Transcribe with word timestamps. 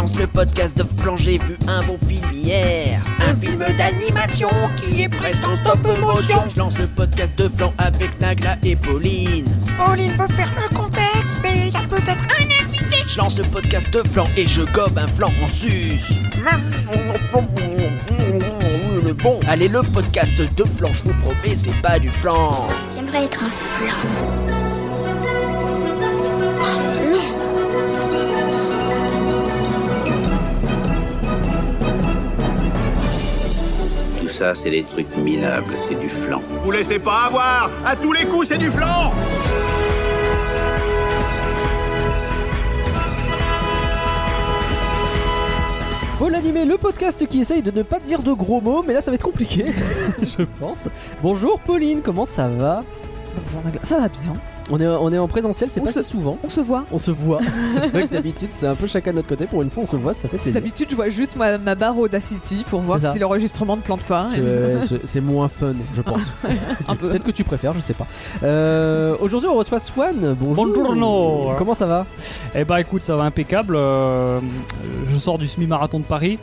lance 0.00 0.16
le 0.16 0.26
podcast 0.26 0.74
de 0.78 0.84
flan, 0.98 1.14
j'ai 1.18 1.36
vu 1.36 1.58
un 1.68 1.82
bon 1.82 1.98
film 2.08 2.24
hier. 2.32 3.02
Un 3.18 3.34
film 3.34 3.58
d'animation 3.76 4.48
qui 4.76 5.02
est 5.02 5.10
presque 5.10 5.46
en 5.46 5.54
stop 5.56 5.78
motion. 6.00 6.38
Je 6.54 6.58
lance 6.58 6.78
le 6.78 6.86
podcast 6.86 7.34
de 7.36 7.50
flan 7.50 7.74
avec 7.76 8.18
Nagla 8.18 8.56
et 8.62 8.76
Pauline. 8.76 9.44
Pauline 9.76 10.12
veut 10.12 10.34
faire 10.34 10.48
le 10.56 10.74
contexte, 10.74 11.36
mais 11.42 11.68
il 11.68 11.74
y 11.74 11.76
a 11.76 11.86
peut-être 11.86 12.24
un 12.38 12.44
invité. 12.44 13.04
Je 13.06 13.18
lance 13.18 13.36
le 13.36 13.44
podcast 13.44 13.90
de 13.92 14.02
flan 14.02 14.26
et 14.38 14.48
je 14.48 14.62
gobe 14.62 14.96
un 14.96 15.06
flan 15.06 15.30
en 15.42 15.48
sus. 15.48 16.14
Le 19.04 19.12
bon, 19.12 19.38
allez 19.46 19.68
le 19.68 19.82
podcast 19.82 20.38
de 20.38 20.64
flan, 20.64 20.88
je 20.94 21.02
vous 21.02 21.14
promets, 21.14 21.54
c'est 21.54 21.78
pas 21.82 21.98
du 21.98 22.08
flan. 22.08 22.68
J'aimerais 22.94 23.24
être 23.24 23.42
un 23.42 23.50
flan. 23.50 23.96
Un 26.62 26.80
flan 26.94 27.39
ça, 34.30 34.54
c'est 34.54 34.70
des 34.70 34.84
trucs 34.84 35.14
minables, 35.16 35.74
c'est 35.88 35.98
du 35.98 36.08
flan. 36.08 36.40
Vous 36.62 36.70
laissez 36.70 36.98
pas 36.98 37.24
avoir 37.26 37.70
À 37.84 37.96
tous 37.96 38.12
les 38.12 38.24
coups, 38.24 38.48
c'est 38.48 38.58
du 38.58 38.70
flan 38.70 39.12
Faut 46.16 46.28
l'animer, 46.28 46.64
le 46.64 46.76
podcast 46.76 47.26
qui 47.26 47.40
essaye 47.40 47.62
de 47.62 47.70
ne 47.70 47.82
pas 47.82 47.98
dire 47.98 48.22
de 48.22 48.32
gros 48.32 48.60
mots, 48.60 48.84
mais 48.86 48.92
là 48.92 49.00
ça 49.00 49.10
va 49.10 49.14
être 49.14 49.24
compliqué, 49.24 49.64
je 50.22 50.44
pense. 50.60 50.86
Bonjour 51.22 51.58
Pauline, 51.60 52.02
comment 52.02 52.26
ça 52.26 52.46
va? 52.48 52.84
Bonjour 53.34 53.64
Nagla. 53.64 53.80
Ça 53.84 53.98
va 53.98 54.08
bien. 54.08 54.34
On 54.70 54.80
est, 54.80 54.86
on 54.86 55.12
est 55.12 55.18
en 55.18 55.28
présentiel, 55.28 55.70
c'est 55.70 55.80
pas 55.80 55.92
se- 55.92 56.02
si 56.02 56.10
souvent. 56.10 56.38
On 56.44 56.48
se 56.50 56.60
voit. 56.60 56.84
On 56.92 56.98
se 56.98 57.10
voit. 57.10 57.40
d'habitude 58.10 58.48
c'est 58.54 58.66
un 58.66 58.74
peu 58.74 58.86
chacun 58.86 59.10
de 59.12 59.16
notre 59.16 59.28
côté. 59.28 59.46
Pour 59.46 59.62
une 59.62 59.70
fois 59.70 59.82
on 59.82 59.86
se 59.86 59.96
voit, 59.96 60.14
ça 60.14 60.28
fait 60.28 60.38
plaisir. 60.38 60.60
D'habitude, 60.60 60.88
je 60.90 60.96
vois 60.96 61.08
juste 61.08 61.36
ma, 61.36 61.58
ma 61.58 61.74
barre 61.74 61.98
Audacity 61.98 62.64
pour 62.68 62.80
voir 62.80 62.98
ça. 62.98 63.12
si 63.12 63.18
l'enregistrement 63.18 63.76
ne 63.76 63.82
plante 63.82 64.02
pas. 64.02 64.28
C'est- 65.04 65.20
moins 65.20 65.48
fun, 65.48 65.74
je 65.94 66.00
pense. 66.02 66.20
Un 66.88 66.96
peu. 66.96 67.08
Peut-être 67.10 67.24
que 67.24 67.30
tu 67.30 67.44
préfères, 67.44 67.72
je 67.74 67.80
sais 67.80 67.94
pas. 67.94 68.06
Euh, 68.42 69.16
Aujourd'hui 69.20 69.48
on 69.48 69.54
reçoit 69.56 69.78
Swan. 69.80 70.34
Bonjour. 70.40 70.64
Buongiorno. 70.66 71.52
Comment 71.58 71.74
ça 71.74 71.86
va? 71.86 72.06
Eh 72.54 72.64
bah 72.64 72.80
écoute, 72.80 73.02
ça 73.02 73.16
va 73.16 73.24
impeccable. 73.24 73.74
euh, 73.76 74.40
je 75.12 75.18
sors 75.18 75.38
du 75.38 75.46
semi-marathon 75.46 75.98
de 75.98 76.04
Paris. 76.04 76.38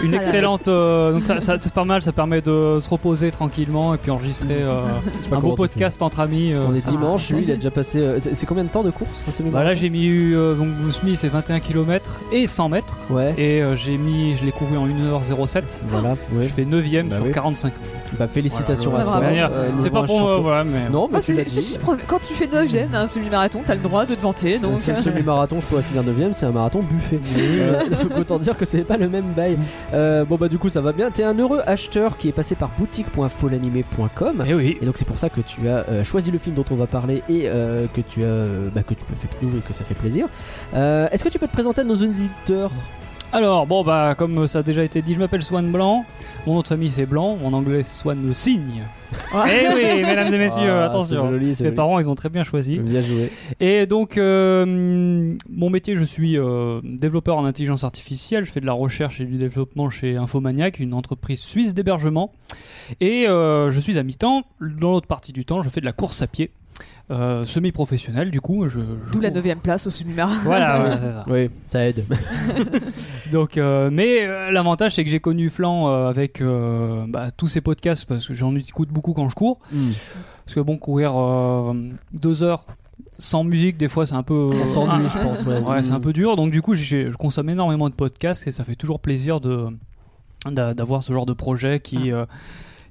Une 0.00 0.10
Voilà. 0.10 0.22
excellente. 0.24 0.68
euh, 0.68 1.12
donc 1.12 1.24
ça, 1.24 1.40
ça- 1.40 1.56
c'est 1.58 1.72
pas 1.72 1.84
mal, 1.84 2.02
ça 2.02 2.12
permet 2.12 2.40
de 2.40 2.78
se 2.80 2.88
reposer 2.88 3.30
tranquillement 3.32 3.94
et 3.94 3.98
puis 3.98 4.10
enregistrer 4.10 4.62
euh, 4.62 4.80
un 5.32 5.40
beau 5.40 5.54
podcast 5.56 6.00
entre 6.02 6.20
amis. 6.20 6.52
euh, 6.52 6.66
On 6.68 6.74
est 6.74 6.86
dimanche, 6.88 7.30
lui 7.30 7.42
il 7.42 7.50
a 7.50 7.56
déjà 7.56 7.70
passé. 7.70 7.98
euh, 7.98 8.18
C'est 8.20 8.46
combien 8.46 8.64
de 8.64 8.68
temps 8.68 8.84
de 8.84 8.90
course 8.90 9.22
ce 9.28 9.42
Bah 9.42 9.64
là 9.64 9.74
j'ai 9.74 9.90
mis 9.90 10.08
euh, 10.08 10.54
donc 10.54 10.68
semi 10.92 11.16
c'est 11.16 11.28
21 11.28 11.58
km 11.60 12.20
et 12.32 12.46
100 12.46 12.68
mètres 12.68 12.96
Ouais. 13.10 13.34
et 13.38 13.60
euh, 13.62 13.74
j'ai 13.76 13.96
mis 13.98 14.36
je 14.36 14.44
l'ai 14.44 14.52
couru 14.52 14.76
en 14.76 14.86
1h07. 14.86 15.62
Voilà. 15.88 16.16
Je 16.32 16.36
ouais. 16.38 16.44
fais 16.44 16.64
9ème 16.64 17.08
Bah 17.08 17.16
sur 17.16 17.24
oui. 17.26 17.32
45. 17.32 17.72
Bah 18.18 18.28
félicitations 18.28 18.90
Voilà, 18.90 19.04
à 19.04 19.20
toi. 19.20 19.22
Euh, 19.24 19.70
c'est 19.78 19.90
pas 19.90 20.02
pour 20.04 20.20
moi, 20.20 20.38
voilà, 20.38 20.64
mais. 20.64 20.88
Non, 20.88 21.08
mais 21.12 21.18
Ah, 21.18 21.92
quand 22.06 22.18
tu 22.20 22.32
fais 22.34 22.46
9ème 22.46 22.90
d'un 22.90 23.06
semi-marathon, 23.06 23.60
t'as 23.66 23.74
le 23.74 23.80
droit 23.80 24.06
de 24.06 24.14
te 24.14 24.20
vanter. 24.20 24.58
Donc, 24.58 24.78
C'est 24.78 24.92
le 24.92 24.98
euh, 24.98 25.02
semi-marathon, 25.02 25.60
je 25.60 25.66
pourrais 25.66 25.82
finir 25.82 26.02
9ème, 26.02 26.32
c'est 26.32 26.46
un 26.46 26.52
marathon 26.52 26.80
buffet. 26.80 27.20
Euh, 27.60 27.80
autant 28.20 28.38
dire 28.38 28.56
que 28.56 28.64
c'est 28.64 28.82
pas 28.82 28.96
le 28.96 29.08
même 29.08 29.32
bail. 29.36 29.58
Euh, 29.92 30.24
bon 30.24 30.36
bah 30.36 30.48
du 30.48 30.58
coup 30.58 30.68
ça 30.68 30.80
va 30.80 30.92
bien. 30.92 31.10
T'es 31.10 31.24
un 31.24 31.38
heureux 31.38 31.60
acheteur 31.66 32.16
qui 32.16 32.28
est 32.28 32.32
passé 32.32 32.54
par 32.54 32.70
boutique.folanimé.com. 32.78 34.44
Eh 34.46 34.54
oui. 34.54 34.78
Et 34.80 34.86
donc 34.86 34.96
c'est 34.96 35.04
pour 35.06 35.18
ça 35.18 35.28
que 35.30 35.40
tu 35.40 35.68
as 35.68 35.88
euh, 35.88 36.04
choisi 36.04 36.30
le 36.30 36.38
film 36.38 36.54
dont 36.54 36.64
on 36.70 36.76
va 36.76 36.86
parler 36.86 37.22
et 37.28 37.42
euh, 37.46 37.86
que 37.94 38.00
tu 38.00 38.22
as 38.22 38.26
euh, 38.26 38.68
bah, 38.74 38.82
que 38.82 38.94
tu 38.94 39.04
peux 39.04 39.14
faire 39.14 39.30
avec 39.30 39.42
nous 39.42 39.58
et 39.58 39.60
que 39.60 39.72
ça 39.72 39.84
fait 39.84 39.94
plaisir. 39.94 40.26
Euh, 40.74 41.08
Est-ce 41.10 41.24
que 41.24 41.28
tu 41.28 41.38
peux 41.38 41.46
te 41.46 41.52
présenter 41.52 41.80
à 41.80 41.84
nos 41.84 41.96
auditeurs? 41.96 42.70
Alors, 43.30 43.66
bon, 43.66 43.84
bah, 43.84 44.14
comme 44.16 44.46
ça 44.46 44.60
a 44.60 44.62
déjà 44.62 44.82
été 44.82 45.02
dit, 45.02 45.12
je 45.12 45.18
m'appelle 45.18 45.42
Swan 45.42 45.70
Blanc. 45.70 46.06
Mon 46.46 46.54
nom 46.54 46.62
de 46.62 46.66
famille 46.66 46.88
c'est 46.88 47.04
Blanc. 47.04 47.36
En 47.44 47.52
anglais, 47.52 47.82
Swan 47.82 48.26
le 48.26 48.32
cygne. 48.32 48.84
eh 49.34 49.68
oui, 49.74 50.02
mesdames 50.02 50.32
et 50.32 50.38
messieurs, 50.38 50.70
Ah, 50.70 50.86
attention. 50.86 51.28
joli, 51.30 51.48
Mes 51.48 51.54
joli. 51.54 51.70
parents, 51.72 51.98
ils 52.00 52.08
ont 52.08 52.14
très 52.14 52.30
bien 52.30 52.42
choisi. 52.42 52.78
Bien 52.78 53.02
joué. 53.02 53.30
Et 53.60 53.84
donc, 53.84 54.16
euh, 54.16 55.34
mon 55.50 55.68
métier, 55.68 55.94
je 55.94 56.04
suis 56.04 56.38
euh, 56.38 56.80
développeur 56.82 57.36
en 57.36 57.44
intelligence 57.44 57.84
artificielle. 57.84 58.46
Je 58.46 58.50
fais 58.50 58.60
de 58.60 58.66
la 58.66 58.72
recherche 58.72 59.20
et 59.20 59.26
du 59.26 59.36
développement 59.36 59.90
chez 59.90 60.16
Infomaniac, 60.16 60.78
une 60.80 60.94
entreprise 60.94 61.40
suisse 61.40 61.74
d'hébergement. 61.74 62.32
Et 63.02 63.28
euh, 63.28 63.70
je 63.70 63.78
suis 63.80 63.98
à 63.98 64.02
mi-temps. 64.04 64.42
Dans 64.62 64.92
l'autre 64.92 65.06
partie 65.06 65.34
du 65.34 65.44
temps, 65.44 65.62
je 65.62 65.68
fais 65.68 65.80
de 65.80 65.86
la 65.86 65.92
course 65.92 66.22
à 66.22 66.26
pied. 66.28 66.50
Euh, 67.10 67.44
semi-professionnel, 67.46 68.30
du 68.30 68.40
coup. 68.42 68.68
Je, 68.68 68.80
je 69.06 69.12
D'où 69.12 69.20
la 69.20 69.30
cours. 69.30 69.40
9ème 69.40 69.60
place 69.60 69.86
au 69.86 69.90
semi-marathon. 69.90 70.40
Voilà, 70.44 70.76
voilà, 70.80 70.98
c'est 71.00 71.10
ça. 71.10 71.24
Oui, 71.26 71.48
ça 71.64 71.86
aide. 71.88 72.04
Donc, 73.32 73.56
euh, 73.56 73.88
mais 73.92 74.26
euh, 74.26 74.50
l'avantage 74.50 74.94
c'est 74.94 75.04
que 75.04 75.10
j'ai 75.10 75.20
connu 75.20 75.48
Flan 75.50 75.88
euh, 75.88 76.08
avec 76.08 76.40
euh, 76.40 77.04
bah, 77.08 77.30
tous 77.30 77.46
ces 77.46 77.60
podcasts 77.60 78.04
parce 78.06 78.26
que 78.26 78.34
j'en 78.34 78.54
écoute 78.54 78.90
beaucoup 78.90 79.12
quand 79.12 79.28
je 79.28 79.34
cours. 79.34 79.58
Hmm. 79.72 79.90
Parce 80.44 80.54
que 80.54 80.60
bon, 80.60 80.76
courir 80.78 81.12
euh, 81.16 81.72
deux 82.12 82.42
heures 82.42 82.64
sans 83.18 83.42
musique, 83.44 83.76
des 83.76 83.88
fois 83.88 84.06
c'est 84.06 84.14
un 84.14 84.22
peu. 84.22 84.50
On 84.52 84.66
s'ennuie, 84.68 85.06
Ah, 85.06 85.18
je 85.18 85.18
pense. 85.18 85.42
Ouais, 85.44 85.60
Ouais, 85.60 85.82
c'est 85.82 85.92
un 85.92 85.98
Hmm. 85.98 86.02
peu 86.02 86.12
dur. 86.12 86.36
Donc 86.36 86.50
du 86.50 86.62
coup, 86.62 86.74
j'ai- 86.74 87.10
je 87.10 87.16
consomme 87.16 87.48
énormément 87.50 87.88
de 87.88 87.94
podcasts 87.94 88.46
et 88.46 88.50
ça 88.50 88.64
fait 88.64 88.76
toujours 88.76 89.00
plaisir 89.00 89.40
de 89.40 89.66
d'a- 90.46 90.72
d'avoir 90.74 91.02
ce 91.02 91.12
genre 91.12 91.26
de 91.26 91.32
projet 91.32 91.80
qui 91.80 92.12
euh, 92.12 92.24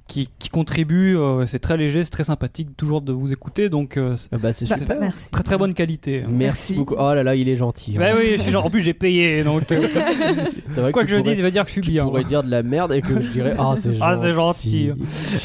qui, 0.08 0.30
qui 0.40 0.50
contribue. 0.50 1.16
euh, 1.18 1.46
c'est 1.46 1.60
très 1.60 1.78
léger, 1.78 2.04
c'est 2.04 2.10
très 2.10 2.24
sympathique, 2.24 2.76
toujours 2.78 3.02
de 3.02 3.12
vous 3.12 3.32
écouter. 3.32 3.70
Donc 3.70 3.98
euh, 3.98 4.16
c'est 4.16 4.30
Ah 4.32 4.38
bah, 4.38 4.54
c'est 4.54 4.68
Bah, 4.68 4.78
super. 4.78 4.98
merci. 5.00 5.32
très 5.32 5.44
très 5.44 5.58
bonne 5.58 5.74
qualité. 5.74 6.20
Merci, 6.22 6.34
Merci. 6.38 6.74
beaucoup. 6.76 6.96
Oh 6.98 7.14
là 7.14 7.24
là, 7.24 7.36
il 7.36 7.48
est 7.50 7.56
gentil. 7.56 7.98
Bah 7.98 8.06
hein. 8.10 8.16
oui, 8.18 8.34
je 8.38 8.42
suis 8.42 8.52
genre, 8.52 8.66
en 8.66 8.70
plus 8.70 8.82
j'ai 8.82 8.94
payé, 8.94 9.44
donc 9.44 9.72
euh, 9.72 9.88
C'est 10.70 10.82
vrai 10.82 10.92
quoi 10.92 11.04
que 11.04 11.10
je 11.10 11.18
dise, 11.18 11.38
il 11.38 11.42
va 11.44 11.52
dire 11.52 11.64
que 11.64 11.70
je 11.70 11.74
suis 11.74 11.82
tu 11.82 11.92
bien. 11.92 12.06
pourrais 12.06 12.24
dire 12.24 12.44
de 12.44 12.50
la 12.50 12.64
merde 12.64 12.94
et 12.94 13.02
que 13.02 13.20
je 13.22 13.30
dirais 13.32 13.56
ah 13.60 13.74
c'est 13.76 13.94
gentil. 13.94 14.00
Ah, 14.02 14.16
c'est 14.16 14.34
gentil. 14.34 14.92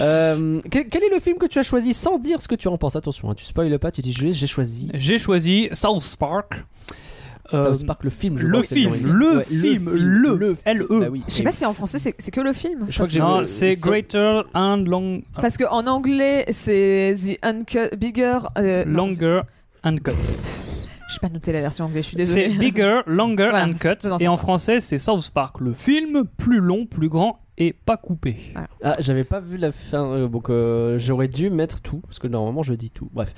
Euh, 0.00 0.60
quel, 0.70 0.88
quel 0.88 1.02
est 1.02 1.12
le 1.14 1.20
film 1.20 1.38
que 1.38 1.46
tu 1.46 1.58
as 1.58 1.62
choisi 1.62 1.92
sans 1.94 2.18
dire 2.18 2.40
ce 2.40 2.48
que 2.48 2.54
tu 2.54 2.68
en 2.68 2.78
penses? 2.78 2.96
Attention, 2.96 3.30
hein, 3.30 3.34
tu 3.34 3.44
spoiles 3.44 3.78
pas, 3.78 3.90
tu 3.90 4.00
dis 4.00 4.12
juste 4.12 4.38
j'ai 4.38 4.46
choisi. 4.46 4.88
J'ai 4.94 5.18
choisi 5.18 5.68
South 5.72 6.16
Park. 6.18 6.64
South 7.52 7.86
Park 7.86 8.04
le 8.04 8.10
film. 8.10 8.38
je 8.38 8.46
le 8.46 8.60
que 8.60 8.66
c'est 8.66 8.74
film, 8.76 8.94
le 9.06 9.40
film, 9.40 9.90
le 9.92 10.36
le 10.36 10.56
L-E. 10.64 11.00
Bah 11.00 11.06
oui. 11.10 11.22
Je 11.28 11.32
sais 11.34 11.42
pas 11.42 11.52
si 11.52 11.64
en 11.66 11.72
français 11.74 11.98
c'est 11.98 12.14
c'est 12.18 12.30
que 12.30 12.40
le 12.40 12.52
film. 12.52 12.86
Je 12.88 12.94
crois 12.94 13.06
que 13.06 13.12
j'ai 13.12 13.20
Non, 13.20 13.40
le- 13.40 13.46
c'est 13.46 13.74
Greater 13.80 14.44
and 14.54 14.84
Long, 14.86 15.22
Parce 15.40 15.56
qu'en 15.56 15.86
anglais 15.86 16.44
c'est 16.50 17.14
The 17.16 17.38
Uncut, 17.44 17.96
Bigger. 17.96 18.38
euh, 18.58 18.84
c'est- 18.84 18.90
Longer 18.90 19.40
and 19.84 19.96
Cut. 20.04 20.12
Je 21.14 21.18
pas 21.18 21.28
noté 21.28 21.52
la 21.52 21.60
version 21.60 21.84
anglaise, 21.84 22.04
je 22.04 22.08
suis 22.16 22.24
C'est 22.24 22.48
désolée. 22.48 22.58
Bigger, 22.58 23.00
Longer 23.06 23.48
Voilà, 23.50 23.66
and 23.66 23.74
c'est 23.78 24.00
Cut. 24.00 24.08
Et 24.20 24.28
en 24.28 24.38
français, 24.38 24.80
c'est 24.80 24.96
South 24.96 25.28
Park, 25.30 25.60
le 25.60 25.74
film 25.74 26.24
plus 26.38 26.58
long, 26.58 26.86
plus 26.86 27.10
grand 27.10 27.38
et 27.58 27.74
pas 27.74 27.98
coupé. 27.98 28.36
Ah, 28.82 28.94
j'avais 28.98 29.24
pas 29.24 29.40
vu 29.40 29.58
la 29.58 29.72
fin, 29.72 30.06
euh, 30.06 30.26
donc 30.26 30.48
euh, 30.48 30.98
j'aurais 30.98 31.28
dû 31.28 31.50
mettre 31.50 31.82
tout 31.82 31.98
parce 31.98 32.18
que 32.18 32.28
normalement 32.28 32.62
je 32.62 32.72
dis 32.72 32.88
tout. 32.90 33.10
Bref. 33.12 33.34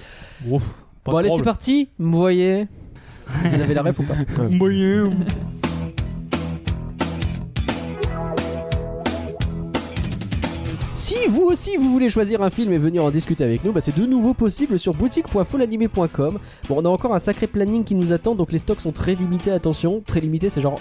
Ouf, 0.48 0.62
bon 1.04 1.16
allez 1.16 1.30
c'est 1.30 1.42
parti. 1.42 1.88
Vous 1.98 2.12
voyez 2.12 2.68
Vous 3.26 3.60
avez 3.60 3.74
la 3.74 3.82
ref 3.82 3.98
ou 3.98 4.02
pas. 4.04 4.14
Moyen. 4.50 5.10
Si 10.94 11.16
vous 11.28 11.42
aussi 11.42 11.76
vous 11.76 11.90
voulez 11.90 12.08
choisir 12.08 12.42
un 12.42 12.50
film 12.50 12.72
et 12.72 12.78
venir 12.78 13.04
en 13.04 13.10
discuter 13.10 13.44
avec 13.44 13.64
nous, 13.64 13.72
bah, 13.72 13.80
c'est 13.80 13.96
de 13.98 14.06
nouveau 14.06 14.32
possible 14.32 14.78
sur 14.78 14.94
boutique.folanimé.com. 14.94 16.38
Bon, 16.68 16.76
on 16.78 16.84
a 16.84 16.88
encore 16.88 17.14
un 17.14 17.18
sacré 17.18 17.46
planning 17.46 17.84
qui 17.84 17.94
nous 17.94 18.12
attend, 18.12 18.34
donc 18.34 18.52
les 18.52 18.58
stocks 18.58 18.80
sont 18.80 18.92
très 18.92 19.14
limités. 19.14 19.50
Attention, 19.50 20.02
très 20.06 20.20
limités, 20.20 20.48
c'est 20.48 20.60
genre. 20.62 20.80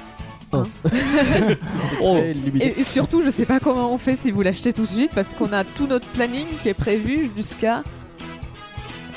C'est 0.85 1.57
Oh. 2.03 2.13
très 2.13 2.31
limité. 2.33 2.67
Et, 2.67 2.81
et 2.81 2.83
surtout, 2.83 3.23
je 3.23 3.31
sais 3.31 3.45
pas 3.47 3.59
comment 3.59 3.91
on 3.91 3.97
fait 3.97 4.15
si 4.15 4.29
vous 4.29 4.43
l'achetez 4.43 4.71
tout 4.71 4.83
de 4.83 4.87
suite 4.87 5.11
parce 5.15 5.33
qu'on 5.33 5.51
a 5.51 5.63
tout 5.63 5.87
notre 5.87 6.05
planning 6.09 6.45
qui 6.61 6.69
est 6.69 6.75
prévu 6.75 7.31
jusqu'à 7.35 7.83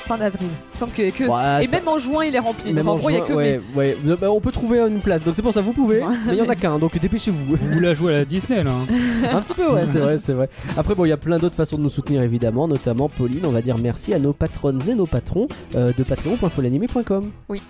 fin 0.06 0.16
d'avril. 0.18 0.48
Il 0.48 0.74
me 0.74 0.78
semble 0.78 0.92
que, 0.92 1.10
que- 1.10 1.24
Ouais, 1.24 1.64
et 1.64 1.66
ça- 1.66 1.76
même 1.76 1.88
en 1.88 1.98
juin, 1.98 2.24
il 2.24 2.34
est 2.34 2.38
rempli. 2.38 2.72
Même 2.72 2.84
Donc, 2.86 2.94
en 2.94 2.96
en 2.96 2.98
gros, 2.98 3.10
il 3.10 3.14
y 3.14 3.18
a 3.18 3.20
que 3.22 3.32
ouais, 3.32 3.60
ouais. 3.74 3.96
Bah, 4.20 4.30
on 4.30 4.40
peut 4.40 4.52
trouver 4.52 4.78
une 4.80 5.00
place, 5.00 5.22
donc 5.22 5.34
c'est 5.34 5.42
pour 5.42 5.52
ça 5.52 5.60
vous 5.60 5.72
pouvez, 5.72 6.00
mais 6.26 6.32
il 6.34 6.38
y 6.38 6.42
en 6.42 6.48
a 6.48 6.54
qu'un, 6.54 6.78
donc 6.78 6.98
dépêchez-vous. 6.98 7.56
Vous 7.56 7.80
la 7.80 7.94
jouez 7.94 8.14
à 8.14 8.16
la 8.18 8.24
Disney 8.24 8.62
là. 8.64 8.70
hein. 8.70 9.28
un 9.32 9.40
petit 9.42 9.54
peu, 9.54 9.70
ouais, 9.72 9.84
c'est 9.90 9.98
vrai, 9.98 10.18
c'est 10.18 10.32
vrai. 10.32 10.48
Après, 10.76 10.94
bon, 10.94 11.04
il 11.04 11.08
y 11.08 11.12
a 11.12 11.16
plein 11.16 11.38
d'autres 11.38 11.54
façons 11.56 11.76
de 11.76 11.82
nous 11.82 11.90
soutenir 11.90 12.22
évidemment, 12.22 12.66
notamment 12.68 13.08
Pauline. 13.08 13.44
On 13.44 13.50
va 13.50 13.62
dire 13.62 13.76
merci 13.78 14.14
à 14.14 14.18
nos 14.18 14.32
patronnes 14.32 14.80
et 14.88 14.94
nos 14.94 15.06
patrons 15.06 15.48
euh, 15.74 15.92
de 15.96 16.02
patreon.folanimé.com. 16.02 17.30
Oui. 17.48 17.60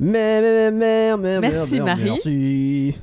Mais, 0.00 0.40
mais, 0.40 0.70
mais, 0.70 1.16
mais, 1.16 1.40
Merci, 1.40 1.80
mais, 1.80 1.86
Marie. 1.86 2.04
Merci. 2.04 2.94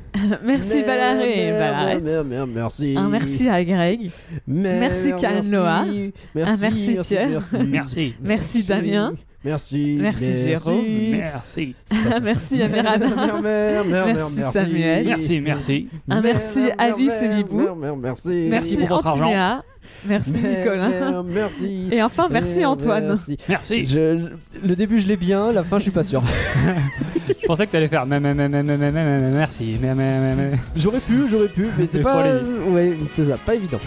merci 0.44 0.74
mais, 0.76 0.80
et 0.80 0.84
Ballaret. 0.84 2.02
mais, 2.02 2.24
mais, 2.24 2.46
merci. 2.46 2.96
Un 2.98 3.10
merci 3.10 3.50
à 3.50 3.64
Greg. 3.64 4.12
Mais, 4.48 4.80
Merci, 4.80 5.14
Karl 5.20 5.46
Noah. 5.46 5.86
Merci, 6.34 6.54
Un 6.54 6.58
merci, 6.58 6.98
Pierre. 7.02 7.42
Merci. 7.52 7.68
Merci. 7.70 8.16
Merci, 8.22 8.64
Damien. 8.64 9.14
Merci. 9.44 9.98
Merci, 10.00 10.34
Jérôme. 10.34 10.84
Merci. 11.12 11.76
merci 12.24 12.62
Amiran. 12.64 12.98
Merci, 13.44 14.42
Samuel. 14.52 15.06
Merci, 15.06 15.40
merci. 15.40 15.88
Un 16.10 16.22
merci, 16.22 16.72
Alice 16.78 17.22
et 17.22 17.28
Bibou. 17.28 17.62
Merci. 18.02 18.48
Merci 18.50 18.78
pour 18.78 18.88
votre 18.88 19.08
argent. 19.08 19.62
Merci 20.08 20.32
Nicolas. 20.32 21.24
merci. 21.24 21.88
Et 21.92 22.02
enfin, 22.04 22.28
merci 22.30 22.60
eh, 22.62 22.66
Antoine. 22.66 23.08
Merci. 23.08 23.38
merci. 23.48 23.86
Je, 23.86 24.30
le 24.64 24.76
début, 24.76 25.00
je 25.00 25.08
l'ai 25.08 25.18
bien, 25.18 25.52
la 25.52 25.64
fin, 25.64 25.78
je 25.78 25.84
suis 25.84 25.92
pas 25.92 26.04
sûr. 26.04 26.24
je 27.28 27.48
pensais 27.48 27.66
que 27.68 27.72
t'allais 27.72 27.88
faire 27.88 28.06
merci. 28.06 29.78
J'aurais 30.76 31.00
pu, 31.00 31.28
j'aurais 31.28 31.48
pu, 31.48 31.68
mais 31.78 31.86
c'est 31.90 32.02
pas. 32.02 32.42
Ouais, 32.70 32.98
c'est 33.14 33.26
ça, 33.26 33.38
pas 33.38 33.56
évident. 33.56 33.80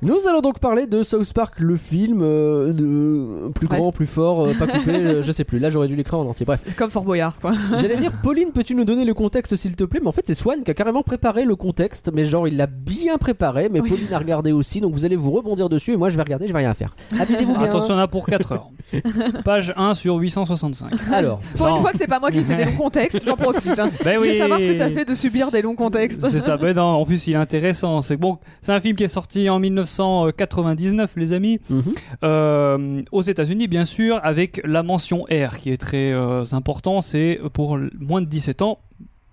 Nous 0.00 0.16
allons 0.28 0.40
donc 0.40 0.60
parler 0.60 0.86
de 0.86 1.02
South 1.02 1.32
Park, 1.32 1.54
le 1.58 1.76
film, 1.76 2.20
euh, 2.22 2.72
de 2.72 3.52
plus 3.52 3.66
Bref. 3.66 3.80
grand, 3.80 3.90
plus 3.90 4.06
fort, 4.06 4.42
euh, 4.46 4.52
pas 4.54 4.68
coupé, 4.68 4.92
euh, 4.94 5.22
je 5.24 5.32
sais 5.32 5.42
plus. 5.42 5.58
Là, 5.58 5.70
j'aurais 5.70 5.88
dû 5.88 5.96
l'écrire 5.96 6.20
en 6.20 6.26
entier. 6.26 6.46
Bref, 6.46 6.64
Comme 6.76 6.88
Fort 6.90 7.02
Boyard, 7.04 7.34
quoi. 7.40 7.52
j'allais 7.80 7.96
dire, 7.96 8.12
Pauline, 8.22 8.52
peux-tu 8.52 8.76
nous 8.76 8.84
donner 8.84 9.04
le 9.04 9.12
contexte, 9.14 9.56
s'il 9.56 9.74
te 9.74 9.82
plaît? 9.82 9.98
Mais 10.00 10.08
en 10.08 10.12
fait, 10.12 10.24
c'est 10.24 10.34
Swan 10.34 10.62
qui 10.62 10.70
a 10.70 10.74
carrément 10.74 11.02
préparé 11.02 11.44
le 11.44 11.56
contexte, 11.56 12.10
mais 12.14 12.24
genre, 12.26 12.46
il 12.46 12.56
l'a 12.56 12.68
bien 12.68 13.18
préparé, 13.18 13.68
mais 13.68 13.80
Oui. 13.80 13.88
Pauline 13.90 14.12
a 14.12 14.18
regardé 14.18 14.52
aussi, 14.52 14.80
donc 14.80 14.92
vous 14.94 15.04
allez 15.04 15.16
vous 15.16 15.32
rebondir 15.32 15.68
dessus, 15.68 15.92
et 15.94 15.96
moi, 15.96 16.10
je 16.10 16.16
vais 16.16 16.22
regarder, 16.22 16.46
je 16.46 16.52
vais 16.52 16.60
rien 16.60 16.74
faire. 16.74 16.94
Amusez-vous 17.18 17.54
bien. 17.54 17.62
Attention, 17.64 17.94
on 17.94 17.98
a 17.98 18.06
pour 18.06 18.26
4 18.26 18.52
heures. 18.52 18.70
Page 19.44 19.74
1 19.76 19.94
sur 19.94 20.14
865. 20.16 20.92
Alors, 21.12 21.40
Pour 21.56 21.66
Non. 21.66 21.76
une 21.76 21.82
fois 21.82 21.90
que 21.90 21.98
c'est 21.98 22.06
pas 22.06 22.20
moi 22.20 22.30
qui 22.30 22.42
fais 22.42 22.54
des 22.54 22.64
longs 22.70 22.76
contextes, 22.76 23.18
j'en 23.26 23.34
profite. 23.36 23.76
hein. 23.78 23.90
Ben 24.04 24.14
Je 24.14 24.20
oui. 24.20 24.28
veux 24.32 24.38
savoir 24.38 24.60
ce 24.60 24.64
que 24.66 24.74
ça 24.74 24.88
fait 24.90 25.04
de 25.04 25.14
subir 25.14 25.50
des 25.50 25.60
longs 25.60 25.74
contextes. 25.74 26.24
C'est 26.28 26.40
ça, 26.40 26.56
ben 26.56 26.74
non, 26.76 26.82
en 26.84 27.04
plus 27.04 27.26
il 27.26 27.32
est 27.32 27.36
intéressant. 27.36 28.00
C'est 28.00 28.16
bon, 28.16 28.38
c'est 28.62 28.72
un 28.72 28.80
film 28.80 28.94
qui 28.96 29.02
est 29.04 29.08
sorti 29.08 29.50
en 29.50 29.58
1999, 29.88 31.12
les 31.16 31.32
amis, 31.32 31.60
mhm. 31.70 31.82
euh, 32.22 33.02
aux 33.12 33.22
États-Unis 33.22 33.68
bien 33.68 33.84
sûr, 33.84 34.20
avec 34.22 34.60
la 34.64 34.82
mention 34.82 35.24
R 35.24 35.58
qui 35.58 35.70
est 35.70 35.76
très 35.76 36.12
euh, 36.12 36.44
important. 36.52 37.00
C'est 37.00 37.40
pour 37.52 37.78
moins 37.98 38.20
de 38.22 38.26
17 38.26 38.62
ans, 38.62 38.78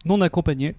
non 0.06 0.22
accompagné. 0.22 0.76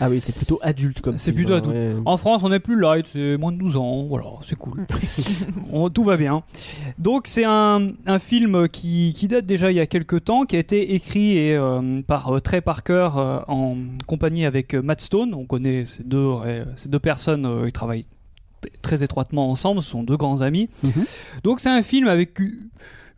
ah 0.00 0.08
oui, 0.08 0.20
c'est 0.20 0.34
plutôt 0.34 0.58
adulte 0.62 1.00
comme 1.00 1.18
C'est 1.18 1.32
plutôt 1.32 1.54
hein, 1.54 1.58
adulte. 1.58 1.74
ouais. 1.74 1.94
En 2.04 2.16
France, 2.16 2.42
on 2.44 2.52
est 2.52 2.60
plus 2.60 2.78
light, 2.80 3.06
c'est 3.06 3.36
moins 3.36 3.52
de 3.52 3.58
12 3.58 3.76
ans, 3.76 4.04
voilà, 4.04 4.26
c'est 4.42 4.56
cool. 4.56 4.86
On- 5.72 5.90
tout 5.90 6.04
va 6.04 6.16
bien. 6.16 6.42
Donc 6.98 7.26
c'est 7.26 7.44
un, 7.44 7.90
un 8.06 8.18
film 8.18 8.68
qui, 8.68 9.12
qui 9.16 9.28
date 9.28 9.44
déjà 9.46 9.70
il 9.70 9.76
y 9.76 9.80
a 9.80 9.86
quelques 9.86 10.24
temps, 10.24 10.44
qui 10.44 10.56
a 10.56 10.58
été 10.58 10.94
écrit 10.94 11.36
et, 11.36 11.54
euh, 11.56 12.00
par 12.06 12.32
euh, 12.34 12.40
Trey 12.40 12.60
Parker 12.60 13.10
euh, 13.16 13.40
en 13.48 13.76
compagnie 14.06 14.44
avec 14.46 14.74
Matt 14.74 15.00
Stone. 15.00 15.34
On 15.34 15.44
connaît 15.44 15.84
ces 15.84 16.04
deux, 16.04 16.32
ces 16.76 16.88
deux 16.88 16.98
personnes, 17.00 17.62
ils 17.66 17.72
travaillent 17.72 18.06
très 18.82 19.02
étroitement 19.02 19.50
ensemble, 19.50 19.82
ce 19.82 19.90
sont 19.90 20.02
deux 20.02 20.16
grands 20.16 20.40
amis. 20.40 20.68
Mhm. 20.82 21.04
Donc 21.44 21.60
c'est 21.60 21.68
un 21.68 21.82
film 21.82 22.08
avec 22.08 22.38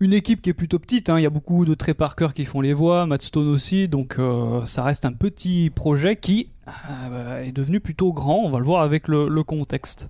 une 0.00 0.12
équipe 0.14 0.40
qui 0.40 0.50
est 0.50 0.54
plutôt 0.54 0.78
petite, 0.78 1.10
hein. 1.10 1.18
il 1.18 1.22
y 1.22 1.26
a 1.26 1.30
beaucoup 1.30 1.64
de 1.64 1.74
Trey 1.74 1.94
Parker 1.94 2.28
qui 2.34 2.46
font 2.46 2.62
les 2.62 2.72
voix, 2.72 3.06
Matt 3.06 3.22
Stone 3.22 3.48
aussi, 3.48 3.86
donc 3.86 4.18
euh, 4.18 4.64
ça 4.64 4.82
reste 4.82 5.04
un 5.04 5.12
petit 5.12 5.70
projet 5.70 6.16
qui 6.16 6.48
euh, 6.88 7.44
est 7.44 7.52
devenu 7.52 7.80
plutôt 7.80 8.12
grand, 8.12 8.38
on 8.38 8.50
va 8.50 8.58
le 8.58 8.64
voir 8.64 8.82
avec 8.82 9.08
le, 9.08 9.28
le 9.28 9.42
contexte. 9.44 10.08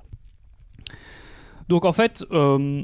Donc 1.69 1.85
en 1.85 1.93
fait, 1.93 2.25
euh, 2.33 2.83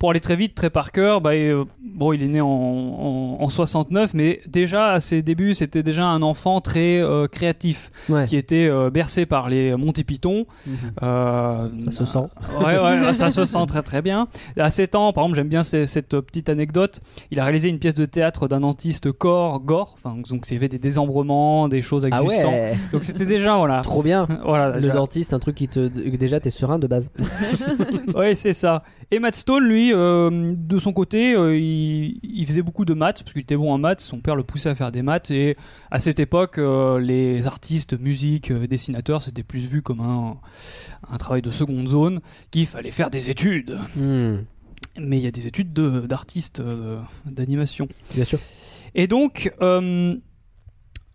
pour 0.00 0.10
aller 0.10 0.18
très 0.20 0.34
vite, 0.34 0.54
Trey 0.56 0.70
Parker, 0.70 1.18
bah, 1.22 1.32
euh, 1.34 1.64
bon, 1.84 2.12
il 2.14 2.22
est 2.22 2.28
né 2.28 2.40
en, 2.40 2.46
en, 2.48 3.36
en 3.38 3.48
69, 3.50 4.14
mais 4.14 4.40
déjà 4.48 4.92
à 4.92 5.00
ses 5.00 5.20
débuts, 5.22 5.54
c'était 5.54 5.82
déjà 5.82 6.06
un 6.06 6.22
enfant 6.22 6.60
très 6.62 6.98
euh, 7.00 7.26
créatif, 7.28 7.90
Ouais. 8.08 8.24
qui 8.24 8.36
était 8.36 8.66
euh, 8.66 8.88
bercé 8.90 9.26
par 9.26 9.50
les 9.50 9.76
Monty 9.76 10.02
Python. 10.04 10.46
Mhm. 10.66 10.74
Euh, 11.02 11.68
Ça 11.84 11.90
se 11.92 12.04
sent. 12.06 12.18
Ouais, 12.60 12.78
ouais, 12.78 13.14
ça 13.14 13.28
se 13.30 13.44
sent 13.44 13.66
très 13.68 13.82
très 13.82 14.00
bien. 14.02 14.26
À 14.56 14.70
7 14.70 14.94
ans, 14.94 15.12
par 15.12 15.24
exemple, 15.24 15.36
j'aime 15.36 15.48
bien 15.48 15.62
cette 15.62 16.18
petite 16.20 16.48
anecdote. 16.48 17.00
Il 17.30 17.38
a 17.38 17.44
réalisé 17.44 17.68
une 17.68 17.78
pièce 17.78 17.94
de 17.94 18.06
théâtre 18.06 18.48
d'un 18.48 18.60
dentiste 18.60 19.12
corps, 19.12 19.60
gore. 19.60 19.96
Enfin, 20.02 20.16
donc, 20.30 20.46
il 20.50 20.54
y 20.54 20.56
avait 20.56 20.68
des 20.68 20.78
désembrements, 20.78 21.68
des 21.68 21.82
choses 21.82 22.04
avec 22.04 22.14
Ah 22.16 22.22
du 22.22 22.28
sang. 22.28 22.48
ouais, 22.48 22.74
Donc, 22.92 23.04
c'était 23.04 23.26
déjà, 23.26 23.56
voilà. 23.58 23.82
trop 23.82 24.02
bien. 24.02 24.26
Voilà, 24.46 24.78
Le 24.78 24.88
dentiste, 24.90 25.34
un 25.34 25.38
truc 25.38 25.56
qui 25.56 25.68
te. 25.68 25.88
Déjà, 25.88 26.40
t'es 26.40 26.48
serein 26.50 26.78
de 26.78 26.86
base. 26.86 27.10
Ouais, 28.14 28.34
c'est 28.34 28.52
ça. 28.54 28.82
Et 29.12 29.18
Matt 29.18 29.34
Stone, 29.34 29.64
lui, 29.64 29.92
euh, 29.92 30.48
de 30.52 30.78
son 30.78 30.92
côté, 30.92 31.34
euh, 31.34 31.56
il, 31.58 32.20
il 32.22 32.46
faisait 32.46 32.62
beaucoup 32.62 32.84
de 32.84 32.94
maths 32.94 33.22
parce 33.24 33.32
qu'il 33.32 33.42
était 33.42 33.56
bon 33.56 33.72
en 33.72 33.78
maths. 33.78 34.00
Son 34.00 34.20
père 34.20 34.36
le 34.36 34.44
poussait 34.44 34.68
à 34.68 34.74
faire 34.76 34.92
des 34.92 35.02
maths. 35.02 35.32
Et 35.32 35.56
à 35.90 35.98
cette 35.98 36.20
époque, 36.20 36.58
euh, 36.58 37.00
les 37.00 37.46
artistes, 37.48 37.98
musique, 37.98 38.52
dessinateurs, 38.52 39.22
c'était 39.22 39.42
plus 39.42 39.66
vu 39.66 39.82
comme 39.82 39.98
un, 40.00 40.36
un 41.10 41.16
travail 41.18 41.42
de 41.42 41.50
seconde 41.50 41.88
zone, 41.88 42.20
qu'il 42.52 42.66
fallait 42.66 42.92
faire 42.92 43.10
des 43.10 43.30
études. 43.30 43.78
Hmm, 43.96 44.36
Mais 44.96 45.18
il 45.18 45.24
y 45.24 45.26
a 45.26 45.32
des 45.32 45.48
études 45.48 45.72
de- 45.72 46.06
d'artistes 46.06 46.62
d'animation. 47.26 47.88
Bien 48.14 48.24
sûr. 48.24 48.38
Et 48.94 49.08
donc, 49.08 49.52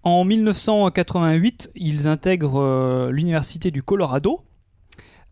en 0.04 0.24
1988, 0.26 1.72
ils 1.76 2.08
intègrent 2.08 3.10
l'université 3.10 3.72
du 3.72 3.84
Colorado, 3.84 4.42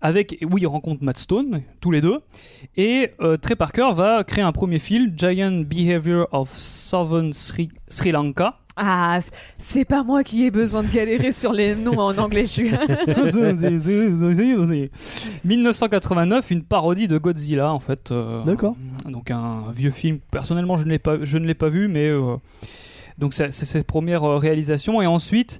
avec 0.03 0.37
où 0.51 0.59
ils 0.59 0.67
rencontrent 0.67 1.03
Matt 1.03 1.17
Stone, 1.17 1.63
tous 1.81 1.89
les 1.89 2.01
deux. 2.01 2.19
Et 2.77 3.09
euh, 3.21 3.37
Trey 3.37 3.55
Parker 3.55 3.89
va 3.95 4.23
créer 4.23 4.43
un 4.43 4.51
premier 4.51 4.77
film, 4.77 5.13
Giant 5.17 5.63
Behavior 5.65 6.27
of 6.31 6.51
Southern 6.51 7.33
Sri, 7.33 7.69
Sri 7.87 8.11
Lanka. 8.11 8.59
Ah, 8.75 9.19
c'est 9.59 9.85
pas 9.85 10.03
moi 10.03 10.23
qui 10.23 10.45
ai 10.45 10.51
besoin 10.51 10.81
de 10.83 10.91
galérer 10.91 11.31
sur 11.31 11.53
les 11.53 11.75
noms 11.85 11.99
en 11.99 12.17
anglais. 12.17 12.45
Je 12.45 12.51
suis... 12.51 12.71
1989, 15.45 16.51
une 16.51 16.63
parodie 16.63 17.07
de 17.07 17.17
Godzilla 17.17 17.71
en 17.71 17.79
fait. 17.79 18.11
euh, 18.11 18.41
D'accord. 18.43 18.75
Donc 19.07 19.31
un 19.31 19.65
vieux 19.73 19.91
film. 19.91 20.19
Personnellement, 20.31 20.77
je 20.77 20.85
ne 20.85 20.89
l'ai 20.89 20.99
pas, 20.99 21.17
je 21.21 21.37
ne 21.37 21.45
l'ai 21.45 21.53
pas 21.53 21.69
vu, 21.69 21.87
mais 21.87 22.07
euh, 22.07 22.35
donc 23.17 23.33
c'est 23.33 23.51
ses 23.51 23.83
premières 23.83 24.23
euh, 24.23 24.37
réalisations. 24.37 25.01
Et 25.01 25.07
ensuite, 25.07 25.59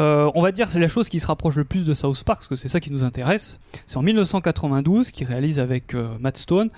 euh, 0.00 0.30
on 0.34 0.42
va 0.42 0.52
dire 0.52 0.68
c'est 0.68 0.78
la 0.80 0.88
chose 0.88 1.08
qui 1.08 1.20
se 1.20 1.26
rapproche 1.26 1.56
le 1.56 1.64
plus 1.64 1.84
de 1.84 1.94
South 1.94 2.22
Park, 2.24 2.38
parce 2.40 2.48
que 2.48 2.56
c'est 2.56 2.68
ça 2.68 2.80
qui 2.80 2.90
nous 2.92 3.04
intéresse. 3.04 3.58
C'est 3.86 3.96
en 3.96 4.02
1992 4.02 5.10
qu'il 5.10 5.26
réalise 5.26 5.58
avec 5.58 5.94
euh, 5.94 6.08
Matt 6.20 6.36
Stone 6.38 6.70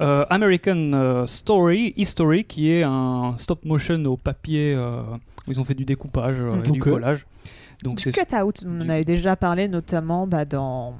euh, 0.00 0.24
American 0.30 0.92
euh, 0.94 1.26
Story 1.26 1.94
History, 1.96 2.44
qui 2.44 2.72
est 2.72 2.82
un 2.82 3.34
stop 3.36 3.64
motion 3.64 4.04
au 4.04 4.16
papier. 4.16 4.74
euh, 4.74 5.02
où 5.46 5.52
ils 5.52 5.58
ont 5.60 5.64
fait 5.64 5.74
du 5.74 5.86
découpage 5.86 6.36
euh, 6.38 6.62
et 6.62 6.70
du 6.70 6.78
collage. 6.80 7.26
Donc 7.82 7.94
Du 7.96 8.02
c'est 8.02 8.12
cut-out, 8.12 8.64
on 8.66 8.80
en 8.82 8.88
avait 8.88 9.04
déjà 9.04 9.34
parlé, 9.36 9.66
notamment 9.68 10.26
bah, 10.26 10.44
dans 10.44 10.94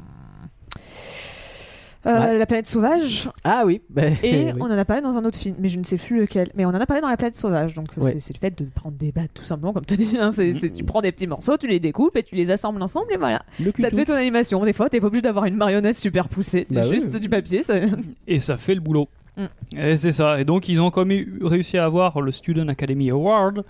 euh, 2.06 2.18
Ouais. 2.18 2.38
La 2.38 2.46
planète 2.46 2.66
sauvage. 2.68 3.28
Ah 3.44 3.62
oui. 3.66 3.80
bah, 3.90 4.02
Et 4.22 4.44
oui. 4.52 4.60
on 4.60 4.64
en 4.66 4.70
a 4.70 4.84
parlé 4.84 5.02
dans 5.02 5.16
un 5.18 5.24
autre 5.24 5.38
film, 5.38 5.56
mais 5.58 5.68
je 5.68 5.78
ne 5.78 5.84
sais 5.84 5.96
plus 5.96 6.20
lequel. 6.20 6.50
Mais 6.54 6.64
on 6.64 6.68
en 6.70 6.74
a 6.80 6.86
parlé 6.86 7.00
dans 7.02 7.08
La 7.08 7.16
planète 7.16 7.36
sauvage. 7.36 7.74
Donc 7.74 7.86
euh, 7.98 8.02
Ouais. 8.02 8.16
c'est- 8.20 8.32
le 8.32 8.38
fait 8.38 8.56
de 8.56 8.64
prendre 8.74 8.96
des 8.96 9.10
battes, 9.12 9.30
tout 9.34 9.44
simplement, 9.44 9.72
comme 9.72 9.84
tu 9.84 9.94
as 9.94 9.96
dit. 9.96 10.16
hein. 10.20 10.30
C'est- 10.32 10.54
c'est- 10.54 10.68
Mm. 10.70 10.72
tu 10.72 10.84
prends 10.84 11.02
des 11.02 11.12
petits 11.12 11.26
morceaux, 11.26 11.56
tu 11.56 11.66
les 11.66 11.80
découpes 11.80 12.16
et 12.16 12.22
tu 12.22 12.34
les 12.34 12.50
assembles 12.50 12.80
ensemble, 12.82 13.12
et 13.12 13.16
voilà. 13.16 13.42
Ça 13.78 13.90
te 13.90 13.96
fait 13.96 14.04
ton 14.04 14.14
animation. 14.14 14.64
Des 14.64 14.72
fois, 14.72 14.88
t'es 14.88 15.00
pas 15.00 15.08
obligé 15.08 15.22
d'avoir 15.22 15.44
une 15.46 15.56
marionnette 15.56 15.96
super 15.96 16.28
poussée. 16.28 16.66
Bah 16.70 16.82
oui. 16.84 17.00
juste 17.00 17.16
du 17.16 17.28
papier. 17.28 17.62
ça- 17.62 17.74
et 18.28 18.38
ça 18.38 18.56
fait 18.56 18.74
le 18.74 18.80
boulot. 18.80 19.08
Mm. 19.36 19.44
Et 19.78 19.96
c'est 19.96 20.12
ça. 20.12 20.40
Et 20.40 20.44
donc 20.44 20.68
ils 20.68 20.80
ont 20.80 20.90
quand 20.90 21.04
même 21.04 21.18
eu- 21.18 21.38
réussi 21.42 21.78
à 21.78 21.84
avoir 21.84 22.20
le 22.20 22.30
Student 22.32 22.66
Academy 22.68 23.10
Award, 23.10 23.64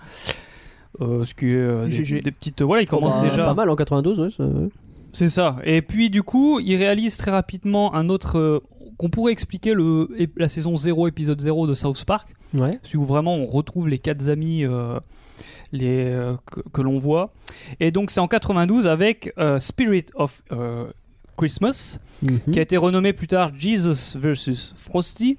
euh, 1.01 1.23
ce 1.25 1.33
qui 1.33 1.47
est 1.47 1.55
euh, 1.55 1.87
des, 1.87 2.31
petites. 2.31 2.61
Voilà, 2.61 2.81
ils 2.81 2.87
Oh, 2.91 2.95
commencent 2.97 3.21
bah, 3.21 3.29
déjà. 3.29 3.45
Pas 3.45 3.53
mal 3.53 3.69
en 3.69 3.75
92, 3.75 4.19
ouais. 4.19 4.29
ça, 4.35 4.43
ouais. 4.45 4.69
C'est 5.13 5.29
ça. 5.29 5.57
Et 5.63 5.81
puis 5.81 6.09
du 6.09 6.23
coup, 6.23 6.59
ils 6.59 6.75
réalisent 6.75 7.17
très 7.17 7.31
rapidement 7.31 7.95
un 7.95 8.09
autre 8.09 8.37
euh, 8.37 8.59
qu'on 8.97 9.09
pourrait 9.09 9.31
expliquer 9.31 9.73
le 9.73 10.09
la 10.37 10.49
saison 10.49 10.75
0 10.77 11.07
épisode 11.07 11.39
0 11.41 11.67
de 11.67 11.73
South 11.73 12.03
Park, 12.05 12.35
Ouais. 12.53 12.79
où 12.95 13.03
vraiment 13.03 13.35
on 13.35 13.45
retrouve 13.45 13.87
les 13.89 13.99
quatre 13.99 14.27
amis 14.29 14.63
euh, 14.65 14.99
les 15.71 16.05
euh, 16.05 16.35
que, 16.51 16.61
que 16.71 16.81
l'on 16.81 16.99
voit. 16.99 17.31
Et 17.79 17.91
donc 17.91 18.11
c'est 18.11 18.19
en 18.19 18.27
92 18.27 18.87
avec 18.87 19.33
Spirit 19.59 20.05
of 20.15 20.43
Christmas, 21.37 21.99
Mhm. 22.21 22.39
qui 22.51 22.59
a 22.59 22.61
été 22.61 22.75
renommé 22.75 23.13
plus 23.13 23.27
tard 23.27 23.51
Jesus 23.57 24.17
versus 24.17 24.73
Frosty. 24.75 25.37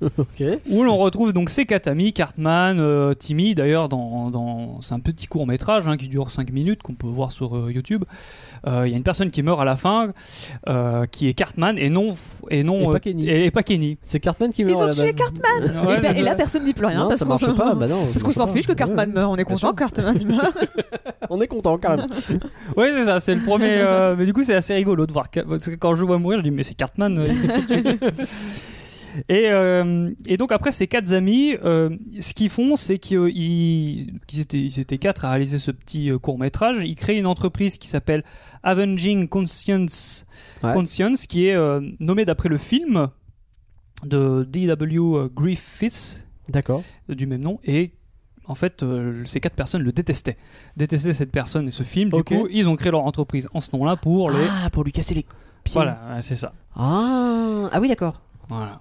Où 0.70 0.82
l'on 0.82 0.96
retrouve 0.96 1.32
donc 1.32 1.50
ces 1.50 1.66
quatre 1.66 1.86
amis, 1.86 2.12
Cartman, 2.12 2.78
euh, 2.80 3.14
Timmy, 3.14 3.54
d'ailleurs, 3.54 3.88
dans, 3.88 4.30
dans- 4.30 4.80
c'est 4.80 4.94
un 4.94 5.00
petit 5.00 5.26
court 5.26 5.46
métrage 5.46 5.84
qui 5.98 6.08
dure 6.08 6.30
5 6.30 6.50
minutes, 6.52 6.82
qu'on 6.82 6.94
peut 6.94 7.06
voir 7.06 7.32
sur 7.32 7.56
euh, 7.56 7.70
YouTube. 7.72 8.04
Euh, 8.66 8.84
Il 8.86 8.90
y 8.90 8.94
a 8.94 8.96
une 8.96 9.02
personne 9.02 9.30
qui 9.30 9.42
meurt 9.42 9.60
à 9.60 9.64
la 9.64 9.76
fin, 9.76 10.12
euh, 10.68 11.06
qui 11.06 11.28
est 11.28 11.34
Cartman, 11.34 11.76
et 11.78 11.90
non. 11.90 12.16
Et, 12.50 12.62
non, 12.64 12.88
Et 12.90 12.92
pas 12.92 13.00
Kenny. 13.00 13.28
Et, 13.28 13.46
et 13.46 13.50
pas 13.50 13.62
Kenny. 13.62 13.98
C'est 14.02 14.20
Cartman 14.20 14.52
qui 14.52 14.62
Ils 14.62 14.66
meurt 14.68 14.80
à 14.80 14.84
ont 14.84 14.88
la 14.88 14.94
tué 14.94 15.12
base. 15.12 15.14
Cartman 15.16 15.86
Ouais, 15.86 15.98
et, 15.98 16.00
ben- 16.00 16.24
là, 16.24 16.34
personne 16.34 16.64
dit 16.64 16.72
plus 16.74 16.86
rien. 16.86 17.02
Non, 17.04 17.08
parce 17.08 17.22
qu'on 17.24 17.36
s'en-. 17.38 17.54
Bah 17.76 18.46
fiche 18.52 18.66
que 18.66 18.72
Cartman 18.72 19.08
ouais. 19.08 19.14
meurt. 19.14 19.30
On 19.32 19.36
est 19.36 19.44
content 19.44 19.72
que 19.72 19.78
Cartman 19.78 20.18
meurt. 20.26 20.56
On 21.28 21.40
est 21.40 21.46
content 21.46 21.78
quand 21.78 21.96
même. 21.96 22.06
Ouais, 22.76 22.90
c'est 22.94 23.04
ça, 23.04 23.20
c'est 23.20 23.34
le 23.34 23.42
premier. 23.42 23.78
euh, 23.78 24.14
mais 24.18 24.24
du 24.24 24.32
coup, 24.32 24.42
c'est 24.42 24.54
assez 24.54 24.74
rigolo 24.74 25.06
de 25.06 25.12
voir. 25.12 25.30
Car- 25.30 25.44
Parce 25.44 25.66
que 25.68 25.74
quand 25.74 25.94
je 25.94 26.04
vois 26.04 26.18
mourir, 26.18 26.38
je 26.38 26.44
dis, 26.44 26.50
mais 26.50 26.62
c'est 26.62 26.74
Cartman. 26.74 27.18
Euh, 29.16 29.20
Et, 29.28 29.50
euh, 29.50 30.10
et 30.26 30.36
donc 30.36 30.52
après 30.52 30.72
ces 30.72 30.86
quatre 30.86 31.12
amis, 31.12 31.56
euh, 31.64 31.90
ce 32.20 32.34
qu'ils 32.34 32.50
font, 32.50 32.76
c'est 32.76 32.98
qu'ils 32.98 33.28
ils- 33.36 34.20
qu'ils 34.26 34.40
étaient, 34.40 34.60
ils 34.60 34.80
étaient 34.80 34.98
quatre 34.98 35.24
à 35.24 35.30
réaliser 35.30 35.58
ce 35.58 35.70
petit 35.70 36.10
court 36.22 36.38
métrage. 36.38 36.78
Ils 36.84 36.96
créent 36.96 37.18
une 37.18 37.26
entreprise 37.26 37.78
qui 37.78 37.88
s'appelle 37.88 38.22
Avenging 38.62 39.28
Conscience, 39.28 40.26
Ouais. 40.62 40.72
Conscience, 40.72 41.26
qui 41.26 41.46
est 41.46 41.54
euh, 41.54 41.80
nommée 42.00 42.24
d'après 42.24 42.48
le 42.48 42.58
film 42.58 43.08
de 44.04 44.44
D.W. 44.48 45.28
Griffiths 45.34 46.26
D'accord. 46.48 46.82
euh, 47.10 47.14
du 47.14 47.26
même 47.26 47.40
nom 47.42 47.58
et 47.64 47.92
en 48.46 48.54
fait, 48.56 48.82
euh, 48.82 49.24
ces 49.26 49.38
quatre 49.38 49.54
personnes 49.54 49.82
le 49.82 49.92
détestaient. 49.92 50.36
Détestaient 50.76 51.12
cette 51.14 51.30
personne 51.30 51.68
et 51.68 51.70
ce 51.70 51.84
film. 51.84 52.10
Du 52.10 52.24
coup, 52.24 52.48
ils 52.50 52.68
ont 52.68 52.74
créé 52.74 52.90
leur 52.90 53.04
entreprise 53.04 53.48
en 53.54 53.60
ce 53.60 53.76
nom-là 53.76 53.94
pour 53.94 54.30
les. 54.32 54.38
Ah, 54.64 54.70
pour 54.70 54.82
lui 54.82 54.90
casser 54.90 55.14
les. 55.14 55.22
pied. 55.62 55.74
Voilà, 55.74 56.18
c'est 56.20 56.34
ça. 56.34 56.52
Ah, 56.74 57.68
ah 57.70 57.80
oui, 57.80 57.86
d'accord. 57.88 58.20
Voilà. 58.48 58.80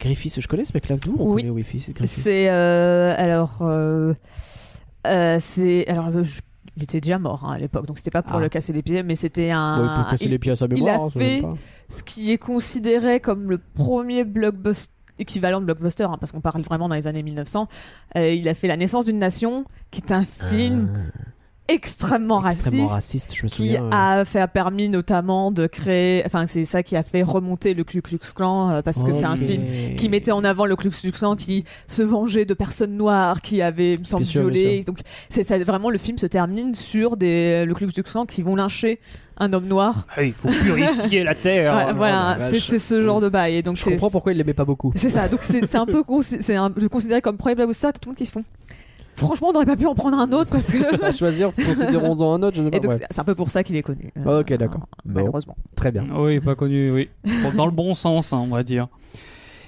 Griffiths, 0.00 0.40
je 0.40 0.48
connais 0.48 0.64
ce 0.64 0.72
mec-là. 0.74 0.96
D'où? 0.96 1.14
On 1.18 1.34
Oui. 1.34 1.42
connaît 1.42 1.54
Griffiths, 1.54 1.94
Griffiths? 1.94 2.22
C'est 2.24 2.48
euh, 2.48 3.14
alors 3.16 3.58
euh, 3.62 4.14
euh, 5.06 5.36
c'est 5.40 5.86
alors 5.88 6.08
euh, 6.08 6.24
je- 6.24 6.40
il 6.76 6.84
était 6.84 7.00
déjà 7.00 7.18
mort 7.18 7.44
hein, 7.44 7.52
à 7.52 7.58
l'époque, 7.58 7.86
donc 7.86 7.98
c'était 7.98 8.10
pas 8.10 8.22
pour 8.22 8.36
Ah. 8.36 8.40
le 8.40 8.48
casser 8.48 8.72
les 8.72 8.82
pieds, 8.82 9.02
mais 9.02 9.14
c'était 9.14 9.46
Ouais, 9.46 9.50
un. 9.50 9.92
pour 9.96 10.10
casser 10.10 10.24
il- 10.26 10.30
les 10.30 10.38
pieds 10.38 10.52
à 10.52 10.56
sa 10.56 10.66
il 10.66 10.74
mémoire. 10.74 11.02
a 11.02 11.04
hein, 11.06 11.10
fait- 11.10 11.42
ce 11.88 12.02
qui 12.02 12.32
est 12.32 12.38
considéré 12.38 13.20
comme 13.20 13.50
le 13.50 13.58
premier 13.58 14.24
blockbuster 14.24 14.92
équivalent 15.18 15.60
de 15.60 15.66
blockbuster, 15.66 16.04
hein, 16.04 16.16
parce 16.18 16.32
qu'on 16.32 16.40
parle 16.40 16.62
vraiment 16.62 16.88
dans 16.88 16.94
les 16.94 17.06
années 17.06 17.22
1900. 17.22 17.68
Euh, 18.16 18.30
il 18.32 18.48
a 18.48 18.54
fait 18.54 18.68
La 18.68 18.78
naissance 18.78 19.04
d'une 19.04 19.18
nation, 19.18 19.66
qui 19.90 20.00
est 20.00 20.12
un 20.12 20.24
film 20.24 20.88
Ah. 20.94 21.20
Extrêmement 21.74 22.38
raciste. 22.40 22.74
raciste, 22.90 23.34
je 23.36 23.44
me 23.44 23.48
Qui 23.48 23.56
souviens. 23.74 23.88
a 23.92 24.24
fait 24.24 24.40
a 24.40 24.48
permis 24.48 24.88
notamment 24.88 25.52
de 25.52 25.66
créer, 25.66 26.22
enfin 26.26 26.46
c'est 26.46 26.64
ça 26.64 26.82
qui 26.82 26.96
a 26.96 27.02
fait 27.02 27.22
remonter 27.22 27.74
le 27.74 27.84
Ku 27.84 28.02
Klux 28.02 28.18
Klan 28.34 28.70
euh, 28.70 28.82
parce 28.82 29.02
que 29.04 29.12
c'est 29.12 29.24
un 29.24 29.36
film 29.36 29.62
qui 29.96 30.08
mettait 30.08 30.32
en 30.32 30.42
avant 30.44 30.66
le 30.66 30.76
Ku 30.76 30.90
Klux 30.90 31.12
Klan 31.12 31.36
qui 31.36 31.64
se 31.86 32.02
vengeait 32.02 32.44
de 32.44 32.54
personnes 32.54 32.96
noires 32.96 33.40
qui 33.42 33.62
avaient, 33.62 33.96
me 33.98 34.04
semble, 34.04 34.24
sûr, 34.24 34.42
violé. 34.42 34.82
Donc 34.84 34.98
c'est 35.28 35.42
ça, 35.44 35.58
vraiment 35.58 35.90
le 35.90 35.98
film 35.98 36.18
se 36.18 36.26
termine 36.26 36.74
sur 36.74 37.16
des 37.16 37.64
le 37.64 37.74
Ku 37.74 37.86
Klux 37.86 38.02
Klan 38.02 38.26
qui 38.26 38.42
vont 38.42 38.56
lyncher 38.56 38.98
un 39.42 39.52
homme 39.54 39.66
noir. 39.66 40.06
Ah, 40.16 40.22
il 40.22 40.34
faut 40.34 40.48
purifier 40.48 41.24
la 41.24 41.34
terre. 41.34 41.74
Ouais, 41.86 41.94
voilà, 41.94 42.36
c'est 42.52 42.78
ce 42.78 43.00
genre 43.02 43.20
de 43.20 43.28
bail. 43.28 43.56
Et 43.56 43.62
donc 43.62 43.76
Je 43.76 43.84
comprends 43.84 44.10
pourquoi 44.10 44.32
il 44.32 44.38
l'aimait 44.38 44.52
pas 44.54 44.64
beaucoup. 44.66 44.92
c'est 44.96 45.08
ça. 45.08 45.28
Donc 45.28 45.40
c'est 45.42 45.66
c'est 45.66 45.78
un 45.78 45.86
peu 45.86 46.02
c'est 46.22 46.56
un- 46.56 46.70
considéré 46.90 47.20
comme 47.22 47.36
premier 47.36 47.54
blockbuster. 47.54 47.88
Tout 47.94 48.00
le 48.04 48.10
monde 48.10 48.16
qui 48.16 48.26
font. 48.26 48.44
Franchement, 49.20 49.48
on 49.48 49.52
n'aurait 49.52 49.66
pas 49.66 49.76
pu 49.76 49.86
en 49.86 49.94
prendre 49.94 50.18
un 50.18 50.32
autre 50.32 50.50
parce 50.50 50.66
que. 50.72 51.04
À 51.04 51.12
choisir, 51.12 51.52
considérons-en 51.54 52.34
un 52.34 52.42
autre, 52.42 52.56
je 52.56 52.62
sais 52.62 52.70
pas. 52.70 52.76
Et 52.76 52.80
donc 52.80 52.92
ouais. 52.92 52.98
c'est- 53.10 53.18
un 53.20 53.24
peu 53.24 53.34
pour 53.34 53.50
ça 53.50 53.62
qu'il 53.62 53.76
est 53.76 53.82
connu. 53.82 54.12
euh, 54.26 54.40
Ok, 54.40 54.52
d'accord. 54.54 54.86
Bon. 55.04 55.20
Malheureusement. 55.20 55.56
Très 55.76 55.92
bien. 55.92 56.06
Oui, 56.14 56.40
pas 56.40 56.54
connu, 56.54 56.90
oui. 56.90 57.08
Dans 57.56 57.66
le 57.66 57.72
bon 57.72 57.94
sens, 57.94 58.32
hein, 58.32 58.38
on 58.42 58.54
va 58.54 58.62
dire. 58.62 58.88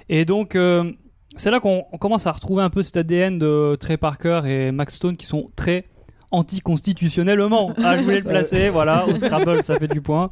Et 0.09 0.25
donc, 0.25 0.55
euh, 0.55 0.91
c'est 1.35 1.49
là 1.51 1.59
qu'on 1.59 1.83
on 1.91 1.97
commence 1.97 2.27
à 2.27 2.31
retrouver 2.31 2.63
un 2.63 2.69
peu 2.69 2.83
cet 2.83 2.97
ADN 2.97 3.39
de 3.39 3.75
Trey 3.79 3.97
Parker 3.97 4.41
et 4.45 4.71
Max 4.71 4.95
Stone 4.95 5.17
qui 5.17 5.25
sont 5.25 5.49
très 5.55 5.85
anticonstitutionnellement. 6.33 7.71
Ah, 7.83 7.97
je 7.97 8.03
voulais 8.03 8.19
le 8.19 8.23
placer, 8.23 8.69
voilà, 8.69 9.07
au 9.07 9.15
Scrabble, 9.15 9.63
ça 9.63 9.75
fait 9.77 9.87
du 9.87 10.01
point. 10.01 10.29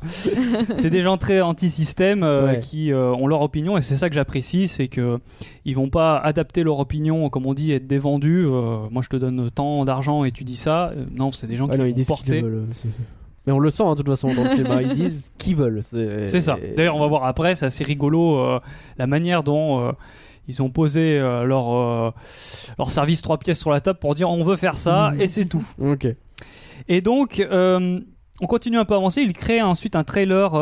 C'est 0.76 0.90
des 0.90 1.02
gens 1.02 1.18
très 1.18 1.42
anti-système 1.42 2.24
euh, 2.24 2.46
Ouais. 2.46 2.60
qui 2.60 2.92
euh, 2.92 3.12
ont 3.14 3.28
leur 3.28 3.42
opinion 3.42 3.78
et 3.78 3.82
c'est 3.82 3.98
ça 3.98 4.10
que 4.10 4.16
j'apprécie, 4.16 4.68
c'est 4.68 4.88
que 4.88 5.20
ils 5.66 5.76
vont 5.76 5.90
pas 5.90 6.18
adapter 6.18 6.64
leur 6.64 6.80
opinion, 6.80 7.30
comme 7.30 7.46
on 7.46 7.54
dit, 7.54 7.72
être 7.72 7.88
des 7.88 8.00
vendus. 8.00 8.46
euh, 8.48 8.78
moi, 8.90 9.02
je 9.04 9.10
te 9.10 9.16
donne 9.16 9.50
tant 9.52 9.86
d'argent 9.86 10.24
et 10.24 10.32
tu 10.32 10.44
dis 10.44 10.56
ça. 10.58 10.92
Non, 11.16 11.32
c'est 11.32 11.48
des 11.48 11.56
gens 11.56 11.68
Ouais, 11.68 11.78
qui 11.78 11.82
non, 11.82 11.96
vont 11.96 12.04
porter. 12.06 12.44
Mais 13.48 13.54
on 13.54 13.60
le 13.60 13.70
sent 13.72 13.84
hein, 13.84 13.92
de 13.94 13.96
toute 13.96 14.08
façon 14.08 14.34
dans 14.34 14.44
le 14.44 14.52
film. 14.52 14.68
hein. 14.70 14.82
Ils 14.82 14.94
disent 14.94 15.32
qu'ils 15.38 15.56
veulent. 15.56 15.82
C'est 15.84 16.42
ça. 16.42 16.58
D'ailleurs, 16.76 16.96
on 16.96 17.00
va 17.00 17.08
voir 17.08 17.24
après, 17.26 17.56
c'est 17.56 17.66
assez 17.66 17.84
rigolo 17.84 18.60
la 18.98 19.08
manière 19.08 19.44
dont 19.44 19.94
ils 20.48 20.62
ont 20.62 20.70
posé 20.70 21.18
euh, 21.20 21.44
leur, 21.44 21.72
euh, 21.74 22.12
leur 22.78 22.92
service 22.92 23.22
trois 23.22 23.38
pièces 23.38 23.60
sur 23.60 23.72
la 23.72 23.82
table 23.82 24.00
pour 24.00 24.16
dire 24.16 24.30
on 24.30 24.44
veut 24.44 24.56
faire 24.56 24.78
ça 24.78 25.12
Mhm. 25.12 25.22
et 25.22 25.28
c'est 25.28 25.46
tout. 25.46 25.66
Ok. 25.80 26.08
Et 26.88 27.02
donc, 27.02 27.40
euh, 27.40 28.00
on 28.42 28.48
continue 28.48 28.78
un 28.78 28.86
peu 28.86 28.94
à 28.96 28.98
avancer. 28.98 29.22
Il 29.22 29.34
crée 29.34 29.62
ensuite 29.62 29.96
un 29.96 30.04
trailer 30.04 30.56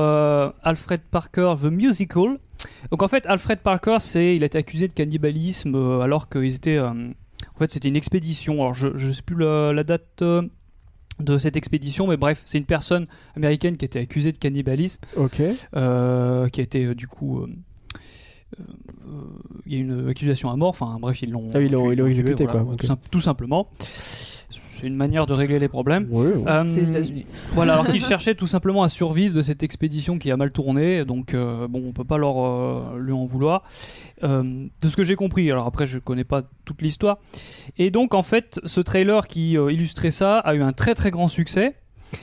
Alfred 0.64 1.02
Parker 1.10 1.54
The 1.62 1.66
Musical. 1.66 2.38
Donc 2.92 3.04
en 3.04 3.08
fait, 3.08 3.26
Alfred 3.26 3.60
Parker, 3.60 3.98
c'est 4.00 4.36
il 4.36 4.44
a 4.44 4.48
été 4.48 4.58
accusé 4.58 4.88
de 4.90 4.94
cannibalisme 4.94 5.76
alors 6.02 6.28
qu'ils 6.30 6.56
étaient. 6.56 6.80
en 6.80 7.14
fait, 7.58 7.72
c'était 7.72 7.88
une 7.88 7.96
expédition. 7.96 8.56
Alors 8.56 8.74
je 8.74 8.90
je 8.98 9.12
sais 9.12 9.22
plus 9.22 9.38
la, 9.38 9.72
la 9.74 9.84
date. 9.84 10.24
de 11.20 11.38
cette 11.38 11.58
expédition, 11.58 12.08
mais 12.08 12.16
bref, 12.16 12.42
c'est 12.46 12.58
une 12.58 12.64
personne 12.66 13.06
américaine 13.36 13.76
qui 13.76 13.84
était 13.84 14.00
accusée 14.00 14.32
de 14.32 14.38
cannibalisme 14.38 15.02
Ok. 15.18 15.42
euh, 15.76 16.48
qui 16.48 16.62
a 16.62 16.64
été 16.64 16.86
euh, 16.86 16.96
du 16.96 17.08
coup. 17.10 17.42
euh, 17.42 17.48
Il 19.66 19.74
y 19.74 19.78
a 19.78 19.80
une 19.80 20.10
accusation 20.10 20.50
à 20.50 20.56
mort, 20.56 20.70
enfin 20.70 20.98
bref, 21.00 21.22
ils 21.22 21.32
l'ont 21.32 21.48
Ah, 21.54 21.62
ils 21.62 21.72
l'ont- 21.72 21.92
exécuté, 22.08 22.46
voilà, 22.46 22.62
quoi, 22.62 22.76
tout, 22.76 22.86
ok. 22.86 22.98
sim- 22.98 23.10
tout 23.12 23.20
simplement. 23.22 23.70
C'est 23.82 24.88
une 24.88 24.96
manière 24.96 25.26
de 25.28 25.34
régler 25.34 25.60
les 25.60 25.68
problèmes. 25.68 26.08
Ouais, 26.10 26.28
ouais. 26.34 26.48
Euh, 26.48 26.64
C'est 26.66 26.80
les 26.82 26.90
États-Unis. 26.92 27.26
Voilà, 27.54 27.74
alors 27.74 27.88
qu'ils 27.90 28.04
cherchaient 28.04 28.34
tout 28.36 28.48
simplement 28.48 28.82
à 28.82 28.88
survivre 28.90 29.36
de 29.36 29.42
cette 29.42 29.62
expédition 29.62 30.18
qui 30.18 30.32
a 30.32 30.38
mal 30.38 30.52
tourné, 30.52 31.04
donc 31.04 31.34
euh, 31.34 31.68
bon, 31.68 31.84
on 31.86 31.92
peut 31.92 32.06
pas 32.06 32.18
leur 32.18 32.40
euh, 32.40 32.98
lui 32.98 33.12
en 33.12 33.26
vouloir. 33.26 33.64
Euh, 34.24 34.42
de 34.82 34.88
ce 34.88 34.96
que 34.96 35.04
j'ai 35.04 35.16
compris, 35.18 35.52
alors 35.52 35.66
après 35.68 35.86
je 35.86 36.00
connais 36.00 36.24
pas 36.24 36.44
toute 36.64 36.82
l'histoire. 36.82 37.18
Et 37.78 37.92
donc 37.92 38.14
en 38.14 38.24
fait, 38.24 38.60
ce 38.64 38.80
trailer 38.80 39.28
qui 39.28 39.58
euh, 39.58 39.70
illustrait 39.72 40.12
ça 40.12 40.40
a 40.40 40.56
eu 40.56 40.62
un 40.62 40.72
très 40.72 40.96
très 40.96 41.12
grand 41.12 41.28
succès. 41.28 41.76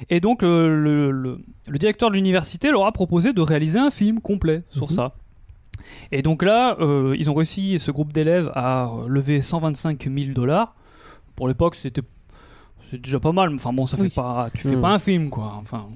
Et 0.09 0.21
donc 0.21 0.43
le, 0.43 0.83
le- 0.83 1.11
le- 1.11 1.39
le 1.69 1.79
directeur 1.79 2.09
de 2.11 2.15
l'université 2.17 2.71
leur 2.71 2.87
a 2.87 2.93
proposé 2.93 3.33
de 3.35 3.41
réaliser 3.43 3.79
un 3.79 3.91
film 3.91 4.21
complet 4.21 4.63
sur 4.71 4.87
Mhm. 4.89 4.95
ça. 4.97 5.15
Et 6.13 6.23
donc 6.23 6.43
là, 6.43 6.77
euh, 6.81 7.15
ils 7.19 7.31
ont 7.31 7.35
réussi, 7.35 7.79
ce 7.79 7.91
groupe 7.91 8.13
d'élèves, 8.13 8.51
à 8.55 8.87
euh, 8.87 9.07
lever 9.09 9.41
125 9.41 10.05
000 10.13 10.33
dollars. 10.35 10.75
Pour 11.35 11.49
l'époque, 11.49 11.75
c'était 11.75 12.03
c'est 12.91 13.01
déjà 13.01 13.19
pas 13.21 13.33
mal. 13.33 13.53
Enfin 13.55 13.73
bon, 13.73 13.85
ça 13.87 13.97
Oui. 14.01 14.09
fait 14.11 14.15
pas, 14.15 14.49
tu 14.55 14.63
fais 14.63 14.77
Mhm. 14.77 14.81
pas 14.83 14.91
un 14.93 14.99
film 15.01 15.29
quoi. 15.31 15.55
Enfin, 15.61 15.87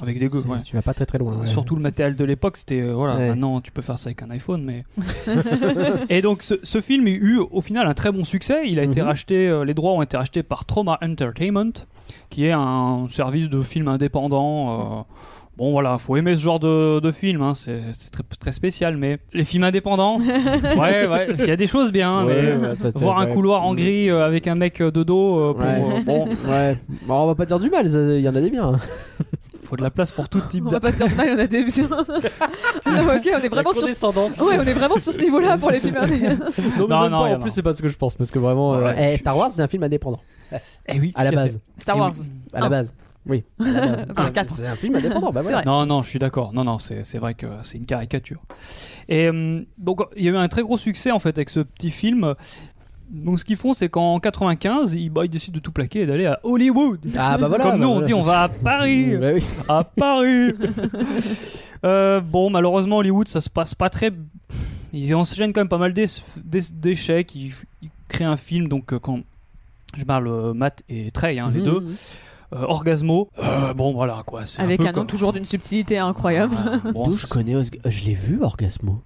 avec 0.00 0.18
des 0.20 0.28
gueux. 0.28 0.44
Ouais. 0.46 0.60
Tu 0.64 0.76
vas 0.76 0.82
pas 0.82 0.94
très 0.94 1.04
très 1.06 1.18
loin. 1.18 1.36
ouais. 1.38 1.46
Surtout 1.46 1.74
le 1.74 1.82
matériel 1.82 2.14
de 2.14 2.24
l'époque, 2.24 2.56
c'était 2.58 2.80
euh, 2.80 2.92
voilà. 2.94 3.16
Ouais. 3.16 3.28
Maintenant, 3.30 3.60
tu 3.60 3.72
peux 3.72 3.82
faire 3.82 3.98
ça 3.98 4.08
avec 4.08 4.22
un 4.22 4.30
iPhone, 4.30 4.62
mais. 4.64 4.84
et 6.08 6.22
donc, 6.22 6.42
ce, 6.42 6.54
ce 6.62 6.80
film 6.80 7.06
a 7.06 7.10
eu 7.10 7.38
au 7.38 7.60
final 7.60 7.86
un 7.86 7.94
très 7.94 8.12
bon 8.12 8.24
succès. 8.24 8.62
Il 8.66 8.78
a 8.78 8.82
été 8.84 9.00
Mhm. 9.00 9.06
racheté, 9.06 9.48
euh, 9.48 9.64
les 9.64 9.74
droits 9.74 9.92
ont 9.92 10.02
été 10.02 10.16
rachetés 10.16 10.42
par 10.42 10.64
Trauma 10.64 10.98
Entertainment, 11.02 11.72
qui 12.30 12.44
est 12.44 12.52
un 12.52 13.06
service 13.08 13.48
de 13.48 13.62
film 13.62 13.88
indépendant. 13.88 14.98
euh, 15.00 15.02
Bon 15.58 15.72
voilà, 15.72 15.98
faut 15.98 16.16
aimer 16.16 16.36
ce 16.36 16.40
genre 16.40 16.60
de, 16.60 17.00
de 17.00 17.10
film, 17.10 17.42
hein, 17.42 17.52
c'est 17.52 17.80
très, 18.12 18.22
très 18.38 18.52
spécial, 18.52 18.96
mais 18.96 19.18
les 19.32 19.42
films 19.44 19.64
indépendants, 19.64 20.18
ouais, 20.78 21.06
ouais, 21.08 21.28
il 21.36 21.44
y 21.46 21.50
a 21.50 21.56
des 21.56 21.66
choses 21.66 21.90
bien, 21.90 22.24
Ouais, 22.24 22.42
mais 22.60 22.68
ouais, 22.68 22.74
c'est- 22.76 22.96
voir 22.98 23.18
un 23.18 23.26
couloir 23.26 23.64
en 23.64 23.74
gris 23.74 24.08
euh, 24.08 24.24
avec 24.24 24.46
un 24.46 24.54
mec 24.54 24.80
euh, 24.80 24.92
de 24.92 25.02
dos, 25.02 25.50
euh, 25.50 25.52
pour, 25.54 25.62
Ouais. 25.62 25.98
euh, 25.98 26.02
bon, 26.04 26.28
Ouais. 26.48 26.78
Bon, 27.06 27.14
on 27.24 27.26
va 27.26 27.34
pas 27.34 27.44
dire 27.44 27.58
du 27.58 27.68
mal, 27.70 27.86
il 27.86 28.20
y 28.20 28.28
en 28.28 28.36
a 28.36 28.40
des 28.40 28.50
biens. 28.50 28.78
faut 29.64 29.76
de 29.76 29.82
la 29.82 29.90
place 29.90 30.12
pour 30.12 30.28
tout 30.28 30.40
type 30.48 30.64
On 30.66 30.70
va 30.70 30.78
pas 30.80 30.92
dire 30.92 31.14
mal, 31.16 31.30
on 31.34 31.38
a 31.40 31.46
des 31.48 31.64
biens. 31.64 31.88
Ah, 32.86 33.02
ok, 33.16 33.28
on 33.36 33.42
est 33.42 33.48
vraiment 33.48 33.72
sur. 33.72 33.84
Ouais, 33.84 34.56
on 34.58 34.62
est 34.62 34.72
vraiment 34.72 34.96
sur 34.96 35.12
ce 35.12 35.18
niveau-là 35.18 35.58
pour 35.58 35.70
les 35.72 35.78
films 35.80 35.96
indés. 35.96 36.20
Non, 36.20 36.36
mais 36.78 36.86
Non, 36.86 37.10
non, 37.10 37.20
pas, 37.22 37.28
y 37.30 37.34
en 37.34 37.38
plus, 37.40 37.50
a. 37.50 37.54
c'est 37.54 37.62
pas 37.62 37.72
ce 37.74 37.82
que 37.82 37.88
je 37.88 37.98
pense. 37.98 38.14
Parce 38.14 38.30
que 38.30 38.38
vraiment, 38.38 38.74
euh, 38.76 38.92
eh, 38.96 39.16
Star 39.18 39.36
Wars, 39.36 39.50
c'est 39.50 39.60
un 39.60 39.66
film 39.68 39.82
indépendant. 39.82 40.20
Eh 40.88 40.98
oui, 40.98 41.12
À 41.14 41.24
la 41.24 41.32
base. 41.32 41.60
Star 41.76 41.96
Et 41.96 42.00
Wars. 42.00 42.12
À 42.54 42.60
la 42.60 42.66
Ah. 42.66 42.68
base. 42.70 42.94
Oui. 43.26 43.44
Base. 43.58 44.06
Enfin, 44.10 44.22
C'est- 44.26 44.32
quatre. 44.32 44.54
C'est 44.54 44.66
un 44.66 44.76
film 44.76 44.96
indépendant. 44.96 45.30
Bah 45.32 45.40
C'est 45.42 45.50
voilà. 45.50 45.56
vrai. 45.58 45.64
Non, 45.66 45.84
non, 45.86 46.02
je 46.02 46.08
suis 46.08 46.18
d'accord. 46.18 46.52
Non, 46.52 46.64
non, 46.64 46.78
c'est 46.78 47.04
c'est 47.04 47.18
vrai 47.18 47.34
que 47.34 47.46
c'est 47.62 47.78
une 47.78 47.86
caricature. 47.86 48.42
Et 49.08 49.28
hum, 49.28 49.64
donc, 49.78 50.00
il 50.16 50.24
y 50.24 50.28
a 50.28 50.32
eu 50.32 50.36
un 50.36 50.48
très 50.48 50.62
gros 50.62 50.78
succès 50.78 51.10
en 51.10 51.18
fait 51.18 51.36
avec 51.36 51.50
ce 51.50 51.60
petit 51.60 51.90
film. 51.90 52.34
Donc, 53.10 53.38
ce 53.38 53.44
qu'ils 53.46 53.56
font, 53.56 53.72
c'est 53.72 53.88
qu'en 53.88 54.18
95, 54.18 54.92
ils, 54.92 55.08
bah, 55.08 55.24
ils 55.24 55.30
décident 55.30 55.54
de 55.54 55.60
tout 55.60 55.72
plaquer 55.72 56.02
et 56.02 56.06
d'aller 56.06 56.26
à 56.26 56.40
Hollywood. 56.42 57.06
Ah 57.16 57.38
bah 57.38 57.48
voilà. 57.48 57.64
Comme 57.64 57.72
bah 57.80 57.86
nous, 57.86 57.88
on 57.88 57.92
voilà. 57.94 58.06
dit, 58.06 58.12
on 58.14 58.20
va 58.20 58.42
à 58.42 58.48
Paris. 58.64 59.16
Bah 59.16 59.30
oui. 59.34 59.42
à 59.68 59.84
Paris. 59.84 60.52
Euh, 61.84 62.20
bon, 62.20 62.50
malheureusement, 62.50 62.96
Hollywood, 62.96 63.28
ça 63.28 63.40
se 63.40 63.48
passe 63.48 63.72
pas 63.74 63.88
très. 63.88 64.10
Ils 64.92 65.14
enchaînent 65.14 65.52
quand 65.52 65.60
même 65.60 65.68
pas 65.68 65.78
mal 65.78 65.92
d'échecs. 65.94 67.34
Ils, 67.36 67.52
ils 67.82 67.90
créent 68.08 68.24
un 68.24 68.36
film, 68.36 68.66
donc 68.68 68.92
euh, 68.92 68.98
quand 68.98 69.20
je 69.96 70.02
parle 70.04 70.26
euh, 70.26 70.54
Matt 70.54 70.82
et 70.88 71.10
Trey, 71.12 71.38
hein, 71.38 71.52
les 71.54 71.60
Mhm. 71.60 71.64
deux, 71.64 71.76
euh, 71.76 71.92
Orgasmo. 72.50 73.28
Euh, 73.38 73.74
bon, 73.74 73.92
voilà 73.92 74.22
quoi. 74.26 74.46
c'est 74.46 74.62
Avec 74.62 74.78
peu 74.80 74.84
un 74.84 74.86
nom 74.88 74.92
comme- 74.92 75.06
toujours 75.06 75.32
d'une 75.32 75.44
subtilité 75.44 75.98
incroyable. 75.98 76.54
Ouais, 76.84 76.92
bon, 76.92 77.04
D'où 77.04 77.12
c'est- 77.12 77.26
je 77.26 77.32
connais. 77.32 77.54
Os- 77.56 77.70
Je 77.84 78.04
l'ai 78.04 78.14
vu, 78.14 78.42
Orgasmo. 78.42 79.00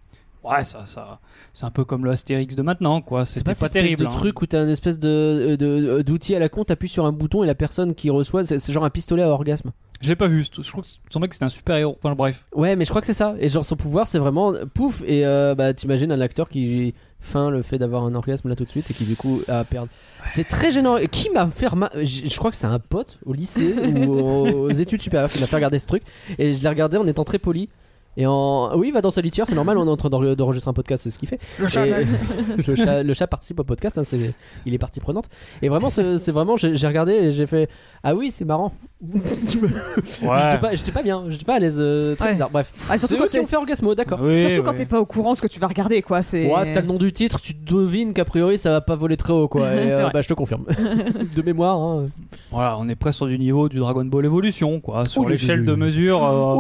Ouais, 0.45 0.65
ça, 0.65 0.85
ça, 0.87 1.21
c'est 1.53 1.65
un 1.67 1.71
peu 1.71 1.85
comme 1.85 2.05
le 2.05 2.11
Astérix 2.11 2.57
de 2.57 2.63
maintenant, 2.63 3.01
quoi. 3.01 3.25
C'est 3.25 3.45
pas, 3.45 3.55
terrible. 3.69 4.03
de 4.03 4.07
hein. 4.09 4.11
truc 4.11 4.43
où 4.43 4.47
t'as 4.47 4.65
une 4.65 4.71
espèce 4.71 4.99
de 4.99 5.57
de- 5.59 6.03
d'outil 6.03 6.35
à 6.35 6.41
la 6.41 6.49
con, 6.49 6.65
t'appuies 6.65 6.89
sur 6.89 7.07
un 7.07 7.13
bouton 7.13 7.45
et 7.45 7.47
la 7.47 7.55
personne 7.55 7.95
qui 7.95 8.11
reçoit, 8.11 8.43
c'est 8.43 8.59
c'est 8.59 8.73
genre 8.73 8.85
un 8.85 8.91
pistolet 8.91 9.23
à 9.23 9.29
orgasme. 9.29 9.71
Je 10.03 10.09
l'ai 10.09 10.17
pas 10.17 10.27
vu. 10.27 10.45
Je 10.45 10.51
trouve 10.69 10.83
que 10.83 10.89
son 11.11 11.21
mec 11.21 11.33
c'était 11.33 11.45
un 11.45 11.49
super 11.49 11.77
héros. 11.77 11.97
Enfin 12.03 12.15
bref. 12.15 12.45
Ouais, 12.53 12.75
mais 12.75 12.85
je 12.85 12.91
crois 12.91 13.01
que 13.01 13.07
c'est 13.07 13.13
ça. 13.13 13.35
Et 13.39 13.49
genre 13.49 13.65
son 13.65 13.77
pouvoir, 13.77 14.09
c'est 14.09 14.19
vraiment 14.19 14.53
pouf. 14.75 15.03
Et 15.07 15.25
euh, 15.25 15.55
bah 15.55 15.73
t'imagines 15.73 16.11
un 16.11 16.21
acteur 16.21 16.49
qui 16.49 16.95
feint 17.21 17.51
le 17.51 17.63
fait 17.63 17.79
d'avoir 17.79 18.03
un 18.05 18.15
orgasme 18.17 18.49
là 18.49 18.57
tout 18.57 18.65
de 18.65 18.71
suite 18.71 18.91
et 18.91 18.95
qui 18.95 19.05
du 19.05 19.15
coup 19.15 19.41
a 19.47 19.63
perdre. 19.63 19.89
C'est 20.27 20.47
très 20.49 20.73
gênant. 20.73 20.99
Qui 21.11 21.31
m'a 21.31 21.49
fait 21.51 21.69
Je 22.03 22.29
je 22.29 22.37
crois 22.37 22.51
que 22.51 22.57
c'est 22.57 22.67
un 22.67 22.81
pote 22.81 23.19
au 23.25 23.33
lycée 23.33 23.75
ou 23.75 24.13
aux 24.13 24.71
études 24.71 25.01
supérieures 25.01 25.31
qui 25.31 25.39
m'a 25.39 25.47
fait 25.47 25.57
regarder 25.57 25.79
ce 25.79 25.87
truc. 25.87 26.03
Et 26.37 26.53
je 26.53 26.61
l'ai 26.61 26.69
regardé 26.69 26.99
en 26.99 27.07
étant 27.07 27.25
très 27.25 27.39
poli. 27.39 27.69
Et 28.17 28.27
en... 28.27 28.77
Oui, 28.77 28.89
il 28.89 28.93
va 28.93 29.01
dans 29.01 29.11
sa 29.11 29.21
litière, 29.23 29.47
c'est 29.49 29.55
normal, 29.55 29.79
on 29.79 29.87
est 29.87 29.91
en 29.91 29.97
train 29.97 30.11
d'en- 30.11 30.35
d'enregistrer 30.35 30.69
un 30.69 30.75
podcast, 30.75 31.03
c'est 31.05 31.11
ce 31.11 31.19
qu'il 31.19 31.29
fait. 31.29 31.39
Le 31.59 31.67
chat. 31.67 31.87
Et- 31.87 32.07
le, 32.67 32.77
chat, 32.77 33.03
le 33.03 33.15
chat 33.15 33.27
participe 33.27 33.59
au 33.61 33.65
podcast, 33.65 33.97
hein, 33.99 34.05
c'est- 34.05 34.35
il 34.67 34.75
est 34.75 34.79
partie 34.79 35.01
prenante. 35.01 35.31
Et 35.63 35.69
vraiment, 35.69 35.89
c'est 35.91 36.31
vraiment, 36.31 36.57
j'ai 36.57 36.87
regardé 36.87 37.13
et 37.13 37.31
j'ai 37.33 37.47
fait 37.47 37.69
Ah 38.03 38.15
oui, 38.15 38.31
c'est 38.31 38.45
marrant. 38.45 38.73
J'étais 39.13 40.59
pas, 40.59 40.71
pas 40.95 41.03
bien, 41.03 41.25
j'étais 41.29 41.45
pas 41.45 41.55
à 41.57 41.59
l'aise, 41.59 41.79
euh, 41.81 42.15
très 42.15 42.27
Ouais. 42.27 42.33
bizarre. 42.33 42.51
Bref, 42.51 42.73
Ah, 42.89 42.99
surtout 42.99 43.15
c'est 43.15 43.19
quand 43.19 43.25
eux 43.25 43.29
qui 43.29 43.33
t'es- 43.33 43.41
ont 43.41 43.47
fait 43.47 43.57
Orgasmo, 43.57 43.95
d'accord. 43.95 44.21
Oui, 44.23 44.41
Surtout 44.43 44.63
quand 44.63 44.71
oui. 44.73 44.77
t'es 44.77 44.87
pas 44.87 45.01
au 45.01 45.07
courant 45.07 45.35
ce 45.35 45.43
que 45.43 45.47
tu 45.49 45.59
vas 45.59 45.67
regarder, 45.67 46.03
quoi. 46.03 46.23
C'est. 46.23 46.47
Ouais, 46.53 46.73
t'as 46.73 46.81
le 46.83 46.87
nom 46.87 46.99
du 46.99 47.13
titre, 47.13 47.41
tu 47.41 47.55
devines 47.55 48.13
qu'a 48.13 48.25
priori 48.25 48.59
ça 48.59 48.71
va 48.71 48.81
pas 48.81 48.95
voler 48.95 49.17
très 49.17 49.33
haut, 49.33 49.49
quoi. 49.49 49.63
Et, 49.75 49.91
euh, 49.93 50.11
bah, 50.13 50.21
je 50.23 50.29
te 50.29 50.35
confirme. 50.35 50.67
de 51.35 51.43
mémoire, 51.43 51.81
hein. 51.81 52.07
Voilà, 52.51 52.77
on 52.79 52.89
est 52.89 52.95
presque 52.95 53.17
sur 53.17 53.27
du 53.27 53.39
niveau 53.39 53.69
du 53.69 53.79
Dragon 53.79 54.05
Ball 54.05 54.25
Evolution, 54.27 54.81
quoi, 54.81 55.05
sur 55.07 55.29
l'échelle 55.29 55.65
de 55.65 55.75
mesure. 55.75 56.23
euh. 56.25 56.55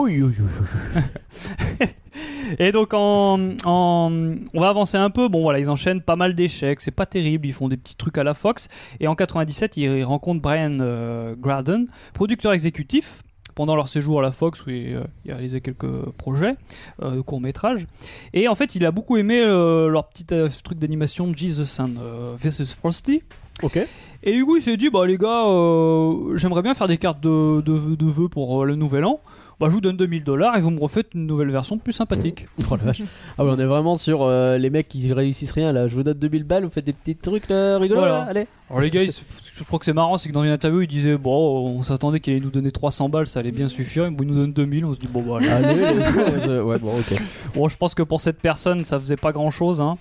Et 2.58 2.72
donc 2.72 2.92
en, 2.92 3.38
en- 3.64 4.12
on 4.54 4.60
va 4.60 4.68
avancer 4.68 4.96
un 4.96 5.10
peu. 5.10 5.28
Bon 5.28 5.42
voilà, 5.42 5.58
ils 5.58 5.70
enchaînent 5.70 6.02
pas 6.02 6.16
mal 6.16 6.34
d'échecs, 6.34 6.80
c'est 6.80 6.90
pas 6.90 7.06
terrible. 7.06 7.46
Ils 7.46 7.52
font 7.52 7.68
des 7.68 7.76
petits 7.76 7.96
trucs 7.96 8.18
à 8.18 8.24
la 8.24 8.34
Fox. 8.34 8.68
Et 9.00 9.06
en 9.06 9.14
97, 9.14 9.76
ils 9.76 10.04
rencontrent 10.04 10.42
Brian 10.42 10.78
euh, 10.80 11.34
Graden, 11.38 11.86
producteur 12.14 12.52
exécutif. 12.52 13.22
Pendant 13.54 13.76
leur 13.76 13.86
séjour 13.88 14.20
à 14.20 14.22
la 14.22 14.32
Fox, 14.32 14.64
où 14.64 14.70
il, 14.70 14.94
euh, 14.94 15.02
il 15.26 15.30
a 15.30 15.34
réalisé 15.34 15.60
quelques 15.60 16.06
projets 16.16 16.54
euh, 17.02 17.16
de 17.16 17.20
courts 17.20 17.42
métrages. 17.42 17.86
Et 18.32 18.48
en 18.48 18.54
fait, 18.54 18.74
il 18.76 18.86
a 18.86 18.90
beaucoup 18.92 19.18
aimé 19.18 19.40
euh, 19.44 19.88
leur 19.88 20.08
petit 20.08 20.24
euh, 20.32 20.48
truc 20.64 20.78
d'animation 20.78 21.30
Jesus 21.36 21.78
and 21.82 21.90
euh, 22.00 22.34
vs 22.42 22.64
Frosty. 22.74 23.22
Ok. 23.62 23.78
Et 24.22 24.40
coup, 24.40 24.56
il 24.56 24.62
s'est 24.62 24.78
dit, 24.78 24.88
bah 24.88 25.06
les 25.06 25.18
gars, 25.18 25.46
euh, 25.48 26.34
j'aimerais 26.38 26.62
bien 26.62 26.72
faire 26.72 26.86
des 26.86 26.96
cartes 26.96 27.20
de, 27.20 27.60
de, 27.60 27.94
de 27.94 28.06
vœux 28.06 28.28
pour 28.30 28.62
euh, 28.62 28.64
le 28.64 28.74
nouvel 28.74 29.04
an. 29.04 29.20
Bah, 29.62 29.68
je 29.68 29.74
vous 29.74 29.80
donne 29.80 29.96
2000 29.96 30.24
dollars 30.24 30.56
et 30.56 30.60
vous 30.60 30.70
me 30.72 30.80
refaites 30.80 31.14
une 31.14 31.24
nouvelle 31.24 31.52
version 31.52 31.78
plus 31.78 31.92
sympathique. 31.92 32.48
Oh 32.68 32.74
la 32.76 32.76
vache. 32.86 33.02
Ah 33.38 33.44
on 33.44 33.56
est 33.60 33.64
vraiment 33.64 33.96
sur 33.96 34.22
euh, 34.22 34.58
les 34.58 34.70
mecs 34.70 34.88
qui 34.88 35.12
réussissent 35.12 35.52
rien 35.52 35.70
là. 35.70 35.86
Je 35.86 35.94
vous 35.94 36.02
donne 36.02 36.18
2000 36.18 36.42
balles, 36.42 36.64
vous 36.64 36.70
faites 36.70 36.84
des 36.84 36.92
petits 36.92 37.14
trucs 37.14 37.48
là, 37.48 37.78
rigolos 37.78 38.00
Voilà. 38.00 38.18
là, 38.18 38.24
allez. 38.24 38.46
Alors 38.68 38.80
les 38.80 38.90
gars, 38.90 39.04
ils- 39.04 39.12
je 39.12 39.62
crois 39.62 39.78
que 39.78 39.84
c'est 39.84 39.92
marrant, 39.92 40.18
c'est 40.18 40.28
que 40.30 40.34
dans 40.34 40.42
une 40.42 40.50
interview, 40.50 40.80
ils 40.80 40.88
disaient, 40.88 41.16
bon, 41.16 41.76
on 41.78 41.82
s'attendait 41.82 42.18
qu'il 42.18 42.32
allait 42.32 42.42
nous 42.42 42.50
donner 42.50 42.72
300 42.72 43.08
balles, 43.08 43.28
ça 43.28 43.38
allait 43.38 43.52
bien 43.52 43.68
suffire. 43.68 44.06
Ils 44.08 44.26
nous 44.26 44.34
donnent 44.34 44.52
2000, 44.52 44.84
on 44.84 44.94
se 44.94 44.98
dit, 44.98 45.06
bon, 45.06 45.22
bah, 45.22 45.38
allez. 45.40 45.48
Allez. 45.48 46.02
Euh, 46.48 46.62
ouais, 46.64 46.78
bon, 46.80 46.90
ok. 46.98 47.22
Bon, 47.54 47.68
je 47.68 47.76
pense 47.76 47.94
que 47.94 48.02
pour 48.02 48.20
cette 48.20 48.40
personne, 48.40 48.82
ça 48.82 48.98
faisait 48.98 49.16
pas 49.16 49.30
grand 49.30 49.52
chose. 49.52 49.80
Hein. 49.80 49.96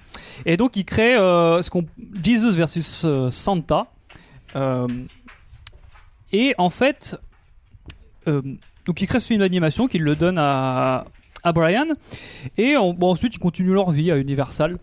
Et 0.48 0.58
donc, 0.58 0.76
il 0.76 0.86
crée 0.86 1.16
euh, 1.16 1.62
ce 1.62 1.70
qu'on 1.70 1.86
Jesus 2.24 2.52
versus 2.58 3.04
euh, 3.06 3.30
Santa. 3.30 3.86
Euh, 4.56 4.88
et 6.34 6.56
en 6.58 6.72
fait, 6.72 7.16
donc 8.86 9.02
il 9.02 9.08
crée 9.08 9.20
ce 9.20 9.28
film 9.28 9.40
d'animation 9.40 9.88
qu'il 9.88 10.04
le 10.04 10.16
donne 10.16 10.38
à, 10.38 11.06
à 11.44 11.52
Brian. 11.54 11.86
Et 12.58 12.78
on- 12.78 12.94
bon, 12.94 13.12
ensuite, 13.12 13.36
ils 13.36 13.40
continuent 13.40 13.74
leur 13.74 13.92
vie 13.92 14.12
à 14.12 14.18
Universal. 14.18 14.78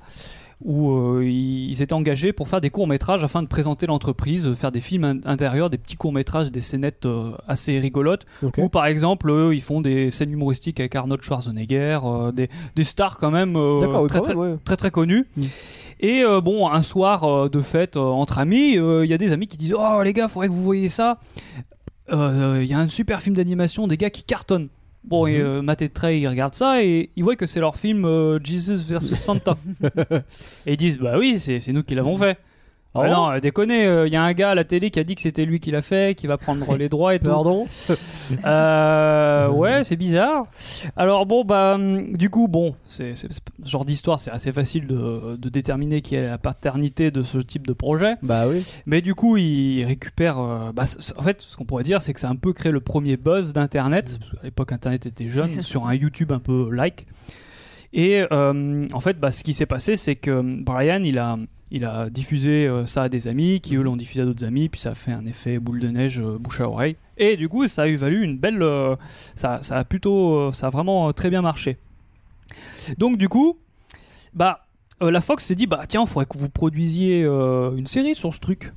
Où 0.61 0.91
euh, 0.91 1.23
ils 1.25 1.71
ils 1.71 1.83
étaient 1.83 1.93
engagés 1.93 2.33
pour 2.33 2.49
faire 2.49 2.61
des 2.61 2.69
courts-métrages 2.71 3.23
afin 3.23 3.45
de 3.45 3.47
présenter 3.47 3.87
l'entreprise, 3.87 4.45
euh, 4.45 4.57
faire 4.57 4.73
des 4.73 4.81
films 4.81 5.05
in- 5.05 5.21
intérieurs, 5.25 5.71
des 5.71 5.79
petits 5.79 5.95
courts-métrages, 5.97 6.51
des 6.51 6.61
scénettes 6.61 7.07
euh, 7.07 7.31
assez 7.47 7.79
rigolotes. 7.79 8.27
Ok. 8.43 8.55
Ou 8.59 8.69
par 8.69 8.87
exemple, 8.87 9.33
ils 9.53 9.61
font 9.63 9.81
des 9.81 10.11
scènes 10.11 10.33
humoristiques 10.33 10.81
avec 10.81 10.97
Arnold 10.97 11.23
Schwarzenegger, 11.23 12.01
des, 12.35 12.49
des 12.75 12.83
stars 12.85 13.19
quand 13.19 13.31
même 13.31 13.57
très, 14.09 14.21
très, 14.21 14.35
même, 14.35 14.39
ouais. 14.39 14.57
très 14.65 14.77
très 14.77 14.91
connues. 14.91 15.27
Mm. 15.37 15.43
Et 16.01 16.23
bon, 16.43 16.69
un 16.69 16.83
soir 16.83 17.49
de 17.51 17.61
fête 17.61 17.97
entre 17.97 18.39
amis, 18.41 18.73
il 18.75 19.07
y 19.07 19.15
a 19.15 19.19
des 19.19 19.31
amis 19.31 19.47
qui 19.47 19.59
disent 19.59 19.77
Oh 19.79 20.03
les 20.03 20.13
gars, 20.13 20.27
faudrait 20.27 20.49
que 20.49 20.53
vous 20.55 20.63
voyez 20.65 20.89
ça. 20.89 21.19
Euh, 22.13 22.61
Il 22.63 22.69
y 22.69 22.75
a 22.75 22.79
un 22.79 22.89
super 22.89 23.21
film 23.21 23.37
d'animation, 23.37 23.87
des 23.87 23.97
gars 23.97 24.11
qui 24.11 24.23
cartonnent. 24.25 24.69
Bon, 25.05 25.27
et 25.27 25.39
Mhm. 25.39 25.45
euh, 25.45 25.63
Matt 25.63 25.81
et 25.83 25.89
Trey, 25.89 26.21
ils 26.21 26.29
regardent 26.29 26.55
ça 26.55 26.83
et 26.83 27.11
ils 27.17 27.23
voient 27.25 27.37
que 27.37 27.47
c'est 27.47 27.61
leur 27.61 27.77
film 27.77 28.05
euh, 28.05 28.39
Jesus 28.43 28.77
vs 28.77 29.15
Santa. 29.15 29.57
et 30.67 30.73
ils 30.73 30.77
disent 30.77 30.99
Bah 30.99 31.17
oui, 31.19 31.39
c'est 31.39 31.67
nous 31.73 31.83
qui 31.83 31.95
l'avons 31.95 32.17
fait. 32.17 32.37
Ah 33.01 33.05
Ah 33.05 33.09
bon 33.09 33.15
non, 33.15 33.31
euh, 33.33 33.41
déconnez, 33.41 33.85
il 34.07 34.13
y 34.13 34.17
a 34.17 34.23
un 34.23 34.33
gars 34.33 34.51
à 34.51 34.55
la 34.55 34.65
télé 34.65 34.91
qui 34.91 34.99
a 35.01 35.05
dit 35.05 35.15
que 35.15 35.21
c'était 35.23 35.45
lui 35.45 35.61
qui 35.61 35.71
l'a 35.71 35.83
fait, 35.83 36.17
qui 36.17 36.27
va 36.27 36.37
prendre 36.39 36.77
les 36.77 36.89
droits 36.89 37.15
et 37.15 37.19
tout. 37.19 37.27
Pardon 37.27 37.67
Euh, 38.45 39.49
ouais, 39.49 39.85
c'est 39.85 39.97
bizarre. 39.97 40.47
Alors 40.97 41.27
bon, 41.27 41.45
bah, 41.45 41.75
hum, 41.77 42.17
du 42.17 42.31
coup, 42.31 42.49
bon, 42.49 42.75
c'est 42.85 43.15
c'est- 43.15 43.33
c'est- 43.33 43.41
ce 43.65 43.71
genre 43.71 43.85
d'histoire, 43.85 44.21
c'est 44.21 44.31
assez 44.31 44.53
facile 44.53 44.87
de, 44.87 45.37
de 45.37 45.49
déterminer 45.49 46.03
qui 46.03 46.15
est 46.15 46.27
la 46.29 46.39
paternité 46.39 47.11
de 47.11 47.23
ce 47.23 47.39
type 47.39 47.67
de 47.67 47.73
projet. 47.73 48.15
Bah 48.23 48.47
oui. 48.49 48.65
Mais 48.87 49.01
du 49.01 49.15
coup, 49.15 49.37
il 49.37 49.85
récupère. 49.85 50.39
euh, 50.39 50.73
bah, 50.73 50.85
en 51.17 51.23
fait, 51.23 51.41
ce 51.41 51.57
qu'on 51.57 51.65
pourrait 51.65 51.85
dire, 51.85 52.03
c'est 52.03 52.13
que 52.15 52.21
ça 52.21 52.29
a 52.29 52.31
un 52.31 52.37
peu 52.37 52.53
créé 52.53 52.73
le 52.73 52.81
premier 52.81 53.17
buzz 53.17 53.53
d'Internet. 53.53 54.19
parce 54.21 54.33
qu'à 54.33 54.45
l'époque, 54.45 54.73
Internet 54.73 55.07
était 55.07 55.29
jeune, 55.29 55.51
sur 55.61 55.87
un 55.87 55.95
YouTube 55.95 56.33
un 56.33 56.39
peu 56.41 56.69
like. 56.71 57.07
Et 57.95 58.23
euh, 58.33 58.87
en 58.93 59.01
fait, 59.01 59.19
bah, 59.19 59.31
ce 59.31 59.43
qui 59.43 59.55
s'est 59.55 59.67
passé, 59.67 59.97
c'est 59.97 60.17
que 60.17 60.31
hum, 60.31 60.63
Brian, 60.65 61.03
il 61.03 61.19
a, 61.19 61.37
il 61.71 61.85
a 61.85 62.09
diffusé 62.11 62.67
euh, 62.67 62.87
ça 62.87 63.03
à 63.05 63.09
des 63.09 63.29
amis, 63.29 63.61
qui 63.61 63.77
eux 63.77 63.83
l'ont 63.83 63.97
diffusé 63.97 64.23
à 64.23 64.25
d'autres 64.25 64.45
amis, 64.45 64.69
puis 64.69 64.81
ça 64.81 64.91
a 64.91 64.95
fait 64.95 65.13
un 65.13 65.27
effet 65.27 65.59
boule 65.59 65.81
de 65.81 65.89
neige, 65.89 66.21
euh, 66.21 66.39
bouche 66.39 66.61
à 66.61 66.69
oreille. 66.69 66.97
Et 67.19 67.37
du 67.37 67.49
coup, 67.49 67.67
ça 67.67 67.83
a 67.83 67.89
eu 67.89 67.97
valu 67.97 68.23
une 68.25 68.39
belle. 68.39 68.63
euh, 68.63 68.97
ça, 69.35 69.59
ça 69.63 69.77
a 69.79 69.85
plutôt. 69.85 70.53
ça 70.53 70.69
a 70.69 70.71
vraiment 70.71 71.13
très 71.13 71.31
bien 71.31 71.43
marché. 71.43 71.77
Donc, 72.97 73.19
du 73.19 73.29
coup, 73.29 73.57
bah, 74.35 74.65
la 75.01 75.21
Fox 75.21 75.45
s'est 75.45 75.55
dit 75.55 75.67
bah 75.67 75.85
tiens, 75.89 76.03
il 76.03 76.07
faudrait 76.09 76.27
que 76.27 76.39
vous 76.39 76.49
produisiez 76.49 77.23
une 77.23 77.87
série 77.87 78.15
sur 78.15 78.33
ce 78.35 78.41
truc. 78.41 78.73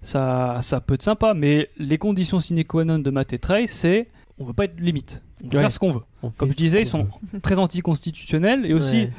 Ça, 0.00 0.58
ça 0.62 0.80
peut 0.80 0.94
être 0.94 1.02
sympa, 1.02 1.34
mais 1.34 1.70
les 1.78 1.98
conditions 1.98 2.38
sine 2.40 2.62
qua 2.64 2.84
non 2.84 2.98
de 3.00 3.10
Matt 3.10 3.32
et 3.32 3.38
Trey, 3.38 3.66
c'est 3.66 4.08
on 4.38 4.44
veut 4.44 4.52
pas 4.52 4.64
être 4.64 4.78
limite. 4.80 5.22
On 5.44 5.48
peut 5.48 5.56
Ouais. 5.56 5.62
faire 5.64 5.72
ce 5.72 5.78
qu'on 5.78 5.90
veut. 5.90 6.02
On 6.22 6.30
Comme 6.30 6.50
je 6.52 6.56
disais, 6.56 6.82
ils 6.82 6.86
sont 6.86 7.06
très 7.42 7.58
anticonstitutionnels 7.58 8.64
et 8.66 8.74
aussi 8.74 9.02
Ouais. 9.02 9.10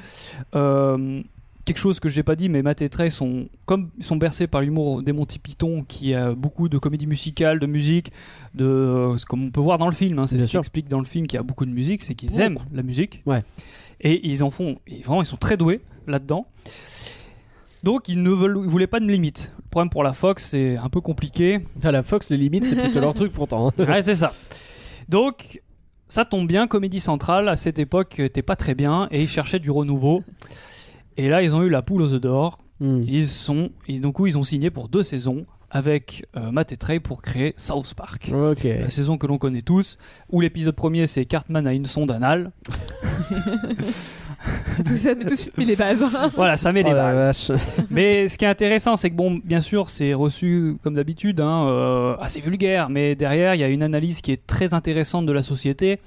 euh, 0.55 1.21
quelque 1.69 1.77
chose 1.79 1.99
que 1.99 2.09
j'ai 2.09 2.23
pas 2.23 2.35
dit, 2.35 2.49
mais 2.49 2.63
Matt 2.63 2.81
et 2.81 2.89
Trey 2.89 3.11
sont 3.11 3.47
comme 3.65 3.91
ils 3.99 4.03
sont 4.03 4.15
bercés 4.15 4.47
par 4.47 4.61
l'humour 4.61 5.03
des 5.03 5.13
Monty 5.13 5.37
Python, 5.37 5.85
qui 5.87 6.15
a 6.15 6.33
beaucoup 6.33 6.67
de 6.67 6.79
comédie 6.79 7.05
musicale, 7.05 7.59
de 7.59 7.67
musique, 7.67 8.11
de 8.55 8.65
euh, 8.65 9.17
comme 9.27 9.43
on 9.45 9.51
peut 9.51 9.61
voir 9.61 9.77
dans 9.77 9.85
le 9.85 9.93
film. 9.93 10.17
hein, 10.17 10.25
c'est 10.25 10.39
ce 10.41 10.47
qui 10.47 10.57
explique 10.57 10.87
dans 10.89 10.97
le 10.97 11.05
film 11.05 11.27
qu'il 11.27 11.37
y 11.37 11.39
a 11.39 11.43
beaucoup 11.43 11.65
de 11.67 11.71
musique, 11.71 12.03
c'est 12.03 12.15
qu'ils 12.15 12.39
aiment 12.39 12.57
la 12.73 12.81
musique. 12.81 13.21
Ouais. 13.27 13.43
Et 14.01 14.27
ils 14.27 14.43
en 14.43 14.49
font, 14.49 14.79
et 14.87 15.01
vraiment, 15.01 15.21
ils 15.21 15.27
sont 15.27 15.37
très 15.37 15.57
doués 15.57 15.81
là-dedans. 16.07 16.47
Donc 17.83 18.09
ils 18.09 18.21
ne 18.21 18.31
veulent, 18.31 18.59
ils 18.63 18.69
voulaient 18.69 18.87
pas 18.87 18.99
de 18.99 19.05
limite. 19.05 19.53
Le 19.57 19.69
problème 19.69 19.89
pour 19.91 20.03
la 20.03 20.13
Fox, 20.13 20.47
c'est 20.49 20.75
un 20.75 20.89
peu 20.89 21.01
compliqué. 21.01 21.59
À 21.83 21.91
la 21.91 22.01
Fox, 22.01 22.31
les 22.31 22.37
limites, 22.37 22.65
c'est 22.65 22.75
plutôt 22.75 22.99
leur 22.99 23.13
truc 23.13 23.31
pourtant. 23.31 23.69
hein. 23.77 23.83
ouais, 23.85 24.01
c'est 24.01 24.15
ça. 24.15 24.33
Donc, 25.07 25.61
ça 26.07 26.25
tombe 26.25 26.47
bien, 26.47 26.65
Comédie 26.67 26.99
Centrale, 26.99 27.47
à 27.47 27.55
cette 27.55 27.77
époque, 27.77 28.19
était 28.19 28.41
pas 28.41 28.55
très 28.55 28.73
bien 28.73 29.07
et 29.11 29.21
ils 29.21 29.29
cherchaient 29.29 29.59
du 29.59 29.69
renouveau. 29.69 30.23
Et 31.19 31.27
là, 31.27 31.43
ils 31.43 31.53
ont 31.53 31.63
eu 31.63 31.69
la 31.69 31.81
poule 31.81 32.01
aux 32.01 32.13
œufs 32.13 32.21
d'or. 32.21 32.59
Hmm. 32.79 33.03
Ils 33.05 33.27
sont, 33.27 33.71
ils, 33.89 33.99
donc, 33.99 34.15
ils 34.25 34.37
ont 34.37 34.45
signé 34.45 34.69
pour 34.69 34.87
deux 34.87 35.03
saisons 35.03 35.43
avec 35.69 36.25
euh, 36.37 36.49
Matt 36.49 36.71
et 36.71 36.77
Trey 36.77 37.01
pour 37.01 37.21
créer 37.21 37.53
South 37.57 37.93
Park. 37.93 38.31
La 38.79 38.89
saison 38.89 39.17
que 39.17 39.27
l'on 39.27 39.37
connaît 39.37 39.61
tous, 39.61 39.97
où 40.31 40.39
l'épisode 40.39 40.75
premier 40.75 41.07
c'est 41.07 41.25
Cartman 41.25 41.67
a 41.67 41.73
une 41.73 41.85
sonde 41.85 42.09
anale. 42.09 42.51
Tout 44.85 44.95
ça, 44.95 45.13
mais 45.15 45.25
tout 45.25 45.33
de 45.33 45.39
suite 45.39 45.57
mis 45.57 45.65
les 45.65 45.75
bases. 45.75 46.01
Voilà, 46.35 46.55
ça 46.55 46.71
met 46.71 46.81
Oh 46.85 46.87
les 46.87 46.93
la 46.93 47.13
bases. 47.13 47.49
vache. 47.49 47.59
Mais 47.89 48.29
ce 48.29 48.37
qui 48.37 48.45
est 48.45 48.47
intéressant, 48.47 48.95
c'est 48.95 49.09
que 49.09 49.15
bon, 49.15 49.41
bien 49.43 49.59
sûr, 49.59 49.89
c'est 49.89 50.13
reçu 50.13 50.77
comme 50.81 50.93
d'habitude, 50.95 51.41
hein, 51.41 51.67
euh, 51.67 52.15
assez 52.21 52.39
vulgaire, 52.39 52.89
mais 52.89 53.15
derrière, 53.15 53.53
il 53.55 53.59
y 53.59 53.63
a 53.65 53.67
une 53.67 53.83
analyse 53.83 54.21
qui 54.21 54.31
est 54.31 54.47
très 54.47 54.73
intéressante 54.73 55.25
de 55.25 55.33
la 55.33 55.43
société. 55.43 55.99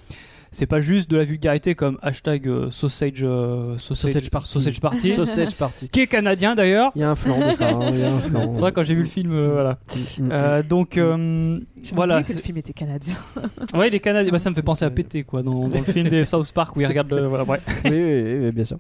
C'est 0.55 0.67
pas 0.67 0.81
juste 0.83 1.11
de 1.11 1.17
la 1.17 1.25
vulgarité 1.25 1.75
comme 1.75 1.99
hashtag 2.03 2.47
euh, 2.47 2.71
sausage, 2.71 3.21
euh, 3.23 3.77
sausage, 3.79 4.13
Sausage 4.13 4.31
Party. 4.31 4.49
sausage 4.53 4.81
Party, 4.81 5.13
Sausage 5.17 5.55
Party. 5.57 5.89
qui 5.89 6.01
est 6.01 6.07
canadien 6.07 6.55
d'ailleurs. 6.55 6.93
Il 6.95 7.01
y 7.01 7.05
a 7.05 7.11
un 7.11 7.15
flanc 7.15 7.39
de 7.49 7.53
ça. 7.55 7.71
hein, 7.71 7.81
il 7.91 7.99
y 7.99 8.05
a 8.05 8.13
un 8.13 8.19
flanc. 8.21 8.53
C'est 8.53 8.61
vrai 8.61 8.73
quand 8.73 8.83
j'ai 8.83 8.95
vu 8.95 9.01
le 9.03 9.09
film, 9.09 9.33
euh, 9.33 9.49
voilà. 9.53 9.79
Mm, 10.19 10.23
mm, 10.25 10.29
Euh, 10.31 10.63
donc 10.63 10.99
euh, 10.99 11.59
voilà, 11.95 12.23
que 12.23 12.33
le 12.35 12.39
film 12.41 12.59
était 12.59 12.75
canadien. 12.75 13.15
ouais, 13.75 13.89
les 13.91 13.99
Canadiens, 14.01 14.31
bah, 14.31 14.39
ça 14.39 14.51
me 14.51 14.55
fait 14.55 14.63
penser 14.63 14.85
à 14.85 14.91
péter 14.91 15.25
quoi 15.25 15.43
dans, 15.43 15.69
dans 15.69 15.79
le 15.79 15.85
film 15.85 16.09
des 16.11 16.25
South 16.27 16.53
Park 16.53 16.77
où 16.77 16.81
ils 16.83 16.87
regardent 16.87 17.11
le, 17.13 17.27
voilà, 17.27 17.45
bref. 17.45 17.63
oui, 17.87 17.91
oui, 17.91 18.23
oui, 18.23 18.45
oui, 18.45 18.53
bien 18.53 18.65
sûr. 18.65 18.79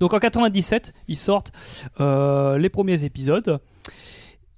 Donc 0.00 0.14
en 0.14 0.18
97, 0.18 0.94
ils 1.08 1.16
sortent 1.16 1.52
euh, 2.00 2.58
les 2.58 2.68
premiers 2.70 3.04
épisodes. 3.04 3.60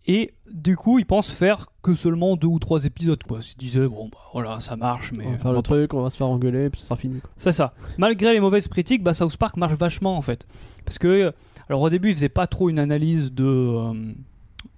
Et 0.07 0.35
du 0.51 0.77
coup, 0.77 0.99
ils 0.99 1.07
pensent 1.07 1.31
faire 1.31 1.67
que 1.83 1.95
seulement 1.95 2.37
deux 2.37 2.47
ou 2.47 2.59
trois 2.59 2.85
épisodes. 2.85 3.23
Quoi. 3.25 3.41
Ils 3.41 3.59
disaient, 3.59 3.89
bon, 3.89 4.09
bah 4.09 4.19
voilà, 4.33 4.61
ça 4.61 4.77
marche, 4.77 5.13
mais. 5.13 5.25
On 5.27 5.33
va 5.33 5.39
faire 5.39 5.53
le 5.53 5.63
truc, 5.63 5.95
on 5.95 6.03
va 6.03 6.11
se 6.11 6.17
faire 6.17 6.29
engueuler, 6.29 6.71
puis 6.71 6.81
ce 6.81 6.87
sera 6.87 6.97
fini. 6.97 7.21
C'est 7.37 7.53
ça. 7.53 7.75
Malgré 7.99 8.33
les 8.33 8.41
mauvaises 8.41 8.69
critiques, 8.69 9.03
bah, 9.03 9.15
South 9.15 9.37
Park 9.37 9.57
marche 9.57 9.75
vachement 9.75 10.17
en 10.17 10.23
fait. 10.23 10.47
Parce 10.85 10.99
que, 10.99 11.33
alors 11.69 11.81
au 11.81 11.91
début, 11.91 12.11
ils 12.11 12.15
faisaient 12.15 12.29
pas 12.29 12.47
trop 12.47 12.69
une 12.69 12.79
analyse 12.79 13.33
de, 13.33 13.45
euh, 13.45 14.13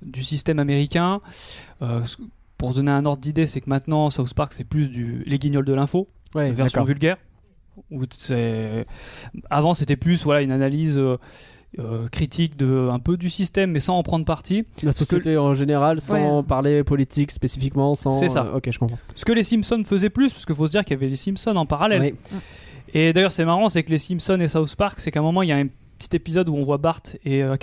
du 0.02 0.24
système 0.24 0.58
américain. 0.58 1.20
Euh, 1.82 2.02
pour 2.56 2.72
se 2.72 2.76
donner 2.76 2.90
un 2.90 3.04
ordre 3.04 3.22
d'idée, 3.22 3.46
c'est 3.46 3.60
que 3.60 3.70
maintenant, 3.70 4.10
South 4.10 4.32
Park, 4.34 4.52
c'est 4.52 4.64
plus 4.64 4.88
du, 4.88 5.22
les 5.26 5.38
guignols 5.38 5.64
de 5.64 5.74
l'info 5.74 6.08
Ouais, 6.34 6.50
version 6.50 6.84
vulgaire. 6.84 7.18
Où 7.90 8.02
Avant, 9.50 9.74
c'était 9.74 9.96
plus 9.96 10.24
voilà, 10.24 10.42
une 10.42 10.50
analyse 10.50 10.98
euh, 10.98 11.16
euh, 11.78 12.08
critique 12.08 12.56
de, 12.56 12.88
un 12.90 12.98
peu 12.98 13.16
du 13.16 13.28
système, 13.28 13.72
mais 13.72 13.80
sans 13.80 13.98
en 13.98 14.02
prendre 14.02 14.24
parti. 14.24 14.64
La 14.82 14.92
société 14.92 15.36
en 15.36 15.54
général, 15.54 16.00
sans 16.00 16.42
parler 16.42 16.82
politique 16.82 17.30
spécifiquement, 17.30 17.94
sans. 17.94 18.12
C'est 18.12 18.28
ça. 18.30 18.44
euh, 18.46 18.56
ok, 18.56 18.70
je 18.70 18.78
comprends. 18.78 18.98
Ce 19.14 19.24
que 19.24 19.32
les 19.32 19.44
Simpsons 19.44 19.82
faisaient 19.84 20.10
plus, 20.10 20.32
parce 20.32 20.46
qu'il 20.46 20.54
faut 20.54 20.66
se 20.66 20.72
dire 20.72 20.84
qu'il 20.84 20.94
y 20.94 20.98
avait 20.98 21.08
les 21.08 21.16
Simpsons 21.16 21.56
en 21.56 21.66
parallèle. 21.66 22.14
Oui. 22.32 22.38
Et 22.94 23.12
d'ailleurs, 23.12 23.32
c'est 23.32 23.44
marrant, 23.44 23.68
c'est 23.68 23.82
que 23.82 23.90
les 23.90 23.98
Simpsons 23.98 24.40
et 24.40 24.48
South 24.48 24.74
Park, 24.76 24.98
c'est 24.98 25.10
qu'à 25.10 25.20
un 25.20 25.22
moment, 25.22 25.42
il 25.42 25.50
y 25.50 25.52
a 25.52 25.56
un 25.56 25.66
petit 25.98 26.14
épisode 26.16 26.48
où 26.48 26.54
on 26.56 26.64
voit 26.64 26.78
Bart 26.78 27.02
et 27.24 27.42
euh, 27.42 27.56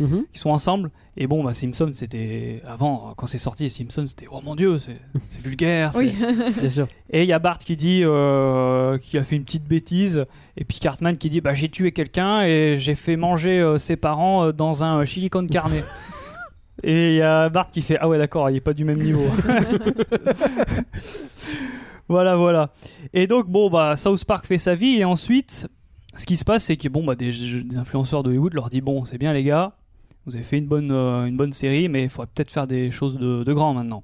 Mhm. 0.00 0.24
qui 0.32 0.38
sont 0.38 0.50
ensemble. 0.50 0.90
Et 1.16 1.26
bon, 1.26 1.42
bah, 1.42 1.52
Simpsons, 1.52 1.90
c'était 1.92 2.62
avant, 2.66 3.12
quand 3.16 3.26
c'est 3.26 3.38
sorti, 3.38 3.68
Simpsons, 3.70 4.06
c'était 4.06 4.26
oh 4.30 4.40
mon 4.44 4.54
dieu, 4.54 4.78
c'est 4.78 4.98
vulgaire. 5.42 5.92
c'est- 5.92 5.98
Oui. 5.98 6.14
Bien 6.60 6.68
sûr. 6.70 6.88
Et 7.10 7.22
il 7.22 7.28
y 7.28 7.32
a 7.32 7.38
Bart 7.40 7.58
qui 7.58 7.76
dit 7.76 8.02
euh, 8.04 8.96
qu'il 8.98 9.18
a 9.18 9.24
fait 9.24 9.36
une 9.36 9.44
petite 9.44 9.64
bêtise, 9.64 10.24
et 10.56 10.64
puis 10.64 10.78
Cartman 10.78 11.16
qui 11.16 11.30
dit 11.30 11.40
bah 11.40 11.54
j'ai 11.54 11.68
tué 11.68 11.90
quelqu'un 11.92 12.42
et 12.42 12.76
j'ai 12.78 12.94
fait 12.94 13.16
manger 13.16 13.58
euh, 13.58 13.78
ses 13.78 13.96
parents 13.96 14.44
euh, 14.46 14.52
dans 14.52 14.84
un 14.84 15.00
euh, 15.00 15.04
chili 15.04 15.28
con 15.30 15.46
carne. 15.48 15.72
et 16.84 17.08
il 17.10 17.16
y 17.16 17.22
a 17.22 17.48
Bart 17.48 17.70
qui 17.72 17.82
fait 17.82 17.96
ah 18.00 18.08
ouais 18.08 18.18
d'accord, 18.18 18.48
il 18.50 18.56
est 18.56 18.60
pas 18.60 18.74
du 18.74 18.84
même 18.84 18.98
niveau. 19.02 19.24
voilà 22.08 22.36
voilà. 22.36 22.70
Et 23.12 23.26
donc 23.26 23.48
bon 23.48 23.68
bah 23.70 23.96
South 23.96 24.24
Park 24.24 24.46
fait 24.46 24.58
sa 24.58 24.74
vie 24.74 24.96
et 24.98 25.04
ensuite 25.04 25.68
ce 26.16 26.26
qui 26.26 26.36
se 26.36 26.44
passe 26.44 26.64
c'est 26.64 26.76
que 26.76 26.88
bon 26.88 27.04
bah 27.04 27.14
des, 27.14 27.30
des 27.64 27.76
influenceurs 27.76 28.22
de 28.22 28.30
Hollywood 28.30 28.54
leur 28.54 28.70
dit 28.70 28.80
bon 28.80 29.04
c'est 29.04 29.18
bien 29.18 29.32
les 29.32 29.44
gars, 29.44 29.72
vous 30.28 30.36
avez 30.36 30.44
fait 30.44 30.58
une 30.58 30.66
bonne 30.66 30.90
euh, 30.92 31.24
une 31.26 31.36
bonne 31.36 31.52
série 31.52 31.88
mais 31.88 32.04
il 32.04 32.08
faudrait 32.08 32.30
peut-être 32.34 32.50
faire 32.50 32.66
des 32.66 32.90
choses 32.90 33.18
de, 33.18 33.42
de 33.44 33.52
grand 33.52 33.74
maintenant. 33.74 34.02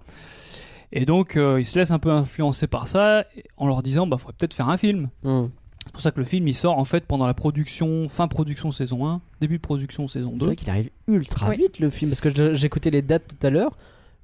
Et 0.97 1.07
donc, 1.07 1.37
euh, 1.37 1.59
ils 1.61 1.65
se 1.65 1.77
laissent 1.79 1.91
un 1.91 1.99
peu 1.99 2.11
influencer 2.11 2.67
par 2.69 2.87
ça 2.87 3.25
en 3.57 3.67
leur 3.67 3.83
disant 3.83 4.07
bah, 4.07 4.17
faudrait 4.17 4.35
peut-être 4.39 4.55
faire 4.55 4.69
un 4.69 4.77
film. 4.77 5.09
Mhm. 5.25 5.51
C'est 5.87 5.93
pour 5.93 6.01
ça 6.01 6.11
que 6.13 6.19
le 6.21 6.25
film 6.25 6.49
il 6.49 6.55
sort 6.55 6.79
en 6.79 6.85
fait 6.85 7.05
pendant 7.05 7.27
la 7.27 7.35
production, 7.35 8.09
fin 8.09 8.27
production 8.27 8.71
saison 8.71 9.07
1, 9.07 9.21
début 9.41 9.57
de 9.57 9.61
production 9.63 10.09
saison 10.09 10.31
C'est 10.35 10.39
2. 10.41 10.45
vrai 10.47 10.57
qu'il 10.57 10.71
arrive 10.71 10.91
ultra 11.09 11.51
Oui. 11.51 11.57
vite 11.59 11.79
le 11.79 11.91
film 11.91 12.11
parce 12.11 12.21
que 12.23 12.55
j'écoutais 12.55 12.91
les 12.91 13.03
dates 13.03 13.25
tout 13.29 13.47
à 13.47 13.51
l'heure. 13.51 13.77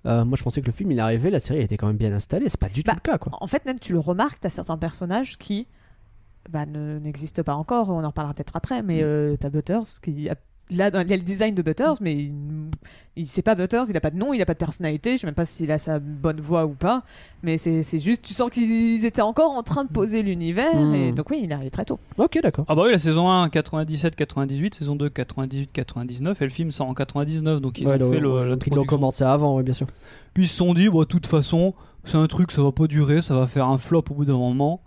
Euh, 0.06 0.24
moi 0.24 0.38
je 0.38 0.42
pensais 0.42 0.62
que 0.62 0.66
le 0.66 0.72
film 0.72 0.90
il 0.92 1.00
arrivait, 1.00 1.28
la 1.30 1.38
série 1.40 1.58
elle 1.58 1.66
était 1.66 1.76
quand 1.76 1.86
même 1.88 1.98
bien 1.98 2.12
installée. 2.14 2.48
C'est 2.48 2.58
pas 2.58 2.68
du 2.70 2.82
tout 2.82 2.90
Bah, 2.90 2.96
le 2.96 3.00
cas 3.10 3.18
quoi. 3.18 3.32
En 3.42 3.46
fait, 3.46 3.66
même 3.66 3.78
tu 3.78 3.92
le 3.92 3.98
remarques, 3.98 4.38
t'as 4.40 4.48
certains 4.48 4.78
personnages 4.78 5.36
qui 5.36 5.66
bah, 6.48 6.64
ne- 6.64 6.98
n'existent 6.98 7.42
pas 7.42 7.54
encore. 7.54 7.90
On 7.90 8.02
en 8.04 8.06
reparlera 8.08 8.32
peut-être 8.32 8.56
après, 8.56 8.82
mais 8.82 9.02
euh, 9.02 9.36
t'as 9.38 9.50
Butters 9.50 10.00
qui 10.02 10.30
a 10.30 10.36
Là, 10.70 10.90
dans- 10.90 11.00
il 11.00 11.10
y 11.10 11.12
a 11.12 11.16
le 11.16 11.22
design 11.22 11.54
de 11.54 11.62
Butters, 11.62 11.94
mais 12.00 12.12
il, 12.14 12.32
il 13.16 13.26
c'est 13.26 13.42
pas 13.42 13.54
Butters, 13.54 13.84
il 13.88 13.96
a 13.96 14.00
pas 14.00 14.10
de 14.10 14.16
nom, 14.16 14.32
il 14.32 14.40
a 14.40 14.46
pas 14.46 14.52
de 14.54 14.58
personnalité. 14.58 15.12
Je 15.16 15.22
sais 15.22 15.26
même 15.26 15.34
pas 15.34 15.44
s'il 15.44 15.70
a 15.72 15.78
sa 15.78 15.98
bonne 15.98 16.40
voix 16.40 16.64
ou 16.64 16.70
pas, 16.74 17.02
mais 17.42 17.56
c'est 17.56 17.82
c'est 17.82 17.98
juste, 17.98 18.22
tu 18.22 18.34
sens 18.34 18.50
qu'ils 18.50 19.04
étaient 19.04 19.20
encore 19.22 19.50
en 19.50 19.62
train 19.62 19.84
de 19.84 19.90
poser 19.90 20.22
l'univers, 20.22 20.74
Mm. 20.80 20.94
et 20.94 21.12
donc 21.12 21.28
oui, 21.30 21.40
il 21.42 21.50
est 21.50 21.54
arrivé 21.54 21.70
très 21.70 21.84
tôt. 21.84 21.98
Ok 22.18 22.38
d'accord. 22.42 22.64
Ah 22.68 22.74
bah 22.74 22.82
oui, 22.84 22.92
la 22.92 22.98
saison 22.98 23.28
1 23.28 23.48
97-98, 23.48 24.74
saison 24.74 24.96
2 24.96 25.08
98-99 25.08 26.36
et 26.40 26.44
le 26.44 26.50
film 26.50 26.70
sort 26.70 26.88
en 26.88 26.94
99 26.94 27.60
donc 27.60 27.78
ils 27.80 27.86
Ouais, 27.86 27.94
ont 27.94 27.98
le- 27.98 28.10
fait 28.10 28.20
le, 28.20 28.50
donc 28.50 28.66
ils 28.66 28.74
l'ont 28.74 28.84
commencé 28.84 29.24
avant, 29.24 29.56
oui, 29.56 29.62
bien 29.62 29.74
sûr. 29.74 29.86
Puis 30.34 30.44
ils 30.44 30.48
se 30.48 30.56
sont 30.56 30.72
dit, 30.74 30.88
bah, 30.88 31.00
de 31.00 31.04
toute 31.04 31.26
façon, 31.26 31.74
c'est 32.04 32.16
un 32.16 32.26
truc, 32.26 32.52
ça 32.52 32.62
va 32.62 32.70
pas 32.72 32.86
durer, 32.86 33.22
ça 33.22 33.34
va 33.34 33.46
faire 33.46 33.66
un 33.66 33.78
flop 33.78 34.04
au 34.10 34.14
bout 34.14 34.24
d'un 34.24 34.38
moment. 34.38 34.80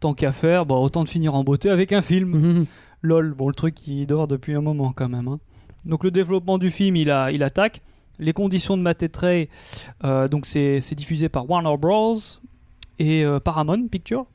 Tant 0.00 0.14
qu'à 0.14 0.32
faire, 0.32 0.66
bah, 0.66 0.74
autant 0.76 1.04
de 1.04 1.08
finir 1.08 1.34
en 1.34 1.44
beauté 1.44 1.70
avec 1.70 1.92
un 1.92 2.02
film. 2.02 2.64
LOL, 3.02 3.34
bon, 3.34 3.48
le 3.48 3.54
truc 3.54 3.86
il 3.86 4.06
dort 4.06 4.28
depuis 4.28 4.54
un 4.54 4.60
moment 4.60 4.92
quand 4.94 5.08
même. 5.08 5.28
hein. 5.28 5.40
Donc 5.84 6.04
le 6.04 6.10
développement 6.10 6.58
du 6.58 6.70
film, 6.70 6.96
il, 6.96 7.10
a, 7.10 7.30
il 7.32 7.42
attaque. 7.42 7.80
Les 8.18 8.34
conditions 8.34 8.76
de 8.76 8.82
Matt 8.82 9.02
et 9.02 9.08
Trey, 9.08 9.48
euh, 10.04 10.28
donc 10.28 10.44
c'est 10.44 10.94
diffusé 10.94 11.30
par 11.30 11.48
Warner 11.48 11.74
Bros. 11.78 12.16
et 12.98 13.24
euh, 13.24 13.40
Paramount 13.40 13.88
Pictures. 13.88 14.26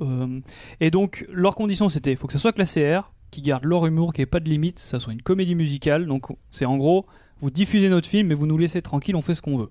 Euh, 0.00 0.40
et 0.80 0.90
donc 0.90 1.26
leurs 1.30 1.54
conditions, 1.54 1.90
c'était, 1.90 2.12
il 2.12 2.16
faut 2.16 2.26
que 2.26 2.32
ça 2.32 2.38
soit 2.38 2.52
classé 2.52 2.96
R, 2.96 3.12
qui 3.30 3.42
garde 3.42 3.64
leur 3.64 3.84
humour, 3.84 4.14
qui 4.14 4.22
ait 4.22 4.26
pas 4.26 4.40
de 4.40 4.48
limite, 4.48 4.78
ça 4.78 5.00
soit 5.00 5.12
une 5.12 5.20
comédie 5.20 5.54
musicale. 5.54 6.06
Donc 6.06 6.28
c'est 6.50 6.64
en 6.64 6.78
gros, 6.78 7.04
vous 7.40 7.50
diffusez 7.50 7.90
notre 7.90 8.08
film, 8.08 8.28
mais 8.28 8.34
vous 8.34 8.46
nous 8.46 8.56
laissez 8.56 8.80
tranquille, 8.80 9.16
on 9.16 9.20
fait 9.20 9.34
ce 9.34 9.42
qu'on 9.42 9.58
veut. 9.58 9.70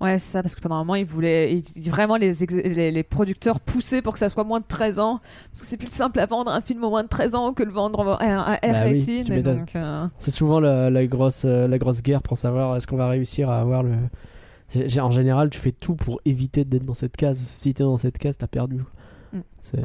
Ouais, 0.00 0.18
c'est 0.18 0.32
ça, 0.32 0.42
parce 0.42 0.56
que 0.56 0.60
pendant 0.60 0.74
un 0.74 0.78
moment, 0.80 0.96
ils 0.96 1.04
voulaient 1.04 1.54
ils- 1.54 1.90
vraiment 1.90 2.16
les, 2.16 2.32
les, 2.50 2.90
les 2.90 3.02
producteurs 3.04 3.60
poussaient 3.60 4.02
pour 4.02 4.12
que 4.14 4.18
ça 4.18 4.28
soit 4.28 4.42
moins 4.42 4.58
de 4.58 4.64
13 4.66 4.98
ans. 4.98 5.20
Parce 5.50 5.60
que 5.60 5.66
c'est 5.66 5.76
plus 5.76 5.92
simple 5.92 6.18
à 6.18 6.26
vendre 6.26 6.50
un 6.50 6.60
film 6.60 6.82
au 6.82 6.90
moins 6.90 7.04
de 7.04 7.08
13 7.08 7.34
ans 7.36 7.52
que 7.52 7.62
le 7.62 7.70
vendre 7.70 8.18
à 8.20 8.26
Bah 8.26 8.58
oui, 8.62 8.98
rated, 8.98 9.26
tu 9.26 9.32
et 9.32 9.36
m'étonnes. 9.36 9.58
donc, 9.60 9.76
euh, 9.76 10.06
C'est 10.18 10.32
souvent 10.32 10.58
la, 10.58 10.90
la 10.90 11.06
grosse, 11.06 11.44
euh, 11.44 11.68
la 11.68 11.78
grosse 11.78 12.02
guerre 12.02 12.20
pour 12.22 12.36
savoir 12.36 12.76
est-ce 12.76 12.86
qu'on 12.88 12.96
va 12.96 13.08
réussir 13.08 13.48
à 13.48 13.60
avoir 13.60 13.82
le. 13.84 13.92
En 15.00 15.10
général, 15.10 15.50
tu 15.50 15.58
fais 15.60 15.70
tout 15.70 15.94
pour 15.94 16.20
éviter 16.24 16.64
d'être 16.64 16.84
dans 16.86 16.94
cette 16.94 17.16
case. 17.16 17.38
Si 17.38 17.72
t'es 17.74 17.84
dans 17.84 17.98
cette 17.98 18.18
case, 18.18 18.36
t'as 18.38 18.46
perdu. 18.48 18.80
Mm. 19.32 19.38
C'est 19.60 19.84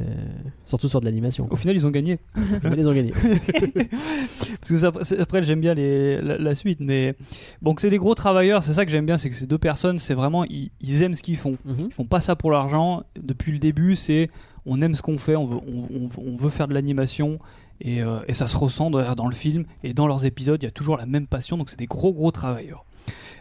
surtout 0.66 0.88
sur 0.90 1.00
de 1.00 1.06
l'animation. 1.06 1.48
Au 1.52 1.56
final, 1.56 1.76
ils 1.76 1.86
ont 1.86 1.92
gagné. 1.92 2.20
Ils 2.78 2.88
ont 2.90 2.94
gagné. 2.94 3.12
Parce 3.92 4.70
que 4.70 4.78
ça- 4.78 4.92
après, 5.22 5.44
j'aime 5.44 5.62
bien 5.62 5.74
les, 5.74 6.22
la, 6.22 6.38
la 6.38 6.56
suite, 6.56 6.80
mais 6.80 7.16
bon, 7.62 7.76
c'est 7.78 7.90
des 7.90 7.98
gros 7.98 8.16
travailleurs, 8.16 8.64
c'est 8.64 8.74
ça 8.74 8.86
que 8.86 8.92
j'aime 8.92 9.06
bien, 9.06 9.18
c'est 9.18 9.30
que 9.30 9.36
ces 9.36 9.48
deux 9.48 9.58
personnes, 9.58 10.00
c'est 10.00 10.14
vraiment, 10.14 10.44
ils, 10.46 10.72
ils 10.82 11.04
aiment 11.04 11.14
ce 11.14 11.24
qu'ils 11.24 11.38
font. 11.38 11.58
Mhm. 11.66 11.76
Ils 11.88 11.94
font 11.94 12.06
pas 12.06 12.20
ça 12.22 12.36
pour 12.36 12.52
l'argent. 12.52 13.04
Depuis 13.22 13.52
le 13.52 13.60
début, 13.60 13.96
c'est 13.96 14.30
on 14.66 14.82
aime 14.82 14.96
ce 14.96 15.02
qu'on 15.02 15.18
fait, 15.18 15.36
on 15.36 15.46
veut, 15.46 15.58
on, 15.68 15.88
on- 16.06 16.10
on 16.34 16.36
veut 16.36 16.50
faire 16.50 16.68
de 16.68 16.74
l'animation. 16.74 17.40
Et, 17.80 18.02
euh, 18.02 18.20
et 18.28 18.34
ça 18.34 18.48
se 18.48 18.58
ressent 18.58 18.90
dans 18.90 19.28
le 19.28 19.36
film 19.36 19.66
et 19.84 19.94
dans 19.94 20.08
leurs 20.08 20.26
épisodes, 20.26 20.62
il 20.64 20.66
y 20.66 20.68
a 20.68 20.72
toujours 20.72 20.98
la 20.98 21.06
même 21.06 21.28
passion, 21.28 21.58
donc 21.60 21.70
c'est 21.70 21.78
des 21.78 21.86
gros 21.86 22.12
gros 22.12 22.32
travailleurs. 22.32 22.86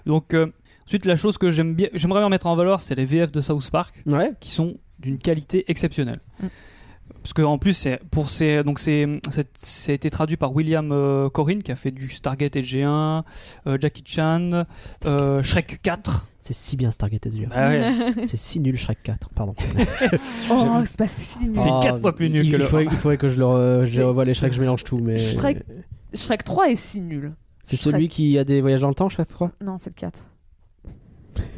Donc 0.05 0.35
euh, 0.35 0.49
ensuite 0.87 1.07
la 1.07 1.17
chose 1.17 1.39
que 1.39 1.49
j'aime 1.49 1.75
bien, 1.75 1.89
j'aimerais 1.95 2.21
bien 2.21 2.29
mettre 2.29 2.47
en 2.47 2.55
valeur, 2.55 2.83
c'est 2.83 2.95
les 2.95 3.07
VF 3.07 3.33
de 3.33 3.41
South 3.41 3.71
Park 3.71 4.03
Ouais. 4.05 4.33
qui 4.39 4.51
sont 4.51 4.77
d'une 4.99 5.19
qualité 5.19 5.65
exceptionnelle. 5.71 6.21
Mm. 6.43 6.47
Parce 7.23 7.33
que 7.35 7.43
en 7.43 7.57
plus, 7.59 7.73
c'est 7.73 8.01
pour 8.11 8.29
ces 8.29 8.65
donc 8.65 8.81
c'est 8.81 9.07
c'est- 9.31 9.49
ça 9.57 9.93
a 9.93 9.95
été 9.95 10.11
traduit 10.11 10.37
par 10.37 10.53
William 10.55 10.91
euh, 10.93 11.29
Corinne 11.29 11.63
qui 11.63 11.71
a 11.71 11.77
fait 11.77 11.93
du 11.93 12.09
Stargate 12.09 12.57
SG1, 12.57 13.23
euh, 13.69 13.79
Jackie 13.81 14.03
Chan, 14.05 14.65
euh, 15.05 15.43
Shrek 15.43 15.81
4. 15.83 16.27
C'est 16.41 16.53
si 16.53 16.77
bien 16.77 16.91
Stargate 16.91 17.27
SG. 17.27 17.47
Bah 17.47 17.69
ouais. 17.69 17.93
C'est 18.25 18.37
si 18.37 18.59
nul 18.61 18.77
Shrek 18.77 19.03
4, 19.05 19.29
pardon. 19.31 19.55
Oh, 20.51 20.81
c'est 20.85 20.97
pas 20.97 21.09
si 21.09 21.39
nul. 21.41 21.53
C'est 21.57 21.69
Ah, 21.71 21.81
quatre 21.83 22.01
fois 22.01 22.15
plus 22.15 22.29
nul 22.31 22.45
il, 22.45 22.51
que 22.51 22.57
il 22.57 22.61
le 22.61 22.65
faudrait, 22.67 22.85
il 22.85 22.91
faudrait 22.91 23.19
que 23.19 23.29
je, 23.29 23.39
le 23.39 23.45
re- 23.45 23.81
je 23.81 23.87
C'est- 23.97 24.03
revoie 24.03 24.25
les 24.25 24.35
Shrek, 24.35 24.53
je 24.53 24.61
mélange 24.61 24.85
tout. 24.85 24.99
mais 24.99 25.17
Shrek- 25.17 25.63
Shrek 26.15 26.45
3 26.45 26.71
est 26.71 26.77
si 26.77 27.01
nul. 27.01 27.33
C'est 27.63 27.77
Shrek. 27.77 27.93
celui 27.95 28.09
qui 28.09 28.39
a 28.39 28.45
des 28.45 28.61
voyages 28.61 28.81
dans 28.81 28.89
le 28.89 28.95
temps, 28.95 29.09
Shrek 29.09 29.29
3 29.29 29.51
Non, 29.65 29.77
c'est 29.79 29.91
le 29.91 29.99
4. 30.01 30.25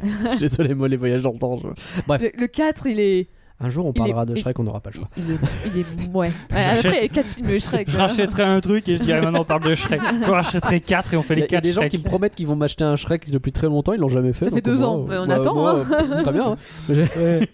Désolé, 0.39 0.73
moi, 0.73 0.87
les 0.87 0.97
voyages 0.97 1.21
dans 1.21 1.31
le 1.33 1.39
temps. 1.39 1.57
je- 1.57 2.01
Bref, 2.07 2.21
Le, 2.21 2.31
le 2.37 2.47
4, 2.47 2.87
il 2.87 2.99
est. 2.99 3.27
un 3.59 3.69
jour 3.69 3.85
on 3.85 3.93
parlera 3.93 4.23
est- 4.23 4.25
de 4.27 4.35
il- 4.35 4.41
Shrek, 4.41 4.57
on 4.59 4.63
n'aura 4.63 4.79
pas 4.79 4.89
le 4.91 4.95
choix. 4.95 5.09
Il 5.17 5.31
est. 5.31 5.37
Il 5.75 5.79
est 5.81 6.09
ouais. 6.13 6.31
Après, 6.49 6.79
il 6.97 7.01
y 7.01 7.05
a 7.05 7.07
4 7.09 7.27
films 7.27 7.59
Shrek. 7.59 7.89
Je 7.89 7.97
hein. 7.97 8.01
rachèterai 8.01 8.43
un 8.43 8.59
truc 8.61 8.87
et 8.87 8.95
je 8.97 9.01
dirais 9.01 9.21
maintenant 9.21 9.41
on 9.41 9.45
parle 9.45 9.63
de 9.63 9.75
Shrek. 9.75 9.99
Je 10.25 10.29
rachèterai 10.31 10.79
4 10.81 11.13
et 11.13 11.17
on 11.17 11.23
fait 11.23 11.35
les 11.35 11.41
a, 11.43 11.45
il 11.45 11.51
y 11.51 11.55
a 11.55 11.57
4 11.57 11.63
des 11.63 11.71
gens 11.73 11.87
qui 11.89 11.97
me 11.97 12.03
promettent 12.03 12.35
qu'ils 12.35 12.47
vont 12.47 12.55
m'acheter 12.55 12.83
un 12.85 12.95
Shrek 12.95 13.29
depuis 13.31 13.51
très 13.51 13.67
longtemps, 13.67 13.93
ils 13.93 13.99
l'ont 13.99 14.09
jamais 14.09 14.33
fait. 14.33 14.45
Ça 14.45 14.51
fait 14.51 14.61
donc, 14.61 14.63
deux 14.75 14.79
moi, 14.79 14.87
ans, 14.87 15.05
mais 15.09 15.17
on 15.17 15.27
bah, 15.27 15.35
attend, 15.35 15.53
moi, 15.55 15.85
hein. 15.91 16.19
Très 16.21 16.31
bien. 16.31 16.47
hein. 16.51 16.57
Ouais. 16.89 17.49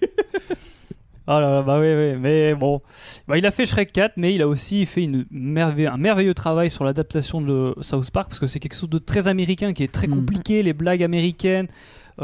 Ah 1.27 1.39
là 1.39 1.49
là, 1.49 1.61
bah 1.63 1.79
oui, 1.79 1.87
oui, 1.87 2.19
mais 2.19 2.53
bon. 2.53 2.81
Bah, 3.27 3.35
il 3.39 3.45
a 3.47 3.51
fait 3.51 3.65
Shrek 3.65 3.91
4, 3.91 4.13
mais 4.17 4.35
il 4.35 4.43
a 4.43 4.47
aussi 4.47 4.85
fait 4.85 5.03
une 5.05 5.25
merveille- 5.31 5.87
un 5.87 5.97
merveilleux 5.97 6.35
travail 6.35 6.69
sur 6.69 6.83
l'adaptation 6.83 7.41
de 7.41 7.73
South 7.81 8.11
Park, 8.11 8.27
parce 8.29 8.39
que 8.39 8.45
c'est 8.45 8.59
quelque 8.59 8.75
chose 8.75 8.91
de 8.91 8.99
très 8.99 9.27
américain, 9.27 9.73
qui 9.73 9.83
est 9.83 9.91
très 9.91 10.05
Mm. 10.05 10.11
compliqué, 10.17 10.61
les 10.61 10.73
blagues 10.73 11.01
américaines, 11.01 11.65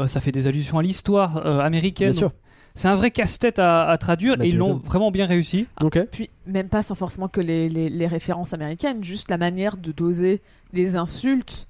ça 0.06 0.20
fait 0.20 0.32
des 0.32 0.46
allusions 0.46 0.78
à 0.78 0.82
l'histoire 0.82 1.46
euh, 1.46 1.60
américaine. 1.60 2.10
Bien 2.10 2.18
sûr. 2.18 2.28
Donc, 2.30 2.36
C'est 2.74 2.88
un 2.88 2.96
vrai 2.96 3.10
casse-tête 3.10 3.58
à, 3.58 3.88
à 3.88 3.98
traduire, 3.98 4.36
Bah, 4.38 4.44
et 4.44 4.48
ils 4.48 4.56
l'ont 4.56 4.76
vraiment 4.76 5.10
bien 5.10 5.26
réussi. 5.26 5.66
Ok. 5.82 5.98
Puis, 6.10 6.30
même 6.46 6.68
pas 6.68 6.82
sans 6.82 6.94
forcément 6.94 7.28
que 7.28 7.40
les, 7.40 7.68
les, 7.68 7.88
les 7.90 8.06
références 8.06 8.54
américaines, 8.54 9.04
juste 9.04 9.30
la 9.30 9.36
manière 9.38 9.76
de 9.76 9.92
doser 9.92 10.40
les 10.72 10.96
insultes, 10.96 11.68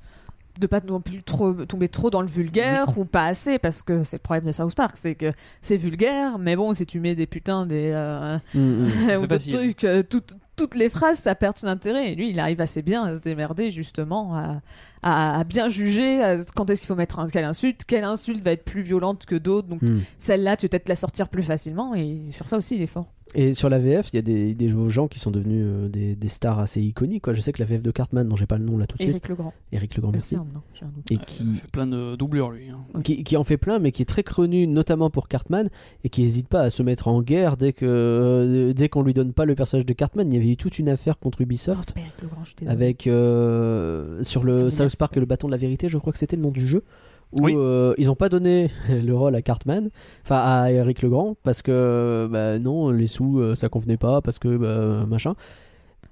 de 0.61 0.67
pas 0.67 0.81
non 0.87 1.01
plus 1.01 1.23
trop, 1.23 1.53
tomber 1.65 1.89
trop 1.89 2.11
dans 2.11 2.21
le 2.21 2.29
vulgaire 2.29 2.97
ou 2.99 3.05
pas 3.07 3.25
assez, 3.27 3.59
parce 3.59 3.83
que 3.83 4.03
c'est 4.03 4.17
le 4.19 4.23
problème 4.23 4.45
de 4.45 4.53
South 4.53 4.75
Park, 4.77 4.97
c'est 4.97 5.15
que 5.15 5.33
c'est 5.63 5.79
vulgaire, 5.79 6.39
mais 6.39 6.57
bon, 6.57 6.73
si 6.75 6.85
tu 6.87 7.01
mets 7.01 7.15
des 7.15 7.27
putains, 7.27 7.67
des. 7.67 7.91
euh, 7.93 8.39
Mm, 8.55 8.85
mm. 8.85 9.39
trucs, 9.51 9.85
euh, 9.85 10.03
toutes- 10.09 10.35
toutes 10.55 10.75
les 10.75 10.91
phrases, 10.91 11.19
ça 11.19 11.35
perd 11.35 11.57
son 11.57 11.67
intérêt. 11.67 12.13
Et 12.13 12.15
lui, 12.15 12.29
il 12.31 12.39
arrive 12.39 12.61
assez 12.61 12.83
bien 12.83 13.03
à 13.05 13.15
se 13.15 13.21
démerder, 13.21 13.71
justement, 13.71 14.37
à, 14.37 14.61
à- 15.03 15.39
à 15.41 15.45
bien 15.45 15.69
juger 15.69 16.23
à 16.23 16.37
quand 16.55 16.71
est-ce 16.71 16.81
qu'il 16.83 16.89
faut 16.89 16.95
mettre 16.95 17.19
un, 17.19 17.27
quelle 17.27 17.45
insulte, 17.45 17.85
quelle 17.87 18.05
insulte 18.05 18.43
va 18.45 18.53
être 18.53 18.65
plus 18.65 18.83
violente 18.83 19.27
que 19.27 19.35
d'autres. 19.37 19.69
Donc, 19.69 19.83
Mm. 19.83 20.01
celle-là, 20.19 20.57
tu 20.57 20.67
vas 20.67 20.71
peut-être 20.71 20.89
la 20.89 20.97
sortir 20.97 21.29
plus 21.29 21.43
facilement, 21.43 21.95
et 21.95 22.21
sur 22.31 22.49
ça 22.49 22.57
aussi, 22.57 22.77
il 22.77 22.83
est 22.83 22.87
fort. 22.87 23.13
Et 23.35 23.55
sur 23.55 23.71
la 23.71 23.79
VF, 23.79 24.11
il 24.13 24.17
y 24.17 24.19
a 24.19 24.23
des, 24.23 24.53
des 24.53 24.69
gens 24.89 25.09
qui 25.09 25.19
sont 25.19 25.31
devenus 25.31 25.65
euh, 25.67 25.89
des, 25.89 26.15
des 26.17 26.29
stars 26.29 26.59
assez 26.59 26.83
iconiques. 26.83 27.23
Quoi. 27.23 27.33
Je 27.33 27.41
sais 27.41 27.53
que 27.53 27.61
la 27.61 27.65
VF 27.65 27.81
de 27.81 27.91
Cartman, 27.91 28.29
dont 28.29 28.37
j'ai 28.37 28.47
pas 28.47 28.59
le 28.59 28.65
nom 28.65 28.77
là 28.77 28.87
tout 28.87 28.99
de 28.99 29.03
suite, 29.03 29.11
Eric 29.15 29.29
Legrand. 29.29 29.55
Eric 29.71 29.97
Legrand, 29.97 30.11
merci, 30.13 30.37
semble, 30.37 30.53
non 30.53 30.61
J'ai 30.75 30.85
un 30.85 30.89
doute. 30.89 31.11
et 31.11 31.15
Il 31.15 31.21
qui, 31.21 31.55
fait 31.55 31.71
plein 31.71 31.87
de 31.87 32.15
doublures, 32.17 32.51
lui. 32.51 32.69
hein. 32.69 33.01
qui, 33.03 33.25
qui 33.25 33.37
en 33.39 33.45
fait 33.45 33.57
plein, 33.57 33.79
mais 33.79 33.91
qui 33.91 34.03
est 34.03 34.07
très 34.07 34.23
connu 34.23 34.67
notamment 34.67 35.09
pour 35.09 35.29
Cartman, 35.29 35.71
et 36.05 36.11
qui 36.11 36.23
n'hésite 36.23 36.49
pas 36.49 36.61
à 36.63 36.69
se 36.71 36.83
mettre 36.83 37.09
en 37.09 37.23
guerre 37.23 37.57
dès 37.57 37.73
que 37.73 37.87
euh, 37.87 38.73
dès 38.75 38.89
qu'on 38.91 39.03
lui 39.03 39.15
donne 39.15 39.33
pas 39.33 39.47
le 39.47 39.55
personnage 39.55 39.87
de 39.87 39.93
Cartman. 39.95 40.31
Il 40.31 40.35
y 40.37 40.39
avait 40.39 40.51
eu 40.51 40.57
toute 40.57 40.79
une 40.79 40.91
affaire 40.91 41.19
contre 41.19 41.41
Ubisoft 41.41 41.85
c'est 41.87 41.95
pas 41.95 42.01
Eric 42.01 42.23
Legrand, 42.23 42.41
je 42.43 42.49
suis 42.49 42.57
désolée. 42.57 42.75
avec 42.75 43.07
euh, 43.07 44.23
sur 44.25 44.45
le 44.45 44.69
South 44.93 44.95
menace, 44.95 44.97
Park 44.97 45.13
ouais. 45.15 45.21
le 45.21 45.27
bâton 45.27 45.47
de 45.49 45.53
la 45.53 45.59
vérité, 45.59 45.89
je 45.89 45.99
crois 45.99 46.13
que 46.13 46.19
c'était 46.19 46.37
le 46.37 46.43
nom 46.43 46.51
du 46.51 46.67
jeu. 46.67 46.83
Où 47.33 47.45
Oui. 47.45 47.55
euh, 47.57 47.95
ils 47.97 48.11
ont 48.11 48.15
pas 48.15 48.29
donné 48.29 48.71
le 48.91 49.15
rôle 49.17 49.35
à 49.35 49.41
Cartman, 49.43 49.89
enfin 50.25 50.37
à 50.37 50.71
Eric 50.71 51.01
Legrand, 51.03 51.35
parce 51.43 51.63
que 51.63 52.29
bah, 52.31 52.59
non, 52.59 52.91
les 52.91 53.07
sous 53.07 53.39
euh, 53.41 53.55
ça 53.55 53.69
convenait 53.71 53.97
pas, 53.97 54.21
parce 54.21 54.39
que 54.39 54.57
bah, 54.57 55.07
machin. 55.07 55.35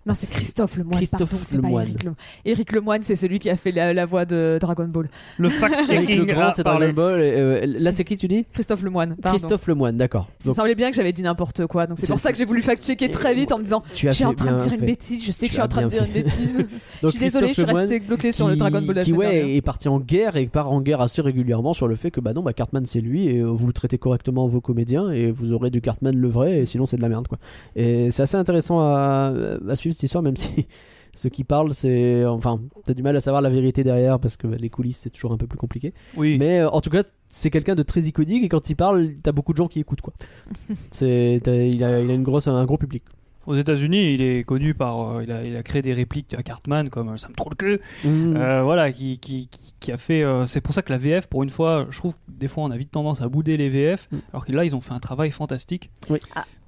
Non, 0.07 0.15
c'est 0.15 0.31
Christophe 0.31 0.79
Lemoine. 0.79 0.97
Christophe 0.97 1.29
pardon, 1.31 1.45
c'est 1.45 1.61
pas. 1.61 1.69
Éric 1.69 2.03
Lemoine. 2.03 2.17
Éric 2.47 2.73
Lemoine, 2.73 3.03
c'est 3.03 3.17
celui 3.17 3.39
qui 3.39 3.51
a 3.51 3.57
fait 3.57 3.71
la, 3.71 3.93
la 3.93 4.07
voix 4.07 4.25
de 4.25 4.57
Dragon 4.59 4.89
Ball. 4.89 5.11
Le 5.37 5.51
fact-checking 5.51 6.17
le 6.17 6.25
grand, 6.25 6.51
c'est. 6.53 6.63
Dragon 6.63 6.91
Ball. 6.93 7.21
et, 7.21 7.33
euh, 7.37 7.67
là, 7.67 7.93
c'est 7.93 8.05
qui 8.05 8.17
tu 8.17 8.27
dis 8.27 8.47
Christophe 8.51 8.83
Lemoine. 8.83 9.17
Pardon. 9.21 9.37
Christophe 9.37 9.67
Lemoine, 9.67 9.99
d'accord. 9.99 10.29
Il 10.41 10.45
me 10.45 10.47
Donc, 10.49 10.57
semblait 10.57 10.75
bien 10.75 10.91
que 10.91 10.97
j'avais 10.97 11.13
dit 11.13 11.21
n'importe 11.21 11.67
quoi, 11.67 11.87
donc 11.87 11.99
c'est 11.99 12.07
pour 12.07 12.19
ça 12.19 12.33
que 12.33 12.39
j'ai 12.39 12.47
voulu 12.47 12.63
fact-checker 12.63 13.11
très 13.11 13.35
vite 13.35 13.53
en 13.53 13.59
me 13.59 13.65
disant 13.65 13.83
tu 13.93 14.09
as 14.09 14.13
Je 14.13 14.17
suis 14.17 14.25
en 14.25 14.33
train 14.33 14.53
de 14.53 14.59
dire 14.59 14.73
une 14.73 14.87
bêtise, 14.87 15.25
je 15.25 15.33
sais 15.33 15.47
que 15.47 15.51
je 15.51 15.55
suis 15.55 15.63
en 15.63 15.69
train 15.69 15.83
de 15.83 15.89
dire 15.89 16.05
une 16.05 16.13
bêtise. 16.13 16.67
je 17.03 17.09
suis 17.09 17.19
désolée, 17.19 17.49
je 17.49 17.53
suis 17.53 17.65
restée 17.65 18.01
bloquée 18.01 18.33
sur 18.33 18.49
le 18.49 18.57
Dragon 18.57 18.81
Ball 18.81 19.05
qui 19.05 19.13
ouais, 19.13 19.57
est 19.57 19.63
parti 19.63 19.89
en 19.89 20.01
guerre 20.01 20.37
et 20.37 20.47
part 20.47 20.73
en 20.73 20.81
guerre 20.81 21.03
assez 21.03 21.21
régulièrement 21.21 21.75
sur 21.75 21.89
le 21.89 21.97
fait 21.97 22.11
que 22.11 22.21
bah 22.21 22.33
non 22.33 22.43
bah 22.43 22.55
Cartman 22.55 22.87
c'est 22.87 23.01
lui 23.01 23.29
et 23.29 23.41
euh, 23.41 23.47
vous 23.51 23.71
traitez 23.73 23.99
correctement 23.99 24.47
vos 24.47 24.63
comédiens 24.63 25.11
et 25.11 25.31
vous 25.31 25.53
aurez 25.53 25.71
du 25.71 25.83
Cartman 25.83 26.17
le 26.17 26.29
vrai 26.29 26.61
et 26.61 26.67
sinon 26.67 26.87
c'est 26.87 26.97
de 26.97 27.03
la 27.03 27.11
merde 27.11 27.29
quoi. 27.29 27.39
Et 27.77 28.11
c'est 28.11 28.23
assez 28.23 28.37
intéressant 28.37 28.81
à, 28.81 29.33
à 29.69 29.77
cette 29.93 30.05
histoire 30.05 30.23
même 30.23 30.37
si 30.37 30.67
ceux 31.15 31.29
qui 31.29 31.43
parlent 31.45 31.73
c'est 31.75 32.25
enfin 32.25 32.61
t'as 32.87 32.95
du 32.95 33.03
mal 33.03 33.17
à 33.17 33.21
savoir 33.21 33.43
la 33.43 33.51
vérité 33.51 33.83
derrière 33.85 34.19
parce 34.21 34.37
que 34.37 34.47
bah, 34.47 34.57
les 34.59 34.71
coulisses 34.71 34.99
c'est 34.99 35.11
toujours 35.11 35.33
un 35.33 35.37
peu 35.37 35.47
plus 35.47 35.59
compliqué. 35.59 35.93
Oui. 36.17 36.37
Mais 36.39 36.61
euh, 36.61 36.71
en 36.71 36.81
tout 36.81 36.91
cas 36.91 37.03
c'est 37.29 37.51
quelqu'un 37.51 37.75
de 37.75 37.83
très 37.83 38.03
iconique 38.03 38.45
et 38.45 38.49
quand 38.49 38.71
il 38.71 38.77
parle 38.77 39.11
t'as 39.23 39.33
beaucoup 39.33 39.53
de 39.53 39.59
gens 39.59 39.69
qui 39.69 39.81
écoutent 39.81 40.01
quoi. 40.03 40.13
c'est 40.91 41.37
il 41.45 41.83
a, 41.85 42.01
il 42.01 42.11
a 42.11 42.15
une 42.15 42.23
grosse 42.23 42.49
un 42.49 42.65
gros 42.65 42.79
public. 42.79 43.03
Aux 43.47 43.57
États-Unis, 43.57 44.13
il 44.13 44.21
est 44.21 44.45
connu 44.45 44.75
par. 44.75 45.01
euh, 45.17 45.25
il, 45.25 45.33
a, 45.33 45.43
il 45.45 45.57
a 45.57 45.63
créé 45.63 45.81
des 45.81 45.95
répliques 45.95 46.35
à 46.35 46.43
Cartman 46.43 46.91
comme 46.91 47.09
euh, 47.09 47.17
ça 47.17 47.31
me 47.31 47.35
trouve 47.35 47.53
le 47.53 47.57
cul. 47.57 47.81
Mm. 48.05 48.37
Euh, 48.37 48.63
voilà, 48.63 48.93
qui, 48.93 49.19
qui, 49.19 49.49
qui, 49.49 49.75
qui 49.81 49.91
a 49.93 49.97
fait. 49.97 50.23
euh, 50.23 50.45
c'est 50.45 50.61
pour 50.61 50.75
ça 50.75 50.83
que 50.83 50.93
la 50.93 50.99
VF, 50.99 51.27
pour 51.27 51.43
une 51.43 51.49
fois, 51.49 51.87
je 51.91 51.97
trouve 51.99 52.13
que 52.13 52.19
des 52.29 52.49
fois 52.49 52.65
on 52.65 52.71
a 52.71 52.77
vite 52.77 52.91
tendance 52.91 53.23
à 53.23 53.29
bouder 53.29 53.57
les 53.57 53.71
VF, 53.71 54.09
Mm. 54.13 54.17
alors 54.35 54.45
que 54.45 54.53
là 54.53 54.65
ils 54.67 54.77
ont 54.77 54.83
fait 54.83 54.93
un 54.93 55.01
travail 55.01 55.31
fantastique. 55.31 55.89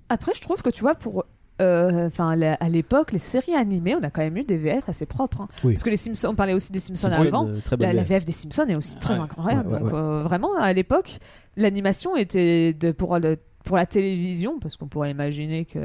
Après, 0.08 0.32
je 0.34 0.40
trouve 0.40 0.62
que 0.62 0.70
tu 0.70 0.80
vois, 0.80 0.94
pour. 0.94 1.24
Euh, 1.62 2.06
Enfin, 2.08 2.36
à 2.40 2.68
l'époque, 2.68 3.12
les 3.12 3.18
séries 3.18 3.54
animées, 3.54 3.94
on 3.94 4.02
a 4.02 4.10
quand 4.10 4.20
même 4.22 4.36
eu 4.36 4.44
des 4.44 4.56
VF 4.58 4.88
assez 4.88 5.06
propres. 5.06 5.42
hein. 5.42 5.48
Oui. 5.64 5.72
Parce 5.74 5.82
que 5.84 5.90
les 5.90 5.96
Simpsons, 5.96 6.28
on 6.30 6.34
parlait 6.34 6.52
aussi 6.54 6.72
des 6.72 6.78
Simpsons 6.80 7.08
Simpson, 7.14 7.28
avant. 7.28 7.46
euh, 7.48 7.58
La, 7.78 7.92
la 7.92 8.02
VF. 8.02 8.24
Des 8.24 8.32
Simpsons 8.32 8.66
est 8.68 8.76
aussi 8.76 8.96
très 8.98 9.14
Ouais. 9.14 9.20
incroyable. 9.20 9.68
Ouais, 9.68 9.74
ouais, 9.74 9.80
Donc, 9.80 9.92
euh, 9.94 10.22
vraiment, 10.24 10.54
à 10.58 10.72
l'époque, 10.72 11.18
l'animation 11.56 12.16
était 12.16 12.72
de, 12.72 12.92
pour, 12.92 13.18
le- 13.18 13.36
pour 13.64 13.76
la 13.76 13.86
télévision, 13.86 14.58
parce 14.58 14.76
qu'on 14.76 14.86
pourrait 14.88 15.10
imaginer 15.10 15.64
que, 15.64 15.78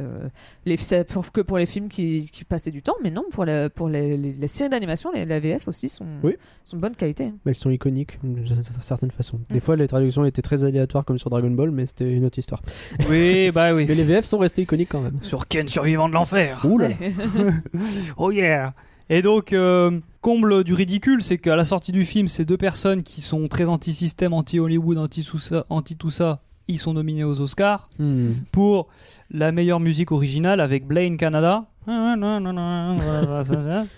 les, 0.65 0.77
pour, 1.07 1.31
que 1.31 1.41
pour 1.41 1.57
les 1.57 1.65
films 1.65 1.89
qui, 1.89 2.29
qui 2.31 2.43
passaient 2.43 2.71
du 2.71 2.81
temps, 2.81 2.95
mais 3.03 3.11
non, 3.11 3.23
pour, 3.31 3.45
la- 3.45 3.69
pour 3.69 3.87
les, 3.89 4.17
les- 4.17 4.33
les 4.33 4.47
séries 4.47 4.69
d'animation, 4.69 5.11
les, 5.13 5.25
la 5.25 5.39
VF 5.39 5.67
aussi 5.67 5.89
sont, 5.89 6.05
Oui. 6.23 6.33
sont 6.63 6.77
de 6.77 6.81
bonne 6.81 6.95
qualité. 6.95 7.25
Mais 7.45 7.51
elles 7.51 7.55
sont 7.55 7.69
iconiques 7.69 8.19
d'une 8.23 8.45
certaine 8.81 9.11
façon. 9.11 9.39
Des 9.49 9.57
Mm. 9.57 9.61
fois, 9.61 9.75
les 9.75 9.87
traductions 9.87 10.25
étaient 10.25 10.41
très 10.41 10.63
aléatoires 10.63 11.05
comme 11.05 11.17
sur 11.17 11.29
Dragon 11.29 11.51
Ball, 11.51 11.71
mais 11.71 11.85
c'était 11.85 12.11
une 12.11 12.25
autre 12.25 12.39
histoire. 12.39 12.61
Oui, 13.09 13.51
bah 13.51 13.73
oui. 13.73 13.85
Mais 13.87 13.95
les 13.95 14.03
VF 14.03 14.25
sont 14.25 14.37
restés 14.39 14.63
iconiques 14.63 14.89
quand 14.89 15.01
même. 15.01 15.19
Sur 15.21 15.47
Ken 15.47 15.67
survivant 15.67 16.07
de 16.09 16.13
l'enfer. 16.13 16.61
Ouh 16.65 16.77
là. 16.77 16.89
Oh 18.17 18.31
yeah 18.31 18.73
Et 19.09 19.21
donc, 19.21 19.53
euh, 19.53 19.99
comble 20.21 20.63
du 20.63 20.73
ridicule, 20.73 21.21
c'est 21.23 21.37
qu'à 21.37 21.55
la 21.55 21.65
sortie 21.65 21.91
du 21.91 22.03
film, 22.05 22.27
ces 22.27 22.43
deux 22.45 22.57
personnes 22.57 23.03
qui 23.03 23.21
sont 23.21 23.47
très 23.47 23.65
anti-système, 23.69 24.33
anti-Hollywood, 24.33 24.97
anti-tout 24.97 25.39
ça, 25.39 25.65
anti-tout 25.69 26.09
ça, 26.09 26.41
ils 26.67 26.77
sont 26.80 26.93
nominés 26.93 27.23
aux 27.23 27.39
Oscars 27.41 27.89
Hmm. 27.99 28.32
pour 28.51 28.88
la 29.32 29.51
meilleure 29.51 29.80
musique 29.80 30.12
originale 30.12 30.60
avec 30.62 30.86
Blaine 30.86 31.17
Canada. 31.17 31.65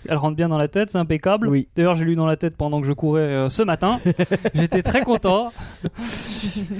Elle 0.08 0.16
rentre 0.16 0.36
bien 0.36 0.48
dans 0.48 0.58
la 0.58 0.68
tête, 0.68 0.90
c'est 0.92 0.98
impeccable. 0.98 1.48
Oui. 1.48 1.66
D'ailleurs, 1.74 1.94
j'ai 1.96 2.04
lu 2.04 2.14
dans 2.16 2.26
la 2.26 2.36
tête 2.36 2.56
pendant 2.56 2.80
que 2.80 2.86
je 2.86 2.92
courais 2.92 3.22
euh, 3.22 3.48
ce 3.48 3.62
matin. 3.62 3.98
J'étais 4.54 4.82
très 4.82 5.02
content. 5.02 5.52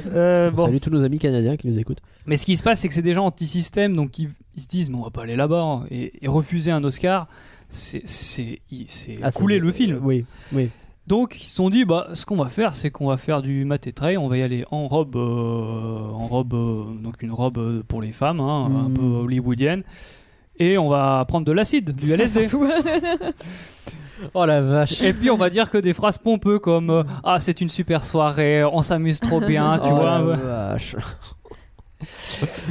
Euh, 0.06 0.50
bon. 0.50 0.64
Salut 0.66 0.80
tous 0.80 0.90
nos 0.90 1.04
amis 1.04 1.18
canadiens 1.18 1.56
qui 1.56 1.66
nous 1.66 1.78
écoutent. 1.78 2.00
Mais 2.26 2.36
ce 2.36 2.46
qui 2.46 2.56
se 2.56 2.62
passe, 2.62 2.80
c'est 2.80 2.88
que 2.88 2.94
c'est 2.94 3.02
des 3.02 3.12
gens 3.12 3.26
anti-système, 3.26 3.94
donc 3.94 4.18
ils, 4.18 4.30
ils 4.56 4.62
se 4.62 4.68
disent, 4.68 4.90
on 4.94 5.02
va 5.02 5.10
pas 5.10 5.22
aller 5.22 5.36
là-bas. 5.36 5.60
hein. 5.62 5.84
Et, 5.90 6.12
et 6.24 6.28
refuser 6.28 6.70
un 6.70 6.82
Oscar, 6.84 7.26
c'est 7.68 8.02
Ah, 9.22 9.30
couler 9.30 9.58
le 9.58 9.70
film. 9.70 10.00
Oui, 10.02 10.24
oui. 10.52 10.70
Donc 11.06 11.36
ils 11.42 11.46
se 11.48 11.56
sont 11.56 11.70
dit, 11.70 11.84
bah, 11.84 12.08
ce 12.14 12.24
qu'on 12.24 12.36
va 12.36 12.48
faire, 12.48 12.72
c'est 12.74 12.90
qu'on 12.90 13.06
va 13.08 13.16
faire 13.16 13.42
du 13.42 13.64
maté 13.64 13.92
trait, 13.92 14.16
on 14.16 14.28
va 14.28 14.36
y 14.36 14.42
aller 14.42 14.64
en 14.70 14.86
robe, 14.86 15.16
euh, 15.16 16.08
en 16.12 16.26
robe, 16.28 16.54
euh, 16.54 16.84
donc 17.02 17.22
une 17.22 17.32
robe 17.32 17.58
euh, 17.58 17.82
pour 17.88 18.00
les 18.00 18.12
femmes, 18.12 18.38
hein, 18.40 18.66
un 18.66 18.88
Mm. 18.90 18.94
peu 18.94 19.02
hollywoodienne, 19.02 19.82
et 20.58 20.78
on 20.78 20.88
va 20.88 21.24
prendre 21.26 21.46
de 21.46 21.52
l'acide, 21.52 21.94
du 21.94 22.12
LSD. 22.12 22.46
Oh 24.34 24.44
la 24.44 24.60
vache. 24.60 25.00
Et 25.00 25.14
puis 25.14 25.30
on 25.30 25.38
va 25.38 25.48
dire 25.48 25.70
que 25.70 25.78
des 25.78 25.94
phrases 25.94 26.18
pompeux 26.18 26.58
comme 26.58 26.90
euh, 26.90 27.04
ah 27.24 27.40
c'est 27.40 27.62
une 27.62 27.70
super 27.70 28.04
soirée, 28.04 28.62
on 28.64 28.82
s'amuse 28.82 29.18
trop 29.18 29.40
bien, 29.40 29.78
tu 29.82 29.88
oh 29.90 29.94
vois. 29.94 30.04
la 30.04 30.20
vache. 30.20 30.94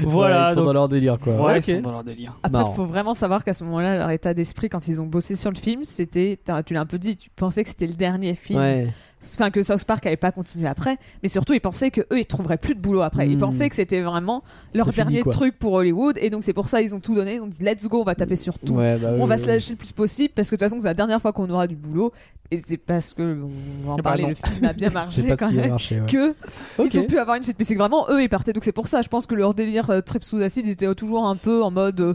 Voilà. 0.03 0.39
Ouais, 0.45 0.51
ils 0.51 0.53
sont 0.53 0.55
donc- 0.55 0.65
dans 0.65 0.73
leur 0.73 0.89
délire 0.89 1.19
quoi. 1.19 1.33
Ouais, 1.41 1.59
ils 1.59 1.63
sont 1.63 1.81
dans 1.81 1.91
leur 1.91 2.03
délire. 2.03 2.35
Après, 2.43 2.63
il 2.67 2.75
faut 2.75 2.85
vraiment 2.85 3.13
savoir 3.13 3.43
qu'à 3.43 3.53
ce 3.53 3.63
moment-là, 3.63 3.97
leur 3.97 4.09
état 4.11 4.33
d'esprit, 4.33 4.69
quand 4.69 4.87
ils 4.87 5.01
ont 5.01 5.05
bossé 5.05 5.35
sur 5.35 5.51
le 5.51 5.57
film, 5.57 5.83
c'était, 5.83 6.39
tu 6.65 6.73
l'as 6.73 6.81
un 6.81 6.85
peu 6.85 6.97
dit, 6.97 7.15
tu 7.15 7.29
pensais 7.29 7.63
que 7.63 7.69
c'était 7.69 7.87
le 7.87 7.93
dernier 7.93 8.35
film. 8.35 8.59
Ouais. 8.59 8.87
Enfin, 9.21 9.51
que 9.51 9.61
South 9.63 9.83
Park 9.83 10.05
n'allait 10.05 10.15
pas 10.17 10.31
continuer 10.31 10.67
après. 10.67 10.97
Mais 11.23 11.27
surtout, 11.29 11.51
ils 11.53 11.59
pensaient 11.59 11.91
que 11.91 12.01
eux, 12.01 12.19
ils 12.19 12.25
trouveraient 12.25 12.57
plus 12.57 12.73
de 12.73 12.79
boulot 12.79 13.01
après. 13.01 13.27
Ils 13.29 13.35
Hmm. 13.35 13.41
pensaient 13.41 13.69
que 13.69 13.75
c'était 13.75 13.99
vraiment 14.01 14.43
leur 14.73 14.85
fini, 14.85 14.95
dernier 14.95 15.23
truc 15.23 15.59
pour 15.59 15.73
Hollywood. 15.73 16.17
Et 16.21 16.29
donc, 16.29 16.43
c'est 16.43 16.53
pour 16.53 16.69
ça 16.69 16.81
ils 16.81 16.95
ont 16.95 17.01
tout 17.01 17.15
donné. 17.15 17.35
Ils 17.35 17.41
ont 17.41 17.47
dit, 17.47 17.61
let's 17.61 17.85
go, 17.87 17.99
on 17.99 18.03
va 18.05 18.15
taper 18.15 18.37
sur 18.37 18.57
tout. 18.57 18.75
Ouais, 18.75 18.97
bah, 18.97 19.09
On 19.17 19.23
oui, 19.23 19.27
va 19.29 19.35
oui. 19.35 19.41
se 19.41 19.47
lâcher 19.47 19.71
le 19.71 19.77
plus 19.77 19.91
possible 19.91 20.33
parce 20.35 20.49
que 20.49 20.55
de 20.55 20.59
toute 20.59 20.69
façon, 20.69 20.79
c'est 20.79 20.87
la 20.87 20.93
dernière 20.93 21.21
fois 21.21 21.33
qu'on 21.33 21.49
aura 21.49 21.67
du 21.67 21.75
boulot. 21.75 22.13
Et 22.51 22.57
c'est 22.57 22.77
parce 22.77 23.13
que, 23.13 23.41
on 23.83 23.87
va 23.87 23.93
en 23.93 23.97
parler, 23.97 24.25
le 24.25 24.33
film 24.35 24.63
a 24.65 24.71
bien 24.73 24.89
marché 24.93 25.21
quand 25.37 25.49
qui 25.49 25.59
a 25.59 25.61
même. 25.63 25.69
marché. 25.71 25.99
ouais. 25.99 26.07
Que 26.07 26.33
ils 26.85 26.99
ont 26.99 27.03
pu 27.05 27.19
avoir 27.19 27.35
une 27.35 27.43
suite. 27.43 27.57
Mais 27.59 27.65
c'est 27.65 27.75
vraiment 27.75 28.05
eux, 28.09 28.23
ils 28.23 28.29
partaient. 28.29 28.53
Donc 28.53 28.63
c'est 28.63 28.71
pour 28.71 28.87
ça, 28.87 29.01
je 29.01 29.09
pense 29.09 29.25
que 29.27 29.35
leur 29.35 29.53
délire 29.53 29.89
euh, 29.89 29.99
trip 30.01 30.23
sous 30.23 30.37
acide, 30.37 30.65
ils 30.65 30.71
étaient 30.71 30.95
toujours 30.95 31.27
un 31.27 31.35
peu 31.35 31.61
en 31.61 31.71
mode. 31.71 31.99
euh, 31.99 32.13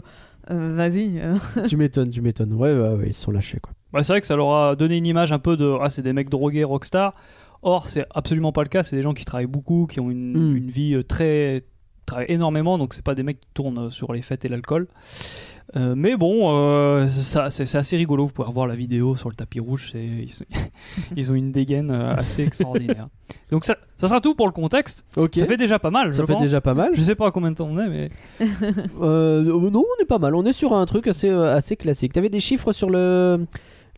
euh, 0.51 0.73
Vas-y. 0.75 1.21
tu 1.67 1.77
m'étonnes, 1.77 2.09
tu 2.09 2.21
m'étonnes. 2.21 2.53
Ouais, 2.53 2.73
ouais, 2.73 2.93
ouais, 2.95 3.07
ils 3.09 3.13
se 3.13 3.21
sont 3.21 3.31
lâchés 3.31 3.59
quoi. 3.61 3.71
Bah, 3.95 4.03
c'est 4.03 4.13
vrai 4.13 4.21
que 4.21 4.27
ça 4.27 4.35
leur 4.35 4.53
a 4.53 4.75
donné 4.75 4.97
une 4.97 5.05
image 5.05 5.31
un 5.31 5.39
peu 5.39 5.55
de 5.57 5.73
ah 5.81 5.89
c'est 5.89 6.01
des 6.03 6.13
mecs 6.13 6.29
drogués 6.29 6.63
rockstar. 6.65 7.13
Or 7.63 7.87
c'est 7.87 8.05
absolument 8.13 8.51
pas 8.51 8.61
le 8.63 8.69
cas. 8.69 8.83
C'est 8.83 8.95
des 8.95 9.01
gens 9.01 9.13
qui 9.13 9.25
travaillent 9.25 9.45
beaucoup, 9.47 9.87
qui 9.89 9.99
ont 9.99 10.11
une, 10.11 10.33
Mm. 10.51 10.55
une 10.57 10.69
vie 10.69 10.93
euh, 10.93 11.03
très 11.03 11.63
travaillent 12.05 12.27
énormément. 12.29 12.77
Donc 12.77 12.93
c'est 12.93 13.03
pas 13.05 13.15
des 13.15 13.23
mecs 13.23 13.39
qui 13.39 13.47
tournent 13.53 13.85
euh, 13.87 13.89
sur 13.89 14.13
les 14.13 14.21
fêtes 14.21 14.45
et 14.45 14.49
l'alcool. 14.49 14.87
Euh, 15.75 15.95
mais 15.97 16.15
bon, 16.15 16.51
euh, 16.55 17.07
ça 17.07 17.49
c'est 17.49 17.73
assez 17.75 17.97
rigolo. 17.97 18.27
Vous 18.27 18.33
pouvez 18.33 18.47
revoir 18.47 18.67
la 18.67 18.75
vidéo 18.75 19.15
sur 19.15 19.29
le 19.29 19.35
tapis 19.35 19.59
rouge. 19.59 19.91
Ils, 19.95 20.29
sont- 20.29 20.45
ils 21.15 21.31
ont 21.31 21.35
une 21.35 21.51
dégaine 21.51 21.89
assez 21.89 22.43
extraordinaire. 22.43 23.07
Donc 23.49 23.65
ça, 23.65 23.75
ça 23.97 24.07
sera 24.07 24.21
tout 24.21 24.35
pour 24.35 24.45
le 24.45 24.51
contexte. 24.51 25.05
Ça 25.41 25.47
fait 25.47 25.57
déjà 25.57 25.79
pas 25.79 25.89
mal. 25.89 26.13
Ça 26.13 26.21
je 26.21 26.27
fait 26.27 26.33
pense. 26.33 26.43
déjà 26.43 26.61
pas 26.61 26.75
mal. 26.75 26.91
Je 26.93 27.01
sais 27.01 27.15
pas 27.15 27.27
à 27.27 27.31
combien 27.31 27.49
de 27.49 27.55
temps 27.55 27.67
on 27.71 27.79
est, 27.79 27.89
mais 27.89 28.09
Euh, 29.01 29.41
non, 29.41 29.83
on 29.83 30.01
est 30.03 30.05
pas 30.07 30.19
mal. 30.19 30.35
On 30.35 30.45
est 30.45 30.53
sur 30.53 30.73
un 30.73 30.85
truc 30.85 31.07
assez, 31.07 31.29
assez 31.29 31.75
classique. 31.75 32.13
T'avais 32.13 32.29
des 32.29 32.39
chiffres 32.39 32.71
sur 32.71 32.89
le, 32.91 33.45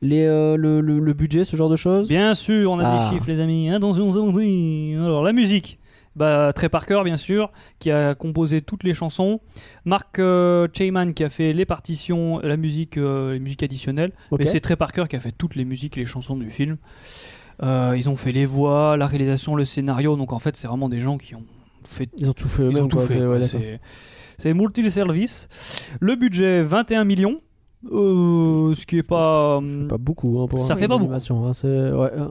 les, 0.01 0.25
euh, 0.25 0.55
le, 0.57 0.81
le- 0.81 0.99
le 0.99 1.13
budget, 1.13 1.43
ce 1.43 1.55
genre 1.55 1.69
de 1.69 1.75
choses 1.75 2.07
Bien 2.07 2.33
sûr, 2.36 2.71
on 2.71 2.79
a 2.79 2.83
Ah. 2.86 2.97
des 3.10 3.15
chiffres, 3.15 3.27
les 3.29 3.39
amis. 3.39 3.69
Attention, 3.71 4.10
attention. 4.12 5.03
Alors, 5.05 5.23
la 5.23 5.33
musique. 5.33 5.77
Bah, 6.15 6.51
Trey 6.55 6.67
Parker, 6.69 7.01
bien 7.05 7.15
sûr, 7.17 7.51
qui 7.77 7.91
a 7.91 8.15
composé 8.15 8.62
toutes 8.62 8.83
les 8.83 8.95
chansons. 8.95 9.39
Mark 9.86 10.17
euh, 10.17 10.67
Chayman, 10.73 11.13
qui 11.13 11.23
a 11.23 11.29
fait 11.29 11.53
les 11.53 11.65
partitions, 11.65 12.39
la 12.39 12.57
musique, 12.57 12.97
euh, 12.97 13.33
les 13.33 13.39
musiques 13.39 13.62
additionnelles. 13.62 14.12
Ok. 14.31 14.39
Mais 14.39 14.47
c'est 14.47 14.60
Trey 14.60 14.75
Parker 14.75 15.03
qui 15.07 15.15
a 15.15 15.19
fait 15.19 15.31
toutes 15.38 15.53
les 15.55 15.63
musiques 15.63 15.95
et 15.95 15.99
les 15.99 16.05
chansons 16.07 16.36
du 16.36 16.49
film. 16.49 16.77
Ils 17.63 18.07
ont 18.10 18.15
fait 18.15 18.31
les 18.31 18.45
voix, 18.47 18.97
la 18.97 19.05
réalisation, 19.07 19.55
le 19.55 19.65
scénario. 19.65 20.15
Donc, 20.15 20.33
en 20.33 20.39
fait, 20.39 20.55
c'est 20.57 20.67
vraiment 20.67 20.89
des 20.89 20.99
gens 20.99 21.17
qui 21.19 21.36
ont 21.36 21.43
fait 21.83 22.10
Ils 22.17 22.29
ont 22.29 22.33
tout 22.33 22.47
fait 22.49 22.63
ils 22.63 22.77
eux-mêmes. 22.77 23.29
ouais, 23.29 23.79
C'est 24.39 24.53
multi-service. 24.53 25.47
Le 25.99 26.15
budget 26.15 26.62
21 26.63 27.03
millions. 27.03 27.41
Euh, 27.92 28.74
ce 28.76 28.86
qui 28.86 28.98
est 28.98 29.08
pas. 29.08 29.58
hum, 29.58 29.88
Pas 29.88 29.98
beaucoup 29.98 30.40
hein, 30.42 30.48
pour 30.48 30.60
Ça 30.60 30.74
un 30.74 30.76
fait 30.78 30.88
pas 30.88 30.98
beaucoup. 30.98 31.13
hein, 31.13 31.20
ouais, 31.44 31.52
euh, 31.66 32.28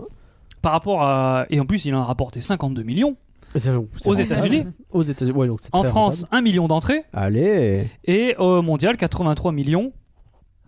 Par 0.63 0.73
rapport 0.73 1.03
à. 1.03 1.47
Et 1.51 1.61
en 1.61 1.67
plus, 1.67 1.85
il 1.85 1.95
en 1.95 2.01
a 2.01 2.05
rapporté 2.05 2.41
52 2.41 2.83
millions. 2.83 3.17
Aux. 4.05 4.15
États-Unis. 4.15 4.65
Aux 4.91 5.03
États-Unis, 5.03 5.37
ouais, 5.37 5.47
donc 5.47 5.61
c'est 5.61 5.71
En 5.75 5.83
France, 5.85 6.23
rentable. 6.25 6.37
1 6.39 6.43
million 6.43 6.69
d'entrées. 6.69 7.05
Allez. 7.13 7.85
Et 8.05 8.35
au 8.39 8.61
mondial, 8.61 8.97
83 8.97 9.53
millions. 9.53 9.93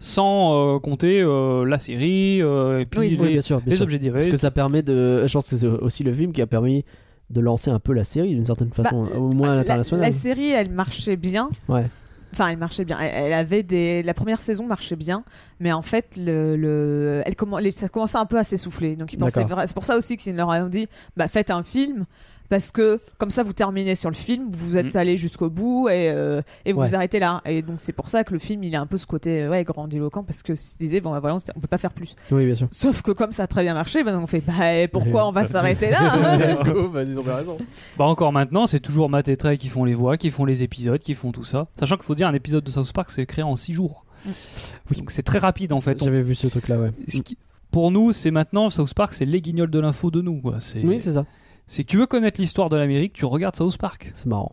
Sans 0.01 0.77
euh, 0.77 0.79
compter 0.79 1.21
euh, 1.21 1.65
la 1.65 1.81
série 1.81 2.39
et 2.39 2.85
puis 2.89 3.01
Oui, 3.01 3.09
les, 3.11 3.17
oui, 3.21 3.33
bien 3.33 3.43
sûr. 3.43 3.59
bien 3.61 3.71
les 3.73 3.77
sûr. 3.77 3.83
objets 3.83 3.99
Parce 3.99 4.13
dérivés. 4.13 4.31
que 4.31 4.37
ça 4.37 4.53
permet 4.53 4.83
de. 4.83 5.27
Je 5.27 5.33
pense 5.33 5.51
que 5.51 5.57
c'est 5.57 5.67
aussi 5.67 6.05
le 6.05 6.15
film 6.15 6.33
qui 6.33 6.41
a 6.41 6.47
permis 6.47 6.85
de 7.31 7.41
lancer 7.41 7.71
un 7.73 7.81
peu 7.81 7.93
la 7.93 8.05
série 8.05 8.31
d'une 8.31 8.45
certaine 8.45 8.71
façon, 8.71 9.03
Bah, 9.05 9.19
au 9.19 9.29
moins 9.33 9.49
à 9.49 9.51
la, 9.51 9.57
l'international. 9.57 10.07
la 10.07 10.13
série, 10.13 10.51
elle 10.51 10.71
marchait 10.71 11.17
bien. 11.17 11.51
Ouais. 11.69 11.87
Enfin, 12.33 12.49
elle 12.49 12.59
marchait 12.59 12.85
bien. 12.85 12.99
Elle, 13.01 13.27
elle 13.27 13.33
avait 13.33 13.63
des. 13.63 14.03
La 14.03 14.15
première 14.15 14.41
saison 14.41 14.67
marchait 14.67 14.97
bien, 14.97 15.25
mais 15.61 15.73
en 15.73 15.83
fait, 15.83 16.15
le, 16.17 16.57
le... 16.57 17.23
Elle 17.25 17.35
les- 17.61 17.71
ça 17.71 17.89
commençait 17.89 18.19
un 18.19 18.27
peu 18.27 18.39
à 18.39 18.45
s'essouffler. 18.45 18.97
Donc, 18.97 19.13
ils 19.13 19.19
pensaient. 19.19 19.47
C'est 19.67 19.75
pour 19.75 19.85
ça 19.85 19.97
aussi 19.97 20.17
qu'ils 20.17 20.37
leur 20.37 20.49
ont 20.49 20.67
dit, 20.67 20.89
bah, 21.17 21.29
faites 21.29 21.51
un 21.51 21.63
film. 21.63 22.05
Parce 22.49 22.71
que 22.71 23.01
comme 23.19 23.31
ça, 23.31 23.43
vous 23.43 23.53
terminez 23.53 23.95
sur 23.95 24.09
le 24.09 24.15
film, 24.17 24.51
vous 24.57 24.77
êtes 24.79 24.95
Mhm. 24.95 25.01
allé 25.01 25.17
jusqu'au 25.19 25.51
bout 25.51 25.89
et, 25.91 26.11
euh, 26.11 26.41
et 26.65 26.73
vous 26.73 26.81
Ouais. 26.81 26.89
vous 26.89 26.95
arrêtez 26.95 27.19
là. 27.19 27.43
Et 27.45 27.61
donc 27.61 27.77
c'est 27.79 27.93
pour 27.93 28.09
ça 28.09 28.25
que 28.25 28.33
le 28.33 28.39
film, 28.39 28.65
il 28.65 28.75
a 28.75 28.81
un 28.81 28.87
peu 28.87 28.97
ce 28.97 29.07
côté 29.07 29.43
euh, 29.43 29.51
ouais, 29.51 29.65
grandiloquent 29.65 30.23
parce 30.23 30.43
que 30.43 30.55
se 30.55 30.77
disait 30.79 31.01
bon, 31.01 31.11
bah, 31.11 31.21
voilà, 31.21 31.37
on, 31.37 31.39
on 31.57 31.61
peut 31.61 31.67
pas 31.67 31.77
faire 31.79 31.93
plus. 31.93 32.17
Oui, 32.31 32.47
bien 32.47 32.55
sûr. 32.55 32.67
Sauf 32.71 33.03
que 33.03 33.11
comme 33.13 33.33
ça 33.33 33.43
a 33.43 33.47
très 33.47 33.63
bien 33.65 33.75
marché, 33.75 34.03
ben 34.03 34.19
on 34.19 34.27
fait 34.27 34.43
bah 34.47 34.75
et 34.75 34.89
pourquoi 34.89 35.29
on 35.29 35.33
va 35.33 35.45
s'arrêter 35.45 35.91
là 35.91 36.37
Let's 36.39 36.65
go, 36.65 36.89
bah, 36.89 37.03
ils 37.03 37.19
ont 37.19 37.23
bien 37.23 37.35
raison. 37.35 37.59
Bah 37.99 38.07
encore 38.07 38.33
maintenant, 38.33 38.67
c'est 38.67 38.81
toujours 38.81 39.11
Matt 39.11 39.29
et 39.29 39.37
Trey 39.37 39.59
qui 39.59 39.69
font 39.69 39.85
les 39.85 39.95
voix, 39.95 40.17
qui 40.17 40.31
font 40.31 40.45
les 40.47 40.63
épisodes, 40.63 41.01
qui 41.01 41.15
font 41.15 41.33
tout 41.33 41.45
ça. 41.45 41.67
Sachant 41.79 41.97
qu'il 41.97 42.05
faut 42.05 42.15
dire, 42.15 42.29
un 42.29 42.35
épisode 42.35 42.65
de 42.65 42.71
South 42.71 42.93
Park, 42.93 43.11
c'est 43.11 43.27
créé 43.27 43.43
en 43.45 43.57
6 43.57 43.75
jours. 43.75 44.05
Donc 44.97 45.11
c'est 45.11 45.23
très 45.23 45.39
rapide 45.39 45.73
en 45.73 45.81
fait. 45.81 46.01
On- 46.01 46.05
J'avais 46.07 46.23
vu 46.23 46.35
ce 46.35 46.47
truc-là, 46.47 46.79
ouais. 46.79 46.91
ce 47.09 47.21
qui- 47.21 47.37
Pour 47.71 47.91
nous, 47.91 48.13
c'est 48.13 48.31
maintenant 48.31 48.71
South 48.71 48.95
Park, 48.95 49.13
c'est 49.13 49.27
les 49.27 49.43
guignols 49.43 49.71
de 49.71 49.79
l'info 49.79 50.11
de 50.11 50.23
nous. 50.23 50.41
quoi. 50.41 50.57
C'est 50.61 50.81
Oui, 50.83 50.99
c'est 51.01 51.13
ça. 51.13 51.27
C'est 51.69 51.85
que 51.85 51.89
tu 51.89 51.99
veux 51.99 52.07
connaître 52.07 52.41
l'histoire 52.41 52.71
de 52.71 52.77
l'Amérique, 52.77 53.13
tu 53.13 53.25
regardes 53.25 53.55
South 53.55 53.79
Park. 53.79 54.11
C'est 54.13 54.27
marrant. 54.27 54.53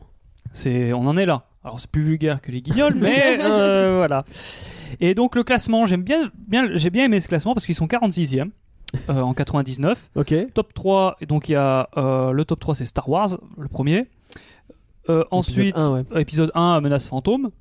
C'est, 0.52 0.94
on 0.94 1.08
en 1.08 1.18
est 1.18 1.26
là. 1.26 1.46
Alors 1.64 1.80
c'est 1.80 1.90
plus 1.90 2.04
vulgaire 2.04 2.42
que 2.42 2.52
les 2.52 2.62
guignols, 2.62 2.96
mais 3.02 3.40
euh, 3.40 3.96
voilà. 3.98 4.24
Et 5.00 5.16
donc 5.16 5.36
le 5.36 5.44
classement, 5.44 5.86
j'aime 5.86 6.04
bien, 6.04 6.30
bien, 6.48 6.70
j'ai 6.76 6.90
bien 6.92 7.06
aimé 7.06 7.20
ce 7.20 7.28
classement 7.28 7.54
parce 7.54 7.66
qu'ils 7.66 7.76
sont 7.76 7.88
46e 7.88 8.52
euh, 9.10 9.22
en 9.22 9.34
99. 9.34 10.12
Ok. 10.16 10.34
Top 10.54 10.74
3, 10.74 11.18
et 11.22 11.26
donc 11.26 11.50
il 11.50 11.54
y 11.54 11.56
a 11.56 11.90
euh, 11.98 12.32
le 12.32 12.46
top 12.46 12.60
3 12.60 12.76
c'est 12.76 12.86
Star 12.86 13.10
Wars, 13.10 13.38
le 13.58 13.68
premier. 13.68 14.08
Euh, 15.10 15.24
ensuite, 15.32 15.78
ouais. 15.78 16.04
épisode 16.22 16.52
1, 16.56 16.82
Menace 16.82 17.08
fantôme. 17.08 17.52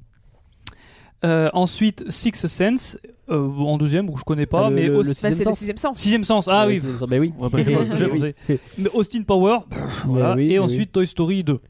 Euh, 1.24 1.48
ensuite, 1.55 2.05
Sixth 2.11 2.46
Sense, 2.46 2.98
euh, 3.31 3.48
en 3.48 3.79
deuxième, 3.79 4.11
où 4.11 4.16
je 4.16 4.24
connais 4.24 4.44
pas, 4.46 4.66
Ah, 4.66 4.68
le- 4.70 4.74
mais 4.77 4.87
le- 4.88 4.98
Bah, 4.98 5.05
sixième 5.14 5.38
le 5.38 5.42
sens. 5.44 5.59
sixième 5.59 5.77
sens. 5.79 5.98
sixième 5.98 6.24
sens. 6.24 6.48
Ah 6.48 6.66
oui, 6.66 6.81
c'est- 6.81 7.07
Bah 7.07 7.16
oui. 7.18 7.33
Mais 8.79 8.90
Austin 8.92 9.22
Power, 9.22 9.59
voilà. 10.07 10.35
oui, 10.35 10.44
et 10.44 10.59
oui, 10.59 10.59
ensuite 10.59 10.92
Toy 10.92 11.07
Story 11.07 11.44
2. 11.44 11.61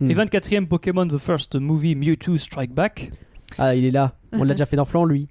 Hmm. 0.00 0.10
Et 0.10 0.14
24e 0.14 0.66
Pokémon 0.66 1.06
The 1.06 1.18
First 1.18 1.56
Movie 1.56 1.94
Mewtwo 1.94 2.38
Strike 2.38 2.72
Back. 2.72 3.10
Ah, 3.58 3.74
il 3.74 3.84
est 3.84 3.90
là. 3.90 4.14
On 4.32 4.44
l'a 4.44 4.54
déjà 4.54 4.66
fait 4.66 4.76
dans 4.76 4.84
Flan, 4.84 5.04
lui. 5.04 5.28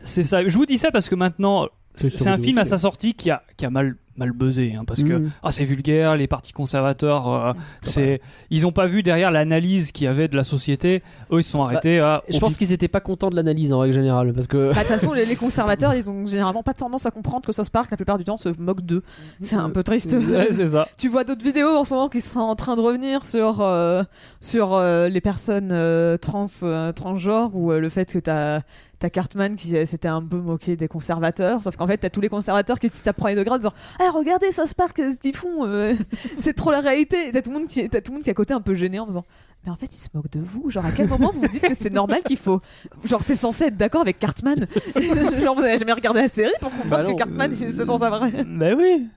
C'est 0.00 0.22
ça. 0.22 0.46
Je 0.46 0.54
vous 0.56 0.66
dis 0.66 0.78
ça 0.78 0.90
parce 0.92 1.08
que 1.08 1.14
maintenant, 1.14 1.68
c'est 1.94 2.26
un 2.28 2.36
2 2.36 2.42
film 2.42 2.58
à 2.58 2.64
sa 2.64 2.78
sortie 2.78 3.14
qui 3.14 3.30
a, 3.30 3.42
qui 3.56 3.64
a 3.66 3.70
mal, 3.70 3.96
mal 4.16 4.32
buzzé. 4.32 4.74
hein, 4.78 4.84
parce 4.86 5.02
que 5.02 5.12
Mm. 5.14 5.30
ah, 5.42 5.52
c'est 5.52 5.64
vulgaire, 5.64 6.16
les 6.16 6.26
partis 6.26 6.52
conservateurs, 6.52 7.28
euh, 7.28 7.52
c'est, 7.82 8.20
ils 8.50 8.66
ont 8.66 8.72
pas 8.72 8.86
vu 8.86 9.02
derrière 9.02 9.30
l'analyse 9.30 9.92
qu'il 9.92 10.04
y 10.04 10.08
avait 10.08 10.28
de 10.28 10.36
la 10.36 10.44
société. 10.44 11.02
Eux, 11.30 11.40
ils 11.40 11.44
se 11.44 11.50
sont 11.50 11.62
arrêtés 11.62 11.98
à. 12.00 12.22
Je 12.28 12.38
pense 12.38 12.56
qu'ils 12.56 12.72
étaient 12.72 12.88
pas 12.88 13.00
contents 13.00 13.30
de 13.30 13.36
l'analyse 13.36 13.72
en 13.72 13.78
règle 13.80 13.94
générale 13.94 14.32
parce 14.32 14.46
que. 14.46 14.68
Bah, 14.68 14.74
De 14.74 14.78
toute 14.80 14.88
façon, 14.88 15.12
les, 15.14 15.24
les 15.26 15.36
conservateurs, 15.36 15.94
ils 15.94 16.10
ont 16.10 16.26
généralement 16.26 16.62
pas 16.62 16.74
tendance 16.74 17.06
à 17.06 17.10
comprendre 17.10 17.44
que 17.46 17.52
South 17.52 17.70
Park, 17.70 17.90
la 17.90 17.96
plupart 17.96 18.18
du 18.18 18.24
temps, 18.24 18.36
se 18.38 18.48
moquent 18.58 18.82
d'eux. 18.84 19.02
C'est 19.42 19.56
un 19.56 19.70
peu 19.70 19.82
triste. 19.82 20.14
Ouais, 20.32 20.48
c'est 20.52 20.68
ça. 20.68 20.88
tu 20.98 21.08
vois 21.08 21.24
d'autres 21.24 21.44
vidéos 21.44 21.68
en 21.76 21.84
ce 21.84 21.92
moment 21.92 22.08
qui 22.08 22.20
sont 22.20 22.40
en 22.40 22.54
train 22.56 22.74
de 22.76 22.80
revenir 22.80 23.24
sur, 23.26 23.60
euh, 23.60 24.02
sur 24.40 24.72
euh, 24.74 25.08
les 25.08 25.20
personnes 25.20 25.70
euh, 25.72 26.16
trans, 26.16 26.46
euh, 26.62 26.92
transgenres 26.92 27.50
ou 27.54 27.70
euh, 27.72 27.80
le 27.80 27.88
fait 27.88 28.10
que 28.12 28.18
t'as 28.18 28.60
T'as 29.02 29.10
Cartman 29.10 29.56
qui 29.56 29.76
euh, 29.76 29.84
s'était 29.84 30.06
un 30.06 30.22
peu 30.22 30.36
moqué 30.36 30.76
des 30.76 30.86
conservateurs, 30.86 31.64
sauf 31.64 31.76
qu'en 31.76 31.88
fait 31.88 31.96
t'as 31.98 32.08
tous 32.08 32.20
les 32.20 32.28
conservateurs 32.28 32.78
qui 32.78 32.88
disent 32.88 33.06
à 33.08 33.12
premier 33.12 33.34
degré 33.34 33.52
en 33.52 33.58
disant 33.58 33.72
Ah 33.98 34.10
regardez 34.14 34.52
South 34.52 34.74
Park, 34.74 34.96
ce 34.98 35.18
qu'ils 35.20 35.34
font, 35.34 35.66
euh, 35.66 35.94
c'est 36.38 36.52
trop 36.54 36.70
la 36.70 36.78
réalité. 36.80 37.28
Et 37.28 37.32
T'as 37.32 37.42
tout, 37.42 37.50
le 37.50 37.58
monde 37.58 37.66
qui- 37.68 37.88
t'as 37.90 38.00
tout 38.00 38.12
le 38.12 38.18
monde 38.18 38.22
qui 38.22 38.30
est 38.30 38.32
à 38.32 38.34
côté 38.34 38.54
un 38.54 38.60
peu 38.60 38.74
gêné 38.74 39.00
en 39.00 39.06
faisant 39.06 39.24
Mais 39.66 39.72
en 39.72 39.76
fait 39.76 39.92
ils 39.92 39.98
se 39.98 40.06
moquent 40.14 40.30
de 40.30 40.38
vous. 40.40 40.70
Genre 40.70 40.86
à 40.86 40.92
quel 40.92 41.08
moment 41.08 41.32
vous 41.34 41.40
vous 41.40 41.48
dites 41.48 41.62
que 41.66 41.74
c'est 41.74 41.92
normal 41.92 42.20
qu'il 42.24 42.36
faut. 42.36 42.60
Genre 43.04 43.24
t'es 43.24 43.34
censé 43.34 43.64
être 43.64 43.76
d'accord 43.76 44.02
avec 44.02 44.20
Cartman. 44.20 44.66
Genre 45.42 45.56
vous 45.56 45.62
avez 45.64 45.78
jamais 45.78 45.92
regardé 45.94 46.20
la 46.20 46.28
série 46.28 46.52
pour 46.60 46.70
comprendre 46.70 46.88
Bah 46.90 47.02
non. 47.02 47.12
que 47.14 47.18
Cartman 47.18 47.52
c'est 47.52 47.72
censé 47.84 48.08
vrai. 48.08 48.44
Bah 48.44 48.74
oui. 48.78 49.08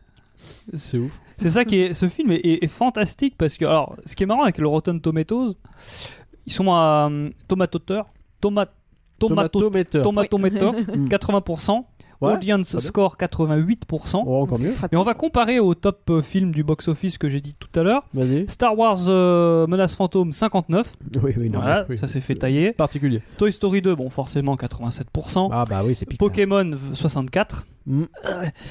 C'est 0.74 0.98
ouf. 0.98 1.20
C'est 1.38 1.52
ça 1.52 1.64
qui 1.64 1.78
est. 1.80 1.94
Ce 1.94 2.08
film 2.10 2.32
est, 2.32 2.38
est- 2.38 2.64
est 2.64 2.68
fantastique 2.68 3.36
parce 3.38 3.56
que 3.58 3.66
alors, 3.66 3.96
ce 4.06 4.16
qui 4.16 4.24
est 4.24 4.26
marrant 4.26 4.44
avec 4.44 4.58
le 4.58 4.68
Rotten 4.68 5.00
Tomatoes, 5.00 5.54
ils 6.48 6.54
sont 6.54 6.72
à 6.74 7.06
hum, 7.08 7.30
tomatoteur, 7.48 8.08
tomat, 8.42 8.66
tomato, 8.66 8.74
Tomatometer. 9.20 10.02
tomatometer, 10.02 10.72
Mm. 10.96 11.08
80%, 11.08 11.86
Ouais, 12.22 12.32
audience 12.34 12.80
score 12.80 13.18
88%. 13.18 14.24
Oh, 14.26 14.42
encore 14.44 14.58
mieux. 14.58 14.74
Et 14.92 14.96
on 14.96 15.04
va 15.04 15.14
comparer 15.14 15.60
au 15.60 15.76
top 15.76 16.10
euh, 16.10 16.22
film 16.22 16.52
du 16.54 16.64
box-office 16.64 17.18
que 17.18 17.28
j'ai 17.28 17.42
dit 17.42 17.56
tout 17.60 17.68
à 17.78 17.84
l'heure. 17.84 18.06
Star 18.48 18.78
Wars 18.78 18.98
euh, 19.10 19.68
Menace 19.68 19.96
Fantôme 19.98 20.32
59, 20.32 20.94
Oui, 21.22 21.34
oui, 21.38 21.50
non. 21.50 21.60
voilà, 21.60 21.86
oui. 21.90 21.98
ça 21.98 22.08
s'est 22.08 22.22
fait 22.22 22.36
tailler. 22.36 22.72
Particulier. 22.72 23.22
Toy 23.38 23.52
Story 23.52 23.82
2, 23.82 23.96
bon 23.96 24.10
forcément 24.10 24.56
87%. 24.56 25.50
Ah, 25.52 25.66
bah 25.70 25.82
oui, 25.86 25.94
c'est. 25.94 26.06
Pokémon 26.18 26.64
v- 26.72 26.78
64. 26.94 27.66
Mm. 27.86 28.04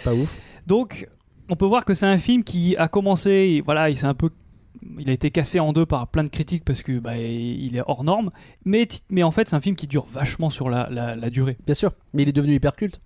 Pas 0.04 0.14
ouf. 0.14 0.34
Donc, 0.66 1.06
on 1.50 1.56
peut 1.56 1.66
voir 1.66 1.84
que 1.84 1.92
c'est 1.92 2.06
un 2.06 2.18
film 2.18 2.42
qui 2.44 2.74
a 2.78 2.88
commencé, 2.88 3.62
voilà, 3.66 3.90
il 3.90 3.96
s'est 3.98 4.06
un 4.06 4.14
peu, 4.14 4.30
il 4.98 5.08
a 5.08 5.12
été 5.12 5.30
cassé 5.30 5.60
en 5.60 5.72
deux 5.72 5.86
par 5.86 6.08
plein 6.08 6.22
de 6.24 6.28
critiques 6.28 6.64
parce 6.64 6.82
que 6.82 6.98
bah, 6.98 7.16
il 7.16 7.76
est 7.76 7.82
hors 7.86 8.04
norme. 8.04 8.30
Mais, 8.64 8.86
mais 9.10 9.22
en 9.22 9.30
fait, 9.30 9.48
c'est 9.48 9.56
un 9.56 9.60
film 9.60 9.76
qui 9.76 9.86
dure 9.86 10.06
vachement 10.10 10.50
sur 10.50 10.68
la, 10.70 10.88
la, 10.90 11.14
la 11.14 11.30
durée. 11.30 11.56
Bien 11.66 11.74
sûr. 11.74 11.92
Mais 12.12 12.22
il 12.22 12.28
est 12.28 12.32
devenu 12.32 12.54
hyper 12.54 12.76
culte. 12.76 13.00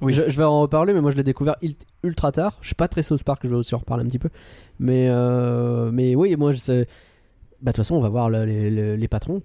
Oui. 0.00 0.12
Je, 0.12 0.28
je 0.28 0.36
vais 0.36 0.44
en 0.44 0.60
reparler, 0.60 0.92
mais 0.92 1.00
moi 1.00 1.10
je 1.10 1.16
l'ai 1.16 1.22
découvert 1.24 1.56
ultra 2.04 2.30
tard. 2.30 2.58
Je 2.60 2.66
suis 2.68 2.74
pas 2.74 2.88
très 2.88 3.02
South 3.02 3.24
Park, 3.24 3.40
je 3.44 3.48
vais 3.48 3.56
aussi 3.56 3.74
en 3.74 3.78
reparler 3.78 4.04
un 4.04 4.06
petit 4.06 4.18
peu. 4.18 4.28
Mais, 4.78 5.08
euh, 5.08 5.90
mais 5.90 6.14
oui, 6.14 6.36
moi 6.36 6.52
je 6.52 6.58
sais. 6.58 6.86
Bah, 7.62 7.70
de 7.70 7.76
toute 7.76 7.76
façon, 7.78 7.94
on 7.96 8.00
va 8.00 8.08
voir 8.08 8.28
le- 8.30 8.44
les, 8.44 8.70
les- 8.70 8.96
les 8.96 9.08
patrons. 9.08 9.42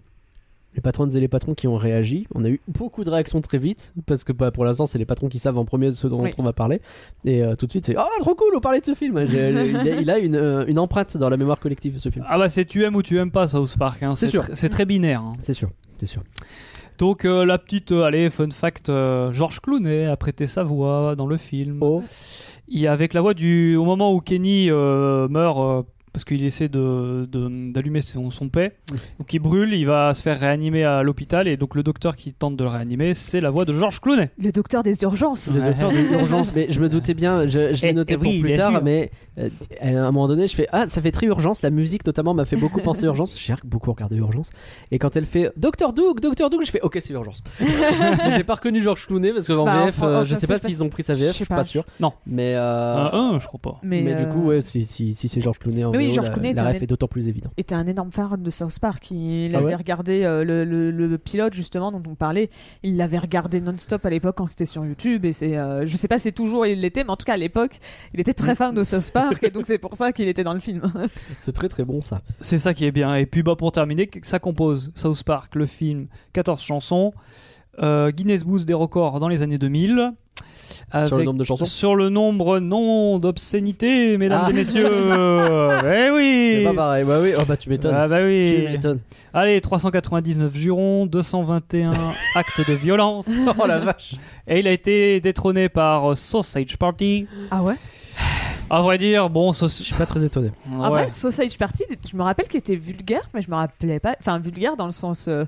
Les 0.78 0.82
patronnes 0.82 1.10
et 1.18 1.20
les 1.20 1.28
patrons 1.28 1.56
qui 1.56 1.68
ont 1.68 1.76
réagi. 1.76 2.28
On 2.36 2.46
a 2.46 2.50
eu 2.50 2.62
beaucoup 2.68 3.04
de 3.04 3.10
réactions 3.10 3.42
très 3.42 3.58
vite. 3.58 3.94
Parce 4.06 4.24
que 4.24 4.32
bah, 4.32 4.52
pour 4.52 4.64
l'instant, 4.64 4.86
c'est 4.86 5.00
les 5.00 5.06
patrons 5.06 5.28
qui 5.28 5.40
savent 5.40 5.58
en 5.58 5.66
premier 5.66 5.88
de 5.88 5.92
ce 5.92 6.06
dont 6.08 6.22
Oui. 6.22 6.30
on 6.38 6.44
va 6.44 6.54
parler. 6.54 6.82
Et 7.26 7.42
euh, 7.44 7.56
tout 7.56 7.66
de 7.66 7.72
suite, 7.72 7.88
c'est 7.88 7.96
Oh, 7.98 8.04
trop 8.20 8.36
cool, 8.36 8.56
on 8.56 8.60
parlait 8.60 8.80
de 8.80 8.86
ce 8.86 8.94
film. 8.94 9.18
Il 9.28 9.36
a, 9.38 9.96
il 10.00 10.10
a 10.12 10.20
une, 10.20 10.36
euh, 10.36 10.66
une 10.68 10.78
empreinte 10.78 11.18
dans 11.18 11.30
la 11.30 11.38
mémoire 11.38 11.60
collective, 11.60 11.98
ce 11.98 12.10
film. 12.10 12.24
Ah 12.30 12.38
bah 12.38 12.48
c'est 12.48 12.66
tu 12.66 12.84
aimes 12.86 12.96
ou 12.96 13.02
tu 13.02 13.18
aimes 13.18 13.32
pas 13.32 13.48
South 13.48 13.76
Park. 13.78 14.04
Hein. 14.04 14.14
C'est 14.14 14.28
sûr. 14.28 14.44
tr- 14.44 14.52
C'est 14.54 14.70
très 14.70 14.86
binaire. 14.86 15.22
hein. 15.22 15.34
C'est 15.42 15.54
sûr, 15.54 15.70
c'est 15.98 16.06
sûr. 16.06 16.22
Donc 17.00 17.26
euh, 17.26 17.44
la 17.44 17.58
petite, 17.58 17.92
euh, 17.92 18.04
allez, 18.04 18.30
fun 18.30 18.50
fact, 18.52 18.90
euh, 18.90 19.34
Georges 19.34 19.60
Clooney 19.62 20.06
a 20.06 20.16
prêté 20.16 20.46
sa 20.46 20.64
voix 20.64 21.16
dans 21.16 21.26
le 21.26 21.38
film. 21.38 21.80
Oh, 21.82 22.04
Il 22.68 22.80
y 22.80 22.86
a 22.86 22.94
avec 22.94 23.16
la 23.16 23.22
voix 23.22 23.34
du, 23.34 23.76
au 23.76 23.86
moment 23.86 24.14
où 24.14 24.22
Kenny 24.22 24.70
euh, 24.70 25.28
meurt. 25.28 25.88
Euh, 26.18 26.20
parce 26.20 26.26
qu'il 26.26 26.44
essaie 26.44 26.68
de- 26.68 27.28
de- 27.32 27.72
d'allumer 27.72 28.02
son, 28.02 28.32
son 28.32 28.50
paix. 28.50 28.74
Donc 29.20 29.32
il 29.34 29.40
brûle, 29.40 29.74
il 29.74 29.86
va 29.86 30.14
se 30.16 30.22
faire 30.24 30.40
réanimer 30.40 30.84
à 30.84 31.04
l'hôpital 31.04 31.48
et 31.48 31.58
donc 31.58 31.76
le 31.76 31.84
docteur 31.84 32.16
qui 32.16 32.34
tente 32.34 32.56
de 32.58 32.64
le 32.64 32.70
réanimer, 32.70 33.14
c'est 33.14 33.40
la 33.42 33.52
voix 33.52 33.66
de 33.66 33.74
Georges 33.74 34.00
Clooney. 34.02 34.30
Le 34.42 34.52
docteur 34.52 34.82
des 34.84 35.02
urgences. 35.04 35.54
le 35.54 35.62
docteur 35.62 35.92
d'urgence. 35.92 36.54
Mais 36.56 36.68
je 36.70 36.80
me 36.80 36.90
doutais 36.90 37.14
bien, 37.14 37.48
je, 37.48 37.74
je 37.76 37.82
l'ai 37.84 37.90
Eh, 37.90 37.94
noté 37.94 38.16
pour 38.18 38.28
oui, 38.28 38.40
plus 38.40 38.54
tard, 38.54 38.72
sûr. 38.72 38.84
mais 38.84 39.12
euh, 39.38 39.50
à 39.82 39.88
un 39.88 40.12
moment 40.12 40.28
donné, 40.28 40.48
je 40.48 40.56
fais 40.56 40.68
Ah, 40.72 40.88
ça 40.88 41.02
fait 41.02 41.12
très 41.12 41.28
urgence. 41.28 41.62
La 41.62 41.70
musique, 41.70 42.06
notamment, 42.06 42.34
m'a 42.34 42.46
fait 42.46 42.56
beaucoup 42.58 42.82
penser 42.82 43.04
à 43.04 43.08
urgence. 43.08 43.38
J'ai 43.40 43.54
beaucoup 43.64 43.92
regardé 43.92 44.16
urgence. 44.18 44.50
Et 44.92 44.98
quand 45.00 45.16
elle 45.16 45.26
fait 45.26 45.52
Docteur 45.58 45.94
Doug, 45.94 46.20
Docteur 46.20 46.50
Doug, 46.50 46.62
je 46.66 46.72
fais 46.72 46.82
Ok, 46.82 46.98
c'est 47.00 47.14
urgence. 47.14 47.44
J'ai 48.36 48.44
pas 48.44 48.56
reconnu 48.56 48.82
Georges 48.82 49.06
Clooney 49.08 49.32
parce 49.34 49.48
qu'en 49.48 49.66
Bah, 49.66 49.86
VF, 49.86 50.02
euh, 50.02 50.06
enfin, 50.20 50.26
je 50.26 50.36
sais 50.36 50.48
pas 50.48 50.60
s'ils 50.60 50.84
ont 50.84 50.90
pris 50.90 51.04
sa 51.04 51.14
VF, 51.14 51.28
je 51.30 51.34
suis 51.34 51.46
pas. 51.46 51.58
pas 51.58 51.64
sûr. 51.64 51.84
Non. 52.00 52.14
Mais, 52.26 52.56
euh, 52.56 52.96
Un, 53.12 53.34
un, 53.36 53.40
je 53.40 53.46
crois 53.48 53.60
pas. 53.60 53.80
mais, 53.84 54.02
du 54.16 54.24
euh, 54.24 54.26
coup, 54.26 54.48
ouais, 54.48 54.62
si, 54.62 54.86
si, 54.86 55.14
si 55.14 55.28
c'est 55.28 55.42
Georges 55.42 55.60
Clooney 55.60 55.84
en 55.84 55.92
oui, 56.08 56.14
Georges 56.14 56.30
la, 56.30 56.66
un 56.66 56.72
ref 56.74 56.82
est 56.84 56.88
d'autant 56.88 57.08
plus 57.08 57.28
évidente. 57.28 57.52
était 57.58 57.76
un 57.76 57.88
énorme 57.88 58.12
fan 58.12 58.42
de 58.42 58.50
South 58.50 58.80
Park. 58.80 59.12
Il 59.12 59.52
Ah 59.54 59.58
avait 59.60 59.68
ouais 59.68 59.76
regardé 59.76 60.24
euh, 60.24 60.44
le, 60.44 60.64
le- 60.66 60.92
le 60.92 61.18
pilote 61.18 61.54
justement 61.54 61.92
dont 61.92 62.02
on 62.10 62.16
parlait. 62.16 62.50
Il 62.84 62.98
l'avait 62.98 63.18
regardé 63.18 63.62
non-stop 63.62 64.06
à 64.06 64.10
l'époque 64.10 64.36
quand 64.38 64.48
c'était 64.48 64.66
sur 64.66 64.86
YouTube. 64.86 65.26
Et 65.26 65.34
c'est, 65.34 65.58
euh, 65.58 65.86
je 65.86 65.98
sais 65.98 66.08
pas 66.08 66.20
si 66.20 66.34
toujours 66.34 66.66
il 66.66 66.80
l'était, 66.82 67.04
mais 67.04 67.10
en 67.12 67.16
tout 67.18 67.26
cas 67.26 67.34
à 67.34 67.38
l'époque, 67.38 67.80
il 68.14 68.20
était 68.20 68.34
très 68.34 68.56
fan 68.56 68.74
de 68.76 68.84
South 68.84 69.12
Park. 69.12 69.44
et 69.44 69.50
donc 69.52 69.66
c'est 69.68 69.78
pour 69.78 69.96
ça 69.96 70.12
qu'il 70.12 70.28
était 70.28 70.44
dans 70.44 70.54
le 70.54 70.60
film. 70.60 70.82
C'est 71.40 71.54
très 71.54 71.70
très 71.70 71.84
bon 71.86 72.02
ça. 72.02 72.22
C'est 72.42 72.58
ça 72.58 72.74
qui 72.74 72.86
est 72.86 72.92
bien. 72.92 73.16
Et 73.16 73.26
puis 73.26 73.44
bah, 73.44 73.56
pour 73.56 73.72
terminer, 73.72 74.10
ça 74.24 74.40
compose 74.40 74.92
South 74.96 75.24
Park, 75.24 75.56
le 75.56 75.66
film, 75.66 76.08
14 76.34 76.62
chansons, 76.62 77.14
euh, 77.80 78.12
Guinness 78.12 78.44
Book 78.44 78.66
des 78.66 78.74
records 78.74 79.20
dans 79.20 79.28
les 79.28 79.44
années 79.44 79.58
2000. 79.58 80.14
Sur 81.06 81.18
le 81.18 81.24
nombre 81.26 81.40
de 81.40 81.44
chansons 81.44 81.66
Sur 81.66 81.96
le 81.96 82.08
nombre 82.10 82.60
non 82.60 83.20
d'obscénité, 83.20 84.18
mesdames 84.18 84.44
Ah. 84.46 84.50
et 84.50 84.54
messieurs. 84.54 84.86
eh 85.96 86.10
oui. 86.12 86.54
C'est 86.58 86.64
pas 86.64 86.74
pareil. 86.74 87.04
Bah 87.04 87.20
oui, 87.22 87.32
oh 87.38 87.44
bah 87.48 87.58
tu 87.58 87.70
m'étonnes. 87.70 87.94
Ah 87.96 88.08
bah 88.08 88.20
Tu 88.20 88.26
oui. 88.26 88.64
m'étonnes. 88.72 89.00
Allez, 89.34 89.60
399 89.60 90.56
jurons, 90.56 91.06
221 91.06 91.92
actes 92.36 92.68
de 92.68 92.74
violence. 92.74 93.30
Oh 93.60 93.66
la 93.68 93.80
vache. 93.80 94.16
Et 94.48 94.60
il 94.60 94.68
a 94.68 94.72
été 94.72 95.20
détrôné 95.20 95.68
par 95.68 96.16
Sausage 96.16 96.78
Party. 96.78 97.28
Ah 97.52 97.62
ouais? 97.64 97.76
À 98.70 98.82
vrai 98.82 98.98
dire, 98.98 99.30
bon, 99.30 99.52
Je 99.54 99.68
suis 99.68 99.94
pas 99.96 100.06
très 100.06 100.24
étonné. 100.24 100.52
En 100.72 100.90
vrai, 100.90 101.10
Sausage 101.10 101.58
Party, 101.58 101.84
je 102.10 102.16
me 102.18 102.24
rappelle 102.24 102.48
qu'il 102.48 102.60
était 102.60 102.76
vulgaire, 102.76 103.30
mais 103.34 103.42
je 103.42 103.50
me 103.50 103.56
rappelais 103.56 104.00
pas. 104.00 104.16
Enfin, 104.20 104.40
vulgaire 104.40 104.76
dans 104.78 104.86
le 104.86 104.92
sens. 104.94 105.28
euh, 105.28 105.46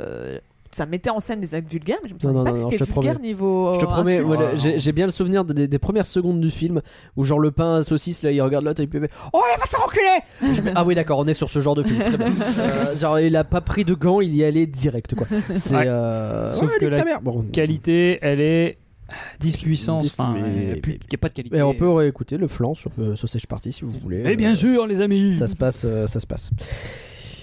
euh, 0.00 0.38
ça 0.74 0.86
mettait 0.86 1.10
en 1.10 1.18
scène 1.20 1.40
des 1.40 1.54
actes 1.54 1.70
vulgaires, 1.70 1.98
mais 2.02 2.08
je 2.08 2.14
me 2.14 2.18
souviens 2.18 2.38
non, 2.38 2.44
pas 2.44 2.50
non, 2.52 2.64
que 2.66 2.70
c'était 2.72 2.84
vulgaire 2.84 3.14
promets. 3.14 3.26
niveau. 3.28 3.72
Je 3.74 3.78
te 3.80 3.84
euh, 3.84 3.88
promets, 3.88 4.20
voilà, 4.20 4.50
Ah. 4.54 4.56
j'ai 4.76 4.92
bien 4.92 5.06
le 5.06 5.10
souvenir 5.12 5.44
des, 5.44 5.66
des 5.66 5.78
premières 5.78 6.06
secondes 6.06 6.40
du 6.40 6.50
film 6.50 6.80
où 7.16 7.24
genre 7.24 7.38
le 7.40 7.50
pain 7.50 7.76
à 7.76 7.82
saucisse 7.82 8.22
là 8.22 8.30
il 8.30 8.40
regarde 8.42 8.64
l'autre 8.64 8.80
et 8.80 8.84
il 8.84 8.90
fait 8.90 9.10
Oh 9.32 9.40
il 9.54 9.58
va 9.58 9.64
te 9.64 9.68
faire 9.70 9.84
enculer 9.84 10.54
Je 10.56 10.60
fais, 10.62 10.72
Ah 10.74 10.84
oui 10.84 10.94
d'accord 10.94 11.18
on 11.18 11.26
est 11.26 11.34
sur 11.34 11.48
ce 11.50 11.60
genre 11.60 11.74
de 11.74 11.82
film 11.82 11.98
très 12.00 12.16
bien 12.18 12.26
Euh, 12.58 12.96
Genre 12.96 13.18
il 13.20 13.34
a 13.36 13.44
pas 13.44 13.60
pris 13.60 13.84
de 13.84 13.94
gants 13.94 14.20
il 14.20 14.34
y 14.36 14.44
allait 14.44 14.66
direct 14.66 15.14
quoi 15.14 15.26
C'est 15.54 15.74
Ouais. 15.76 15.84
euh... 15.86 16.50
Sauf 16.50 16.70
ouais, 16.72 16.78
que 16.78 16.86
la. 16.86 17.18
Bon. 17.20 17.44
Qualité, 17.52 18.18
elle 18.22 18.40
est 18.40 18.78
10 19.40 19.56
puissance. 19.56 20.02
10, 20.02 20.14
Enfin, 20.18 20.34
mais- 20.34 20.40
il 20.54 20.66
n'y 20.90 21.14
a, 21.14 21.18
pas 21.18 21.28
de 21.30 21.34
qualité. 21.34 21.56
Et 21.56 21.62
on 21.62 21.72
peut 21.74 21.88
réécouter 21.90 22.36
le 22.36 22.46
flanc 22.46 22.74
sur 22.74 22.90
euh, 22.98 23.16
Sausage 23.16 23.46
Party 23.46 23.72
si 23.72 23.84
vous 23.84 23.92
voulez 24.02 24.22
Et 24.30 24.36
bien 24.36 24.52
Euh, 24.52 24.54
sûr, 24.56 24.86
les 24.86 25.00
amis. 25.00 25.32
ça 25.32 25.46
se 25.46 25.56
passe 25.56 25.82
euh, 25.86 26.06
ça 26.06 26.20
se 26.20 26.26
passe 26.26 26.50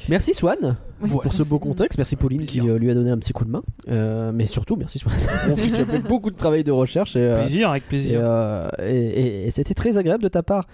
Merci 0.10 0.34
Swan 0.34 0.78
Oui, 1.02 1.10
pour 1.10 1.34
ce 1.34 1.44
beau 1.44 1.58
contexte. 1.60 1.98
Merci 1.98 2.15
Pauline 2.15 2.46
qui 2.46 2.60
euh, 2.62 2.78
lui 2.78 2.91
a 2.91 2.94
donné 2.94 3.10
un 3.12 3.18
petit 3.18 3.34
coup 3.34 3.44
de 3.46 3.50
main. 3.50 3.63
Euh, 3.89 4.32
mais 4.34 4.46
surtout, 4.46 4.76
merci 4.76 5.00
Swan. 5.00 5.13
Parce 5.48 5.60
que 5.62 5.68
tu 5.68 5.76
as 5.76 5.86
fait 5.86 6.00
beaucoup 6.08 6.30
de 6.32 6.36
travail 6.36 6.63
de 6.63 6.72
recherche. 6.72 7.15
Et, 7.15 7.20
euh, 7.20 7.39
Plaisir, 7.39 7.70
avec 7.72 7.88
plaisir. 7.88 8.22
et- 8.80 8.84
et- 8.86 9.48
et 9.48 9.52
c'était 9.52 9.74
très 9.74 9.98
agréable 9.98 10.24
de 10.24 10.28
ta 10.30 10.44
part. 10.44 10.68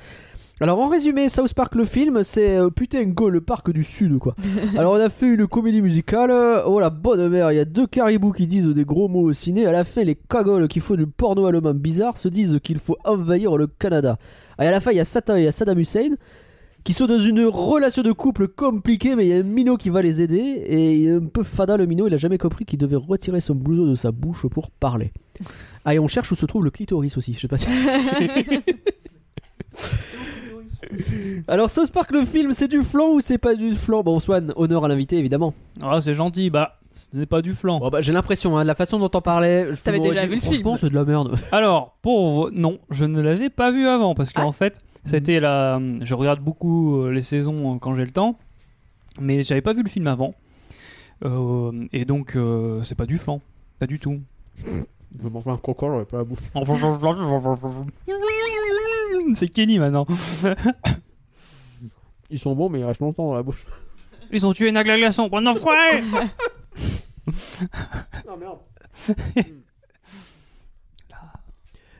Alors 0.59 0.79
en 0.79 0.89
résumé, 0.89 1.27
South 1.27 1.55
Park 1.55 1.73
le 1.73 1.85
film, 1.85 2.21
c'est 2.21 2.55
euh, 2.57 2.69
putain 2.69 3.03
go 3.05 3.29
le 3.29 3.41
parc 3.41 3.71
du 3.71 3.83
sud 3.83 4.19
quoi. 4.19 4.35
Alors 4.77 4.93
on 4.93 4.99
a 4.99 5.09
fait 5.09 5.25
une 5.33 5.47
comédie 5.47 5.81
musicale, 5.81 6.29
oh 6.67 6.79
la 6.79 6.91
bonne 6.91 7.29
mère, 7.29 7.51
il 7.51 7.55
y 7.55 7.59
a 7.59 7.65
deux 7.65 7.87
caribous 7.87 8.31
qui 8.31 8.45
disent 8.45 8.67
des 8.67 8.85
gros 8.85 9.07
mots 9.07 9.21
au 9.23 9.33
ciné, 9.33 9.65
à 9.65 9.71
la 9.71 9.83
fin 9.85 10.03
les 10.03 10.13
cagoles 10.13 10.67
qui 10.67 10.79
font 10.79 10.93
du 10.93 11.07
porno 11.07 11.47
allemand 11.47 11.73
bizarre 11.73 12.15
se 12.19 12.27
disent 12.27 12.59
qu'il 12.61 12.77
faut 12.77 12.95
envahir 13.05 13.57
le 13.57 13.65
Canada. 13.65 14.19
Et 14.61 14.67
à 14.67 14.71
la 14.71 14.79
fin 14.81 14.91
il 14.91 14.97
y 14.97 14.99
a 14.99 15.03
Satan 15.05 15.35
et 15.35 15.39
il 15.41 15.43
y 15.45 15.47
a 15.47 15.51
Saddam 15.51 15.79
Hussein 15.79 16.09
qui 16.83 16.93
sont 16.93 17.05
dans 17.05 17.19
une 17.19 17.45
relation 17.45 18.01
de 18.03 18.11
couple 18.11 18.47
compliquée 18.47 19.15
mais 19.15 19.25
il 19.25 19.29
y 19.29 19.33
a 19.33 19.37
un 19.37 19.43
minot 19.43 19.77
qui 19.77 19.89
va 19.89 20.01
les 20.01 20.21
aider 20.21 20.37
et 20.39 20.95
il 20.95 21.07
est 21.07 21.11
un 21.11 21.25
peu 21.25 21.43
fada 21.43 21.77
le 21.77 21.85
minot, 21.85 22.07
il 22.07 22.13
a 22.13 22.17
jamais 22.17 22.37
compris 22.39 22.65
qu'il 22.65 22.79
devait 22.79 22.95
retirer 22.95 23.39
son 23.41 23.53
blouson 23.55 23.85
de 23.89 23.95
sa 23.95 24.11
bouche 24.11 24.45
pour 24.47 24.71
parler. 24.71 25.11
Ah 25.83 25.95
et 25.95 25.99
on 25.99 26.07
cherche 26.07 26.31
où 26.31 26.35
se 26.35 26.45
trouve 26.45 26.63
le 26.63 26.69
clitoris 26.69 27.17
aussi, 27.17 27.33
je 27.33 27.39
sais 27.39 27.47
pas 27.47 27.57
si... 27.57 27.65
Alors 31.47 31.69
South 31.69 31.91
Park 31.91 32.11
le 32.11 32.25
film, 32.25 32.53
c'est 32.53 32.67
du 32.67 32.83
flan 32.83 33.13
ou 33.13 33.19
c'est 33.19 33.37
pas 33.37 33.55
du 33.55 33.71
flan? 33.71 34.03
Bon 34.03 34.19
Swan, 34.19 34.53
honneur 34.55 34.83
à 34.85 34.87
l'invité 34.87 35.17
évidemment. 35.17 35.53
Ah, 35.81 36.01
c'est 36.01 36.13
gentil. 36.13 36.49
Bah, 36.49 36.79
ce 36.89 37.15
n'est 37.15 37.25
pas 37.25 37.41
du 37.41 37.53
flan. 37.55 37.79
Bon, 37.79 37.89
bah, 37.89 38.01
j'ai 38.01 38.11
l'impression, 38.13 38.57
hein, 38.57 38.63
de 38.63 38.67
la 38.67 38.75
façon 38.75 38.99
dont 38.99 39.09
on 39.13 39.21
parlait, 39.21 39.67
je 39.71 39.81
T'avais 39.81 39.99
déjà 39.99 40.21
dit, 40.23 40.27
vu 40.27 40.35
le 40.35 40.41
franchement, 40.41 40.75
film. 40.75 40.77
c'est 40.77 40.89
de 40.89 40.95
la 40.95 41.05
merde. 41.05 41.37
Alors, 41.51 41.95
pour 42.01 42.51
non, 42.51 42.79
je 42.89 43.05
ne 43.05 43.21
l'avais 43.21 43.49
pas 43.49 43.71
vu 43.71 43.87
avant 43.87 44.13
parce 44.15 44.33
qu'en 44.33 44.49
Ah. 44.49 44.53
fait, 44.53 44.81
c'était 45.03 45.39
la. 45.39 45.79
Je 46.01 46.15
regarde 46.15 46.39
beaucoup 46.41 46.97
euh, 47.01 47.11
les 47.11 47.21
saisons 47.21 47.75
euh, 47.75 47.79
quand 47.79 47.95
j'ai 47.95 48.05
le 48.05 48.11
temps, 48.11 48.37
mais 49.19 49.43
j'avais 49.43 49.61
pas 49.61 49.73
vu 49.73 49.83
le 49.83 49.89
film 49.89 50.07
avant. 50.07 50.33
Euh, 51.23 51.87
et 51.93 52.05
donc, 52.05 52.35
euh, 52.35 52.81
c'est 52.81 52.95
pas 52.95 53.05
du 53.05 53.17
flan, 53.17 53.41
pas 53.79 53.87
du 53.87 53.99
tout. 53.99 54.19
Je 55.21 55.27
m'en 55.27 55.41
fais 55.41 55.49
un 55.51 55.57
crocodile, 55.57 55.91
j'aurais 55.91 56.05
pas 56.05 56.17
la 56.17 56.23
bouche. 56.23 56.39
C'est 59.33 59.49
Kenny 59.49 59.77
maintenant. 59.77 60.07
Ils 62.29 62.39
sont 62.39 62.55
bons, 62.55 62.69
mais 62.69 62.79
ils 62.79 62.85
restent 62.85 63.01
longtemps 63.01 63.27
dans 63.27 63.35
la 63.35 63.43
bouche. 63.43 63.65
Ils 64.31 64.45
ont 64.45 64.53
tué 64.53 64.71
Nagla 64.71 64.97
Glaçon, 64.97 65.27
bon 65.27 65.45
enfoiré 65.47 66.01
Non, 68.27 68.37
merde. 68.37 68.59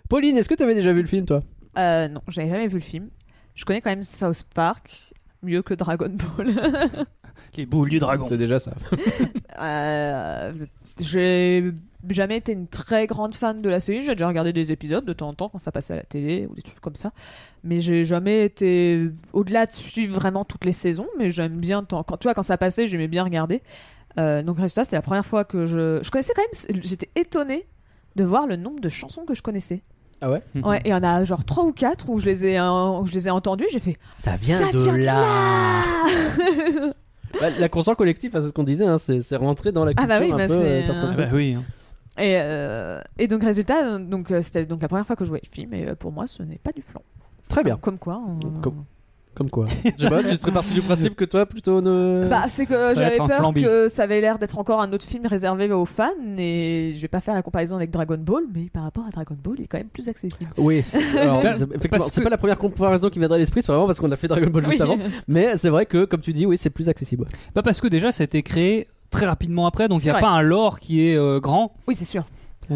Pauline, 0.10 0.38
est-ce 0.38 0.49
que 0.49 0.56
t'avais 0.56 0.76
déjà 0.76 0.93
vu 0.93 1.02
le 1.02 1.08
film, 1.08 1.26
toi? 1.26 1.43
Euh, 1.78 2.07
non, 2.07 2.22
j'avais 2.28 2.49
jamais 2.49 2.67
vu 2.67 2.76
le 2.76 2.80
film. 2.82 3.09
Je 3.55 3.65
connais 3.65 3.82
quand 3.82 3.89
même 3.89 4.03
South 4.03 4.43
Park 4.53 5.13
mieux 5.43 5.61
que 5.61 5.74
Dragon 5.74 6.09
Ball. 6.38 6.53
Les 7.55 7.65
boules 7.65 7.89
du 7.89 7.97
dragon. 7.97 8.26
C'est 8.28 8.38
déjà 8.38 8.59
ça. 8.59 8.74
Euh, 9.59 10.53
j'ai 10.99 11.72
jamais 12.09 12.38
été 12.38 12.51
une 12.53 12.67
très 12.67 13.05
grande 13.05 13.36
fan 13.36 13.61
de 13.61 13.69
la 13.69 13.80
série. 13.80 14.01
J'ai 14.01 14.13
déjà 14.13 14.28
regardé 14.28 14.53
des 14.53 14.72
épisodes 14.72 15.05
de 15.05 15.13
temps 15.13 15.30
en 15.30 15.34
temps 15.34 15.49
quand 15.49 15.57
ça 15.59 15.72
passait 15.72 15.93
à 15.93 15.97
la 15.97 16.03
télé 16.03 16.47
ou 16.49 16.55
des 16.55 16.61
trucs 16.61 16.80
comme 16.82 16.95
ça. 16.95 17.11
Mais 17.63 17.80
j'ai 17.80 18.05
jamais 18.05 18.45
été 18.45 19.09
au-delà 19.34 19.65
de 19.67 19.72
suivre 19.72 20.13
vraiment 20.15 20.45
toutes 20.45 20.65
les 20.65 20.72
saisons. 20.72 21.07
Mais 21.19 21.30
j'aime 21.30 21.57
bien 21.57 21.84
tant- 21.84 22.03
quand 22.03 22.17
tu 22.17 22.24
vois 22.28 22.34
quand 22.34 22.41
ça 22.43 22.57
passait, 22.57 22.88
j'aimais 22.88 23.07
bien 23.07 23.24
regarder. 23.24 23.61
Euh, 24.17 24.41
donc 24.41 24.57
résultat, 24.57 24.84
c'était 24.84 24.95
la 24.97 25.01
première 25.03 25.26
fois 25.26 25.43
que 25.45 25.65
je 25.65 25.99
je 26.01 26.11
connaissais 26.11 26.34
quand 26.36 26.41
même. 26.74 26.82
J'étais 26.84 27.09
étonnée 27.15 27.67
de 28.15 28.24
voir 28.24 28.47
le 28.47 28.55
nombre 28.55 28.80
de 28.80 28.89
chansons 28.89 29.26
que 29.26 29.34
je 29.36 29.41
connaissais. 29.41 29.82
Ah 30.22 30.30
ouais 30.30 30.41
Ouais, 30.63 30.78
et 30.86 30.89
il 30.89 30.91
y 30.91 30.93
en 30.93 31.03
a 31.03 31.24
genre 31.24 31.43
trois 31.43 31.63
ou 31.65 31.72
quatre 31.74 32.07
où 32.09 32.19
je 32.19 32.26
les 32.28 32.45
ai 32.45 32.59
euh, 32.59 32.99
où 32.99 33.07
je 33.07 33.13
les 33.13 33.28
ai 33.28 33.32
entendues. 33.32 33.65
J'ai 33.72 33.80
fait 33.80 33.97
Ça 34.15 34.36
vient 34.36 34.59
ça 34.59 34.72
de 34.72 34.78
vient 34.78 34.97
là. 34.97 35.84
Bah, 37.39 37.47
la 37.59 37.69
conscience 37.69 37.95
collective, 37.95 38.32
c'est 38.34 38.41
ce 38.41 38.51
qu'on 38.53 38.63
disait, 38.63 38.86
hein, 38.86 38.97
c'est 38.97 39.36
rentré 39.38 39.72
dans 39.72 39.86
la 39.86 39.91
Ah 39.95 40.01
culture 40.05 40.19
bah 40.19 40.26
oui, 40.26 40.32
un 40.34 40.38
bah 40.38 40.47
peu. 40.47 40.59
c'est, 40.61 40.65
euh, 40.67 40.84
certains 40.84 41.01
euh, 41.01 41.07
Ah 41.09 41.13
trucs. 41.13 41.26
bah 41.30 41.32
oui. 41.36 41.55
hein. 41.57 41.63
Et, 42.22 42.36
euh, 42.38 43.01
et 43.17 43.28
donc 43.28 43.41
résultat, 43.43 43.97
donc 43.99 44.32
euh, 44.32 44.41
c'était 44.41 44.65
donc 44.65 44.82
la 44.82 44.89
première 44.89 45.07
fois 45.07 45.15
que 45.15 45.24
je 45.24 45.30
voyais 45.30 45.43
le 45.49 45.55
film 45.55 45.74
et 45.74 45.88
euh, 45.88 45.95
pour 45.95 46.11
moi 46.11 46.28
ce 46.28 46.43
n'est 46.43 46.57
pas 46.57 46.74
du 46.74 46.82
flan. 46.82 47.01
Très 47.47 47.63
bien. 47.63 47.78
Comme 47.78 47.97
quoi. 47.97 48.22
euh, 48.43 48.61
Comme- 48.61 48.84
Comme 49.34 49.49
quoi 49.49 49.65
Je 49.86 50.03
sais 50.03 50.09
pas, 50.09 50.21
tu 50.23 50.36
serais 50.36 50.51
parti 50.51 50.73
du 50.73 50.82
principe 50.82 51.15
que 51.15 51.23
toi, 51.23 51.45
plutôt 51.45 51.79
ne. 51.82 52.27
Bah 52.29 52.43
c'est 52.49 52.65
que 52.65 52.73
va 52.73 52.93
j'avais 52.95 53.15
peur 53.17 53.29
flambi. 53.38 53.63
que 53.63 53.88
ça 53.88 54.03
avait 54.03 54.19
l'air 54.19 54.38
d'être 54.38 54.59
encore 54.59 54.82
un 54.82 54.91
autre 54.91 55.05
film 55.05 55.25
réservé 55.25 55.71
aux 55.71 55.86
fans 55.86 56.09
et 56.38 56.91
je 56.95 57.01
vais 57.01 57.07
pas 57.07 57.21
faire 57.21 57.34
la 57.34 57.41
comparaison 57.41 57.77
avec 57.77 57.91
Dragon 57.91 58.17
Ball 58.17 58.43
mais 58.53 58.63
par 58.73 58.84
rapport 58.84 59.05
à 59.07 59.09
Dragon 59.09 59.38
Ball 59.41 59.55
il 59.59 59.63
est 59.63 59.67
quand 59.67 59.77
même 59.77 59.88
plus 59.88 60.09
accessible. 60.09 60.49
Oui, 60.57 60.84
alors, 61.17 61.41
Bah, 61.43 61.53
c'est- 61.55 61.63
effectivement, 61.73 62.05
c'est 62.09 62.19
que- 62.19 62.23
pas 62.25 62.29
la 62.29 62.38
première 62.38 62.57
comparaison 62.57 63.09
qui 63.09 63.19
viendrait 63.19 63.38
à 63.38 63.39
l'esprit, 63.39 63.61
c'est 63.61 63.71
vraiment 63.71 63.88
parce 63.88 63.99
qu'on 64.01 64.11
a 64.11 64.17
fait 64.17 64.27
Dragon 64.27 64.49
Ball 64.49 64.65
juste 64.65 64.75
Oui. 64.75 64.82
avant. 64.82 64.97
Mais 65.29 65.55
c'est 65.55 65.69
vrai 65.69 65.86
que, 65.86 66.03
comme 66.03 66.19
tu 66.21 66.34
dis, 66.34 66.45
oui, 66.45 66.57
c'est 66.57 66.69
plus 66.69 66.89
accessible. 66.89 67.25
Bah 67.55 67.61
parce 67.63 67.79
que 67.79 67.88
déjà, 67.88 68.11
ça 68.11 68.23
a 68.23 68.25
été 68.25 68.43
créé 68.43 68.88
très 69.11 69.25
rapidement 69.25 69.65
après, 69.65 69.88
donc 69.88 70.01
il 70.01 70.05
n'y 70.05 70.09
a 70.09 70.13
vrai. 70.13 70.21
pas 70.21 70.29
un 70.29 70.41
lore 70.41 70.79
qui 70.79 71.07
est 71.07 71.15
euh, 71.17 71.39
grand. 71.39 71.73
Oui 71.88 71.95
c'est 71.95 72.05
sûr. 72.05 72.25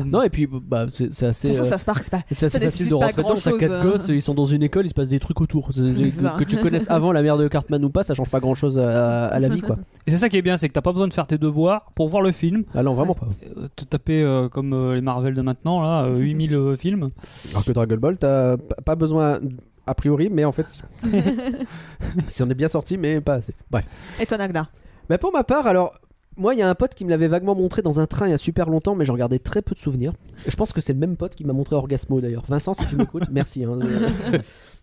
Non, 0.04 0.22
et 0.24 0.30
puis, 0.30 0.48
bah, 0.48 0.88
c'est 0.92 1.14
c'est 1.14 1.28
assez. 1.28 1.48
De 1.48 1.54
toute 1.54 1.60
façon 1.60 1.68
euh, 1.68 1.70
ça 1.72 1.78
se 1.78 1.86
part 1.86 2.00
c'est 2.04 2.10
pas. 2.12 2.22
C'est 2.32 2.48
assez 2.48 2.58
Ça 2.60 2.64
facile 2.66 2.88
de 2.90 2.92
pas 2.92 2.98
rentrer 3.06 3.12
dedans. 3.14 3.24
T'as 3.24 3.34
grand-chose, 3.52 3.60
quatre 3.60 3.72
hein. 3.74 3.84
gosses, 3.84 4.08
ils 4.10 4.22
sont 4.22 4.34
dans 4.34 4.46
une 4.46 4.64
école, 4.64 4.86
il 4.86 4.90
se 4.90 4.94
passe 4.94 5.08
des 5.10 5.20
trucs 5.20 5.40
autour. 5.42 5.70
C'est- 5.74 5.94
C'est 5.94 6.04
que, 6.10 6.22
ça. 6.22 6.36
que 6.38 6.44
tu 6.44 6.58
connaisses 6.58 6.90
avant 6.90 7.12
la 7.12 7.22
mère 7.22 7.38
de 7.38 7.48
Cartman 7.48 7.84
ou 7.86 7.90
pas, 7.90 8.04
ça 8.04 8.14
change 8.16 8.30
pas 8.30 8.40
grand 8.40 8.56
chose 8.56 8.78
à, 8.78 9.28
à 9.28 9.40
la 9.40 9.48
vie, 9.50 9.62
quoi. 9.62 9.78
Et 10.08 10.12
c'est 10.12 10.18
ça 10.18 10.28
qui 10.30 10.38
est 10.38 10.42
bien, 10.42 10.58
c'est 10.58 10.68
que 10.68 10.74
t'as 10.74 10.82
pas 10.82 10.92
besoin 10.92 11.08
de 11.08 11.14
faire 11.14 11.28
tes 11.28 11.38
devoirs 11.38 11.92
pour 11.96 12.10
voir 12.10 12.22
le 12.22 12.32
film. 12.32 12.64
Ah 12.74 12.84
non, 12.84 12.94
vraiment 12.94 13.16
pas. 13.16 13.28
Euh, 13.58 13.68
te 13.76 13.86
taper 13.86 14.22
euh, 14.22 14.50
comme 14.50 14.74
euh, 14.74 14.96
les 14.96 15.02
Marvel 15.02 15.34
de 15.34 15.42
maintenant, 15.42 15.82
là, 15.82 16.04
euh, 16.06 16.18
8000 16.18 16.54
euh, 16.56 16.76
films. 16.76 17.10
Alors 17.52 17.64
que 17.66 17.72
Dragon 17.72 17.98
Ball, 17.98 18.18
t'as 18.18 18.58
p- 18.58 18.64
pas 18.84 18.96
besoin, 18.96 19.40
a 19.88 19.94
priori, 19.96 20.30
mais 20.32 20.46
en 20.46 20.52
fait, 20.52 20.68
si. 20.68 20.82
si 22.28 22.44
on 22.44 22.50
est 22.50 22.56
bien 22.56 22.68
sorti, 22.68 22.98
mais 22.98 23.22
pas 23.22 23.36
assez. 23.36 23.54
Bref. 23.72 23.86
Et 24.20 24.26
toi 24.26 24.38
Nagla? 24.38 24.68
Bah 25.10 25.18
pour 25.18 25.32
ma 25.32 25.44
part, 25.44 25.68
alors 25.68 25.94
moi 26.38 26.54
il 26.54 26.60
y 26.60 26.62
a 26.62 26.70
un 26.70 26.76
pote 26.76 26.94
qui 26.96 27.06
me 27.06 27.10
l'avait 27.10 27.28
vaguement 27.28 27.56
montré 27.56 27.82
dans 27.82 28.00
un 28.00 28.08
train 28.08 28.28
il 28.28 28.32
y 28.32 28.34
a 28.34 28.38
super 28.38 28.70
longtemps, 28.70 28.96
mais 28.96 29.06
j'en 29.06 29.16
gardais 29.16 29.40
très 29.40 29.62
peu 29.62 29.74
de 29.76 29.80
souvenirs. 29.80 30.14
Je 30.48 30.56
pense 30.56 30.74
que 30.74 30.82
c'est 30.82 30.94
le 30.94 31.00
même 31.00 31.16
pote 31.18 31.36
qui 31.36 31.46
m'a 31.46 31.54
montré 31.54 31.76
Orgasmo 31.76 32.20
d'ailleurs. 32.22 32.44
Vincent, 32.48 32.74
si 32.74 32.86
tu 32.88 32.96
m'écoutes, 32.96 33.24
merci. 33.32 33.64
hein. 33.64 33.80
Euh, 33.82 34.40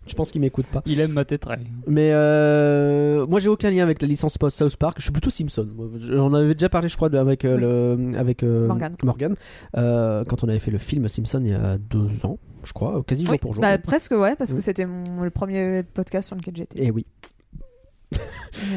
je 0.07 0.15
pense 0.15 0.33
qu'il 0.33 0.41
m'écoute 0.41 0.67
pas. 0.67 0.83
Il 0.87 0.99
aime 0.99 1.13
ma 1.13 1.25
tétraille. 1.25 1.65
Mais 1.87 2.11
euh, 2.13 3.27
moi 3.27 3.39
j'ai 3.39 3.49
aucun 3.49 3.71
lien 3.71 3.83
avec 3.85 4.03
la 4.03 4.09
licence 4.09 4.37
post 4.39 4.57
South 4.59 4.77
Park. 4.77 4.97
Je 4.99 5.05
suis 5.05 5.13
plutôt 5.13 5.31
Simpson. 5.31 5.69
On 6.11 6.35
avait 6.35 6.55
déjà 6.55 6.69
parlé, 6.69 6.89
je 6.89 6.97
crois, 6.97 7.09
de- 7.09 7.19
avec 7.19 7.45
euh, 7.45 7.57
le 7.97 8.17
avec 8.19 8.43
euh, 8.43 8.67
Morgan. 8.67 8.95
Morgan, 9.05 9.35
euh, 9.77 10.25
quand 10.25 10.43
on 10.45 10.49
avait 10.49 10.59
fait 10.59 10.71
le 10.73 10.79
film 10.79 11.07
Simpson 11.09 11.41
il 11.45 11.51
y 11.51 11.55
a 11.55 11.79
deux 11.79 12.25
ans, 12.27 12.39
je 12.65 12.73
crois, 12.73 13.03
quasi 13.07 13.25
jour 13.25 13.33
Oui, 13.33 13.39
pour 13.39 13.53
jour. 13.53 13.61
bah, 13.63 13.79
presque 13.79 14.11
ouais 14.13 14.35
parce 14.37 14.51
que 14.51 14.57
Oui. 14.57 14.63
c'était 14.63 14.87
mon- 14.87 15.23
le 15.23 15.31
premier 15.31 15.83
podcast 15.95 16.27
sur 16.29 16.37
lequel 16.37 16.57
j'étais. 16.57 16.83
Et 16.85 16.91
oui. 16.91 17.07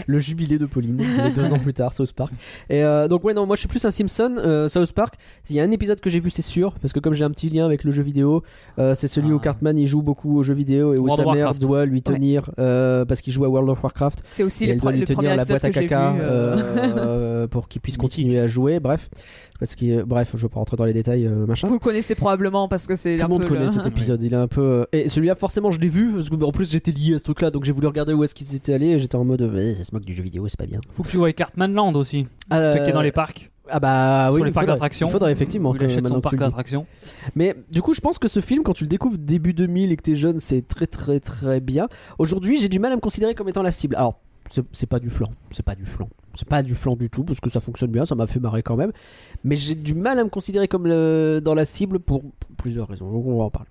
Le 0.08 0.20
jubilé 0.20 0.58
de 0.58 0.66
Pauline, 0.66 1.02
deux 1.36 1.46
ans 1.54 1.60
plus 1.60 1.74
tard, 1.74 1.94
South 1.94 2.14
Park. 2.14 2.34
Et 2.70 2.84
euh, 2.84 3.08
donc 3.08 3.24
ouais 3.24 3.34
non, 3.34 3.46
moi 3.46 3.56
je 3.56 3.62
suis 3.62 3.68
plus 3.68 3.84
un 3.86 3.92
Simpson. 3.92 4.36
euh, 4.38 4.68
South 4.70 4.94
Park, 4.94 5.16
il 5.50 5.56
y 5.56 5.60
a 5.60 5.64
un 5.64 5.72
épisode 5.72 6.00
que 6.00 6.10
j'ai 6.10 6.20
vu, 6.20 6.30
c'est 6.30 6.42
sûr, 6.42 6.74
parce 6.82 6.94
que 6.94 7.00
comme 7.00 7.14
j'ai 7.14 7.26
un 7.26 7.32
petit 7.32 7.50
lien 7.50 7.66
avec 7.66 7.84
le 7.84 7.92
jeu 7.92 8.04
vidéo, 8.04 8.44
euh, 8.80 8.94
c'est 8.96 9.08
celui 9.08 9.30
Ah. 9.32 9.36
où 9.36 9.40
Cartman 9.40 9.78
il 9.78 9.88
joue 9.88 10.02
beaucoup 10.02 10.38
aux 10.38 10.44
jeux 10.44 10.54
vidéo 10.54 10.94
et 10.94 10.98
où 10.98 11.04
World 11.08 11.18
sa 11.18 11.24
mère 11.24 11.36
Warcraft. 11.46 11.62
doit 11.62 11.86
lui 11.86 12.02
tenir 12.02 12.50
euh, 12.60 13.06
parce 13.06 13.22
qu'il 13.22 13.34
joue 13.34 13.46
à 13.46 13.50
World 13.50 13.70
of 13.70 13.84
Warcraft. 13.84 14.24
C'est 14.30 14.44
aussi 14.44 14.64
et 14.66 14.68
le, 14.68 14.74
elle 14.74 14.80
doit 14.80 14.92
lui 14.92 15.00
le 15.02 15.06
premier 15.06 15.28
tenir 15.28 15.38
la 15.38 15.46
boîte 15.46 15.64
à 15.64 15.70
caca 15.70 16.12
vu. 16.12 16.20
euh, 16.22 16.58
euh, 16.98 17.48
pour 17.56 17.68
qu'il 17.68 17.82
puisse 17.82 17.98
continuer 17.98 18.40
à 18.40 18.48
jouer. 18.48 18.80
Bref, 18.80 19.10
parce 19.60 19.76
que 19.76 20.04
bref, 20.04 20.32
je 20.36 20.42
vais 20.44 20.50
pas 20.50 20.60
rentrer 20.60 20.78
dans 20.78 20.86
les 20.86 20.94
détails, 20.94 21.26
euh, 21.28 21.46
machin. 21.46 21.68
Vous 21.68 21.74
le 21.76 21.80
connaissez 21.80 22.16
probablement 22.16 22.68
parce 22.68 22.88
que 22.88 22.96
c'est 22.96 23.18
Tout 23.18 23.24
un 23.26 23.28
le 23.28 23.34
monde 23.34 23.42
peu 23.44 23.48
connaît 23.50 23.62
le- 23.66 23.72
cet 23.72 23.86
épisode, 23.88 24.22
il 24.24 24.34
est 24.34 24.38
un 24.38 24.48
peu. 24.48 24.62
euh, 24.62 24.86
Et 24.92 25.08
celui-là, 25.10 25.36
forcément, 25.36 25.72
je 25.72 25.80
l'ai 25.80 25.88
vu, 25.88 26.12
parce 26.14 26.30
que 26.30 26.36
en 26.44 26.52
plus 26.52 26.72
j'étais 26.72 26.92
lié 26.92 27.16
à 27.16 27.20
ce 27.20 27.24
truc-là, 27.24 27.52
donc 27.52 27.64
j'ai 27.64 27.72
voulu 27.72 27.88
regarder 27.88 28.14
où 28.14 28.24
est-ce 28.24 28.36
qu'ils 28.36 28.56
étaient 28.56 28.74
allés, 28.74 28.88
et 28.90 29.00
j'étais 29.00 29.16
en 29.16 29.24
mode, 29.26 29.42
euh, 29.42 29.76
ça 29.76 29.84
se 29.84 29.94
moque 29.94 30.06
du 30.06 30.14
jeu 30.14 30.24
vidéo, 30.24 30.48
c'est 30.48 30.60
pas 30.60 30.66
bien. 30.66 30.80
Faut 30.92 31.04
que 31.04 31.10
tu 31.10 31.18
vois 31.18 31.32
Cartman 31.34 31.74
Land 31.74 31.94
aussi. 31.96 32.26
Euh, 32.54 32.74
qui 32.74 32.90
es 32.90 32.94
dans 32.94 33.02
les 33.02 33.12
parcs. 33.12 33.52
Ah 33.68 33.80
bah 33.80 34.28
oui, 34.30 34.36
sur 34.36 34.44
les 34.46 34.52
il 34.52 34.54
parcs 34.54 34.66
faudrait- 34.66 34.76
d'attractions. 34.76 35.08
Il 35.08 35.12
faudrait 35.12 35.32
effectivement 35.32 35.74
que 35.74 35.84
achète 35.86 36.06
son 36.08 36.22
parc 36.22 36.36
d'attractions. 36.36 36.86
Mais 37.34 37.56
du 37.72 37.82
coup, 37.82 37.96
je 37.96 38.02
pense 38.02 38.20
que 38.20 38.28
ce 38.28 38.40
film, 38.40 38.62
quand 38.62 38.74
tu 38.74 38.84
le 38.84 38.88
découvres 38.90 39.18
début 39.18 39.54
2000 39.54 39.92
et 39.92 39.96
que 39.96 40.04
t'es 40.04 40.14
jeune, 40.14 40.38
c'est 40.38 40.68
très 40.68 40.86
très 40.86 41.20
très 41.20 41.60
bien. 41.62 41.88
Aujourd'hui, 42.20 42.60
j'ai 42.60 42.70
du 42.70 42.78
mal 42.78 42.92
à 42.92 42.96
me 42.96 43.02
considérer 43.02 43.34
comme 43.34 43.50
étant 43.50 43.64
la 43.64 43.72
cible. 43.72 43.96
Alors, 43.96 44.20
c'est 44.52 44.64
c'est 44.72 44.86
pas 44.86 45.00
du 45.00 45.10
flan, 45.10 45.30
c'est 45.50 45.66
pas 45.66 45.74
du 45.74 45.86
flan, 45.88 46.08
c'est 46.38 46.48
pas 46.48 46.64
du 46.64 46.76
flan 46.76 46.96
du 46.96 47.10
tout 47.10 47.24
parce 47.24 47.40
que 47.40 47.50
ça 47.50 47.60
fonctionne 47.60 47.92
bien, 47.92 48.06
ça 48.06 48.16
m'a 48.16 48.28
fait 48.28 48.40
marrer 48.40 48.64
quand 48.64 48.76
même. 48.76 48.92
Mais 49.44 49.56
j'ai 49.56 49.76
du 49.76 49.94
mal 49.94 50.20
à 50.20 50.24
me 50.24 50.30
considérer 50.30 50.68
comme 50.68 50.88
le- 50.88 51.40
dans 51.44 51.54
la 51.56 51.66
cible 51.66 52.00
pour 52.00 52.24
plusieurs 52.58 52.88
raisons. 52.88 53.12
Donc 53.12 53.26
on 53.26 53.38
va 53.38 53.44
en 53.46 53.50
parler. 53.52 53.70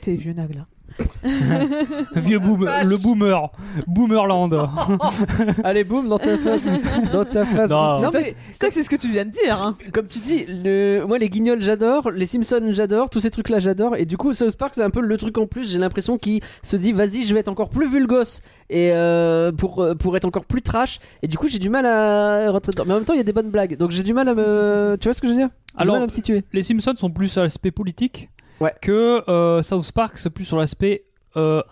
T'es 0.00 0.14
vieux 0.14 0.32
Nagla. 0.32 0.66
Vieux 2.16 2.38
boomer, 2.38 2.84
le 2.84 2.96
boomer. 2.96 3.50
Boomerland. 3.86 4.54
Allez, 5.64 5.84
boum 5.84 6.08
dans 6.08 6.18
ta 6.18 6.36
face, 6.36 6.68
dans 7.12 7.24
ta 7.24 7.44
face. 7.44 7.70
Non. 7.70 8.10
Mais 8.12 8.34
C'est 8.50 8.58
toi 8.58 8.68
que 8.68 8.74
c'est 8.74 8.82
ce 8.82 8.90
que 8.90 8.96
tu 8.96 9.10
viens 9.10 9.24
de 9.24 9.30
dire. 9.30 9.60
Hein. 9.60 9.76
comme 9.92 10.06
tu 10.06 10.18
dis, 10.18 10.44
le... 10.48 11.04
moi 11.06 11.18
les 11.18 11.28
guignols 11.28 11.62
j'adore, 11.62 12.10
les 12.10 12.26
Simpsons 12.26 12.70
j'adore, 12.72 13.10
tous 13.10 13.20
ces 13.20 13.30
trucs 13.30 13.48
là 13.48 13.58
j'adore, 13.58 13.96
et 13.96 14.04
du 14.04 14.16
coup 14.16 14.32
South 14.32 14.56
Park 14.56 14.74
c'est 14.74 14.82
un 14.82 14.90
peu 14.90 15.00
le 15.00 15.16
truc 15.16 15.38
en 15.38 15.46
plus, 15.46 15.70
j'ai 15.70 15.78
l'impression 15.78 16.18
qu'il 16.18 16.40
se 16.62 16.76
dit 16.76 16.92
vas-y 16.92 17.24
je 17.24 17.34
vais 17.34 17.40
être 17.40 17.48
encore 17.48 17.70
plus 17.70 17.88
vulgos 17.88 18.40
et 18.70 18.92
euh, 18.92 19.52
pour, 19.52 19.82
euh, 19.82 19.94
pour 19.94 20.16
être 20.16 20.24
encore 20.24 20.44
plus 20.44 20.62
trash, 20.62 21.00
et 21.22 21.28
du 21.28 21.38
coup 21.38 21.48
j'ai 21.48 21.58
du 21.58 21.68
mal 21.70 21.86
à 21.86 22.50
rentrer 22.50 22.72
dedans. 22.72 22.84
Mais 22.86 22.92
en 22.92 22.96
même 22.96 23.04
temps 23.04 23.14
il 23.14 23.18
y 23.18 23.20
a 23.20 23.24
des 23.24 23.32
bonnes 23.32 23.50
blagues, 23.50 23.76
donc 23.76 23.90
j'ai 23.90 24.02
du 24.02 24.12
mal 24.12 24.28
à 24.28 24.34
me... 24.34 24.96
Tu 25.00 25.08
vois 25.08 25.14
ce 25.14 25.20
que 25.20 25.28
je 25.28 25.32
veux 25.32 25.38
dire? 25.38 25.50
J'ai 25.74 25.82
Alors, 25.82 25.94
du 25.94 25.98
mal 25.98 26.02
à 26.02 26.06
me 26.06 26.12
situer. 26.12 26.44
les 26.52 26.62
Simpsons 26.62 26.96
sont 26.96 27.10
plus 27.10 27.28
sur 27.28 27.42
l'aspect 27.42 27.70
politique 27.70 28.28
Ouais. 28.60 28.74
que 28.80 29.22
euh, 29.30 29.62
South 29.62 29.92
Park, 29.92 30.18
c'est 30.18 30.30
plus 30.30 30.44
sur 30.44 30.56
l'aspect 30.58 31.04
euh, 31.36 31.62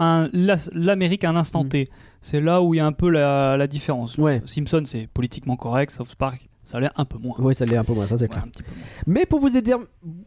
l'Amérique 0.72 1.24
à 1.24 1.30
un 1.30 1.36
instant 1.36 1.64
Mm. 1.64 1.68
T. 1.68 1.90
C'est 2.22 2.40
là 2.40 2.60
où 2.62 2.74
il 2.74 2.78
y 2.78 2.80
a 2.80 2.86
un 2.86 2.92
peu 2.92 3.08
la, 3.08 3.56
la 3.56 3.66
différence. 3.66 4.16
Ouais. 4.18 4.42
Simpson, 4.46 4.82
c'est 4.84 5.08
politiquement 5.12 5.56
correct. 5.56 5.90
South 5.92 6.14
Park, 6.16 6.48
Ça 6.64 6.80
l'est 6.80 6.90
un 6.96 7.04
peu 7.04 7.18
moins. 7.18 7.36
Oui, 7.38 7.54
ça 7.54 7.64
l'est 7.64 7.76
un 7.76 7.84
peu 7.84 7.92
moins, 7.92 8.06
ça 8.06 8.16
c'est 8.16 8.24
Ouais, 8.24 8.28
clair. 8.28 8.42
un 8.44 8.48
petit 8.48 8.62
peu 8.64 8.72
moins. 8.74 8.84
Mais 9.06 9.24
pour 9.26 9.38
vous 9.40 9.56
aider, 9.56 9.74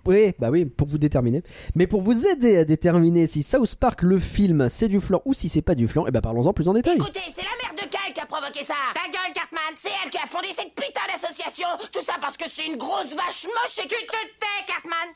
oui, 0.06 0.34
bah 0.40 0.50
oui, 0.50 0.64
pour 0.66 0.88
vous 0.88 0.98
déterminer. 0.98 1.44
Mais 1.76 1.86
pour 1.88 2.02
vous 2.02 2.26
aider 2.28 2.58
à 2.58 2.64
déterminer 2.66 3.28
si 3.28 3.44
South 3.44 3.76
Park 3.76 4.02
le 4.04 4.18
film 4.20 4.70
c'est 4.70 4.88
du 4.88 5.00
flan 5.02 5.22
ou 5.26 5.34
si 5.34 5.50
c'est 5.50 5.62
pas 5.62 5.76
du 5.76 5.88
flan, 5.88 6.08
et 6.08 6.12
ben 6.12 6.22
parlons-en 6.22 6.54
plus 6.54 6.68
en 6.70 6.74
détail. 6.74 6.96
Écoutez, 6.96 7.20
c'est 7.36 7.44
la 7.44 7.56
mère 7.62 7.74
de 7.76 7.88
Kyle 7.90 8.14
qui 8.14 8.22
a 8.22 8.26
provoqué 8.26 8.64
ça 8.64 8.74
Ta 8.94 9.12
gueule, 9.12 9.34
Cartman 9.34 9.74
C'est 9.76 9.90
elle 10.04 10.10
qui 10.10 10.18
a 10.18 10.28
fondé 10.28 10.48
cette 10.56 10.74
putain 10.74 11.02
d'association 11.12 11.68
Tout 11.92 12.02
ça 12.04 12.14
parce 12.22 12.38
que 12.38 12.46
c'est 12.50 12.68
une 12.68 12.78
grosse 12.78 13.14
vache 13.16 13.46
moche 13.46 13.78
et... 13.84 13.88
Tu 13.88 13.96
te 13.96 14.12
tais, 14.40 14.66
Cartman 14.68 15.10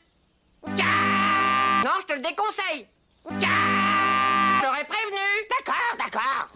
Non, 0.66 1.90
je 2.00 2.06
te 2.06 2.12
le 2.14 2.20
déconseille. 2.20 2.86
J'aurais 4.62 4.84
prévenu. 4.84 5.26
D'accord, 5.50 5.96
d'accord. 5.98 6.48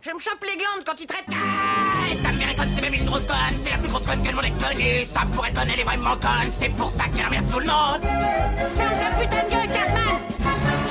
Je 0.00 0.10
me 0.10 0.18
chope 0.18 0.44
les 0.44 0.56
glandes 0.56 0.84
quand 0.84 1.00
il 1.00 1.06
traite... 1.06 1.24
Ta 1.26 2.32
mère 2.32 2.50
est 2.50 2.56
conne, 2.56 2.70
c'est 2.74 2.82
même 2.82 2.94
une 2.94 3.06
grosse 3.06 3.26
conne. 3.26 3.58
C'est 3.58 3.70
la 3.70 3.78
plus 3.78 3.88
grosse 3.88 4.06
conne 4.06 4.22
que 4.22 4.28
le 4.28 4.34
monde 4.34 4.44
ait 4.44 4.50
connue. 4.50 5.04
Ça 5.04 5.22
pourrait 5.34 5.50
donner, 5.50 5.72
elle 5.74 5.80
est 5.80 5.84
vraiment 5.84 6.16
conne 6.16 6.50
C'est 6.52 6.68
pour 6.70 6.90
ça 6.90 7.04
qu'elle 7.04 7.26
emmerde 7.26 7.50
tout 7.50 7.60
le 7.60 7.66
monde. 7.66 8.00
Ferme 8.76 8.98
ta 8.98 9.10
putain 9.20 9.44
de 9.44 9.50
gueule, 9.50 9.72
Cartman 9.72 10.20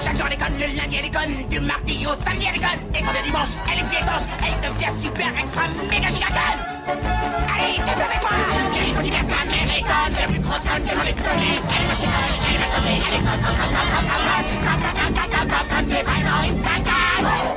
chaque 0.04 0.18
jour 0.18 0.26
elle 0.28 0.34
est 0.34 0.38
conne, 0.38 0.54
le 0.60 0.68
lundi 0.78 0.98
elle 1.00 1.06
est 1.06 1.14
conne, 1.14 1.48
du 1.50 1.60
mardi 1.62 2.06
au 2.06 2.14
samedi 2.24 2.48
elle 2.50 2.58
est 2.58 2.60
conne, 2.60 2.80
et 2.94 3.02
quand 3.02 3.14
le 3.14 3.24
dimanche 3.24 3.50
elle 3.72 3.80
est 3.80 3.88
plus 3.88 3.98
étanche, 3.98 4.24
elle 4.44 4.60
devient 4.60 4.92
super 4.92 5.30
extra 5.40 5.64
méga 5.90 6.10
giga 6.10 6.28
conne. 6.28 6.60
Allez, 7.56 7.76
tous 7.78 8.02
avec 8.02 8.22
moi 8.22 8.30
c'est 10.12 10.22
la 10.22 10.28
plus 10.28 10.40
grosse 10.40 10.60
conne 10.60 10.84
que. 10.84 10.92
Elle 10.92 11.08
elle 11.08 11.16
tombée, 11.16 11.62
elle 11.70 11.96
c'est. 11.96 12.08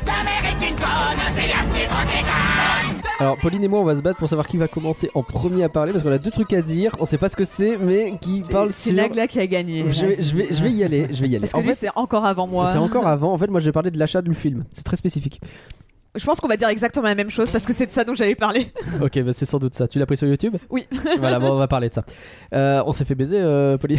Ta 0.04 0.22
mère 0.22 0.44
est 0.44 0.68
une 0.68 0.76
conne, 0.76 1.22
c'est 1.34 1.48
la 1.48 1.62
plus 1.64 1.86
grosse 1.88 2.06
des. 2.06 2.95
Alors 3.18 3.38
Pauline 3.38 3.64
et 3.64 3.68
moi 3.68 3.80
on 3.80 3.84
va 3.84 3.96
se 3.96 4.02
battre 4.02 4.18
pour 4.18 4.28
savoir 4.28 4.46
qui 4.46 4.58
va 4.58 4.68
commencer 4.68 5.10
en 5.14 5.22
premier 5.22 5.64
à 5.64 5.70
parler 5.70 5.92
parce 5.92 6.04
qu'on 6.04 6.12
a 6.12 6.18
deux 6.18 6.30
trucs 6.30 6.52
à 6.52 6.60
dire, 6.60 6.94
on 7.00 7.06
sait 7.06 7.16
pas 7.16 7.30
ce 7.30 7.36
que 7.36 7.44
c'est 7.44 7.78
mais 7.78 8.12
qui 8.20 8.42
parle 8.42 8.72
C'est 8.72 8.90
sur... 8.90 8.96
Nagla 8.96 9.26
qui 9.26 9.40
a 9.40 9.46
gagné. 9.46 9.84
Je 9.88 10.04
vais, 10.06 10.22
je, 10.22 10.36
vais, 10.36 10.48
je 10.50 10.62
vais 10.62 10.70
y 10.70 10.84
aller, 10.84 11.06
je 11.10 11.20
vais 11.22 11.28
y 11.28 11.34
aller. 11.36 11.40
Parce 11.40 11.52
que 11.52 11.56
En 11.56 11.62
lui, 11.62 11.68
fait, 11.70 11.74
c'est 11.74 11.90
encore 11.94 12.26
avant 12.26 12.46
moi. 12.46 12.68
c'est 12.70 12.78
encore 12.78 13.06
avant, 13.06 13.32
en 13.32 13.38
fait 13.38 13.46
moi 13.48 13.60
j'ai 13.60 13.72
parlé 13.72 13.90
de 13.90 13.98
l'achat 13.98 14.20
du 14.20 14.34
film, 14.34 14.64
c'est 14.70 14.84
très 14.84 14.96
spécifique. 14.96 15.40
Je 16.14 16.24
pense 16.24 16.40
qu'on 16.40 16.48
va 16.48 16.56
dire 16.56 16.68
exactement 16.68 17.06
la 17.06 17.14
même 17.14 17.28
chose 17.28 17.50
parce 17.50 17.64
que 17.64 17.72
c'est 17.74 17.86
de 17.86 17.90
ça 17.90 18.02
dont 18.04 18.14
j'allais 18.14 18.34
parler. 18.34 18.72
ok, 19.02 19.22
bah, 19.22 19.32
c'est 19.34 19.44
sans 19.44 19.58
doute 19.58 19.74
ça. 19.74 19.86
Tu 19.86 19.98
l'as 19.98 20.06
pris 20.06 20.16
sur 20.16 20.26
YouTube? 20.26 20.56
Oui. 20.70 20.86
voilà, 21.18 21.38
bon 21.38 21.52
on 21.52 21.56
va 21.58 21.68
parler 21.68 21.90
de 21.90 21.94
ça. 21.94 22.04
Euh, 22.54 22.82
on 22.86 22.92
s'est 22.92 23.04
fait 23.04 23.14
baiser 23.14 23.38
euh, 23.38 23.76
Pauline. 23.76 23.98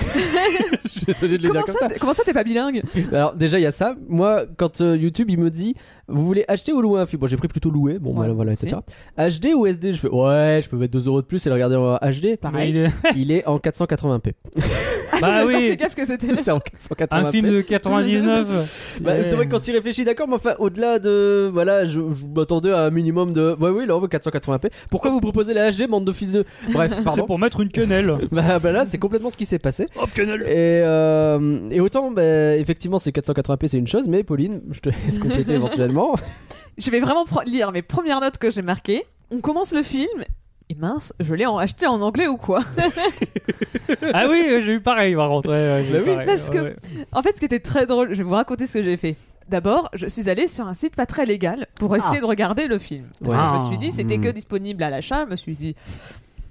je 0.84 0.90
suis 0.90 1.06
désolé 1.06 1.38
de 1.38 1.44
le 1.44 1.50
dire 1.52 1.64
comme 1.64 1.76
ça, 1.76 1.90
ça. 1.90 1.96
comment 2.00 2.14
ça, 2.14 2.24
t'es 2.24 2.34
pas 2.34 2.44
bilingue? 2.44 2.82
Alors 3.12 3.34
déjà 3.36 3.60
il 3.60 3.64
y 3.64 3.68
a 3.68 3.72
ça. 3.72 3.96
Moi 4.10 4.46
quand 4.58 4.82
euh, 4.82 4.98
YouTube 4.98 5.30
il 5.30 5.38
me 5.40 5.50
dit 5.52 5.76
vous 6.08 6.26
voulez 6.26 6.46
acheter 6.48 6.74
ou 6.74 6.82
louer 6.82 7.02
un 7.02 7.06
film 7.06 7.20
Bon 7.20 7.28
j'ai 7.28 7.38
pris 7.38 7.48
plutôt 7.48 7.70
louer. 7.70 8.00
Bon 8.00 8.18
Ouais, 8.18 8.30
voilà, 8.30 8.54
etc. 8.54 8.78
HD 9.18 9.54
ou 9.56 9.66
SD 9.66 9.94
Je 9.94 10.00
fais 10.00 10.10
ouais 10.10 10.62
je 10.64 10.70
peux 10.70 10.78
mettre 10.78 10.94
2 10.94 11.08
euros 11.08 11.22
de 11.22 11.26
plus 11.28 11.46
et 11.46 11.50
le 11.50 11.54
regarder 11.56 11.76
en 11.76 11.96
HD. 11.98 12.38
Pareil. 12.40 12.74
Mais 12.74 12.80
il 12.80 12.86
est- 12.86 12.92
Il 13.16 13.32
est 13.32 13.46
en 13.48 13.58
480p. 13.58 14.34
bah 15.22 15.46
oui, 15.46 15.76
gaffe 15.78 15.96
que 15.96 16.06
c'était. 16.06 16.36
c'est 16.38 16.52
en 16.52 16.60
480p. 16.60 17.08
un 17.12 17.32
film 17.32 17.48
de 17.50 17.62
99. 17.62 18.74
Bah, 19.02 19.24
c'est 19.24 19.36
vrai 19.36 19.46
que 19.46 19.52
quand 19.52 19.68
il 19.68 19.74
réfléchit, 19.74 20.04
d'accord, 20.06 20.28
mais 20.28 20.36
enfin, 20.36 20.56
au-delà 20.60 20.98
de. 20.98 21.50
Voilà, 21.54 21.86
je, 21.86 22.00
je 22.14 22.26
m'attendais 22.26 22.72
à 22.72 22.82
un 22.86 22.90
minimum 22.90 23.32
de. 23.32 23.56
Ouais, 23.60 23.70
oui, 23.70 23.86
là, 23.86 23.94
480p. 23.96 24.70
Pourquoi 24.90 25.12
vous 25.12 25.20
proposez 25.20 25.54
la 25.54 25.72
HD, 25.72 25.88
bande 25.88 26.06
de 26.06 26.12
fils 26.12 26.32
de. 26.32 26.46
Bref, 26.74 26.92
C'est 26.96 27.04
pardon. 27.04 27.26
pour 27.26 27.38
mettre 27.40 27.60
une 27.62 27.70
quenelle. 27.70 28.14
Bah, 28.32 28.58
bah 28.60 28.72
là, 28.72 28.86
c'est 28.86 28.98
complètement 28.98 29.30
ce 29.30 29.38
qui 29.38 29.46
s'est 29.46 29.60
passé. 29.60 29.86
Hop, 30.02 30.10
quenelle. 30.16 30.42
Et, 30.44 30.82
euh, 30.84 31.60
et 31.70 31.80
autant, 31.80 32.10
bah, 32.12 32.56
effectivement, 32.58 32.98
c'est 32.98 33.16
480p, 33.16 33.68
c'est 33.68 33.78
une 33.78 33.88
chose, 33.88 34.08
mais 34.08 34.24
Pauline, 34.24 34.62
je 34.72 34.80
te 34.80 34.90
laisse 34.90 35.20
compléter 35.20 35.54
éventuellement. 35.54 35.97
Je 36.78 36.92
vais 36.92 37.00
vraiment 37.00 37.26
lire 37.46 37.72
mes 37.72 37.82
premières 37.82 38.20
notes 38.22 38.38
que 38.38 38.52
j'ai 38.52 38.62
marquées. 38.62 39.04
On 39.32 39.40
commence 39.40 39.74
le 39.74 39.82
film. 39.84 40.24
Et 40.70 40.76
mince, 40.76 41.14
je 41.20 41.34
l'ai 41.34 41.46
en- 41.46 41.58
acheté 41.58 41.88
en 41.88 42.02
anglais 42.02 42.28
ou 42.28 42.38
quoi 42.38 42.60
Ah 44.14 44.28
oui, 44.30 44.44
j'ai 44.62 44.74
eu 44.74 44.80
pareil 44.82 45.16
par 45.16 45.30
contre. 45.30 45.50
ouais, 45.50 45.84
Bah 45.92 45.98
oui, 46.00 46.06
pareil, 46.12 46.28
parce 46.28 46.50
que- 46.50 46.58
ouais. 46.58 46.76
En 47.14 47.22
fait, 47.22 47.34
ce 47.36 47.40
qui 47.40 47.46
était 47.46 47.60
très 47.62 47.86
drôle, 47.86 48.10
je 48.12 48.18
vais 48.18 48.24
vous 48.24 48.32
raconter 48.36 48.66
ce 48.68 48.74
que 48.74 48.84
j'ai 48.84 48.98
fait. 48.98 49.16
D'abord, 49.50 49.90
je 49.94 50.08
suis 50.08 50.30
allée 50.30 50.48
sur 50.48 50.68
un 50.68 50.74
site 50.74 50.94
pas 50.96 51.06
très 51.06 51.26
légal 51.26 51.68
pour 51.76 51.96
essayer 51.96 52.20
de 52.20 52.26
regarder 52.26 52.68
le 52.68 52.78
film. 52.80 53.06
Ouais. 53.22 53.34
Je 53.36 53.64
me 53.64 53.68
suis 53.70 53.78
dit, 53.78 53.92
c'était 53.92 54.18
Hmm. 54.18 54.22
que 54.26 54.28
disponible 54.30 54.84
à 54.84 54.90
l'achat. 54.90 55.24
Je 55.26 55.32
me 55.32 55.36
suis 55.38 55.56
dit, 55.56 55.74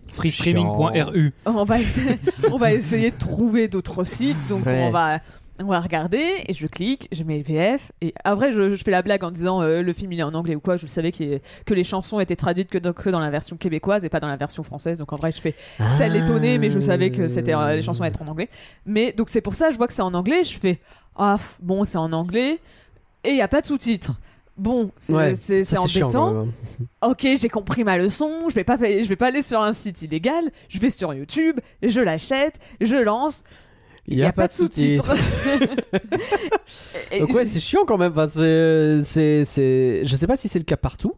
Freestreaming.ru. 0.09 1.35
on 1.45 1.65
va, 1.65 1.79
essayer, 1.81 2.15
on 2.53 2.57
va 2.57 2.73
essayer 2.73 3.11
de 3.11 3.19
trouver 3.19 3.69
d'autres 3.69 4.05
sites. 4.05 4.47
Donc, 4.49 4.65
Ouais. 4.65 4.85
on 4.87 4.91
va. 4.91 5.19
On 5.63 5.69
va 5.69 5.81
regarder 5.81 6.23
et 6.47 6.53
je 6.53 6.67
clique, 6.67 7.09
je 7.13 7.25
mets 7.25 7.41
VF 7.41 7.91
et 8.03 8.13
après 8.25 8.53
je, 8.53 8.71
je 8.71 8.85
fais 8.85 8.91
la 8.91 9.01
blague 9.01 9.25
en 9.25 9.31
disant 9.31 9.63
euh, 9.63 9.81
le 9.81 9.93
film 9.95 10.13
il 10.13 10.21
est 10.21 10.23
en 10.23 10.35
anglais 10.35 10.55
ou 10.55 10.61
quoi. 10.61 10.77
Je 10.77 10.87
savais 10.87 11.13
que 11.13 11.75
les 11.75 11.85
chansons 11.85 12.21
étaient 12.21 12.37
traduites 12.37 12.69
que 12.69 12.77
dans, 12.79 12.93
que 12.93 13.09
dans 13.09 13.21
la 13.21 13.31
version 13.31 13.57
québécoise 13.57 14.05
et 14.05 14.11
pas 14.11 14.21
dans 14.21 14.29
la 14.29 14.37
version 14.37 14.63
française. 14.63 14.99
Donc 14.99 15.13
en 15.13 15.17
vrai 15.17 15.33
je 15.33 15.41
fais 15.41 15.55
ça 15.97 16.09
l'étonnait 16.09 16.59
mais 16.59 16.69
je 16.71 16.79
savais 16.79 17.11
que 17.11 17.27
c'était 17.29 17.55
euh, 17.55 17.75
les 17.75 17.83
chansons 17.83 18.03
allaient 18.03 18.11
être 18.11 18.23
en 18.23 18.29
anglais. 18.29 18.51
Mais 18.85 19.13
donc 19.13 19.31
c'est 19.31 19.41
pour 19.41 19.55
ça 19.55 19.71
je 19.71 19.77
vois 19.77 19.87
que 19.87 19.95
c'est 19.95 20.03
en 20.03 20.13
anglais. 20.15 20.45
Je 20.45 20.59
fais 20.59 20.79
ah 21.17 21.39
bon 21.63 21.85
c'est 21.85 21.99
en 21.99 22.13
anglais 22.13 22.59
et 23.25 23.31
il 23.31 23.37
y 23.37 23.43
a 23.43 23.49
pas 23.49 23.63
de 23.63 23.67
sous-titres. 23.67 24.21
Bon 24.59 24.91
c'est 24.99 25.15
Ouais, 25.15 25.35
embêtant. 25.79 26.33
même. 26.33 26.53
Ok, 27.03 27.27
j'ai 27.39 27.49
compris 27.49 27.85
ma 27.85 27.97
leçon. 27.99 28.49
Je 28.49 28.55
vais 28.55 28.65
pas, 28.65 28.77
je 28.77 29.07
vais 29.09 29.17
pas 29.17 29.27
aller 29.29 29.43
sur 29.43 29.61
un 29.61 29.73
site 29.73 30.03
illégal. 30.03 30.51
Je 30.69 30.79
vais 30.79 30.91
sur 30.91 31.13
YouTube, 31.15 31.61
je 31.83 32.01
l'achète, 32.01 32.59
je 32.81 32.97
lance. 32.97 33.43
Il 34.09 34.19
y 34.19 34.23
a, 34.23 34.33
pas 34.33 34.47
de 34.47 34.53
sous-titres. 34.53 35.15
Donc, 37.19 37.31
ouais, 37.31 37.45
c'est 37.45 37.61
chiant 37.61 37.85
quand 37.87 37.99
même. 37.99 38.13
Enfin, 38.13 38.29
c'est, 38.29 39.45
c'est. 39.45 40.05
Je 40.05 40.17
sais 40.17 40.27
pas 40.27 40.37
si 40.37 40.49
c'est 40.49 40.59
le 40.59 40.65
cas 40.65 40.77
partout, 40.77 41.15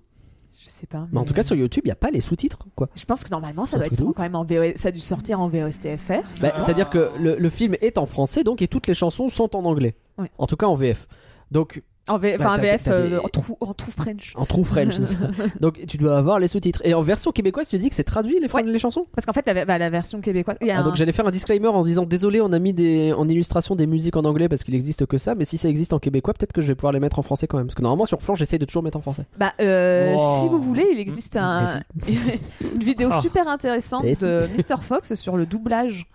je 0.58 0.68
sais 0.68 0.86
pas. 0.86 1.06
mais 1.12 1.18
en 1.18 1.24
tout 1.24 1.34
cas, 1.34 1.42
sur 1.42 1.56
YouTube, 1.56 1.82
il 1.84 1.88
y 1.88 1.92
a 1.92 1.96
pas 1.96 2.10
les 2.10 2.20
sous-titres, 2.20 2.66
quoi. 2.74 2.88
je 2.94 3.04
pense 3.04 3.24
que 3.24 3.30
normalement 3.30 3.66
ça 3.66 3.76
doit 3.76 3.86
être 3.86 4.02
quand 4.12 4.22
même 4.22 4.34
en 4.34 4.44
VO... 4.44 4.72
ça 4.76 4.88
a 4.88 4.92
dû 4.92 5.00
sortir 5.00 5.40
en 5.40 5.48
VOSTFR. 5.48 6.22
Bah, 6.40 6.54
C'est-à-dire 6.58 6.88
que 6.88 7.10
le, 7.18 7.36
le 7.36 7.50
film 7.50 7.74
est 7.80 7.98
en 7.98 8.06
français, 8.06 8.44
donc, 8.44 8.62
et 8.62 8.68
toutes 8.68 8.86
les 8.86 8.94
chansons 8.94 9.28
sont 9.28 9.54
en 9.54 9.64
anglais. 9.64 9.94
Ouais. 10.16 10.30
En 10.38 10.46
tout 10.46 10.56
cas, 10.56 10.66
en 10.66 10.74
VF. 10.74 11.06
Donc, 11.50 11.82
En, 12.08 12.18
V- 12.18 12.36
Bah, 12.38 12.44
enfin, 12.52 12.60
VF 12.60 12.82
euh, 12.88 13.08
des- 13.10 13.16
en, 13.18 13.28
true, 13.28 13.54
en 13.60 13.74
true 13.74 13.92
French. 13.92 14.32
en 14.36 14.46
true 14.46 14.64
French. 14.64 14.94
c'est 14.94 15.04
ça. 15.04 15.18
donc, 15.60 15.80
tu 15.86 15.96
dois 15.98 16.16
avoir 16.18 16.38
les 16.38 16.48
sous-titres. 16.48 16.80
Et 16.84 16.94
en 16.94 17.02
version 17.02 17.32
québécoise, 17.32 17.68
tu 17.68 17.78
dis 17.78 17.88
que 17.88 17.94
c'est 17.94 18.04
traduit 18.04 18.38
les, 18.40 18.48
fran- 18.48 18.58
Ouais. 18.58 18.64
les 18.64 18.78
chansons? 18.78 19.06
Parce 19.14 19.26
qu'en 19.26 19.32
fait 19.32 19.46
la, 19.46 19.64
bah, 19.64 19.78
la 19.78 19.90
version 19.90 20.20
québécoise. 20.20 20.56
il 20.60 20.66
y 20.68 20.70
a 20.70 20.76
Ah, 20.78 20.80
un- 20.80 20.84
donc 20.84 20.96
j'allais 20.96 21.12
faire 21.12 21.26
un 21.26 21.30
disclaimer 21.30 21.68
en 21.68 21.82
disant 21.82 22.04
désolé 22.04 22.40
on 22.40 22.52
a 22.52 22.58
mis 22.58 22.72
des, 22.72 23.12
en 23.12 23.28
illustration 23.28 23.74
des 23.76 23.86
musiques 23.86 24.16
en 24.16 24.22
anglais 24.22 24.48
parce 24.48 24.64
qu'il 24.64 24.74
existe 24.74 25.06
que 25.06 25.18
ça 25.18 25.34
mais 25.34 25.44
si 25.44 25.56
ça 25.58 25.68
existe 25.68 25.92
en 25.92 25.98
québécois 25.98 26.34
peut-être 26.34 26.52
que 26.52 26.62
je 26.62 26.68
vais 26.68 26.74
pouvoir 26.74 26.92
les 26.92 27.00
mettre 27.00 27.18
en 27.18 27.22
français 27.22 27.46
quand 27.46 27.58
même 27.58 27.66
parce 27.66 27.74
que 27.74 27.82
normalement 27.82 28.06
sur 28.06 28.20
Flanc 28.22 28.34
j'essaye 28.34 28.58
de 28.58 28.64
toujours 28.64 28.82
mettre 28.82 28.96
en 28.98 29.00
français 29.02 29.24
Bah, 29.38 29.52
euh, 29.60 30.14
Oh. 30.18 30.38
si 30.42 30.48
vous 30.48 30.58
voulez, 30.60 30.86
il 30.92 30.98
existe 30.98 31.36
un... 31.36 31.80
une 32.08 32.78
vidéo 32.80 33.10
Ah. 33.12 33.20
super 33.20 33.48
intéressante 33.48 34.04
de 34.04 34.48
Mr. 34.56 34.80
Fox 34.82 35.14
sur 35.14 35.36
le 35.36 35.46
doublage. 35.46 36.06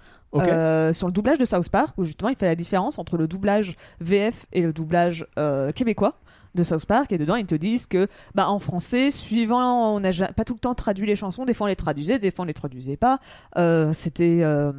Euh, 0.41 0.93
sur 0.93 1.07
le 1.07 1.13
doublage 1.13 1.37
de 1.37 1.45
South 1.45 1.69
Park, 1.69 1.93
où 1.97 2.03
justement 2.03 2.29
il 2.29 2.35
fait 2.35 2.45
la 2.47 2.55
différence 2.55 2.97
entre 2.99 3.17
le 3.17 3.27
doublage 3.27 3.75
VF 4.01 4.45
et 4.51 4.61
le 4.61 4.73
doublage 4.73 5.25
euh, 5.37 5.71
québécois 5.71 6.19
de 6.55 6.63
South 6.63 6.85
Park, 6.85 7.11
et 7.11 7.17
dedans 7.17 7.35
ils 7.35 7.45
te 7.45 7.55
disent 7.55 7.87
que 7.87 8.07
bah, 8.35 8.47
en 8.49 8.59
français, 8.59 9.09
suivant, 9.11 9.93
on 9.95 9.99
n'a 9.99 10.11
ja- 10.11 10.31
pas 10.33 10.43
tout 10.45 10.53
le 10.53 10.59
temps 10.59 10.75
traduit 10.75 11.07
les 11.07 11.15
chansons, 11.15 11.45
des 11.45 11.53
fois 11.53 11.65
on 11.65 11.67
les 11.69 11.75
traduisait, 11.75 12.19
des 12.19 12.29
fois 12.31 12.43
on 12.43 12.47
les 12.47 12.53
traduisait 12.53 12.97
pas. 12.97 13.19
Euh, 13.57 13.91
c'était. 13.93 14.39
euh, 14.41 14.71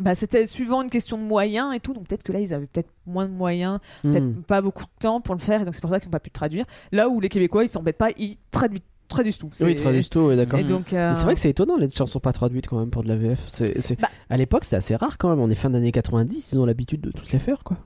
bah, 0.00 0.14
c'était 0.14 0.46
suivant 0.46 0.82
une 0.82 0.90
question 0.90 1.18
de 1.18 1.22
moyens 1.24 1.74
et 1.74 1.80
tout, 1.80 1.92
donc 1.92 2.06
peut-être 2.06 2.22
que 2.22 2.30
là 2.32 2.38
ils 2.38 2.54
avaient 2.54 2.66
peut-être 2.68 2.90
moins 3.06 3.26
de 3.26 3.32
moyens, 3.32 3.80
peut-être 4.02 4.22
Hmm. 4.22 4.42
pas 4.42 4.60
beaucoup 4.60 4.84
de 4.84 4.90
temps 5.00 5.20
pour 5.20 5.34
le 5.34 5.40
faire, 5.40 5.60
et 5.62 5.64
donc 5.64 5.74
c'est 5.74 5.80
pour 5.80 5.90
ça 5.90 5.98
qu'ils 5.98 6.06
n'ont 6.08 6.12
pas 6.12 6.20
pu 6.20 6.30
traduire. 6.30 6.64
Là 6.92 7.08
où 7.08 7.18
les 7.18 7.28
Québécois 7.28 7.64
ils 7.64 7.68
s'embêtent 7.68 7.98
pas, 7.98 8.10
ils 8.16 8.36
traduisent, 8.52 8.82
traduisent 9.08 9.38
tout. 9.38 9.46
oui 9.46 9.52
C'est- 9.54 9.74
traduisent 9.76 10.08
tout 10.10 10.20
ouais, 10.20 10.36
d'accord. 10.36 10.58
Et 10.60 10.64
donc, 10.64 10.92
euh, 10.92 11.12
c'est 11.14 11.24
vrai 11.24 11.34
que 11.34 11.40
c'est 11.40 11.50
étonnant 11.50 11.76
les 11.76 11.88
chansons 11.90 12.20
pas 12.20 12.32
traduites 12.32 12.66
quand 12.68 12.78
même 12.78 12.90
pour 12.90 13.02
de 13.02 13.08
la 13.08 13.16
VF 13.16 13.40
c'est, 13.48 13.80
c'est- 13.80 14.00
Bah- 14.00 14.08
à 14.30 14.36
l'époque 14.36 14.64
c'est 14.64 14.76
assez 14.76 14.94
rare 14.96 15.18
quand 15.18 15.30
même. 15.30 15.40
On 15.40 15.50
est 15.50 15.54
fin 15.54 15.70
d'année 15.70 15.92
90 15.92 16.52
ils 16.52 16.58
ont 16.58 16.66
l'habitude 16.66 17.00
de 17.00 17.10
tous 17.10 17.32
les 17.32 17.38
faire 17.38 17.64
quoi 17.64 17.78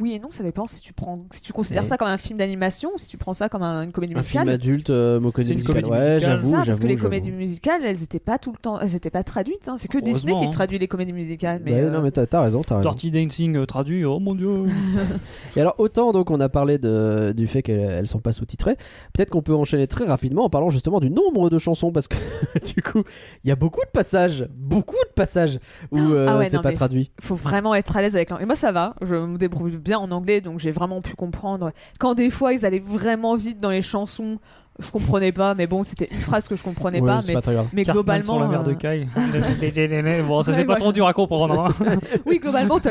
oui 0.00 0.12
et 0.14 0.18
non, 0.18 0.30
ça 0.30 0.42
dépend 0.42 0.66
si 0.66 0.80
tu 0.80 0.92
prends, 0.92 1.24
si 1.30 1.42
tu 1.42 1.52
considères 1.52 1.82
Ouais. 1.82 1.88
ça 1.88 1.96
comme 1.96 2.08
un 2.08 2.16
film 2.16 2.38
d'animation 2.38 2.90
ou 2.94 2.98
si 2.98 3.08
tu 3.08 3.18
prends 3.18 3.32
ça 3.34 3.48
comme 3.48 3.62
un- 3.62 3.82
une 3.82 3.92
comédie 3.92 4.14
un 4.14 4.18
musicale. 4.18 4.42
film 4.42 4.54
adulte 4.54 4.90
euh, 4.90 5.20
comédie 5.30 5.50
musicale 5.52 5.82
comédie 5.82 5.90
ouais 5.90 6.18
j'avoue 6.20 6.50
ça, 6.50 6.62
parce 6.64 6.80
que 6.80 6.86
les 6.86 6.96
comédies 6.96 7.30
musicales, 7.32 7.82
elles 7.84 8.02
étaient 8.02 8.18
pas 8.18 8.38
tout 8.38 8.50
le 8.52 8.58
temps, 8.58 8.80
elles 8.80 8.94
étaient 8.96 9.10
pas 9.10 9.22
traduites. 9.22 9.68
hein. 9.68 9.74
C'est 9.76 9.88
que 9.88 9.98
Disney 9.98 10.34
qui 10.38 10.44
hein. 10.46 10.50
traduit 10.50 10.78
les 10.78 10.88
comédies 10.88 11.12
musicales. 11.12 11.60
Mais, 11.64 11.72
Bah, 11.72 11.76
euh, 11.78 11.90
non 11.90 12.02
mais 12.02 12.10
t'as, 12.10 12.26
t'as 12.26 12.40
raison 12.42 12.62
t'as 12.62 12.78
raison 12.78 12.88
Dirty 12.90 13.10
Dancing 13.10 13.56
euh, 13.56 13.66
traduit, 13.66 14.04
oh 14.04 14.18
mon 14.18 14.34
dieu. 14.34 14.64
Et 15.56 15.60
alors 15.60 15.74
autant 15.78 16.12
donc 16.12 16.30
on 16.30 16.40
a 16.40 16.48
parlé 16.48 16.78
de, 16.78 17.32
du 17.36 17.46
fait 17.46 17.62
qu'elles 17.62 17.80
elles 17.80 18.06
sont 18.06 18.20
pas 18.20 18.32
sous-titrées, 18.32 18.76
peut-être 19.12 19.30
qu'on 19.30 19.42
peut 19.42 19.54
enchaîner 19.54 19.86
très 19.86 20.04
rapidement 20.06 20.44
en 20.44 20.50
parlant 20.50 20.70
justement 20.70 21.00
du 21.00 21.10
nombre 21.10 21.50
de 21.50 21.58
chansons 21.58 21.92
parce 21.92 22.08
que 22.08 22.16
du 22.74 22.82
coup 22.82 23.02
il 23.44 23.48
y 23.48 23.50
a 23.50 23.56
beaucoup 23.56 23.80
de 23.84 23.90
passages, 23.90 24.46
beaucoup 24.56 24.96
de 25.08 25.12
passages 25.14 25.58
où 25.90 25.98
Ah 25.98 26.00
euh, 26.00 26.38
ouais, 26.38 26.48
c'est 26.48 26.56
non, 26.56 26.62
pas 26.62 26.72
traduit. 26.72 27.10
faut 27.20 27.34
vraiment 27.34 27.74
être 27.74 27.96
à 27.96 28.02
l'aise 28.02 28.16
avec. 28.16 28.30
Et 28.40 28.44
moi, 28.44 28.54
ça 28.54 28.72
va. 28.72 28.94
Je 29.02 29.14
me 29.16 29.36
débrouille 29.38 29.76
bien 29.76 29.89
en 29.94 30.10
anglais, 30.10 30.40
donc 30.40 30.60
j'ai 30.60 30.70
vraiment 30.70 31.00
pu 31.00 31.14
comprendre. 31.14 31.72
Quand 31.98 32.14
des 32.14 32.30
fois, 32.30 32.52
ils 32.52 32.64
allaient 32.66 32.78
vraiment 32.78 33.36
vite 33.36 33.58
dans 33.60 33.70
les 33.70 33.82
chansons, 33.82 34.38
je 34.78 34.90
comprenais 34.90 35.32
pas, 35.32 35.54
mais 35.54 35.66
bon, 35.66 35.82
c'était 35.82 36.08
une 36.10 36.16
phrase 36.20 36.48
que 36.48 36.56
je 36.56 36.62
comprenais 36.64 37.00
Ouais, 37.00 37.06
pas, 37.06 37.20
mais, 37.26 37.34
pas 37.34 37.42
très 37.42 37.52
grave. 37.52 37.66
mais 37.74 37.84
Cartman 37.84 38.02
globalement. 38.22 38.22
sur 38.32 38.38
la 38.40 38.48
mer 38.48 38.62
de 38.62 38.70
euh, 38.72 38.74
Kai. 38.74 40.22
bon, 40.26 40.42
ça 40.42 40.52
Ouais, 40.52 40.56
c'est 40.56 40.64
pas 40.64 40.76
trop 40.76 40.92
dur 40.92 41.06
à 41.06 41.12
comprendre. 41.12 41.58
hein. 41.60 41.96
Oui, 42.26 42.38
globalement, 42.38 42.78
t'as 42.80 42.90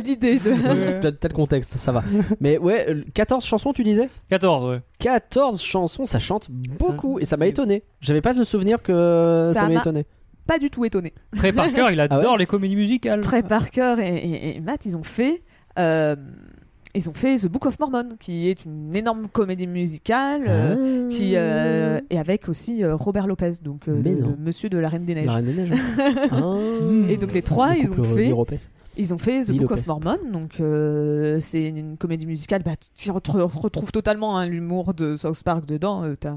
l'idée 0.00 0.38
de. 0.38 0.50
T'as 1.00 1.12
t'as 1.12 1.28
le 1.28 1.34
contexte, 1.34 1.76
ça 1.76 1.92
va. 1.92 2.02
Mais 2.40 2.58
ouais, 2.58 2.86
euh, 2.90 3.02
14 3.14 3.44
chansons, 3.44 3.72
tu 3.72 3.84
disais? 3.84 4.08
14, 4.30 4.66
ouais. 4.70 4.80
14 4.98 5.62
chansons, 5.62 6.04
ça 6.06 6.18
chante 6.18 6.48
beaucoup. 6.50 7.18
Et 7.20 7.24
ça 7.24 7.36
m'a 7.36 7.46
étonné. 7.46 7.84
J'avais 8.00 8.20
pas 8.20 8.32
le 8.32 8.44
souvenir 8.44 8.82
que 8.82 9.52
ça, 9.54 9.60
Ça 9.60 9.68
m'a 9.68 9.74
m'a- 9.74 9.80
étonné. 9.80 10.06
Pas 10.46 10.58
du 10.58 10.68
tout 10.68 10.84
étonné. 10.84 11.14
Trey 11.36 11.52
Parker, 11.52 11.88
il 11.92 12.00
adore 12.00 12.18
Ah 12.26 12.32
ouais 12.32 12.38
les 12.38 12.46
comédies 12.46 12.74
musicales. 12.74 13.20
Trey 13.20 13.42
Parker 13.44 13.96
et, 14.00 14.16
et- 14.16 14.56
et 14.56 14.60
Matt, 14.60 14.84
ils 14.84 14.96
ont 14.96 15.04
fait. 15.04 15.42
Euh, 15.78 16.16
ils 16.94 17.08
ont 17.08 17.14
fait 17.14 17.36
The 17.36 17.46
Book 17.46 17.66
of 17.66 17.78
Mormon, 17.78 18.16
qui 18.18 18.48
est 18.48 18.64
une 18.64 18.94
énorme 18.96 19.28
comédie 19.28 19.66
musicale, 19.66 20.42
euh, 20.48 21.08
qui 21.08 21.36
euh, 21.36 22.00
et 22.10 22.18
avec 22.18 22.48
aussi 22.48 22.82
euh, 22.82 22.96
Robert 22.96 23.26
Lopez, 23.26 23.52
donc 23.62 23.86
le, 23.86 24.00
le 24.00 24.36
monsieur 24.38 24.68
de 24.68 24.78
la 24.78 24.88
Reine 24.88 25.04
des 25.04 25.14
Neiges. 25.14 25.26
La 25.26 25.34
Reine 25.34 25.44
des 25.46 25.54
Neiges. 25.54 25.78
Ah. 26.32 26.56
Et 27.08 27.16
donc 27.16 27.32
les 27.32 27.42
trois, 27.42 27.76
ils 27.76 27.90
ont 27.90 28.02
fait. 28.02 28.32
Ils 29.00 29.12
ont 29.14 29.18
fait 29.18 29.42
The 29.42 29.52
Book 29.52 29.70
Lopez. 29.70 29.80
of 29.80 29.86
Mormon, 29.88 30.18
donc 30.32 30.60
euh, 30.60 31.38
c'est 31.40 31.64
une 31.68 31.96
comédie 31.96 32.26
musicale 32.26 32.62
bah, 32.62 32.72
qui 32.94 33.10
retrouve 33.10 33.90
totalement 33.92 34.38
hein, 34.38 34.46
l'humour 34.46 34.94
de 34.94 35.16
South 35.16 35.42
Park 35.42 35.66
dedans. 35.66 36.04
Euh, 36.04 36.14
t'as 36.14 36.34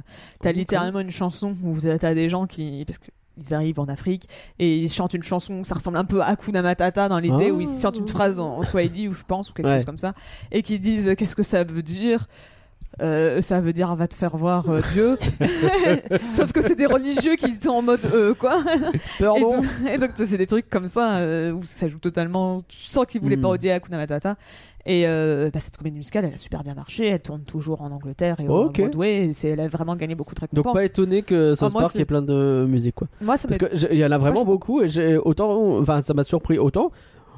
Ok. 0.50 0.56
littéralement 0.56 1.00
une 1.00 1.12
chanson 1.12 1.54
où 1.64 1.78
t'as 1.80 2.14
des 2.14 2.30
gens 2.30 2.48
qui 2.48 2.84
parce 2.86 2.98
que 2.98 3.12
ils 3.38 3.54
arrivent 3.56 3.80
en 3.80 3.88
Afrique 3.88 4.30
et 4.60 4.78
ils 4.78 4.92
chantent 4.92 5.16
une 5.16 5.24
chanson, 5.24 5.64
ça 5.64 5.74
ressemble 5.74 5.98
un 5.98 6.06
peu 6.06 6.22
à 6.22 6.26
Hakuna 6.28 6.62
Matata 6.62 7.10
dans 7.10 7.18
l'idée 7.18 7.48
Ah. 7.50 7.54
où 7.54 7.62
ils 7.62 7.80
chantent 7.82 7.98
une 7.98 8.08
phrase 8.08 8.40
en, 8.40 8.58
en 8.58 8.64
Swahili 8.64 9.08
ou 9.08 9.16
je 9.16 9.24
pense 9.24 9.50
ou 9.50 9.54
quelque 9.54 9.66
Ouais. 9.68 9.78
chose 9.78 9.86
comme 9.86 9.98
ça 9.98 10.14
et 10.52 10.62
qui 10.62 10.80
disent 10.80 11.16
qu'est-ce 11.18 11.36
que 11.36 11.42
ça 11.42 11.64
veut 11.64 11.82
dire? 11.82 12.28
Euh, 13.02 13.42
ça 13.42 13.60
veut 13.60 13.74
dire 13.74 13.94
va 13.96 14.08
te 14.08 14.14
faire 14.14 14.38
voir 14.38 14.70
euh, 14.70 14.80
Dieu. 14.94 15.18
Sauf 16.34 16.52
que 16.52 16.62
c'est 16.62 16.76
des 16.76 16.86
religieux 16.86 17.36
qui 17.36 17.56
sont 17.56 17.70
en 17.72 17.82
mode 17.82 18.00
euh, 18.14 18.34
quoi 18.34 18.62
Pardon. 19.20 19.56
donc, 19.58 19.66
et 19.92 19.98
donc, 19.98 20.12
c'est 20.16 20.38
des 20.38 20.48
trucs 20.48 20.70
comme 20.70 20.88
ça 20.88 21.18
euh, 21.18 21.52
où 21.54 21.62
ça 21.64 21.88
joue 21.88 21.98
totalement. 22.00 22.60
Tu 22.68 22.78
sens 22.80 23.06
qu'ils 23.08 23.22
voulaient 23.22 23.34
Hmm. 23.38 23.42
parodier 23.42 23.72
Hakuna 23.72 23.98
Matata. 23.98 24.36
Et 24.86 25.06
bah, 25.06 25.60
cette 25.62 25.78
comédie 25.78 25.96
musicale, 25.96 26.26
elle 26.26 26.34
a 26.34 26.38
super 26.38 26.62
bien 26.62 26.74
marché. 26.74 27.08
Elle 27.08 27.22
tourne 27.22 27.44
toujours 27.44 27.82
en 27.82 27.92
Angleterre 27.92 28.40
et 28.42 28.48
au 28.50 28.70
Broadway. 28.70 29.30
Et 29.44 29.48
elle 29.48 29.62
a 29.62 29.68
vraiment 29.70 29.96
gagné 29.96 30.14
beaucoup 30.14 30.36
de 30.36 30.42
Donc 30.42 30.50
récompenses. 30.52 30.74
pas 30.74 30.84
étonné 30.84 31.22
que 31.24 31.56
South 31.56 31.72
Ah, 31.78 31.80
Park 31.84 31.96
ait 31.96 32.04
plein 32.06 32.22
de 32.22 32.66
musique 32.68 32.96
quoi. 32.96 33.08
Moi, 33.22 33.38
ça 33.38 33.48
Parce 33.48 33.62
m'a- 33.62 33.70
que 33.70 33.78
j'ai- 33.78 33.88
il 33.94 33.98
y 33.98 34.06
en 34.06 34.12
a 34.12 34.18
vraiment 34.18 34.44
beaucoup 34.44 34.82
et 34.82 35.18
autant 35.18 35.78
enfin 35.80 36.02
ça 36.02 36.14
m'a 36.14 36.24
surpris 36.26 36.58
autant. 36.60 36.92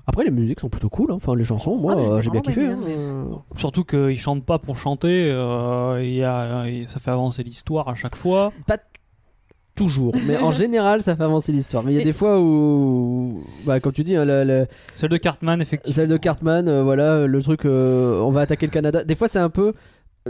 Après 0.07 0.23
les 0.23 0.31
musiques 0.31 0.59
sont 0.59 0.69
plutôt 0.69 0.89
cool 0.89 1.11
hein. 1.11 1.15
enfin 1.15 1.35
les 1.35 1.43
chansons 1.43 1.77
moi 1.77 1.95
Ah, 1.97 2.01
euh, 2.01 2.21
j'ai 2.21 2.29
bien 2.29 2.41
kiffé. 2.41 2.65
hein. 2.67 2.77
Surtout 3.55 3.83
qu'ils 3.83 4.19
chantent 4.19 4.45
pas 4.45 4.59
pour 4.59 4.77
chanter, 4.77 5.29
euh, 5.31 5.99
y 6.03 6.23
a- 6.23 6.65
ça 6.87 6.99
fait 6.99 7.11
avancer 7.11 7.43
l'histoire 7.43 7.89
à 7.89 7.95
chaque 7.95 8.15
fois. 8.15 8.51
Pas 8.67 8.77
toujours 9.75 10.13
mais 10.25 10.37
en 10.37 10.51
général 10.63 11.01
ça 11.01 11.15
fait 11.15 11.23
avancer 11.23 11.51
l'histoire. 11.51 11.83
Mais 11.83 11.93
il 11.93 11.97
y 11.97 12.01
a 12.01 12.03
des 12.03 12.13
fois 12.13 12.39
où 12.39 13.41
bah 13.65 13.79
comme 13.79 13.91
tu 13.93 14.03
dis 14.03 14.15
hein, 14.15 14.23
le- 14.25 14.43
le- 14.45 14.67
Celle 14.95 15.09
de 15.09 15.17
Cartman, 15.17 15.61
effectivement. 15.61 15.93
celle 15.95 16.07
de 16.07 16.17
Cartman 16.17 16.69
euh, 16.69 16.83
voilà 16.83 17.27
le 17.27 17.41
truc 17.41 17.65
euh, 17.65 18.21
on 18.21 18.29
va 18.29 18.41
attaquer 18.41 18.67
le 18.67 18.71
Canada. 18.71 19.03
Des 19.03 19.15
fois 19.15 19.27
c'est 19.27 19.39
un 19.39 19.49
peu 19.49 19.73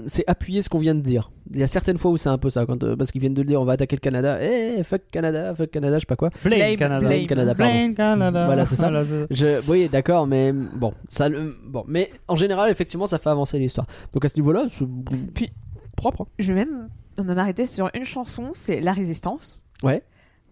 c'est 0.07 0.23
appuyer 0.27 0.61
ce 0.61 0.67
qu'on 0.69 0.79
vient 0.79 0.93
de 0.95 0.99
dire. 1.01 1.31
Il 1.51 1.59
y 1.59 1.63
a 1.63 1.67
certaines 1.67 1.97
fois 1.97 2.11
où 2.11 2.17
c'est 2.17 2.27
un 2.29 2.37
peu 2.37 2.49
ça 2.49 2.65
quand 2.65 2.83
euh, 2.83 2.95
parce 2.97 3.11
qu'ils 3.11 3.21
viennent 3.21 3.33
de 3.33 3.41
le 3.41 3.47
dire 3.47 3.61
on 3.61 3.65
va 3.65 3.73
attaquer 3.73 3.95
le 3.95 4.01
Canada. 4.01 4.39
Eh 4.41 4.83
fuck 4.83 5.03
Canada, 5.11 5.55
fuck 5.55 5.71
Canada, 5.71 5.95
je 5.95 5.99
sais 6.01 6.05
pas 6.05 6.15
quoi. 6.17 6.29
Blame, 6.43 6.59
Blame, 6.59 6.75
Canada. 6.77 7.07
Blame. 7.07 7.27
Canada, 7.27 7.55
pardon. 7.55 7.73
Blame 7.73 7.95
Canada. 7.95 8.45
Voilà, 8.45 8.65
c'est 8.65 8.75
ça. 8.75 8.91
Je, 9.29 9.69
oui, 9.71 9.87
d'accord, 9.87 10.27
mais 10.27 10.51
bon, 10.51 10.93
ça, 11.07 11.29
bon, 11.65 11.85
mais 11.87 12.11
en 12.27 12.35
général, 12.35 12.69
effectivement, 12.69 13.05
ça 13.07 13.19
fait 13.19 13.29
avancer 13.29 13.57
l'histoire. 13.57 13.87
Donc 14.13 14.25
à 14.25 14.27
ce 14.27 14.35
niveau-là, 14.35 14.65
c'est 14.69 14.85
Puis- 15.33 15.51
propre. 15.95 16.23
hein. 16.23 16.27
Je 16.39 16.51
vais 16.51 16.65
même 16.65 16.89
m'arrêter 17.23 17.65
sur 17.65 17.89
une 17.93 18.03
chanson, 18.03 18.49
c'est 18.53 18.81
La 18.81 18.91
Résistance. 18.91 19.63
Ouais. 19.81 20.03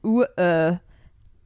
Où 0.05 0.23
euh, 0.39 0.71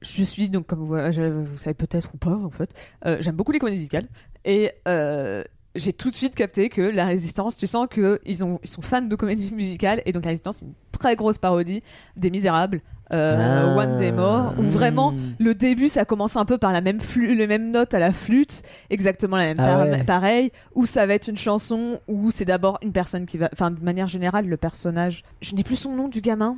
je 0.02 0.24
suis, 0.24 0.50
donc 0.50 0.68
comme 0.68 0.86
vous, 0.86 0.96
je- 1.12 1.22
vous 1.32 1.58
savez 1.58 1.74
peut-être 1.74 2.12
ou 2.14 2.18
pas 2.18 2.36
en 2.36 2.52
fait, 2.52 2.70
euh, 3.08 3.18
j'aime 3.22 3.36
beaucoup 3.36 3.52
les 3.52 3.58
comédies 3.60 3.78
musicales. 3.80 4.08
Et 4.46 4.72
euh, 4.88 5.44
j'ai 5.78 5.94
tout 5.94 6.10
de 6.12 6.16
suite 6.16 6.36
capté 6.36 6.70
que 6.70 6.82
La 6.82 7.06
Résistance, 7.06 7.56
tu 7.56 7.68
sens 7.68 7.88
qu'ils 7.92 8.20
ils 8.26 8.36
sont 8.38 8.60
fans 8.82 9.02
de 9.02 9.16
comédies 9.16 9.54
musicales. 9.56 10.02
Et 10.06 10.12
donc 10.12 10.26
La 10.26 10.30
Résistance, 10.32 10.58
c'est 10.58 10.66
une 10.66 10.74
très 10.92 11.16
grosse 11.16 11.38
parodie 11.38 11.82
des 12.16 12.30
Misérables, 12.30 12.82
euh, 13.14 13.74
Ah. 13.74 13.78
One 13.78 13.98
Day 13.98 14.12
More, 14.12 14.54
où 14.60 14.64
vraiment 14.64 15.12
Mm. 15.14 15.36
le 15.40 15.56
début, 15.56 15.88
ça 15.88 16.04
commence 16.04 16.36
un 16.36 16.44
peu 16.46 16.58
par 16.58 16.74
la 16.74 16.82
même 16.82 17.00
flûte, 17.00 17.38
les 17.38 17.48
mêmes 17.48 17.72
notes 17.72 17.94
à 17.94 18.00
la 18.00 18.12
flûte, 18.12 18.64
exactement 18.90 19.38
la 19.38 19.46
même 19.46 19.60
Ah 19.60 19.84
ouais. 19.86 20.04
pareil, 20.04 20.52
où 20.76 20.86
ça 20.86 21.06
va 21.06 21.14
être 21.14 21.28
une 21.30 21.38
chanson 21.38 22.00
où 22.08 22.32
c'est 22.32 22.44
d'abord 22.46 22.80
une 22.82 22.92
personne 22.92 23.26
qui 23.26 23.38
va, 23.38 23.50
enfin 23.54 23.72
de 23.72 23.82
manière 23.84 24.08
générale, 24.08 24.48
le 24.48 24.58
personnage, 24.58 25.24
je 25.42 25.56
n'ai 25.56 25.64
plus 25.64 25.76
son 25.78 25.96
nom 25.96 26.08
du 26.10 26.20
gamin, 26.22 26.58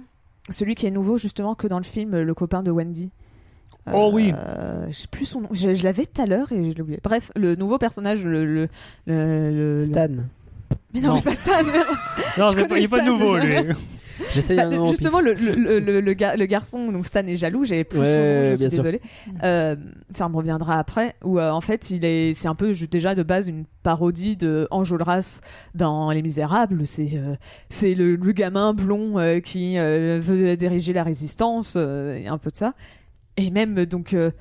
celui 0.49 0.73
qui 0.73 0.87
est 0.87 0.91
nouveau 0.91 1.17
justement 1.17 1.53
que 1.53 1.67
dans 1.67 1.77
le 1.77 1.83
film, 1.83 2.19
le 2.19 2.33
copain 2.33 2.63
de 2.63 2.71
Wendy. 2.71 3.11
Oh 3.93 4.09
oui. 4.13 4.33
Euh, 4.35 4.85
je 4.89 4.93
sais 4.95 5.07
plus 5.09 5.25
son 5.25 5.41
nom. 5.41 5.49
Je, 5.51 5.73
je 5.75 5.83
l'avais 5.83 6.05
tout 6.05 6.21
à 6.21 6.25
l'heure 6.25 6.51
et 6.51 6.69
je 6.71 6.75
l'ai 6.75 6.81
oublié. 6.81 6.99
Bref, 7.03 7.31
le 7.35 7.55
nouveau 7.55 7.77
personnage, 7.77 8.23
le, 8.23 8.45
le, 8.45 8.67
le- 9.07 9.51
le- 9.77 9.81
Stan. 9.81 10.07
Mais 10.93 11.01
non, 11.01 11.09
Non. 11.09 11.15
mais 11.15 11.21
pas 11.21 11.35
Stan. 11.35 11.51
Non, 12.37 12.53
pas- 12.67 12.77
il 12.77 12.83
est 12.85 12.87
pas 12.87 13.03
nouveau, 13.03 13.37
Stan. 13.37 13.45
lui. 13.45 13.73
J'essaye 14.33 14.57
Bah, 14.57 14.69
justement, 14.89 15.21
le, 15.21 15.33
le, 15.33 15.53
le, 15.55 15.79
le- 15.79 16.01
le 16.01 16.13
gar- 16.13 16.35
le 16.35 16.45
garçon, 16.45 16.91
donc 16.91 17.05
Stan 17.05 17.25
est 17.25 17.37
jaloux, 17.37 17.63
j'avais 17.63 17.85
plus 17.85 17.99
Ouais, 17.99 18.05
son 18.05 18.11
nom, 18.11 18.55
je 18.55 18.59
bien 18.59 18.67
suis 18.69 18.75
sûr. 18.75 18.83
désolée. 18.83 19.01
Euh, 19.43 19.75
ça 20.13 20.27
me 20.27 20.35
reviendra 20.35 20.77
après, 20.77 21.15
où 21.23 21.39
euh, 21.39 21.49
en 21.51 21.61
fait, 21.61 21.89
il 21.91 22.03
est, 22.03 22.33
c'est 22.33 22.49
un 22.49 22.53
peu 22.55 22.73
déjà 22.91 23.15
de 23.15 23.23
base 23.23 23.47
une 23.47 23.63
parodie 23.81 24.35
de 24.35 24.67
Enjolras 24.71 25.39
dans 25.73 26.11
Les 26.11 26.21
Misérables. 26.21 26.85
C'est, 26.85 27.11
euh, 27.13 27.35
c'est 27.69 27.93
le, 27.95 28.17
le 28.17 28.31
gamin 28.33 28.73
blond 28.73 29.17
euh, 29.19 29.39
qui 29.39 29.77
euh, 29.77 30.19
veut 30.21 30.57
diriger 30.57 30.91
la 30.91 31.03
résistance, 31.03 31.75
euh, 31.77 32.17
et 32.17 32.27
un 32.27 32.37
peu 32.37 32.51
de 32.51 32.57
ça. 32.57 32.73
Et 33.39 33.51
même, 33.51 33.85
donc, 33.85 34.13
euh, 34.13 34.31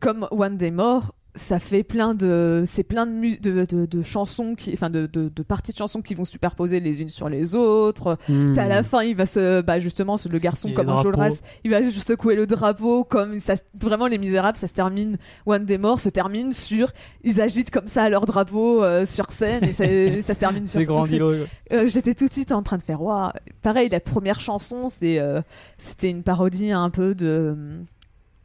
comme 0.00 0.26
One 0.30 0.56
Day 0.56 0.70
More, 0.70 1.14
ça 1.34 1.60
fait 1.60 1.84
plein 1.84 2.14
de 2.14 2.62
c'est 2.66 2.82
plein 2.82 3.06
de, 3.06 3.12
mu- 3.12 3.36
de, 3.38 3.64
de, 3.64 3.86
de 3.86 4.02
chansons 4.02 4.56
qui 4.56 4.72
enfin 4.72 4.90
de, 4.90 5.06
de, 5.06 5.28
de 5.28 5.42
parties 5.44 5.70
de 5.70 5.76
chansons 5.76 6.02
qui 6.02 6.14
vont 6.14 6.24
superposer 6.24 6.80
les 6.80 7.00
unes 7.00 7.10
sur 7.10 7.28
les 7.28 7.54
autres 7.54 8.18
Hmm. 8.28 8.58
à 8.58 8.66
la 8.66 8.82
fin, 8.82 9.02
il 9.02 9.14
va 9.14 9.24
se, 9.24 9.60
bah 9.60 9.78
justement, 9.78 10.16
le 10.32 10.38
garçon 10.40 10.68
Et 10.68 10.74
comme 10.74 10.88
Enjolras, 10.88 11.28
drapeau. 11.28 11.42
il 11.62 11.70
va 11.70 11.88
secouer 11.90 12.34
le 12.34 12.46
drapeau 12.48 13.04
comme 13.04 13.38
ça. 13.38 13.54
Vraiment, 13.80 14.08
les 14.08 14.18
Misérables, 14.18 14.56
ça 14.58 14.66
se 14.66 14.72
termine. 14.72 15.16
One 15.46 15.64
Day 15.64 15.78
More 15.78 16.00
se 16.00 16.08
termine 16.08 16.52
sur, 16.52 16.90
ils 17.22 17.40
agitent 17.40 17.70
comme 17.70 17.86
ça 17.86 18.08
leur 18.08 18.26
drapeau 18.26 18.82
euh, 18.82 19.04
sur 19.04 19.30
scène 19.30 19.62
et 19.62 19.72
ça, 19.72 19.84
ça 20.22 20.34
se 20.34 20.38
termine 20.40 20.66
sur 20.66 20.80
C'est 20.80 20.86
grandiloquent. 20.86 21.46
euh, 21.72 21.86
J'étais 21.86 22.14
tout 22.14 22.26
de 22.26 22.32
suite 22.32 22.50
en 22.50 22.64
train 22.64 22.78
de 22.78 22.82
faire, 22.82 23.00
waouh. 23.00 23.30
Pareil, 23.62 23.88
la 23.90 24.00
première 24.00 24.40
chanson, 24.40 24.88
c'est, 24.88 25.20
euh, 25.20 25.40
c'était 25.76 26.10
une 26.10 26.24
parodie 26.24 26.72
un 26.72 26.90
peu 26.90 27.14
de. 27.14 27.54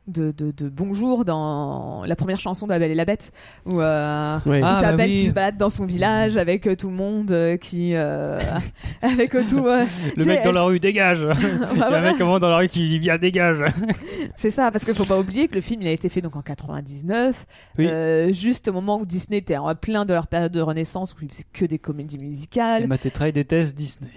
De, 0.05 0.31
de, 0.31 0.51
de 0.51 0.67
Bonjour 0.67 1.23
dans 1.23 2.03
la 2.05 2.17
première 2.17 2.37
chanson 2.37 2.67
de 2.67 2.73
La 2.73 2.79
Belle 2.79 2.91
et 2.91 2.95
la 2.95 3.05
Bête 3.05 3.31
où, 3.65 3.79
euh, 3.79 4.37
où 4.45 4.51
Ah, 4.51 4.79
t'as 4.81 4.91
bah 4.91 4.97
Belle 4.97 5.09
oui. 5.09 5.21
qui 5.21 5.27
se 5.29 5.33
balade 5.33 5.55
dans 5.55 5.69
son 5.69 5.85
village 5.85 6.35
avec 6.35 6.67
euh, 6.67 6.75
tout 6.75 6.89
le 6.89 6.93
monde 6.95 7.31
euh, 7.31 7.55
qui 7.55 7.95
euh, 7.95 8.37
avec 9.01 9.31
tout 9.47 9.65
euh, 9.65 9.85
Le 10.17 10.25
mec 10.25 10.43
dans 10.43 10.49
elle- 10.49 10.55
la 10.55 10.63
rue 10.63 10.81
dégage. 10.81 11.19
Il 11.39 11.77
y 11.77 11.81
a 11.81 11.85
un 11.85 11.89
voilà. 11.89 12.01
mec 12.01 12.17
comment 12.17 12.37
dans 12.37 12.49
la 12.49 12.57
rue 12.57 12.67
qui 12.67 12.85
dit 12.85 12.99
bien 12.99 13.17
dégage. 13.17 13.59
C'est 14.35 14.49
ça, 14.49 14.71
parce 14.71 14.83
qu'il 14.83 14.93
faut 14.93 15.05
pas 15.05 15.17
oublier 15.17 15.47
que 15.47 15.55
le 15.55 15.61
film 15.61 15.81
il 15.81 15.87
a 15.87 15.91
été 15.91 16.09
fait 16.09 16.19
donc 16.19 16.35
en 16.35 16.41
99, 16.41 17.45
Oui. 17.77 17.87
euh, 17.87 18.33
juste 18.33 18.67
au 18.67 18.73
moment 18.73 18.99
où 18.99 19.05
Disney 19.05 19.37
était 19.37 19.55
en 19.55 19.73
plein 19.73 20.03
de 20.03 20.13
leur 20.13 20.27
période 20.27 20.51
de 20.51 20.59
renaissance 20.59 21.13
où 21.13 21.17
ils 21.21 21.29
faisaient 21.29 21.45
que 21.53 21.63
des 21.63 21.79
comédies 21.79 22.17
Et 22.19 22.25
musicales. 22.25 22.87
Matétrail 22.87 23.31
déteste 23.31 23.73
Disney. 23.77 24.11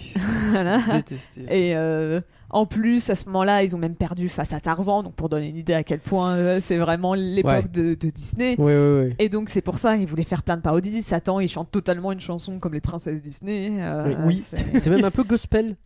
Voilà. 0.50 0.78
Détesté. 0.96 1.42
Et 1.42 1.76
euh, 1.76 2.20
en 2.50 2.66
plus, 2.66 3.10
à 3.10 3.14
ce 3.14 3.26
moment-là, 3.26 3.62
ils 3.62 3.74
ont 3.74 3.78
même 3.78 3.94
perdu 3.96 4.28
face 4.28 4.52
à 4.52 4.60
Tarzan, 4.60 5.02
donc 5.02 5.14
pour 5.14 5.28
donner 5.28 5.48
une 5.48 5.56
idée 5.56 5.74
à 5.74 5.82
quel 5.82 6.00
point 6.00 6.34
euh, 6.34 6.58
c'est 6.60 6.76
vraiment 6.76 7.14
l'époque 7.14 7.46
Ouais. 7.52 7.62
de, 7.72 7.94
de 7.94 8.10
Disney. 8.10 8.54
Oui, 8.58 8.72
oui, 8.72 9.04
oui. 9.08 9.14
Et 9.18 9.28
donc 9.28 9.48
c'est 9.48 9.60
pour 9.62 9.78
ça 9.78 9.96
ils 9.96 10.06
voulaient 10.06 10.22
faire 10.22 10.42
plein 10.42 10.56
de 10.56 10.62
parodies. 10.62 11.02
Satan, 11.02 11.40
il 11.40 11.48
chante 11.48 11.70
totalement 11.70 12.12
une 12.12 12.20
chanson 12.20 12.58
comme 12.58 12.74
les 12.74 12.80
princesses 12.80 13.22
Disney. 13.22 13.70
euh, 13.80 14.14
Oui. 14.26 14.44
C'est 14.74 14.90
même 14.90 15.04
un 15.04 15.10
peu 15.10 15.22
gospel. 15.24 15.76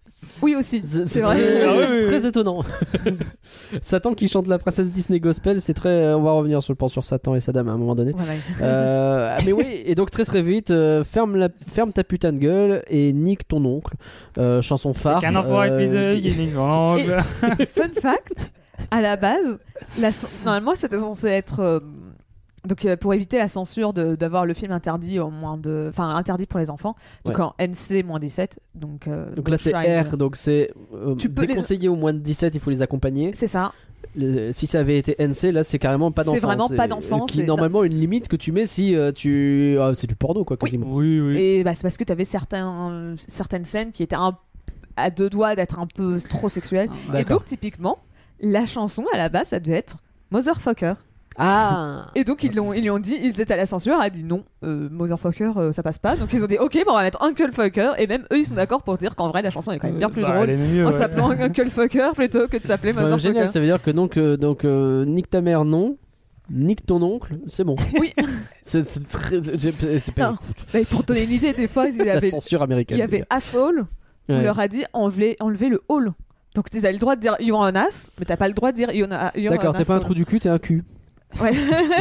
Oui 0.43 0.55
aussi, 0.55 0.83
C'est 0.83 1.21
vrai. 1.21 1.37
très, 1.37 1.65
Ah 1.65 1.73
oui, 1.77 1.85
oui, 1.91 1.97
oui. 2.01 2.05
très 2.07 2.27
étonnant. 2.27 2.61
Satan 3.83 4.15
qui 4.15 4.29
chante 4.29 4.47
la 4.49 4.59
princesse 4.59 4.91
Disney 4.91 5.21
gospel, 5.21 5.61
c'est 5.61 5.75
très. 5.75 6.15
On 6.15 6.23
va 6.23 6.33
revenir 6.33 6.63
sur 6.63 6.73
le 6.73 6.77
plan 6.77 6.89
sur 6.89 7.05
Satan 7.05 7.35
et 7.35 7.41
sa 7.41 7.53
dame 7.53 7.69
à 7.69 7.73
un 7.73 7.79
moment 7.79 7.95
donné. 7.95 8.13
Voilà. 8.13 8.33
Euh, 8.61 9.39
mais 9.45 9.53
oui, 9.53 9.83
et 9.85 9.95
donc 9.95 10.11
très 10.11 10.25
très 10.25 10.43
vite, 10.43 10.71
euh, 10.71 11.05
ferme, 11.05 11.37
la, 11.37 11.49
ferme 11.67 11.93
ta 11.93 12.05
putain 12.05 12.33
de 12.33 12.39
gueule 12.39 12.83
et 12.89 13.13
nique 13.13 13.47
ton 13.49 13.65
oncle. 13.65 13.95
Euh, 14.39 14.63
chanson 14.63 14.95
phare. 14.95 15.21
Qu'un 15.21 15.37
enfant 15.37 15.63
euh, 15.63 16.57
oncle. 16.57 17.17
Fun 17.75 18.01
fact, 18.01 18.53
à 18.91 19.01
la 19.01 19.17
base, 19.17 19.59
la, 19.99 20.11
normalement 20.45 20.75
c'était 20.75 20.99
censé 20.99 21.29
être 21.29 21.61
euh, 21.61 21.81
donc 22.67 22.85
euh, 22.85 22.97
pour 22.97 23.15
éviter 23.15 23.39
la 23.39 23.49
censure 23.49 23.93
de- 23.93 24.15
d'avoir 24.17 24.45
le 24.47 24.53
film 24.55 24.73
interdit 24.73 25.19
au 25.19 25.31
moins 25.31 25.57
de, 25.57 25.87
enfin 25.91 26.15
interdit 26.15 26.47
pour 26.47 26.59
les 26.61 26.71
enfants, 26.71 26.95
donc 27.25 27.39
Ouais. 27.39 27.45
en 27.45 27.55
NC 27.59 28.03
17, 28.21 28.61
donc. 28.75 29.07
euh, 29.09 29.31
Donc 29.33 29.49
là 29.49 29.57
c'est. 29.57 29.73
R, 29.73 30.17
donc 30.17 30.37
c'est 30.37 30.71
euh, 30.95 31.15
Tu 31.17 31.29
peux 31.29 31.43
les- 31.43 31.49
déconseillé 31.49 31.89
au 31.89 31.97
moins 31.97 32.13
de 32.13 32.19
17, 32.19 32.55
il 32.55 32.61
faut 32.61 32.71
les 32.71 32.83
accompagner. 32.83 33.33
C'est 33.35 33.47
ça. 33.47 33.73
Le- 34.17 34.51
si 34.53 34.67
ça 34.67 34.81
avait 34.81 34.99
été 34.99 35.15
NC, 35.19 35.53
là 35.53 35.63
c'est 35.65 35.79
carrément 35.79 36.11
pas 36.11 36.23
C'est 36.25 36.31
d'enfant. 36.33 36.47
vraiment 36.47 36.69
pas 36.69 36.89
d'enfant, 36.89 37.25
c'est- 37.31 37.43
est 37.43 37.47
normalement 37.47 37.85
une 37.85 37.95
limite 37.95 38.29
que 38.29 38.37
tu 38.37 38.51
mets 38.53 38.67
si 38.67 38.95
euh, 38.95 39.13
tu. 39.13 39.77
ah, 39.81 39.93
c'est 39.95 40.07
du 40.07 40.17
porno 40.17 40.45
quoi 40.45 40.57
quasiment. 40.57 40.87
Oui, 40.91 41.21
oui. 41.21 41.39
Et 41.39 41.65
bah, 41.65 41.75
c'est 41.75 41.83
parce 41.83 41.97
que 41.97 42.05
tu 42.05 42.13
avais 42.13 42.25
certains, 42.25 43.15
certaines 43.29 43.65
scènes 43.65 43.93
qui 43.93 44.03
étaient 44.03 44.17
un 44.17 44.37
à 44.97 45.09
deux 45.11 45.31
doigts 45.31 45.55
d'être 45.55 45.79
un 45.79 45.87
peu 45.87 46.19
trop 46.29 46.49
sexuel. 46.51 46.91
Et 47.09 47.13
D'accord. 47.13 47.39
donc, 47.39 47.47
typiquement, 47.47 47.99
la 48.41 48.67
chanson 48.67 49.05
à 49.15 49.17
la 49.17 49.29
base, 49.31 49.49
ça 49.49 49.61
devait 49.61 49.77
être 49.79 49.97
Motherfucker. 50.31 50.95
Ah 51.39 52.09
Et 52.15 52.25
donc, 52.25 52.43
ils, 52.45 52.55
l'ont- 52.55 52.73
ils 52.73 52.83
lui 52.83 52.91
ont 52.91 52.99
dit, 52.99 53.17
ils 53.23 53.41
étaient 53.41 53.55
à 53.55 53.57
la 53.57 53.67
censure, 53.67 53.99
a 54.01 54.11
dit 54.11 54.25
non, 54.25 54.45
euh, 54.65 54.89
Motherfucker, 54.91 55.53
euh, 55.57 55.73
ça 55.73 55.83
passe 55.83 55.99
pas. 55.99 56.17
Donc, 56.17 56.33
ils 56.33 56.43
ont 56.45 56.47
dit, 56.47 56.59
ok, 56.59 56.73
bon, 56.85 56.93
on 56.93 56.97
va 56.97 57.03
mettre 57.03 57.23
Uncle 57.23 57.53
Fucker. 57.53 57.93
Et 57.99 58.07
même 58.07 58.25
eux, 58.33 58.39
ils 58.39 58.45
sont 58.47 58.55
d'accord 58.57 58.83
pour 58.83 58.99
dire 58.99 59.15
qu'en 59.17 59.29
vrai, 59.31 59.41
la 59.43 59.51
chanson 59.51 59.73
est 59.73 59.79
quand 59.79 59.89
même 59.89 59.99
bien 59.99 60.11
plus 60.11 60.23
Bah, 60.23 60.33
drôle 60.35 60.51
elle 60.51 60.61
est 60.61 60.67
mieux, 60.73 60.87
en 60.87 60.91
ouais. 60.91 60.99
s'appelant 60.99 61.31
Uncle 61.41 61.71
Fucker 61.71 62.11
plutôt 62.15 62.49
que 62.49 62.57
de 62.59 62.67
s'appeler 62.67 62.93
C'est 62.93 63.01
Motherfucker. 63.01 63.23
génial, 63.35 63.51
ça 63.51 63.61
veut 63.61 63.67
dire 63.67 63.81
que 63.83 63.91
donc, 63.91 64.17
euh, 64.17 64.37
donc 64.37 64.65
euh, 64.65 65.05
nique 65.05 65.31
ta 65.31 65.41
mère, 65.41 65.65
non. 65.65 65.97
Nique 66.53 66.85
ton 66.85 67.01
oncle, 67.01 67.37
c'est 67.47 67.63
bon. 67.63 67.77
Oui. 68.01 68.13
c'est 68.61 68.85
c'est 68.85 69.07
très. 69.07 69.41
C'est 70.01 70.13
pas. 70.15 70.37
Bah, 70.73 70.81
pour 70.91 71.03
te 71.05 71.13
donner 71.13 71.23
une 71.23 71.31
idée, 71.31 71.53
des 71.53 71.69
fois, 71.69 71.87
il 71.87 71.95
y 71.95 71.99
la 72.05 72.15
avait, 72.15 72.31
censure 72.31 72.61
américaine. 72.63 72.97
il 72.99 73.01
y 73.01 73.05
avait 73.05 73.25
Asshole, 73.31 73.87
on 74.29 74.35
Ouais. 74.37 74.43
leur 74.43 74.59
a 74.59 74.67
dit 74.67 74.85
enlever, 74.93 75.37
enlever 75.39 75.69
le 75.69 75.81
hall. 75.89 76.11
Donc, 76.57 76.67
ils 76.73 76.79
avaient 76.79 76.93
le 76.93 76.99
droit 76.99 77.15
de 77.15 77.21
dire 77.21 77.37
You're 77.39 77.61
an 77.61 77.77
ass, 77.77 78.11
mais 78.19 78.25
t'as 78.25 78.37
pas 78.37 78.49
le 78.49 78.55
droit 78.55 78.73
de 78.73 78.77
dire 78.77 78.91
You're, 78.91 79.13
a- 79.13 79.31
you're 79.39 79.53
D'accord, 79.53 79.71
an 79.77 79.79
t'es 79.79 79.85
pas 79.85 79.95
un 79.95 80.01
trou 80.01 80.13
du 80.13 80.25
cul, 80.25 80.41
t'es 80.41 80.49
un 80.49 80.59
cul. 80.59 80.83
Ouais. 81.41 81.53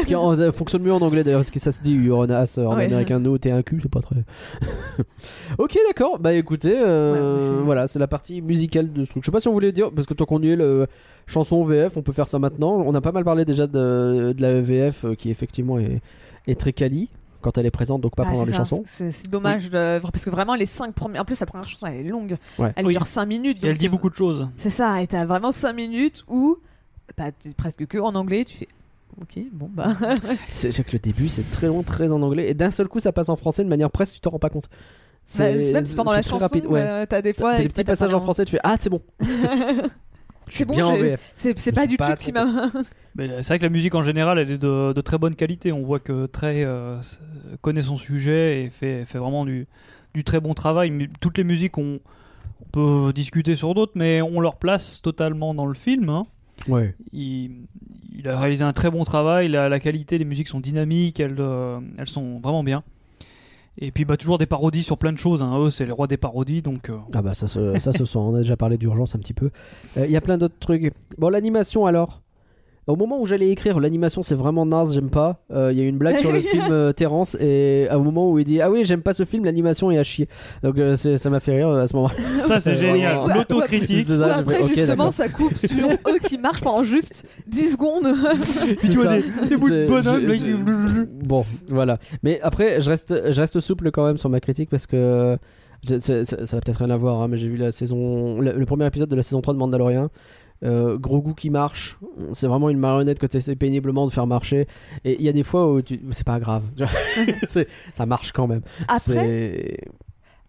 Ce 0.01 0.05
qui 0.07 0.15
en- 0.15 0.37
euh, 0.37 0.51
fonctionne 0.51 0.81
mieux 0.81 0.93
en 0.93 1.01
anglais 1.01 1.23
d'ailleurs, 1.23 1.41
parce 1.41 1.51
que 1.51 1.59
ça 1.59 1.71
se 1.71 1.81
dit 1.81 1.93
you're 1.93 2.19
an 2.19 2.29
ass 2.29 2.57
en 2.57 2.75
Ouais. 2.75 2.85
américain, 2.85 3.19
no, 3.19 3.37
t'es 3.37 3.51
un 3.51 3.61
cul, 3.61 3.79
c'est 3.81 3.91
pas 3.91 4.01
très. 4.01 4.15
ok, 5.57 5.77
d'accord, 5.87 6.19
bah 6.19 6.33
écoutez, 6.33 6.75
euh, 6.77 7.39
Ouais, 7.59 7.63
voilà, 7.63 7.87
c'est 7.87 7.99
la 7.99 8.07
partie 8.07 8.41
musicale 8.41 8.91
de 8.91 9.05
ce 9.05 9.09
truc. 9.11 9.23
Je 9.23 9.27
sais 9.27 9.31
pas 9.31 9.39
si 9.39 9.47
on 9.47 9.53
voulait 9.53 9.71
dire, 9.71 9.91
parce 9.91 10.07
que 10.07 10.13
tant 10.13 10.25
qu'on 10.25 10.41
y 10.41 10.49
est, 10.49 10.55
le 10.55 10.87
chanson 11.27 11.61
VF, 11.61 11.97
on 11.97 12.01
peut 12.01 12.11
faire 12.11 12.27
ça 12.27 12.39
maintenant. 12.39 12.81
On 12.85 12.93
a 12.95 13.01
pas 13.01 13.11
mal 13.11 13.23
parlé 13.23 13.45
déjà 13.45 13.67
de, 13.67 14.33
de 14.35 14.41
la 14.41 14.61
VF 14.61 15.05
euh, 15.05 15.15
qui 15.15 15.29
effectivement 15.29 15.77
est, 15.79 16.01
est 16.47 16.59
très 16.59 16.73
quali 16.73 17.09
quand 17.41 17.57
elle 17.57 17.65
est 17.65 17.71
présente, 17.71 18.01
donc 18.01 18.15
pas 18.15 18.23
Ah, 18.27 18.31
pendant 18.31 18.43
les 18.45 18.51
ça, 18.51 18.57
chansons. 18.57 18.83
C'est 18.85 19.29
dommage, 19.29 19.69
de- 19.69 19.99
parce 20.01 20.25
que 20.25 20.29
vraiment, 20.29 20.55
les 20.55 20.65
5 20.65 20.93
premières. 20.93 21.21
En 21.21 21.25
plus, 21.25 21.39
la 21.39 21.45
première 21.45 21.67
chanson, 21.69 21.85
elle 21.87 22.05
est 22.05 22.09
longue. 22.09 22.35
Ouais. 22.57 22.73
Elle 22.75 22.85
Oui. 22.85 22.93
dure 22.93 23.07
5 23.07 23.25
minutes. 23.25 23.63
Et 23.63 23.67
elle 23.67 23.77
dit 23.77 23.87
beaucoup 23.89 24.09
de 24.09 24.15
choses. 24.15 24.47
C'est 24.57 24.69
ça, 24.69 25.01
et 25.01 25.07
t'as 25.07 25.23
vraiment 25.25 25.51
5 25.51 25.71
minutes 25.73 26.25
où. 26.27 26.57
Bah, 27.17 27.31
t'es 27.31 27.49
presque 27.57 27.85
que 27.87 27.97
en 27.97 28.13
anglais, 28.15 28.43
tu 28.45 28.55
fais. 28.57 28.67
Ok, 29.21 29.39
bon 29.51 29.69
bah. 29.73 29.93
C'est 30.49 30.71
c'est 30.71 30.83
que 30.83 30.93
le 30.93 30.99
début 30.99 31.27
c'est 31.27 31.49
très 31.51 31.67
long, 31.67 31.83
très 31.83 32.11
en 32.11 32.21
anglais, 32.21 32.49
et 32.49 32.53
d'un 32.53 32.71
seul 32.71 32.87
coup 32.87 32.99
ça 32.99 33.11
passe 33.11 33.29
en 33.29 33.35
français 33.35 33.63
de 33.63 33.69
manière 33.69 33.91
presque, 33.91 34.13
tu 34.15 34.19
t'en 34.21 34.29
rends 34.29 34.39
pas 34.39 34.49
compte. 34.49 34.69
Bah, 35.37 35.51
même 35.51 35.85
si 35.85 35.95
pendant 35.95 36.11
la 36.11 36.23
chanson, 36.23 36.37
rapide, 36.37 36.65
ouais. 36.65 36.81
euh, 36.81 37.05
t'as 37.07 37.21
des 37.21 37.33
fois. 37.33 37.55
Des 37.57 37.67
petits 37.69 37.83
passages 37.83 38.13
en 38.13 38.19
français, 38.19 38.45
tu 38.45 38.51
fais 38.51 38.59
Ah, 38.63 38.77
c'est 38.79 38.89
bon. 38.89 39.01
Je 40.47 40.55
suis 40.55 40.65
C'est 40.65 40.65
bon. 40.65 41.17
C'est 41.35 41.59
c'est 41.59 41.71
pas 41.71 41.85
du 41.85 41.97
tout 41.97 42.03
qui 42.17 42.31
m'a. 42.31 42.47
C'est 43.17 43.47
vrai 43.47 43.59
que 43.59 43.63
la 43.63 43.69
musique 43.69 43.93
en 43.93 44.01
général, 44.01 44.39
elle 44.39 44.49
est 44.51 44.57
de, 44.57 44.93
de 44.93 45.01
très 45.01 45.17
bonne 45.19 45.35
qualité. 45.35 45.71
On 45.71 45.83
voit 45.83 45.99
que 45.99 46.25
Trey 46.25 46.63
euh, 46.63 46.99
connaît 47.61 47.81
son 47.83 47.97
sujet 47.97 48.63
et 48.63 48.69
fait, 48.69 49.05
fait 49.05 49.17
vraiment 49.19 49.45
du, 49.45 49.67
du 50.15 50.23
très 50.23 50.39
bon 50.39 50.53
travail. 50.55 50.89
Mais 50.89 51.07
toutes 51.19 51.37
les 51.37 51.43
musiques, 51.43 51.77
on, 51.77 51.99
on 52.61 52.69
peut 52.71 53.13
discuter 53.13 53.55
sur 53.55 53.75
d'autres, 53.75 53.91
mais 53.95 54.21
on 54.23 54.39
leur 54.39 54.55
place 54.55 55.01
totalement 55.03 55.53
dans 55.53 55.65
le 55.67 55.73
film. 55.75 56.09
hein. 56.09 56.25
Ouais. 56.67 56.95
Il, 57.13 57.65
il 58.17 58.27
a 58.27 58.39
réalisé 58.39 58.63
un 58.63 58.73
très 58.73 58.89
bon 58.91 59.03
travail. 59.03 59.47
La, 59.47 59.69
la 59.69 59.79
qualité, 59.79 60.17
les 60.17 60.25
musiques 60.25 60.47
sont 60.49 60.59
dynamiques, 60.59 61.19
elles, 61.19 61.37
euh, 61.39 61.79
elles 61.97 62.07
sont 62.09 62.39
vraiment 62.39 62.63
bien. 62.63 62.83
Et 63.81 63.91
puis 63.91 64.03
bah, 64.03 64.17
toujours 64.17 64.37
des 64.37 64.45
parodies 64.45 64.83
sur 64.83 64.97
plein 64.97 65.13
de 65.13 65.17
choses. 65.17 65.41
hein. 65.41 65.57
Eux, 65.59 65.69
c'est 65.69 65.85
les 65.85 65.91
rois 65.93 66.07
des 66.07 66.17
parodies, 66.17 66.61
donc. 66.61 66.89
euh, 66.89 66.95
Ah 67.13 67.21
bah 67.21 67.33
ça 67.33 67.47
se, 67.47 67.79
ça 67.79 67.93
se 67.93 68.03
sent, 68.05 68.17
on 68.17 68.35
a 68.35 68.39
déjà 68.39 68.57
parlé 68.57 68.77
d'urgence 68.77 69.15
un 69.15 69.19
petit 69.19 69.33
peu. 69.33 69.51
Euh, 69.97 70.05
Il 70.05 70.11
y 70.11 70.17
a 70.17 70.21
plein 70.21 70.37
d'autres 70.37 70.59
trucs. 70.59 70.93
Bon 71.17 71.29
l'animation 71.29 71.85
alors? 71.85 72.21
Au 72.89 72.95
moment 72.95 73.21
où 73.21 73.27
j'allais 73.27 73.49
écrire 73.49 73.79
l'animation 73.79 74.23
c'est 74.23 74.33
vraiment 74.33 74.65
naze, 74.65 74.95
j'aime 74.95 75.11
pas. 75.11 75.37
Euh, 75.51 75.71
Il 75.71 75.77
y 75.77 75.81
a 75.81 75.83
eu 75.83 75.87
une 75.87 75.99
blague 75.99 76.17
sur 76.17 76.31
le 76.31 76.39
film 76.41 76.65
euh, 76.71 76.91
Terrence 76.91 77.37
et 77.39 77.87
au 77.93 78.01
moment 78.01 78.31
où 78.31 78.39
il 78.39 78.45
dit 78.45 78.61
ah 78.61 78.71
oui 78.71 78.83
j'aime 78.83 79.03
pas 79.03 79.13
ce 79.13 79.25
film 79.25 79.45
l'animation 79.45 79.91
est 79.91 79.99
à 79.99 80.03
chier. 80.03 80.27
Donc 80.63 80.75
euh, 80.79 80.95
ça 80.95 81.29
m'a 81.29 81.39
fait 81.39 81.55
rire 81.57 81.69
euh, 81.69 81.83
à 81.83 81.87
ce 81.87 81.95
moment. 81.95 82.09
Ça, 82.39 82.59
c'est 82.59 82.77
génial. 82.77 83.17
vraiment. 83.17 83.35
L'autocritique. 83.35 84.09
Ou 84.09 84.17
ça, 84.17 84.37
après, 84.37 84.59
ok, 84.59 84.73
justement, 84.73 85.11
ça 85.11 85.29
coupe 85.29 85.55
sur 85.55 85.87
eux 86.07 86.17
qui 86.23 86.39
marchent 86.39 86.61
pendant 86.61 86.83
juste 86.83 87.27
10 87.47 87.73
secondes. 87.73 88.07
C'est 88.81 88.93
ça. 88.93 89.17
des 89.47 89.57
bouts 89.57 89.69
de 89.69 89.85
bonhomme, 89.87 90.25
là, 90.25 91.05
Bon, 91.23 91.45
voilà. 91.67 91.99
Mais 92.23 92.39
après, 92.41 92.81
je 92.81 92.89
reste, 92.89 93.31
je 93.31 93.39
reste 93.39 93.59
souple 93.59 93.91
quand 93.91 94.05
même 94.05 94.17
sur 94.17 94.29
ma 94.29 94.39
critique 94.39 94.69
parce 94.71 94.87
que 94.87 95.37
ça 95.85 95.97
n'a 95.97 96.61
peut-être 96.61 96.79
rien 96.79 96.89
à 96.89 96.97
voir, 96.97 97.21
hein, 97.21 97.27
mais 97.27 97.37
j'ai 97.37 97.49
vu 97.49 97.57
la 97.57 97.71
saison, 97.71 98.41
le, 98.41 98.53
le 98.53 98.65
premier 98.65 98.87
épisode 98.87 99.09
de 99.09 99.15
la 99.15 99.23
saison 99.23 99.41
3 99.41 99.53
de 99.53 99.59
Mandalorian. 99.59 100.09
Euh, 100.63 100.97
gros 100.97 101.21
goût 101.21 101.33
qui 101.33 101.49
marche, 101.49 101.97
c'est 102.33 102.47
vraiment 102.47 102.69
une 102.69 102.79
marionnette 102.79 103.17
que 103.19 103.25
tu 103.27 103.37
essaies 103.37 103.55
péniblement 103.55 104.05
de 104.05 104.11
faire 104.11 104.27
marcher. 104.27 104.67
Et 105.05 105.15
il 105.17 105.21
y 105.21 105.29
a 105.29 105.31
des 105.31 105.43
fois 105.43 105.71
où 105.71 105.81
tu... 105.81 106.01
c'est 106.11 106.25
pas 106.25 106.39
grave, 106.39 106.63
C'est- 107.47 107.67
ça 107.95 108.05
marche 108.05 108.31
quand 108.33 108.47
même. 108.47 108.61
Après, 108.89 108.99
C'est- 109.13 109.77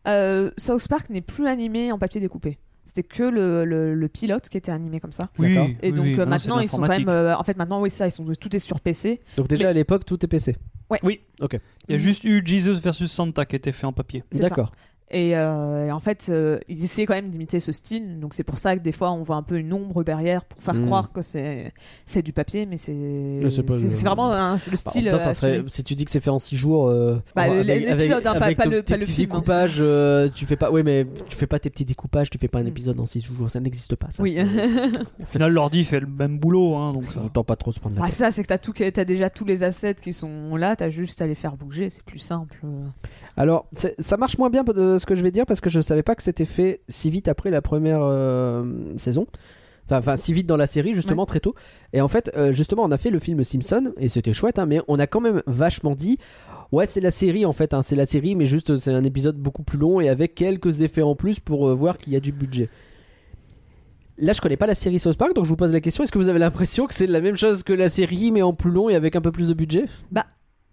euh, 0.09 0.51
South 0.57 0.89
Park 0.89 1.11
n'est 1.11 1.21
plus 1.21 1.47
animé 1.47 1.93
en 1.93 1.99
papier 1.99 2.21
découpé. 2.21 2.59
C'était 2.85 3.03
que 3.05 3.23
le, 3.23 3.65
le- 3.65 3.95
le 3.95 4.09
pilote 4.09 4.49
qui 4.49 4.57
était 4.59 4.73
animé 4.73 4.99
comme 4.99 5.13
ça. 5.13 5.29
Oui. 5.39 5.57
Et 5.81 5.91
oui, 5.91 5.93
donc 5.93 6.05
oui. 6.07 6.19
euh, 6.19 6.27
maintenant 6.27 6.59
ils 6.59 6.69
sont 6.69 6.79
quand 6.81 6.89
même. 6.89 7.09
euh, 7.09 7.37
en 7.37 7.45
fait 7.45 7.57
maintenant 7.57 7.81
oui 7.81 7.91
ça 7.91 8.09
ils 8.09 8.11
sont 8.11 8.25
tout 8.25 8.57
est 8.57 8.59
sur 8.59 8.81
PC. 8.81 9.21
Donc 9.37 9.47
déjà 9.47 9.65
Mais- 9.65 9.71
à 9.71 9.73
l'époque, 9.75 10.05
tout 10.05 10.25
est 10.25 10.29
PC. 10.29 10.57
Oui. 11.05 11.21
Ok. 11.41 11.57
Il 11.89 11.93
y 11.93 11.95
a 11.95 11.99
juste 11.99 12.25
eu 12.25 12.43
Jesus 12.45 12.81
versus 12.81 13.13
Santa 13.13 13.45
qui 13.45 13.55
était 13.55 13.71
fait 13.71 13.87
en 13.87 13.93
papier. 13.93 14.25
D'accord. 14.33 14.73
Et, 15.13 15.37
euh, 15.37 15.87
et 15.89 15.93
en 15.93 15.99
fait 16.01 16.29
euh, 16.31 16.59
ils 16.69 16.85
essayaient 16.85 17.07
quand 17.07 17.15
même 17.15 17.31
d'imiter 17.31 17.59
ce 17.61 17.73
style. 17.73 18.21
Donc 18.21 18.33
c'est 18.35 18.45
pour 18.45 18.59
ça 18.59 18.77
que 18.77 18.81
des 18.83 18.93
fois 18.93 19.11
on 19.11 19.23
voit 19.23 19.37
un 19.37 19.43
peu 19.43 19.57
une 19.59 19.73
ombre 19.73 20.05
derrière 20.05 20.45
pour 20.45 20.63
faire 20.63 20.75
Mm. 20.75 20.87
croire 20.87 21.13
que 21.13 21.21
c'est 21.23 21.73
c'est 22.07 22.23
du 22.23 22.33
papier, 22.33 22.65
mais 22.67 22.77
c'est 22.77 22.93
le- 22.93 23.49
vraiment 24.03 24.33
un- 24.33 24.55
le 24.55 24.71
Bah, 24.71 24.77
style. 24.77 25.05
même 25.05 25.13
temps, 25.13 25.19
ça 25.19 25.31
euh, 25.31 25.33
serait, 25.33 25.65
si 25.69 25.83
tu 25.85 25.95
dis 25.95 26.05
que 26.05 26.11
c'est 26.11 26.21
fait 26.21 26.31
en 26.31 26.39
6 26.39 26.57
jours, 26.57 26.89
euh, 26.89 27.17
Bah, 27.35 27.49
l'épisode, 27.49 28.25
hein, 28.27 28.35
pas- 28.39 28.49
le- 28.51 28.55
tes 28.55 28.63
pas 28.63 28.69
le 28.69 28.83
petits 28.83 29.13
film, 29.13 29.31
hein. 29.33 29.35
découpages, 29.35 29.77
euh, 29.81 30.29
tu 30.35 30.47
fais 30.47 30.57
pas, 30.57 30.71
ouais, 30.71 30.83
mais 30.83 31.07
tu 31.29 31.37
fais 31.37 31.47
pas 31.47 31.59
tes 31.59 31.71
petits 31.71 31.85
découpages, 31.85 32.31
tu 32.31 32.39
fais 32.39 32.49
pas 32.49 32.61
un 32.61 32.67
épisode 32.67 32.99
en 33.01 33.07
6 33.07 33.21
jours, 33.21 33.51
ça 33.51 33.59
n'existe 33.61 33.97
pas. 33.97 34.09
Ça, 34.11 34.23
Oui. 34.23 34.37
c'est- 34.37 34.43
Au 35.23 35.27
final, 35.27 35.53
l'ordi 35.53 35.85
fait 35.85 36.01
le 36.01 36.07
même 36.07 36.39
boulot, 36.39 36.77
hein, 36.77 36.93
donc 36.93 37.11
ça. 37.13 37.21
Autant 37.21 37.43
pas 37.45 37.57
trop 37.57 37.73
se 37.73 37.81
prendre 37.81 37.97
la 37.97 38.03
Bah, 38.03 38.07
tête. 38.07 38.15
c'est 38.17 38.25
ça, 38.25 38.31
c'est 38.31 38.43
que 38.43 38.49
t'as 38.49 38.59
tout, 38.59 38.73
t'as 38.73 39.05
déjà 39.05 39.29
tous 39.29 39.45
les 39.45 39.63
assets 39.65 39.95
qui 39.97 40.13
sont 40.13 40.57
là, 40.57 40.77
t'as 40.77 40.89
juste 40.89 41.21
à 41.21 41.27
les 41.27 41.35
faire 41.35 41.57
bouger, 41.57 41.91
c'est 41.91 42.05
plus 42.05 42.19
simple. 42.19 42.61
Alors, 43.37 43.67
ça 43.99 44.17
marche 44.17 44.37
moins 44.39 44.51
bien 44.51 44.63
de 44.65 44.99
ce 45.01 45.07
que 45.07 45.17
je 45.17 45.23
vais 45.23 45.33
dire 45.33 45.47
parce 45.47 45.61
que 45.61 45.71
je 45.71 45.81
savais 45.81 46.03
pas 46.03 46.15
que 46.15 46.23
c'était 46.23 46.45
fait 46.45 46.81
si 46.89 47.11
vite 47.11 47.27
après 47.27 47.51
la 47.51 47.63
première 47.63 48.03
euh, 48.03 48.65
saison. 48.97 49.27
Enfin, 49.87 49.99
enfin, 49.99 50.17
si 50.17 50.33
vite 50.33 50.47
dans 50.47 50.57
la 50.57 50.69
série, 50.69 50.95
justement, 50.95 51.27
très 51.27 51.41
tôt. 51.41 51.57
Et 51.93 52.01
en 52.01 52.07
fait, 52.07 52.31
euh, 52.37 52.53
justement, 52.53 52.85
on 52.85 52.93
a 52.93 52.99
fait 52.99 53.11
le 53.11 53.19
film 53.19 53.43
Simpson 53.43 53.93
et 53.99 54.09
c'était 54.09 54.33
chouette, 54.33 54.61
hein, 54.61 54.67
mais 54.67 54.81
on 54.87 55.01
a 55.01 55.09
quand 55.09 55.21
même 55.21 55.43
vachement 55.47 55.97
dit. 55.97 56.19
Ouais, 56.71 56.87
c'est 56.87 57.01
la 57.01 57.11
série 57.11 57.45
en 57.45 57.53
fait, 57.53 57.75
hein, 57.75 57.83
c'est 57.83 57.97
la 57.97 58.07
série, 58.07 58.37
mais 58.37 58.47
juste 58.47 58.77
c'est 58.77 58.93
un 58.93 59.03
épisode 59.03 59.37
beaucoup 59.37 59.65
plus 59.65 59.79
long 59.79 60.01
et 60.01 60.09
avec 60.09 60.37
quelques 60.37 60.83
effets 60.83 61.03
en 61.03 61.17
plus 61.17 61.41
pour 61.41 61.69
euh, 61.69 61.75
voir 61.75 61.99
qu'il 61.99 62.13
y 62.13 62.17
a 62.17 62.21
du 62.21 62.31
budget. 62.31 62.69
Là, 64.19 64.33
je 64.33 64.41
connais 64.41 64.57
pas 64.57 64.69
la 64.69 64.75
série 64.75 65.01
South 65.01 65.17
Park, 65.17 65.35
donc 65.35 65.47
je 65.47 65.51
vous 65.51 65.57
pose 65.57 65.73
la 65.73 65.81
question 65.81 66.05
est-ce 66.05 66.13
que 66.13 66.19
vous 66.19 66.29
avez 66.29 66.39
l'impression 66.39 66.87
que 66.87 66.95
c'est 66.95 67.09
la 67.09 67.21
même 67.21 67.37
chose 67.37 67.65
que 67.65 67.73
la 67.73 67.89
série, 67.89 68.31
mais 68.31 68.43
en 68.43 68.53
plus 68.53 68.71
long 68.71 68.89
et 68.89 68.95
avec 68.95 69.17
un 69.17 69.21
peu 69.21 69.33
plus 69.33 69.49
de 69.49 69.55
budget? 69.55 69.87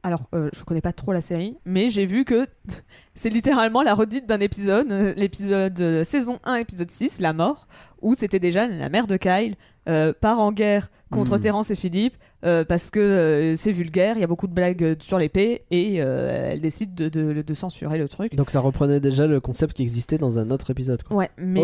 Alors, 0.04 0.30
euh, 0.34 0.50
je 0.54 0.64
connais 0.64 0.82
pas 0.82 0.94
trop 0.94 1.12
la 1.12 1.22
série, 1.22 1.58
mais 1.66 1.90
j'ai 1.90 2.06
vu 2.06 2.24
que 2.24 2.46
c'est 3.16 3.30
littéralement 3.30 3.82
la 3.82 3.94
redite 3.94 4.26
d'un 4.26 4.40
épisode, 4.40 4.92
euh, 4.92 5.14
l'épisode 5.18 5.80
euh, 5.82 6.04
saison 6.04 6.40
1, 6.46 6.56
épisode 6.56 6.90
6, 6.92 7.20
La 7.20 7.34
mort, 7.34 7.68
où 8.02 8.14
c'était 8.14 8.40
déjà 8.40 8.68
la 8.68 8.90
mère 8.90 9.08
de 9.08 9.18
Kyle 9.18 9.56
euh, 9.90 10.14
part 10.20 10.40
en 10.40 10.52
guerre 10.52 10.90
contre 11.10 11.38
Hmm. 11.38 11.42
Terence 11.42 11.72
et 11.72 11.76
Philippe 11.76 12.16
parce 12.42 12.90
que 12.92 13.54
c'est 13.58 13.72
vulgaire, 13.74 14.16
il 14.18 14.22
y 14.22 14.24
a 14.24 14.28
beaucoup 14.28 14.48
de 14.48 14.54
blagues 14.54 14.96
sur 15.02 15.18
l'épée 15.18 15.64
et 15.72 15.96
elle 15.96 16.62
décide 16.62 16.94
de, 16.96 17.10
de- 17.10 17.42
de 17.42 17.54
censurer 17.54 17.98
le 17.98 18.08
truc. 18.08 18.36
Donc 18.36 18.52
ça 18.52 18.60
reprenait 18.62 19.00
déjà 19.02 19.26
le 19.28 19.40
concept 19.42 19.74
qui 19.76 19.82
existait 19.84 20.18
dans 20.18 20.38
un 20.40 20.50
autre 20.52 20.70
épisode. 20.70 21.02
Quoi. 21.04 21.16
Ouais, 21.18 21.30
mais 21.38 21.62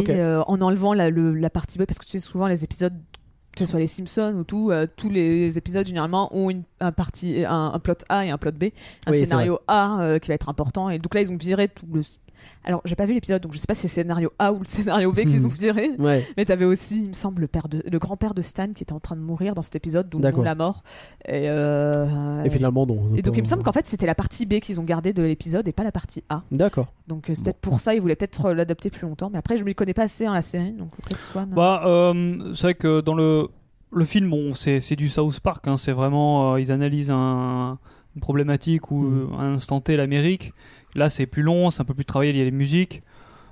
en 0.48 0.60
enlevant 0.62 0.94
la, 0.94 1.10
le- 1.10 1.34
la 1.36 1.50
partie 1.50 1.78
B, 1.78 1.84
parce 1.86 2.00
que 2.00 2.06
tu 2.06 2.12
sais, 2.12 2.20
souvent 2.20 2.48
les 2.48 2.64
épisodes, 2.66 2.94
que 3.54 3.60
ce 3.60 3.66
soit 3.66 3.80
les 3.80 3.88
Simpsons 3.88 4.34
ou 4.36 4.44
tout, 4.44 4.72
euh, 4.72 4.88
tous 4.96 5.10
les 5.10 5.58
épisodes 5.58 5.86
généralement 5.86 6.36
ont 6.36 6.50
une, 6.50 6.64
un, 6.80 6.92
parti, 6.92 7.46
un, 7.46 7.72
un 7.74 7.80
plot 7.80 7.94
A 8.10 8.26
et 8.26 8.32
un 8.32 8.38
plot 8.38 8.52
B, 8.54 8.66
un 9.06 9.12
Oui, 9.12 9.20
scénario 9.20 9.60
A 9.68 10.02
euh, 10.02 10.20
qui 10.20 10.30
va 10.30 10.34
être 10.34 10.50
important. 10.50 10.90
Et 10.90 10.98
donc 10.98 11.14
là, 11.14 11.22
ils 11.22 11.32
ont 11.32 11.38
viré 11.38 11.68
tout 11.68 11.86
le. 11.94 12.02
Alors, 12.66 12.82
j'ai 12.86 12.96
pas 12.96 13.06
vu 13.06 13.14
l'épisode, 13.14 13.42
donc 13.42 13.52
je 13.54 13.58
sais 13.58 13.68
pas 13.68 13.74
si 13.74 13.82
c'est 13.90 14.02
le 14.02 14.06
scénario 14.06 14.32
A 14.40 14.54
ou 14.54 14.60
le 14.60 14.66
scénario 14.66 15.12
B 15.12 15.26
qu'ils 15.26 15.46
ont 15.46 15.50
viré. 15.50 15.92
Ouais. 16.00 16.26
Mais 16.38 16.46
t'avais 16.46 16.66
aussi, 16.66 17.04
il 17.04 17.10
me 17.10 17.14
semble, 17.14 17.42
le, 17.42 17.48
père 17.48 17.68
de, 17.68 17.84
le 17.90 18.00
grand-père 18.00 18.34
de 18.34 18.42
Stan 18.42 18.68
qui 18.74 18.84
était 18.84 18.94
en 18.94 19.00
train 19.00 19.16
de 19.16 19.22
mourir 19.22 19.54
dans 19.54 19.62
cet 19.62 19.76
épisode, 19.76 20.08
d'où 20.10 20.20
la 20.20 20.56
mort. 20.56 20.84
Et, 21.26 21.50
euh, 21.50 22.44
Et 22.44 22.50
finalement, 22.50 22.86
non. 22.86 23.12
et 23.16 23.22
donc, 23.22 23.38
il 23.38 23.42
me 23.42 23.48
semble 23.48 23.64
qu'en 23.64 23.72
fait, 23.74 23.86
c'était 23.86 24.06
la 24.06 24.16
partie 24.16 24.46
B 24.46 24.60
qu'ils 24.60 24.80
ont 24.80 24.84
gardée 24.86 25.14
de 25.14 25.24
l'épisode 25.24 25.68
et 25.68 25.74
pas 25.74 25.84
la 25.84 25.92
partie 25.92 26.24
A. 26.30 26.44
D'accord. 26.52 26.88
Donc, 27.08 27.30
euh, 27.30 27.34
c'est 27.36 27.44
peut-être 27.44 27.60
pour 27.60 27.80
ça, 27.80 27.94
ils 27.96 28.02
voulaient 28.02 28.16
peut-être 28.16 28.52
l'adapter 28.54 28.90
plus 28.90 29.08
longtemps. 29.08 29.30
Mais 29.32 29.38
après, 29.40 29.58
je 29.58 29.64
me 29.64 29.74
connais 29.74 29.94
pas 29.94 30.04
assez 30.04 30.28
en 30.28 30.34
la 30.34 30.42
série, 30.42 30.72
donc 30.74 30.90
peut-être 30.98 31.22
Swan. 31.22 31.50
Bah, 31.50 31.84
euh, 31.86 32.54
c'est 32.54 32.64
vrai 32.64 32.74
que 32.76 33.02
dans 33.02 33.14
le, 33.16 33.48
le 33.92 34.06
film, 34.06 34.30
bon, 34.30 34.54
c'est 34.54 34.80
c'est 34.80 34.96
du 34.96 35.10
South 35.10 35.40
Park. 35.42 35.68
hein, 35.68 35.78
c'est 35.78 35.92
vraiment, 35.92 36.54
euh, 36.54 36.62
ils 36.62 36.72
analysent 36.72 37.12
un- 37.12 37.78
une 38.16 38.22
problématique 38.22 38.92
ou 38.92 39.06
euh, 39.06 39.28
un 39.38 39.54
instant 39.54 39.82
T 39.82 39.98
l'Amérique. 39.98 40.54
Là, 40.96 41.10
c'est 41.10 41.26
plus 41.26 41.42
long, 41.42 41.72
c'est 41.72 41.82
un 41.82 41.86
peu 41.86 41.94
plus 41.94 42.06
travaillé, 42.06 42.32
il 42.32 42.38
y 42.38 42.42
a 42.42 42.46
les 42.46 42.52
musiques. 42.52 43.02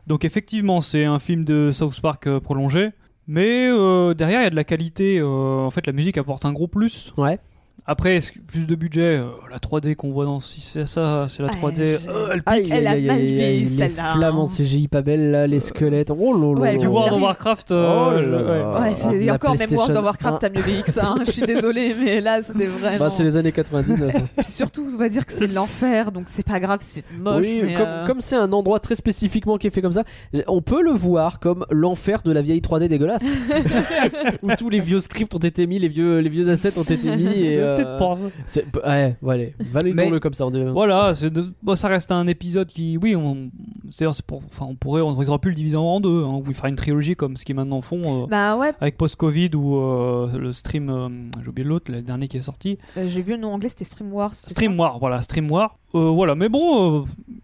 Donc 0.07 0.25
effectivement, 0.25 0.81
c'est 0.81 1.05
un 1.05 1.19
film 1.19 1.43
de 1.43 1.71
South 1.71 1.99
Park 2.01 2.27
euh, 2.27 2.39
prolongé. 2.39 2.91
Mais 3.27 3.67
euh, 3.69 4.13
derrière, 4.13 4.41
il 4.41 4.43
y 4.43 4.47
a 4.47 4.49
de 4.49 4.55
la 4.55 4.63
qualité. 4.63 5.19
euh, 5.19 5.25
en 5.25 5.69
fait, 5.71 5.87
la 5.87 5.93
musique 5.93 6.17
apporte 6.17 6.45
un 6.45 6.53
gros 6.53 6.67
plus. 6.67 7.13
Ouais. 7.17 7.39
Après, 7.87 8.15
est-ce 8.17 8.31
que 8.31 8.39
plus 8.39 8.67
de 8.67 8.75
budget, 8.75 9.17
euh, 9.17 9.25
la 9.49 9.57
3D 9.57 9.95
qu'on 9.95 10.11
voit 10.11 10.25
dans 10.25 10.39
si 10.39 10.61
c'est 10.61 10.85
ça, 10.85 11.25
c'est 11.27 11.41
la 11.41 11.49
Ouais, 11.49 11.55
3D. 11.55 11.83
je- 11.83 12.09
euh, 12.09 12.27
elle 12.33 12.43
Aïe, 12.45 12.67
Elle 12.71 12.87
a 12.87 12.91
aïe, 12.91 12.99
aïe, 12.99 13.07
mal 13.07 13.17
aïe, 13.17 13.27
vieilli, 13.33 13.43
aïe, 13.43 13.59
les 13.69 13.77
celle-là, 13.77 14.13
flammes 14.15 14.37
en. 14.37 14.45
CGI 14.45 14.87
pas 14.87 15.01
belles 15.01 15.31
là, 15.31 15.47
les 15.47 15.59
squelettes. 15.59 16.11
Oh 16.15 16.33
là 16.33 16.53
là 16.53 16.61
Ouais. 16.61 16.85
World 16.85 17.07
of 17.07 17.13
avez- 17.13 17.21
Warcraft. 17.23 17.71
Oh 17.71 17.73
euh, 17.73 18.15
ouais. 18.15 18.25
là. 18.27 18.37
Ouais, 18.79 18.89
Ah, 18.91 18.95
c'est 18.95 19.25
la 19.25 19.33
encore 19.33 19.57
même 19.57 19.59
World 19.61 19.67
PlayStation 19.69 19.95
of 19.95 20.03
Warcraft, 20.05 20.41
t'as 20.41 20.49
mieux 20.49 20.81
que 20.83 20.91
ça. 20.91 21.07
hein. 21.07 21.15
Je 21.25 21.31
suis 21.31 21.41
désolée, 21.41 21.95
mais 22.03 22.21
là, 22.21 22.41
c'était 22.43 22.65
vraiment. 22.65 22.99
Bah, 22.99 23.11
c'est 23.13 23.23
les 23.23 23.35
années 23.35 23.51
99. 23.51 24.15
hein. 24.15 24.19
Puis 24.37 24.45
surtout, 24.45 24.87
on 24.93 24.97
va 24.97 25.09
dire 25.09 25.25
que 25.25 25.33
c'est 25.33 25.47
l'enfer, 25.51 26.11
donc 26.11 26.25
c'est 26.27 26.45
pas 26.45 26.59
grave, 26.59 26.79
c'est 26.81 27.03
moche. 27.17 27.43
oui, 27.43 27.61
mais, 27.63 27.73
comme 27.73 27.87
euh, 27.87 28.05
comme 28.05 28.21
c'est 28.21 28.35
un 28.37 28.51
endroit 28.53 28.79
très 28.79 28.95
spécifiquement 28.95 29.57
qui 29.57 29.67
est 29.67 29.71
fait 29.71 29.81
comme 29.81 29.91
ça, 29.91 30.03
on 30.47 30.61
peut 30.61 30.83
le 30.83 30.91
voir 30.91 31.39
comme 31.39 31.65
l'enfer 31.71 32.21
de 32.23 32.31
la 32.31 32.41
vieille 32.43 32.61
3D 32.61 32.87
dégueulasse. 32.87 33.23
où 34.43 34.49
tous 34.55 34.69
les 34.69 34.79
vieux 34.79 34.99
scripts 34.99 35.33
ont 35.35 35.39
été 35.39 35.65
mis, 35.67 35.79
les 35.79 35.89
vieux, 35.89 36.19
les 36.19 36.29
vieux 36.29 36.47
assets 36.49 36.77
ont 36.77 36.83
été 36.83 37.15
mis. 37.15 37.25
Et, 37.25 37.59
euh, 37.71 37.75
Peut-être 37.75 37.97
pas. 37.97 38.13
c'est- 38.45 38.65
ouais, 38.85 39.15
voilà, 39.21 39.43
validons-le 39.59 40.11
Mais- 40.11 40.19
comme 40.19 40.33
ça. 40.33 40.45
On. 40.47 40.71
Voilà, 40.73 41.13
c'est 41.13 41.29
de- 41.29 41.47
bon, 41.63 41.75
ça 41.75 41.87
reste 41.87 42.11
un 42.11 42.27
épisode 42.27 42.67
qui, 42.67 42.97
oui, 43.01 43.15
on, 43.15 43.49
c'est-à-dire, 43.89 44.15
c'est 44.15 44.25
pour, 44.25 44.41
enfin, 44.47 44.65
on 44.69 44.75
pourrait, 44.75 45.01
on 45.01 45.09
aurait 45.09 45.39
pu 45.39 45.49
le 45.49 45.55
diviser 45.55 45.77
en 45.77 45.99
deux, 45.99 46.23
hein, 46.23 46.41
ou 46.47 46.53
fera 46.53 46.69
une 46.69 46.75
trilogie 46.75 47.15
comme 47.15 47.37
ce 47.37 47.45
qu'ils 47.45 47.55
maintenant 47.55 47.81
font. 47.81 48.23
euh, 48.23 48.27
Bah 48.27 48.57
ouais, 48.57 48.71
Avec 48.79 48.97
post-Covid 48.97 49.51
ou 49.55 49.77
euh, 49.77 50.37
le 50.37 50.51
stream, 50.51 50.89
euh, 50.89 51.09
j'ai 51.41 51.49
oublié 51.49 51.67
l'autre, 51.67 51.91
le 51.91 52.01
dernier 52.01 52.27
qui 52.27 52.37
est 52.37 52.41
sorti. 52.41 52.77
euh, 52.97 53.07
j'ai 53.07 53.21
vu 53.21 53.31
le 53.33 53.37
nom 53.39 53.53
anglais, 53.53 53.69
c'était 53.69 53.83
Stream 53.85 54.11
Wars. 54.13 54.33
c'est 54.33 54.51
Stream 54.51 54.79
War, 54.79 54.99
voilà, 54.99 55.21
Stream 55.21 55.49
War. 55.51 55.77
Euh, 55.93 56.09
voilà, 56.09 56.35
mais 56.35 56.47
bon, 56.47 57.01
euh, 57.01 57.03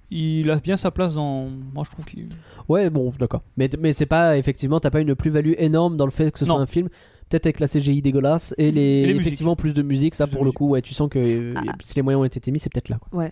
il 0.10 0.50
a 0.52 0.56
bien 0.58 0.78
sa 0.78 0.90
place 0.90 1.16
dans. 1.16 1.48
Moi, 1.74 1.84
je 1.86 1.92
trouve 1.92 2.06
qu'il. 2.06 2.30
Ouais, 2.70 2.90
bon, 2.90 3.12
d'accord. 3.20 3.42
Mais, 3.58 3.70
mais 3.80 3.92
c'est 3.94 4.06
pas, 4.06 4.38
effectivement, 4.38 4.80
t'as 4.80 4.90
pas 4.90 5.02
une 5.02 5.16
plus-value 5.16 5.54
énorme 5.58 5.98
dans 5.98 6.06
le 6.06 6.12
fait 6.12 6.32
que 6.32 6.40
ce 6.40 6.46
soit 6.46 6.56
Non. 6.56 6.62
un 6.62 6.66
film. 6.66 6.88
Peut-être 7.30 7.46
avec 7.48 7.60
la 7.60 7.68
CGI 7.68 8.02
dégueulasse 8.02 8.54
et, 8.58 8.72
les, 8.72 8.82
Et 8.82 9.06
les 9.08 9.16
effectivement 9.16 9.56
plus 9.56 9.74
de 9.74 9.82
musique, 9.82 10.16
ça 10.16 10.28
Plus 10.28 10.34
pour 10.36 10.44
le 10.44 10.48
musique. 10.50 10.58
coup, 10.58 10.70
ouais, 10.70 10.82
tu 10.82 10.94
sens 10.94 11.10
que 11.10 11.20
euh, 11.20 11.54
Ah. 11.58 11.74
si 11.84 11.96
les 11.96 12.02
moyens 12.02 12.22
ont 12.22 12.26
été 12.26 12.52
mis, 12.52 12.60
c'est 12.60 12.72
peut-être 12.72 12.90
là. 12.90 12.98
quoi. 13.00 13.26
ça 13.26 13.32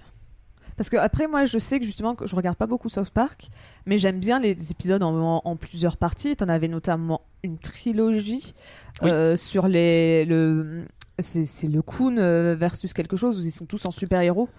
Parce 0.77 0.89
que 0.89 0.97
après, 0.97 1.27
moi, 1.27 1.45
je 1.45 1.57
sais 1.57 1.79
que 1.79 1.85
justement, 1.85 2.15
que 2.15 2.27
je 2.27 2.35
regarde 2.35 2.57
pas 2.57 2.67
beaucoup 2.67 2.89
South 2.89 3.09
Park, 3.11 3.47
mais 3.85 3.97
j'aime 3.97 4.19
bien 4.19 4.39
les 4.41 4.71
épisodes 4.71 5.01
en, 5.03 5.41
en 5.45 5.55
plusieurs 5.55 5.95
parties. 5.95 6.35
T'en 6.35 6.49
avais 6.49 6.67
notamment 6.67 7.21
une 7.43 7.57
trilogie 7.57 8.53
Oui. 9.01 9.09
euh, 9.09 9.35
sur 9.37 9.69
les 9.69 10.25
le 10.25 10.83
c'est 11.17 11.45
c'est 11.45 11.67
le 11.67 11.81
Coon 11.81 12.17
euh, 12.17 12.55
versus 12.55 12.91
quelque 12.93 13.15
chose 13.15 13.39
où 13.39 13.45
ils 13.45 13.51
sont 13.51 13.65
tous 13.65 13.85
en 13.85 13.91
super 13.91 14.19
héros. 14.19 14.49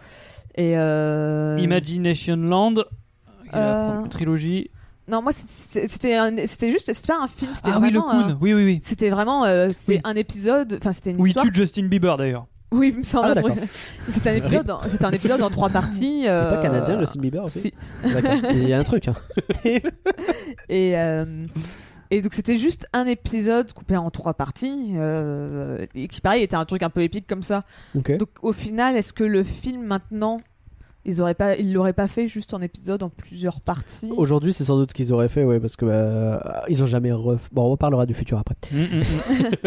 Et 0.55 0.79
euh, 0.79 1.59
Imagination 1.61 2.37
Land, 2.37 2.75
qui 3.43 3.49
est 3.51 3.59
la 3.59 4.03
trilogie. 4.09 4.71
Non, 5.09 5.23
moi 5.23 5.33
c'est- 5.33 5.87
c'était 5.87 6.71
juste 6.71 6.93
c'était 6.93 7.07
pas 7.13 7.19
un 7.23 7.29
film, 7.29 7.53
c'était 7.55 7.71
Ah 7.73 7.79
oui, 7.81 7.91
le 7.91 8.01
vraiment 8.01 8.23
Coon, 8.25 8.31
un- 8.33 8.39
oui, 8.41 8.55
oui, 8.55 8.65
oui. 8.65 8.81
C'était 8.83 9.11
vraiment, 9.11 9.45
euh, 9.45 9.71
c'est 9.77 9.95
Oui. 9.97 10.01
un 10.05 10.15
épisode, 10.17 10.77
enfin 10.81 10.93
c'était 10.93 11.11
une 11.11 11.21
Où 11.21 11.27
il 11.27 11.31
histoire. 11.31 11.47
tue 11.47 11.55
Justin 11.55 11.87
Bieber 11.87 12.17
d'ailleurs. 12.17 12.47
Oui, 12.73 12.89
il 12.93 12.99
me 12.99 13.03
semble. 13.05 13.35
Ah. 13.37 13.53
C'était 14.11 14.31
un 14.31 14.35
épisode, 14.35 14.71
en- 14.71 14.81
c'était 14.89 15.05
un 15.05 15.13
épisode 15.13 15.41
en 15.41 15.51
trois 15.51 15.69
parties. 15.71 16.23
C'est 16.25 16.29
euh, 16.29 16.57
pas 16.57 16.63
canadien, 16.63 16.99
Justin 16.99 17.21
Bieber 17.21 17.45
aussi 17.45 17.61
si. 17.61 17.75
D'accord. 18.03 18.33
Il 18.53 18.69
y 18.69 18.73
a 18.73 18.79
un 18.81 18.83
truc. 18.85 19.07
Hein. 19.09 19.15
Et, 20.69 20.97
euh, 20.99 21.47
et 22.11 22.23
donc 22.23 22.35
c'était 22.35 22.57
juste 22.59 22.87
un 22.93 23.07
épisode 23.07 23.73
coupé 23.73 23.97
en 23.97 24.11
trois 24.11 24.35
parties, 24.35 24.93
euh, 24.95 25.87
et 25.95 26.07
qui 26.09 26.21
pareil 26.21 26.43
était 26.43 26.57
un 26.57 26.65
truc 26.65 26.83
un 26.83 26.91
peu 26.91 27.03
épique 27.03 27.27
comme 27.27 27.43
ça. 27.43 27.65
Donc 27.95 28.29
au 28.43 28.53
final, 28.53 28.97
est-ce 28.97 29.13
que 29.13 29.25
le 29.25 29.43
film 29.45 29.85
maintenant, 29.85 30.41
ils 31.07 31.23
auraient 31.23 31.35
pas, 31.35 31.57
ils 31.57 31.73
l'auraient 31.73 31.93
pas 31.93 32.09
fait 32.09 32.27
juste 32.29 32.53
en 32.53 32.61
épisode 32.61 33.03
en 33.03 33.09
plusieurs 33.09 33.61
parties 33.61 34.11
Aujourd'hui, 34.17 34.53
c'est 34.53 34.65
sans 34.65 34.77
doute 34.77 34.91
ce 34.91 34.95
qu'ils 34.95 35.13
auraient 35.13 35.29
fait, 35.29 35.45
ouais, 35.45 35.61
parce 35.61 35.77
que 35.77 35.87
bah, 35.87 36.65
ils 36.69 36.83
ont 36.83 36.87
jamais 36.87 37.13
ref... 37.13 37.49
Bon, 37.53 37.63
on 37.65 37.71
reparlera 37.71 38.05
du 38.07 38.13
futur 38.15 38.39
après. 38.39 38.57
Mm, 38.73 38.77
mm, 38.79 38.99
mm. 38.99 39.05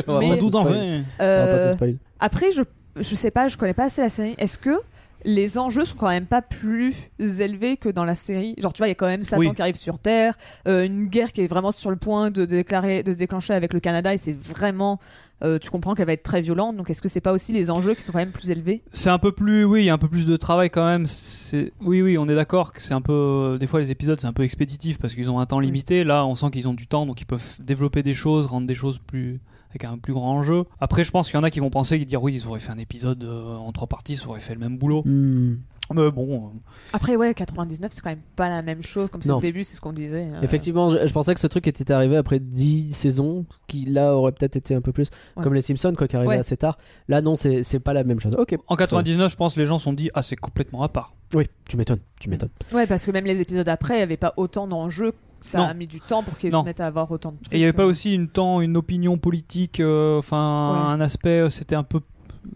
On 0.07 0.13
va 0.13 0.19
Mais- 0.19 0.29
pas 0.29 0.35
se 0.35 0.39
Tout 0.41 0.55
en. 0.55 0.61
On 0.61 0.63
va 0.69 0.75
Euh. 1.21 1.75
Après, 2.19 2.51
je, 2.51 2.61
je 2.97 3.15
sais 3.15 3.31
pas, 3.31 3.47
je 3.47 3.57
connais 3.57 3.73
pas 3.73 3.85
assez 3.85 4.01
la 4.01 4.09
série. 4.09 4.35
Est-ce 4.37 4.57
que 4.59 4.79
les 5.25 5.57
enjeux 5.57 5.83
sont 5.83 5.97
quand 5.97 6.07
même 6.07 6.25
pas 6.27 6.41
plus 6.41 6.95
élevés 7.19 7.77
que 7.77 7.89
dans 7.89 8.05
la 8.05 8.15
série? 8.15 8.55
Genre, 8.57 8.71
tu 8.73 8.77
vois, 8.79 8.87
il 8.87 8.91
y 8.91 8.93
a 8.93 8.95
quand 8.95 9.07
même 9.07 9.23
Satan 9.23 9.39
Oui. 9.41 9.53
qui 9.53 9.61
arrive 9.61 9.75
sur 9.75 9.99
Terre, 9.99 10.37
euh, 10.67 10.85
une 10.85 11.07
guerre 11.07 11.31
qui 11.31 11.41
est 11.41 11.47
vraiment 11.47 11.71
sur 11.71 11.89
le 11.89 11.97
point 11.97 12.31
de 12.31 12.45
déclarer, 12.45 13.03
de 13.03 13.11
se 13.11 13.17
déclencher 13.17 13.53
avec 13.53 13.73
le 13.73 13.79
Canada, 13.79 14.13
et 14.13 14.17
c'est 14.17 14.31
vraiment, 14.37 14.99
euh, 15.43 15.59
tu 15.59 15.69
comprends 15.69 15.93
qu'elle 15.95 16.07
va 16.07 16.13
être 16.13 16.23
très 16.23 16.41
violente. 16.41 16.75
Donc, 16.75 16.89
est-ce 16.89 17.01
que 17.01 17.07
c'est 17.07 17.21
pas 17.21 17.31
aussi 17.31 17.53
les 17.53 17.71
enjeux 17.71 17.93
qui 17.93 18.03
sont 18.03 18.11
quand 18.11 18.19
même 18.19 18.31
plus 18.31 18.51
élevés? 18.51 18.81
C'est 18.91 19.09
un 19.09 19.19
peu 19.19 19.31
plus, 19.31 19.63
oui, 19.63 19.81
il 19.81 19.85
y 19.85 19.89
a 19.89 19.93
un 19.93 19.97
peu 19.97 20.07
plus 20.07 20.25
de 20.25 20.37
travail 20.37 20.69
quand 20.69 20.85
même. 20.85 21.05
C'est, 21.05 21.71
oui, 21.81 22.01
oui, 22.01 22.17
on 22.17 22.27
est 22.27 22.35
d'accord 22.35 22.73
que 22.73 22.81
c'est 22.81 22.93
un 22.93 23.01
peu, 23.01 23.57
des 23.59 23.67
fois 23.67 23.79
les 23.79 23.91
épisodes 23.91 24.19
c'est 24.19 24.27
un 24.27 24.33
peu 24.33 24.43
expéditif 24.43 24.97
parce 24.97 25.15
qu'ils 25.15 25.29
ont 25.29 25.39
un 25.39 25.45
temps 25.45 25.59
limité. 25.59 26.03
Là, 26.03 26.25
on 26.25 26.35
sent 26.35 26.51
qu'ils 26.51 26.67
ont 26.67 26.73
du 26.73 26.87
temps, 26.87 27.05
donc 27.05 27.21
ils 27.21 27.25
peuvent 27.25 27.57
développer 27.59 28.03
des 28.03 28.13
choses, 28.13 28.45
rendre 28.45 28.67
des 28.67 28.75
choses 28.75 28.99
plus 28.99 29.39
avec 29.69 29.83
un 29.85 29.97
plus 29.97 30.13
grand 30.13 30.31
enjeu. 30.31 30.65
Après, 30.79 31.03
je 31.03 31.11
pense 31.11 31.27
qu'il 31.27 31.35
y 31.35 31.39
en 31.39 31.43
a 31.43 31.51
qui 31.51 31.59
vont 31.59 31.69
penser, 31.69 31.99
qui 31.99 32.05
dire 32.05 32.21
oui, 32.21 32.33
ils 32.33 32.47
auraient 32.47 32.59
fait 32.59 32.71
un 32.71 32.77
épisode 32.77 33.23
euh, 33.23 33.55
en 33.55 33.71
trois 33.71 33.87
parties, 33.87 34.15
ça 34.15 34.27
aurait 34.27 34.39
fait 34.39 34.53
le 34.53 34.59
même 34.59 34.77
boulot. 34.77 35.03
Hmm. 35.05 35.57
Mais 35.93 36.11
bon, 36.11 36.35
euh, 36.35 36.59
Après, 36.93 37.15
ouais, 37.15 37.33
99, 37.33 37.91
c'est 37.93 38.01
quand 38.01 38.09
même 38.11 38.21
pas 38.35 38.47
la 38.49 38.61
même 38.61 38.83
chose. 38.83 39.09
Comme 39.09 39.21
c'est 39.23 39.31
au 39.31 39.39
début, 39.39 39.63
c'est 39.63 39.75
ce 39.75 39.81
qu'on 39.81 39.93
disait. 39.93 40.27
euh. 40.33 40.41
Effectivement, 40.41 40.89
je, 40.89 41.07
je 41.07 41.13
pensais 41.13 41.33
que 41.33 41.39
ce 41.39 41.47
truc 41.47 41.67
était 41.67 41.91
arrivé 41.91 42.15
après 42.17 42.39
10 42.39 42.91
saisons, 42.91 43.45
qui 43.67 43.85
là 43.85 44.15
aurait 44.15 44.31
peut-être 44.31 44.55
été 44.55 44.75
un 44.75 44.81
peu 44.81 44.91
plus 44.91 45.09
Ouais. 45.35 45.43
comme 45.43 45.53
les 45.53 45.61
Simpsons, 45.61 45.93
quoi, 45.97 46.07
qui 46.07 46.15
arrivaient 46.15 46.29
Ouais. 46.33 46.37
assez 46.39 46.57
tard. 46.57 46.77
Là, 47.07 47.21
non, 47.21 47.35
c'est 47.35 47.63
c'est 47.63 47.79
pas 47.79 47.93
la 47.93 48.03
même 48.03 48.19
chose. 48.19 48.35
Ok. 48.37 48.55
en 48.67 48.75
99, 48.75 49.31
je 49.31 49.35
pense 49.35 49.55
les 49.57 49.65
gens 49.65 49.79
se 49.79 49.85
sont 49.85 49.93
dit 49.93 50.09
ah 50.13 50.21
c'est 50.21 50.35
complètement 50.35 50.83
à 50.83 50.89
part. 50.89 51.13
Oui, 51.33 51.45
tu 51.67 51.77
m'étonnes, 51.77 51.99
tu 52.19 52.29
m'étonnes. 52.29 52.49
Ouais, 52.73 52.85
parce 52.87 53.05
que 53.05 53.11
même 53.11 53.25
les 53.25 53.41
épisodes 53.41 53.67
après, 53.69 53.97
il 53.97 53.99
y 53.99 54.03
avait 54.03 54.17
pas 54.17 54.33
autant 54.37 54.67
d'enjeux. 54.67 55.13
Ça 55.41 55.59
Non. 55.59 55.63
a 55.65 55.73
mis 55.73 55.87
du 55.87 56.01
temps 56.01 56.21
pour 56.21 56.37
qu'ils 56.37 56.51
se 56.51 56.57
mettent 56.65 56.81
à 56.81 56.87
avoir 56.87 57.09
autant 57.11 57.31
de 57.31 57.37
trucs. 57.37 57.53
Et 57.53 57.57
il 57.57 57.61
y 57.61 57.63
avait 57.63 57.71
pas 57.71 57.83
euh. 57.83 57.87
aussi 57.89 58.13
une 58.13 58.27
temps, 58.27 58.59
une 58.59 58.75
opinion 58.75 59.17
politique, 59.17 59.79
euh, 59.79 60.19
enfin 60.19 60.85
Ouais. 60.87 60.91
un 60.91 60.99
aspect, 61.01 61.49
c'était 61.49 61.75
un 61.75 61.83
peu 61.83 62.01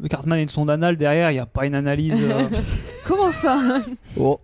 Cartman 0.09 0.39
et 0.39 0.43
une 0.43 0.49
sonde 0.49 0.69
anale 0.69 0.97
derrière, 0.97 1.31
il 1.31 1.35
n'y 1.35 1.39
a 1.39 1.45
pas 1.45 1.65
une 1.65 1.75
analyse. 1.75 2.13
euh, 2.21 2.43
Comment 3.07 3.31
ça 3.31 3.57
Oh. 4.19 4.39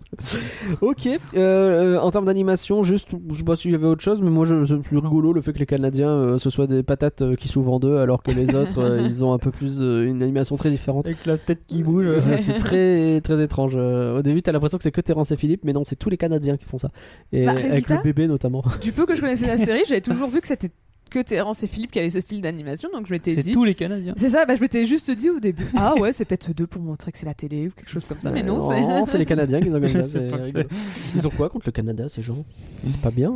ok. 0.82 1.08
Euh, 1.08 1.18
euh, 1.36 2.00
en 2.00 2.12
termes 2.12 2.26
d'animation, 2.26 2.84
juste, 2.84 3.10
je 3.32 3.38
sais 3.38 3.44
pas 3.44 3.56
s'il 3.56 3.72
y 3.72 3.76
avait 3.76 3.86
autre 3.88 4.02
chose, 4.02 4.22
mais 4.22 4.30
moi, 4.30 4.46
je, 4.46 4.64
c'est 4.66 4.76
plus 4.78 4.98
rigolo 4.98 5.32
le 5.34 5.42
fait 5.42 5.54
que 5.54 5.60
les 5.60 5.66
Canadiens, 5.66 6.10
euh, 6.10 6.38
ce 6.38 6.50
soient 6.50 6.68
des 6.68 6.84
patates 6.84 7.22
euh, 7.22 7.36
qui 7.36 7.48
s'ouvrent 7.48 7.72
en 7.74 7.80
deux, 7.80 7.98
alors 7.98 8.22
que 8.24 8.32
les 8.32 8.56
autres, 8.56 8.80
euh, 8.80 9.02
ils 9.06 9.24
ont 9.24 9.34
un 9.34 9.38
peu 9.38 9.52
plus 9.52 9.80
euh, 9.80 10.06
une 10.06 10.22
animation 10.22 10.56
très 10.56 10.70
différente. 10.70 11.06
avec 11.08 11.26
la 11.26 11.38
tête 11.38 11.60
qui 11.68 11.84
bouge. 11.84 12.18
Ça, 12.18 12.38
C'est 12.38 12.58
très 12.58 13.22
très 13.22 13.42
étrange. 13.44 13.74
Euh, 13.76 14.20
Au 14.20 14.22
début, 14.22 14.42
t'as 14.42 14.52
l'impression 14.52 14.78
que 14.78 14.84
c'est 14.84 14.92
que 14.92 15.02
Terence 15.02 15.32
et 15.32 15.38
Philippe, 15.38 15.62
mais 15.64 15.74
non, 15.74 15.84
c'est 15.86 15.96
tous 15.96 16.10
les 16.10 16.18
Canadiens 16.18 16.58
qui 16.58 16.66
font 16.66 16.78
ça. 16.78 16.90
Et 17.32 17.46
Bah, 17.46 17.52
avec 17.52 17.66
résultat 17.66 17.96
le 17.98 18.04
bébé 18.04 18.28
notamment. 18.28 18.64
Du 18.82 18.92
peu 18.92 19.06
que 19.06 19.16
je 19.16 19.22
connaissais 19.22 19.48
la 19.48 19.58
série, 19.58 19.84
j'avais 19.88 20.02
toujours 20.02 20.30
vu 20.30 20.42
que 20.42 20.48
c'était 20.48 20.72
que 21.10 21.20
Terence 21.20 21.64
et 21.64 21.68
Philippe 21.68 21.92
qui 21.92 22.00
avaient 22.00 22.10
ce 22.10 22.20
style 22.20 22.42
d'animation, 22.42 22.90
donc 22.94 23.08
je 23.08 23.12
m'étais 23.12 23.34
C'est 23.34 23.42
dit. 23.42 23.52
tous 23.52 23.64
les 23.64 23.76
Canadiens. 23.76 24.14
C'est 24.18 24.30
ça, 24.30 24.46
bah, 24.46 24.56
je 24.56 24.62
m'étais 24.62 24.86
juste 24.86 25.12
dit 25.12 25.30
au 25.30 25.40
début. 25.40 25.66
Ah 25.76 25.96
ouais, 25.96 26.12
c'est 26.12 26.26
peut-être 26.26 26.54
deux 26.54 26.68
pour 26.68 26.82
montrer 26.82 27.12
que 27.12 27.18
c'est 27.18 27.26
la 27.26 27.34
télé 27.34 27.68
ou 27.68 27.72
quelque 27.72 27.90
chose 27.90 28.06
comme 28.06 28.20
ça, 28.20 28.32
mais 28.32 28.44
non, 28.44 28.62
c'est. 28.70 28.80
Non, 28.82 29.06
c'est 29.06 29.18
les 29.18 29.26
Canadiens 29.26 29.60
qui 29.60 29.70
ont 29.70 29.88
c'est 29.88 30.34
rigolo. 30.36 30.66
Ils 31.16 31.28
ont 31.28 31.32
quoi 31.32 31.50
contre 31.50 31.68
le 31.68 31.72
Canada, 31.72 32.08
ces 32.10 32.22
gens? 32.22 32.46
C'est 32.88 33.02
pas 33.02 33.12
bien. 33.12 33.34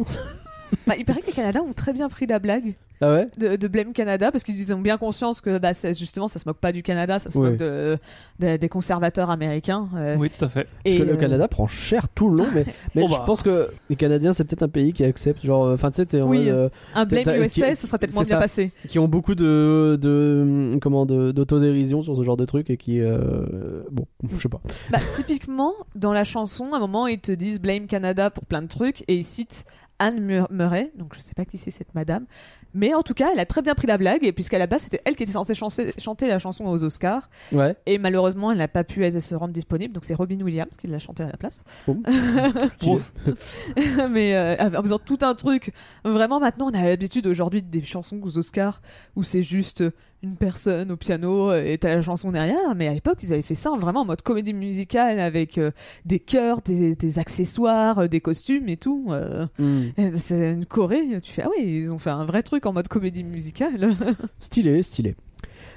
Bah, 0.88 0.96
il 0.98 1.06
paraît 1.06 1.22
que 1.22 1.28
les 1.28 1.34
Canadiens 1.34 1.62
ont 1.62 1.74
très 1.74 1.94
bien 1.94 2.10
pris 2.10 2.26
la 2.26 2.40
blague 2.40 2.74
Ah 3.04 3.14
ouais 3.14 3.28
de, 3.38 3.56
de 3.56 3.68
Blame 3.68 3.94
Canada 3.94 4.32
parce 4.32 4.44
qu'ils 4.44 4.74
ont 4.74 4.80
bien 4.80 4.98
conscience 4.98 5.42
que 5.42 5.58
bah, 5.58 5.74
c'est- 5.74 5.98
justement 5.98 6.28
ça 6.28 6.40
se 6.40 6.48
moque 6.48 6.58
pas 6.58 6.72
du 6.72 6.84
Canada, 6.84 7.20
ça 7.20 7.30
se 7.30 7.38
moque 7.38 7.58
de, 7.58 7.98
de- 8.40 8.58
des 8.58 8.70
conservateurs 8.70 9.30
américains. 9.30 9.90
euh, 9.96 10.16
Oui, 10.18 10.30
tout 10.30 10.46
à 10.46 10.50
fait. 10.50 10.68
Parce 10.84 10.96
et, 10.96 11.00
que 11.00 11.04
le 11.04 11.14
euh, 11.14 11.18
Canada 11.18 11.48
prend 11.48 11.68
cher 11.68 12.08
tout 12.10 12.30
le 12.30 12.38
long, 12.38 12.48
mais, 12.54 12.66
mais 12.96 13.04
Oh 13.04 13.08
je 13.10 13.14
bah. 13.14 13.24
pense 13.26 13.42
que 13.44 13.68
les 13.90 13.96
Canadiens, 13.96 14.32
c'est 14.34 14.44
peut-être 14.46 14.64
un 14.64 14.70
pays 14.70 14.94
qui 14.94 15.04
accepte, 15.04 15.46
genre, 15.46 15.68
enfin, 15.74 15.92
tu 15.92 16.04
sais, 16.08 16.22
Oui. 16.22 16.50
euh, 16.50 16.70
Un 16.96 17.06
Blame 17.06 17.24
USA, 17.44 17.70
qui- 17.70 17.76
ça 17.76 17.88
serait 17.88 17.98
peut-être 17.98 18.14
moins 18.14 18.24
bien 18.24 18.36
ça. 18.36 18.40
passé. 18.40 18.72
qui 18.88 19.00
ont 19.00 19.08
beaucoup 19.08 19.36
de, 19.36 19.98
de 20.02 20.78
comment, 20.82 21.06
de- 21.06 21.32
d'autodérision 21.32 22.02
sur 22.02 22.16
ce 22.16 22.24
genre 22.24 22.38
de 22.38 22.46
truc 22.46 22.70
et 22.70 22.78
qui, 22.78 23.00
euh, 23.02 23.84
bon, 23.92 24.06
je 24.36 24.42
sais 24.42 24.50
pas. 24.50 24.62
Bah, 24.92 25.00
typiquement, 25.16 25.74
dans 25.96 26.14
la 26.14 26.24
chanson, 26.24 26.74
à 26.74 26.78
un 26.78 26.80
moment, 26.80 27.08
ils 27.08 27.20
te 27.20 27.32
disent 27.32 27.60
Blame 27.60 27.88
Canada 27.88 28.30
pour 28.30 28.46
plein 28.46 28.62
de 28.62 28.68
trucs 28.68 29.02
et 29.08 29.16
ils 29.16 29.24
citent 29.24 29.66
Anne 30.04 30.20
Mur- 30.20 30.48
Murray, 30.52 30.92
donc 30.96 31.16
je 31.16 31.22
sais 31.22 31.34
pas 31.34 31.46
qui 31.46 31.58
c'est 31.58 31.72
cette 31.72 31.94
madame, 31.96 32.26
mais 32.74 32.94
en 32.94 33.04
tout 33.04 33.14
cas, 33.14 33.30
elle 33.34 33.40
a 33.40 33.46
très 33.46 33.62
bien 33.62 33.76
pris 33.76 33.88
la 33.88 33.98
blague, 33.98 34.24
et 34.26 34.32
puisqu'à 34.32 34.58
la 34.58 34.68
base, 34.68 34.84
c'était 34.84 35.02
elle 35.06 35.16
qui 35.16 35.24
était 35.24 35.32
censée 35.34 35.54
chanter, 35.54 35.94
chanter 35.98 36.28
la 36.28 36.40
chanson 36.40 36.66
aux 36.66 36.84
Oscars, 36.84 37.30
Ouais. 37.52 37.76
et 37.86 37.98
malheureusement, 37.98 38.52
elle 38.52 38.58
n'a 38.58 38.68
pas 38.68 38.84
pu 38.84 39.06
elle, 39.06 39.22
se 39.22 39.36
rendre 39.36 39.54
disponible, 39.54 39.94
donc 39.94 40.06
c'est 40.06 40.14
Robin 40.16 40.40
Williams 40.42 40.76
qui 40.78 40.88
l'a 40.88 41.00
chanté 41.00 41.24
à 41.24 41.28
la 41.28 41.38
place. 41.38 41.64
Mais 44.10 44.36
euh, 44.36 44.56
en 44.78 44.82
faisant 44.82 45.00
tout 45.00 45.20
un 45.22 45.36
truc, 45.36 45.72
vraiment 46.04 46.40
maintenant, 46.40 46.68
on 46.72 46.74
a 46.74 46.84
l'habitude 46.84 47.28
aujourd'hui 47.28 47.62
des 47.62 47.84
chansons 47.84 48.20
aux 48.22 48.38
Oscars 48.38 48.82
où 49.16 49.24
c'est 49.24 49.42
juste 49.42 49.84
une 50.24 50.38
personne 50.38 50.92
au 50.92 50.96
piano 50.98 51.52
euh, 51.52 51.64
et 51.64 51.78
t'as 51.78 51.96
la 51.96 52.02
chanson 52.02 52.32
derrière, 52.32 52.76
mais 52.76 52.88
à 52.88 52.94
l'époque, 52.94 53.18
ils 53.24 53.34
avaient 53.34 53.42
fait 53.42 53.56
ça 53.56 53.72
vraiment 53.72 54.02
en 54.02 54.06
mode 54.06 54.22
comédie 54.22 54.54
musicale 54.54 55.20
avec 55.20 55.58
euh, 55.58 55.72
des 56.06 56.20
chœurs, 56.20 56.62
des, 56.62 56.96
des 56.96 57.20
accessoires, 57.20 58.00
euh, 58.00 58.08
des 58.08 58.22
costumes 58.22 58.70
et 58.70 58.78
tout. 58.78 59.08
euh. 59.10 59.46
Hmm. 59.60 59.90
C'est 60.16 60.52
une 60.52 60.66
Corée, 60.66 61.20
tu 61.22 61.32
fais 61.32 61.44
ah 61.44 61.50
oui, 61.58 61.66
ils 61.66 61.94
ont 61.94 62.00
fait 62.00 62.10
un 62.10 62.26
vrai 62.26 62.42
truc 62.42 62.66
en 62.66 62.74
mode 62.74 62.88
comédie 62.88 63.24
musicale. 63.24 63.96
Stylé, 64.40 64.82
stylé. 64.82 65.16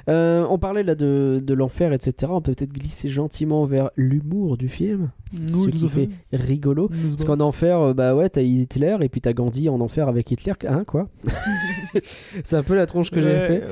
Euh, 0.08 0.46
on 0.48 0.58
parlait 0.58 0.84
là 0.84 0.94
de, 0.94 1.40
de 1.44 1.54
l'enfer, 1.54 1.92
etc. 1.92 2.30
On 2.32 2.40
peut 2.40 2.54
peut-être 2.54 2.72
glisser 2.72 3.08
gentiment 3.08 3.64
vers 3.64 3.90
l'humour 3.96 4.56
du 4.56 4.68
film, 4.68 5.10
ce 5.32 5.68
qui 5.68 5.88
fait 5.88 6.08
rigolo. 6.32 6.88
Parce 6.88 7.24
qu'en 7.24 7.40
enfer, 7.40 7.80
euh, 7.80 7.94
bah 7.94 8.14
ouais, 8.14 8.28
t'as 8.28 8.42
Hitler 8.42 8.96
et 9.00 9.08
puis 9.08 9.20
t'as 9.20 9.32
Gandhi 9.32 9.68
en 9.68 9.80
enfer 9.80 10.08
avec 10.08 10.30
Hitler. 10.30 10.52
Hein, 10.68 10.84
quoi 10.86 11.08
C'est 12.44 12.56
un 12.56 12.62
peu 12.62 12.76
la 12.76 12.86
tronche 12.86 13.10
que 13.10 13.20
j'ai 13.20 13.38
fait. 13.46 13.62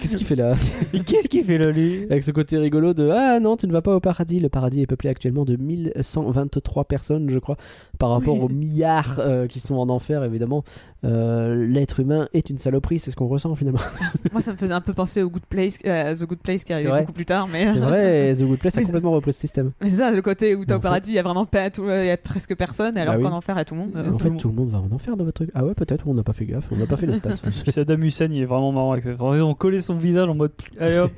Qu'est-ce 0.00 0.16
qu'il 0.16 0.26
fait 0.26 0.36
là? 0.36 0.54
Qu'est-ce 1.06 1.28
qu'il 1.28 1.44
fait 1.44 1.58
là, 1.58 1.70
lui? 1.70 2.04
Avec 2.04 2.22
ce 2.22 2.30
côté 2.30 2.56
rigolo 2.56 2.94
de 2.94 3.10
Ah 3.10 3.38
non, 3.38 3.56
tu 3.56 3.66
ne 3.66 3.72
vas 3.72 3.82
pas 3.82 3.94
au 3.94 4.00
paradis. 4.00 4.40
Le 4.40 4.48
paradis 4.48 4.80
est 4.80 4.86
peuplé 4.86 5.10
actuellement 5.10 5.44
de 5.44 5.56
1123 5.56 6.84
personnes, 6.84 7.28
je 7.28 7.38
crois, 7.38 7.56
par 7.98 8.10
rapport 8.10 8.42
aux 8.42 8.48
milliards 8.48 9.16
euh, 9.18 9.46
qui 9.46 9.60
sont 9.60 9.74
en 9.74 9.90
enfer, 9.90 10.24
évidemment. 10.24 10.64
Euh, 11.04 11.66
L'être 11.66 11.98
humain 11.98 12.28
est 12.32 12.48
une 12.48 12.58
saloperie, 12.58 12.98
c'est 13.00 13.10
ce 13.10 13.16
qu'on 13.16 13.26
ressent 13.26 13.54
finalement. 13.56 13.80
Moi, 14.32 14.40
ça 14.40 14.52
me 14.52 14.56
faisait 14.56 14.72
un 14.74 14.80
peu 14.80 14.92
penser 14.94 15.20
au 15.22 15.28
Good 15.30 15.46
Place, 15.46 15.78
euh, 15.84 16.14
The 16.14 16.24
Good 16.24 16.38
Place 16.38 16.62
qui 16.62 16.72
arrive 16.72 16.88
beaucoup 16.90 17.12
plus 17.12 17.24
tard. 17.26 17.48
Mais 17.48 17.72
C'est 17.72 17.80
vrai, 17.80 18.32
The 18.38 18.42
Good 18.42 18.58
Place 18.58 18.78
a 18.78 18.82
complètement 18.82 19.10
repris 19.10 19.32
ce 19.32 19.40
système. 19.40 19.72
Mais 19.80 19.90
ça, 19.90 20.12
le 20.12 20.22
côté 20.22 20.54
où 20.54 20.64
t'es 20.64 20.72
En 20.74 20.76
au 20.76 20.80
paradis, 20.80 21.10
il 21.10 21.14
y 21.14 21.18
a 21.18 21.22
vraiment 21.24 21.44
pas 21.44 21.70
tout, 21.70 21.88
y 21.88 22.10
a 22.10 22.16
presque 22.16 22.54
personne, 22.56 22.96
alors 22.96 23.14
Bah 23.14 23.18
oui. 23.20 23.24
qu'en 23.26 23.32
enfer, 23.36 23.56
il 23.56 23.58
y 23.58 23.62
a 23.62 23.64
tout 23.64 23.74
le 23.74 23.80
monde. 23.80 23.96
en 23.96 24.18
fait, 24.18 24.30
tout 24.36 24.48
le 24.48 24.54
monde 24.54 24.68
va 24.68 24.78
en 24.78 24.92
enfer 24.92 25.16
dans 25.16 25.24
votre 25.24 25.44
truc. 25.44 25.50
Ah 25.54 25.64
ouais, 25.64 25.74
peut-être, 25.74 26.06
on 26.06 26.14
n'a 26.14 26.22
pas 26.22 26.32
fait 26.32 26.46
gaffe, 26.46 26.68
on 26.70 26.76
n'a 26.76 26.86
pas 26.86 26.96
fait 26.96 27.06
les 27.06 27.16
stats. 27.16 27.34
Saddam 27.68 28.02
Hussein, 28.04 28.28
il 28.30 28.42
est 28.42 28.46
vraiment 28.46 28.70
marrant 28.72 28.92
avec 28.92 29.02
ça. 29.04 29.10
Ils 29.10 29.42
ont 29.42 29.54
collé 29.54 29.80
son 29.80 29.96
visage 29.96 30.28
en 30.28 30.34
mode. 30.36 30.52
Allez 30.78 30.98
hop. 30.98 31.10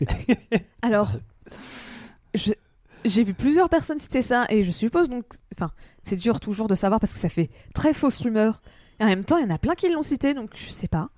Alors, 0.81 1.13
je- 2.35 2.53
j'ai 3.05 3.23
vu 3.23 3.35
plusieurs 3.35 3.69
personnes 3.69 3.99
citer 3.99 4.23
ça, 4.23 4.47
et 4.49 4.63
je 4.63 4.71
suppose 4.71 5.09
donc. 5.11 5.25
Enfin, 5.55 5.71
c'est 6.05 6.17
dur 6.17 6.41
toujours 6.41 6.69
de 6.69 6.75
savoir 6.75 7.01
parce 7.01 7.13
que 7.13 7.19
ça 7.19 7.29
fait 7.29 7.51
très 7.75 7.93
fausse 7.93 8.21
rumeur. 8.21 8.63
Et 9.01 9.05
en 9.05 9.07
même 9.07 9.25
temps, 9.25 9.39
il 9.39 9.43
y 9.45 9.47
en 9.47 9.55
a 9.55 9.59
plein 9.59 9.75
qui 9.75 9.89
l'ont 9.91 10.03
cité, 10.03 10.35
donc 10.35 10.51
je 10.55 10.71
sais 10.71 10.89
pas. 10.89 11.09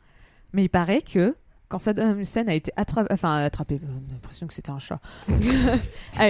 Mais 0.52 0.64
il 0.64 0.68
paraît 0.68 1.02
que. 1.02 1.34
Quand 1.68 1.80
Saddam 1.80 2.20
Hussein 2.20 2.46
a 2.46 2.54
été 2.54 2.70
attrapé, 2.76 3.08
enfin 3.12 3.38
attrapé, 3.42 3.80
j'ai 3.82 4.12
l'impression 4.12 4.46
que 4.46 4.54
c'était 4.54 4.70
un 4.70 4.78
chat, 4.78 5.00
a, 6.16 6.24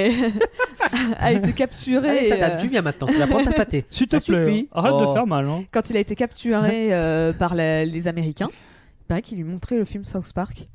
a 1.19 1.33
été 1.33 1.53
capturé. 1.53 2.09
Allez, 2.09 2.25
ça 2.25 2.37
euh, 2.37 2.39
date, 2.39 2.59
tu 2.61 2.69
viens 2.69 2.81
maintenant, 2.81 3.07
tu 3.07 3.15
vas 3.19 3.27
prendre 3.27 3.45
ta 3.45 3.53
pâtée. 3.53 3.85
S'il 3.91 4.07
te 4.07 4.17
plaît, 4.17 4.47
suffit. 4.47 4.69
arrête 4.73 4.93
de 4.93 5.05
Oh. 5.05 5.13
faire 5.13 5.27
mal. 5.27 5.47
Hein. 5.47 5.65
quand 5.71 5.91
il 5.91 5.97
a 5.99 6.01
été 6.01 6.15
capturé 6.17 6.95
euh, 6.95 7.35
par 7.35 7.55
la- 7.55 7.85
les 7.85 8.09
Américains, 8.09 8.49
il 8.51 9.05
paraît 9.09 9.21
qu'il 9.21 9.37
lui 9.37 9.45
montrait 9.45 9.77
le 9.77 9.85
film 9.85 10.07
South 10.07 10.33
Park. 10.33 10.69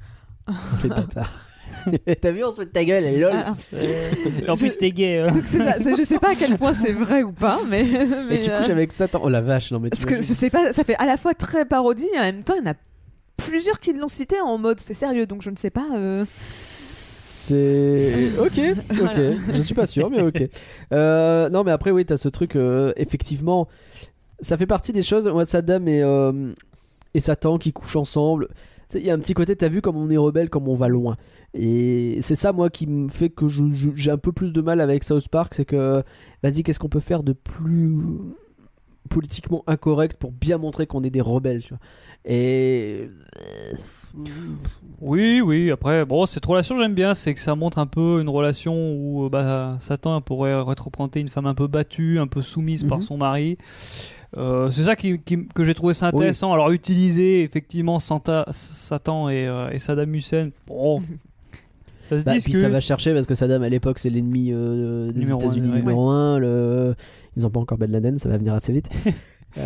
Quel 0.82 0.92
bâtard. 0.92 1.32
T'as 2.22 2.32
vu, 2.32 2.44
on 2.44 2.52
se 2.52 2.56
fout 2.58 2.66
de 2.68 2.72
ta 2.72 2.84
gueule, 2.86 3.04
lol. 3.20 3.32
Ah, 3.34 3.54
Et 3.82 4.50
en 4.50 4.56
plus, 4.56 4.78
t'es 4.78 4.92
gay. 4.92 5.20
hein. 5.20 5.34
ça, 5.46 5.96
je 5.98 6.04
sais 6.04 6.20
pas 6.20 6.32
à 6.32 6.36
quel 6.36 6.58
point 6.58 6.74
c'est 6.74 6.92
vrai 6.94 7.24
ou 7.24 7.32
pas, 7.32 7.60
mais. 7.70 7.84
mais, 8.30 8.36
Et 8.36 8.40
tu 8.42 8.50
couches 8.50 8.70
avec 8.70 8.92
Satan. 8.92 9.22
Oh 9.24 9.30
la 9.30 9.42
vache, 9.42 9.72
non 9.72 9.80
mais 9.80 9.90
Parce 9.90 10.06
que 10.06 10.16
je 10.22 10.34
sais 10.34 10.50
pas, 10.50 10.74
ça 10.74 10.84
fait 10.84 10.96
à 10.98 11.06
la 11.06 11.18
fois 11.18 11.34
très 11.34 11.66
parodie 11.66 12.08
et 12.14 12.20
en 12.20 12.24
même 12.24 12.44
temps 12.44 12.56
il 12.60 12.66
y 12.66 12.68
en 12.68 12.72
a 12.72 12.76
plusieurs 13.38 13.80
qui 13.80 13.94
l'ont 13.94 14.08
cité 14.08 14.40
en 14.40 14.58
mode 14.58 14.80
c'est 14.80 14.94
sérieux, 14.94 15.26
donc 15.26 15.42
je 15.42 15.50
ne 15.50 15.56
sais 15.56 15.72
pas. 15.72 15.88
euh, 15.96 16.26
C'est. 17.22 18.30
Ok, 18.40 18.60
ok. 18.60 18.96
Voilà. 18.96 19.32
Je 19.54 19.62
suis 19.62 19.74
pas 19.76 19.86
sûr, 19.86 20.10
mais 20.10 20.22
ok. 20.22 20.44
Euh, 20.94 21.50
non, 21.50 21.64
mais 21.64 21.72
après, 21.72 21.92
oui, 21.92 22.06
t'as 22.06 22.18
ce 22.18 22.30
truc. 22.30 22.56
euh, 22.56 22.94
effectivement, 22.98 23.68
ça 24.40 24.58
fait 24.58 24.66
partie 24.68 24.94
des 24.94 25.04
choses. 25.04 25.28
Moi, 25.28 25.46
Saddam 25.46 25.88
et, 25.88 26.02
euh, 26.02 26.54
et 27.14 27.20
Satan 27.20 27.58
qui 27.58 27.74
couchent 27.74 27.96
ensemble. 27.96 28.48
Il 28.96 29.06
y 29.06 29.10
a 29.10 29.14
un 29.14 29.20
petit 29.20 29.34
côté, 29.34 29.56
t'as 29.56 29.68
vu 29.70 29.82
comme 29.82 29.98
on 29.98 30.10
est 30.10 30.18
rebelle, 30.18 30.50
comme 30.50 30.68
on 30.68 30.76
va 30.76 30.88
loin. 30.88 31.18
Et 31.54 32.20
c'est 32.22 32.36
ça, 32.36 32.52
moi, 32.54 32.70
qui 32.70 32.88
me 32.88 33.08
fait 33.10 33.30
que 33.30 33.48
je- 33.48 33.72
je- 33.74 33.90
j'ai 33.96 34.12
un 34.12 34.18
peu 34.18 34.32
plus 34.32 34.54
de 34.54 34.62
mal 34.62 34.80
avec 34.82 35.04
South 35.04 35.28
Park. 35.30 35.54
C'est 35.54 35.66
que, 35.66 36.04
vas-y, 36.44 36.64
qu'est-ce 36.64 36.80
qu'on 36.80 36.90
peut 36.90 37.00
faire 37.00 37.24
de 37.24 37.34
plus 37.34 37.98
politiquement 39.10 39.64
incorrect 39.68 40.16
pour 40.18 40.32
bien 40.32 40.58
montrer 40.58 40.88
qu'on 40.88 41.02
est 41.04 41.10
des 41.10 41.22
rebelles, 41.22 41.62
tu 41.64 41.70
vois? 41.70 41.80
Et. 42.26 43.10
Oui, 45.00 45.42
oui. 45.42 45.72
Après, 45.72 46.06
bon, 46.06 46.26
cette 46.26 46.46
relation, 46.46 46.78
j'aime 46.78 46.94
bien. 46.94 47.14
C'est 47.16 47.34
que 47.34 47.40
ça 47.40 47.56
montre 47.56 47.80
un 47.80 47.88
peu 47.88 48.22
une 48.22 48.30
relation 48.30 48.94
où 48.96 49.26
euh, 49.26 49.30
bah, 49.30 49.78
Satan 49.80 50.22
pourrait 50.22 50.60
représenter 50.60 51.20
une 51.20 51.30
femme 51.30 51.48
un 51.48 51.56
peu 51.56 51.68
battue, 51.68 52.20
un 52.20 52.28
peu 52.28 52.42
soumise 52.42 52.84
par 52.84 53.00
Mhm. 53.00 53.04
son 53.04 53.18
mari. 53.18 53.58
Euh, 54.38 54.70
c'est 54.70 54.84
ça 54.84 54.96
qui, 54.96 55.20
qui- 55.20 55.46
que 55.48 55.64
j'ai 55.64 55.74
trouvé 55.74 55.94
ça 55.94 56.08
intéressant. 56.08 56.54
Alors, 56.54 56.72
utiliser 56.72 57.44
effectivement 57.44 58.00
Santa- 58.00 58.46
Satan 58.52 59.28
et, 59.30 59.46
euh, 59.48 59.70
et 59.72 59.80
Saddam 59.80 60.14
Hussein, 60.16 60.52
bon, 60.68 61.02
ça 62.04 62.18
se 62.20 62.24
Bah, 62.24 62.34
puis 62.42 62.54
ça 62.54 62.70
va 62.70 62.80
chercher 62.80 63.14
parce 63.14 63.28
que 63.28 63.36
Saddam 63.36 63.62
à 63.64 63.70
l'époque 63.70 64.00
c'est 64.00 64.10
l'ennemi 64.10 64.52
euh, 64.54 65.12
des 65.12 65.20
États-Unis 65.46 65.68
numéro 65.80 66.10
1. 66.10 66.40
Le... 66.40 66.96
Ils 67.36 67.46
ont 67.46 67.50
pas 67.50 67.60
encore 67.60 67.78
Ben 67.78 67.92
Laden, 67.92 68.18
ça 68.20 68.30
va 68.30 68.38
venir 68.38 68.54
assez 68.54 68.72
vite. 68.74 68.90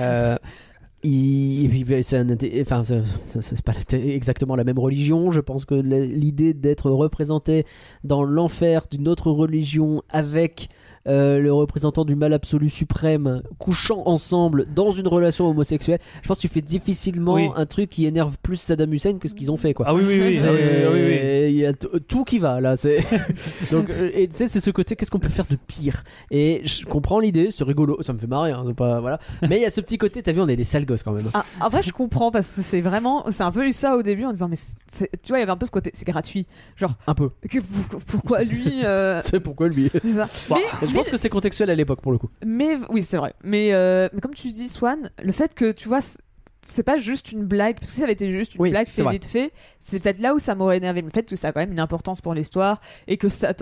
Il- 1.03 1.66
Et 1.66 1.68
puis 1.70 1.84
bah, 1.84 2.01
c'est 2.01 2.18
un 2.18 2.26
enfin, 2.61 2.84
c'est- 2.84 3.61
pas 3.61 3.74
exactement 3.93 4.55
la 4.55 4.63
même 4.63 4.80
religion. 4.80 5.30
Je 5.30 5.41
pense 5.41 5.63
que 5.66 5.76
l'idée 5.76 6.53
d'être 6.55 6.89
représenté 6.89 7.66
dans 8.03 8.24
l'enfer 8.24 8.88
d'une 8.89 9.07
autre 9.07 9.30
religion 9.30 10.01
avec 10.09 10.70
euh, 11.08 11.39
le 11.39 11.53
représentant 11.53 12.06
du 12.06 12.16
mal 12.16 12.34
absolu 12.34 12.70
suprême 12.70 13.41
couchant 13.60 14.03
ensemble 14.06 14.66
dans 14.74 14.91
une 14.91 15.08
relation 15.08 15.49
homosexuelle, 15.49 15.99
je 16.22 16.28
pense 16.28 16.38
que 16.38 16.41
tu 16.41 16.47
fais 16.47 16.62
difficilement 16.62 17.34
Oui. 17.36 17.49
un 17.56 17.66
truc 17.66 17.89
qui 17.89 18.06
énerve 18.06 18.38
plus 18.41 18.58
Saddam 18.58 18.91
Hussein 18.93 19.18
que 19.20 19.28
ce 19.28 19.34
qu'ils 19.36 19.51
ont 19.51 19.58
fait 19.58 19.74
quoi. 19.74 19.86
Ah 19.89 19.93
oui, 19.93 20.03
oui, 20.08 20.20
oui. 20.22 20.39
Ah 20.43 20.51
oui, 20.51 20.60
oui, 20.62 20.86
oui, 20.93 21.01
oui. 21.06 21.51
Il 21.51 21.56
y 21.58 21.66
a 21.66 21.74
tout 21.74 22.24
qui 22.24 22.39
va 22.39 22.60
là. 22.62 22.76
C'est 22.78 22.97
donc 23.72 23.89
euh, 23.89 24.12
et 24.14 24.28
tu 24.28 24.36
sais 24.36 24.47
c'est 24.49 24.62
ce 24.62 24.72
côté 24.72 24.95
qu'est-ce 24.95 25.12
qu'on 25.12 25.20
peut 25.20 25.30
faire 25.30 25.45
de 25.49 25.56
pire? 25.68 26.03
Et 26.32 26.62
je 26.66 26.86
comprends 26.86 27.20
l'idée, 27.20 27.49
c'est 27.51 27.64
rigolo, 27.64 28.01
ça 28.01 28.14
me 28.14 28.18
fait 28.18 28.28
marrer, 28.28 28.51
hein, 28.51 28.66
pas 28.76 28.99
voilà. 28.99 29.20
Mais 29.47 29.58
il 29.58 29.62
y 29.62 29.66
a 29.66 29.70
ce 29.70 29.82
petit 29.82 29.97
côté, 29.97 30.22
t'as 30.24 30.32
vu, 30.32 30.41
on 30.41 30.47
est 30.47 30.56
des 30.56 30.64
sales 30.64 30.86
gosses 30.86 31.03
quand 31.03 31.12
même. 31.14 31.30
Ah, 31.34 31.45
en 31.62 31.70
vrai, 31.70 31.84
je 31.84 31.91
comprends 31.91 32.32
parce 32.32 32.56
que 32.56 32.62
c'est 32.62 32.82
vraiment, 32.82 33.26
c'est 33.30 33.43
un 33.43 33.51
peu 33.51 33.68
eu 33.68 33.72
ça 33.72 33.95
au 33.95 34.01
début 34.03 34.26
en 34.26 34.32
disant 34.32 34.47
mais 34.49 34.58
tu 34.97 35.30
vois 35.30 35.38
il 35.38 35.41
y 35.41 35.43
avait 35.43 35.51
un 35.51 35.58
peu 35.58 35.66
ce 35.66 35.72
côté 35.72 35.91
c'est 35.93 36.06
gratuit, 36.06 36.47
genre 36.76 36.93
Un 37.08 37.14
peu. 37.14 37.30
que- 37.49 37.60
pourquoi 38.08 38.43
lui 38.43 38.84
euh, 38.84 39.22
C'est 39.24 39.39
pourquoi 39.39 39.68
lui. 39.68 39.89
ça. 40.14 40.28
Bah, 40.49 40.56
mais, 40.82 40.88
Je 40.88 40.93
pense 40.96 41.10
que 41.10 41.18
c'est 41.18 41.30
contextuel 41.30 41.70
à 41.70 41.76
l'époque 41.76 42.02
pour 42.02 42.12
le 42.12 42.18
coup. 42.18 42.30
mais 42.46 42.78
oui 42.89 43.02
c'est 43.04 43.18
vrai. 43.18 43.34
Mais, 43.43 43.74
euh, 43.74 44.10
mais 44.14 44.22
comme 44.22 44.34
tu 44.34 44.50
dis 44.50 44.68
Swan, 44.68 45.10
le 45.22 45.32
fait 45.32 45.54
que 45.54 45.72
tu 45.72 45.88
vois 45.88 46.00
c'est- 46.02 46.84
pas 46.84 46.98
juste 46.98 47.32
une 47.32 47.43
blague 47.46 47.76
parce 47.76 47.89
que 47.89 47.93
si 47.93 48.00
ça 48.00 48.06
avait 48.06 48.14
été 48.14 48.30
juste 48.32 48.56
une 48.56 48.62
Oui, 48.62 48.72
blague 48.72 48.88
c'est 48.91 49.04
fait 49.04 49.10
vite 49.12 49.26
fait, 49.26 49.52
c'est 49.80 50.00
peut-être 50.00 50.18
là 50.20 50.34
où 50.34 50.39
ça 50.39 50.56
m'aurait 50.56 50.78
énervé. 50.78 51.02
Mais 51.04 51.10
le 51.10 51.14
fait 51.14 51.30
que 51.30 51.36
ça 51.36 51.50
a 51.50 51.52
quand 51.52 51.60
même 51.60 51.72
une 51.72 51.80
importance 51.80 52.22
pour 52.22 52.34
l'histoire 52.34 52.82
et 53.08 53.18
que 53.18 53.28
j'arrive 53.30 53.54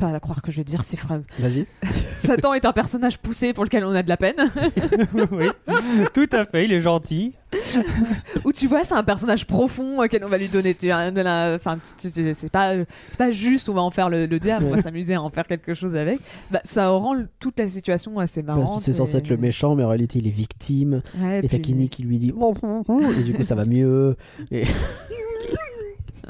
pas 0.00 0.08
à 0.14 0.18
croire 0.20 0.42
que 0.42 0.50
je 0.50 0.56
vais 0.56 0.64
dire 0.64 0.82
ces 0.82 0.96
phrases. 0.96 1.26
Vas-y. 1.38 1.66
Satan 2.14 2.54
est 2.54 2.64
un 2.64 2.72
personnage 2.72 3.18
poussé 3.18 3.52
pour 3.52 3.64
lequel 3.64 3.84
on 3.84 3.94
a 3.94 4.02
de 4.02 4.08
la 4.08 4.16
peine. 4.16 4.34
oui, 5.32 5.46
tout 6.12 6.28
à 6.32 6.44
fait, 6.46 6.64
il 6.64 6.72
est 6.72 6.80
gentil. 6.80 7.34
Ou 8.44 8.52
tu 8.52 8.66
vois, 8.68 8.84
c'est 8.84 8.94
un 8.94 9.02
personnage 9.02 9.46
profond 9.46 10.02
auquel 10.02 10.24
on 10.24 10.28
va 10.28 10.38
lui 10.38 10.48
donner. 10.48 10.74
Tu 10.74 10.86
vois, 10.86 11.10
de 11.10 11.20
la- 11.20 11.54
enfin, 11.54 11.78
c'est 11.98 12.50
pas, 12.50 12.74
c'est 13.08 13.18
pas 13.18 13.30
juste 13.32 13.68
on 13.68 13.74
va 13.74 13.82
en 13.82 13.90
faire 13.90 14.08
le, 14.08 14.26
le 14.26 14.38
diable, 14.38 14.66
on 14.66 14.70
va 14.76 14.82
s'amuser 14.82 15.14
à 15.14 15.22
en 15.22 15.30
faire 15.30 15.46
quelque 15.46 15.74
chose 15.74 15.94
avec. 15.96 16.20
Bah, 16.50 16.60
ça 16.64 16.88
rend 16.90 17.16
toute 17.40 17.58
la 17.58 17.68
situation 17.68 18.18
assez 18.18 18.42
marrante. 18.42 18.78
que 18.78 18.84
c'est 18.84 18.92
censé 18.92 19.16
et- 19.16 19.18
être 19.18 19.28
le 19.28 19.36
méchant, 19.36 19.74
mais 19.74 19.84
en 19.84 19.88
réalité 19.88 20.18
il 20.20 20.26
est 20.26 20.30
victime. 20.30 21.02
Ouais, 21.20 21.38
Et 21.38 21.40
puis- 21.40 21.48
t'as 21.48 21.58
Kenny 21.58 21.88
qui 21.88 22.02
lui 22.04 22.18
dit 22.18 22.32
et 22.32 23.22
du 23.22 23.32
coup 23.34 23.42
ça 23.42 23.54
va 23.54 23.64
mieux. 23.64 24.16
Et... 24.50 24.64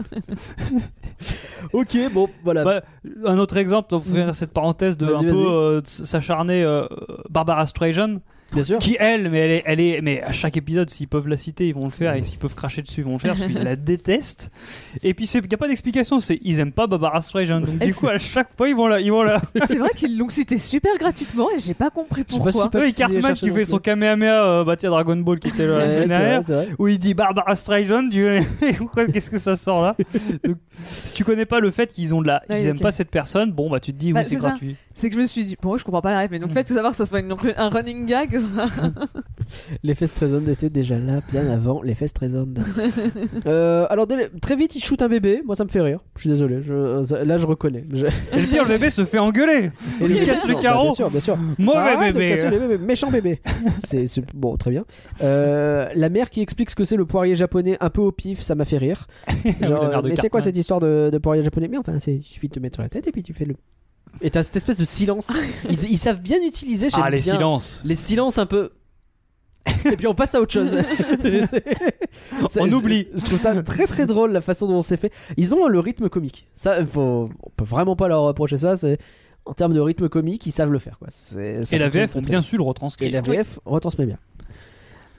ok, 1.72 1.96
bon 2.12 2.28
voilà. 2.44 2.64
Bah, 2.64 2.82
un 3.24 3.38
autre 3.38 3.56
exemple, 3.56 3.88
pour 3.88 4.04
faire 4.04 4.34
cette 4.34 4.52
parenthèse 4.52 4.96
de 4.96 5.06
un 5.06 5.20
peu 5.20 5.46
euh, 5.48 5.80
s'acharner 5.84 6.62
euh, 6.62 6.86
Barbara 7.28 7.66
Streisand, 7.66 8.20
Bien 8.52 8.62
sûr. 8.64 8.78
qui 8.78 8.96
elle, 8.98 9.30
mais 9.30 9.38
elle 9.38 9.50
est, 9.50 9.62
elle 9.66 9.80
est, 9.80 10.00
mais 10.02 10.22
à 10.22 10.32
chaque 10.32 10.56
épisode, 10.56 10.90
s'ils 10.90 11.08
peuvent 11.08 11.28
la 11.28 11.36
citer, 11.36 11.68
ils 11.68 11.74
vont 11.74 11.84
le 11.84 11.90
faire, 11.90 12.14
et 12.14 12.22
s'ils 12.22 12.38
peuvent 12.38 12.54
cracher 12.54 12.82
dessus, 12.82 13.00
ils 13.00 13.04
vont 13.04 13.12
le 13.14 13.18
faire, 13.18 13.34
parce 13.36 13.46
qu'ils 13.46 13.62
la 13.62 13.76
détestent. 13.76 14.50
Et 15.02 15.14
puis 15.14 15.26
il 15.32 15.40
n'y 15.42 15.54
a 15.54 15.58
pas 15.58 15.68
d'explication, 15.68 16.20
c'est 16.20 16.38
ils 16.42 16.58
aiment 16.60 16.72
pas 16.72 16.86
Barbara 16.86 17.20
Streisand, 17.20 17.60
donc 17.60 17.78
du 17.78 17.94
coup 17.94 18.08
à 18.08 18.18
chaque 18.18 18.48
fois 18.56 18.68
ils 18.68 18.74
vont 18.76 18.88
la, 18.88 19.00
ils 19.00 19.10
vont 19.12 19.22
la. 19.22 19.40
C'est 19.66 19.76
vrai 19.78 19.90
qu'ils 19.94 20.16
l'ont 20.18 20.28
cité 20.28 20.58
super 20.58 20.92
gratuitement 20.98 21.48
et 21.56 21.60
j'ai 21.60 21.74
pas 21.74 21.90
compris 21.90 22.24
Je 22.28 22.34
sais 22.34 22.38
pas 22.40 22.50
pourquoi. 22.50 22.80
si 22.80 22.86
Oui, 22.86 22.94
Cartman 22.94 23.34
qui 23.34 23.50
fait 23.50 23.64
son 23.64 23.78
Kamehameha, 23.78 24.44
euh, 24.60 24.64
bah 24.64 24.76
tiens 24.76 24.90
Dragon 24.90 25.16
Ball 25.16 25.38
qui 25.38 25.48
était 25.48 25.66
là 25.66 25.78
la 25.78 25.86
semaine 25.86 26.08
dernière. 26.08 26.40
où 26.78 26.88
il 26.88 26.98
dit 26.98 27.14
Barbara 27.14 27.54
Streisand, 27.56 28.08
tu 28.08 28.26
pourquoi 28.78 29.06
qu'est-ce 29.06 29.30
que 29.30 29.38
ça 29.38 29.56
sort 29.56 29.82
là? 29.82 29.96
Donc, 30.44 30.56
Si 31.04 31.12
tu 31.14 31.24
connais 31.24 31.46
pas 31.46 31.60
le 31.60 31.70
fait 31.70 31.92
qu'ils 31.92 32.14
ont 32.14 32.22
de 32.22 32.26
la, 32.26 32.42
ils 32.50 32.66
aiment 32.66 32.80
pas 32.80 32.92
cette 32.92 33.10
personne, 33.10 33.52
bon 33.52 33.70
bah 33.70 33.80
tu 33.80 33.92
te 33.92 33.98
dis 33.98 34.12
Bah, 34.12 34.20
oui 34.20 34.26
c'est 34.28 34.34
c'est 34.36 34.40
ça. 34.42 34.48
gratuit. 34.48 34.76
C'est 35.00 35.08
que 35.08 35.14
je 35.14 35.20
me 35.20 35.26
suis 35.26 35.44
dit, 35.46 35.56
bon, 35.60 35.78
je 35.78 35.84
comprends 35.84 36.02
pas 36.02 36.10
la 36.10 36.18
rêve, 36.18 36.28
mais 36.30 36.38
donc 36.38 36.48
le 36.50 36.54
fait 36.54 36.62
de 36.64 36.68
savoir 36.74 36.92
que 36.92 36.96
ça 36.98 37.06
soit 37.06 37.20
une- 37.20 37.34
un 37.56 37.68
running 37.70 38.04
gag, 38.04 38.38
ça- 38.38 38.66
Les 39.82 39.94
fesses 39.94 40.14
étaient 40.48 40.68
déjà 40.68 40.98
là 40.98 41.22
bien 41.32 41.50
avant 41.50 41.82
les 41.82 41.94
fesses 41.94 42.12
euh, 43.46 43.86
alors 43.88 44.06
très 44.42 44.56
vite 44.56 44.76
il 44.76 44.84
shoot 44.84 45.00
un 45.00 45.08
bébé, 45.08 45.42
moi 45.46 45.54
ça 45.56 45.64
me 45.64 45.70
fait 45.70 45.80
rire. 45.80 46.00
Je 46.16 46.20
suis 46.20 46.30
désolé, 46.30 46.58
je- 46.62 47.02
ça- 47.04 47.24
là 47.24 47.38
je 47.38 47.46
reconnais. 47.46 47.84
Je- 47.92 48.06
Et 48.06 48.40
le 48.42 48.46
pire, 48.46 48.62
le 48.64 48.68
bébé 48.70 48.90
se 48.90 49.04
fait 49.04 49.18
engueuler. 49.18 49.70
Et 50.00 50.04
Il 50.04 50.24
casse 50.26 50.46
le 50.46 50.52
Non, 50.52 50.58
bah, 50.58 50.62
carreau. 50.62 50.84
bien 50.88 50.94
sûr, 50.94 51.10
bien 51.10 51.20
sûr. 51.20 51.38
Mauvais 51.58 52.12
bébé. 52.12 52.28
casser 52.30 52.50
les 52.50 52.58
bébés, 52.58 52.78
méchant 52.78 53.10
bébé. 53.10 53.40
c'est 53.78 54.06
bon, 54.34 54.56
très 54.56 54.70
bien. 54.70 54.84
Euh, 55.22 55.88
la 55.94 56.08
mère 56.10 56.28
qui 56.30 56.42
explique 56.42 56.70
ce 56.70 56.76
que 56.76 56.84
c'est 56.84 56.96
le 56.96 57.06
poirier 57.06 57.36
japonais 57.36 57.76
un 57.80 57.90
peu 57.90 58.02
au 58.02 58.12
pif, 58.12 58.42
ça 58.42 58.54
m'a 58.54 58.64
fait 58.66 58.78
rire. 58.78 59.06
Genre, 59.62 60.02
mais 60.04 60.16
c'est 60.16 60.28
quoi 60.28 60.40
cette 60.42 60.56
histoire 60.56 60.80
de, 60.80 61.10
de 61.12 61.18
poirier 61.18 61.42
japonais? 61.42 61.68
Mais 61.68 61.78
enfin, 61.78 61.98
c'est 61.98 62.14
il 62.14 62.22
suffit 62.22 62.48
de 62.48 62.54
te 62.54 62.60
mettre 62.60 62.76
sur 62.76 62.82
la 62.82 62.88
tête 62.88 63.06
et 63.08 63.12
puis 63.12 63.22
tu 63.22 63.32
fais 63.32 63.44
le. 63.46 63.54
Et 64.20 64.30
t'as 64.30 64.42
cette 64.42 64.56
espèce 64.56 64.76
de 64.78 64.84
silence. 64.84 65.28
Ils, 65.68 65.92
ils 65.92 65.98
savent 65.98 66.20
bien 66.20 66.38
utiliser. 66.44 66.90
j'aime 66.90 67.00
Ah 67.04 67.10
les 67.10 67.20
bien 67.20 67.34
silences. 67.36 67.80
Les 67.84 67.94
silences 67.94 68.38
un 68.38 68.46
peu. 68.46 68.70
et 69.84 69.96
puis 69.96 70.06
on 70.06 70.14
passe 70.14 70.34
à 70.34 70.40
autre 70.40 70.52
chose. 70.52 70.70
C'est- 70.96 71.46
c'est- 71.46 72.60
On 72.60 72.66
je- 72.68 72.74
oublie. 72.74 73.08
Je 73.14 73.24
trouve 73.24 73.38
ça 73.38 73.62
très 73.62 73.86
très 73.86 74.06
drôle 74.06 74.32
la 74.32 74.40
façon 74.40 74.66
dont 74.66 74.82
c'est 74.82 74.96
fait. 74.96 75.12
Ils 75.36 75.54
ont 75.54 75.68
le 75.68 75.78
rythme 75.80 76.08
comique. 76.08 76.48
Ça, 76.54 76.84
faut, 76.86 77.28
on 77.42 77.50
peut 77.56 77.64
vraiment 77.64 77.96
pas 77.96 78.08
leur 78.08 78.22
reprocher 78.22 78.56
ça. 78.56 78.76
C'est 78.76 78.98
en 79.46 79.54
termes 79.54 79.72
de 79.74 79.80
rythme 79.80 80.08
comique, 80.08 80.44
ils 80.46 80.52
savent 80.52 80.70
le 80.72 80.78
faire. 80.78 80.98
Quoi. 80.98 81.08
C'est- 81.10 81.64
ça 81.64 81.76
Et 81.76 81.78
la 81.78 81.86
fonctionne 81.86 82.02
VF 82.04 82.10
très, 82.10 82.18
ont 82.18 82.22
très 82.22 82.30
bien 82.30 82.42
su 82.42 82.56
le 82.56 82.62
retranscrire. 82.62 83.08
Et 83.08 83.12
la 83.12 83.20
VF 83.22 83.58
retransmet 83.64 84.06
bien. 84.06 84.18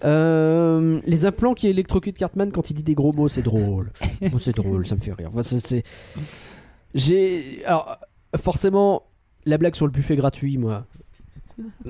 Euh, 0.04 1.00
les 1.06 1.26
implants 1.26 1.54
qui 1.54 1.68
électrocutent 1.68 2.18
Cartman 2.18 2.52
quand 2.52 2.70
il 2.72 2.74
dit 2.74 2.84
des 2.84 2.96
gros 2.96 3.14
mots, 3.14 3.28
c'est 3.28 3.44
drôle. 3.44 3.92
Moi, 4.22 4.40
c'est 4.40 4.56
drôle, 4.56 4.88
ça 4.88 4.96
me 4.96 5.02
fait 5.02 5.14
rire. 5.14 5.30
Enfin, 5.32 5.44
c'est- 5.44 5.60
c'est- 5.60 5.84
J'ai. 6.96 7.64
Alors, 7.66 7.98
forcément, 8.38 9.04
la 9.46 9.58
blague 9.58 9.76
sur 9.76 9.86
le 9.86 9.92
buffet 9.92 10.16
gratuit, 10.16 10.58
moi. 10.58 10.86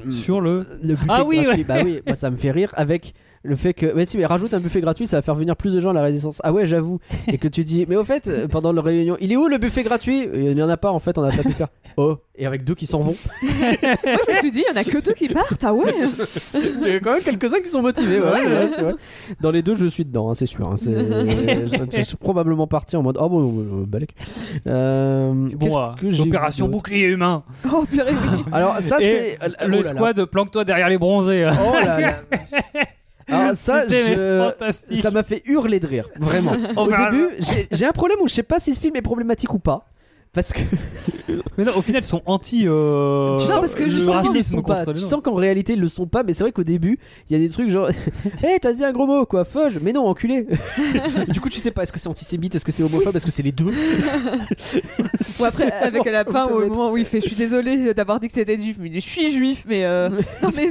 Sur 0.10 0.42
le. 0.42 0.66
Le 0.82 0.96
buffet 0.96 1.06
Ah 1.10 1.24
oui, 1.24 1.44
gratuit, 1.44 1.64
bah 1.64 1.82
oui, 1.84 2.02
moi, 2.06 2.16
ça 2.16 2.30
me 2.30 2.36
fait 2.36 2.52
rire 2.52 2.74
avec 2.76 3.14
le 3.44 3.56
fait 3.56 3.74
que. 3.74 3.94
Mais 3.96 4.06
si, 4.06 4.18
mais 4.18 4.26
rajoute 4.26 4.54
un 4.54 4.60
buffet 4.60 4.82
gratuit, 4.82 5.08
ça 5.08 5.18
va 5.18 5.22
faire 5.22 5.36
venir 5.36 5.56
plus 5.56 5.74
de 5.74 5.80
gens 5.80 5.90
à 5.92 5.94
la 5.94 6.02
résistance. 6.04 6.40
Ah 6.44 6.52
ouais, 6.54 6.66
j'avoue. 6.66 7.00
Et 7.28 7.38
que 7.38 7.48
tu 7.48 7.64
dis, 7.64 7.86
mais 7.90 7.96
au 7.96 8.04
fait, 8.04 8.28
euh, 8.28 8.48
pendant 8.48 8.72
la 8.72 8.82
réunion, 8.82 9.18
il 9.20 9.32
est 9.32 9.36
où 9.38 9.48
le 9.48 9.58
buffet 9.58 9.84
gratuit? 9.84 10.28
Il 10.34 10.56
n'y 10.56 10.62
en 10.64 10.70
a 10.70 10.78
pas, 10.78 10.92
en 10.92 11.00
fait, 11.00 11.18
on 11.18 11.24
a 11.24 11.32
pas 11.32 11.44
pu 11.44 11.52
faire. 11.52 11.68
Oh, 11.98 12.16
et 12.38 12.46
avec 12.46 12.64
deux 12.64 12.74
qui 12.74 12.86
s'en 12.86 13.00
vont. 13.00 13.16
Moi, 13.44 13.50
je 13.52 14.32
me 14.32 14.36
suis 14.38 14.50
dit, 14.52 14.64
il 14.66 14.74
y 14.74 14.78
en 14.78 14.80
a 14.80 14.84
que 14.86 14.98
deux 15.00 15.12
qui 15.12 15.28
partent. 15.28 15.62
Ah 15.62 15.74
ouais 15.74 15.94
Il 16.54 16.88
y 16.88 16.92
a 16.94 17.00
quand 17.02 17.12
même 17.16 17.22
quelques-uns 17.22 17.60
qui 17.60 17.68
sont 17.68 17.82
motivés. 17.82 18.22
ouais, 18.22 18.30
vrai, 18.46 18.68
vrai. 18.68 18.94
Dans 19.42 19.52
les 19.52 19.62
deux, 19.62 19.76
je 19.76 19.88
suis 19.88 20.06
dedans, 20.06 20.30
hein, 20.30 20.34
c'est 20.34 20.46
sûr. 20.46 20.70
hein, 20.70 20.78
c'est- 20.78 20.94
je, 20.94 21.98
je 21.98 22.02
suis 22.02 22.16
probablement 22.16 22.66
parti 22.66 22.96
en 22.96 23.04
mode 23.04 23.18
oh 23.20 23.28
bon, 23.28 23.60
euh, 23.60 23.86
balèque. 23.86 24.16
Euh, 24.68 25.34
Bon, 25.34 25.96
j'ai 26.02 26.24
d'autre? 26.26 26.68
bouclier 26.68 27.08
humain. 27.08 27.44
Oh 27.70 27.84
purée, 27.92 28.12
oui. 28.14 28.44
Alors 28.54 28.78
ça 28.80 28.96
c'est 29.00 29.38
oh 29.44 29.68
le 29.68 29.78
là. 29.82 29.84
squad, 29.84 30.26
planque-toi 30.26 30.64
derrière 30.64 30.88
les 30.88 30.98
bronzés. 30.98 31.50
Oh 31.52 31.74
là 31.86 32.00
là. 32.00 32.16
Alors 33.32 33.56
ça, 33.56 33.86
je... 33.88 34.96
ça 34.96 35.12
m'a 35.12 35.24
fait 35.24 35.42
hurler 35.46 35.80
de 35.80 35.88
rire, 35.88 36.10
vraiment. 36.20 36.52
Au 36.78 36.88
début, 36.88 37.30
j'ai- 37.40 37.68
j'ai 37.72 37.86
un 37.86 37.92
problème 37.92 38.20
où 38.22 38.28
je 38.28 38.34
sais 38.34 38.44
pas 38.44 38.60
si 38.60 38.74
ce 38.74 38.80
film 38.80 38.96
est 38.96 39.02
problématique 39.02 39.54
ou 39.54 39.60
pas. 39.60 39.88
Parce 40.34 40.54
que 40.54 40.60
Mais 41.58 41.66
non, 41.66 41.74
au 41.76 41.82
final, 41.82 42.02
ils 42.02 42.08
sont 42.08 42.22
anti. 42.26 42.64
euh, 42.66 43.38
tu 43.38 43.46
sens 43.48 43.60
parce 43.60 43.76
que 43.76 43.84
le 43.84 43.90
justement, 43.90 44.14
racisme 44.14 44.36
ils 44.36 44.38
le 44.38 44.44
sont 44.44 44.62
pas. 44.62 44.86
Tu 44.86 45.00
sens 45.02 45.22
qu'en 45.22 45.34
réalité 45.34 45.74
ils 45.74 45.80
le 45.80 45.90
sont 45.90 46.08
pas, 46.08 46.24
mais 46.24 46.32
c'est 46.32 46.44
vrai 46.46 46.54
qu'au 46.54 46.64
début 46.64 46.98
il 47.30 47.34
y 47.34 47.36
a 47.36 47.40
des 47.46 47.50
trucs 47.52 47.70
genre, 47.70 47.90
hé 48.44 48.58
t'as 48.62 48.72
dit 48.72 48.86
un 48.86 48.94
gros 48.94 49.06
mot 49.06 49.26
quoi, 49.26 49.44
foge, 49.44 49.80
mais 49.82 49.92
non 49.92 50.08
enculé. 50.08 50.48
du 51.28 51.42
coup 51.42 51.50
tu 51.50 51.60
sais 51.60 51.72
pas 51.72 51.84
est-ce 51.84 51.92
que 51.92 52.00
c'est 52.00 52.08
antisémite, 52.08 52.56
est-ce 52.56 52.64
que 52.64 52.72
c'est 52.72 52.82
homophobe, 52.84 53.14
est-ce 53.16 53.26
que 53.26 53.32
c'est 53.32 53.44
les 53.44 53.52
deux? 53.52 53.74
Ou 55.40 55.44
après, 55.44 55.72
avec 55.72 56.08
à 56.08 56.12
la 56.12 56.24
fin, 56.26 56.46
au 56.46 56.62
moment 56.68 56.92
où 56.92 56.98
il 56.98 57.06
fait 57.06 57.20
Je 57.20 57.28
suis 57.28 57.36
désolé 57.36 57.94
d'avoir 57.94 58.20
dit 58.22 58.28
que 58.30 58.34
t'étais 58.34 58.58
juif, 58.58 58.78
mais 58.80 58.88
il 58.88 58.92
dit 58.92 59.02
Je 59.02 59.10
suis 59.10 59.32
juif, 59.32 59.66
mais. 59.68 59.84
euh, 59.86 60.10
Non, 60.42 60.50
mais 60.56 60.70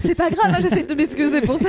c'est- 0.00 0.14
pas 0.14 0.30
grave, 0.30 0.52
hein, 0.54 0.58
j'essaie 0.60 0.82
de 0.84 0.94
m'excuser 0.94 1.40
pour 1.40 1.58
ça. 1.58 1.68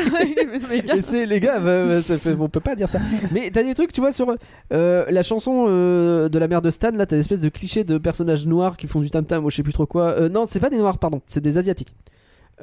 Mais 0.70 1.01
c'est 1.01 1.26
les 1.26 1.39
gars, 1.39 1.59
bah, 1.59 1.86
bah, 1.86 2.01
ça 2.01 2.18
fait- 2.18 2.36
on 2.39 2.49
peut 2.49 2.59
pas 2.59 2.76
dire 2.76 2.89
ça. 2.89 2.99
Mais 3.32 3.49
t'as 3.51 3.63
des 3.63 3.74
trucs, 3.74 3.91
tu 3.91 4.01
vois, 4.01 4.11
sur 4.11 4.36
euh, 4.74 5.05
la 5.09 5.24
chanson 5.24 5.66
euh, 5.68 6.30
de 6.30 6.38
la 6.39 6.47
mère 6.47 6.61
de 6.61 6.70
Stan, 6.70 6.91
là, 6.91 7.05
t'as 7.06 7.16
des 7.16 7.22
espèces 7.22 7.39
de 7.39 7.49
clichés 7.49 7.84
de 7.84 7.97
personnages 7.97 8.45
noirs 8.45 8.78
qui 8.78 8.88
font 8.88 9.01
du 9.01 9.10
tam 9.10 9.26
tam 9.26 9.45
ou 9.45 9.49
je 9.49 9.56
sais 9.58 9.64
plus 9.64 9.74
trop 9.74 9.86
quoi. 9.86 10.10
Euh, 10.10 10.30
non, 10.30 10.45
c'est 10.47 10.60
pas 10.60 10.70
des 10.70 10.78
noirs, 10.78 10.97
pardon, 10.97 11.22
c'est 11.28 11.41
des 11.41 11.58
asiatiques. 11.58 11.95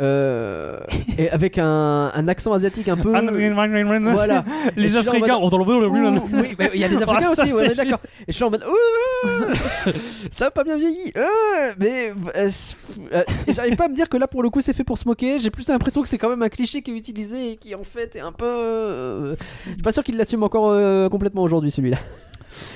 Euh, 0.01 0.81
et 1.19 1.29
avec 1.29 1.59
un, 1.59 2.11
un 2.15 2.29
accent 2.29 2.55
asiatique 2.55 2.89
un 2.89 2.97
peu. 2.97 3.15
voilà. 4.15 4.45
Et 4.77 4.81
je 4.81 4.81
Les 4.81 4.97
Africains 4.97 5.37
ont 5.37 5.51
dans 5.51 5.59
le 5.59 5.65
oui, 5.65 6.57
il 6.73 6.81
y 6.81 6.85
a 6.85 6.89
des 6.89 6.97
Africains 7.03 7.29
Ah, 7.37 7.43
aussi, 7.43 7.53
ouais, 7.53 7.75
d'accord. 7.75 7.99
Et 8.21 8.33
je 8.33 8.33
suis 8.33 8.45
en 8.45 8.51
mode, 8.51 8.65
ça 10.31 10.47
a 10.47 10.51
pas 10.51 10.65
bien 10.65 10.79
vieilli, 10.79 11.13
euh, 11.17 11.23
mais 11.79 12.13
euh, 12.37 12.49
j'arrive 13.49 13.77
pas 13.77 13.85
à 13.85 13.89
me 13.89 13.95
dire 13.95 14.09
que 14.09 14.17
là 14.17 14.27
pour 14.27 14.43
le 14.43 14.49
coup 14.49 14.63
c'est 14.63 14.73
fait 14.73 14.85
pour 14.85 14.97
se 14.97 15.07
moquer. 15.07 15.39
J'ai 15.39 15.51
plus 15.51 15.69
l'impression 15.69 16.01
que 16.01 16.09
c'est 16.09 16.19
quand 16.19 16.31
même 16.31 16.43
un 16.43 16.49
cliché 16.49 16.81
qui 16.81 16.93
est 16.93 16.97
utilisé 16.97 17.53
et 17.53 17.57
qui 17.57 17.75
en 17.75 17.85
fait 17.85 18.17
est 18.17 18.21
un 18.21 18.33
peu. 18.33 19.37
Je 19.67 19.73
suis 19.73 19.83
pas 19.83 19.93
sûr 19.93 20.03
qu'il 20.03 20.17
l'assume 20.17 20.43
encore 20.43 21.11
complètement 21.11 21.43
aujourd'hui 21.43 21.71
celui-là. 21.71 21.99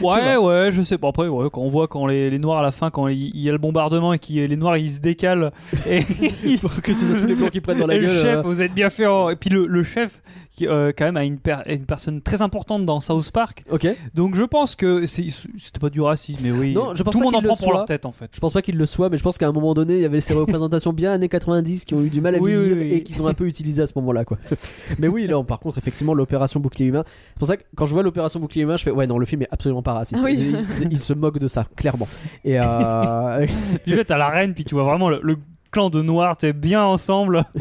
Ouais, 0.00 0.36
ouais, 0.36 0.70
je 0.72 0.82
sais 0.82 0.98
pas. 0.98 1.08
Après, 1.08 1.28
ouais, 1.28 1.48
quand 1.52 1.60
on 1.62 1.68
voit 1.68 1.88
quand 1.88 2.06
les, 2.06 2.30
les 2.30 2.38
noirs 2.38 2.58
à 2.58 2.62
la 2.62 2.72
fin, 2.72 2.90
quand 2.90 3.08
il 3.08 3.16
il 3.34 3.40
y 3.40 3.48
a 3.48 3.52
le 3.52 3.58
bombardement 3.58 4.12
et 4.12 4.18
que 4.18 4.26
les 4.32 4.56
noirs 4.56 4.76
ils 4.76 4.90
se 4.90 5.00
décalent 5.00 5.52
et, 5.86 6.02
que 6.82 6.92
c'est 6.94 7.20
tous 7.20 7.26
les 7.26 7.34
plans 7.34 7.48
qui 7.48 7.60
prennent 7.60 7.78
dans 7.78 7.86
la 7.86 7.94
et 7.94 7.98
le 8.00 8.06
gueule. 8.06 8.22
chef, 8.22 8.38
euh, 8.38 8.42
vous 8.42 8.62
êtes 8.62 8.72
bien 8.74 8.90
fait. 8.90 9.06
oh. 9.06 9.30
Et 9.30 9.36
puis 9.36 9.50
le, 9.50 9.66
le 9.66 9.82
chef 9.82 10.20
qui 10.56 10.66
euh, 10.66 10.90
quand 10.96 11.04
même 11.04 11.16
a 11.16 11.24
une, 11.24 11.38
per- 11.38 11.58
une 11.66 11.84
personne 11.84 12.22
très 12.22 12.40
importante 12.42 12.86
dans 12.86 12.98
South 13.00 13.30
Park. 13.30 13.64
Ok. 13.70 13.86
Donc 14.14 14.34
je 14.34 14.42
pense 14.44 14.74
que 14.74 15.06
c'est- 15.06 15.28
c'était 15.58 15.78
pas 15.78 15.90
du 15.90 16.00
racisme, 16.00 16.40
mais 16.42 16.50
oui. 16.50 16.72
Non, 16.74 16.94
je 16.94 17.02
pense 17.02 17.12
tout 17.12 17.20
le 17.20 17.24
pas 17.26 17.30
monde 17.30 17.36
en 17.36 17.38
qu'il 17.40 17.46
prend 17.48 17.56
le 17.56 17.62
pour 17.62 17.72
leur 17.72 17.80
soit. 17.80 17.86
tête 17.86 18.06
en 18.06 18.12
fait. 18.12 18.30
Je 18.32 18.40
pense 18.40 18.52
pas 18.54 18.62
qu'il 18.62 18.76
le 18.76 18.86
soit, 18.86 19.08
mais 19.10 19.18
je 19.18 19.22
pense 19.22 19.36
qu'à 19.38 19.46
un 19.46 19.52
moment 19.52 19.74
donné, 19.74 19.94
il 19.94 20.00
y 20.00 20.04
avait 20.06 20.20
ces 20.20 20.34
représentations 20.34 20.92
bien 20.92 21.12
années 21.12 21.28
90 21.28 21.84
qui 21.84 21.94
ont 21.94 22.02
eu 22.02 22.08
du 22.08 22.20
mal 22.20 22.34
à 22.34 22.38
Oui, 22.38 22.52
vieillir 22.52 22.76
oui, 22.76 22.82
oui. 22.84 22.92
et 22.94 23.02
qui 23.02 23.12
sont 23.12 23.26
un 23.26 23.34
peu 23.34 23.46
utilisées 23.46 23.82
à 23.82 23.86
ce 23.86 23.92
moment-là, 23.96 24.24
quoi. 24.24 24.38
mais 24.98 25.08
oui, 25.08 25.26
là, 25.26 25.42
par 25.44 25.60
contre, 25.60 25.78
effectivement, 25.78 26.14
l'opération 26.14 26.58
bouclier 26.58 26.86
humain. 26.86 27.04
C'est 27.34 27.38
pour 27.38 27.48
ça 27.48 27.56
que 27.58 27.62
quand 27.76 27.86
je 27.86 27.92
vois 27.92 28.02
l'opération 28.02 28.40
bouclier 28.40 28.62
humain, 28.62 28.76
je 28.78 28.82
fais 28.84 28.90
ouais, 28.90 29.06
non, 29.06 29.18
le 29.18 29.26
film 29.26 29.42
est 29.42 29.48
absolument 29.50 29.82
pas 29.82 29.92
raciste. 29.92 30.20
Ah 30.22 30.24
oui. 30.26 30.36
il, 30.38 30.82
il- 30.86 30.92
il 30.92 31.00
se 31.00 31.12
moque 31.12 31.38
de 31.38 31.48
ça, 31.48 31.66
clairement. 31.76 32.08
Et 32.44 32.58
euh... 32.58 33.46
Puis 33.84 33.94
là, 33.94 34.04
t'as 34.04 34.16
la 34.16 34.28
reine, 34.28 34.54
puis 34.54 34.64
tu 34.64 34.74
vois 34.74 34.84
vraiment 34.84 35.10
le, 35.10 35.20
le 35.22 35.36
clan 35.76 35.90
de 35.90 36.00
noirs, 36.00 36.38
t'es 36.38 36.54
bien 36.54 36.82
ensemble. 36.82 37.44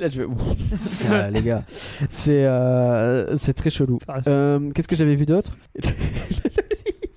Là, 0.00 0.08
je 0.10 0.22
vais. 0.22 0.26
Ah, 1.08 1.30
les 1.30 1.42
gars, 1.42 1.62
c'est 2.10 2.44
euh, 2.44 3.36
c'est 3.36 3.52
très 3.52 3.70
chelou. 3.70 4.00
Ah, 4.08 4.16
Euh, 4.26 4.58
Qu'est-ce 4.74 4.88
que 4.88 4.96
j'avais 4.96 5.14
vu 5.14 5.24
d'autre 5.24 5.56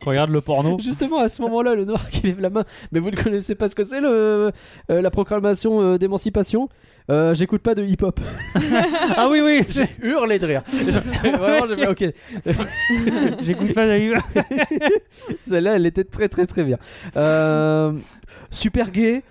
Regarde 0.06 0.30
le 0.30 0.40
porno. 0.42 0.78
Justement, 0.80 1.18
à 1.18 1.30
ce 1.30 1.42
moment-là, 1.42 1.74
le 1.74 1.86
noir 1.86 2.10
qui 2.12 2.22
lève 2.28 2.40
la 2.40 2.52
main. 2.52 2.64
Mais 2.92 3.00
vous 3.00 3.10
ne 3.10 3.16
connaissez 3.16 3.56
pas 3.56 3.70
ce 3.70 3.76
que 3.76 3.84
c'est, 3.84 4.02
le, 4.02 4.52
euh, 4.92 5.02
la 5.02 5.10
proclamation 5.10 5.82
euh, 5.82 5.98
d'émancipation? 5.98 6.70
Euh, 7.10 7.34
J'écoute 7.34 7.64
pas 7.64 7.74
de 7.74 7.84
hip-hop. 7.84 8.20
ah 9.18 9.28
oui, 9.32 9.42
oui. 9.44 9.64
J'ai 9.68 9.88
hurlé 10.04 10.38
de 10.38 10.46
rire. 10.46 10.62
Vraiment, 11.24 11.66
j'ai 11.68 11.76
fait 11.76 11.88
ok. 11.88 12.14
J'écoute 13.44 13.74
pas 13.74 13.88
d'ailleurs. 13.88 14.22
Celle-là, 15.48 15.76
elle 15.76 15.88
était 15.88 16.04
très 16.04 16.30
très 16.30 16.46
très 16.46 16.64
bien. 16.64 16.78
Euh, 17.18 17.94
super 18.52 18.92
gay. 18.92 19.24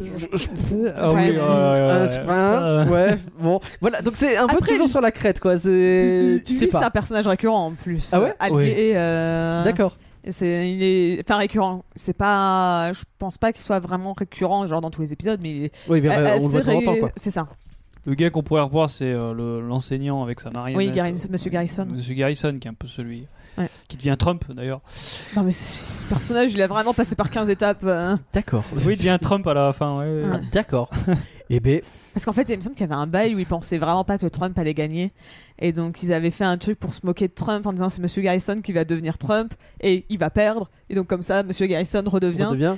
Je- 0.00 0.26
je- 0.34 0.48
Ah 0.96 1.08
Ouais. 1.08 1.14
oui, 1.14 1.30
ouais, 1.30 1.36
ouais, 1.36 2.18
Un 2.28 2.90
ouais. 2.90 3.12
Euh, 3.12 3.16
bon, 3.40 3.60
voilà, 3.80 4.02
donc 4.02 4.16
c'est 4.16 4.36
un 4.36 4.46
peu 4.46 4.56
Après, 4.56 4.72
toujours 4.72 4.88
sur 4.88 5.00
la 5.00 5.10
crête, 5.12 5.40
quoi. 5.40 5.56
C'est, 5.56 6.42
tu 6.44 6.52
sais 6.52 6.68
c'est 6.68 6.76
un 6.76 6.80
pas. 6.80 6.90
personnage 6.90 7.26
récurrent 7.26 7.66
en 7.66 7.70
plus. 7.72 8.08
Ah 8.12 8.20
ouais? 8.20 8.34
Allié, 8.38 8.54
Oui. 8.56 8.72
euh, 8.94 9.64
D'accord. 9.64 9.96
C'est, 10.28 10.70
il 10.70 10.82
est, 10.82 11.20
enfin 11.28 11.38
récurrent. 11.38 11.84
C'est 11.96 12.16
pas, 12.16 12.92
je 12.92 13.02
pense 13.18 13.38
pas 13.38 13.52
qu'il 13.52 13.62
soit 13.62 13.80
vraiment 13.80 14.12
récurrent, 14.12 14.66
genre 14.66 14.80
dans 14.80 14.90
tous 14.90 15.02
les 15.02 15.12
épisodes, 15.12 15.40
mais 15.42 15.50
il 15.50 15.64
est 15.64 15.72
Oui, 15.88 16.00
mais, 16.00 16.08
euh, 16.10 16.16
on 16.16 16.20
le 16.20 16.26
assez 16.26 16.38
voit 16.48 16.60
de 16.60 16.64
temps 16.66 16.72
en 16.76 16.82
temps, 16.82 16.92
ré- 16.92 17.00
quoi. 17.00 17.10
C'est 17.16 17.30
ça. 17.30 17.46
Le 18.04 18.14
gars 18.14 18.30
qu'on 18.30 18.42
pourrait 18.42 18.62
revoir, 18.62 18.90
c'est 18.90 19.04
euh, 19.12 19.32
le- 19.32 19.60
l'enseignant 19.66 20.22
avec 20.24 20.40
sa 20.40 20.50
marionnette. 20.50 20.76
Oui, 20.76 20.90
Garrison- 20.90 21.28
Monsieur 21.30 21.50
Garrison. 21.50 21.86
Monsieur 21.88 22.14
Garrison, 22.14 22.56
qui 22.60 22.66
est 22.66 22.70
un 22.70 22.74
peu 22.74 22.88
celui 22.88 23.26
Ouais. 23.58 23.68
qui 23.88 23.96
devient 23.98 24.16
Trump 24.18 24.44
d'ailleurs. 24.50 24.80
Non 25.36 25.42
mais 25.42 25.52
ce 25.52 26.04
personnage, 26.08 26.52
il 26.54 26.62
a 26.62 26.66
vraiment 26.66 26.94
passé 26.94 27.14
par 27.14 27.30
15 27.30 27.50
étapes. 27.50 27.82
euh, 27.84 28.16
D'accord. 28.32 28.64
Oui, 28.74 28.80
il 28.86 28.96
devient 28.96 29.18
Trump 29.20 29.46
à 29.46 29.54
la 29.54 29.72
fin. 29.72 29.98
ouais. 29.98 30.24
Ouais. 30.24 30.40
D'accord. 30.52 30.90
Eh 31.54 31.60
ben, 31.60 31.82
Parce 32.14 32.24
qu'en 32.24 32.32
fait, 32.32 32.48
il 32.48 32.56
me 32.56 32.62
semble 32.62 32.74
qu'il 32.76 32.86
y 32.88 32.90
avait 32.90 32.98
un 32.98 33.06
bail 33.06 33.34
où 33.34 33.38
ils 33.38 33.44
pensaient 33.44 33.76
vraiment 33.76 34.04
pas 34.04 34.16
que 34.16 34.24
Trump 34.24 34.58
allait 34.58 34.72
gagner. 34.72 35.12
Et 35.58 35.72
donc, 35.72 36.02
ils 36.02 36.14
avaient 36.14 36.30
fait 36.30 36.44
un 36.44 36.56
truc 36.56 36.78
pour 36.78 36.94
se 36.94 37.04
moquer 37.04 37.28
de 37.28 37.34
Trump 37.34 37.66
en 37.66 37.74
disant 37.74 37.90
c'est 37.90 38.00
Monsieur 38.00 38.22
Garrison 38.22 38.56
qui 38.56 38.72
va 38.72 38.86
devenir 38.86 39.18
Trump 39.18 39.52
et 39.82 40.06
il 40.08 40.18
va 40.18 40.30
perdre. 40.30 40.70
Et 40.88 40.94
donc, 40.94 41.08
comme 41.08 41.20
ça, 41.20 41.42
Monsieur 41.42 41.66
Garrison 41.66 42.02
redevient. 42.06 42.44
on 42.48 42.52
devient. 42.52 42.76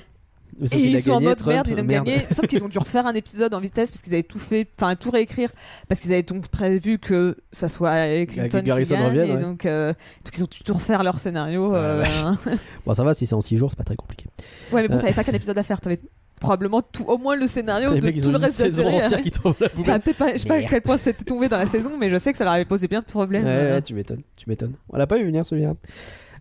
Sauf 0.64 0.78
Et 0.78 0.82
ils 0.82 1.02
sont 1.02 1.12
en 1.12 1.20
mode 1.20 1.36
Trump, 1.38 1.54
merde, 1.54 1.68
ils 1.68 1.80
ont 1.80 1.84
merde. 1.84 2.06
gagné. 2.06 2.26
Semble 2.30 2.48
qu'ils 2.48 2.62
ont 2.64 2.68
dû 2.68 2.78
refaire 2.78 3.06
un 3.06 3.14
épisode 3.14 3.52
en 3.54 3.60
vitesse 3.60 3.90
parce 3.90 4.02
qu'ils 4.02 4.12
avaient 4.14 4.22
tout 4.22 4.38
fait, 4.38 4.68
enfin 4.78 4.94
tout 4.94 5.10
réécrire, 5.10 5.50
parce 5.88 6.00
qu'ils 6.00 6.12
avaient 6.12 6.22
donc 6.22 6.48
prévu 6.48 6.98
que 6.98 7.36
ça 7.52 7.68
soit 7.68 8.26
Clinton 8.26 8.60
qui 8.60 8.64
gagne. 8.64 9.04
revienne, 9.06 9.28
et 9.28 9.32
ouais. 9.32 9.40
donc, 9.40 9.66
euh, 9.66 9.88
donc 10.24 10.36
ils 10.36 10.42
ont 10.44 10.48
dû 10.50 10.58
tout 10.64 10.74
refaire 10.74 11.02
leur 11.02 11.18
scénario. 11.18 11.72
Ah, 11.74 11.76
euh, 11.78 12.04
Bon, 12.86 12.94
ça 12.94 13.02
va, 13.04 13.14
si 13.14 13.26
c'est 13.26 13.34
en 13.34 13.40
6 13.40 13.56
jours, 13.56 13.70
c'est 13.70 13.76
pas 13.78 13.84
très 13.84 13.96
compliqué. 13.96 14.26
ouais, 14.72 14.82
mais 14.82 14.88
bon, 14.88 14.94
Euh. 14.96 15.00
t'avais 15.00 15.12
pas 15.12 15.24
qu'un 15.24 15.32
épisode 15.32 15.58
à 15.58 15.62
faire, 15.62 15.80
t'avais 15.80 16.00
probablement 16.40 16.82
tout, 16.82 17.04
au 17.04 17.16
moins 17.16 17.36
le 17.36 17.46
scénario 17.46 17.94
de 17.94 18.00
tout 18.00 18.30
le 18.30 18.36
reste 18.36 18.58
de 18.60 18.64
la 18.64 18.70
saison 18.70 18.82
série. 18.84 19.02
entière 19.04 19.22
qui 19.22 19.30
tombent 19.30 19.54
la 19.60 19.68
poubelle. 19.70 19.90
Enfin, 19.92 20.00
peut-être 20.00 20.16
pas, 20.18 20.32
je 20.32 20.38
sais 20.38 20.48
pas 20.48 20.56
à 20.56 20.62
quel 20.62 20.82
point 20.82 20.96
c'était 20.98 21.24
tombé 21.24 21.48
dans 21.48 21.56
la 21.58 21.66
saison, 21.66 21.92
mais 21.98 22.10
je 22.10 22.16
sais 22.18 22.32
que 22.32 22.38
ça 22.38 22.44
leur 22.44 22.52
avait 22.54 22.64
posé 22.64 22.86
bien 22.88 23.00
de 23.00 23.04
problèmes. 23.06 23.44
Ouais, 23.44 23.72
ouais, 23.72 23.82
tu 23.82 23.94
m'étonnes, 23.94 24.22
tu 24.36 24.48
m'étonnes. 24.48 24.74
On 24.90 24.96
l'a 24.98 25.06
pas 25.06 25.16
vu 25.18 25.24
venir 25.24 25.46
celui-là. 25.46 25.74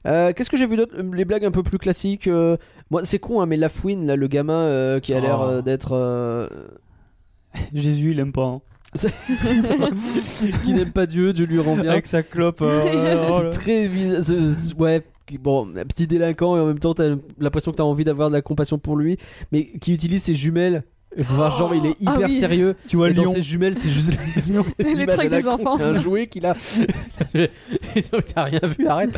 Euh, 0.06 0.34
Qu'est-ce 0.34 0.50
que 0.50 0.58
j'ai 0.58 0.66
vu 0.66 0.76
d'autre? 0.78 0.96
Les 1.14 1.26
blagues 1.26 1.46
un 1.46 1.52
peu 1.52 1.64
plus 1.64 1.78
classiques. 1.78 2.28
euh, 2.28 2.58
Moi, 2.92 3.04
c'est 3.06 3.20
con, 3.20 3.42
hein, 3.42 3.46
mais 3.46 3.58
Lafouine, 3.58 4.06
là, 4.06 4.16
le 4.16 4.28
gamin 4.28 4.54
euh, 4.62 5.00
qui 5.00 5.14
a 5.14 5.20
l'air 5.22 5.40
Oh. 5.42 5.46
euh, 5.46 5.62
d'être. 5.62 5.94
euh, 5.94 6.48
Jésus, 7.74 8.12
il 8.12 8.20
aime 8.20 8.32
pas. 8.34 8.46
hein. 8.46 8.62
qui 10.64 10.74
n'aime 10.74 10.92
pas 10.92 11.06
Dieu, 11.06 11.34
Dieu 11.34 11.46
lui 11.46 11.60
rend 11.60 11.76
bien. 11.76 11.92
Avec 11.92 12.08
sa 12.08 12.24
clope. 12.24 12.62
euh, 12.62 13.26
oh 13.30 13.40
c'est 13.42 13.50
très 13.60 13.88
bizarre. 13.88 14.24
c'est- 14.24 14.52
c'est- 14.52 14.74
Ouais, 14.76 15.02
qui- 15.26 15.38
bon, 15.38 15.68
un 15.76 15.86
petit 15.86 16.08
délinquant 16.08 16.58
et 16.58 16.60
en 16.60 16.66
même 16.68 16.80
temps, 16.80 16.94
t'as 16.94 17.16
l'impression 17.40 17.72
que 17.72 17.78
t'as 17.78 17.84
envie 17.84 18.04
d'avoir 18.04 18.30
de 18.30 18.36
la 18.36 18.42
compassion 18.42 18.78
pour 18.78 18.96
lui, 18.98 19.18
mais 19.52 19.66
qui 19.66 19.94
utilise 19.94 20.22
ses 20.24 20.36
jumelles. 20.36 20.84
Voir, 21.18 21.56
genre, 21.58 21.76
il 21.76 21.86
est 21.86 21.96
Ah 22.06 22.16
hyper 22.16 22.28
oui. 22.30 22.40
sérieux. 22.40 22.76
Tu 22.88 22.98
vois 22.98 23.10
et 23.10 23.14
dans 23.14 23.28
ses 23.32 23.42
jumelles, 23.42 23.76
c'est 23.76 23.90
juste 23.92 24.18
les, 24.80 24.86
Les 24.86 25.02
images 25.02 25.16
trucs 25.18 25.32
la 25.32 25.42
des 25.42 25.48
enfants. 25.48 25.78
C'est 25.78 25.84
un 25.84 26.00
jouet 26.00 26.28
qu'il 26.28 26.46
a. 26.46 26.56
Et 27.36 27.50
donc, 28.12 28.26
T'as 28.34 28.44
rien 28.46 28.60
vu, 28.64 28.88
arrête. 28.88 29.16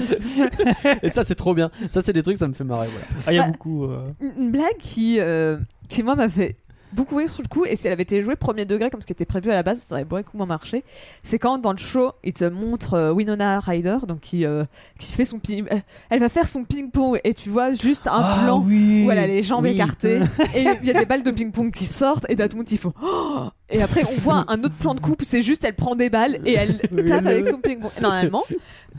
et 1.04 1.10
ça, 1.10 1.24
c'est 1.24 1.36
trop 1.36 1.54
bien. 1.54 1.72
Ça, 1.90 2.02
c'est 2.02 2.14
des 2.14 2.22
trucs, 2.24 2.38
ça 2.38 2.48
me 2.48 2.54
fait 2.54 2.64
marrer. 2.64 2.88
Voilà. 2.88 3.06
Ah, 3.28 3.34
il 3.34 3.36
y 3.36 3.40
a 3.40 3.44
Bah, 3.46 3.52
beaucoup. 3.52 3.86
euh, 3.86 4.08
Une 4.20 4.34
une 4.46 4.52
blague 4.52 4.78
qui, 4.80 5.20
euh, 5.20 5.58
qui 5.90 6.04
moi 6.04 6.16
m'a 6.16 6.30
fait 6.30 6.58
beaucoup 6.94 7.16
rire 7.18 7.30
sur 7.30 7.42
le 7.44 7.48
coup. 7.48 7.66
Et 7.66 7.76
si 7.76 7.88
elle 7.88 7.94
avait 7.94 8.04
été 8.04 8.22
jouée 8.22 8.36
premier 8.36 8.66
degré 8.66 8.90
comme 8.90 9.02
ce 9.02 9.06
qui 9.06 9.14
était 9.14 9.26
prévu 9.26 9.52
à 9.52 9.54
la 9.54 9.64
base, 9.64 9.80
ça 9.80 9.96
aurait 9.96 10.06
beaucoup 10.06 10.38
moins 10.38 10.46
marché. 10.46 10.84
C'est 11.24 11.40
quand 11.40 11.58
dans 11.58 11.72
le 11.72 11.78
show, 11.78 12.12
il 12.24 12.34
te 12.34 12.46
montre 12.46 12.94
euh, 12.94 13.12
Winona 13.12 13.60
Ryder, 13.60 13.98
donc 14.08 14.22
qui, 14.22 14.46
euh, 14.46 14.64
qui 15.00 15.12
fait 15.14 15.26
son 15.26 15.40
ping. 15.40 15.66
euh, 15.72 15.78
Elle 16.10 16.20
va 16.20 16.30
faire 16.30 16.48
son 16.48 16.64
ping-pong 16.64 17.20
et 17.24 17.34
tu 17.34 17.50
vois 17.50 17.72
juste 17.74 18.08
un 18.08 18.22
Ah 18.24 18.42
plan 18.46 18.64
oui. 18.66 19.06
où 19.08 19.12
elle 19.12 19.20
a 19.20 19.28
les 19.28 19.44
jambes 19.44 19.64
Oui. 19.64 19.72
écartées 19.72 20.20
et 20.56 20.66
il 20.82 20.86
y 20.88 20.92
a 20.92 20.94
des 21.00 21.06
balles 21.06 21.24
de 21.24 21.32
ping-pong 21.32 21.72
qui 21.72 21.86
sortent 21.86 22.26
et 22.30 22.36
d'un 22.36 22.48
tout 22.48 22.58
le 22.58 22.64
monde 22.64 22.94
Oh 23.04 23.48
et 23.70 23.82
après 23.82 24.04
on 24.06 24.20
voit 24.20 24.46
un 24.48 24.64
autre 24.64 24.76
plan 24.76 24.94
de 24.96 25.00
coupe 25.00 25.24
c'est 25.24 25.42
juste 25.42 25.66
elle 25.66 25.76
prend 25.76 25.96
des 25.96 26.10
balles 26.10 26.40
et 26.46 26.54
elle 26.54 26.78
tape 27.08 27.26
avec 27.26 27.48
son 27.48 27.60
ping-pong 27.60 27.92
normalement 28.02 28.44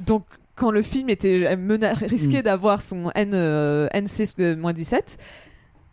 donc 0.06 0.24
quand 0.54 0.70
le 0.70 0.82
film 0.82 1.08
était 1.10 1.54
risqué 2.06 2.42
d'avoir 2.42 2.80
son 2.82 3.10
N, 3.14 3.32
euh, 3.34 3.88
NC-17 3.94 5.16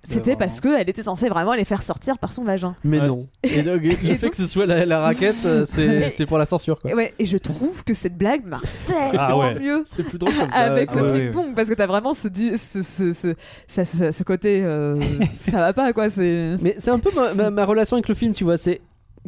c'était 0.04 0.36
parce 0.36 0.60
qu'elle 0.60 0.90
était 0.90 1.04
censée 1.04 1.30
vraiment 1.30 1.54
les 1.54 1.64
faire 1.64 1.82
sortir 1.82 2.18
par 2.18 2.34
son 2.34 2.44
vagin 2.44 2.76
Mais 2.84 3.00
Ouais. 3.00 3.08
non. 3.08 3.28
Et 3.44 3.62
donc, 3.64 3.82
le 3.84 3.92
Et 3.92 4.16
fait 4.18 4.30
que 4.30 4.36
ce 4.36 4.46
soit 4.46 4.66
la, 4.66 4.86
la 4.86 5.00
raquette, 5.02 5.46
euh, 5.46 5.64
c'est 5.68 6.14
Et- 6.20 6.26
pour 6.26 6.38
la 6.38 6.46
censure 6.46 6.80
quoi. 6.80 6.92
et, 6.92 6.94
ouais, 6.94 7.14
et 7.20 7.26
je 7.26 7.38
trouve 7.38 7.84
que 7.86 7.94
cette 7.94 8.18
blague 8.18 8.46
marche 8.46 8.74
tellement 8.86 9.12
Ah 9.18 9.38
ouais. 9.38 9.60
mieux 9.60 9.84
C'est 9.88 10.04
plus 10.04 10.18
drôle 10.18 10.34
comme 10.34 10.50
ça. 10.52 10.58
avec 10.58 10.92
ouais, 10.94 11.02
le 11.02 11.08
ping-pong 11.32 11.56
parce 11.56 11.70
que 11.70 11.74
t'as 11.74 11.88
vraiment 11.88 12.14
ce, 12.14 12.28
di- 12.28 12.58
ce, 12.58 12.82
ce, 12.82 13.14
ce, 13.14 13.34
ça- 13.68 13.86
ça- 13.86 14.12
ce 14.12 14.24
côté 14.24 14.62
euh, 14.64 15.00
ça 15.42 15.60
va 15.60 15.72
pas 15.74 15.94
quoi 15.94 16.10
c'est 16.10 16.58
Mais 16.62 16.76
c'est 16.80 16.92
un 16.92 17.00
peu 17.00 17.10
ma, 17.16 17.34
ma- 17.34 17.50
ma 17.50 17.66
relation 17.66 17.96
avec 17.96 18.10
le 18.10 18.16
film, 18.16 18.34
tu 18.34 18.44
vois. 18.44 18.58
C'est 18.58 18.82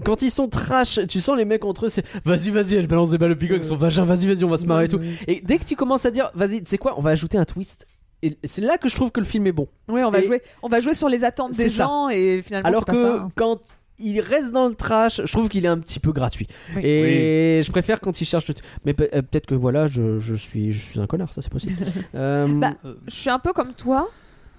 quand 0.03 0.21
ils 0.21 0.29
sont 0.31 0.49
trash, 0.49 0.99
tu 1.07 1.21
sens 1.21 1.37
les 1.37 1.45
mecs 1.45 1.63
entre 1.63 1.85
eux, 1.85 1.89
c'est 1.89 2.03
vas-y, 2.25 2.49
vas-y, 2.49 2.75
elle 2.75 2.87
balance 2.87 3.11
des 3.11 3.17
balles 3.17 3.31
au 3.31 3.35
pico 3.37 3.53
avec 3.53 3.63
son 3.63 3.77
vagin, 3.77 4.03
vas-y, 4.03 4.27
vas-y, 4.27 4.43
on 4.43 4.49
va 4.49 4.57
se 4.57 4.65
marrer 4.65 4.85
et 4.85 4.87
tout. 4.89 4.99
Et 5.25 5.41
dès 5.41 5.57
que 5.57 5.63
tu 5.63 5.77
commences 5.77 6.05
à 6.05 6.11
dire, 6.11 6.31
vas-y, 6.35 6.59
tu 6.61 6.69
sais 6.69 6.77
quoi, 6.77 6.95
on 6.97 7.01
va 7.01 7.11
ajouter 7.11 7.37
un 7.37 7.45
twist. 7.45 7.87
Et 8.25 8.37
c'est 8.43 8.61
là 8.61 8.77
que 8.77 8.89
je 8.89 8.95
trouve 8.95 9.11
que 9.11 9.19
le 9.19 9.25
film 9.25 9.45
est 9.47 9.51
bon. 9.51 9.67
Ouais, 9.87 10.03
on 10.03 10.11
va 10.11 10.19
Et- 10.19 10.23
jouer, 10.23 10.41
on 10.63 10.67
va 10.69 10.79
jouer 10.79 10.93
sur 10.93 11.09
les 11.09 11.23
attentes 11.23 11.51
des 11.53 11.69
ça. 11.69 11.83
gens 11.83 12.09
et 12.09 12.41
finalement 12.43 12.67
Alors 12.69 12.85
pas 12.85 12.93
que 12.93 13.01
ça. 13.01 13.13
hein. 13.23 13.29
quand 13.35 13.59
il 13.99 14.19
reste 14.19 14.51
dans 14.51 14.67
le 14.67 14.75
trash, 14.75 15.21
je 15.23 15.31
trouve 15.31 15.47
qu'il 15.47 15.63
est 15.65 15.69
un 15.69 15.77
petit 15.79 15.99
peu 15.99 16.11
gratuit. 16.11 16.47
Oui. 16.75 16.81
Et 16.83 17.61
je 17.63 17.71
préfère 17.71 17.99
quand 18.01 18.19
il 18.19 18.25
cherche 18.25 18.47
le. 18.47 18.53
Mais 18.83 18.93
euh, 18.99 19.21
peut-être 19.21 19.45
que 19.45 19.55
voilà, 19.55 19.87
je, 19.87 20.19
je 20.19 20.35
suis, 20.35 20.71
je 20.73 20.83
suis 20.85 20.99
un 20.99 21.07
connard, 21.07 21.33
ça 21.33 21.41
c'est 21.41 21.49
possible. 21.51 21.77
Euh, 22.15 22.47
Bah, 22.47 22.73
Je 23.07 23.13
suis 23.15 23.29
un 23.29 23.39
peu 23.39 23.53
comme 23.53 23.73
toi, 23.73 24.09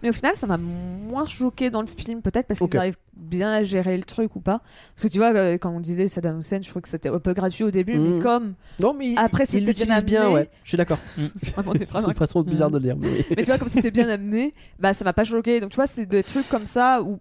mais 0.07 0.11
au 0.11 0.13
final 0.13 0.37
ça 0.37 0.47
m'a 0.47 0.57
moins 0.57 1.27
choqué 1.27 1.69
dans 1.71 1.81
le 1.81 1.87
film, 1.89 2.23
peut-être 2.23 2.47
parce 2.47 2.59
qu'ils 2.61 2.67
Ok. 2.69 2.75
arrivent 2.77 2.97
bien 3.17 3.51
à 3.53 3.63
gérer 3.65 3.97
le 3.97 4.05
truc 4.05 4.37
ou 4.37 4.41
pas. 4.41 4.61
Parce 4.95 5.03
que 5.05 5.09
tu 5.09 5.19
vois, 5.19 5.35
euh, 5.35 5.59
quand 5.59 5.71
on 5.71 5.81
disait 5.81 6.07
Saddam 6.07 6.39
Hussein, 6.39 6.61
je 6.63 6.69
trouvais 6.69 6.83
que 6.83 6.89
c'était 6.89 7.09
un 7.09 7.19
peu 7.19 7.33
gratuit 7.35 7.65
au 7.65 7.71
début, 7.71 7.99
Mhm. 7.99 8.15
mais 8.15 8.19
comme 8.23 8.55
non, 8.81 8.95
mais 8.95 9.09
il- 9.09 9.19
Après, 9.19 9.47
c'était 9.47 9.59
bien 9.61 9.67
l'utilise 9.69 10.05
bien, 10.05 10.21
amené. 10.23 10.35
ouais. 10.35 10.51
Je 10.63 10.69
suis 10.69 10.77
d'accord. 10.79 10.99
des 11.17 11.29
C'est 11.45 12.05
une 12.09 12.15
façon 12.15 12.43
bizarre 12.43 12.71
de 12.71 12.77
le 12.79 12.83
dire. 12.85 12.97
Mais... 12.97 13.09
mais 13.31 13.37
tu 13.43 13.45
vois 13.47 13.59
comme 13.59 13.69
c'était 13.69 13.91
bien 13.91 14.09
amené 14.09 14.55
bah 14.79 14.93
ça 14.93 15.05
m'a 15.05 15.13
pas 15.13 15.25
choqué 15.25 15.61
donc 15.61 15.71
tu 15.71 15.77
vois 15.77 15.87
c'est 15.87 16.07
des 16.07 16.23
trucs 16.23 16.49
comme 16.49 16.67
ça 16.67 17.03
où 17.03 17.19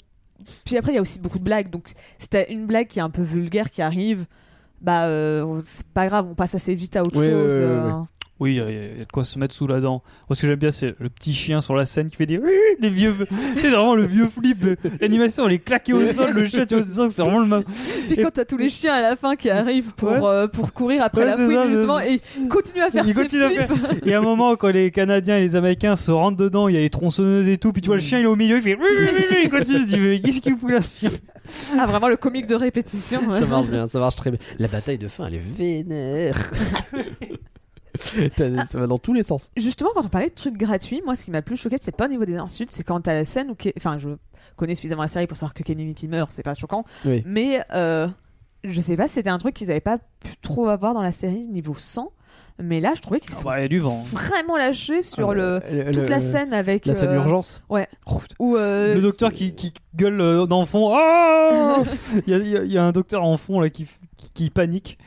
puis 0.65 0.77
après 0.77 0.91
il 0.91 0.95
y 0.95 0.97
a 0.97 1.01
aussi 1.01 1.19
beaucoup 1.19 1.39
de 1.39 1.43
blagues 1.43 1.69
donc 1.69 1.89
si 2.19 2.27
t'as 2.27 2.45
une 2.49 2.65
blague 2.67 2.87
qui 2.87 2.99
est 2.99 3.01
un 3.01 3.09
peu 3.09 3.21
vulgaire 3.21 3.69
qui 3.71 3.81
arrive 3.81 4.25
bah 4.81 5.05
euh, 5.05 5.61
c'est 5.65 5.87
pas 5.87 6.07
grave 6.07 6.27
on 6.29 6.35
passe 6.35 6.53
assez 6.55 6.75
vite 6.75 6.95
à 6.97 7.01
autre 7.01 7.17
Oui, 7.19 7.25
chose 7.25 7.53
oui, 7.53 7.59
oui, 7.59 7.63
euh. 7.63 8.01
Oui, 8.41 8.55
il 8.55 8.57
y, 8.57 8.59
a- 8.59 8.69
il 8.69 8.75
y 8.99 9.01
a 9.01 9.05
de 9.05 9.11
quoi 9.13 9.23
se 9.23 9.39
mettre 9.39 9.55
sous 9.55 9.65
la 9.65 9.79
dent. 9.79 10.03
Moi, 10.29 10.35
ce 10.35 10.41
que 10.41 10.47
j'aime 10.47 10.59
bien, 10.59 10.71
c'est 10.71 10.93
le 10.99 11.07
petit 11.09 11.33
chien 11.33 11.61
sur 11.61 11.73
la 11.73 11.85
scène 11.85 12.09
qui 12.09 12.17
fait 12.17 12.25
des 12.25 12.37
les 12.81 12.89
vieux. 12.89 13.15
C'est 13.61 13.69
vraiment 13.69 13.95
le 13.95 14.03
vieux 14.03 14.27
flip. 14.27 14.65
L'animation, 14.99 15.47
elle 15.47 15.53
est 15.53 15.59
claquée 15.59 15.93
au 15.93 16.01
sol. 16.11 16.31
Le 16.31 16.43
chien, 16.43 16.65
tu 16.65 16.75
vois, 16.75 16.83
tu 16.83 16.89
c'est 17.11 17.21
vraiment 17.21 17.39
le 17.39 17.45
même. 17.45 17.63
puis 18.09 18.17
quand 18.17 18.31
t'as 18.33 18.43
tous 18.43 18.57
les 18.57 18.69
chiens 18.69 18.93
à 18.95 18.99
la 19.01 19.15
fin 19.15 19.37
qui 19.37 19.49
arrivent 19.49 19.93
pour, 19.95 20.09
Ouais. 20.09 20.19
euh, 20.25 20.47
pour 20.49 20.73
courir 20.73 21.01
après 21.03 21.21
Ouais, 21.21 21.27
la 21.27 21.37
ça, 21.37 21.47
c'est 21.47 21.69
justement 21.69 21.99
et 22.01 22.19
ils 22.37 22.47
continuent 22.49 22.81
à 22.83 22.91
faire 22.91 23.05
Il 23.07 23.13
ces 23.13 23.21
continue 23.23 23.43
à 23.43 23.49
flips. 23.49 23.67
faire. 23.67 23.95
Il 24.03 24.11
y 24.11 24.13
a 24.13 24.17
un 24.19 24.21
moment 24.21 24.57
quand 24.57 24.67
les 24.67 24.91
Canadiens 24.91 25.37
et 25.37 25.41
les 25.41 25.55
Américains 25.55 25.95
se 25.95 26.11
rentrent 26.11 26.35
dedans, 26.35 26.67
il 26.67 26.75
y 26.75 26.77
a 26.77 26.81
les 26.81 26.89
tronçonneuses 26.89 27.47
et 27.47 27.57
tout, 27.57 27.71
puis 27.71 27.81
tu 27.81 27.87
vois 27.87 27.95
le 27.95 28.01
chien 28.01 28.19
il 28.19 28.23
est 28.23 28.27
au 28.27 28.35
milieu, 28.35 28.57
il 28.57 28.61
fait 28.61 28.75
oui, 28.75 28.83
oui, 28.99 29.07
oui, 29.13 29.25
oui, 29.31 29.37
il 29.45 29.49
continue, 29.49 29.79
il 29.79 29.85
dit 29.85 29.97
mais 29.97 30.19
qu'est-ce 30.19 30.41
qu'il 30.41 30.57
fout 30.57 30.71
là 30.71 30.81
ce 30.81 30.99
chien? 30.99 31.09
Ah 31.79 31.85
vraiment 31.85 32.09
le 32.09 32.17
comique 32.17 32.47
de 32.47 32.55
répétition 32.55 33.21
ouais. 33.29 33.39
Ça 33.39 33.45
marche 33.45 33.67
bien, 33.67 33.87
ça 33.87 33.99
marche 33.99 34.17
très 34.17 34.31
bien. 34.31 34.39
La 34.59 34.67
bataille 34.67 34.97
de 34.97 35.07
fin, 35.07 35.27
elle 35.27 35.35
est 35.35 35.39
vénère. 35.39 36.51
Ça 38.67 38.79
va 38.79 38.87
dans 38.87 38.97
tous 38.99 39.13
les 39.13 39.23
sens. 39.23 39.49
Justement, 39.57 39.89
quand 39.93 40.05
on 40.05 40.09
parlait 40.09 40.29
de 40.29 40.35
trucs 40.35 40.57
gratuits, 40.57 41.01
moi, 41.05 41.15
ce 41.15 41.25
qui 41.25 41.31
m'a 41.31 41.39
le 41.39 41.43
plus 41.43 41.55
choqué, 41.57 41.75
c'est 41.79 41.95
pas 41.95 42.05
au 42.05 42.09
niveau 42.09 42.25
des 42.25 42.35
insultes, 42.37 42.71
c'est 42.71 42.83
quand 42.83 43.01
t'as 43.01 43.13
la 43.13 43.23
scène 43.23 43.49
où, 43.51 43.53
Ke- 43.53 43.73
enfin, 43.77 43.97
je 43.97 44.09
connais 44.55 44.75
suffisamment 44.75 45.01
la 45.03 45.07
série 45.07 45.27
pour 45.27 45.37
savoir 45.37 45.53
que 45.53 45.63
Kenny 45.63 45.85
Mitty 45.85 46.07
meurt, 46.07 46.31
c'est 46.31 46.43
pas 46.43 46.53
choquant, 46.53 46.85
Oui. 47.05 47.23
mais 47.25 47.61
euh, 47.73 48.07
je 48.63 48.79
sais 48.79 48.95
pas, 48.97 49.07
si 49.07 49.15
c'était 49.15 49.29
un 49.29 49.37
truc 49.37 49.53
qu'ils 49.55 49.69
avaient 49.71 49.79
pas 49.81 49.97
pu 49.97 50.35
trop 50.41 50.67
avoir 50.67 50.93
dans 50.93 51.01
la 51.01 51.11
série 51.11 51.47
niveau 51.47 51.73
sang, 51.73 52.11
mais 52.57 52.79
là, 52.79 52.93
je 52.95 53.01
trouvais 53.01 53.19
qu'ils 53.19 53.33
Ah 53.35 53.39
sont 53.41 53.49
bah, 53.49 53.59
Il 53.59 53.63
y 53.63 53.65
a 53.65 53.67
du 53.67 53.79
vent. 53.79 54.01
vraiment 54.13 54.55
lâchés 54.55 55.01
sur 55.01 55.33
le 55.33 55.59
Euh, 55.65 55.85
toute 55.91 56.03
le- 56.03 56.07
la 56.07 56.19
scène 56.21 56.53
avec 56.53 56.85
La 56.85 56.93
scène 56.93 57.09
euh, 57.09 57.15
urgence. 57.15 57.61
ouais, 57.69 57.89
où 58.39 58.55
euh, 58.55 58.95
Le 58.95 59.01
docteur 59.01 59.33
qui, 59.33 59.53
qui 59.55 59.73
gueule 59.93 60.21
euh, 60.21 60.45
dans 60.45 60.61
le 60.61 60.65
fond. 60.65 60.89
Oh 60.95 61.83
il, 62.27 62.31
y 62.31 62.33
a, 62.33 62.63
il 62.63 62.71
y 62.71 62.77
un 62.77 62.93
docteur 62.93 63.23
en 63.23 63.35
fond 63.35 63.59
là 63.59 63.69
qui, 63.69 63.85
qui, 64.15 64.31
qui 64.33 64.49
panique. 64.51 64.97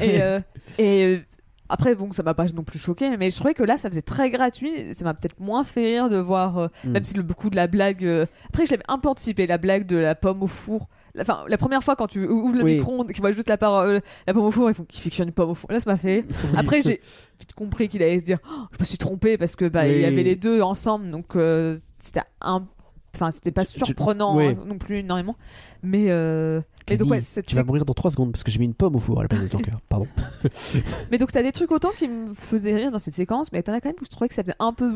et, 0.00 0.22
euh, 0.22 0.40
et 0.78 1.20
après, 1.68 1.94
bon, 1.94 2.12
ça 2.12 2.22
m'a 2.22 2.34
pas 2.34 2.46
non 2.54 2.62
plus 2.62 2.78
choqué, 2.78 3.16
mais 3.16 3.30
je 3.30 3.36
trouvais 3.36 3.54
que 3.54 3.62
là, 3.62 3.78
ça 3.78 3.88
faisait 3.88 4.02
très 4.02 4.30
gratuit. 4.30 4.92
Ça 4.94 5.04
m'a 5.04 5.14
peut-être 5.14 5.38
moins 5.40 5.64
fait 5.64 5.84
rire 5.84 6.08
de 6.08 6.18
voir, 6.18 6.58
euh, 6.58 6.68
Mm. 6.84 6.90
même 6.90 7.04
si 7.04 7.14
le 7.16 7.22
beaucoup 7.22 7.48
de 7.50 7.56
la 7.56 7.66
blague. 7.66 8.04
euh, 8.04 8.26
Après, 8.48 8.66
je 8.66 8.70
l'avais 8.72 8.82
un 8.88 8.98
peu 8.98 9.08
anticipé, 9.08 9.46
la 9.46 9.58
blague 9.58 9.86
de 9.86 9.96
la 9.96 10.14
pomme 10.14 10.42
au 10.42 10.46
four. 10.46 10.88
La- 11.14 11.22
Enfin, 11.22 11.44
la 11.48 11.56
première 11.58 11.82
fois 11.84 11.94
quand 11.96 12.08
tu 12.08 12.26
ouvres 12.26 12.56
le 12.56 12.64
Oui. 12.64 12.74
micro-ondes, 12.76 13.12
qu'il 13.12 13.20
voit 13.20 13.30
juste 13.32 13.48
la, 13.48 13.56
parole, 13.56 14.02
la 14.26 14.34
pomme 14.34 14.44
au 14.44 14.50
four, 14.50 14.68
ils 14.68 14.74
font 14.74 14.84
qu'il 14.84 15.00
fictionne 15.00 15.28
une 15.28 15.34
pomme 15.34 15.50
au 15.50 15.54
four. 15.54 15.70
Là, 15.70 15.78
ça 15.80 15.90
m'a 15.90 15.96
fait. 15.96 16.24
Après, 16.56 16.82
j'ai 16.82 17.00
vite 17.40 17.52
compris 17.54 17.88
qu'il 17.88 18.02
allait 18.02 18.18
se 18.18 18.24
dire, 18.24 18.38
Oh, 18.50 18.64
je 18.72 18.76
me 18.80 18.84
suis 18.84 18.98
trompé 18.98 19.38
parce 19.38 19.54
que 19.56 19.66
bah, 19.66 19.86
il 19.88 20.00
y 20.00 20.04
avait 20.04 20.22
les 20.24 20.36
deux 20.36 20.60
ensemble, 20.60 21.10
donc 21.10 21.36
euh, 21.36 21.76
c'était 21.98 22.22
un. 22.40 22.66
Enfin, 23.14 23.30
c'était 23.30 23.52
pas 23.52 23.64
tu- 23.64 23.78
surprenant 23.78 24.36
oui. 24.36 24.48
hein, 24.48 24.54
non 24.66 24.76
plus 24.76 24.96
énormément. 24.98 25.36
Mais, 25.84 26.06
euh, 26.08 26.60
mais 26.88 26.96
donc, 26.96 27.08
Kenny, 27.08 27.18
ouais, 27.18 27.20
cette 27.20 27.46
tu 27.46 27.54
vas 27.56 27.64
mourir 27.64 27.84
dans 27.84 27.94
3 27.94 28.10
secondes 28.10 28.32
parce 28.32 28.42
que 28.44 28.50
j'ai 28.50 28.58
mis 28.58 28.64
une 28.66 28.74
pomme 28.74 28.96
au 28.96 28.98
four 28.98 29.18
à 29.20 29.22
la 29.22 29.28
place 29.28 29.42
de 29.42 29.48
ton 29.48 29.58
cœur. 29.60 29.76
Pardon. 29.88 30.06
Mais 31.10 31.18
donc 31.18 31.32
t'as 31.32 31.42
des 31.42 31.52
trucs 31.52 31.70
autant 31.72 31.90
qui 31.96 32.08
me 32.08 32.34
faisaient 32.34 32.74
rire 32.74 32.90
dans 32.90 32.98
cette 32.98 33.14
séquence, 33.14 33.52
mais 33.52 33.62
t'en 33.62 33.72
as 33.72 33.80
quand 33.80 33.88
même 33.88 33.96
où 34.00 34.04
je 34.04 34.10
trouvais 34.10 34.28
que 34.28 34.34
ça 34.34 34.42
faisait 34.42 34.54
un 34.58 34.72
peu 34.72 34.92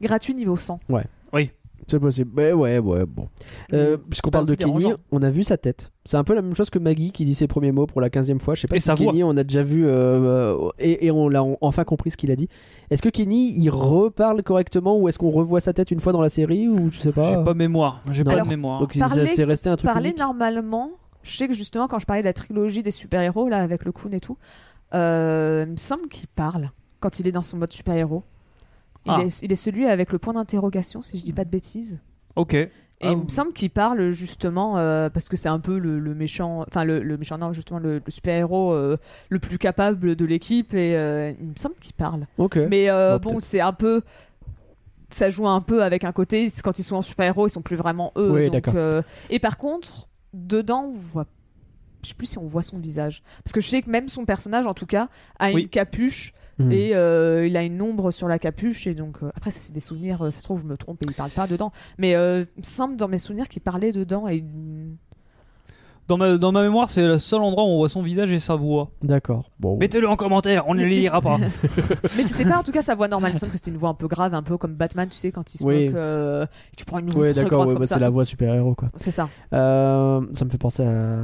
gratuit 0.00 0.34
niveau 0.34 0.56
sang. 0.56 0.80
C'est 1.86 1.98
possible. 1.98 2.38
Ouais, 2.38 2.52
ouais, 2.52 2.78
ouais, 2.78 3.04
bon. 3.06 3.26
Euh, 3.72 3.96
Puisqu'on 3.96 4.30
parle 4.30 4.46
de 4.46 4.54
Kenny, 4.54 4.70
dérangeant. 4.78 4.98
on 5.10 5.22
a 5.22 5.30
vu 5.30 5.42
sa 5.42 5.56
tête. 5.56 5.90
C'est 6.04 6.18
un 6.18 6.22
peu 6.22 6.34
la 6.34 6.42
même 6.42 6.54
chose 6.54 6.70
que 6.70 6.78
Maggie 6.78 7.10
qui 7.10 7.24
dit 7.24 7.34
ses 7.34 7.48
premiers 7.48 7.72
mots 7.72 7.86
pour 7.86 8.00
la 8.00 8.10
15 8.10 8.30
e 8.30 8.38
fois. 8.38 8.54
Je 8.54 8.60
sais 8.60 8.68
pas 8.68 8.76
Et 8.76 8.80
si 8.80 8.84
sa 8.86 8.94
voix. 8.94 9.06
Kenny, 9.10 9.24
on 9.24 9.36
a 9.36 9.42
déjà 9.42 9.62
vu. 9.64 9.86
euh, 9.86 9.90
euh, 9.90 10.68
et, 10.78 11.06
et 11.06 11.10
on 11.10 11.28
l'a 11.28 11.42
en- 11.42 11.56
enfin 11.62 11.82
compris 11.84 12.10
ce 12.12 12.16
qu'il 12.16 12.30
a 12.30 12.36
dit. 12.36 12.48
Est-ce 12.90 13.02
que 13.02 13.08
Kenny, 13.08 13.58
il 13.58 13.70
reparle 13.70 14.42
correctement 14.44 14.96
ou 14.98 15.08
est-ce 15.08 15.18
qu'on 15.18 15.30
revoit 15.30 15.58
sa 15.60 15.72
tête 15.72 15.90
une 15.90 15.98
fois 16.00 16.12
dans 16.12 16.20
la 16.22 16.28
série 16.28 16.68
ou 16.68 16.92
je 16.92 17.00
sais 17.00 17.12
pas? 17.12 17.28
J'ai 17.38 17.42
pas 17.42 17.54
mémoire. 17.54 18.02
J'ai 18.12 18.22
Non. 18.22 18.26
pas 18.26 18.32
Alors, 18.34 18.44
de 18.44 18.50
mémoire. 18.50 18.78
Donc 18.80 18.94
il- 18.94 19.00
Parler- 19.00 19.26
c'est 19.26 19.44
resté 19.44 19.68
un 19.70 19.76
truc. 19.76 19.90
Parler 19.90 20.10
unique. 20.10 20.18
normalement, 20.20 20.90
je 21.22 21.36
sais 21.36 21.48
que 21.48 21.54
justement 21.54 21.88
quand 21.88 21.98
je 21.98 22.06
parlais 22.06 22.22
de 22.22 22.26
la 22.26 22.32
trilogie 22.32 22.82
des 22.82 22.90
super-héros, 22.90 23.48
là 23.48 23.58
avec 23.62 23.84
le 23.84 23.92
Kun 23.92 24.10
et 24.12 24.20
tout, 24.20 24.38
euh, 24.94 25.64
il 25.66 25.72
me 25.72 25.76
semble 25.76 26.08
qu'il 26.08 26.28
parle 26.28 26.70
quand 27.00 27.20
il 27.20 27.28
est 27.28 27.32
dans 27.32 27.42
son 27.42 27.56
mode 27.56 27.72
super-héros. 27.72 28.22
Il, 29.06 29.12
Ah. 29.12 29.22
est, 29.22 29.42
il 29.42 29.50
est 29.52 29.56
celui 29.56 29.86
avec 29.86 30.12
le 30.12 30.18
point 30.18 30.34
d'interrogation, 30.34 31.00
si 31.00 31.18
je 31.18 31.24
dis 31.24 31.32
pas 31.32 31.44
de 31.44 31.50
bêtises. 31.50 32.00
Ok. 32.36 32.54
Et 32.54 32.70
Ah, 33.06 33.12
il 33.12 33.16
me 33.16 33.28
semble 33.28 33.54
qu'il 33.54 33.70
parle 33.70 34.10
justement 34.10 34.76
euh, 34.76 35.08
parce 35.08 35.30
que 35.30 35.36
c'est 35.38 35.48
un 35.48 35.58
peu 35.58 35.78
le, 35.78 35.98
le 35.98 36.14
méchant, 36.14 36.66
enfin 36.68 36.84
le, 36.84 37.02
le 37.02 37.16
méchant, 37.16 37.38
non, 37.38 37.54
justement 37.54 37.80
le, 37.80 37.94
le 38.04 38.10
super-héros 38.10 38.72
euh, 38.74 38.98
le 39.30 39.38
plus 39.38 39.56
capable 39.56 40.16
de 40.16 40.24
l'équipe 40.26 40.74
et 40.74 40.94
euh, 40.96 41.32
il 41.40 41.46
me 41.48 41.54
semble 41.56 41.76
qu'il 41.80 41.94
parle. 41.94 42.26
Ok. 42.36 42.56
Mais 42.68 42.90
euh, 42.90 43.18
Bon, 43.18 43.40
c'est 43.40 43.60
un 43.60 43.72
peu. 43.72 44.02
Ça 45.08 45.30
joue 45.30 45.48
un 45.48 45.62
peu 45.62 45.82
avec 45.82 46.04
un 46.04 46.12
côté. 46.12 46.48
Quand 46.62 46.78
ils 46.78 46.82
sont 46.82 46.96
en 46.96 47.02
super-héros, 47.02 47.46
ils 47.46 47.50
sont 47.50 47.62
plus 47.62 47.76
vraiment 47.76 48.12
eux. 48.16 48.30
Oui, 48.32 48.50
donc, 48.50 48.66
d'accord. 48.66 49.02
Et 49.30 49.38
par 49.38 49.56
contre, 49.56 50.08
dedans, 50.34 50.84
on 50.84 50.90
voit. 50.90 51.26
Je 52.02 52.08
sais 52.08 52.14
plus 52.14 52.26
si 52.26 52.38
on 52.38 52.46
voit 52.46 52.62
son 52.62 52.78
visage. 52.78 53.22
Parce 53.44 53.52
que 53.52 53.60
je 53.60 53.68
sais 53.68 53.82
que 53.82 53.90
même 53.90 54.08
son 54.08 54.24
personnage, 54.24 54.66
en 54.66 54.74
tout 54.74 54.86
cas, 54.86 55.08
a 55.38 55.52
Oui. 55.52 55.62
une 55.62 55.68
capuche 55.68 56.32
Hmm. 56.58 56.72
et 56.72 56.94
euh, 56.94 57.46
il 57.46 57.56
a 57.56 57.62
une 57.62 57.80
ombre 57.80 58.10
sur 58.10 58.28
la 58.28 58.38
capuche. 58.38 58.86
Et 58.86 58.92
donc, 58.94 59.22
euh, 59.22 59.30
après, 59.34 59.50
ça, 59.50 59.60
c'est 59.60 59.72
des 59.72 59.80
souvenirs. 59.80 60.20
euh, 60.26 60.30
ça 60.30 60.40
se 60.40 60.44
trouve, 60.44 60.60
je 60.60 60.66
me 60.66 60.76
trompe 60.76 61.02
et 61.02 61.06
il 61.08 61.14
parle 61.14 61.30
pas 61.30 61.46
dedans. 61.46 61.72
Mais 61.96 62.14
euh, 62.16 62.44
semble 62.62 62.96
dans 62.96 63.08
mes 63.08 63.16
souvenirs 63.16 63.48
qu'il 63.48 63.62
parlait 63.62 63.92
dedans. 63.92 64.28
Et... 64.28 64.44
Dans 66.10 66.16
ma, 66.16 66.36
dans 66.38 66.50
ma 66.50 66.62
mémoire, 66.62 66.90
c'est 66.90 67.06
le 67.06 67.20
seul 67.20 67.40
endroit 67.40 67.62
où 67.62 67.68
on 67.68 67.76
voit 67.76 67.88
son 67.88 68.02
visage 68.02 68.32
et 68.32 68.40
sa 68.40 68.56
voix. 68.56 68.90
D'accord. 69.00 69.48
Bon. 69.60 69.76
Mettez-le 69.78 70.08
en 70.08 70.16
commentaire, 70.16 70.64
on 70.66 70.74
ne 70.74 70.84
les 70.84 70.96
lira 71.00 71.20
pas. 71.20 71.38
Mais 72.02 72.08
c'était 72.08 72.44
pas 72.44 72.58
en 72.58 72.62
tout 72.64 72.72
cas 72.72 72.82
sa 72.82 72.96
voix 72.96 73.06
normale. 73.06 73.30
Il 73.30 73.34
me 73.34 73.38
semble 73.38 73.52
que 73.52 73.58
c'était 73.58 73.70
une 73.70 73.76
voix 73.76 73.90
un 73.90 73.94
peu 73.94 74.08
grave, 74.08 74.34
un 74.34 74.42
peu 74.42 74.56
comme 74.58 74.74
Batman, 74.74 75.08
tu 75.08 75.16
sais, 75.16 75.30
quand 75.30 75.54
il 75.54 75.58
se 75.58 75.64
Oui. 75.64 75.86
moque. 75.86 75.94
euh, 75.94 76.46
tu 76.76 76.84
prends 76.84 76.98
une 76.98 77.10
voix 77.10 77.22
Ouais, 77.22 77.32
très 77.32 77.44
d'accord. 77.44 77.58
grave 77.60 77.68
ouais, 77.68 77.74
comme 77.74 77.82
bah, 77.82 77.86
ça. 77.86 77.94
c'est 77.94 78.00
la 78.00 78.10
voix 78.10 78.24
super-héros 78.24 78.74
quoi. 78.74 78.90
C'est 78.96 79.12
ça. 79.12 79.28
Euh, 79.52 80.20
ça 80.34 80.44
me 80.44 80.50
fait 80.50 80.58
penser 80.58 80.82
à, 80.82 81.20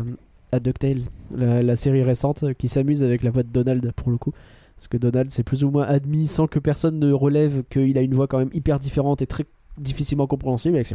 à 0.52 0.60
DuckTales, 0.60 1.00
la, 1.34 1.64
la 1.64 1.74
série 1.74 2.04
récente 2.04 2.44
qui 2.54 2.68
s'amuse 2.68 3.02
avec 3.02 3.24
la 3.24 3.30
voix 3.30 3.42
de 3.42 3.48
Donald 3.48 3.90
pour 3.90 4.10
le 4.12 4.18
coup. 4.18 4.32
Parce 4.76 4.86
que 4.86 4.98
Donald, 4.98 5.32
c'est 5.32 5.42
plus 5.42 5.64
ou 5.64 5.70
moins 5.70 5.84
admis 5.86 6.28
sans 6.28 6.46
que 6.46 6.60
personne 6.60 7.00
ne 7.00 7.10
relève 7.12 7.64
qu'il 7.70 7.98
a 7.98 8.02
une 8.02 8.14
voix 8.14 8.28
quand 8.28 8.38
même 8.38 8.50
hyper 8.54 8.78
différente 8.78 9.20
et 9.20 9.26
très 9.26 9.46
difficilement 9.78 10.26
compréhensible 10.28 10.76
avec 10.76 10.86
ses... 10.86 10.94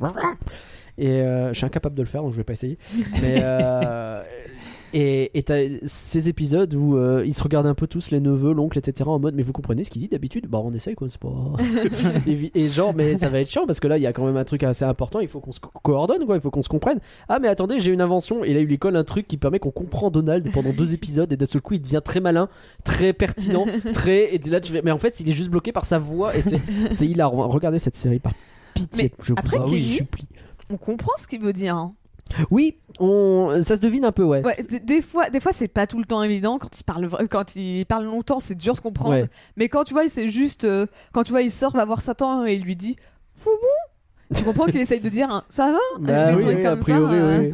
Et 0.97 1.21
euh, 1.21 1.49
je 1.53 1.57
suis 1.57 1.65
incapable 1.65 1.95
de 1.95 2.01
le 2.01 2.07
faire 2.07 2.21
donc 2.23 2.31
je 2.31 2.37
vais 2.37 2.43
pas 2.43 2.53
essayer. 2.53 2.77
Mais 3.21 3.39
euh, 3.43 4.21
Et 4.93 5.31
et 5.39 5.43
t'as 5.43 5.61
ces 5.85 6.27
épisodes 6.27 6.73
où 6.75 6.97
euh, 6.97 7.23
ils 7.25 7.33
se 7.33 7.41
regardent 7.43 7.67
un 7.67 7.73
peu 7.73 7.87
tous, 7.87 8.11
les 8.11 8.19
neveux, 8.19 8.51
l'oncle, 8.51 8.77
etc. 8.77 9.09
en 9.09 9.19
mode, 9.19 9.35
mais 9.35 9.41
vous 9.41 9.53
comprenez 9.53 9.85
ce 9.85 9.89
qu'il 9.89 10.01
dit 10.01 10.09
d'habitude? 10.09 10.47
Bah, 10.49 10.59
on 10.61 10.73
essaye 10.73 10.95
quoi, 10.95 11.07
c'est 11.09 11.17
pas. 11.17 11.29
et, 12.55 12.67
genre, 12.67 12.93
mais 12.93 13.15
ça 13.15 13.29
va 13.29 13.39
être 13.39 13.49
chiant 13.49 13.65
parce 13.65 13.79
que 13.79 13.87
là, 13.87 13.97
il 13.97 14.01
y 14.03 14.05
a 14.05 14.11
quand 14.11 14.25
même 14.25 14.35
un 14.35 14.43
truc 14.43 14.63
assez 14.63 14.83
important, 14.83 15.21
il 15.21 15.29
faut 15.29 15.39
qu'on 15.39 15.53
se 15.53 15.61
co- 15.61 15.69
coordonne 15.81 16.25
quoi, 16.25 16.35
il 16.35 16.41
faut 16.41 16.51
qu'on 16.51 16.61
se 16.61 16.67
comprenne. 16.67 16.99
Ah, 17.29 17.39
mais 17.39 17.47
attendez, 17.47 17.79
j'ai 17.79 17.93
une 17.93 18.01
invention. 18.01 18.43
Et 18.43 18.53
là, 18.53 18.59
il 18.59 18.67
lui 18.67 18.77
colle 18.77 18.97
un 18.97 19.05
truc 19.05 19.27
qui 19.29 19.37
permet 19.37 19.59
qu'on 19.59 19.71
comprend 19.71 20.09
Donald 20.11 20.51
pendant 20.51 20.73
deux 20.73 20.93
épisodes 20.93 21.31
et 21.31 21.37
d'un 21.37 21.45
seul 21.45 21.61
coup, 21.61 21.75
il 21.75 21.81
devient 21.81 22.01
très 22.03 22.19
malin, 22.19 22.49
très 22.83 23.13
pertinent, 23.13 23.65
très. 23.93 24.35
Et 24.35 24.39
là, 24.39 24.59
tu 24.59 24.73
fais, 24.73 24.81
mais 24.83 24.91
en 24.91 24.99
fait, 24.99 25.21
il 25.21 25.29
est 25.29 25.33
juste 25.33 25.51
bloqué 25.51 25.71
par 25.71 25.85
sa 25.85 25.99
voix 25.99 26.35
et 26.35 26.41
c'est 26.91 27.07
hilarant. 27.07 27.47
Regardez 27.47 27.79
cette 27.79 27.95
série 27.95 28.19
par 28.19 28.33
pitié, 28.73 29.03
Mais 29.03 29.11
je 29.23 29.31
vous 29.33 29.39
après, 29.39 29.57
Kenny- 29.57 29.79
supplie. 29.79 30.27
On 30.71 30.77
comprend 30.77 31.11
ce 31.17 31.27
qu'il 31.27 31.41
veut 31.41 31.53
dire. 31.53 31.75
hein. 31.75 31.93
Oui, 32.49 32.77
on... 32.99 33.61
ça 33.63 33.75
se 33.75 33.81
devine 33.81 34.05
un 34.05 34.13
peu, 34.13 34.23
ouais. 34.23 34.41
Des 34.83 35.01
fois, 35.01 35.29
des 35.29 35.41
fois 35.41 35.51
c'est 35.51 35.67
pas 35.67 35.85
tout 35.85 35.99
le 35.99 36.05
temps 36.05 36.23
évident. 36.23 36.57
Quand 36.59 36.79
il 36.79 36.83
parle, 36.83 37.09
quand 37.29 37.55
il 37.57 37.85
parle 37.85 38.05
longtemps, 38.05 38.39
c'est 38.39 38.55
dur 38.55 38.73
de 38.75 38.79
comprendre. 38.79 39.11
Ouais. 39.11 39.29
Mais 39.57 39.67
quand 39.67 39.83
tu 39.83 39.93
vois, 39.93 40.07
c'est 40.07 40.29
juste. 40.29 40.63
euh, 40.63 40.85
quand 41.11 41.23
tu 41.23 41.31
vois, 41.31 41.41
il 41.41 41.51
sort, 41.51 41.73
va 41.73 41.83
voir 41.83 42.01
Satan 42.01 42.45
et 42.45 42.53
il 42.53 42.63
lui 42.63 42.77
dit 42.77 42.95
Foubou 43.35 43.55
Tu 44.33 44.43
comprends 44.45 44.67
qu'il 44.67 44.79
essaye 44.79 45.01
de 45.01 45.09
dire 45.09 45.43
Ça 45.49 45.73
va? 45.73 45.79
Bah 45.99 46.29
Des 46.31 46.35
oui, 46.37 46.41
trucs 46.43 46.57
oui, 46.57 46.63
comme 46.63 46.73
a 46.73 46.81
priori, 46.81 47.03
ça, 47.19 47.25
oui, 47.39 47.47
euh. 47.47 47.51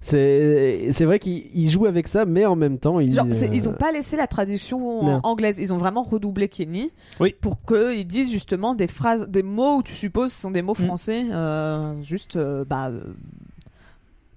C'est 0.00 0.88
c'est 0.92 1.04
vrai 1.04 1.18
qu'ils 1.18 1.46
ils 1.54 1.68
jouent 1.70 1.86
avec 1.86 2.06
ça, 2.06 2.24
mais 2.24 2.46
en 2.46 2.54
même 2.56 2.78
temps, 2.78 3.00
ils. 3.00 3.12
Genre, 3.12 3.26
c'est- 3.32 3.48
euh, 3.48 3.54
ils 3.54 3.68
ont 3.68 3.72
pas 3.74 3.90
laissé 3.90 4.16
la 4.16 4.26
traduction 4.28 5.02
Non. 5.02 5.20
anglaise, 5.24 5.58
ils 5.58 5.72
ont 5.72 5.76
vraiment 5.76 6.02
redoublé 6.02 6.48
Kenny 6.48 6.92
Oui. 7.18 7.34
pour 7.40 7.58
qu'ils 7.64 8.06
disent 8.06 8.30
justement 8.30 8.74
des 8.74 8.86
phrases, 8.86 9.28
des 9.28 9.42
mots 9.42 9.78
où 9.78 9.82
tu 9.82 9.92
supposes 9.94 10.32
ce 10.32 10.40
sont 10.40 10.50
des 10.52 10.62
mots 10.62 10.74
Mm. 10.78 10.84
français, 10.84 11.24
euh, 11.32 12.00
juste 12.02 12.36
euh, 12.36 12.64
bah, 12.64 12.88
euh, 12.90 13.00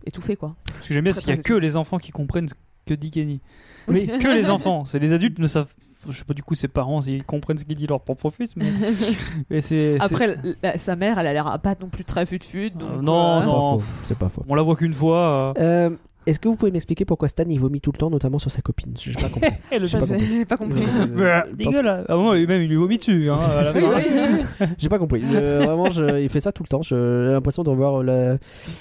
étouffés 0.06 0.36
quoi. 0.36 0.56
Ce 0.82 0.88
que 0.88 0.94
j'aime 0.94 1.04
bien, 1.04 1.14
c'est 1.14 1.22
qu'il 1.24 1.36
y 1.36 1.40
a 1.40 1.42
que 1.44 1.54
les 1.54 1.76
enfants 1.78 2.00
qui 2.00 2.12
comprennent 2.12 2.48
ce 2.50 2.56
que 2.86 2.94
dit 2.94 3.12
Kenny. 3.12 3.40
Oui. 3.88 4.08
Que 4.08 4.34
les 4.34 4.50
enfants. 4.50 4.86
C'est 4.86 5.00
les 5.00 5.14
adultes 5.14 5.38
ne 5.40 5.48
savent. 5.48 5.74
Je 6.10 6.18
sais 6.18 6.24
pas 6.26 6.34
du 6.34 6.42
coup 6.44 6.56
ses 6.56 6.68
parents 6.68 7.02
s'ils 7.02 7.24
comprennent 7.24 7.58
ce 7.58 7.66
qu'il 7.66 7.76
dit 7.76 7.88
leur 7.88 8.02
propre 8.02 8.30
fils, 8.30 8.56
mais. 8.56 8.66
mais 9.50 9.62
c'est. 9.62 9.98
c'est- 10.00 10.04
Après, 10.04 10.36
la- 10.64 10.78
sa 10.78 10.96
mère, 10.96 11.20
elle 11.20 11.28
a 11.28 11.34
l'air 11.34 11.60
pas 11.62 11.76
non 11.80 11.90
plus 11.90 12.04
très 12.04 12.26
fut-fut. 12.26 12.72
donc, 12.72 12.90
Euh, 12.98 13.02
non, 13.02 13.42
euh, 13.42 13.46
non. 13.46 13.78
C'est 14.06 14.18
pas 14.18 14.30
faux. 14.30 14.44
On 14.50 14.56
la 14.56 14.62
voit 14.64 14.76
qu'une 14.76 14.94
fois. 14.94 15.54
euh. 15.58 15.90
Euh, 15.90 15.96
Est-ce 16.28 16.40
que 16.40 16.48
vous 16.48 16.56
pouvez 16.56 16.72
m'expliquer 16.72 17.04
pourquoi 17.04 17.28
Stan 17.28 17.44
il 17.48 17.60
vomit 17.60 17.82
tout 17.82 17.92
le 17.92 17.98
temps, 17.98 18.10
notamment 18.12 18.38
sur 18.38 18.52
sa 18.52 18.62
copine? 18.62 18.94
J'ai 19.00 19.14
pas 19.14 19.30
compris. 19.30 19.50
Eh, 19.72 19.80
le 19.80 19.86
J'ai 19.88 19.98
pas 19.98 20.06
j'ai 20.06 20.46
pas 20.46 20.58
compris. 20.58 20.82
Bah, 21.18 21.46
dégueulasse. 21.52 22.06
À 22.10 22.14
un 22.14 22.18
moment, 22.18 22.34
même 22.34 22.62
il 22.62 22.68
lui 22.70 22.76
vomit 22.76 22.98
dessus. 23.00 23.30
Hein, 23.30 23.40
Oui, 23.76 23.82
oui, 23.84 24.46
oui. 24.62 24.68
J'ai 24.78 24.90
pas 24.90 25.00
compris. 25.00 25.22
Je- 25.24 25.64
vraiment, 25.64 25.92
je- 25.92 26.22
il 26.22 26.30
fait 26.30 26.40
ça 26.40 26.52
tout 26.52 26.62
le 26.64 26.68
temps. 26.68 26.82
J'ai 26.84 26.96
l'impression 26.96 27.64
de 27.64 27.70
revoir 27.70 28.04
la, 28.04 28.38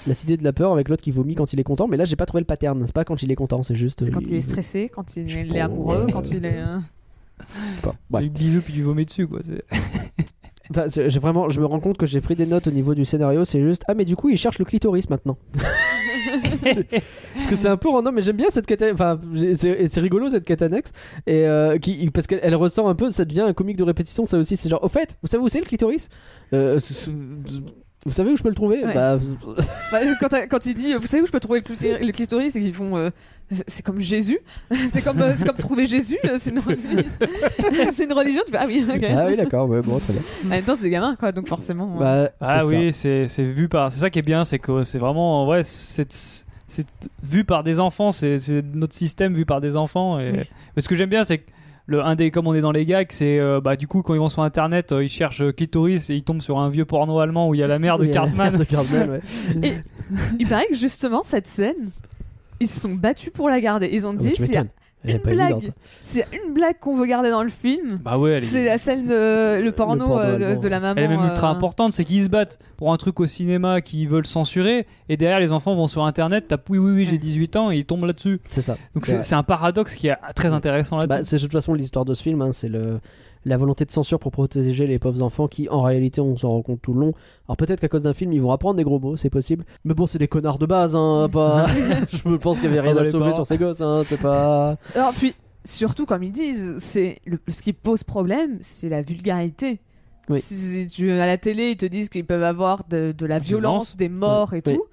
la 0.07 0.13
cité 0.13 0.37
de 0.37 0.43
la 0.43 0.53
peur 0.53 0.71
avec 0.71 0.87
l'autre 0.89 1.01
qui 1.01 1.09
vomit 1.11 1.33
quand 1.35 1.51
il 1.53 1.59
est 1.59 1.63
content. 1.63 1.87
Mais 1.87 1.97
là, 1.97 2.03
j'ai 2.05 2.15
pas 2.15 2.25
trouvé 2.27 2.41
le 2.41 2.45
pattern. 2.45 2.79
C'est 2.85 2.93
pas 2.93 3.05
quand 3.05 3.21
il 3.23 3.31
est 3.31 3.35
content, 3.35 3.63
c'est 3.63 3.75
juste. 3.75 4.03
C'est 4.05 4.11
quand 4.11 4.21
il 4.27 4.35
est 4.35 4.41
stressé, 4.41 4.89
quand 4.93 5.15
il 5.17 5.55
est 5.55 5.59
amoureux, 5.59 6.07
quand 6.13 6.29
il 6.31 6.45
est. 6.45 6.59
je. 7.83 7.95
Bref. 8.09 8.23
Du 8.23 8.29
bisou 8.29 8.61
puis 8.61 8.73
du 8.73 8.83
vomit 8.83 9.05
dessus 9.05 9.27
quoi. 9.27 9.39
j'ai 10.87 11.19
vraiment, 11.19 11.49
je 11.49 11.59
me 11.59 11.65
rends 11.65 11.79
compte 11.79 11.97
que 11.97 12.05
j'ai 12.05 12.21
pris 12.21 12.35
des 12.35 12.45
notes 12.45 12.67
au 12.67 12.71
niveau 12.71 12.95
du 12.95 13.05
scénario. 13.05 13.43
C'est 13.45 13.61
juste, 13.61 13.83
ah 13.87 13.93
mais 13.93 14.05
du 14.05 14.15
coup, 14.15 14.29
il 14.29 14.37
cherche 14.37 14.59
le 14.59 14.65
clitoris 14.65 15.09
maintenant. 15.09 15.37
parce 17.35 17.47
que 17.47 17.55
c'est 17.55 17.67
un 17.67 17.77
peu 17.77 17.89
random, 17.89 18.15
mais 18.15 18.21
j'aime 18.21 18.37
bien 18.37 18.49
cette 18.49 18.65
quête. 18.65 18.83
Enfin, 18.93 19.19
j'ai- 19.33 19.55
c'est 19.55 19.69
et 19.69 19.87
c'est 19.87 19.99
rigolo 19.99 20.29
cette 20.29 20.45
quête 20.45 20.61
annexe 20.61 20.91
et 21.27 21.45
euh, 21.45 21.77
qui, 21.77 22.09
parce 22.11 22.27
qu'elle 22.27 22.39
elle 22.43 22.55
ressort 22.55 22.87
un 22.87 22.95
peu. 22.95 23.09
Ça 23.09 23.25
devient 23.25 23.41
un 23.41 23.53
comique 23.53 23.77
de 23.77 23.83
répétition. 23.83 24.25
Ça 24.25 24.37
aussi, 24.37 24.55
c'est 24.57 24.69
genre, 24.69 24.83
au 24.83 24.89
fait, 24.89 25.17
vous 25.21 25.27
savez 25.27 25.43
où 25.43 25.49
c'est 25.49 25.59
le 25.59 25.65
clitoris? 25.65 26.09
Euh, 26.53 26.79
Vous 28.05 28.11
savez 28.13 28.31
où 28.31 28.35
je 28.37 28.41
peux 28.41 28.49
le 28.49 28.55
trouver 28.55 28.83
Ouais. 28.83 28.93
Bah, 28.95 29.19
bah, 29.91 29.99
quand, 30.19 30.29
quand 30.49 30.65
il 30.65 30.73
dit, 30.73 30.93
vous 30.95 31.05
savez 31.05 31.21
où 31.21 31.27
je 31.27 31.31
peux 31.31 31.39
trouver 31.39 31.61
le 31.61 32.11
clitoris, 32.11 32.53
c'est 32.53 32.59
qu'ils 32.59 32.73
font. 32.73 32.97
euh, 32.97 33.11
c'est 33.67 33.83
comme 33.83 33.99
Jésus, 33.99 34.39
c'est 34.91 35.03
comme, 35.03 35.21
euh, 35.21 35.33
c'est 35.35 35.45
comme 35.45 35.57
trouver 35.57 35.85
Jésus, 35.85 36.17
euh, 36.25 36.37
c'est 36.39 36.51
une, 36.51 36.59
religion. 36.65 37.03
c'est 37.93 38.05
une 38.05 38.13
religion. 38.13 38.41
Tu 38.45 38.51
fais, 38.51 38.57
ah 38.59 38.65
oui, 38.65 38.83
ah 38.89 39.25
oui, 39.27 39.35
d'accord. 39.35 39.69
Ouais, 39.69 39.81
bon, 39.81 39.99
très 39.99 40.13
bien. 40.13 40.21
En 40.45 40.47
même 40.47 40.63
temps, 40.63 40.75
c'est 40.75 40.83
des 40.83 40.89
gamins, 40.89 41.15
quoi, 41.15 41.31
donc 41.31 41.47
forcément. 41.47 41.97
Bah, 41.97 42.31
Ah 42.39 42.65
oui, 42.65 42.91
c'est 42.93 43.25
vu 43.39 43.69
par. 43.69 43.91
C'est 43.91 43.99
ça 43.99 44.09
qui 44.09 44.19
est 44.19 44.23
bien, 44.23 44.45
c'est 44.45 44.59
que 44.59 44.83
c'est 44.83 44.99
vraiment. 44.99 45.47
Ouais, 45.47 45.63
c'est 45.63 46.11
c'est 46.67 46.87
vu 47.21 47.43
par 47.43 47.63
des 47.63 47.79
enfants. 47.81 48.11
C'est 48.11 48.37
c'est 48.37 48.63
notre 48.73 48.95
système 48.95 49.33
vu 49.33 49.45
par 49.45 49.59
des 49.59 49.75
enfants. 49.75 50.19
Et... 50.19 50.31
Oui. 50.31 50.49
Mais 50.75 50.81
ce 50.81 50.87
que 50.87 50.95
j'aime 50.95 51.09
bien, 51.09 51.23
c'est 51.23 51.39
que. 51.39 51.51
Le, 51.91 52.01
un 52.05 52.15
des, 52.15 52.31
comme 52.31 52.47
on 52.47 52.53
est 52.53 52.61
dans 52.61 52.71
les 52.71 52.85
gags, 52.85 53.07
c'est 53.11 53.37
euh, 53.37 53.59
bah, 53.59 53.75
du 53.75 53.85
coup 53.85 54.01
quand 54.01 54.13
ils 54.13 54.19
vont 54.19 54.29
sur 54.29 54.43
internet, 54.43 54.93
euh, 54.93 55.03
ils 55.03 55.09
cherchent 55.09 55.41
euh, 55.41 55.51
clitoris 55.51 56.09
et 56.09 56.15
ils 56.15 56.23
tombent 56.23 56.41
sur 56.41 56.57
un 56.57 56.69
vieux 56.69 56.85
porno 56.85 57.19
allemand 57.19 57.49
où 57.49 57.53
il 57.53 57.59
y 57.59 57.63
a 57.63 57.67
la 57.67 57.79
mère 57.79 57.97
de 57.97 58.05
Oui, 58.07 58.11
Cartman. 58.11 58.57
de 58.57 58.63
Cartman, 58.63 59.09
ouais. 59.09 59.83
Il 60.39 60.47
paraît 60.47 60.67
que 60.67 60.75
justement, 60.75 61.21
cette 61.21 61.47
scène, 61.47 61.89
ils 62.61 62.67
se 62.69 62.79
sont 62.79 62.93
battus 62.93 63.33
pour 63.33 63.49
la 63.49 63.59
garder. 63.59 63.89
Ils 63.91 64.07
ont 64.07 64.11
Ah, 64.13 64.15
dit, 64.15 64.29
bah, 64.29 64.35
tu 64.35 64.41
a 64.43 64.47
m'étonnes. 64.47 64.67
Une 65.03 65.19
pas 65.19 65.31
blague, 65.31 65.53
a 65.53 66.35
une 66.35 66.53
blague 66.53 66.79
qu'on 66.79 66.95
veut 66.95 67.05
garder 67.07 67.31
dans 67.31 67.41
le 67.41 67.49
film, 67.49 67.97
bah 68.03 68.17
ouais, 68.19 68.33
elle 68.33 68.43
est, 68.43 68.47
c'est 68.47 68.65
la 68.65 68.77
scène 68.77 69.07
de 69.07 69.59
le 69.59 69.71
porno, 69.71 70.07
porno 70.07 70.19
euh, 70.19 70.55
de, 70.55 70.67
la 70.67 70.79
maman. 70.79 70.95
elle 70.97 71.05
est 71.05 71.17
même 71.17 71.25
ultra 71.25 71.47
euh, 71.49 71.51
importante, 71.51 71.93
c'est 71.93 72.05
qu'ils 72.05 72.23
se 72.23 72.29
battent 72.29 72.59
pour 72.77 72.93
un 72.93 72.97
truc 72.97 73.19
au 73.19 73.25
cinéma 73.25 73.81
qu'ils 73.81 74.07
veulent 74.07 74.27
censurer 74.27 74.85
et 75.09 75.17
derrière 75.17 75.39
les 75.39 75.51
enfants 75.51 75.73
vont 75.75 75.87
sur 75.87 76.05
internet, 76.05 76.47
tapent 76.47 76.69
oui 76.69 76.77
oui 76.77 76.91
oui 76.91 77.05
j'ai 77.05 77.13
Ouais. 77.13 77.17
18 77.17 77.55
ans 77.55 77.71
et 77.71 77.77
ils 77.77 77.85
tombent 77.85 78.05
là-dessus. 78.05 78.39
C'est 78.49 78.61
ça. 78.61 78.77
Donc 78.93 79.05
C'est 79.05 79.17
c'est 79.17 79.23
c'est 79.23 79.35
un 79.35 79.43
paradoxe 79.43 79.95
qui 79.95 80.07
est 80.07 80.15
très 80.35 80.49
intéressant 80.49 80.97
Bah, 80.97 81.07
là-dessus. 81.07 81.29
c'est 81.29 81.37
de 81.37 81.41
toute 81.41 81.51
façon 81.53 81.73
l'histoire 81.73 82.05
de 82.05 82.13
ce 82.13 82.21
film, 82.21 82.41
hein, 82.41 82.51
c'est 82.51 82.69
le 82.69 82.99
la 83.45 83.57
volonté 83.57 83.85
de 83.85 83.91
censure 83.91 84.19
pour 84.19 84.31
protéger 84.31 84.85
les 84.87 84.99
pauvres 84.99 85.21
enfants 85.21 85.47
qui, 85.47 85.67
en 85.69 85.81
réalité, 85.81 86.21
on 86.21 86.37
s'en 86.37 86.49
rend 86.49 86.61
compte 86.61 86.81
tout 86.81 86.93
le 86.93 86.99
long. 86.99 87.13
Alors 87.47 87.57
peut-être 87.57 87.79
qu'à 87.79 87.87
cause 87.87 88.03
d'un 88.03 88.13
film, 88.13 88.31
ils 88.33 88.41
vont 88.41 88.51
apprendre 88.51 88.75
des 88.75 88.83
gros 88.83 88.99
mots, 88.99 89.17
c'est 89.17 89.29
possible. 89.29 89.65
Mais 89.83 89.93
bon, 89.93 90.05
c'est 90.05 90.19
des 90.19 90.27
connards 90.27 90.59
de 90.59 90.65
base, 90.65 90.95
hein, 90.95 91.27
pas. 91.31 91.67
Je 92.11 92.27
me 92.29 92.37
pense 92.37 92.59
qu'il 92.59 92.69
y 92.69 92.77
avait 92.77 92.81
rien 92.91 92.97
à 92.97 93.09
sauver 93.09 93.31
sur 93.31 93.47
ces 93.47 93.57
gosses, 93.57 93.81
hein, 93.81 94.01
c'est 94.05 94.21
pas. 94.21 94.77
Alors 94.95 95.13
puis 95.13 95.33
surtout 95.63 96.05
comme 96.05 96.23
ils 96.23 96.31
disent, 96.31 96.75
c'est 96.79 97.19
le, 97.25 97.39
ce 97.47 97.61
qui 97.61 97.73
pose 97.73 98.03
problème, 98.03 98.57
c'est 98.61 98.89
la 98.89 99.01
vulgarité. 99.01 99.79
Oui. 100.29 100.39
Si 100.41 100.87
tu 100.87 101.11
à 101.11 101.25
la 101.25 101.37
télé 101.37 101.71
ils 101.71 101.77
te 101.77 101.85
disent 101.85 102.09
qu'ils 102.09 102.25
peuvent 102.25 102.43
avoir 102.43 102.83
de, 102.89 103.11
de 103.17 103.25
la 103.25 103.39
violence, 103.39 103.95
Violence. 103.95 103.97
des 103.97 104.09
morts 104.09 104.53
et 104.53 104.61
Oui. 104.65 104.73
tout, 104.75 104.83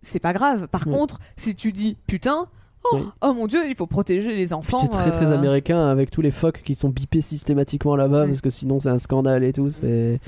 c'est 0.00 0.20
pas 0.20 0.32
grave. 0.32 0.68
Par 0.68 0.86
Oui. 0.86 0.92
contre, 0.94 1.18
si 1.36 1.54
tu 1.56 1.72
dis 1.72 1.96
putain, 2.06 2.46
oh, 2.92 2.96
Oui. 2.96 3.02
oh 3.22 3.34
mon 3.34 3.46
dieu, 3.46 3.66
il 3.68 3.74
faut 3.74 3.86
protéger 3.86 4.34
les 4.34 4.52
enfants. 4.52 4.78
c'est 4.78 4.88
très 4.88 5.10
très 5.10 5.30
euh, 5.30 5.34
américain 5.34 5.86
avec 5.86 6.10
tous 6.10 6.22
les 6.22 6.30
phoques 6.30 6.62
qui 6.64 6.74
sont 6.74 6.88
bipés 6.88 7.20
systématiquement 7.20 7.96
là-bas 7.96 8.26
parce 8.26 8.40
que 8.40 8.50
sinon 8.50 8.80
c'est 8.80 8.88
un 8.88 8.98
scandale 8.98 9.44
et 9.44 9.52
tout. 9.52 9.70
C'est. 9.70 10.20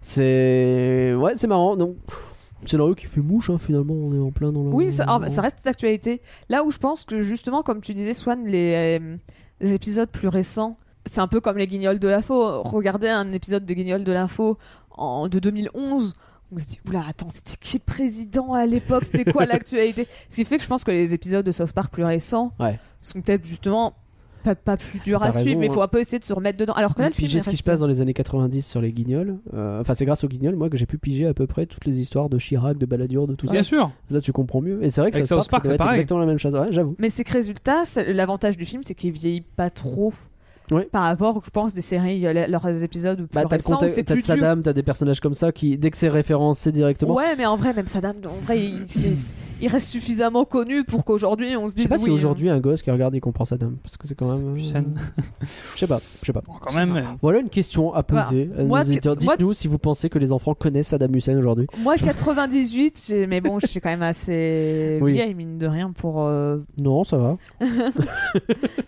C'est. 0.00 1.14
Ouais, 1.14 1.32
c'est 1.34 1.46
marrant. 1.46 1.76
Donc. 1.76 1.96
Scénario 2.64 2.94
qui 2.94 3.06
fait 3.06 3.20
mouche, 3.20 3.50
hein, 3.50 3.58
finalement, 3.58 3.94
on 3.94 4.14
est 4.14 4.18
en 4.18 4.32
plein 4.32 4.50
dans 4.50 4.64
le. 4.64 4.70
Oui, 4.70 4.90
ça, 4.90 5.04
ah, 5.06 5.18
bah, 5.18 5.28
ça 5.28 5.42
reste 5.42 5.64
d'actualité. 5.64 6.22
Là 6.48 6.64
où 6.64 6.70
je 6.70 6.78
pense 6.78 7.04
que 7.04 7.20
justement, 7.20 7.62
comme 7.62 7.80
tu 7.80 7.92
disais, 7.92 8.14
Swan, 8.14 8.44
les, 8.46 8.98
euh, 8.98 9.16
les 9.60 9.74
épisodes 9.74 10.08
plus 10.08 10.28
récents, 10.28 10.78
c'est 11.04 11.20
un 11.20 11.28
peu 11.28 11.40
comme 11.40 11.58
les 11.58 11.66
Guignols 11.66 11.98
de 11.98 12.08
l'info. 12.08 12.62
Regardez 12.62 13.08
un 13.08 13.32
épisode 13.32 13.64
de 13.64 13.74
Guignols 13.74 14.04
de 14.04 14.12
l'info 14.12 14.58
en, 14.90 15.28
de 15.28 15.38
2011. 15.38 16.14
On 16.52 16.58
se 16.58 16.66
dit, 16.66 16.80
oula, 16.88 17.02
attends, 17.08 17.28
c'était 17.28 17.56
qui 17.60 17.78
président 17.80 18.52
à 18.54 18.66
l'époque? 18.66 19.04
C'était 19.04 19.30
quoi 19.30 19.46
l'actualité? 19.46 20.06
Ce 20.28 20.36
qui 20.36 20.44
fait 20.44 20.58
que 20.58 20.62
je 20.62 20.68
pense 20.68 20.84
que 20.84 20.90
les 20.92 21.12
épisodes 21.12 21.44
de 21.44 21.52
South 21.52 21.72
Park 21.72 21.92
plus 21.92 22.04
récents 22.04 22.52
Ouais. 22.60 22.78
sont 23.00 23.20
peut-être 23.20 23.44
justement 23.44 23.94
pas, 24.44 24.54
pas 24.54 24.76
plus 24.76 25.00
durs 25.00 25.18
T'as 25.18 25.30
à 25.30 25.32
suivre, 25.32 25.58
mais 25.58 25.66
il 25.66 25.72
faut 25.72 25.80
hein. 25.80 25.86
un 25.86 25.88
peu 25.88 25.98
essayer 25.98 26.20
de 26.20 26.24
se 26.24 26.32
remettre 26.32 26.56
dedans. 26.56 26.74
Alors 26.74 26.94
que 26.94 27.02
là, 27.02 27.08
le 27.08 27.14
film 27.14 27.26
piger 27.26 27.40
ce 27.40 27.50
qui 27.50 27.56
se 27.56 27.64
passe 27.64 27.80
dans 27.80 27.88
les 27.88 28.00
années 28.00 28.14
90 28.14 28.64
sur 28.64 28.80
les 28.80 28.92
guignols. 28.92 29.38
Euh, 29.54 29.80
Enfin, 29.80 29.94
c'est 29.94 30.04
grâce 30.04 30.22
aux 30.22 30.28
guignols, 30.28 30.54
moi, 30.54 30.70
que 30.70 30.76
j'ai 30.76 30.86
pu 30.86 30.98
piger 30.98 31.26
à 31.26 31.34
peu 31.34 31.48
près 31.48 31.66
toutes 31.66 31.84
les 31.84 31.98
histoires 31.98 32.28
de 32.28 32.38
Chirac, 32.38 32.78
de 32.78 32.86
Balladur, 32.86 33.26
de 33.26 33.34
tout 33.34 33.46
Bien 33.48 33.64
ça. 33.64 33.68
sûr. 33.68 33.90
Là, 34.10 34.20
tu 34.20 34.30
comprends 34.32 34.60
mieux. 34.60 34.84
Et 34.84 34.88
c'est 34.88 35.00
vrai 35.00 35.10
que 35.10 35.16
Avec 35.16 35.26
ça 35.26 35.34
South 35.36 35.50
Park, 35.50 35.62
ça 35.64 35.68
doit 35.68 35.72
c'est 35.72 35.74
être 35.74 35.78
pareil. 35.84 35.94
exactement 35.98 36.20
la 36.20 36.26
même 36.26 36.38
chose. 36.38 36.54
Ouais, 36.54 36.68
j'avoue. 36.70 36.94
Mais 37.00 37.10
c'est 37.10 37.24
que 37.24 37.32
résultat, 37.32 37.82
l'avantage 38.06 38.56
du 38.56 38.64
film, 38.64 38.84
c'est 38.84 38.94
qu'il 38.94 39.10
vieillit 39.10 39.40
pas 39.40 39.68
trop. 39.70 40.12
Oui. 40.70 40.82
Par 40.90 41.04
rapport, 41.04 41.40
je 41.44 41.50
pense, 41.50 41.74
des 41.74 41.80
séries, 41.80 42.26
euh, 42.26 42.46
leurs 42.48 42.82
épisodes 42.82 43.18
plus 43.18 43.34
Bah, 43.34 43.42
t'as 43.44 43.56
le 43.56 43.62
récents, 43.62 43.74
contexte, 43.74 43.94
c'est 43.96 44.04
t'as 44.04 44.14
plus 44.14 44.24
dur. 44.24 44.34
Saddam, 44.34 44.62
t'as 44.62 44.72
des 44.72 44.82
personnages 44.82 45.20
comme 45.20 45.34
ça 45.34 45.52
qui, 45.52 45.78
dès 45.78 45.90
que 45.90 45.96
c'est 45.96 46.08
référencé 46.08 46.72
directement. 46.72 47.14
Ouais, 47.14 47.36
mais 47.36 47.46
en 47.46 47.56
vrai, 47.56 47.72
même 47.72 47.86
Saddam, 47.86 48.16
en 48.26 48.44
vrai, 48.44 48.60
il, 48.64 48.82
c'est- 48.86 49.32
il 49.58 49.68
reste 49.68 49.88
suffisamment 49.88 50.44
connu 50.44 50.84
pour 50.84 51.02
qu'aujourd'hui 51.06 51.56
on 51.56 51.66
se 51.66 51.72
Je 51.72 51.76
sais 51.76 51.80
dise 51.84 51.88
pas 51.88 51.94
oui. 51.96 52.02
si 52.02 52.10
aujourd'hui 52.10 52.50
un 52.50 52.60
gosse 52.60 52.82
qui 52.82 52.90
regarde 52.90 53.14
il 53.14 53.22
comprend 53.22 53.46
Saddam 53.46 53.76
parce 53.82 53.96
que 53.96 54.06
c'est 54.06 54.14
quand 54.14 54.30
même. 54.36 54.48
euh, 54.52 54.54
Hussein. 54.56 54.84
Je 55.74 55.78
sais 55.78 55.86
pas, 55.86 55.98
je 56.20 56.26
sais 56.26 56.32
pas. 56.34 56.42
Bon, 56.46 56.52
quand 56.60 56.74
même. 56.74 56.94
euh, 56.94 57.02
Voilà 57.22 57.38
une 57.38 57.48
question 57.48 57.94
à 57.94 58.02
poser. 58.02 58.50
à 58.54 58.60
nos 58.62 58.68
Moi, 58.68 58.80
auditeurs. 58.82 59.16
moi- 59.22 59.34
Dites-nous 59.36 59.54
si 59.54 59.66
vous 59.66 59.78
pensez 59.78 60.10
que 60.10 60.18
les 60.18 60.30
enfants 60.30 60.52
connaissent 60.54 60.88
Saddam 60.88 61.14
Hussein 61.16 61.38
aujourd'hui. 61.38 61.66
euh, 61.74 61.80
Moi, 61.82 61.96
98, 61.96 63.02
j'ai- 63.08 63.26
mais 63.26 63.40
bon, 63.40 63.58
je 63.58 63.66
suis 63.66 63.80
quand 63.80 63.88
même 63.88 64.02
assez 64.02 64.98
Oui. 65.02 65.14
vieille, 65.14 65.32
mine 65.34 65.56
de 65.56 65.66
rien, 65.66 65.90
pour. 65.90 66.20
euh, 66.26 66.58
Non, 66.78 67.02
ça 67.04 67.16
va. 67.16 67.38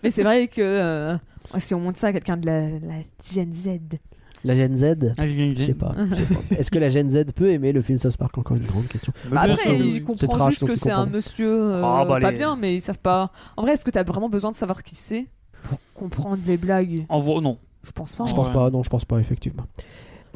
Mais 0.03 0.11
c'est 0.11 0.23
vrai 0.23 0.47
que 0.47 0.61
euh, 0.61 1.15
si 1.57 1.73
on 1.73 1.79
monte 1.79 1.97
ça 1.97 2.07
à 2.07 2.13
quelqu'un 2.13 2.37
de 2.37 2.45
la, 2.45 2.61
la 2.69 2.95
Gen 3.33 3.53
Z. 3.53 3.97
La 4.45 4.55
Gen 4.55 4.75
Z? 4.75 5.13
ah, 5.17 5.27
Je 5.27 5.53
sais 5.65 5.73
pas. 5.73 5.93
je 5.97 6.15
sais 6.15 6.33
pas. 6.33 6.39
Est-ce 6.57 6.71
que 6.71 6.79
la 6.79 6.89
Gen 6.89 7.09
Z 7.09 7.25
peut 7.35 7.49
aimer 7.51 7.73
le 7.73 7.81
film 7.81 7.97
South 7.97 8.15
Park? 8.15 8.37
Encore 8.37 8.55
une 8.55 8.63
grande 8.63 8.87
question. 8.87 9.11
Bah 9.29 9.41
après, 9.41 9.57
sûr. 9.57 9.73
il 9.73 9.93
C'est 9.95 10.01
comprend 10.01 10.37
trash, 10.37 10.49
juste 10.51 10.65
que 10.67 10.75
c'est 10.75 10.91
un 10.91 11.05
monsieur 11.07 11.51
euh, 11.61 11.83
Ah, 11.83 12.05
bah, 12.05 12.19
pas 12.21 12.31
les- 12.31 12.37
bien, 12.37 12.55
mais 12.55 12.75
ils 12.75 12.81
savent 12.81 12.99
pas. 12.99 13.31
En 13.57 13.63
vrai, 13.63 13.73
est-ce 13.73 13.83
que 13.83 13.91
t'as 13.91 14.03
vraiment 14.03 14.29
besoin 14.29 14.51
de 14.51 14.55
savoir 14.55 14.81
qui 14.83 14.95
c'est 14.95 15.25
pour 15.63 15.79
comprendre 15.93 16.37
les 16.47 16.55
blagues? 16.57 17.05
En 17.09 17.19
vrai, 17.19 17.41
non. 17.41 17.57
Je 17.83 17.91
pense 17.91 18.15
pas. 18.15 18.27
Je 18.27 18.33
pense 18.33 18.47
Ouais. 18.47 18.53
pas, 18.53 18.69
non, 18.69 18.81
je 18.83 18.89
pense 18.89 19.03
pas, 19.05 19.19
effectivement. 19.19 19.63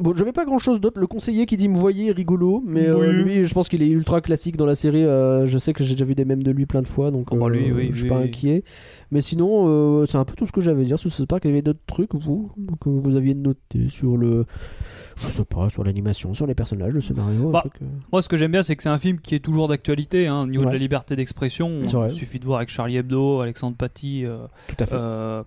Bon, 0.00 0.12
j'avais 0.16 0.32
pas 0.32 0.44
grand 0.44 0.58
chose 0.58 0.80
d'autre. 0.80 0.98
Le 1.00 1.06
conseiller 1.06 1.46
qui 1.46 1.56
dit 1.56 1.68
me 1.68 1.76
voyez 1.76 2.10
rigolo, 2.12 2.62
mais 2.66 2.86
euh, 2.88 3.22
lui, 3.22 3.44
je 3.44 3.54
pense 3.54 3.68
qu'il 3.68 3.82
est 3.82 3.88
ultra 3.88 4.20
classique 4.20 4.56
dans 4.56 4.66
la 4.66 4.74
série. 4.74 5.04
euh, 5.04 5.46
je 5.46 5.58
sais 5.58 5.72
que 5.72 5.84
j'ai 5.84 5.94
déjà 5.94 6.04
vu 6.04 6.14
des 6.14 6.24
mèmes 6.24 6.42
de 6.42 6.50
lui 6.50 6.66
plein 6.66 6.82
de 6.82 6.88
fois, 6.88 7.10
donc 7.10 7.28
Oh, 7.30 7.36
bah, 7.36 7.48
lui, 7.48 7.70
euh, 7.70 7.74
oui, 7.74 7.90
je 7.92 8.00
suis 8.00 8.08
pas 8.08 8.16
inquiet. 8.18 8.64
Mais 9.10 9.20
sinon, 9.20 9.66
euh, 9.68 10.06
c'est 10.06 10.18
un 10.18 10.24
peu 10.24 10.34
tout 10.34 10.46
ce 10.46 10.52
que 10.52 10.60
j'avais 10.60 10.82
à 10.82 10.84
dire. 10.84 10.96
Je 10.96 11.08
sais 11.08 11.26
pas 11.26 11.38
qu'il 11.38 11.50
y 11.50 11.54
avait 11.54 11.62
d'autres 11.62 11.78
trucs, 11.86 12.14
vous, 12.14 12.50
que 12.80 12.88
vous 12.88 13.16
aviez 13.16 13.34
noté 13.34 13.88
sur 13.88 14.16
le. 14.16 14.46
Je 15.16 15.28
sais 15.28 15.44
pas, 15.44 15.70
sur 15.70 15.84
l'animation, 15.84 16.34
sur 16.34 16.46
les 16.46 16.54
personnages, 16.56 16.92
le 16.92 17.00
scénario. 17.00 17.50
Bah, 17.50 17.60
truc, 17.60 17.74
euh. 17.82 17.86
Moi, 18.12 18.20
ce 18.20 18.28
que 18.28 18.36
j'aime 18.36 18.50
bien, 18.50 18.64
c'est 18.64 18.74
que 18.74 18.82
c'est 18.82 18.88
un 18.88 18.98
film 18.98 19.20
qui 19.20 19.36
est 19.36 19.40
toujours 19.40 19.68
d'actualité. 19.68 20.26
Hein, 20.26 20.42
au 20.42 20.46
niveau 20.46 20.62
Ouais. 20.64 20.70
de 20.70 20.74
la 20.74 20.78
liberté 20.80 21.14
d'expression, 21.14 21.70
il 21.84 22.10
suffit 22.10 22.40
de 22.40 22.44
voir 22.46 22.58
avec 22.58 22.68
Charlie 22.68 22.96
Hebdo, 22.96 23.40
Alexandre 23.40 23.76
Paty, 23.76 24.24
euh, 24.26 24.46
Tout 24.68 24.76
à 24.80 24.86
fait. 24.86 24.94
euh, 24.96 25.42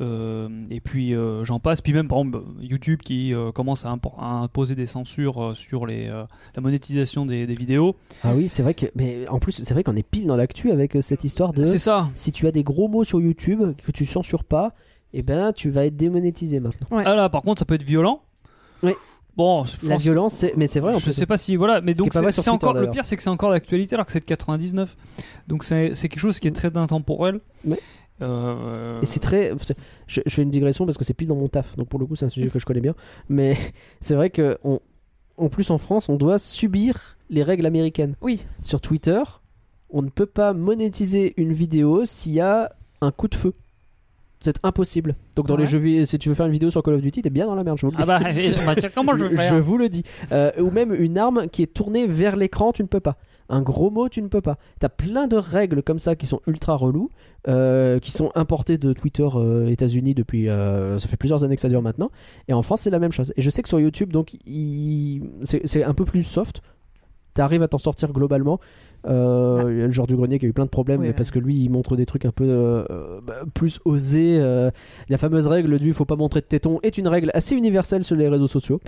et 0.00 0.80
puis 0.80 1.14
euh, 1.14 1.44
j'en 1.44 1.60
passe. 1.60 1.80
Puis 1.80 1.92
même, 1.92 2.08
par 2.08 2.18
exemple, 2.18 2.40
YouTube 2.60 3.00
qui 3.04 3.34
euh, 3.34 3.52
commence 3.52 3.84
à, 3.84 3.90
impor- 3.94 4.18
à 4.18 4.26
imposer 4.42 4.74
des 4.74 4.86
censures 4.86 5.42
euh, 5.42 5.54
sur 5.54 5.86
les, 5.86 6.06
euh, 6.08 6.24
la 6.54 6.62
monétisation 6.62 7.26
des, 7.26 7.46
des 7.46 7.54
vidéos. 7.54 7.96
Ah 8.22 8.34
oui, 8.34 8.48
c'est 8.48 8.62
vrai 8.62 8.74
que. 8.74 8.86
Mais 8.94 9.26
en 9.28 9.38
plus, 9.38 9.52
c'est 9.52 9.74
vrai 9.74 9.82
qu'on 9.84 9.96
est 9.96 10.08
pile 10.08 10.26
dans 10.26 10.36
l'actu 10.36 10.70
avec 10.70 10.96
euh, 10.96 11.00
cette 11.00 11.24
histoire 11.24 11.52
de. 11.52 11.64
C'est 11.64 11.78
ça. 11.78 12.08
Si 12.14 12.32
tu 12.32 12.46
as 12.46 12.52
des 12.52 12.62
gros 12.62 12.88
mots 12.88 13.04
sur 13.04 13.20
YouTube 13.20 13.62
que 13.84 13.92
tu 13.92 14.06
censures 14.06 14.44
pas, 14.44 14.72
et 15.12 15.22
ben 15.22 15.52
tu 15.52 15.70
vas 15.70 15.86
être 15.86 15.96
démonétisé 15.96 16.60
maintenant. 16.60 16.86
Ouais. 16.96 17.02
Ah 17.06 17.14
là, 17.14 17.28
par 17.28 17.42
contre, 17.42 17.58
ça 17.60 17.64
peut 17.64 17.74
être 17.74 17.82
violent. 17.82 18.20
Oui. 18.82 18.92
Bon, 19.36 19.62
La 19.84 19.94
pense- 19.94 20.02
violence, 20.02 20.34
c'est- 20.34 20.54
mais 20.56 20.66
c'est 20.66 20.80
vrai 20.80 20.94
en 20.94 20.98
je 20.98 21.04
plus. 21.04 21.12
sais 21.12 21.24
pas 21.26 21.38
si 21.38 21.54
voilà, 21.54 21.80
mais 21.80 21.94
Ce 21.94 21.98
donc 21.98 22.12
c'est 22.12 22.18
sur 22.18 22.32
c'est 22.32 22.50
Twitter, 22.50 22.66
encore 22.66 22.74
le 22.74 22.90
pire, 22.90 23.04
c'est 23.04 23.16
que 23.16 23.22
c'est 23.22 23.30
encore 23.30 23.52
d'actualité 23.52 23.94
alors 23.94 24.04
que 24.04 24.10
c'est 24.10 24.18
de 24.18 24.24
99. 24.24 24.96
Donc 25.46 25.62
c'est 25.62 25.94
c'est 25.94 26.08
quelque 26.08 26.18
chose 26.20 26.40
qui 26.40 26.48
est 26.48 26.52
très 26.52 26.76
intemporel. 26.76 27.38
Ouais. 27.64 27.78
Euh, 28.22 29.00
Et 29.00 29.06
c'est 29.06 29.20
très. 29.20 29.52
Je, 30.06 30.20
je 30.26 30.34
fais 30.34 30.42
une 30.42 30.50
digression 30.50 30.84
parce 30.86 30.98
que 30.98 31.04
c'est 31.04 31.14
pile 31.14 31.28
dans 31.28 31.36
mon 31.36 31.48
taf, 31.48 31.76
donc 31.76 31.88
pour 31.88 32.00
le 32.00 32.06
coup, 32.06 32.16
c'est 32.16 32.24
un 32.26 32.30
sujet 32.30 32.48
que 32.48 32.58
je 32.58 32.66
connais 32.66 32.80
bien. 32.80 32.94
Mais 33.28 33.56
c'est 34.00 34.14
vrai 34.14 34.30
que, 34.30 34.58
on, 34.64 34.80
en 35.36 35.48
plus, 35.48 35.70
en 35.70 35.78
France, 35.78 36.08
on 36.08 36.16
doit 36.16 36.38
subir 36.38 37.16
les 37.30 37.42
règles 37.42 37.66
américaines. 37.66 38.14
Oui. 38.20 38.44
Sur 38.64 38.80
Twitter, 38.80 39.22
on 39.90 40.02
ne 40.02 40.08
peut 40.08 40.26
pas 40.26 40.52
monétiser 40.52 41.34
une 41.36 41.52
vidéo 41.52 42.04
s'il 42.04 42.32
y 42.32 42.40
a 42.40 42.72
un 43.00 43.10
coup 43.10 43.28
de 43.28 43.34
feu. 43.34 43.54
C'est 44.40 44.56
impossible. 44.64 45.16
Donc, 45.34 45.46
dans 45.48 45.54
Ouais. 45.56 45.62
les 45.62 45.66
jeux, 45.66 45.78
vi- 45.80 46.04
si 46.06 46.16
tu 46.18 46.28
veux 46.28 46.34
faire 46.36 46.46
une 46.46 46.52
vidéo 46.52 46.70
sur 46.70 46.80
Call 46.82 46.94
of 46.94 47.00
Duty, 47.00 47.22
t'es 47.22 47.30
bien 47.30 47.46
dans 47.46 47.56
la 47.56 47.64
merde. 47.64 47.76
Je 47.78 47.86
vous 47.86 47.90
le 47.92 47.96
dis. 47.96 48.02
Ah 48.02 48.06
bah, 48.06 48.20
bah, 48.66 48.88
comment 48.94 49.16
je 49.16 49.24
vais 49.24 49.36
faire 49.36 49.48
Je 49.52 49.60
vous 49.60 49.76
le 49.78 49.88
dis. 49.88 50.04
Euh, 50.30 50.52
ou 50.60 50.70
même 50.70 50.94
une 50.94 51.18
arme 51.18 51.48
qui 51.48 51.62
est 51.64 51.72
tournée 51.74 52.06
vers 52.06 52.36
l'écran, 52.36 52.70
tu 52.72 52.82
ne 52.82 52.88
peux 52.88 53.00
pas. 53.00 53.16
Un 53.50 53.62
gros 53.62 53.90
mot, 53.90 54.08
tu 54.10 54.20
ne 54.20 54.28
peux 54.28 54.42
pas. 54.42 54.58
T'as 54.78 54.90
plein 54.90 55.26
de 55.26 55.36
règles 55.36 55.82
comme 55.82 55.98
ça 55.98 56.16
qui 56.16 56.26
sont 56.26 56.40
ultra 56.46 56.74
reloues, 56.76 57.08
euh, 57.48 57.98
qui 57.98 58.10
sont 58.12 58.30
importées 58.34 58.76
de 58.76 58.92
Twitter 58.92 59.26
euh, 59.34 59.68
États-Unis 59.68 60.14
depuis. 60.14 60.48
euh, 60.50 60.98
ça 60.98 61.08
fait 61.08 61.16
plusieurs 61.16 61.44
années 61.44 61.54
que 61.54 61.62
ça 61.62 61.70
dure 61.70 61.80
maintenant. 61.82 62.10
Et 62.48 62.52
en 62.52 62.60
France, 62.62 62.82
c'est 62.82 62.90
la 62.90 62.98
même 62.98 63.12
chose. 63.12 63.32
Et 63.36 63.42
je 63.42 63.48
sais 63.48 63.62
que 63.62 63.68
sur 63.68 63.80
YouTube, 63.80 64.12
donc, 64.12 64.34
il- 64.46 65.22
c'est 65.44 65.82
un 65.82 65.94
peu 65.94 66.04
plus 66.04 66.24
soft. 66.24 66.60
T'arrives 67.34 67.62
à 67.62 67.68
t'en 67.68 67.78
sortir 67.78 68.12
globalement. 68.12 68.58
Euh, 69.06 69.68
il 69.70 69.78
y 69.78 69.82
a 69.82 69.86
Le 69.86 69.92
genre 69.92 70.08
du 70.08 70.16
grenier 70.16 70.38
qui 70.40 70.46
a 70.46 70.48
eu 70.48 70.52
plein 70.52 70.64
de 70.64 70.70
problèmes, 70.70 70.98
Oui, 71.00 71.04
mais 71.06 71.10
ouais. 71.10 71.16
parce 71.16 71.30
que 71.30 71.38
lui, 71.38 71.56
il 71.56 71.70
montre 71.70 71.94
des 71.94 72.04
trucs 72.04 72.24
un 72.24 72.32
peu 72.32 72.44
euh, 72.48 73.20
bah, 73.24 73.42
plus 73.54 73.78
osés. 73.84 74.38
euh, 74.40 74.70
la 75.08 75.18
fameuse 75.18 75.46
règle 75.46 75.78
du 75.78 75.86
il 75.88 75.94
faut 75.94 76.04
pas 76.04 76.16
montrer 76.16 76.40
de 76.40 76.46
tétons 76.46 76.80
est 76.82 76.98
une 76.98 77.06
règle 77.06 77.30
assez 77.34 77.54
universelle 77.54 78.02
sur 78.02 78.16
les 78.16 78.28
réseaux 78.28 78.48
sociaux. 78.48 78.80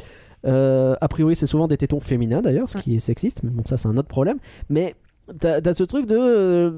Euh, 0.46 0.94
a 1.00 1.08
priori, 1.08 1.36
c'est 1.36 1.46
souvent 1.46 1.68
des 1.68 1.76
tétons 1.76 2.00
féminins 2.00 2.40
d'ailleurs, 2.40 2.68
ce 2.68 2.78
qui 2.78 2.96
est 2.96 3.00
sexiste, 3.00 3.42
mais 3.42 3.50
bon, 3.50 3.62
ça 3.66 3.76
c'est 3.76 3.88
un 3.88 3.96
autre 3.96 4.08
problème. 4.08 4.38
Mais 4.68 4.94
t'as 5.38 5.60
as 5.64 5.74
ce 5.74 5.84
truc 5.84 6.06
de. 6.06 6.16
euh, 6.18 6.70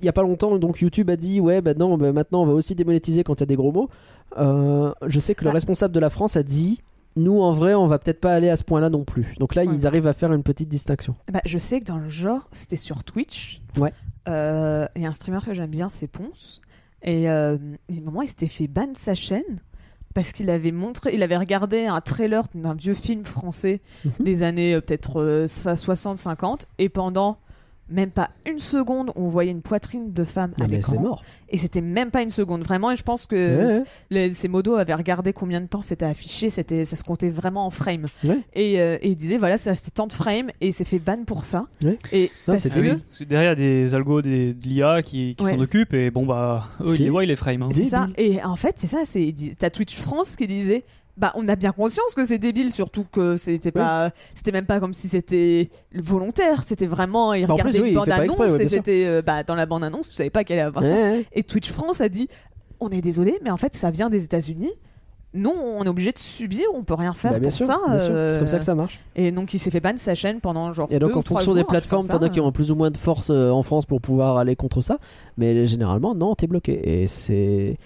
Il 0.00 0.04
y 0.04 0.08
a 0.08 0.12
pas 0.12 0.22
longtemps, 0.22 0.56
donc 0.58 0.80
YouTube 0.80 1.10
a 1.10 1.16
dit 1.16 1.40
ouais, 1.40 1.60
bah 1.60 1.74
non, 1.74 1.96
bah 1.98 2.12
maintenant 2.12 2.42
on 2.42 2.46
va 2.46 2.52
aussi 2.52 2.74
démonétiser 2.76 3.24
quand 3.24 3.34
il 3.34 3.40
y 3.40 3.42
a 3.42 3.46
des 3.46 3.56
gros 3.56 3.72
mots. 3.72 3.88
Euh, 4.36 4.92
je 5.06 5.18
sais 5.20 5.34
que 5.34 5.42
le 5.44 5.50
Ah. 5.50 5.54
responsable 5.54 5.92
de 5.94 6.00
la 6.00 6.10
France 6.10 6.36
a 6.36 6.42
dit 6.42 6.80
nous 7.16 7.40
en 7.40 7.50
vrai, 7.52 7.74
on 7.74 7.88
va 7.88 7.98
peut-être 7.98 8.20
pas 8.20 8.32
aller 8.34 8.48
à 8.48 8.56
ce 8.56 8.62
point-là 8.62 8.90
non 8.90 9.02
plus. 9.04 9.34
Donc 9.40 9.56
là, 9.56 9.64
Ouais. 9.64 9.74
ils 9.74 9.86
arrivent 9.88 10.06
à 10.06 10.12
faire 10.12 10.32
une 10.32 10.44
petite 10.44 10.68
distinction. 10.68 11.16
Bah, 11.32 11.40
je 11.44 11.58
sais 11.58 11.80
que 11.80 11.86
dans 11.86 11.98
le 11.98 12.08
genre, 12.08 12.48
c'était 12.52 12.76
sur 12.76 13.02
Twitch. 13.02 13.60
Ouais. 13.76 13.92
Euh, 14.28 14.86
Il 14.94 15.02
y 15.02 15.06
a 15.06 15.08
un 15.08 15.12
streamer 15.12 15.40
que 15.44 15.52
j'aime 15.54 15.70
bien, 15.70 15.88
c'est 15.88 16.06
Ponce. 16.06 16.60
Et 17.02 17.28
euh, 17.28 17.56
à 17.56 17.92
un 17.92 18.00
moment, 18.02 18.22
il 18.22 18.28
s'était 18.28 18.46
fait 18.46 18.68
ban 18.68 18.86
de 18.86 18.96
sa 18.98 19.14
chaîne 19.14 19.58
parce 20.14 20.32
qu'il 20.32 20.50
avait 20.50 20.72
montré, 20.72 21.14
il 21.14 21.22
avait 21.22 21.36
regardé 21.36 21.86
un 21.86 22.00
trailer 22.00 22.44
d'un 22.54 22.74
vieux 22.74 22.94
film 22.94 23.24
français 23.24 23.80
Mhm. 24.04 24.12
des 24.20 24.42
années 24.42 24.74
euh, 24.74 24.80
peut-être 24.80 25.20
euh, 25.20 25.44
60-50 25.46 26.62
et 26.78 26.88
pendant 26.88 27.38
même 27.90 28.10
pas 28.10 28.30
une 28.46 28.58
seconde, 28.58 29.12
on 29.16 29.28
voyait 29.28 29.50
une 29.50 29.62
poitrine 29.62 30.12
de 30.12 30.24
femme 30.24 30.52
à 30.60 30.66
l'écran. 30.66 30.92
c'est 30.92 30.98
mort. 30.98 31.22
Et 31.50 31.56
c'était 31.56 31.80
même 31.80 32.10
pas 32.10 32.22
une 32.22 32.28
seconde, 32.30 32.62
vraiment. 32.62 32.90
Et 32.90 32.96
je 32.96 33.02
pense 33.02 33.26
que 33.26 33.34
Ouais, 33.34 33.64
ouais. 33.78 33.84
les- 34.10 34.32
ces 34.32 34.48
modos 34.48 34.74
avaient 34.76 34.92
regardé 34.94 35.32
combien 35.32 35.60
de 35.62 35.66
temps 35.66 35.80
c'était 35.80 36.04
affiché, 36.04 36.50
c'était, 36.50 36.84
ça 36.84 36.96
se 36.96 37.04
comptait 37.04 37.30
vraiment 37.30 37.64
en 37.64 37.70
frame. 37.70 38.04
Ouais. 38.24 38.40
Et, 38.52 38.80
euh, 38.80 38.98
et 39.00 39.08
il 39.08 39.16
disait, 39.16 39.38
voilà, 39.38 39.56
resté 39.64 39.90
tant 39.90 40.06
de 40.06 40.12
frames 40.12 40.50
et 40.60 40.66
il 40.68 40.72
s'est 40.74 40.84
fait 40.84 40.98
ban 40.98 41.24
pour 41.24 41.44
ça. 41.46 41.66
Ouais. 41.82 41.98
Et 42.12 42.24
Non, 42.46 42.54
parce 42.54 42.62
c'est 42.62 42.72
Ah 42.76 42.80
oui, 42.80 42.88
que, 42.90 42.94
parce 42.96 43.18
que 43.20 43.24
derrière, 43.24 43.52
il 43.54 43.60
y 43.60 43.62
a 43.62 43.84
des 43.86 43.94
algos 43.94 44.20
des, 44.20 44.52
de 44.52 44.68
l'IA 44.68 45.02
qui, 45.02 45.34
qui 45.36 45.44
Ouais, 45.44 45.52
s'en 45.54 45.60
occupent 45.60 45.94
et 45.94 46.10
bon, 46.10 46.26
bah, 46.26 46.68
eux, 46.84 46.94
ils 46.96 47.04
les 47.04 47.10
voient, 47.10 47.24
ils 47.24 47.28
les 47.28 47.36
frame. 47.36 47.62
hein. 47.62 47.68
c'est 47.72 47.84
ça. 47.86 48.08
Et 48.18 48.42
en 48.44 48.56
fait, 48.56 48.74
c'est 48.78 48.86
ça, 48.86 48.98
c'est, 49.04 49.34
t'as 49.58 49.70
Twitch 49.70 49.96
France 49.96 50.36
qui 50.36 50.46
disait, 50.46 50.84
bah, 51.18 51.32
on 51.34 51.48
a 51.48 51.56
bien 51.56 51.72
conscience 51.72 52.14
que 52.14 52.24
c'est 52.24 52.38
débile, 52.38 52.72
surtout 52.72 53.04
que 53.10 53.36
c'était 53.36 53.72
pas, 53.72 54.10
c'était 54.34 54.52
même 54.52 54.66
pas 54.66 54.80
comme 54.80 54.94
si 54.94 55.08
c'était 55.08 55.68
volontaire, 55.94 56.62
c'était 56.62 56.86
vraiment, 56.86 57.34
il 57.34 57.46
Bah, 57.46 57.56
oui, 57.64 57.78
une 57.78 57.84
il 57.86 57.88
fait 57.88 57.94
pas 57.94 58.00
bande 58.00 58.24
exprès, 58.24 58.44
annonce 58.44 58.56
ouais, 58.56 58.62
et 58.64 58.68
c'était, 58.68 59.04
euh, 59.06 59.20
bah, 59.22 59.42
dans 59.42 59.54
la 59.54 59.66
bande 59.66 59.84
annonce, 59.84 60.08
tu 60.08 60.14
savais 60.14 60.30
pas 60.30 60.44
qu'elle 60.44 60.58
allait 60.58 60.68
avoir 60.68 60.84
Ouais, 60.84 60.90
ça. 60.90 60.96
ouais. 60.96 61.26
Et 61.32 61.42
Twitch 61.42 61.70
France 61.72 62.00
a 62.00 62.08
dit 62.08 62.28
on 62.80 62.90
est 62.90 63.00
désolé, 63.00 63.38
mais 63.42 63.50
en 63.50 63.56
fait, 63.56 63.74
ça 63.74 63.90
vient 63.90 64.08
des 64.08 64.22
États-Unis. 64.24 64.70
Non, 65.34 65.52
on 65.54 65.84
est 65.84 65.88
obligé 65.88 66.10
de 66.12 66.18
subir, 66.18 66.64
on 66.74 66.84
peut 66.84 66.94
rien 66.94 67.12
faire 67.12 67.32
Bah, 67.32 67.38
bien 67.38 67.48
pour 67.50 67.56
sûr, 67.58 67.66
ça. 67.66 67.78
euh, 67.90 68.30
c'est 68.30 68.38
comme 68.38 68.48
ça 68.48 68.58
que 68.58 68.64
ça 68.64 68.74
marche. 68.74 68.98
Et 69.14 69.30
donc, 69.30 69.52
il 69.52 69.58
s'est 69.58 69.70
fait 69.70 69.80
ban 69.80 69.92
de 69.92 69.98
sa 69.98 70.14
chaîne 70.14 70.40
pendant 70.40 70.72
genre. 70.72 70.88
Et 70.90 70.98
donc 70.98 71.10
deux 71.10 71.16
en 71.16 71.18
ou 71.18 71.22
fonction 71.22 71.52
des 71.52 71.60
jours, 71.60 71.68
plateformes, 71.68 72.06
t'en 72.08 72.16
as 72.18 72.22
ça. 72.22 72.28
qui 72.30 72.40
ont 72.40 72.50
plus 72.50 72.70
ou 72.70 72.76
moins 72.76 72.90
de 72.90 72.96
force 72.96 73.28
euh, 73.30 73.50
en 73.50 73.62
France 73.62 73.84
pour 73.84 74.00
pouvoir 74.00 74.38
aller 74.38 74.56
contre 74.56 74.80
ça, 74.80 74.98
mais 75.36 75.66
généralement 75.66 76.14
non, 76.14 76.34
t'es 76.34 76.46
bloqué. 76.46 77.02
Et 77.02 77.06
c'est 77.08 77.76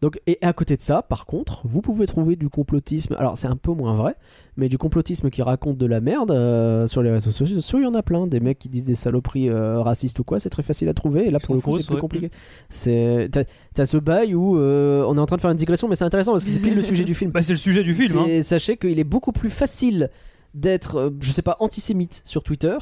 donc 0.00 0.18
et 0.26 0.38
à 0.40 0.52
côté 0.52 0.76
de 0.76 0.82
ça, 0.82 1.02
par 1.02 1.26
contre, 1.26 1.60
vous 1.64 1.82
pouvez 1.82 2.06
trouver 2.06 2.36
du 2.36 2.48
complotisme. 2.48 3.14
Alors 3.18 3.36
c'est 3.36 3.48
un 3.48 3.56
peu 3.56 3.72
moins 3.72 3.94
vrai, 3.94 4.16
mais 4.56 4.70
du 4.70 4.78
complotisme 4.78 5.28
qui 5.28 5.42
raconte 5.42 5.76
de 5.76 5.84
la 5.84 6.00
merde 6.00 6.30
euh, 6.30 6.86
sur 6.86 7.02
les 7.02 7.10
réseaux 7.10 7.30
sociaux, 7.30 7.78
il 7.78 7.82
y 7.82 7.86
en 7.86 7.94
a 7.94 8.02
plein. 8.02 8.26
Des 8.26 8.40
mecs 8.40 8.58
qui 8.58 8.70
disent 8.70 8.84
des 8.84 8.94
saloperies 8.94 9.50
euh, 9.50 9.82
racistes 9.82 10.18
ou 10.18 10.24
quoi, 10.24 10.40
c'est 10.40 10.48
très 10.48 10.62
facile 10.62 10.88
à 10.88 10.94
trouver. 10.94 11.26
Et 11.26 11.30
là 11.30 11.38
pour 11.38 11.54
le 11.54 11.60
coup, 11.60 11.76
c'est 11.76 11.84
plus 11.84 11.96
ouais. 11.96 12.00
compliqué. 12.00 12.30
C'est 12.70 13.28
t'as, 13.74 13.84
ce 13.84 13.98
bail 13.98 14.34
où 14.34 14.58
euh, 14.58 15.04
on 15.06 15.16
est 15.18 15.20
en 15.20 15.26
train 15.26 15.36
de 15.36 15.42
faire 15.42 15.50
une 15.50 15.58
digression, 15.58 15.86
mais 15.86 15.96
c'est 15.96 16.04
intéressant 16.04 16.32
parce 16.32 16.44
que 16.44 16.50
c'est 16.50 16.60
pile 16.60 16.74
le 16.74 16.82
sujet 16.82 17.04
du 17.04 17.14
film. 17.14 17.30
Bah, 17.40 17.42
c'est 17.42 17.52
le 17.52 17.58
sujet 17.58 17.82
du 17.82 17.94
film. 17.94 18.18
hein. 18.18 18.42
Sachez 18.42 18.76
qu'il 18.76 18.98
est 18.98 19.04
beaucoup 19.04 19.32
plus 19.32 19.50
facile 19.50 20.10
d'être, 20.54 21.12
je 21.20 21.30
sais 21.30 21.42
pas, 21.42 21.56
antisémite 21.60 22.22
sur 22.24 22.42
Twitter 22.42 22.76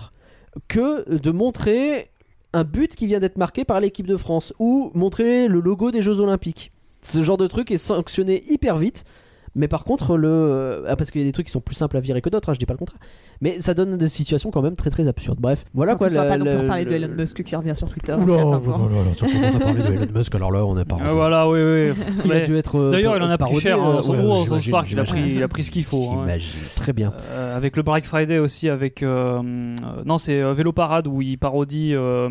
que 0.69 1.15
de 1.15 1.31
montrer 1.31 2.11
un 2.53 2.65
but 2.65 2.95
qui 2.95 3.07
vient 3.07 3.21
d'être 3.21 3.37
marqué 3.37 3.65
par 3.65 3.81
l'équipe 3.81 4.07
de 4.07 4.17
France 4.17 4.55
ou 4.59 4.91
montrer 4.95 5.49
le 5.49 5.61
logo 5.61 5.91
des 5.91 6.01
Jeux 6.01 6.21
Olympiques. 6.21 6.73
Ce 7.03 7.23
genre 7.23 7.37
de 7.39 7.47
truc 7.47 7.71
est 7.71 7.77
sanctionné 7.79 8.43
hyper 8.51 8.77
vite. 8.79 9.05
Mais 9.55 9.67
par 9.67 9.83
contre, 9.85 10.17
le. 10.17 10.85
ah, 10.87 10.95
parce 10.95 11.11
qu'il 11.11 11.21
y 11.21 11.25
a 11.25 11.27
des 11.27 11.33
trucs 11.33 11.47
qui 11.47 11.53
sont 11.53 11.61
plus 11.63 11.75
simples 11.75 11.97
à 11.97 12.01
virer 12.01 12.21
que 12.21 12.29
d'autres, 12.29 12.51
hein, 12.51 12.53
je 12.53 12.59
dis 12.61 12.67
pas 12.67 12.75
le 12.75 12.79
contraire. 12.79 13.01
Mais 13.41 13.59
ça 13.61 13.73
donne 13.75 13.97
des 13.97 14.09
situations 14.09 14.51
quand 14.53 14.63
même 14.63 14.77
très 14.77 14.91
très 14.91 15.09
absurdes. 15.09 15.39
Bref, 15.41 15.65
voilà 15.75 15.97
quoi. 15.97 16.09
on 16.09 16.11
va 16.11 16.23
le- 16.25 16.29
pas 16.29 16.39
non 16.39 16.45
plus 16.45 16.63
le- 16.63 16.69
parler 16.69 16.85
de 16.85 16.95
Elon 16.95 17.09
Musk 17.17 17.43
qui 17.43 17.57
revient 17.57 17.75
sur 17.75 17.89
Twitter. 17.89 18.13
Oula, 18.13 18.45
oh 18.47 18.59
voir. 18.59 18.89
là 18.89 18.97
là, 18.97 19.03
si 19.17 19.25
on 19.25 19.29
commence 19.29 19.55
à 19.57 19.59
parler 19.59 19.83
de 19.83 19.93
Elon 19.95 20.13
Musk, 20.15 20.35
alors 20.35 20.53
là, 20.53 20.65
on 20.67 20.79
est 20.79 20.85
pas. 20.85 20.99
Ah, 21.03 21.13
voilà, 21.13 21.49
oui, 21.49 21.59
oui. 21.61 21.93
Il 22.27 22.33
a 22.33 22.41
dû 22.41 22.57
être. 22.57 22.79
euh, 22.79 22.91
D'ailleurs, 22.93 23.17
il 23.17 23.23
en 23.23 23.27
a 23.31 23.39
pris 23.39 23.39
parodié, 23.39 23.61
cher 23.63 23.79
euh, 23.83 24.01
en 24.01 24.13
gros, 24.15 24.45
South 24.47 24.71
Park. 24.71 24.89
Il 24.93 25.01
a 25.01 25.05
pris, 25.05 25.23
il 25.37 25.43
a 25.43 25.49
pris 25.49 25.65
ce 25.65 25.71
qu'il 25.73 25.85
faut. 25.85 26.11
hein. 26.13 26.27
Très 26.77 26.93
bien. 26.93 27.13
Euh, 27.31 27.57
avec 27.57 27.77
le 27.77 27.83
Black 27.83 28.05
Friday 28.05 28.39
aussi, 28.39 28.69
avec. 28.69 29.03
euh, 29.03 29.41
euh, 29.41 29.75
non, 30.05 30.19
c'est 30.19 30.41
euh, 30.41 30.53
Vélo 30.53 30.73
Parade 30.73 31.07
où 31.09 31.21
il 31.23 31.39
parodie 31.39 31.95
euh, 31.95 32.29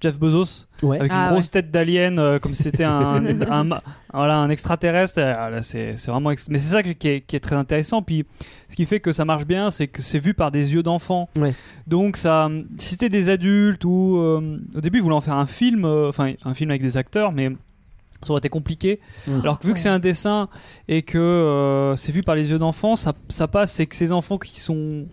Jeff 0.00 0.18
Bezos 0.18 0.66
Ouais. 0.82 0.98
avec 0.98 1.10
Ah, 1.14 1.26
une 1.26 1.32
grosse 1.32 1.50
tête 1.50 1.70
d'alien 1.70 2.18
euh, 2.18 2.38
comme 2.38 2.52
si 2.52 2.62
c'était 2.64 2.84
un, 2.84 3.24
un, 3.50 3.70
un- 3.72 3.80
voilà, 4.12 4.36
un 4.38 4.50
extraterrestre. 4.50 5.18
Ah, 5.20 5.50
là, 5.50 5.62
c'est 5.62 5.96
c'est 5.96 6.10
vraiment. 6.10 6.30
ex- 6.30 6.48
Mais 6.48 6.58
c'est 6.58 6.72
ça 6.72 6.82
qui 6.82 7.08
est, 7.08 7.20
qui 7.22 7.36
est 7.36 7.40
très 7.40 7.56
intéressant. 7.56 8.02
Puis 8.02 8.24
ce 8.68 8.76
qui 8.76 8.84
fait 8.86 9.00
que 9.00 9.12
ça 9.12 9.24
marche 9.24 9.44
bien, 9.46 9.70
c'est 9.70 9.86
que 9.88 10.02
c'est 10.02 10.18
vu 10.18 10.34
par 10.34 10.50
des 10.50 10.74
yeux 10.74 10.82
d'enfants. 10.82 11.28
Ouais. 11.36 11.54
Donc 11.86 12.16
ça, 12.16 12.48
si 12.78 12.90
c'était 12.90 13.08
des 13.08 13.28
adultes 13.30 13.84
ou 13.84 14.16
euh, 14.18 14.58
au 14.76 14.80
début 14.80 14.98
ils 14.98 15.02
voulaient 15.02 15.14
en 15.16 15.20
faire 15.20 15.36
un 15.38 15.46
film, 15.46 15.84
euh, 15.84 16.08
enfin 16.08 16.32
un 16.44 16.54
film 16.54 16.70
avec 16.70 16.82
des 16.82 16.96
acteurs, 16.96 17.32
mais 17.32 17.50
ça 18.22 18.30
aurait 18.30 18.38
été 18.38 18.48
compliqué. 18.48 19.00
Alors 19.42 19.58
que 19.58 19.66
vu 19.66 19.74
que 19.74 19.80
c'est 19.80 19.88
un 19.90 19.98
dessin 19.98 20.48
et 20.88 21.02
que 21.02 21.18
euh, 21.18 21.94
c'est 21.96 22.10
vu 22.12 22.22
par 22.22 22.34
les 22.34 22.50
yeux 22.50 22.58
d'enfants, 22.58 22.96
ça, 22.96 23.12
ça 23.28 23.48
passe. 23.48 23.72
C'est 23.72 23.86
que 23.86 23.94
ces 23.94 24.12
enfants 24.12 24.38
qui 24.38 24.58
sont, 24.60 25.06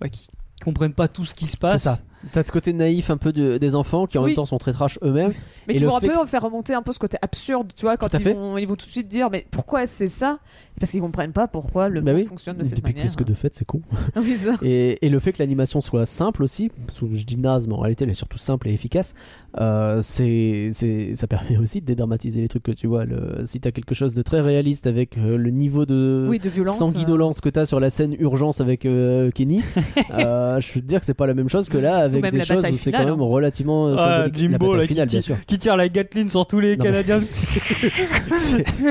bah, 0.00 0.08
qui 0.08 0.28
comprennent 0.64 0.94
pas 0.94 1.08
tout 1.08 1.24
ce 1.24 1.34
qui 1.34 1.46
se 1.46 1.56
passe. 1.56 1.82
C'est 1.82 1.88
ça. 1.88 1.98
T'as 2.30 2.44
ce 2.44 2.52
côté 2.52 2.72
naïf 2.72 3.10
un 3.10 3.16
peu 3.16 3.32
de- 3.32 3.58
des 3.58 3.74
enfants 3.74 4.06
qui 4.06 4.16
en 4.18 4.22
Oui. 4.22 4.28
même 4.30 4.36
temps 4.36 4.44
sont 4.46 4.58
très 4.58 4.72
trash 4.72 4.98
eux-mêmes. 5.02 5.32
Mais 5.66 5.74
Et 5.74 5.78
qui 5.78 5.84
vont 5.84 5.96
un 5.96 6.00
peu 6.00 6.12
faire 6.26 6.42
remonter 6.42 6.72
un 6.74 6.82
peu 6.82 6.92
ce 6.92 6.98
côté 7.00 7.16
absurde, 7.20 7.72
tu 7.74 7.82
vois, 7.82 7.96
quand 7.96 8.12
ils 8.14 8.32
vont, 8.32 8.56
ils 8.58 8.66
vont 8.66 8.76
tout 8.76 8.86
de 8.86 8.92
suite 8.92 9.08
dire, 9.08 9.28
mais 9.30 9.44
pourquoi 9.50 9.86
c'est 9.86 10.06
ça? 10.08 10.38
Parce 10.78 10.90
qu'ils 10.92 11.00
comprennent 11.00 11.32
pas 11.32 11.48
pourquoi 11.48 11.88
le 11.88 12.00
Bah 12.00 12.12
monde 12.12 12.22
oui. 12.22 12.26
fonctionne 12.26 12.56
de 12.56 12.64
cette 12.64 12.76
Depuis 12.76 12.92
manière. 12.92 13.04
qu'est-ce 13.04 13.16
que 13.16 13.24
de 13.24 13.34
fait, 13.34 13.54
c'est 13.54 13.64
con. 13.64 13.82
Oui, 14.16 14.36
ça. 14.36 14.54
Et, 14.62 15.04
et 15.04 15.08
le 15.08 15.18
fait 15.18 15.32
que 15.32 15.38
l'animation 15.40 15.80
soit 15.80 16.06
simple 16.06 16.42
aussi, 16.42 16.70
je 17.12 17.24
dis 17.24 17.36
naze, 17.36 17.66
mais 17.66 17.74
en 17.74 17.80
réalité 17.80 18.04
elle 18.04 18.10
est 18.10 18.14
surtout 18.14 18.38
simple 18.38 18.68
et 18.68 18.72
efficace, 18.72 19.14
euh, 19.60 20.00
c'est, 20.02 20.70
ça 21.14 21.26
permet 21.26 21.58
aussi 21.58 21.80
de 21.80 21.86
dédramatiser 21.86 22.40
les 22.40 22.48
trucs 22.48 22.62
que 22.62 22.72
tu 22.72 22.86
vois. 22.86 23.04
Le, 23.04 23.44
si 23.46 23.60
t'as 23.60 23.70
quelque 23.70 23.94
chose 23.94 24.14
de 24.14 24.22
très 24.22 24.40
réaliste 24.40 24.86
avec 24.86 25.18
euh, 25.18 25.36
le 25.36 25.50
niveau 25.50 25.84
de 25.86 26.26
Oui, 26.30 26.38
de 26.38 26.48
violence. 26.48 26.76
euh. 26.76 26.78
sanguinolence 26.78 27.40
que 27.40 27.48
t'as 27.48 27.66
sur 27.66 27.80
la 27.80 27.90
scène 27.90 28.14
urgence 28.18 28.60
avec 28.60 28.86
euh, 28.86 29.30
Kenny, 29.30 29.60
je 30.10 30.74
veux 30.74 30.80
te 30.80 30.86
dire 30.86 31.00
que 31.00 31.06
c'est 31.06 31.14
pas 31.14 31.26
la 31.26 31.34
même 31.34 31.48
chose 31.48 31.68
que 31.68 31.78
là 31.78 31.98
avec 32.12 32.22
même 32.22 32.32
des 32.32 32.38
la 32.38 32.44
choses 32.44 32.64
où 32.64 32.76
c'est 32.76 32.90
finale, 32.90 33.06
quand 33.06 33.10
même 33.12 33.20
hein. 33.20 33.26
relativement 33.30 33.88
euh, 33.88 33.94
Ah. 33.98 34.26
Jimbo, 34.32 34.52
la 34.52 34.58
bataille 34.58 34.76
là, 34.78 34.82
qui 34.82 34.88
finale, 34.94 35.06
bien 35.08 35.20
tire- 35.20 35.22
sûr. 35.22 35.36
qui 35.46 35.58
tire 35.58 35.76
la 35.76 35.88
Gatling 35.88 36.28
sur 36.28 36.46
tous 36.46 36.60
les 36.60 36.76
Non, 36.76 36.84
Canadiens. 36.84 37.20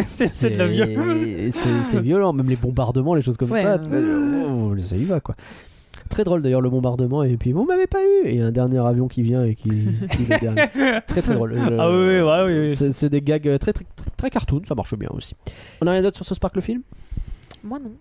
c'est 0.07 0.49
de 0.49 0.57
la 0.57 0.68
violence. 0.68 1.56
C'est 1.84 2.02
violent, 2.02 2.34
même 2.34 2.49
les 2.49 2.56
bombardements, 2.56 3.15
les 3.15 3.22
choses 3.22 3.38
comme 3.38 3.52
Ouais, 3.52 3.61
ça. 3.64 3.77
ouais. 3.77 4.03
oh, 4.49 4.73
ça 4.80 4.95
y 4.95 5.06
va 5.06 5.19
quoi. 5.19 5.35
Très 6.10 6.23
drôle 6.26 6.41
d'ailleurs 6.41 6.60
le 6.61 6.69
bombardement 6.69 7.23
et 7.23 7.38
puis 7.38 7.53
vous 7.53 7.64
m'avez 7.64 7.88
pas 7.88 7.99
eu 8.03 8.27
et 8.27 8.41
un 8.41 8.52
dernier 8.52 8.80
avion 8.80 9.07
qui 9.07 9.22
vient 9.22 9.45
et 9.45 9.56
qui, 9.56 9.69
qui 9.69 10.26
le 10.30 10.39
dernier. 10.39 10.68
Très 11.07 11.22
très 11.22 11.34
drôle. 11.35 11.56
Je- 11.56 11.76
Ah 11.80 11.89
oui, 11.89 11.95
oui, 12.15 12.19
voilà, 12.22 12.45
oui, 12.45 12.68
oui. 12.69 12.76
C'est 12.76 12.91
c'est 12.91 13.07
des 13.10 13.22
gags 13.22 13.43
très, 13.60 13.72
très 13.72 13.85
très 13.95 14.10
très 14.18 14.30
cartoon, 14.30 14.61
ça 14.68 14.76
marche 14.76 14.93
bien 14.98 15.07
aussi. 15.15 15.35
On 15.81 15.88
a 15.88 15.91
rien 15.91 16.02
d'autre 16.02 16.18
sur 16.18 16.26
ce 16.26 16.35
Spark 16.35 16.53
le 16.56 16.61
film? 16.61 16.81
Moi 17.64 17.80
non. 17.80 17.91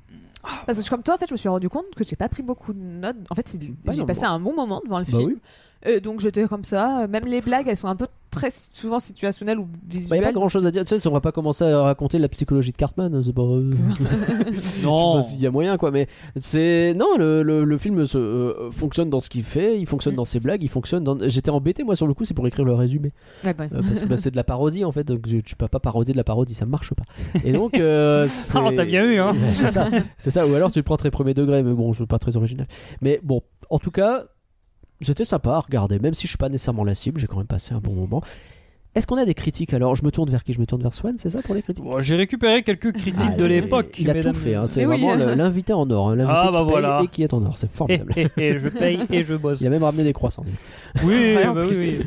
Parce 0.67 0.83
que 0.83 0.89
comme 0.89 1.03
toi, 1.03 1.15
en 1.15 1.19
fait, 1.19 1.27
je 1.29 1.35
me 1.35 1.37
suis 1.37 1.49
rendu 1.49 1.69
compte 1.69 1.85
que 1.97 2.05
j'ai 2.05 2.17
pas 2.17 2.29
pris 2.29 2.43
beaucoup 2.43 2.73
de 2.73 2.79
notes. 2.79 3.17
En 3.31 3.35
fait, 3.35 3.57
j'ai 3.91 4.05
passé 4.05 4.25
un 4.25 4.39
bon 4.41 4.55
moment 4.55 4.81
devant 4.85 4.99
le 4.99 5.05
Bah 5.05 5.19
film. 5.19 5.39
Euh, 5.87 5.99
donc 6.01 6.21
j'étais 6.21 6.47
comme 6.47 6.65
ça. 6.65 7.07
Même 7.09 7.25
les 7.27 7.41
blagues, 7.41 7.67
elles 7.69 7.77
sont 7.77 7.89
un 7.89 7.97
peu 7.97 8.07
très 8.31 8.51
souvent 8.51 8.99
situationnelles 8.99 9.59
ou 9.59 9.65
Bah, 9.65 9.79
visuelles. 9.89 10.21
y 10.21 10.23
a 10.23 10.27
pas 10.27 10.33
grand 10.33 10.49
chose 10.49 10.65
à 10.67 10.71
dire. 10.71 10.85
Tu 10.85 10.97
sais, 10.99 11.09
on 11.09 11.13
va 11.13 11.21
pas 11.21 11.33
commencer 11.33 11.65
à 11.65 11.83
raconter 11.83 12.19
la 12.19 12.29
psychologie 12.29 12.71
de 12.73 12.77
Cartman. 12.77 13.23
C'est 13.25 13.33
pas. 13.33 13.43
Non. 14.83 15.21
Je 15.21 15.25
s'il 15.27 15.41
y 15.41 15.47
a 15.47 15.51
moyen 15.51 15.77
quoi, 15.77 15.91
mais 15.91 16.07
c'est 16.37 16.95
non 16.95 17.17
le, 17.19 17.43
le, 17.43 17.65
le 17.65 17.79
film 17.79 18.07
se, 18.07 18.19
euh, 18.19 18.71
fonctionne 18.71 19.11
dans 19.11 19.21
ce 19.21 19.29
qu'il 19.29 19.43
fait, 19.45 19.79
il 19.79 19.87
fonctionne 19.87 20.15
Mm. 20.15 20.17
dans 20.17 20.25
ses 20.25 20.41
blagues, 20.41 20.63
il 20.63 20.69
fonctionne 20.69 21.05
dans. 21.05 21.17
J'étais 21.29 21.51
embêté 21.51 21.83
moi 21.85 21.97
sur 21.97 22.07
le 22.07 22.15
coup, 22.15 22.25
c'est 22.25 22.35
pour 22.35 22.47
écrire 22.47 22.65
le 22.65 22.75
résumé 22.75 23.13
Ouais, 23.45 23.55
bah, 23.55 23.65
Euh, 23.73 23.81
parce 23.83 24.01
que 24.01 24.07
bah, 24.07 24.17
c'est 24.17 24.31
de 24.31 24.37
la 24.37 24.45
parodie 24.45 24.85
en 24.85 24.93
fait, 24.93 25.05
donc 25.05 25.27
tu 25.27 25.43
tu 25.43 25.57
peux 25.57 25.69
pas 25.69 25.81
parodier 25.81 26.13
de 26.13 26.19
la 26.19 26.25
parodie, 26.25 26.55
ça 26.55 26.67
marche 26.67 26.93
pas. 26.95 27.05
Et 27.45 27.53
donc 27.53 27.79
euh, 27.79 28.27
Ah, 28.55 28.69
t'as 28.77 28.85
bien 28.85 29.05
eu, 29.05 29.19
hein. 29.19 29.35
c'est 30.19 30.31
ça. 30.31 30.47
Ou 30.47 30.55
alors 30.55 30.71
tu 30.71 30.79
le 30.79 30.83
prends 30.83 30.97
très 30.97 31.11
premier 31.11 31.35
degré, 31.35 31.63
mais 31.63 31.73
bon, 31.73 31.93
c'est 31.93 32.07
pas 32.07 32.19
très 32.19 32.37
original. 32.37 32.67
Mais 33.03 33.21
bon, 33.23 33.43
en 33.71 33.79
tout 33.79 33.91
cas, 33.91 34.25
c'était 35.03 35.25
sympa 35.25 35.51
à 35.53 35.61
regarder, 35.61 35.99
même 35.99 36.15
si 36.15 36.23
je 36.23 36.29
suis 36.29 36.39
pas 36.39 36.49
nécessairement 36.49 36.85
la 36.85 36.95
cible, 36.95 37.21
j'ai 37.21 37.27
quand 37.27 37.39
même 37.39 37.47
passé 37.47 37.75
un 37.75 37.81
bon 37.81 37.93
moment. 37.95 38.23
Est-ce 38.97 39.07
qu'on 39.07 39.17
a 39.19 39.25
des 39.25 39.35
critiques 39.35 39.73
alors? 39.73 39.95
Je 39.95 40.05
me 40.05 40.11
tourne 40.11 40.29
vers 40.31 40.43
qui? 40.43 40.53
Je 40.53 40.59
me 40.59 40.67
tourne 40.67 40.83
vers 40.83 40.93
Swan, 40.93 41.15
c'est 41.17 41.31
ça 41.31 41.43
pour 41.43 41.55
les 41.55 41.63
critiques? 41.63 41.85
Bon, 41.85 42.01
J'ai 42.01 42.17
récupéré 42.17 42.65
quelques 42.65 42.91
critiques 42.93 43.15
Ah, 43.35 43.37
de 43.37 43.45
l'époque. 43.45 43.95
Il 44.01 44.11
a 44.11 44.15
mesdames. 44.15 44.33
tout 44.33 44.39
fait, 44.41 44.57
hein, 44.57 44.67
c'est 44.67 44.85
oui. 44.85 45.01
vraiment 45.01 45.15
l'invité 45.37 45.73
en 45.73 45.89
or, 45.93 46.09
hein, 46.11 46.17
l'invité 46.17 46.37
Ah, 46.43 46.47
qui 46.49 46.53
bah 46.53 46.59
paye 46.59 46.69
voilà. 46.71 47.01
et 47.05 47.07
qui 47.07 47.23
est 47.23 47.33
en 47.33 47.45
or, 47.47 47.57
c'est 47.57 47.71
formidable. 47.71 48.13
et- 48.17 48.29
et 48.37 48.59
je 48.59 48.69
paye 48.69 48.99
et 49.11 49.23
je 49.23 49.35
bosse. 49.35 49.61
Il 49.61 49.69
a 49.69 49.71
même 49.71 49.85
ramené 49.85 50.03
des 50.03 50.13
croissants. 50.13 50.45
Oui, 51.05 51.35
bah 51.45 51.53
oui, 51.69 51.77
oui. 51.77 52.01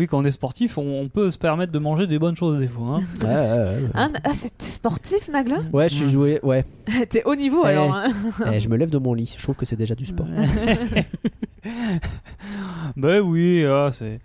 Oui, 0.00 0.06
quand 0.08 0.18
on 0.18 0.24
est 0.24 0.30
sportif, 0.32 0.78
on, 0.78 1.02
on 1.02 1.08
peut 1.08 1.30
se 1.30 1.38
permettre 1.38 1.70
de 1.70 1.78
manger 1.78 2.08
des 2.08 2.18
bonnes 2.18 2.34
choses 2.34 2.58
des 2.58 2.66
fois. 2.68 2.98
hein. 2.98 3.00
Ouais, 3.22 3.28
ouais, 3.28 3.82
ouais. 3.84 4.20
Ah, 4.24 4.34
c'est- 4.34 4.50
t'es 4.58 4.64
sportif, 4.66 5.28
Nagla 5.28 5.58
Ouais, 5.72 5.88
je 5.88 5.94
suis 5.94 6.10
joué, 6.10 6.40
ouais. 6.42 6.64
T'es 7.08 7.22
haut 7.24 7.36
niveau 7.36 7.62
Eh. 7.66 7.68
alors. 7.68 7.94
hein. 7.94 8.06
Eh, 8.52 8.58
je 8.58 8.68
me 8.68 8.76
lève 8.76 8.90
de 8.90 8.98
mon 8.98 9.14
lit, 9.14 9.32
je 9.38 9.42
trouve 9.44 9.54
que 9.54 9.64
c'est 9.64 9.76
déjà 9.76 9.94
du 9.94 10.06
sport. 10.06 10.26
bah 12.96 13.20
oui, 13.20 13.64
ah, 13.64 13.88
c'est. 13.92 14.20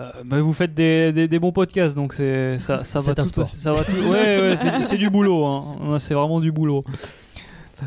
euh, 0.00 0.10
bah, 0.24 0.40
vous 0.40 0.52
faites 0.52 0.74
des, 0.74 1.12
des, 1.12 1.28
des 1.28 1.38
bons 1.38 1.52
podcasts, 1.52 1.94
donc 1.94 2.12
c'est 2.12 2.58
ça, 2.58 2.84
ça 2.84 3.00
va 3.00 3.14
tout, 3.14 3.26
sport. 3.26 3.46
ça 3.46 3.72
va 3.72 3.84
tout. 3.84 3.96
Ouais, 3.96 4.54
ouais, 4.54 4.56
c'est, 4.82 4.98
du 4.98 5.10
boulot. 5.10 5.44
Hein. 5.44 5.98
C'est 5.98 6.14
vraiment 6.14 6.40
du 6.40 6.52
boulot. 6.52 6.84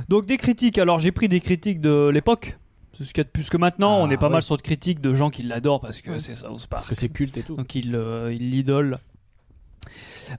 Donc 0.09 0.25
des 0.25 0.37
critiques. 0.37 0.77
Alors 0.77 0.99
j'ai 0.99 1.11
pris 1.11 1.29
des 1.29 1.39
critiques 1.39 1.81
de 1.81 2.09
l'époque. 2.09 2.57
C'est 2.97 3.03
ce 3.03 3.13
qu'il 3.13 3.19
y 3.19 3.21
a 3.21 3.25
de 3.25 3.29
plus 3.29 3.49
que 3.49 3.57
maintenant. 3.57 3.97
Ah, 3.99 4.03
on 4.03 4.09
est 4.09 4.17
pas 4.17 4.27
ouais. 4.27 4.33
mal 4.33 4.41
sur 4.41 4.55
de 4.57 4.61
critiques 4.61 5.01
de 5.01 5.13
gens 5.13 5.29
qui 5.29 5.43
l'adorent 5.43 5.81
parce 5.81 6.01
que 6.01 6.17
c'est 6.17 6.35
South 6.35 6.67
Park. 6.67 6.69
Parce 6.69 6.85
que 6.85 6.95
c'est 6.95 7.09
culte 7.09 7.37
et 7.37 7.43
tout. 7.43 7.55
Donc 7.55 7.75
il 7.75 7.95
euh, 7.95 8.33
il 8.33 8.51
l'idole. 8.51 8.97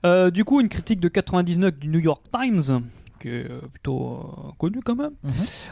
Euh, 0.05 0.31
du 0.31 0.43
coup, 0.43 0.59
une 0.59 0.69
critique 0.69 0.99
de 0.99 1.07
99 1.07 1.77
du 1.77 1.87
New 1.87 1.99
York 1.99 2.21
Times, 2.31 2.81
qui 3.19 3.29
est 3.29 3.49
euh, 3.49 3.61
plutôt 3.71 4.15
euh, 4.15 4.51
connue 4.57 4.81
quand 4.83 4.95
même. 4.95 5.13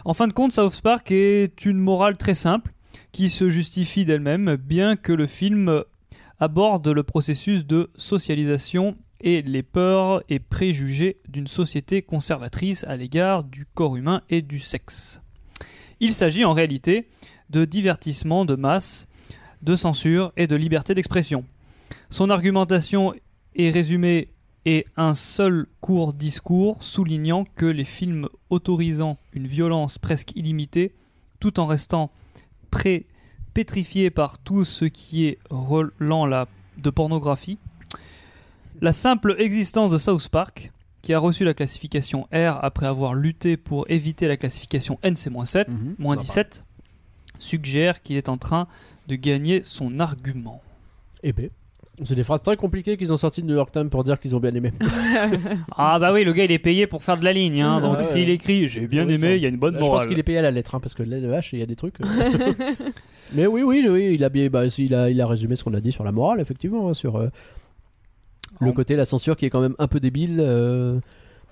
En 0.04 0.14
fin 0.14 0.28
de 0.28 0.34
compte, 0.34 0.52
South 0.52 0.82
Park 0.82 1.12
est 1.12 1.66
une 1.66 1.78
morale 1.78 2.18
très 2.18 2.34
simple, 2.36 2.74
qui 3.12 3.30
se 3.30 3.50
justifie 3.50 4.06
d'elle-même, 4.06 4.56
bien 4.56 4.96
que 4.96 5.14
le 5.14 5.28
film 5.28 5.84
aborde 6.40 6.88
le 6.88 7.04
processus 7.04 7.66
de 7.66 7.90
socialisation 7.98 8.98
et 9.22 9.42
les 9.42 9.64
peurs 9.64 10.22
et 10.30 10.40
préjugés 10.40 11.18
d'une 11.28 11.48
société 11.48 12.02
conservatrice 12.02 12.84
à 12.84 12.96
l'égard 12.96 13.44
du 13.44 13.66
corps 13.66 13.96
humain 13.96 14.22
et 14.30 14.42
du 14.42 14.60
sexe. 14.60 15.22
Il 16.00 16.14
s'agit 16.14 16.46
en 16.46 16.54
réalité 16.54 17.08
de 17.50 17.66
divertissement 17.66 18.46
de 18.46 18.56
masse, 18.56 19.08
de 19.62 19.76
censure 19.76 20.34
et 20.36 20.48
de 20.48 20.56
liberté 20.56 20.94
d'expression. 20.94 21.46
Son 22.10 22.30
argumentation 22.30 23.14
est 23.56 23.70
résumée 23.70 24.28
et 24.66 24.86
un 24.98 25.14
seul 25.16 25.68
court 25.82 26.14
discours 26.14 26.82
soulignant 26.82 27.46
que 27.56 27.66
les 27.66 27.84
films 27.84 28.28
autorisant 28.50 29.18
une 29.34 29.46
violence 29.48 29.98
presque 29.98 30.32
illimitée, 30.36 30.92
tout 31.40 31.60
en 31.60 31.68
restant 31.68 32.12
pré 32.72 33.06
pétrifiés 33.54 34.10
par 34.10 34.38
tout 34.40 34.66
ce 34.66 34.86
qui 34.86 35.26
est 35.28 35.38
relant 35.50 36.26
la, 36.26 36.48
de 36.78 36.90
pornographie, 36.90 37.58
la 38.82 38.92
simple 38.92 39.36
existence 39.40 39.92
de 39.92 39.98
South 39.98 40.28
Park, 40.30 40.72
qui 41.02 41.14
a 41.14 41.20
reçu 41.20 41.46
la 41.46 41.54
classification 41.54 42.24
R 42.34 42.58
après 42.64 42.88
avoir 42.88 43.14
lutté 43.14 43.58
pour 43.58 43.86
éviter 43.90 44.28
la 44.28 44.38
classification 44.38 44.98
NC-7, 45.04 45.70
Mhm. 45.70 45.96
moins 46.00 46.16
17, 46.18 46.66
suggère 47.38 48.02
qu'il 48.02 48.18
est 48.18 48.28
en 48.30 48.38
train 48.38 48.68
de 49.08 49.16
gagner 49.16 49.62
son 49.64 50.00
argument. 50.00 50.62
Eh 51.22 51.32
ben. 51.32 51.50
C'est 52.04 52.16
des 52.16 52.24
phrases 52.26 52.42
très 52.44 52.58
compliquées 52.58 52.98
qu'ils 52.98 53.14
ont 53.14 53.18
sorties 53.18 53.42
de 53.42 53.48
New 53.48 53.54
York 53.56 53.72
Times 53.72 53.90
pour 53.90 54.04
dire 54.04 54.20
qu'ils 54.20 54.36
ont 54.36 54.40
bien 54.42 54.54
aimé. 54.54 54.72
Ah 55.78 55.98
bah 56.00 56.12
oui, 56.14 56.24
le 56.26 56.34
gars 56.34 56.44
il 56.44 56.52
est 56.52 56.60
payé 56.60 56.88
pour 56.88 57.04
faire 57.04 57.18
de 57.18 57.24
la 57.24 57.32
ligne, 57.34 57.62
hein, 57.62 57.76
Ah 57.78 57.82
donc 57.82 57.98
ouais, 57.98 58.04
s'il 58.04 58.28
ouais. 58.28 58.34
écrit 58.34 58.68
j'ai 58.68 58.86
bien 58.88 59.06
Oui, 59.08 59.14
aimé, 59.16 59.36
il 59.38 59.42
y 59.42 59.46
a 59.46 59.50
une 59.50 59.56
bonne 59.58 59.76
Là, 59.76 59.80
je 59.80 59.86
morale. 59.86 60.00
pense 60.02 60.08
qu'il 60.08 60.20
est 60.20 60.24
payé 60.24 60.38
à 60.40 60.42
la 60.42 60.52
lettre, 60.52 60.76
hein, 60.76 60.80
parce 60.82 60.94
que 60.94 61.04
de 61.04 61.28
vache, 61.28 61.54
il 61.54 61.60
y 61.60 61.62
a 61.62 61.66
des 61.66 61.76
trucs. 61.76 62.02
euh. 62.02 62.06
Mais 63.34 63.48
oui, 63.48 63.64
oui, 63.64 63.86
oui, 63.90 64.12
il 64.14 64.24
a 64.24 64.30
bien, 64.30 64.48
bah, 64.50 64.66
il 64.78 64.94
a, 64.94 65.10
il 65.10 65.20
a 65.22 65.28
résumé 65.28 65.56
ce 65.56 65.64
qu'on 65.64 65.74
a 65.74 65.80
dit 65.82 65.92
sur 65.92 66.04
la 66.04 66.12
morale, 66.12 66.40
effectivement, 66.42 66.90
hein, 66.90 66.94
sur 66.94 67.16
euh, 67.16 67.30
le 68.62 68.70
En- 68.70 68.74
côté 68.74 68.96
la 68.96 69.06
censure 69.06 69.36
qui 69.38 69.46
est 69.46 69.50
quand 69.50 69.62
même 69.62 69.76
un 69.80 69.88
peu 69.88 70.00
débile 70.00 70.38
euh, 70.40 71.00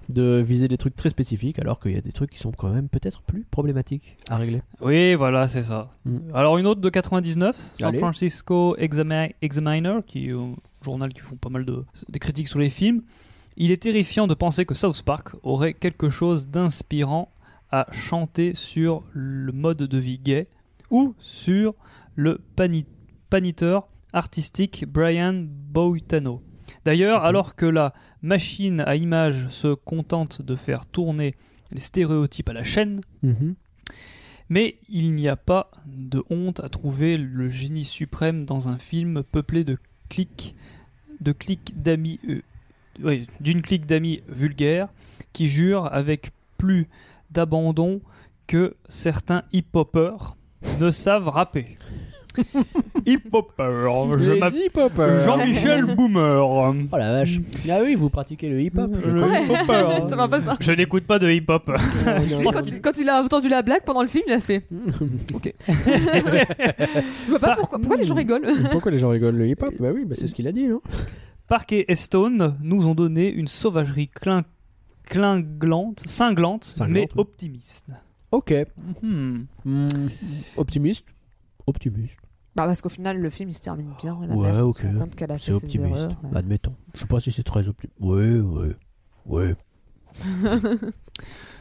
de 0.09 0.41
viser 0.45 0.67
des 0.67 0.77
trucs 0.77 0.95
très 0.95 1.09
spécifiques, 1.09 1.59
alors 1.59 1.80
qu'il 1.80 1.91
y 1.93 1.97
a 1.97 2.01
des 2.01 2.11
trucs 2.11 2.30
qui 2.31 2.39
sont 2.39 2.51
quand 2.51 2.69
même 2.69 2.89
peut-être 2.89 3.21
plus 3.21 3.45
problématiques 3.49 4.17
à 4.30 4.38
régler. 4.38 4.61
Oui, 4.81 5.15
voilà, 5.15 5.47
c'est 5.47 5.63
ça. 5.63 5.91
Mm. 6.05 6.17
Alors 6.34 6.57
une 6.57 6.67
autre 6.67 6.81
de 6.81 6.89
99, 6.89 7.55
San 7.75 7.88
Allez. 7.89 7.99
Francisco 7.99 8.75
Exami- 8.77 9.34
Examiner, 9.41 9.99
qui 10.05 10.27
est 10.30 10.34
un 10.34 10.55
journal 10.84 11.13
qui 11.13 11.21
font 11.21 11.35
pas 11.38 11.49
mal 11.49 11.65
de 11.65 11.84
des 12.09 12.19
critiques 12.19 12.47
sur 12.47 12.59
les 12.59 12.69
films. 12.69 13.01
Il 13.55 13.71
est 13.71 13.81
terrifiant 13.84 14.27
de 14.27 14.34
penser 14.34 14.65
que 14.65 14.73
South 14.73 15.01
Park 15.03 15.35
aurait 15.43 15.73
quelque 15.73 16.09
chose 16.09 16.47
d'inspirant 16.47 17.31
à 17.71 17.88
chanter 17.91 18.53
sur 18.53 19.03
le 19.13 19.51
mode 19.51 19.77
de 19.77 19.97
vie 19.97 20.19
gay 20.19 20.47
ou 20.89 21.15
sur 21.19 21.73
le 22.15 22.39
pani- 22.55 22.85
paniteur 23.30 23.88
artistique 24.11 24.85
Brian 24.88 25.45
Boitano. 25.47 26.41
D'ailleurs, 26.85 27.22
Mhm. 27.22 27.26
alors 27.27 27.55
que 27.55 27.65
la 27.65 27.93
machine 28.22 28.81
à 28.81 28.95
images 28.95 29.47
se 29.49 29.73
contente 29.73 30.41
de 30.41 30.55
faire 30.55 30.85
tourner 30.85 31.35
les 31.72 31.80
stéréotypes 31.80 32.49
à 32.49 32.53
la 32.53 32.64
chaîne, 32.64 33.01
Mhm. 33.23 33.55
mais 34.49 34.76
il 34.89 35.14
n'y 35.14 35.27
a 35.27 35.35
pas 35.35 35.72
de 35.85 36.23
honte 36.30 36.60
à 36.60 36.69
trouver 36.69 37.18
le 37.18 37.47
génie 37.49 37.85
suprême 37.85 38.45
dans 38.45 38.68
un 38.68 38.77
film 38.77 39.23
peuplé 39.23 39.64
de 39.64 39.77
clics, 40.10 40.53
de 41.22 41.31
clics 41.31 41.81
d'amis, 41.81 42.19
euh, 42.30 42.41
oui, 43.01 43.27
d'une 43.39 43.61
clique 43.61 43.85
d'amis 43.85 44.22
vulgaires 44.27 44.89
qui 45.31 45.47
jurent 45.47 45.91
avec 45.93 46.31
plus 46.57 46.88
d'abandon 47.31 48.01
que 48.45 48.76
certains 48.88 49.43
hip-hoppers 49.53 50.35
ne 50.80 50.91
savent 50.91 51.30
rapper. 51.30 51.77
hip-hopper, 53.05 53.88
je 54.19 54.31
m'appelle 54.39 54.60
hip-hoppers. 54.65 55.22
Jean-Michel 55.23 55.85
Boomer. 55.95 56.47
Oh 56.47 56.73
la 56.97 57.11
vache. 57.11 57.39
Ah 57.69 57.80
oui, 57.84 57.95
vous 57.95 58.10
pratiquez 58.10 58.49
le 58.49 58.61
hip-hop. 58.61 58.91
je 59.03 59.10
Le 59.10 59.22
connais. 59.22 59.43
hip-hopper. 59.45 60.03
Ça 60.10 60.15
va 60.15 60.27
pas 60.27 60.41
ça. 60.41 60.57
Je 60.60 60.72
n'écoute 60.72 61.03
pas 61.05 61.19
de 61.19 61.30
hip-hop. 61.30 61.69
Et 62.39 62.43
quand, 62.43 62.68
il, 62.68 62.81
quand 62.81 62.97
il 62.97 63.10
a 63.10 63.22
entendu 63.23 63.49
la 63.49 63.61
blague 63.61 63.84
pendant 63.85 64.01
le 64.01 64.07
film, 64.07 64.23
il 64.27 64.34
a 64.34 64.39
fait. 64.41 64.64
Ok. 65.34 65.53
Je 65.68 67.30
vois 67.30 67.39
pas 67.39 67.55
pourquoi, 67.55 67.80
pourquoi 67.80 67.97
les 67.97 68.03
gens 68.03 68.15
rigolent. 68.15 68.47
Pourquoi 68.72 68.91
les 68.91 68.99
gens 68.99 69.10
rigolent 69.10 69.35
le 69.38 69.47
hip-hop 69.47 69.73
Bah 69.80 69.89
oui, 69.93 70.05
bah 70.05 70.15
c'est 70.18 70.27
ce 70.27 70.34
qu'il 70.34 70.47
a 70.47 70.51
dit, 70.51 70.68
non 70.68 70.81
Parker 71.47 71.85
et 71.91 71.95
Stone 71.95 72.55
nous 72.61 72.88
ont 72.88 72.95
donné 72.95 73.30
une 73.31 73.47
sauvagerie 73.47 74.10
clin- 74.14 74.43
clinglante, 75.05 75.99
cinglante, 76.05 76.64
Cinglante, 76.64 76.93
mais 76.93 77.01
ouais. 77.01 77.10
optimiste. 77.18 77.88
Ok. 78.31 78.53
Hmm. 79.01 79.41
Hmm, 79.65 79.88
optimiste. 80.57 81.05
Optimiste. 81.68 82.18
Bah, 82.55 82.65
parce 82.65 82.81
qu'au 82.81 82.89
final, 82.89 83.17
le 83.17 83.30
film 83.30 83.49
il 83.49 83.53
se 83.53 83.61
termine 83.61 83.91
bien. 83.99 84.17
La 84.27 84.35
Ouais, 84.35 84.51
mère 84.51 84.67
ok. 84.67 84.77
se 84.77 84.88
rend 84.88 84.93
compte 84.99 85.15
qu'elle 85.15 85.31
a 85.31 85.38
C'est 85.38 85.53
fait 85.53 85.59
ses 85.59 85.65
optimiste. 85.65 86.01
erreurs. 86.03 86.17
ouais. 86.23 86.38
Admettons. 86.38 86.75
Je 86.93 86.99
sais 86.99 87.07
pas 87.07 87.19
si 87.19 87.31
c'est 87.31 87.43
très 87.43 87.67
optimiste. 87.67 87.97
Ouais, 87.99 88.39
ouais. 88.39 88.75
Ouais. 89.25 89.55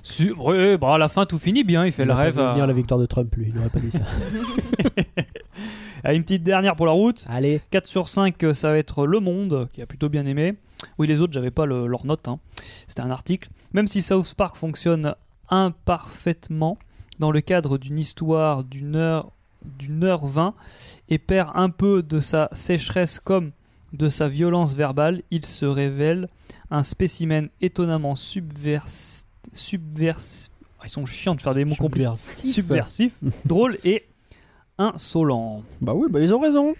Su- 0.02 0.32
ouais, 0.32 0.76
bah 0.76 0.94
à 0.94 0.98
la 0.98 1.08
fin 1.08 1.24
tout 1.26 1.38
finit 1.38 1.62
bien, 1.64 1.86
il 1.86 1.92
fait 1.92 2.02
Il 2.02 2.08
le 2.08 2.14
rêve. 2.14 2.34
venir 2.34 2.64
à... 2.64 2.66
la 2.66 2.72
victoire 2.72 2.98
de 2.98 3.06
Trump, 3.06 3.32
lui. 3.36 3.46
Il 3.48 3.54
n'aurait 3.54 3.68
pas 3.70 3.78
dit 3.78 3.90
ça. 3.92 4.00
à 6.04 6.14
une 6.14 6.22
petite 6.22 6.42
dernière 6.42 6.74
pour 6.76 6.86
la 6.86 6.92
route. 6.92 7.24
Allez. 7.28 7.60
4 7.70 7.86
sur 7.86 8.08
5, 8.08 8.42
euh, 8.42 8.54
ça 8.54 8.70
va 8.72 8.78
être 8.78 9.06
Le 9.06 9.20
Monde, 9.20 9.68
qui 9.72 9.80
a 9.80 9.86
plutôt 9.86 10.08
bien 10.08 10.26
aimé. 10.26 10.54
Oui, 10.98 11.06
les 11.06 11.20
autres, 11.20 11.32
j'avais 11.32 11.52
pas 11.52 11.64
le- 11.66 11.86
leur 11.86 12.04
note. 12.04 12.26
hein. 12.26 12.40
C'était 12.88 13.02
un 13.02 13.10
article. 13.10 13.48
Même 13.72 13.86
si 13.86 14.02
South 14.02 14.34
Park 14.34 14.56
fonctionne 14.56 15.14
imparfaitement 15.48 16.76
dans 17.20 17.30
le 17.30 17.40
cadre 17.40 17.78
d'une 17.78 17.98
histoire 17.98 18.64
d'une 18.64 18.96
heure, 18.96 19.30
d'une 19.78 20.04
heure 20.04 20.26
20 20.26 20.54
et 21.08 21.18
perd 21.18 21.50
un 21.54 21.70
peu 21.70 22.02
de 22.02 22.20
sa 22.20 22.48
sécheresse 22.52 23.18
comme 23.20 23.52
de 23.92 24.08
sa 24.08 24.28
violence 24.28 24.74
verbale, 24.74 25.22
il 25.30 25.44
se 25.44 25.66
révèle 25.66 26.26
un 26.70 26.82
spécimen 26.82 27.48
étonnamment 27.60 28.14
subvers... 28.14 28.86
subvers... 29.52 30.18
Ah, 30.80 30.84
Ils 30.86 30.88
sont 30.90 31.06
chiants 31.06 31.34
de 31.34 31.40
faire 31.40 31.54
des 31.54 31.64
mots 31.64 31.74
compliqués. 31.76 32.06
Subversif. 32.16 32.52
Subversif, 32.54 33.18
drôle 33.44 33.78
et 33.84 34.02
insolent. 34.78 35.62
Bah 35.80 35.92
oui, 35.94 36.06
bah 36.10 36.20
ils 36.20 36.34
ont 36.34 36.40
raison. 36.40 36.74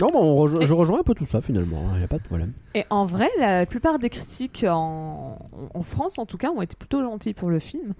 Non, 0.00 0.06
bah, 0.12 0.18
on 0.20 0.34
rejo- 0.36 0.64
je 0.64 0.72
rejoins 0.72 1.00
un 1.00 1.02
peu 1.02 1.14
tout 1.14 1.26
ça 1.26 1.40
finalement. 1.40 1.82
Il 1.94 1.98
n'y 1.98 2.04
a 2.04 2.08
pas 2.08 2.18
de 2.18 2.22
problème. 2.22 2.52
Et 2.74 2.84
en 2.88 3.04
vrai, 3.04 3.28
la 3.38 3.66
plupart 3.66 3.98
des 3.98 4.10
critiques 4.10 4.64
en, 4.68 5.38
en 5.74 5.82
France, 5.82 6.18
en 6.18 6.26
tout 6.26 6.36
cas, 6.38 6.50
ont 6.50 6.62
été 6.62 6.76
plutôt 6.76 7.02
gentils 7.02 7.34
pour 7.34 7.50
le 7.50 7.58
film. 7.58 7.94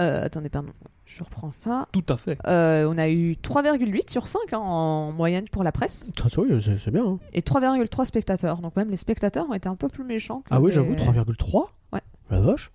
Euh, 0.00 0.24
attendez, 0.24 0.48
pardon, 0.48 0.70
je 1.04 1.22
reprends 1.22 1.50
ça. 1.50 1.86
Tout 1.92 2.04
à 2.08 2.16
fait. 2.16 2.36
Euh, 2.46 2.88
on 2.90 2.98
a 2.98 3.08
eu 3.08 3.32
3,8 3.42 4.10
sur 4.10 4.26
5 4.26 4.40
hein, 4.52 4.58
en 4.58 5.12
moyenne 5.12 5.44
pour 5.50 5.62
la 5.62 5.72
presse 5.72 6.10
Ah, 6.22 6.26
oui, 6.38 6.48
c'est 6.62 6.78
c'est 6.78 6.90
bien. 6.90 7.04
hein. 7.06 7.18
et 7.32 7.40
3,3 7.42 8.04
spectateurs. 8.04 8.58
Donc 8.58 8.74
même 8.76 8.90
les 8.90 8.96
spectateurs 8.96 9.46
ont 9.48 9.54
été 9.54 9.68
un 9.68 9.76
peu 9.76 9.88
plus 9.88 10.04
méchants. 10.04 10.40
que 10.40 10.48
Ah 10.50 10.60
oui, 10.60 10.70
les- 10.70 10.74
j'avoue, 10.74 10.94
3,3 10.94 11.70
Ouais. 11.92 12.00
La 12.30 12.40
vache. 12.40 12.72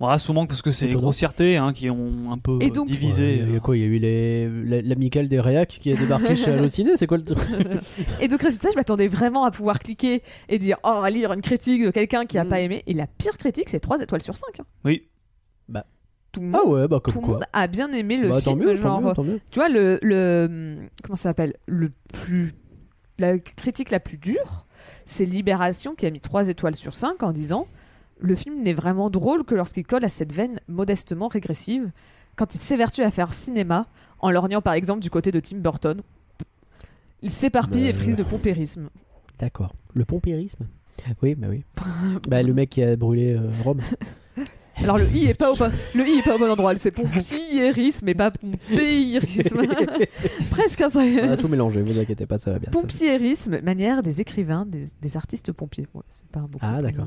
Voilà, 0.00 0.18
souvent 0.18 0.46
parce 0.46 0.62
que 0.62 0.70
c'est 0.70 0.86
les 0.86 0.92
grossièretés 0.94 1.56
hein, 1.56 1.72
qui 1.72 1.90
ont 1.90 2.30
un 2.30 2.38
peu 2.38 2.58
Et 2.60 2.70
donc- 2.70 2.86
divisé. 2.86 3.24
Ouais, 3.24 3.36
Il 3.38 3.48
y 3.50 3.52
a 3.54 3.56
euh, 3.56 3.60
quoi 3.60 3.76
Il 3.76 3.80
y 3.80 3.82
a 3.82 3.86
eu 3.88 3.98
les... 3.98 4.48
la- 4.64 4.82
l'amical 4.82 5.26
des 5.28 5.40
réacs 5.40 5.78
qui 5.80 5.90
a 5.90 5.96
débarqué 5.96 6.36
chez 6.36 6.52
Allociné 6.52 6.96
C'est 6.96 7.08
quoi 7.08 7.16
le 7.16 7.24
truc? 7.24 7.38
Et 8.20 8.28
donc 8.28 8.40
résultat, 8.42 8.68
je 8.70 8.76
m'attendais 8.76 9.08
vraiment 9.08 9.42
à 9.44 9.50
pouvoir 9.50 9.80
cliquer 9.80 10.22
et 10.48 10.60
dire 10.60 10.76
oh, 10.84 10.92
on 10.94 11.00
va 11.00 11.10
lire 11.10 11.32
une 11.32 11.40
critique 11.42 11.82
de 11.84 11.90
quelqu'un 11.90 12.26
qui 12.26 12.38
a 12.38 12.44
Mm. 12.44 12.48
pas 12.48 12.60
aimé. 12.60 12.84
Et 12.86 12.94
la 12.94 13.08
pire 13.08 13.36
critique, 13.38 13.68
c'est 13.68 13.80
3 13.80 14.00
étoiles 14.00 14.22
sur 14.22 14.36
5. 14.36 14.60
hein. 14.60 14.64
Oui. 14.84 15.08
Bah. 15.68 15.84
Tout 16.32 16.40
le 16.40 16.46
monde, 16.48 16.60
Ah 16.64 16.68
ouais, 16.68 16.88
bah 16.88 17.00
tout 17.02 17.12
comme 17.12 17.14
le 17.22 17.26
quoi. 17.26 17.34
monde 17.36 17.44
a 17.52 17.66
bien 17.66 17.90
aimé 17.92 18.16
le 18.18 18.28
Bah, 18.28 18.40
tant 18.42 18.54
film. 18.54 18.64
mieux, 18.66 18.76
genre, 18.76 19.00
tant 19.00 19.06
mieux, 19.08 19.14
tant 19.14 19.24
mieux. 19.24 19.40
Tu 19.50 19.58
vois, 19.58 19.68
le, 19.68 19.98
le. 20.02 20.76
Comment 21.02 21.16
ça 21.16 21.24
s'appelle? 21.24 21.54
Le 21.66 21.90
plus. 22.12 22.52
La 23.18 23.38
critique 23.38 23.90
la 23.90 23.98
plus 23.98 24.16
dure, 24.18 24.66
c'est 25.06 25.24
Libération 25.24 25.94
qui 25.94 26.06
a 26.06 26.10
mis 26.10 26.20
3 26.20 26.48
étoiles 26.48 26.76
sur 26.76 26.94
5 26.94 27.22
en 27.22 27.32
disant 27.32 27.66
Le 28.20 28.34
film 28.36 28.62
n'est 28.62 28.74
vraiment 28.74 29.10
drôle 29.10 29.42
que 29.44 29.54
lorsqu'il 29.54 29.86
colle 29.86 30.04
à 30.04 30.08
cette 30.08 30.32
veine 30.32 30.60
modestement 30.68 31.28
régressive, 31.28 31.90
quand 32.36 32.54
il 32.54 32.60
s'évertue 32.60 33.02
à 33.02 33.10
faire 33.10 33.32
cinéma, 33.34 33.86
en 34.20 34.30
lorgnant 34.30 34.60
par 34.62 34.74
exemple 34.74 35.00
du 35.00 35.10
côté 35.10 35.32
de 35.32 35.40
Tim 35.40 35.56
Burton. 35.58 36.00
Il 37.22 37.30
s'éparpille 37.32 37.82
Bah, 37.84 37.88
et 37.88 37.92
frise 37.92 38.18
de 38.18 38.22
pompérisme. 38.22 38.90
D'accord. 39.40 39.74
Le 39.94 40.04
pompérisme? 40.04 40.66
Oui, 41.22 41.34
bah 41.34 41.46
oui. 41.50 41.64
bah 42.28 42.42
le 42.42 42.52
mec 42.54 42.70
qui 42.70 42.82
a 42.82 42.94
brûlé 42.96 43.34
euh, 43.34 43.50
Rome. 43.64 43.80
Alors 44.82 44.98
le 44.98 45.06
i 45.12 45.26
est 45.26 45.34
pas 45.34 45.50
au 45.52 45.56
bon, 45.56 45.70
le 45.94 46.06
i 46.08 46.18
est 46.18 46.22
pas 46.22 46.36
au 46.36 46.38
bon 46.38 46.50
endroit, 46.50 46.74
c'est 46.76 46.90
pompierisme 46.90 48.04
mais 48.06 48.14
pas 48.14 48.30
pompéirisme. 48.30 49.60
Presque 50.50 50.80
un 50.80 50.88
On 50.94 51.30
a 51.30 51.36
tout 51.36 51.48
mélangé, 51.48 51.82
vous 51.82 51.98
inquiétez 51.98 52.26
pas, 52.26 52.38
ça 52.38 52.52
va 52.52 52.58
bien. 52.58 52.70
Pompierisme, 52.70 53.60
manière 53.60 54.02
des 54.02 54.20
écrivains, 54.20 54.66
des, 54.66 54.88
des 55.00 55.16
artistes 55.16 55.52
pompiers. 55.52 55.86
Ouais, 55.94 56.02
c'est 56.10 56.26
pas 56.28 56.40
beaucoup. 56.40 56.58
Ah, 56.60 56.80
d'accord. 56.82 57.06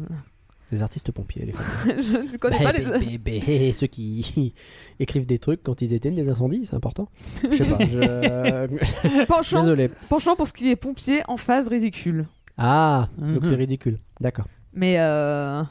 Les 0.71 0.81
artistes 0.81 1.11
pompiers, 1.11 1.45
les 1.45 1.53
je 2.01 2.31
ne 2.33 2.37
connais 2.37 2.57
Bah, 2.59 2.71
pas 2.71 2.71
les. 2.71 2.85
bah, 2.85 2.99
bah, 3.25 3.31
bah, 3.45 3.71
ceux 3.73 3.87
qui 3.87 4.53
écrivent 4.99 5.25
des 5.25 5.37
trucs 5.39 5.63
quand 5.63 5.81
ils 5.81 5.93
éteignent 5.93 6.15
des 6.15 6.29
incendies, 6.29 6.65
c'est 6.65 6.75
important. 6.75 7.09
Je 7.49 7.57
sais 7.57 7.65
pas. 7.65 7.77
je- 7.83 9.25
Penchant, 9.25 9.59
Désolé. 9.61 9.89
penchant 10.09 10.35
pour 10.37 10.47
ce 10.47 10.53
qui 10.53 10.69
est 10.71 10.75
pompier 10.77 11.23
en 11.27 11.35
phase 11.37 11.67
ridicule. 11.67 12.25
Ah, 12.57 13.09
donc 13.17 13.43
Mhm. 13.43 13.43
c'est 13.43 13.55
ridicule. 13.55 13.97
D'accord. 14.21 14.45
Mais 14.73 14.95
euh, 14.99 15.61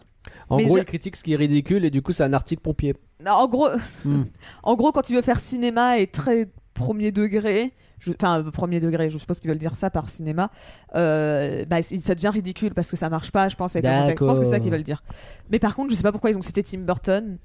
En 0.50 0.56
Mais 0.56 0.64
gros, 0.66 0.74
je- 0.76 0.80
il 0.82 0.84
critique 0.84 1.16
ce 1.16 1.24
qui 1.24 1.32
est 1.32 1.36
ridicule 1.36 1.84
et 1.84 1.90
du 1.90 2.02
coup, 2.02 2.12
c'est 2.12 2.24
un 2.24 2.32
article 2.32 2.60
pompier. 2.62 2.94
non, 3.24 3.32
en 3.32 3.48
gros, 3.48 3.68
Hmm. 4.04 4.24
en 4.62 4.74
gros, 4.76 4.92
quand 4.92 5.08
il 5.08 5.16
veut 5.16 5.22
faire 5.22 5.40
cinéma 5.40 5.98
et 5.98 6.06
très 6.08 6.48
premier 6.74 7.12
degré, 7.12 7.72
je- 7.98 8.12
enfin 8.12 8.42
premier 8.52 8.80
degré, 8.80 9.10
je 9.10 9.18
suppose 9.18 9.38
qu'ils 9.40 9.50
veulent 9.50 9.58
dire 9.58 9.76
ça 9.76 9.90
par 9.90 10.08
cinéma, 10.08 10.50
euh, 10.96 11.64
bah, 11.66 11.82
ça 11.82 12.14
devient 12.14 12.30
ridicule 12.30 12.74
parce 12.74 12.90
que 12.90 12.96
ça 12.96 13.08
marche 13.08 13.30
pas, 13.30 13.48
je 13.48 13.56
pense, 13.56 13.76
avec 13.76 13.84
le 13.90 14.00
contexte. 14.00 14.24
Je 14.24 14.28
pense 14.28 14.38
que 14.38 14.44
c'est 14.44 14.50
ça 14.50 14.58
qu'ils 14.60 14.72
veulent 14.72 14.82
dire. 14.82 15.02
Mais 15.50 15.58
par 15.58 15.74
contre, 15.76 15.90
je 15.90 15.94
sais 15.94 16.02
pas 16.02 16.12
pourquoi 16.12 16.30
ils 16.30 16.38
ont 16.38 16.42
cité 16.42 16.62
Tim 16.62 16.80
Burton. 16.80 17.38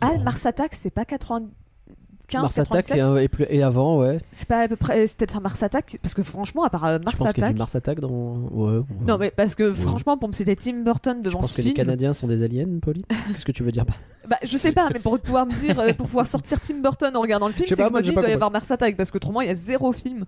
Ah. 0.00 0.18
Mars 0.24 0.44
Attack, 0.46 0.74
c'est 0.74 0.90
pas 0.90 1.04
95, 2.32 2.42
Mars 2.42 2.58
Attack 2.58 2.86
87 2.98 3.46
et, 3.50 3.62
avant, 3.62 3.98
ouais. 3.98 4.18
C'est 4.32 4.48
pas 4.48 4.60
à 4.60 4.68
peu 4.68 4.76
près, 4.76 5.04
peut-être 5.04 5.36
un 5.36 5.40
Mars 5.40 5.62
Attack 5.62 5.98
parce 6.02 6.14
que 6.14 6.22
franchement, 6.22 6.64
à 6.64 6.70
part 6.70 6.84
euh, 6.86 6.98
Je 6.98 7.04
Mars 7.04 7.16
pense 7.16 7.32
qu'il 7.32 7.40
y 7.40 7.44
a 7.44 7.46
Attack. 7.46 7.54
du 7.54 7.58
Mars 7.58 7.76
Attack 7.76 8.00
dans. 8.00 8.10
Ouais. 8.50 8.76
ouais. 8.78 8.84
Non, 9.06 9.18
mais 9.18 9.30
parce 9.30 9.54
que 9.54 9.72
franchement, 9.72 10.16
pour 10.16 10.28
me 10.28 10.32
c'était 10.32 10.56
Tim 10.56 10.82
Burton 10.82 11.18
Je 11.18 11.22
devant 11.30 11.40
pense 11.40 11.52
ce 11.52 11.56
que 11.58 11.62
les. 11.62 11.74
Canadiens 11.74 12.12
sont 12.12 12.26
des 12.26 12.42
aliens, 12.42 12.78
Pauline. 12.80 13.04
Qu'est-ce 13.32 13.44
que 13.44 13.52
tu 13.52 13.62
veux 13.62 13.72
dire 13.72 13.84
bah, 13.84 13.94
Bah, 14.28 14.36
je 14.42 14.56
sais 14.56 14.72
pas, 14.72 14.88
mais 14.92 14.98
pour 15.00 15.18
pouvoir 15.20 15.46
me 15.46 15.54
dire, 15.58 15.78
euh, 15.78 15.92
pour 15.92 16.06
pouvoir 16.06 16.26
sortir 16.26 16.60
Tim 16.60 16.80
Burton 16.82 17.14
en 17.16 17.20
regardant 17.20 17.46
le 17.48 17.52
film, 17.52 17.66
Je 17.68 17.74
c'est 17.74 17.82
que 17.82 17.82
pas, 17.82 17.88
je 18.02 18.10
moi, 18.10 18.16
me 18.16 18.20
doit 18.20 18.30
y 18.30 18.32
avoir 18.34 18.50
Mars 18.50 18.70
Attack 18.70 18.96
parce 18.96 19.10
qu'autrement 19.10 19.40
il 19.40 19.48
y 19.48 19.50
a 19.50 19.54
zéro 19.54 19.92
film 19.92 20.24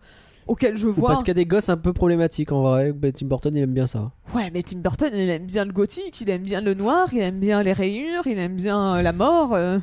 auquel 0.46 0.76
je 0.76 0.86
Ou 0.88 0.92
vois. 0.92 1.08
parce 1.08 1.20
qu'il 1.20 1.28
y 1.28 1.30
a 1.30 1.34
des 1.34 1.46
gosses 1.46 1.68
un 1.68 1.76
peu 1.76 1.92
problématiques 1.92 2.52
en 2.52 2.62
vrai. 2.62 2.94
Tim 3.14 3.26
Burton, 3.26 3.54
il 3.56 3.62
aime 3.62 3.72
bien 3.72 3.86
ça. 3.86 4.12
Ouais, 4.34 4.50
mais 4.52 4.62
Tim 4.62 4.78
Burton, 4.78 5.10
il 5.14 5.30
aime 5.30 5.46
bien 5.46 5.64
le 5.64 5.72
gothique, 5.72 6.20
il 6.20 6.28
aime 6.30 6.42
bien 6.42 6.60
le 6.60 6.74
noir, 6.74 7.08
il 7.12 7.20
aime 7.20 7.40
bien 7.40 7.62
les 7.62 7.72
rayures, 7.72 8.26
il 8.26 8.38
aime 8.38 8.56
bien 8.56 8.96
euh, 8.96 9.02
la 9.02 9.12
mort. 9.12 9.54
euh. 9.54 9.78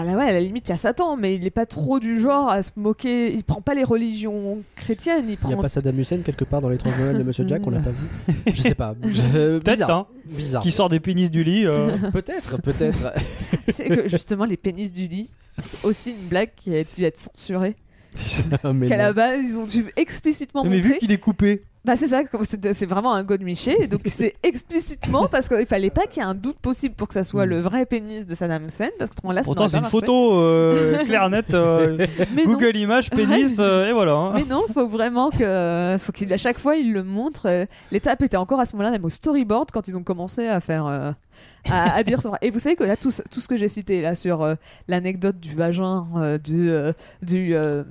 Ah 0.00 0.04
là 0.04 0.12
ouais, 0.16 0.28
à 0.28 0.32
la 0.32 0.40
limite, 0.40 0.68
il 0.68 0.70
y 0.70 0.74
a 0.74 0.76
Satan, 0.76 1.16
mais 1.16 1.34
il 1.34 1.44
est 1.44 1.50
pas 1.50 1.66
trop 1.66 1.98
du 1.98 2.20
genre 2.20 2.48
à 2.48 2.62
se 2.62 2.70
moquer. 2.76 3.32
Il 3.34 3.42
prend 3.42 3.60
pas 3.60 3.74
les 3.74 3.82
religions 3.82 4.58
chrétiennes, 4.76 5.24
il 5.28 5.36
prend. 5.36 5.48
n'y 5.48 5.54
a 5.54 5.58
pas 5.58 5.68
Saddam 5.68 5.98
Hussein 5.98 6.18
quelque 6.24 6.44
part 6.44 6.60
dans 6.60 6.68
l'étrange 6.68 6.96
Noël 7.00 7.18
de 7.18 7.24
Monsieur 7.24 7.44
Jack, 7.48 7.66
on 7.66 7.70
l'a 7.70 7.80
pas 7.80 7.90
vu. 7.90 8.34
Je 8.54 8.62
sais 8.62 8.76
pas. 8.76 8.94
Je- 9.02 9.58
Peut-être, 9.58 9.72
bizarre. 9.72 9.90
hein. 9.90 10.06
Bizarre. 10.26 10.62
Qui 10.62 10.70
sort 10.70 10.88
des 10.88 11.00
pénis 11.00 11.32
du 11.32 11.42
lit. 11.42 11.66
euh. 11.66 11.96
Peut-être, 12.12 12.62
peut-être. 12.62 13.12
C'est 13.68 13.88
que 13.88 14.06
justement, 14.06 14.44
les 14.44 14.56
pénis 14.56 14.92
du 14.92 15.08
lit, 15.08 15.30
c'est 15.58 15.84
aussi 15.84 16.10
une 16.12 16.28
blague 16.28 16.50
qui 16.56 16.76
a 16.76 16.84
dû 16.84 17.02
être 17.02 17.16
censurée. 17.18 17.74
Mais 18.72 18.88
Qu'à 18.88 18.96
la 18.98 19.12
base, 19.12 19.40
ils 19.42 19.58
ont 19.58 19.66
dû 19.66 19.86
explicitement 19.96 20.62
mais 20.64 20.76
montrer. 20.76 20.92
vu 20.94 20.98
qu'il 20.98 21.12
est 21.12 21.18
coupé. 21.18 21.62
Bah 21.84 21.94
c'est 21.96 22.08
ça, 22.08 22.20
c'est 22.72 22.86
vraiment 22.86 23.14
un 23.14 23.22
godemiché, 23.22 23.86
donc 23.86 24.00
c'est 24.06 24.34
explicitement 24.42 25.26
parce 25.28 25.48
qu'il 25.48 25.64
fallait 25.66 25.90
pas 25.90 26.06
qu'il 26.06 26.22
y 26.22 26.26
ait 26.26 26.28
un 26.28 26.34
doute 26.34 26.58
possible 26.58 26.94
pour 26.94 27.08
que 27.08 27.14
ça 27.14 27.22
soit 27.22 27.46
Mm. 27.46 27.50
le 27.50 27.60
vrai 27.60 27.86
pénis 27.86 28.26
de 28.26 28.34
Saddam 28.34 28.66
Hussein, 28.66 28.88
parce 28.98 29.10
que 29.10 29.32
là, 29.32 29.42
Pourtant, 29.42 29.68
c'est 29.68 29.78
une 29.78 29.84
photo 29.84 30.34
euh, 30.42 30.98
claire, 31.06 31.30
nette. 31.30 31.54
euh, 31.54 32.04
Mais 32.34 32.44
non, 32.44 32.52
Google 32.54 32.76
Images, 32.76 33.10
pénis, 33.10 33.56
euh, 33.58 33.88
et 33.88 33.92
voilà. 33.92 34.12
hein. 34.12 34.32
mais 34.34 34.44
non, 34.44 34.62
faut 34.74 34.88
vraiment 34.88 35.30
que, 35.30 35.96
faut 36.00 36.12
qu'il 36.12 36.30
à 36.32 36.36
chaque 36.36 36.58
fois 36.58 36.76
il 36.76 36.92
le 36.92 37.04
montre. 37.04 37.46
euh, 37.48 37.64
L'étape 37.92 38.22
était 38.22 38.36
encore 38.36 38.60
à 38.60 38.64
ce 38.66 38.74
moment-là 38.74 38.90
même 38.90 39.04
au 39.04 39.08
storyboard 39.10 39.70
quand 39.70 39.88
ils 39.88 39.96
ont 39.96 40.02
commencé 40.02 40.46
à 40.48 40.60
faire. 40.60 40.86
euh, 40.86 41.12
à, 41.70 41.94
à 41.96 42.02
dire 42.02 42.20
son- 42.22 42.32
et 42.40 42.50
vous 42.50 42.58
savez 42.58 42.76
que 42.76 42.84
là 42.84 42.96
tout, 42.96 43.10
ce- 43.10 43.22
tout 43.30 43.40
ce 43.40 43.46
que 43.48 43.56
j'ai 43.56 43.68
cité 43.68 44.00
là 44.00 44.14
sur 44.14 44.42
euh, 44.42 44.54
l'anecdote 44.88 45.38
du 45.38 45.54
vagin 45.54 46.06
euh, 46.16 46.38
du 46.38 46.70
euh, 46.70 46.92
du 47.22 47.54
euh, 47.54 47.82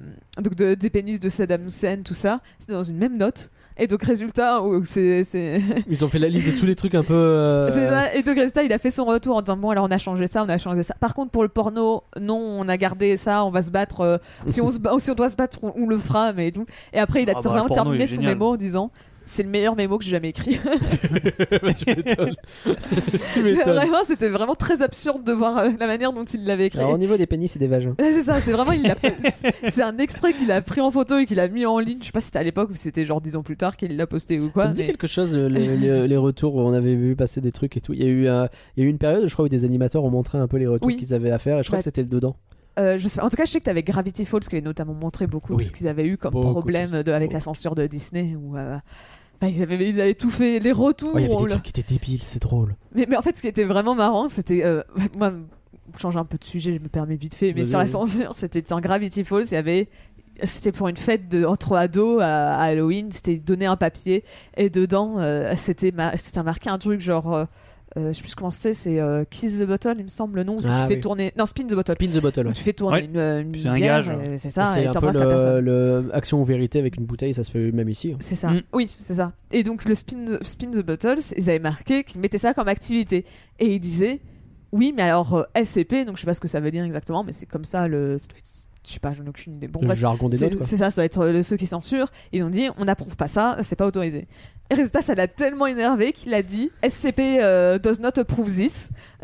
donc 0.42 0.56
de- 0.56 0.74
des 0.74 0.90
pénis 0.90 1.20
de 1.20 1.30
Saddam 1.30 1.66
Hussein 1.68 2.02
tout 2.04 2.14
ça 2.16 2.40
c'est 2.60 2.72
dans 2.72 2.82
une 2.84 2.98
même 2.98 3.18
note 3.18 3.52
et 3.78 3.88
donc 3.88 4.04
résultat 4.04 4.62
c'est 4.86 5.24
c'est 5.24 5.62
Ils 5.90 6.04
ont 6.06 6.10
fait 6.10 6.20
la 6.20 6.30
liste 6.30 6.48
de 6.54 6.58
tous 6.58 6.66
les 6.66 6.76
trucs 6.76 6.96
un 6.96 7.04
peu. 7.04 7.14
euh, 7.14 7.70
C'est 7.72 7.88
ça. 7.88 8.14
Et 8.16 8.24
donc, 8.24 8.36
résultat, 8.36 8.64
il 8.64 8.74
a 8.74 8.78
fait 8.80 8.92
son 8.92 9.06
retour 9.06 9.36
en 9.38 9.42
disant 9.42 9.58
Bon, 9.58 9.70
alors 9.70 9.86
on 9.86 9.92
a 9.92 9.98
changé 9.98 10.28
ça, 10.28 10.44
on 10.44 10.50
a 10.50 10.58
changé 10.58 10.84
ça. 10.84 10.94
Par 11.00 11.14
contre, 11.14 11.32
pour 11.32 11.44
le 11.44 11.50
porno, 11.50 12.04
non, 12.20 12.38
on 12.38 12.68
a 12.70 12.78
gardé 12.78 13.18
ça, 13.18 13.44
on 13.46 13.52
va 13.52 13.62
se 13.62 13.72
battre. 13.72 14.02
euh, 14.02 14.18
si, 14.46 14.62
on 14.62 14.70
se 14.72 14.80
bat- 14.80 14.94
si 15.00 15.12
on 15.12 15.16
doit 15.16 15.30
se 15.30 15.36
battre, 15.36 15.60
on, 15.62 15.74
on 15.76 15.88
le 15.88 15.98
fera, 15.98 16.34
mais 16.34 16.52
tout. 16.52 16.66
Et 16.94 17.00
après, 17.00 17.24
il 17.24 17.30
a 17.30 17.34
Ah 17.36 17.40
bah, 17.42 17.50
vraiment 17.50 17.68
il 17.70 17.74
terminé 17.74 18.08
son 18.08 18.16
génial. 18.16 18.34
mémo 18.34 18.54
en 18.54 18.56
disant 18.58 18.92
C'est 19.30 19.44
le 19.44 19.50
meilleur 19.50 19.76
mémo 19.76 19.98
que 19.98 20.06
j'ai 20.06 20.12
jamais 20.12 20.30
écrit. 20.30 20.58
tu 21.78 21.86
m'étonnes. 21.86 22.36
tu 23.34 23.44
m'étonnes. 23.44 23.76
vraiment, 23.76 24.04
c'était 24.06 24.30
vraiment 24.30 24.56
très 24.56 24.82
absurde 24.82 25.24
de 25.26 25.34
voir 25.34 25.58
euh, 25.58 25.70
la 25.80 25.86
manière 25.88 26.14
dont 26.14 26.24
il 26.24 26.46
l'avait 26.46 26.68
écrit. 26.68 26.80
Alors 26.80 26.94
au 26.94 26.98
niveau 26.98 27.18
des 27.18 27.26
pénis 27.28 27.54
et 27.56 27.60
des 27.60 27.68
vagins. 27.68 27.94
c'est 28.00 28.24
ça, 28.24 28.40
c'est 28.40 28.52
vraiment, 28.54 28.72
il 28.72 28.90
c'est 29.70 29.84
un 29.84 29.98
extrait 29.98 30.32
qu'il 30.34 30.50
a 30.52 30.62
pris 30.62 30.80
en 30.82 30.92
photo 30.92 31.18
et 31.18 31.26
qu'il 31.26 31.40
a 31.42 31.48
mis 31.50 31.66
en 31.66 31.78
ligne. 31.80 31.98
Je 32.00 32.06
sais 32.06 32.12
pas 32.14 32.22
si 32.22 32.28
c'était 32.28 32.40
à 32.40 32.44
l'époque 32.44 32.70
ou 32.72 32.76
si 32.76 32.84
c'était 32.84 33.06
genre 33.06 33.20
10 33.22 33.36
ans 33.36 33.44
plus 33.44 33.58
tard 33.58 33.76
qu'il 33.76 33.96
l'a 33.98 34.08
posté 34.08 34.40
ou 34.40 34.50
quoi. 34.50 34.64
ça 34.64 34.70
me 34.70 34.74
dit 34.74 34.82
mais- 34.82 34.88
quelque 34.88 35.08
chose, 35.08 35.36
euh, 35.36 35.48
les, 35.50 35.76
les- 35.76 36.08
les 36.08 36.18
retours 36.18 36.56
où 36.56 36.62
on 36.62 36.72
avait 36.74 36.96
vu 36.96 37.16
passer 37.18 37.42
des 37.42 37.52
trucs 37.52 37.76
et 37.76 37.82
tout. 37.82 37.94
Il 37.94 38.02
y 38.02 38.06
a 38.06 38.10
eu, 38.10 38.28
un- 38.30 38.48
il 38.78 38.84
y 38.84 38.86
a 38.86 38.88
eu 38.88 38.90
une 38.90 38.98
période, 38.98 39.28
je 39.28 39.34
crois, 39.34 39.46
où 39.46 39.50
des 39.50 39.66
animateurs 39.66 40.04
ont 40.06 40.10
montré 40.10 40.38
un 40.38 40.48
peu 40.48 40.58
les 40.58 40.68
retours 40.68 40.88
Oui. 40.88 40.96
qu'ils 40.96 41.14
avaient 41.14 41.32
à 41.32 41.38
faire 41.38 41.60
et 41.60 41.64
je 41.64 41.68
crois 41.68 41.78
Bah, 41.78 41.82
que 41.82 41.84
c'était 41.84 42.04
dedans. 42.06 42.38
Euh, 42.80 42.98
je 43.00 43.08
sais 43.08 43.20
pas. 43.20 43.26
En 43.26 43.30
tout 43.30 43.36
cas, 43.36 43.46
je 43.46 43.52
sais 43.52 43.60
que 43.60 43.64
tu 43.64 43.70
avais 43.72 43.82
Gravity 43.82 44.24
Falls 44.24 44.42
qui 44.42 44.56
avait 44.56 44.62
notamment 44.64 44.94
montré 44.94 45.26
beaucoup 45.26 45.56
Oui. 45.56 45.64
de 45.64 45.68
ce 45.68 45.74
qu'ils 45.74 45.88
avaient 45.88 46.06
eu 46.06 46.16
comme 46.18 46.32
Beaucoup 46.34 46.52
problème 46.52 47.02
de- 47.02 47.12
avec 47.12 47.34
la 47.34 47.40
censure 47.40 47.74
de 47.74 47.88
Disney. 47.88 48.36
Où, 48.40 48.56
euh, 48.56 48.78
bah, 49.42 49.48
ils, 49.48 49.62
avaient, 49.62 49.90
ils 49.90 50.02
avaient 50.02 50.14
tout 50.14 50.30
fait, 50.30 50.60
les 50.60 50.72
retours. 50.72 51.12
Oh, 51.14 51.18
il 51.20 51.24
y 51.24 51.26
avait 51.26 51.36
des 51.36 51.44
l'a- 51.44 51.50
trucs 51.50 51.64
qui 51.64 51.70
étaient 51.80 51.94
débiles, 51.94 52.24
c'est 52.24 52.42
drôle. 52.42 52.76
mais, 52.94 53.06
mais 53.08 53.16
en 53.18 53.22
fait, 53.22 53.36
ce 53.38 53.42
qui 53.42 53.48
était 53.48 53.64
vraiment 53.66 53.96
marrant, 53.96 54.28
c'était. 54.30 54.64
euh, 54.64 54.82
moi, 55.18 55.32
changer 55.98 56.20
un 56.20 56.26
peu 56.26 56.38
de 56.38 56.44
sujet, 56.44 56.74
je 56.78 56.80
me 56.84 56.90
permets 56.90 57.16
vite 57.16 57.36
fait, 57.36 57.54
mais 57.54 57.64
sur 57.64 57.80
la 57.80 57.88
censure, 57.88 58.34
c'était 58.38 58.62
dans 58.62 58.80
Gravity 58.82 59.24
Falls, 59.24 59.46
il 59.46 59.54
y 59.54 59.58
avait. 59.58 59.88
c'était 60.44 60.72
pour 60.72 60.88
une 60.90 60.98
fête 60.98 61.30
de, 61.30 61.46
entre 61.46 61.76
ados 61.76 62.22
à, 62.22 62.56
à 62.58 62.64
Halloween. 62.64 63.12
C'était 63.12 63.36
donner 63.38 63.66
un 63.68 63.78
papier 63.78 64.24
et 64.58 64.70
dedans, 64.70 65.16
euh, 65.20 65.54
c'était 65.56 65.92
ma- 65.92 66.18
c'était 66.18 66.44
marqué 66.44 66.70
un 66.70 66.78
truc 66.78 67.00
genre. 67.00 67.46
Euh, 67.98 68.00
euh, 68.00 68.14
je 68.14 68.18
sais 68.18 68.22
plus 68.24 68.36
comment 68.36 68.52
c'était, 68.52 68.74
c'est 68.74 69.00
euh, 69.00 69.24
Kiss 69.30 69.60
the 69.60 69.64
Bottle, 69.64 69.96
il 69.98 70.04
me 70.04 70.08
semble, 70.10 70.42
non 70.44 70.56
Où 70.58 70.62
si 70.62 70.68
Ah, 70.72 70.84
tu 70.88 70.94
fais 70.94 71.00
tourner. 71.00 71.34
Non, 71.38 71.46
Spin 71.46 71.66
the 71.66 71.74
Bottle. 71.74 71.94
Spin 71.94 72.08
the 72.08 72.22
bottle. 72.22 72.46
Où 72.46 72.48
ouais. 72.50 72.54
tu 72.54 72.64
fais 72.64 72.74
tourner 72.74 72.98
Ouais. 73.00 73.06
une, 73.06 73.18
euh, 73.18 73.42
une 73.42 73.56
C'est 73.56 73.68
un 73.68 73.80
gage. 73.80 74.10
et 74.24 74.38
C'est 74.38 74.50
ça, 74.52 74.74
c'est 74.74 74.84
et 74.84 74.88
un 74.88 74.94
peu 74.94 75.12
le, 75.12 75.60
le 75.62 76.10
action 76.14 76.40
ou 76.42 76.44
vérité 76.44 76.80
avec 76.80 76.98
une 76.98 77.06
bouteille, 77.06 77.34
ça 77.34 77.44
se 77.44 77.52
fait 77.52 77.72
même 77.72 77.90
ici. 77.90 78.12
hein. 78.14 78.18
C'est 78.22 78.36
ça. 78.36 78.50
Mm. 78.50 78.62
Oui, 78.74 78.88
c'est 78.98 79.14
ça. 79.16 79.32
Et 79.52 79.64
donc 79.64 79.86
le 79.86 79.96
spin 79.96 80.26
the, 80.26 80.44
spin 80.46 80.72
the 80.72 80.86
bottle, 80.86 81.16
c'est- 81.20 81.36
ils 81.38 81.50
avaient 81.50 81.60
marqué 81.60 82.04
qu'ils 82.04 82.22
mettaient 82.22 82.38
ça 82.38 82.54
comme 82.54 82.68
activité. 82.68 83.26
Et 83.60 83.74
ils 83.76 83.80
disaient, 83.80 84.20
oui, 84.72 84.94
mais 84.96 85.04
alors 85.04 85.34
euh, 85.34 85.44
SCP, 85.64 86.06
donc 86.06 86.18
je 86.18 86.22
sais 86.22 86.26
pas 86.28 86.34
ce 86.34 86.42
que 86.42 86.48
ça 86.48 86.60
veut 86.60 86.72
dire 86.72 86.84
exactement, 86.84 87.24
mais 87.24 87.32
c'est 87.32 87.46
comme 87.46 87.66
ça 87.66 87.88
le. 87.88 88.18
Je 88.86 88.94
sais 88.94 89.00
pas, 89.00 89.12
j'en 89.12 89.26
ai 89.26 89.30
aucune 89.30 89.56
idée. 89.56 89.68
Bon, 89.68 89.82
le 89.82 89.88
bref, 89.88 90.00
jargon 90.00 90.28
des 90.28 90.38
c'est 90.38 90.46
notes. 90.46 90.60
quoi. 90.60 90.66
c'est 90.66 90.78
ça, 90.78 90.90
ça 90.90 90.96
doit 91.02 91.06
être 91.06 91.22
euh, 91.22 91.42
ceux 91.42 91.58
qui 91.58 91.66
censurent. 91.66 92.08
Ils 92.32 92.42
ont 92.44 92.50
dit, 92.50 92.70
on 92.78 92.86
n'approuve 92.86 93.18
pas 93.18 93.28
ça, 93.28 93.58
c'est 93.62 93.76
pas 93.76 93.86
autorisé. 93.86 94.28
Et 94.70 94.76
résultat, 94.76 95.02
ça 95.02 95.16
l'a 95.16 95.28
tellement 95.28 95.66
énervé 95.66 96.12
qu'il 96.12 96.34
a 96.34 96.42
dit, 96.42 96.72
SCP 96.88 97.40
euh, 97.42 97.80
does 97.80 98.00
not 98.02 98.18
approve 98.20 98.48
this. 98.52 98.90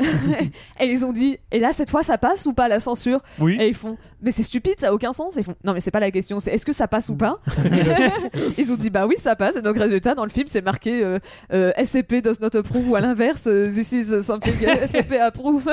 et 0.80 0.86
ils 0.86 1.04
ont 1.04 1.12
dit, 1.12 1.38
et 1.52 1.58
là, 1.60 1.72
cette 1.72 1.90
fois, 1.90 2.02
ça 2.02 2.16
passe 2.18 2.46
ou 2.46 2.52
pas 2.54 2.66
la 2.68 2.80
censure? 2.80 3.20
Oui. 3.38 3.56
et 3.60 3.68
ils 3.68 3.74
font, 3.74 3.96
mais 4.22 4.30
c'est 4.30 4.42
stupide, 4.42 4.74
ça 4.78 4.88
a 4.88 4.92
aucun 4.92 5.12
sens. 5.12 5.36
Et 5.36 5.40
ils 5.40 5.44
font, 5.44 5.54
non, 5.62 5.74
mais 5.74 5.80
c'est 5.80 5.90
pas 5.90 6.00
la 6.00 6.10
question, 6.10 6.40
c'est 6.40 6.50
est-ce 6.52 6.64
que 6.64 6.72
ça 6.72 6.88
passe 6.88 7.10
ou 7.10 7.14
pas? 7.16 7.40
Ils 8.58 8.72
ont 8.72 8.76
dit, 8.76 8.90
bah 8.90 9.06
oui, 9.06 9.16
ça 9.18 9.36
passe. 9.36 9.56
Et 9.56 9.62
donc, 9.62 9.76
résultat, 9.76 10.14
dans 10.14 10.24
le 10.24 10.30
film, 10.30 10.46
c'est 10.48 10.62
marqué 10.62 11.04
euh, 11.04 11.18
euh, 11.52 11.72
SCP 11.82 12.22
does 12.22 12.40
not 12.40 12.56
approve 12.56 12.88
ou 12.88 12.96
à 12.96 13.00
l'inverse, 13.00 13.42
this 13.44 13.92
is 13.92 14.22
something 14.22 14.54
SCP 14.86 15.18
approve. 15.20 15.68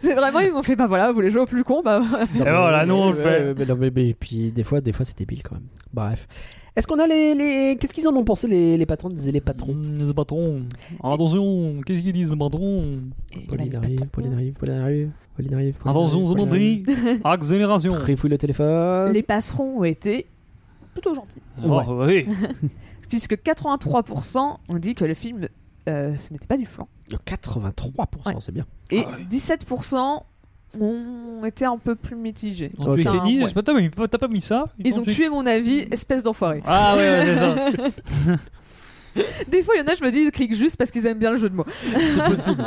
c'est 0.00 0.14
vraiment, 0.14 0.40
ils 0.40 0.52
ont 0.54 0.62
fait, 0.62 0.76
bah 0.76 0.86
voilà, 0.86 1.08
vous 1.08 1.14
voulez 1.14 1.30
jouer 1.30 1.42
au 1.42 1.46
plus 1.46 1.62
con, 1.64 1.82
bah. 1.84 2.00
Et 2.36 2.38
voilà, 2.38 2.86
nous, 2.86 2.94
on 2.94 3.10
le 3.10 3.16
fait. 3.16 3.54
mais 3.54 3.66
non, 3.66 3.76
mais- 3.76 3.92
mais- 3.94 4.14
puis 4.18 4.50
des 4.50 4.64
fois, 4.64 4.80
des 4.80 4.92
fois 4.92 5.04
c'est 5.04 5.16
débile 5.18 5.42
quand 5.42 5.54
même. 5.56 5.66
Bref. 5.92 6.26
Est-ce 6.76 6.86
qu'on 6.86 6.98
a 6.98 7.06
les, 7.06 7.34
les... 7.34 7.76
qu'est-ce 7.78 7.92
qu'ils 7.92 8.06
en 8.08 8.14
ont 8.14 8.24
pensé 8.24 8.46
les, 8.48 8.76
les 8.76 8.86
patrons 8.86 9.10
et 9.10 9.32
les 9.32 9.40
patrons 9.40 9.74
Mmh, 9.74 10.06
Les 10.06 10.14
patrons. 10.14 10.62
Attention, 11.02 11.80
qu'est-ce 11.84 12.00
qu'ils 12.02 12.12
disent, 12.12 12.30
les 12.30 12.36
patrons 12.38 13.00
Pauline 13.48 13.74
arrive, 13.74 14.06
Pauline 14.12 14.32
arrive, 14.34 14.52
Pauline 14.54 14.74
arrive, 14.78 15.10
Pauline 15.36 15.54
arrive. 15.54 15.76
Attention, 15.84 16.24
Zamandri. 16.26 16.84
Accélération. 17.24 17.90
arrive. 17.92 18.02
Trifouille 18.04 18.30
le 18.30 18.38
téléphone. 18.38 19.12
Les 19.12 19.22
passerons 19.22 19.78
ont 19.80 19.84
été 19.84 20.26
plutôt 20.92 21.14
gentils. 21.14 21.42
Oh, 21.64 21.80
oui. 22.06 22.26
Puisque 23.08 23.34
83% 23.34 24.56
ont 24.68 24.76
dit 24.78 24.94
que 24.94 25.04
le 25.04 25.14
film, 25.14 25.48
euh, 25.88 26.16
ce 26.18 26.32
n'était 26.32 26.46
pas 26.46 26.56
du 26.56 26.66
flan. 26.66 26.86
83%, 27.26 28.26
Ouais. 28.26 28.34
c'est 28.40 28.52
bien. 28.52 28.66
Et 28.92 29.02
Ah 29.04 29.10
ouais. 29.16 29.24
17% 29.28 30.22
ont 30.78 31.44
été 31.44 31.64
un 31.64 31.78
peu 31.78 31.94
plus 31.94 32.16
mitigés. 32.16 32.70
On 32.78 32.94
tué 32.94 33.02
C'est 33.02 33.08
un- 33.08 33.18
Kenny, 33.18 33.42
ouais. 33.42 33.50
t'as 34.08 34.18
pas 34.18 34.28
mis 34.28 34.40
ça 34.40 34.66
Ils 34.78 35.00
ont 35.00 35.04
tué 35.04 35.28
mon 35.28 35.46
avis, 35.46 35.86
espèce 35.90 36.22
d'enfoiré. 36.22 36.62
Ah 36.66 36.94
ouais, 36.96 37.08
ouais, 37.10 37.24
c'est 37.24 37.34
ça. 37.36 38.36
Des 39.48 39.62
fois, 39.62 39.74
il 39.76 39.80
y 39.80 39.82
en 39.82 39.86
a, 39.92 39.94
je 39.96 40.04
me 40.04 40.10
dis, 40.12 40.20
ils 40.20 40.30
cliquent 40.30 40.54
juste 40.54 40.76
parce 40.76 40.90
qu'ils 40.90 41.04
aiment 41.06 41.18
bien 41.18 41.32
le 41.32 41.36
jeu 41.36 41.48
de 41.50 41.54
mots. 41.56 41.66
C'est 42.00 42.22
possible. 42.24 42.64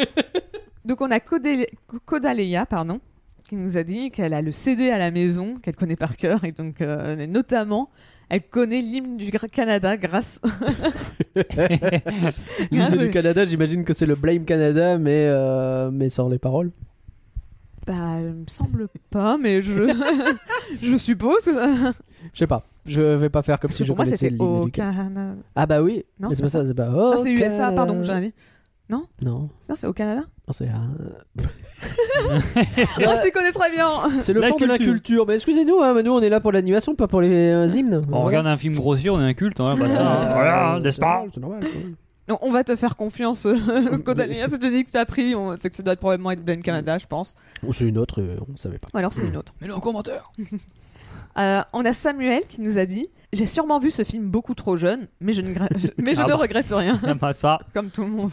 Donc, 0.84 1.00
on 1.00 1.10
a 1.10 1.18
Codalea, 1.18 2.66
pardon, 2.66 3.00
qui 3.48 3.56
nous 3.56 3.76
a 3.76 3.82
dit 3.82 4.12
qu'elle 4.12 4.32
a 4.34 4.42
le 4.42 4.52
CD 4.52 4.90
à 4.90 4.98
la 4.98 5.10
maison, 5.10 5.56
qu'elle 5.60 5.74
connaît 5.74 5.96
par 5.96 6.16
cœur, 6.16 6.44
et 6.44 6.52
donc, 6.52 6.80
euh, 6.80 7.26
notamment, 7.26 7.90
elle 8.28 8.42
connaît 8.42 8.80
l'hymne 8.80 9.16
du 9.16 9.30
Canada 9.52 9.96
grâce. 9.96 10.40
L'hymne 12.70 12.96
du 12.98 13.10
Canada, 13.10 13.44
j'imagine 13.44 13.84
que 13.84 13.92
c'est 13.92 14.06
le 14.06 14.14
Blame 14.14 14.44
Canada, 14.44 14.98
mais, 14.98 15.26
euh, 15.28 15.90
mais 15.92 16.08
sans 16.08 16.28
les 16.28 16.38
paroles. 16.38 16.70
Bah, 17.86 17.94
il 18.20 18.32
me 18.34 18.44
semble 18.48 18.88
pas, 19.10 19.38
mais 19.38 19.60
je, 19.62 19.84
je 20.82 20.96
suppose. 20.96 21.44
que 21.44 21.52
ça- 21.54 21.92
Je 22.32 22.38
sais 22.38 22.46
pas. 22.46 22.64
Je 22.84 23.00
vais 23.02 23.28
pas 23.28 23.42
faire 23.42 23.58
comme 23.60 23.68
Parce 23.68 23.76
si 23.76 23.82
que 23.82 23.86
je 23.86 23.90
pour 23.92 23.96
moi, 23.96 24.04
connaissais 24.04 24.30
c'était. 24.30 24.36
Ah 25.54 25.66
bah 25.66 25.82
oui. 25.82 26.04
Non, 26.20 26.28
mais 26.28 26.34
c'est 26.34 26.42
pas 26.42 26.48
ça, 26.48 26.64
c'est 26.66 26.74
pas. 26.74 26.88
Oh, 26.92 27.12
Ah, 27.14 27.16
c'est 27.22 27.32
USA, 27.32 27.70
pardon, 27.72 28.02
j'ai 28.02 28.20
dit. 28.20 28.34
Non. 28.88 29.04
Non, 29.20 29.48
c'est 29.74 29.86
au 29.86 29.92
Canada. 29.92 30.22
Non, 30.46 30.52
c'est 30.52 30.68
ah, 30.68 30.80
Ah, 33.06 33.16
c'est 33.22 33.30
connaît 33.32 33.52
très 33.52 33.70
bien. 33.70 33.88
c'est 34.20 34.32
le 34.32 34.40
La 34.40 34.48
fond 34.48 34.56
de 34.56 34.64
la 34.66 34.76
culture. 34.76 34.92
culture. 34.94 35.26
Mais 35.26 35.34
excusez-nous, 35.34 35.80
hein, 35.82 35.92
mais 35.94 36.02
nous 36.04 36.12
on 36.12 36.20
est 36.20 36.28
là 36.28 36.38
pour 36.40 36.52
l'animation, 36.52 36.94
pas 36.94 37.08
pour 37.08 37.20
les 37.20 37.50
euh, 37.52 37.66
hymnes. 37.66 38.00
On 38.12 38.22
regarde 38.22 38.46
un 38.46 38.56
film 38.56 38.74
grossier, 38.74 39.10
on 39.10 39.20
est 39.20 39.24
un 39.24 39.34
culte, 39.34 39.60
hein, 39.60 39.74
bah 39.78 39.88
ça, 39.88 40.00
Euh, 40.00 40.28
voilà, 40.34 40.72
hein, 40.74 40.80
n'est-ce 40.80 40.98
pas 40.98 41.06
normal, 41.24 41.30
C'est 41.34 41.40
normal. 41.40 41.60
c'est 41.64 41.74
normal. 41.74 41.92
On 42.40 42.50
va 42.50 42.64
te 42.64 42.74
faire 42.74 42.96
confiance, 42.96 43.46
euh, 43.46 43.98
Codalea. 44.04 44.48
Si 44.50 44.58
tu 44.58 44.70
dis 44.70 44.84
que 44.84 44.90
t'as 44.90 45.04
pris, 45.04 45.34
on- 45.36 45.54
c'est 45.56 45.70
que 45.70 45.76
ça 45.76 45.82
doit 45.84 45.92
être 45.92 46.00
probablement 46.00 46.32
être 46.32 46.44
Ben 46.44 46.60
Canada, 46.62 46.98
je 46.98 47.06
pense. 47.06 47.36
Ou 47.62 47.72
c'est 47.72 47.86
une 47.86 47.98
autre, 47.98 48.20
euh, 48.20 48.36
on 48.52 48.56
savait 48.56 48.78
pas. 48.78 48.88
Ou 48.94 48.98
alors 48.98 49.12
c'est 49.12 49.24
une 49.24 49.36
autre. 49.36 49.54
Mets-le 49.60 49.74
en 49.74 49.80
commentaire. 49.80 50.30
Euh, 51.38 51.62
on 51.74 51.84
a 51.84 51.92
Samuel 51.92 52.44
qui 52.48 52.62
nous 52.62 52.78
a 52.78 52.86
dit 52.86 53.08
J'ai 53.32 53.44
sûrement 53.46 53.78
vu 53.78 53.90
ce 53.90 54.04
film 54.04 54.30
beaucoup 54.30 54.54
trop 54.54 54.76
jeune, 54.78 55.06
mais 55.20 55.34
je 55.34 55.42
ne, 55.42 55.52
gra- 55.52 55.68
mais 55.98 56.14
je 56.14 56.20
Ah 56.20 56.24
ne 56.24 56.28
bah. 56.30 56.36
regrette 56.36 56.68
rien, 56.70 56.98
Ah 57.04 57.12
bah 57.20 57.32
ça. 57.34 57.58
comme 57.74 57.90
tout 57.90 58.02
le 58.02 58.08
monde. 58.08 58.30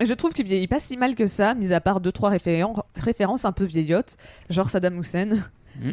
Je 0.00 0.12
trouve 0.12 0.32
qu'il 0.34 0.46
vieillit 0.46 0.68
pas 0.68 0.80
si 0.80 0.98
mal 0.98 1.14
que 1.14 1.26
ça, 1.26 1.54
mis 1.54 1.72
à 1.72 1.80
part 1.80 2.00
deux 2.00 2.12
trois 2.12 2.30
référen- 2.30 2.82
références 2.94 3.46
un 3.46 3.52
peu 3.52 3.64
vieillottes, 3.64 4.18
genre 4.50 4.68
Saddam 4.68 4.98
Hussein. 4.98 5.30
Mm. 5.80 5.90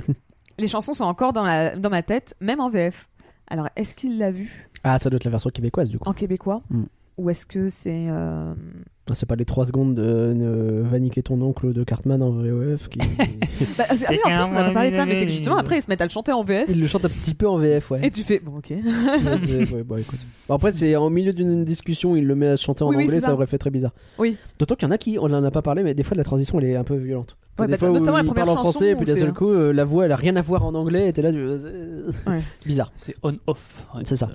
Les 0.57 0.67
chansons 0.67 0.93
sont 0.93 1.05
encore 1.05 1.31
dans, 1.31 1.43
la, 1.43 1.77
dans 1.77 1.89
ma 1.89 2.03
tête, 2.03 2.35
même 2.41 2.59
en 2.59 2.69
VF. 2.69 3.07
Alors, 3.49 3.69
est-ce 3.77 3.95
qu'il 3.95 4.17
l'a 4.17 4.31
vu? 4.31 4.67
Ah, 4.85 4.97
ça 4.99 5.09
doit 5.09 5.17
être 5.17 5.25
la 5.25 5.31
version 5.31 5.49
québécoise 5.49 5.89
du 5.89 5.99
coup. 5.99 6.07
en 6.07 6.13
québécois 6.13 6.61
Mm. 6.69 6.83
Ou 7.17 7.29
est-ce 7.29 7.45
que 7.45 7.69
c'est. 7.69 8.07
euh, 8.09 8.53
Ah, 9.09 9.13
C'est 9.15 9.25
pas 9.25 9.37
les 9.37 9.45
3 9.45 9.67
secondes 9.67 9.95
de 9.95 10.03
euh, 10.03 10.83
Va 10.83 10.99
niquer 10.99 11.23
ton 11.23 11.41
oncle 11.41 11.71
de 11.71 11.85
Cartman 11.85 12.21
en 12.21 12.31
VOF 12.31 12.89
qui. 12.89 12.99
Bah, 13.77 13.85
ah 13.89 13.93
oui, 14.09 14.17
en 14.25 14.43
plus, 14.43 14.49
on 14.49 14.53
n'a 14.53 14.63
pas 14.65 14.71
parlé 14.71 14.91
de 14.91 14.95
ça, 14.97 15.05
mais 15.05 15.15
c'est 15.15 15.25
que 15.25 15.31
justement 15.31 15.55
après 15.55 15.77
ils 15.77 15.81
se 15.81 15.87
mettent 15.89 16.01
à 16.01 16.05
le 16.05 16.09
chanter 16.09 16.33
en 16.33 16.43
VF. 16.43 16.65
Il 16.67 16.81
le 16.81 16.87
chante 16.87 17.05
un 17.05 17.09
petit 17.09 17.33
peu 17.33 17.47
en 17.47 17.57
VF, 17.57 17.89
ouais. 17.91 18.05
Et 18.05 18.11
tu 18.11 18.21
fais, 18.23 18.39
bon, 18.39 18.57
ok. 18.57 18.69
Ouais, 18.69 19.83
bon, 19.83 19.95
écoute. 19.95 20.19
Bon, 20.49 20.55
après, 20.55 20.73
c'est 20.73 20.93
en 20.97 21.09
milieu 21.09 21.31
d'une 21.31 21.63
discussion, 21.63 22.17
il 22.17 22.27
le 22.27 22.35
met 22.35 22.47
à 22.47 22.57
chanter 22.57 22.83
en 22.83 22.89
Oui, 22.89 23.05
anglais, 23.05 23.21
ça. 23.21 23.27
ça. 23.27 23.33
aurait 23.33 23.47
fait 23.47 23.57
très 23.59 23.69
bizarre. 23.69 23.93
Oui. 24.19 24.35
D'autant 24.59 24.75
qu'il 24.75 24.85
y 24.85 24.91
en 24.91 24.93
a 24.93 24.97
qui, 24.97 25.17
on 25.17 25.23
en 25.25 25.43
a 25.43 25.51
pas 25.51 25.61
parlé, 25.61 25.83
mais 25.83 25.93
des 25.93 26.03
fois 26.03 26.17
la 26.17 26.25
transition 26.25 26.59
elle 26.59 26.65
est 26.65 26.75
un 26.75 26.83
peu 26.83 26.95
violente. 26.95 27.37
Ouais, 27.59 27.67
des 27.67 27.71
bah, 27.71 27.77
fois 27.77 27.91
où 27.91 27.93
notamment 27.93 28.17
la 28.17 28.23
il 28.23 28.27
première 28.27 28.45
parle 28.45 28.57
en 28.57 28.61
français, 28.61 28.89
et 28.89 28.93
où 28.93 28.97
puis 28.97 29.05
d'un 29.05 29.15
seul 29.15 29.31
coup, 29.31 29.49
euh, 29.49 29.71
la 29.71 29.85
voix 29.85 30.03
elle 30.05 30.11
a 30.11 30.17
rien 30.17 30.35
à 30.35 30.41
voir 30.41 30.65
en 30.65 30.75
anglais, 30.75 31.07
et 31.07 31.13
t'es 31.13 31.21
là, 31.21 31.31
tu- 31.31 31.37
euh, 31.37 32.11
Ouais. 32.27 32.41
bizarre. 32.65 32.91
C'est 32.93 33.15
on-off. 33.23 33.87
C'est 34.03 34.17
ça. 34.17 34.29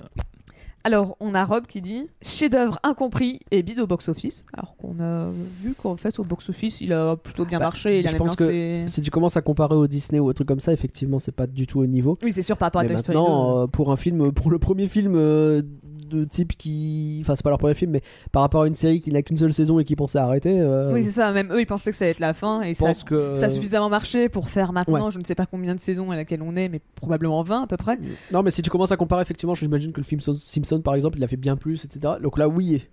Alors, 0.82 1.16
on 1.20 1.34
a 1.34 1.44
Rob 1.44 1.66
qui 1.66 1.82
dit 1.82 2.06
chef-d'œuvre 2.22 2.78
incompris 2.82 3.40
et 3.50 3.62
bide 3.62 3.80
au 3.80 3.86
box-office. 3.86 4.44
Alors 4.54 4.76
qu'on 4.76 4.98
a 5.00 5.28
vu 5.60 5.74
qu'en 5.74 5.96
fait, 5.96 6.18
au 6.18 6.24
box-office, 6.24 6.80
il 6.80 6.92
a 6.92 7.16
plutôt 7.16 7.44
bien 7.44 7.58
Bah, 7.58 7.66
marché. 7.66 8.00
Il 8.00 8.06
a 8.06 8.08
je 8.08 8.14
même 8.14 8.26
pense 8.26 8.36
que 8.36 8.84
Si 8.86 9.02
tu 9.02 9.10
commences 9.10 9.36
à 9.36 9.42
comparer 9.42 9.74
au 9.74 9.86
Disney 9.86 10.18
ou 10.20 10.28
un 10.30 10.32
truc 10.32 10.48
comme 10.48 10.60
ça, 10.60 10.72
effectivement, 10.72 11.18
c'est 11.18 11.32
pas 11.32 11.46
du 11.46 11.66
tout 11.66 11.80
au 11.80 11.86
niveau. 11.86 12.18
Oui, 12.22 12.32
c'est 12.32 12.42
sûr, 12.42 12.56
par 12.56 12.68
rapport 12.68 12.80
à 12.80 12.86
Toy 12.86 12.96
Story 12.96 13.14
2. 13.16 13.20
maintenant, 13.22 13.62
euh, 13.62 13.66
pour 13.66 13.92
un 13.92 13.96
film, 13.96 14.32
pour 14.32 14.50
le 14.50 14.58
premier 14.58 14.86
film 14.86 15.14
euh, 15.16 15.62
de 16.10 16.24
type 16.24 16.56
qui. 16.58 17.18
Enfin, 17.22 17.34
c'est 17.34 17.42
pas 17.42 17.48
leur 17.50 17.58
premier 17.58 17.72
film, 17.74 17.92
mais 17.92 18.02
par 18.32 18.42
rapport 18.42 18.62
à 18.62 18.66
une 18.66 18.74
série 18.74 19.00
qui 19.00 19.10
n'a 19.10 19.22
qu'une 19.22 19.36
seule 19.38 19.52
saison 19.54 19.78
et 19.78 19.84
qui 19.84 19.96
pensait 19.96 20.18
arrêter, 20.18 20.60
euh, 20.60 20.92
Oui, 20.92 21.02
c'est 21.02 21.10
ça. 21.12 21.32
Même 21.32 21.50
eux, 21.52 21.60
ils 21.60 21.66
pensaient 21.66 21.90
que 21.90 21.96
ça 21.96 22.04
allait 22.04 22.12
être 22.12 22.20
la 22.20 22.34
fin. 22.34 22.60
Et 22.62 22.74
ça, 22.74 22.92
que. 23.06 23.34
ça 23.36 23.46
a 23.46 23.48
suffisamment 23.48 23.88
marché 23.88 24.28
pour 24.28 24.48
faire 24.48 24.72
maintenant, 24.72 25.06
Ouais. 25.06 25.10
je 25.10 25.18
ne 25.18 25.24
sais 25.24 25.34
pas 25.34 25.46
combien 25.46 25.74
de 25.74 25.80
saisons 25.80 26.10
à 26.10 26.16
laquelle 26.16 26.42
on 26.42 26.56
est, 26.56 26.68
mais 26.68 26.80
probablement 26.96 27.42
20 27.42 27.62
à 27.62 27.66
peu 27.66 27.76
près. 27.76 27.98
Non, 28.32 28.42
mais 28.42 28.50
si 28.50 28.60
tu 28.62 28.68
commences 28.70 28.92
à 28.92 28.96
comparer, 28.96 29.22
effectivement, 29.22 29.54
j'imagine 29.54 29.92
que 29.92 30.00
le 30.00 30.04
film 30.04 30.20
So- 30.20 30.34
Simpson, 30.34 30.80
par 30.82 30.94
exemple, 30.94 31.16
il 31.18 31.24
a 31.24 31.28
fait 31.28 31.36
bien 31.36 31.56
plus, 31.56 31.84
etc. 31.84 32.14
Donc 32.22 32.36
là, 32.36 32.48
oui, 32.48 32.84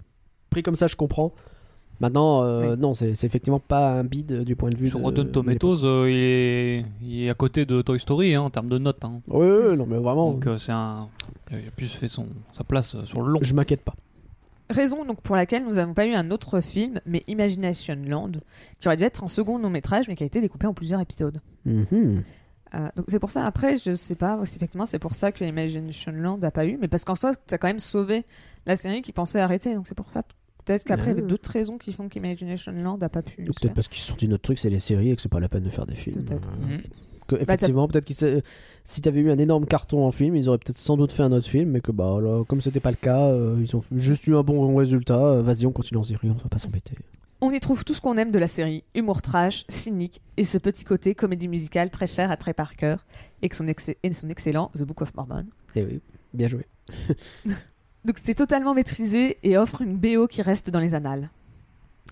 pris 0.50 0.64
comme 0.64 0.76
ça, 0.76 0.88
je 0.88 0.96
comprends. 0.96 1.34
Maintenant, 2.00 2.44
euh, 2.44 2.76
non, 2.76 2.94
c'est 2.94 3.10
effectivement 3.24 3.60
pas 3.60 3.90
un 4.00 4.04
bid 4.04 4.32
euh, 4.32 4.44
du 4.44 4.56
point 4.56 4.70
de 4.70 4.78
vue 4.78 4.90
Sur 4.90 5.00
de. 5.00 5.04
Rotten 5.06 5.32
Tomatoes, 5.32 5.84
euh, 5.84 6.10
il, 6.10 6.16
est... 6.18 6.86
il 7.02 7.24
est 7.24 7.30
à 7.30 7.34
côté 7.34 7.66
de 7.66 7.82
Toy 7.82 8.00
Story 8.00 8.36
hein, 8.36 8.42
en 8.42 8.50
termes 8.52 8.70
de 8.70 8.78
notes. 8.78 9.04
hein. 9.04 9.22
Ouais, 9.28 9.40
ouais, 9.70 9.76
non, 9.76 9.88
mais 9.88 9.98
vraiment, 9.98 10.32
Donc 10.34 10.46
euh, 10.46 10.58
c'est 10.60 10.72
un. 10.72 11.08
Il 11.52 11.58
a 11.58 11.72
plus 11.76 11.88
fait 11.92 12.08
son... 12.08 12.28
sa 12.52 12.64
place 12.64 12.94
euh, 12.96 13.06
sur 13.06 13.22
le 13.22 13.32
long. 13.32 13.40
je 13.42 13.54
m'inquiète 13.56 13.82
pas. 13.82 13.96
Raison 14.70 15.06
donc 15.06 15.22
pour 15.22 15.36
laquelle 15.38 15.64
nous 15.64 15.76
n'avons 15.76 15.94
pas 15.94 16.06
eu 16.06 16.14
un 16.14 16.30
autre 16.30 16.60
film, 16.62 17.00
mais 17.06 17.24
Imagination 17.28 17.98
Land, 18.06 18.32
qui 18.80 18.88
aurait 18.90 18.98
dû 18.98 19.04
être 19.06 19.24
un 19.24 19.30
second 19.30 19.58
long 19.58 19.70
métrage, 19.70 20.08
mais 20.10 20.16
qui 20.16 20.24
a 20.24 20.26
été 20.26 20.42
découpé 20.42 20.68
en 20.68 20.74
plusieurs 20.74 21.00
épisodes. 21.00 21.40
Mhm. 21.66 22.24
Euh, 22.76 22.90
donc 22.98 23.06
c'est 23.08 23.20
pour 23.20 23.32
ça, 23.32 23.46
après, 23.46 23.76
je 23.78 23.96
sais 23.96 24.16
pas 24.16 24.38
si 24.44 24.58
effectivement 24.58 24.86
c'est 24.86 25.00
pour 25.00 25.16
ça 25.16 25.32
que 25.32 25.46
Imagination 25.46 26.12
Land 26.12 26.40
n'a 26.40 26.52
pas 26.52 26.66
eu, 26.66 26.78
mais 26.82 26.90
parce 26.90 27.06
qu'en 27.06 27.16
soi, 27.16 27.32
ça 27.48 27.56
a 27.56 27.58
quand 27.58 27.68
même 27.70 27.80
sauvé 27.80 28.26
la 28.66 28.76
série 28.76 29.02
qui 29.02 29.14
pensait 29.14 29.40
arrêter, 29.40 29.74
donc 29.74 29.88
c'est 29.88 29.96
pour 29.96 30.10
ça. 30.10 30.24
Peut-être 30.68 30.84
qu'après, 30.84 31.06
il 31.08 31.10
y 31.10 31.12
avait 31.14 31.22
Ah. 31.24 31.28
d'autres 31.28 31.50
raisons 31.50 31.78
qui 31.78 31.94
font 31.94 32.10
qu'Imagination 32.10 32.72
Land 32.74 32.98
n'a 32.98 33.10
pas 33.10 33.22
pu. 33.22 33.42
Ou 33.42 33.46
peut-être 33.54 33.74
parce 33.74 33.88
qu'ils 33.88 34.02
se 34.02 34.10
sont 34.10 34.16
dit 34.18 34.28
notre 34.28 34.44
truc, 34.44 34.60
c'est 34.60 34.70
les 34.70 34.80
séries 34.80 35.12
et 35.12 35.16
que 35.16 35.22
c'est 35.22 35.30
pas 35.32 35.40
la 35.40 35.48
peine 35.50 35.64
de 35.64 35.70
faire 35.70 35.86
des 35.86 35.96
films. 35.96 36.24
Peut-être. 36.26 36.50
Euh, 36.50 36.76
Mhm. 36.76 36.82
que, 37.28 37.36
effectivement, 37.38 37.88
peut-être 37.88 38.06
qu'ils 38.06 38.16
se- 38.16 38.42
si 38.84 39.02
t'avais 39.02 39.20
eu 39.22 39.32
un 39.32 39.38
énorme 39.38 39.66
carton 39.66 40.06
en 40.06 40.12
film, 40.12 40.36
ils 40.36 40.48
auraient 40.50 40.58
peut-être 40.60 40.78
sans 40.78 40.98
doute 40.98 41.12
fait 41.14 41.24
un 41.24 41.32
autre 41.32 41.48
film, 41.48 41.72
mais 41.72 41.82
que 41.82 41.92
bah 41.92 42.20
là, 42.22 42.44
comme 42.46 42.62
c'était 42.62 42.80
pas 42.80 42.92
le 42.92 42.98
cas, 42.98 43.28
euh, 43.28 43.58
ils 43.62 43.76
ont 43.76 43.82
juste 43.94 44.28
eu 44.28 44.36
un 44.36 44.44
bon 44.44 44.76
résultat. 44.76 45.18
euh, 45.18 45.42
Vas-y, 45.42 45.66
on 45.66 45.72
continue 45.72 46.00
en 46.00 46.04
série, 46.04 46.30
on 46.30 46.34
va 46.34 46.50
pas 46.50 46.58
s'embêter. 46.58 46.96
On 47.40 47.52
y 47.52 47.60
trouve 47.60 47.86
tout 47.86 47.94
ce 47.94 48.02
qu'on 48.02 48.18
aime 48.18 48.32
de 48.32 48.40
la 48.40 48.48
série 48.48 48.84
humour 48.96 49.22
trash, 49.22 49.64
cynique 49.70 50.22
et 50.38 50.44
ce 50.44 50.58
petit 50.58 50.84
côté 50.84 51.14
comédie 51.16 51.48
musicale 51.48 51.92
très 51.92 52.08
cher 52.08 52.32
à 52.32 52.36
Trey 52.38 52.54
Parker 52.54 52.96
et, 53.44 53.50
que 53.50 53.56
son, 53.56 53.68
ex- 53.68 53.92
et 54.02 54.12
son 54.14 54.30
excellent 54.30 54.72
The 54.76 54.82
Book 54.84 55.02
of 55.04 55.14
Mormon. 55.16 55.46
Et 55.76 55.84
oui, 55.84 56.02
bien 56.34 56.48
joué. 56.48 56.66
Donc 58.08 58.20
c'est 58.24 58.36
totalement 58.36 58.74
maîtrisé 58.74 59.38
et 59.44 59.58
offre 59.58 59.82
une 59.82 59.98
BO 59.98 60.28
qui 60.28 60.42
reste 60.42 60.72
dans 60.72 60.80
les 60.80 60.96
annales. 60.96 61.30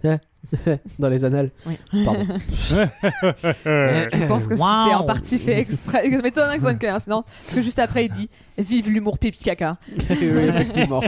Dans 0.99 1.09
les 1.09 1.23
annales. 1.25 1.49
Oui. 1.65 1.77
Pardon. 2.03 2.25
Je 2.59 4.27
pense 4.27 4.45
que 4.45 4.53
Waouh. 4.53 4.83
c'était 4.83 4.95
en 4.95 5.03
partie 5.05 5.39
fait 5.39 5.59
exprès. 5.59 6.11
Ça 6.11 6.21
m'étonne 6.21 6.49
que 6.49 6.55
ce 6.55 6.59
soit 6.61 6.71
une 6.73 6.79
coïncidence. 6.79 7.23
Parce 7.25 7.55
que 7.55 7.61
juste 7.61 7.79
après, 7.79 8.05
il 8.05 8.11
dit 8.11 8.29
Vive 8.57 8.89
l'humour 8.91 9.17
pipi 9.17 9.43
caca. 9.43 9.77
oui, 9.97 10.05
effectivement. 10.21 11.01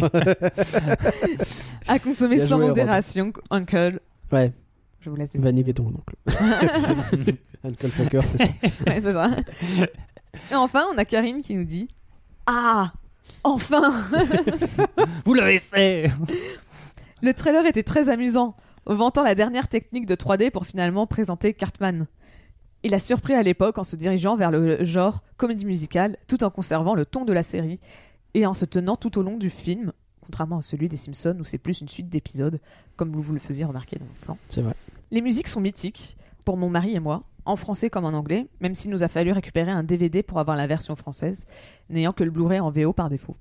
À 1.88 2.00
consommer 2.00 2.38
Bien 2.38 2.48
sans 2.48 2.58
joué, 2.58 2.68
modération, 2.70 3.34
Uncle. 3.52 4.00
ouais, 4.32 4.54
Je 5.02 5.10
vous 5.10 5.18
laisse 5.18 5.36
va 5.36 5.52
niquer 5.52 5.74
ton 5.74 5.88
oncle. 5.88 6.16
Uncle 7.64 7.88
Fucker, 7.90 8.22
c'est 8.24 8.38
ça. 8.38 8.84
Ouais, 8.88 9.02
c'est 9.02 9.14
ça. 9.14 9.30
Et 10.52 10.56
enfin, 10.56 10.86
on 10.94 10.98
a 10.98 11.06
Karine 11.06 11.42
qui 11.42 11.54
nous 11.54 11.66
dit 11.66 11.90
Ah 12.48 12.94
Enfin 13.44 14.04
Vous 15.26 15.34
l'avez 15.34 15.60
fait 15.60 16.12
Le 17.22 17.34
trailer 17.34 17.66
était 17.66 17.84
très 17.84 18.10
amusant, 18.10 18.56
vantant 18.86 19.24
la 19.24 19.36
dernière 19.36 19.68
technique 19.68 20.06
de 20.06 20.16
3D 20.16 20.52
pour 20.52 20.66
finalement 20.66 21.08
présenter 21.08 21.54
Cartman. 21.54 22.08
Il 22.84 22.94
a 22.94 23.00
surpris 23.00 23.34
à 23.34 23.44
l'époque 23.44 23.78
en 23.78 23.84
se 23.84 23.96
dirigeant 23.96 24.36
vers 24.36 24.52
le 24.52 24.84
genre 24.84 25.24
comédie 25.38 25.66
musicale 25.66 26.18
tout 26.28 26.44
en 26.44 26.50
conservant 26.50 26.94
le 26.94 27.06
ton 27.06 27.26
de 27.26 27.34
la 27.34 27.44
série 27.44 27.80
et 28.34 28.46
en 28.46 28.54
se 28.54 28.66
tenant 28.66 28.96
tout 28.96 29.18
au 29.18 29.24
long 29.24 29.38
du 29.38 29.50
film, 29.50 29.94
contrairement 30.22 30.60
à 30.60 30.62
celui 30.62 30.90
des 30.90 30.98
Simpsons 30.98 31.38
où 31.40 31.44
c'est 31.44 31.58
plus 31.58 31.82
une 31.82 31.88
suite 31.88 32.10
d'épisodes, 32.10 32.60
comme 32.96 33.12
vous 33.14 33.34
le 33.34 33.40
faisiez 33.40 33.66
remarquer 33.66 33.98
dans 33.98 34.06
le 34.06 34.24
flanc. 34.24 34.38
C'est 34.50 34.62
vrai. 34.62 34.76
Les 35.10 35.22
musiques 35.22 35.48
sont 35.48 35.62
mythiques, 35.62 36.18
pour 36.46 36.56
mon 36.56 36.70
mari 36.70 36.96
et 36.96 37.00
moi, 37.00 37.24
en 37.48 37.56
français 37.56 37.90
comme 37.90 38.06
en 38.06 38.10
anglais, 38.14 38.48
même 38.62 38.76
s'il 38.76 38.92
nous 38.92 39.04
a 39.04 39.08
fallu 39.08 39.32
récupérer 39.32 39.72
un 39.72 39.84
DVD 39.84 40.22
pour 40.24 40.40
avoir 40.40 40.56
la 40.58 40.68
version 40.68 40.96
française, 40.96 41.46
n'ayant 41.90 42.12
que 42.14 42.24
le 42.24 42.32
Blu-ray 42.32 42.60
en 42.60 42.70
VO 42.70 42.94
par 42.94 43.10
défaut. 43.10 43.36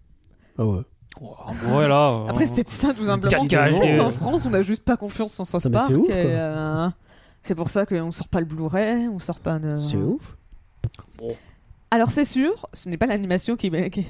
Ah 0.58 0.64
ouais. 0.64 0.80
Ouais, 1.20 1.88
là. 1.88 2.10
euh, 2.10 2.26
Après, 2.28 2.46
c'était 2.46 2.64
ça 2.70 2.92
tout 2.94 3.04
simplement. 3.06 3.46
Peut-être 3.46 3.96
qu'en 3.96 4.10
France, 4.10 4.44
on 4.46 4.50
n'a 4.50 4.62
juste 4.62 4.82
pas 4.84 4.96
confiance 4.96 5.38
en 5.40 5.44
South 5.44 5.60
Ça, 5.60 5.68
mais 5.68 5.76
Park. 5.76 5.88
c'est 5.88 5.94
ouf, 5.96 6.08
et, 6.10 6.12
quoi. 6.12 6.20
euh, 6.30 6.88
c'est 7.42 7.54
pour 7.54 7.70
ça 7.70 7.86
qu'on 7.86 8.10
sort 8.12 8.28
pas 8.28 8.40
le 8.40 8.46
Blu-ray, 8.46 9.08
on 9.08 9.18
sort 9.18 9.40
pas 9.40 9.58
de... 9.58 9.76
C'est 9.76 9.96
ouf. 9.96 10.36
Alors 11.90 12.10
c'est 12.10 12.24
sûr, 12.24 12.66
ce 12.72 12.88
n'est 12.88 12.96
pas 12.98 13.06
l'animation 13.06 13.56
qui... 13.56 13.70
qui- 13.90 14.06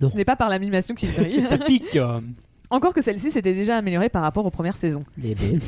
Non. 0.00 0.08
Ce 0.08 0.16
n'est 0.16 0.24
pas 0.24 0.36
par 0.36 0.48
l'animation 0.48 0.94
qui 0.94 1.06
brille. 1.06 1.44
Ça 1.44 1.58
pique. 1.58 1.96
euh. 1.96 2.20
Encore 2.70 2.94
que 2.94 3.02
celle-ci 3.02 3.30
s'était 3.30 3.54
déjà 3.54 3.76
améliorée 3.76 4.08
par 4.08 4.22
rapport 4.22 4.44
aux 4.44 4.50
premières 4.50 4.76
saisons. 4.76 5.04
Les 5.18 5.34
bébés. 5.36 5.60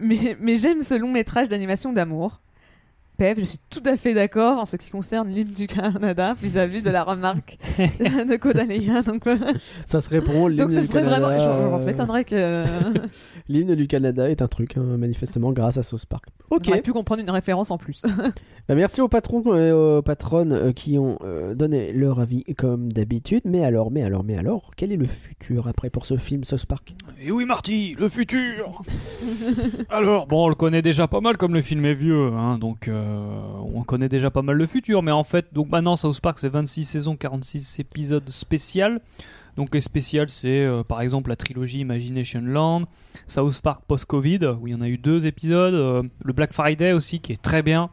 Mais, 0.00 0.36
mais 0.40 0.56
j'aime 0.56 0.82
ce 0.82 0.94
long 0.94 1.10
métrage 1.10 1.48
d'animation 1.48 1.92
d'amour. 1.92 2.40
Pev, 3.16 3.38
je 3.38 3.44
suis 3.44 3.58
tout 3.70 3.82
à 3.86 3.96
fait 3.96 4.12
d'accord 4.12 4.58
en 4.58 4.64
ce 4.64 4.76
qui 4.76 4.90
concerne 4.90 5.28
l'hymne 5.28 5.52
du 5.52 5.68
Canada 5.68 6.34
vis-à-vis 6.40 6.82
de 6.82 6.90
la 6.90 7.04
remarque 7.04 7.58
de 7.78 8.36
Kodaleya. 8.36 9.02
Donc, 9.02 9.26
euh, 9.28 9.36
Ça 9.86 10.00
se 10.00 10.08
répond. 10.08 10.48
donc 10.48 10.50
l'hymne 10.50 10.70
ça 10.70 10.80
du 10.80 10.86
serait 10.88 11.02
Canada, 11.04 11.20
vraiment... 11.20 11.38
Je, 11.38 11.78
je 11.78 11.82
euh, 11.82 11.86
m'étonnerait 11.86 12.24
que... 12.24 12.64
L'hymne 13.48 13.76
du 13.76 13.86
Canada 13.86 14.28
est 14.28 14.42
un 14.42 14.48
truc, 14.48 14.76
hein, 14.76 14.82
manifestement, 14.98 15.52
grâce 15.52 15.76
à 15.78 15.84
South 15.84 16.06
Park. 16.06 16.24
On 16.50 16.56
Ok. 16.56 16.68
aurait 16.68 16.82
pu 16.82 16.92
comprendre 16.92 17.20
une 17.22 17.30
référence 17.30 17.70
en 17.70 17.78
plus. 17.78 18.02
Bah, 18.66 18.74
merci 18.74 19.02
aux 19.02 19.08
patrons 19.08 19.54
et 19.54 19.72
aux 19.72 20.00
patronnes 20.00 20.52
euh, 20.54 20.72
qui 20.72 20.96
ont 20.98 21.18
euh, 21.22 21.54
donné 21.54 21.92
leur 21.92 22.18
avis 22.18 22.44
comme 22.56 22.90
d'habitude. 22.90 23.42
Mais 23.44 23.62
alors, 23.62 23.90
mais 23.90 24.02
alors, 24.02 24.24
mais 24.24 24.38
alors, 24.38 24.70
quel 24.74 24.90
est 24.90 24.96
le 24.96 25.04
futur 25.04 25.68
après 25.68 25.90
pour 25.90 26.06
ce 26.06 26.16
film 26.16 26.44
South 26.44 26.64
Park? 26.64 26.94
Et 27.22 27.30
oui, 27.30 27.44
Marty, 27.44 27.94
le 27.98 28.08
futur 28.08 28.80
Alors, 29.90 30.26
bon, 30.26 30.46
on 30.46 30.48
le 30.48 30.54
connaît 30.54 30.80
déjà 30.80 31.06
pas 31.08 31.20
mal 31.20 31.36
comme 31.36 31.52
le 31.52 31.60
film 31.60 31.84
est 31.84 31.92
vieux, 31.92 32.28
hein, 32.32 32.56
donc 32.56 32.88
euh, 32.88 33.03
on 33.04 33.82
connaît 33.82 34.08
déjà 34.08 34.30
pas 34.30 34.42
mal 34.42 34.56
le 34.56 34.66
futur, 34.66 35.02
mais 35.02 35.12
en 35.12 35.24
fait, 35.24 35.52
donc 35.52 35.70
maintenant, 35.70 35.96
South 35.96 36.20
Park, 36.20 36.38
c'est 36.38 36.48
26 36.48 36.84
saisons, 36.84 37.16
46 37.16 37.78
épisodes 37.80 38.28
spécial. 38.30 39.00
Donc 39.56 39.72
les 39.74 39.80
spéciales, 39.80 40.30
c'est 40.30 40.64
euh, 40.64 40.82
par 40.82 41.00
exemple 41.00 41.30
la 41.30 41.36
trilogie 41.36 41.78
Imagination 41.78 42.40
Land, 42.42 42.86
South 43.28 43.60
Park 43.60 43.84
post-Covid, 43.86 44.40
où 44.60 44.66
il 44.66 44.72
y 44.72 44.74
en 44.74 44.80
a 44.80 44.88
eu 44.88 44.98
deux 44.98 45.26
épisodes, 45.26 45.74
euh, 45.74 46.02
le 46.24 46.32
Black 46.32 46.52
Friday 46.52 46.92
aussi, 46.92 47.20
qui 47.20 47.32
est 47.32 47.40
très 47.40 47.62
bien. 47.62 47.90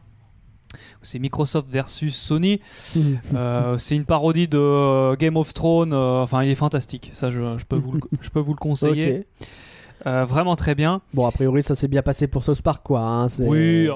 C'est 1.02 1.18
Microsoft 1.18 1.68
versus 1.70 2.16
Sony. 2.16 2.60
Euh, 3.34 3.78
c'est 3.78 3.94
une 3.96 4.04
parodie 4.04 4.48
de 4.48 4.58
euh, 4.58 5.16
Game 5.16 5.36
of 5.36 5.54
Thrones. 5.54 5.92
euh, 5.92 6.22
enfin, 6.22 6.42
il 6.42 6.50
est 6.50 6.54
fantastique. 6.54 7.10
Ça, 7.14 7.30
je, 7.30 7.40
je 7.58 7.64
peux, 7.64 7.76
vous 7.76 7.92
le, 7.92 8.00
je 8.20 8.28
peux 8.28 8.40
vous 8.40 8.52
le 8.52 8.58
conseiller. 8.60 9.26
Euh, 10.06 10.24
vraiment 10.24 10.56
très 10.56 10.74
bien. 10.74 11.00
Bon, 11.14 11.26
a 11.26 11.30
priori, 11.32 11.62
ça 11.62 11.74
s'est 11.74 11.88
bien 11.88 12.02
passé 12.02 12.26
pour 12.26 12.44
South 12.44 12.62
Park, 12.62 12.82
quoi. 12.84 13.00
hein, 13.00 13.26
Oui. 13.40 13.88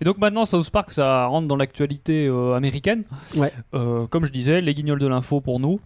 Et 0.00 0.04
donc 0.04 0.18
maintenant, 0.18 0.44
South 0.44 0.68
Park, 0.70 0.90
ça 0.90 1.26
rentre 1.26 1.46
dans 1.48 1.56
l'actualité 1.56 2.26
euh, 2.26 2.54
américaine. 2.54 3.04
Ouais. 3.36 3.52
Euh, 3.74 4.06
comme 4.06 4.24
je 4.24 4.32
disais, 4.32 4.60
les 4.60 4.74
guignols 4.74 4.98
de 4.98 5.06
l'info 5.06 5.40
pour 5.40 5.60
nous. 5.60 5.80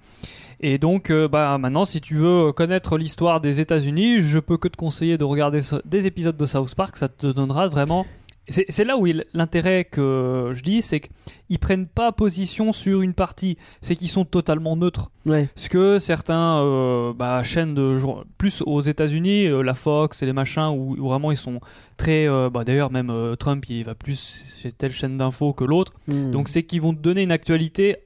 Et 0.61 0.79
donc, 0.79 1.13
bah, 1.13 1.59
maintenant, 1.59 1.85
si 1.85 2.01
tu 2.01 2.15
veux 2.15 2.51
connaître 2.53 2.97
l'histoire 2.97 3.43
des 3.43 3.61
États-Unis, 3.61 4.23
je 4.23 4.39
peux 4.39 4.57
que 4.57 4.69
te 4.69 4.77
conseiller 4.77 5.19
de 5.19 5.25
regarder 5.25 5.61
des 5.85 6.07
épisodes 6.07 6.37
de 6.37 6.47
South 6.47 6.75
Park. 6.75 6.97
Ça 6.97 7.09
te 7.09 7.27
donnera 7.27 7.69
vraiment. 7.69 8.07
C'est 8.49 8.85
là 8.85 8.97
où 8.97 9.07
l'intérêt 9.35 9.85
que 9.85 10.53
je 10.55 10.63
dis, 10.63 10.81
c'est 10.81 11.01
qu'ils 11.01 11.59
prennent 11.59 11.89
pas 11.89 12.13
position 12.13 12.73
sur 12.73 13.03
une 13.03 13.13
partie. 13.13 13.59
C'est 13.81 13.97
qu'ils 13.97 14.09
sont 14.09 14.25
totalement 14.25 14.77
neutres. 14.77 15.11
Ouais. 15.25 15.49
Parce 15.55 15.69
que 15.69 15.99
certains 15.99 16.59
euh, 16.63 17.13
bah, 17.13 17.43
chaînes 17.43 17.75
de 17.75 17.97
jour 17.97 18.25
plus 18.39 18.63
aux 18.65 18.81
États-Unis, 18.83 19.47
euh, 19.47 19.63
la 19.63 19.75
Fox 19.75 20.23
et 20.23 20.27
les 20.27 20.33
machins, 20.33 20.69
où, 20.77 20.95
où 20.97 21.09
vraiment 21.09 21.33
ils 21.33 21.37
sont 21.37 21.59
très. 21.97 22.29
euh, 22.29 22.49
bah, 22.49 22.63
D'ailleurs, 22.63 22.93
même 22.93 23.13
Trump, 23.39 23.65
il 23.69 23.83
va 23.85 23.97
plus 23.97 24.59
chez 24.63 24.71
telle 24.71 24.93
chaîne 24.93 25.19
d'infos 25.19 25.53
que 25.53 25.65
l'autre. 25.65 25.93
Hmm. 26.07 26.31
Donc 26.31 26.49
c'est 26.49 26.63
qu'ils 26.63 26.81
vont 26.83 26.95
te 26.95 27.01
donner 27.01 27.25
une 27.25 27.33
actualité 27.33 27.97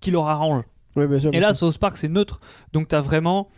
qui 0.00 0.12
leur 0.12 0.28
arrange. 0.28 0.62
Ouais, 0.94 1.08
bien 1.08 1.18
sûr, 1.18 1.34
Et 1.34 1.40
là, 1.40 1.52
sûr. 1.52 1.66
South 1.66 1.78
Park, 1.78 1.96
c'est 1.96 2.08
neutre. 2.08 2.40
Donc 2.72 2.86
tu 2.86 2.94
as 2.94 3.00
vraiment 3.00 3.48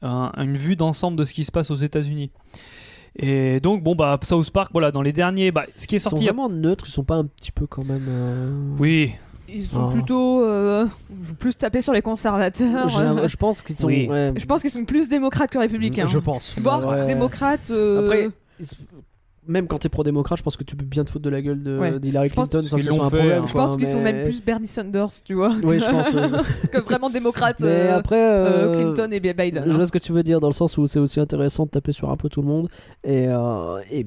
un- 0.00 0.32
une 0.38 0.56
vue 0.56 0.76
d'ensemble 0.76 1.18
de 1.18 1.24
ce 1.24 1.34
qui 1.34 1.44
se 1.44 1.52
passe 1.52 1.70
aux 1.70 1.74
États-Unis. 1.76 2.30
Et 3.16 3.60
donc, 3.60 3.82
bon, 3.82 3.94
bah, 3.94 4.18
South 4.22 4.50
Park, 4.50 4.70
voilà, 4.72 4.90
dans 4.92 5.02
les 5.02 5.12
derniers. 5.12 5.50
Bah, 5.50 5.66
ce 5.76 5.86
qui 5.86 5.94
est 5.94 5.98
ils 5.98 6.00
sont 6.00 6.10
sorti. 6.10 6.24
il 6.24 6.26
y 6.26 6.28
a- 6.28 6.32
vraiment 6.32 6.48
neutres, 6.48 6.84
ils 6.88 6.92
sont 6.92 7.04
pas 7.04 7.16
un 7.16 7.24
petit 7.24 7.52
peu 7.52 7.66
quand 7.66 7.84
même. 7.84 8.06
euh, 8.08 8.50
Oui, 8.78 9.12
Ils 9.50 9.62
sont 9.64 9.88
Ah. 9.88 9.92
plutôt 9.92 10.44
euh, 10.44 10.86
plus 11.38 11.56
tapés 11.56 11.80
sur 11.80 11.94
les 11.94 12.02
conservateurs. 12.02 12.86
Je 12.88 13.36
pense 13.36 13.62
qu'ils 13.62 13.76
sont. 13.76 13.86
Oui. 13.86 14.06
ouais. 14.06 14.34
Je 14.36 14.44
pense 14.44 14.60
qu'ils 14.60 14.70
sont 14.70 14.84
plus 14.84 15.08
démocrates 15.08 15.50
que 15.50 15.58
républicains. 15.58 16.06
je 16.06 16.18
pense. 16.18 16.54
Voire 16.60 16.86
Ouais. 16.86 17.06
démocrates. 17.06 17.70
euh, 17.70 18.04
Après, 18.04 18.28
ils 18.60 18.66
même 19.48 19.66
quand 19.66 19.78
t'es 19.78 19.88
pro-démocrate, 19.88 20.38
je 20.38 20.42
pense 20.44 20.56
que 20.56 20.62
tu 20.62 20.76
peux 20.76 20.84
bien 20.84 21.04
te 21.04 21.10
foutre 21.10 21.24
de 21.24 21.30
la 21.30 21.42
gueule 21.42 21.62
de- 21.62 21.78
Ouais. 21.78 21.98
d'Hillary 21.98 22.28
Clinton 22.28 22.62
sans 22.62 22.76
que 22.76 22.82
ce 22.84 22.92
soit 22.92 23.04
un 23.06 23.10
fait, 23.10 23.16
problème. 23.16 23.42
hein. 23.42 23.46
je 23.46 23.52
quoi, 23.52 23.64
pense 23.64 23.76
qu'ils 23.76 23.86
sont 23.88 24.00
même 24.02 24.22
plus 24.24 24.42
Bernie 24.44 24.66
Sanders, 24.68 25.08
tu 25.24 25.34
vois, 25.34 25.54
Oui, 25.64 25.80
je 25.80 25.84
pense. 25.90 26.12
ouais. 26.12 26.68
que 26.70 26.78
vraiment 26.82 27.10
démocrates. 27.10 27.60
Mais 27.60 27.66
euh, 27.66 27.96
après, 27.98 28.16
euh, 28.22 28.68
euh, 28.70 28.74
Clinton 28.74 29.10
et 29.10 29.18
Biden. 29.20 29.64
Je 29.66 29.70
hein. 29.70 29.74
vois 29.74 29.86
ce 29.86 29.92
que 29.92 29.98
tu 29.98 30.12
veux 30.12 30.22
dire 30.22 30.38
dans 30.40 30.46
le 30.48 30.52
sens 30.52 30.76
où 30.78 30.86
c'est 30.86 31.00
aussi 31.00 31.18
intéressant 31.18 31.64
de 31.64 31.70
taper 31.70 31.92
sur 31.92 32.10
un 32.10 32.16
peu 32.16 32.28
tout 32.28 32.42
le 32.42 32.48
monde. 32.48 32.68
Et, 33.04 33.26
euh, 33.28 33.80
et... 33.90 34.06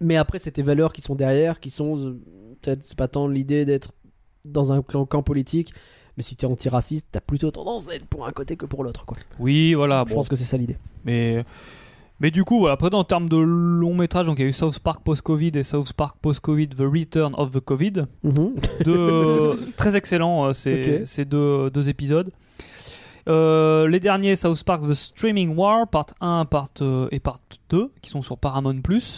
Mais 0.00 0.16
après, 0.16 0.38
c'est 0.38 0.52
tes 0.52 0.62
valeurs 0.62 0.92
qui 0.92 1.02
sont 1.02 1.14
derrière, 1.14 1.60
qui 1.60 1.70
sont. 1.70 2.16
Peut-être 2.60 2.80
c'est 2.84 2.96
pas 2.96 3.08
tant 3.08 3.26
l'idée 3.28 3.64
d'être 3.64 3.90
dans 4.44 4.72
un 4.72 4.82
clan- 4.82 5.06
camp 5.06 5.22
politique, 5.22 5.72
mais 6.16 6.22
si 6.22 6.34
t'es 6.36 6.46
antiraciste, 6.46 7.06
t'as 7.12 7.20
plutôt 7.20 7.50
tendance 7.50 7.88
à 7.88 7.94
être 7.94 8.06
pour 8.06 8.26
un 8.26 8.32
côté 8.32 8.56
que 8.56 8.66
pour 8.66 8.82
l'autre. 8.84 9.04
quoi. 9.06 9.16
Oui, 9.38 9.74
voilà. 9.74 10.04
Je 10.06 10.10
bon. 10.12 10.16
pense 10.18 10.28
que 10.28 10.36
c'est 10.36 10.44
ça 10.44 10.56
l'idée. 10.56 10.76
Mais, 11.04 11.44
mais 12.22 12.30
du 12.30 12.44
coup, 12.44 12.60
voilà, 12.60 12.74
après, 12.74 12.94
en 12.94 13.02
termes 13.02 13.28
de 13.28 13.36
long 13.36 13.94
métrage, 13.94 14.26
donc 14.26 14.38
il 14.38 14.42
y 14.42 14.44
a 14.44 14.48
eu 14.48 14.52
South 14.52 14.78
Park 14.78 15.02
post-Covid 15.04 15.50
et 15.56 15.64
South 15.64 15.92
Park 15.92 16.16
post-Covid, 16.22 16.68
The 16.68 16.82
Return 16.82 17.34
of 17.36 17.50
the 17.50 17.58
Covid. 17.58 18.04
Mhm. 18.22 18.54
Deux, 18.84 19.58
très 19.76 19.96
excellents, 19.96 20.46
euh, 20.46 20.52
ces, 20.52 21.04
ces 21.04 21.24
deux, 21.24 21.68
deux 21.70 21.88
épisodes. 21.88 22.30
Euh, 23.28 23.88
les 23.88 24.00
derniers, 24.00 24.34
South 24.36 24.62
Park 24.64 24.82
The 24.88 24.94
Streaming 24.94 25.54
War, 25.56 25.86
part 25.88 26.06
1 26.20 26.44
part, 26.44 26.68
euh, 26.80 27.08
et 27.12 27.20
part 27.20 27.40
2, 27.70 27.90
qui 28.02 28.10
sont 28.10 28.20
sur 28.22 28.36
Paramount+. 28.36 28.74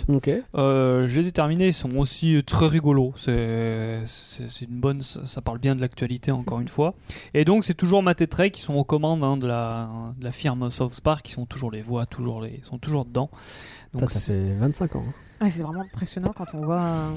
Ok. 0.08 0.30
Euh, 0.54 1.06
je 1.06 1.20
les 1.20 1.28
ai 1.28 1.32
terminés, 1.32 1.68
ils 1.68 1.72
sont 1.72 1.96
aussi 1.96 2.42
très 2.46 2.66
rigolos. 2.66 3.14
C'est 3.16 4.00
c'est- 4.04 4.46
c'est 4.48 4.64
une 4.66 4.78
bonne, 4.80 5.00
ça, 5.02 5.24
ça 5.24 5.40
parle 5.40 5.58
bien 5.58 5.74
de 5.74 5.80
l'actualité 5.80 6.30
encore 6.32 6.60
une 6.60 6.68
fois. 6.68 6.94
Et 7.32 7.44
donc 7.44 7.64
c'est 7.64 7.74
toujours 7.74 8.02
Matt 8.02 8.20
et 8.20 8.26
Trey 8.26 8.50
qui 8.50 8.60
sont 8.60 8.74
aux 8.74 8.84
commandes 8.84 9.24
hein, 9.24 9.36
de, 9.36 9.46
la, 9.46 9.88
de 10.18 10.24
la 10.24 10.30
firme 10.30 10.68
South 10.70 11.00
Park, 11.00 11.24
qui 11.24 11.32
sont 11.32 11.46
toujours 11.46 11.70
les 11.70 11.80
voix, 11.82 12.04
toujours 12.06 12.42
les, 12.42 12.58
ils 12.62 12.64
sont 12.64 12.78
toujours 12.78 13.04
dedans. 13.06 13.30
Ça, 13.94 14.00
Donc 14.00 14.10
ça 14.10 14.18
c'est- 14.18 14.32
fait 14.32 14.54
25 14.54 14.96
ans. 14.96 15.04
hein. 15.08 15.44
Ouais, 15.44 15.50
c'est 15.50 15.62
vraiment 15.62 15.82
impressionnant 15.82 16.32
quand 16.36 16.46
on 16.54 16.64
voit. 16.64 17.08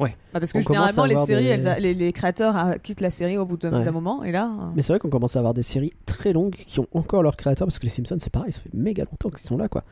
Ouais. 0.00 0.16
Bah, 0.32 0.40
parce 0.40 0.52
que 0.52 0.58
On 0.58 0.60
généralement, 0.62 1.04
les 1.04 1.16
séries, 1.26 1.44
des- 1.44 1.48
elles 1.50 1.68
a- 1.68 1.78
les, 1.78 1.94
les 1.94 2.12
créateurs 2.12 2.56
euh, 2.56 2.74
quittent 2.82 3.02
la 3.02 3.10
série 3.10 3.36
au 3.38 3.44
bout 3.44 3.56
d'un 3.58 3.84
Ouais. 3.84 3.90
moment, 3.92 4.24
et 4.24 4.32
là. 4.32 4.46
euh, 4.46 4.64
Mais 4.74 4.82
c'est 4.82 4.92
vrai 4.94 4.98
qu'on 4.98 5.10
commence 5.10 5.36
à 5.36 5.38
avoir 5.40 5.54
des 5.54 5.62
séries 5.62 5.92
très 6.06 6.32
longues 6.32 6.54
qui 6.54 6.80
ont 6.80 6.86
encore 6.92 7.22
leurs 7.22 7.36
créateurs, 7.36 7.66
parce 7.66 7.78
que 7.78 7.84
les 7.84 7.90
Simpsons, 7.90 8.16
c'est 8.18 8.32
pareil, 8.32 8.52
ça 8.52 8.60
fait 8.60 8.70
méga 8.74 9.04
longtemps 9.04 9.28
qu'ils 9.30 9.46
sont 9.46 9.56
là, 9.58 9.68
quoi. 9.68 9.84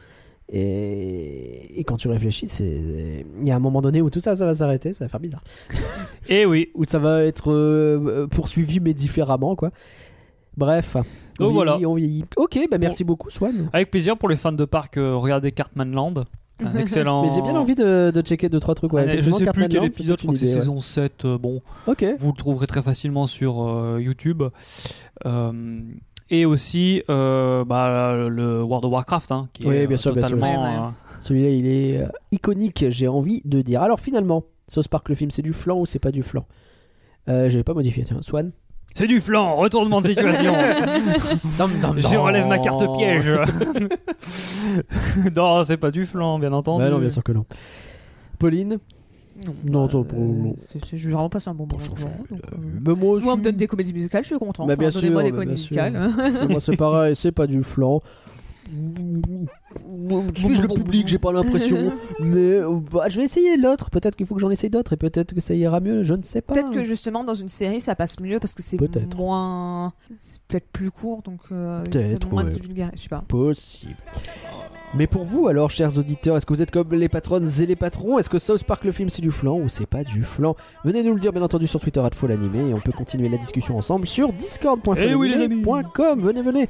Et, 0.50 1.78
et 1.78 1.84
quand 1.84 1.96
tu 1.98 2.08
réfléchis, 2.08 2.46
c'est 2.46 3.26
il 3.42 3.46
y 3.46 3.50
a 3.50 3.56
un 3.56 3.60
moment 3.60 3.82
donné 3.82 4.00
où 4.00 4.08
tout 4.08 4.20
ça, 4.20 4.34
ça 4.34 4.46
va 4.46 4.54
s'arrêter, 4.54 4.92
ça 4.94 5.04
va 5.04 5.08
faire 5.10 5.20
bizarre. 5.20 5.44
Et 6.30 6.46
oui. 6.46 6.70
Où 6.74 6.84
ça 6.86 6.98
va 6.98 7.22
être 7.24 7.52
euh, 7.52 8.26
poursuivi, 8.28 8.80
mais 8.80 8.94
différemment, 8.94 9.56
quoi. 9.56 9.70
Bref. 10.56 10.96
On 11.38 11.44
Donc 11.44 11.52
voilà. 11.52 11.72
vieillit, 11.72 11.86
on 11.86 11.94
vieillit. 11.94 12.24
Ok, 12.36 12.58
bah 12.70 12.78
merci 12.78 13.04
beaucoup, 13.04 13.28
Swan. 13.30 13.68
Avec 13.74 13.90
plaisir 13.90 14.16
pour 14.16 14.28
les 14.30 14.36
fans 14.36 14.50
de 14.52 14.64
parc, 14.64 14.96
euh, 14.96 15.14
regardez 15.16 15.52
Cartman 15.52 15.92
Land. 15.92 16.24
Un 16.60 16.74
excellent. 16.78 17.22
Mais 17.22 17.28
j'ai 17.34 17.42
bien 17.42 17.54
envie 17.56 17.74
de, 17.74 18.10
de 18.14 18.20
checker 18.20 18.48
2-3 18.48 18.74
trucs. 18.74 18.92
Ouais, 18.92 19.06
Ah, 19.08 19.20
je 19.20 19.30
sais 19.30 19.46
plus 19.46 19.68
quel 19.68 19.84
épisode, 19.84 20.18
je 20.18 20.24
crois 20.24 20.34
que 20.34 20.40
c'est 20.40 20.46
saison 20.46 20.80
7. 20.80 21.24
euh, 21.24 21.38
bon, 21.38 21.62
ouais. 21.86 21.92
Ok. 21.92 22.04
vous 22.18 22.28
le 22.32 22.36
trouverez 22.36 22.66
très 22.66 22.82
facilement 22.82 23.26
sur 23.26 23.62
euh, 23.66 24.00
YouTube. 24.00 24.42
Euh, 25.26 25.80
et 26.30 26.44
aussi 26.44 27.02
euh, 27.08 27.64
bah, 27.64 28.14
le 28.28 28.62
World 28.62 28.84
of 28.84 28.92
Warcraft, 28.92 29.32
hein, 29.32 29.48
qui 29.52 29.66
Oui, 29.66 29.76
est 29.76 29.86
bien 29.86 29.96
sûr, 29.96 30.12
bien 30.12 30.26
sûr. 30.26 30.36
totalement. 30.36 30.64
Ouais, 30.82 30.88
euh, 30.88 30.90
Celui-là, 31.20 31.50
il 31.50 31.66
est 31.66 32.02
euh, 32.02 32.08
iconique, 32.32 32.84
j'ai 32.90 33.08
envie 33.08 33.40
de 33.44 33.62
dire. 33.62 33.82
Alors 33.82 33.98
finalement, 34.00 34.44
South 34.66 34.88
Park 34.88 35.08
le 35.08 35.14
film, 35.14 35.30
c'est 35.30 35.42
du 35.42 35.52
flan 35.54 35.78
ou 35.80 35.86
c'est 35.86 35.98
pas 35.98 36.10
du 36.12 36.22
flan? 36.22 36.44
Euh, 37.28 37.48
J'avais 37.48 37.64
pas 37.64 37.74
modifié, 37.74 38.04
tiens, 38.04 38.18
Swan? 38.20 38.52
C'est 38.98 39.06
du 39.06 39.20
flan, 39.20 39.54
retournement 39.54 40.00
de 40.00 40.08
situation. 40.08 40.52
Je 41.98 42.16
relève 42.16 42.48
ma 42.48 42.58
carte 42.58 42.82
piège. 42.96 43.32
non, 45.36 45.62
c'est 45.64 45.76
pas 45.76 45.92
du 45.92 46.04
flan, 46.04 46.40
bien 46.40 46.52
entendu. 46.52 46.82
Bah 46.82 46.90
non, 46.90 46.98
bien 46.98 47.08
sûr 47.08 47.22
que 47.22 47.30
non. 47.30 47.44
Pauline 48.40 48.78
Non, 49.64 49.86
euh, 49.94 50.02
c'est- 50.56 50.84
c'est- 50.84 50.96
je 50.96 51.06
vais 51.08 51.14
vraiment 51.14 51.28
passer 51.28 51.48
un 51.48 51.54
bon 51.54 51.68
moment. 51.72 51.86
donc, 51.86 51.98
euh, 52.32 52.36
Bah, 52.80 52.94
Moi 52.96 53.10
aussi. 53.14 53.24
Moi, 53.24 53.34
on 53.34 53.36
me 53.36 53.42
donne 53.44 53.54
des 53.56 53.68
comédies 53.68 53.92
musicales, 53.92 54.24
je 54.24 54.30
suis 54.30 54.38
content. 54.38 54.66
Bah, 54.66 54.74
bien 54.74 54.90
sûr, 54.90 55.00
Donnez-moi 55.00 55.22
des 55.22 55.30
bah, 55.30 55.38
comédies 55.38 55.68
bien 55.70 55.90
sûr. 55.92 56.00
musicales. 56.10 56.48
moi, 56.48 56.58
c'est 56.60 56.76
pareil, 56.76 57.14
c'est 57.14 57.30
pas 57.30 57.46
du 57.46 57.62
flan. 57.62 58.00
Suis-je 60.36 60.62
le 60.62 60.68
public? 60.68 61.08
J'ai 61.08 61.18
pas 61.18 61.32
l'impression. 61.32 61.92
Mais 62.20 62.38
euh, 62.38 62.78
bah, 62.92 63.08
je 63.08 63.18
vais 63.18 63.24
essayer 63.24 63.56
l'autre. 63.56 63.90
Peut-être 63.90 64.16
qu'il 64.16 64.26
faut 64.26 64.34
que 64.34 64.40
j'en 64.40 64.50
essaye 64.50 64.70
d'autres 64.70 64.92
et 64.92 64.96
peut-être 64.96 65.34
que 65.34 65.40
ça 65.40 65.54
ira 65.54 65.80
mieux. 65.80 66.02
Je 66.02 66.14
ne 66.14 66.22
sais 66.22 66.40
pas. 66.40 66.54
Peut-être 66.54 66.70
que 66.72 66.84
justement 66.84 67.24
dans 67.24 67.34
une 67.34 67.48
série 67.48 67.80
ça 67.80 67.94
passe 67.94 68.20
mieux 68.20 68.38
parce 68.40 68.54
que 68.54 68.62
c'est 68.62 68.76
Peut-être. 68.76 69.16
moins. 69.16 69.92
C'est 70.18 70.40
peut-être 70.42 70.68
plus 70.72 70.90
court 70.90 71.22
donc 71.22 71.40
euh, 71.52 71.82
c'est 71.84 71.90
Peut-être, 71.90 72.30
moins 72.30 72.44
ouais. 72.44 72.52
vulgaire. 72.52 72.90
Je 72.94 73.02
sais 73.02 73.08
pas. 73.08 73.24
Possible. 73.26 73.96
Mais 74.94 75.06
pour 75.06 75.24
vous 75.24 75.48
alors, 75.48 75.70
chers 75.70 75.98
auditeurs, 75.98 76.36
est-ce 76.36 76.46
que 76.46 76.54
vous 76.54 76.62
êtes 76.62 76.70
comme 76.70 76.92
les 76.92 77.08
patronnes 77.10 77.48
et 77.60 77.66
les 77.66 77.76
patrons? 77.76 78.18
Est-ce 78.18 78.30
que 78.30 78.38
South 78.38 78.64
Park 78.64 78.84
le 78.84 78.92
film 78.92 79.10
c'est 79.10 79.20
du 79.20 79.30
flan 79.30 79.58
ou 79.58 79.68
c'est 79.68 79.86
pas 79.86 80.02
du 80.02 80.22
flan? 80.22 80.56
Venez 80.84 81.02
nous 81.02 81.12
le 81.14 81.20
dire 81.20 81.32
bien 81.32 81.42
entendu 81.42 81.66
sur 81.66 81.80
Twitter 81.80 82.00
à 82.00 82.06
et 82.08 82.74
on 82.74 82.80
peut 82.80 82.92
continuer 82.92 83.28
la 83.28 83.36
discussion 83.36 83.76
ensemble 83.76 84.06
sur 84.06 84.32
Eh 84.96 85.14
oui, 85.14 85.28
les 85.28 85.42
amis. 85.42 85.56
discord.com. 85.56 86.20
venez, 86.22 86.42
venez. 86.42 86.68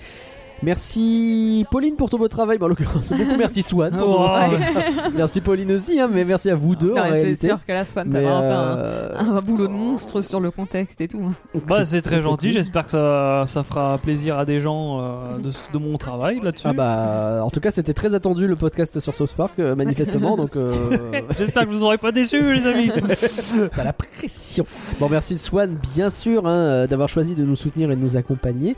Merci 0.63 1.65
Pauline 1.71 1.95
pour 1.95 2.11
ton 2.11 2.19
beau 2.19 2.27
travail, 2.27 2.59
en 2.61 2.67
l'occurrence 2.67 3.13
beaucoup 3.13 3.37
merci 3.39 3.63
Swan. 3.63 3.91
pour 3.97 4.01
ton 4.01 4.07
Oh, 4.15 4.19
beau 4.19 4.25
travail. 4.25 4.59
merci 5.17 5.41
Pauline 5.41 5.71
aussi, 5.73 6.01
hein, 6.01 6.09
mais 6.13 6.25
merci 6.25 6.51
à 6.51 6.57
vous 6.57 6.75
deux 6.75 6.95
Non, 6.95 6.99
en 7.01 7.11
réalité. 7.11 7.37
c'est 7.41 7.47
sûr 7.47 7.59
que 7.65 7.73
la 7.73 7.85
Swan 7.85 8.11
t'as 8.11 8.19
fait 8.19 8.27
un- 8.27 8.43
euh, 8.43 9.17
un, 9.19 9.41
boulot 9.41 9.69
de 9.69 9.73
monstre 9.73 10.21
sur 10.21 10.41
le 10.41 10.51
contexte 10.51 11.01
et 11.01 11.07
tout. 11.09 11.21
hein. 11.25 11.33
Bah, 11.69 11.85
c'est 11.85 12.03
très 12.03 12.21
gentil, 12.21 12.51
j'espère 12.51 12.85
que 12.87 12.91
ça, 12.91 13.45
ça 13.47 13.63
fera 13.63 13.99
plaisir 13.99 14.37
à 14.37 14.45
des 14.45 14.59
gens 14.59 15.01
euh, 15.01 15.39
de, 15.39 15.51
de 15.73 15.79
mon 15.79 15.97
travail 15.97 16.41
là-dessus. 16.43 16.67
Ah 16.69 16.73
bah, 16.73 17.41
en 17.45 17.51
tout 17.51 17.61
cas, 17.61 17.71
c'était 17.71 17.95
très 17.95 18.15
attendu 18.15 18.49
le 18.49 18.57
podcast 18.57 18.99
sur 18.99 19.15
South 19.15 19.33
Park, 19.37 19.53
euh, 19.61 19.77
manifestement, 19.77 20.37
donc 20.37 20.57
euh, 20.57 20.73
J'espère 21.39 21.67
que 21.67 21.71
vous 21.71 21.85
aurez 21.85 21.99
pas 21.99 22.11
déçu, 22.11 22.55
les 22.55 22.67
amis. 22.67 22.91
t'as 23.77 23.85
la 23.85 23.93
pression. 23.93 24.67
Bon, 24.99 25.09
merci 25.09 25.39
Swan, 25.39 25.77
bien 25.95 26.11
sûr, 26.11 26.47
hein, 26.49 26.87
d'avoir 26.87 27.09
choisi 27.09 27.35
de 27.37 27.45
nous 27.45 27.57
soutenir 27.57 27.91
et 27.93 27.97
de 27.97 28.01
nous 28.01 28.17
accompagner. 28.17 28.75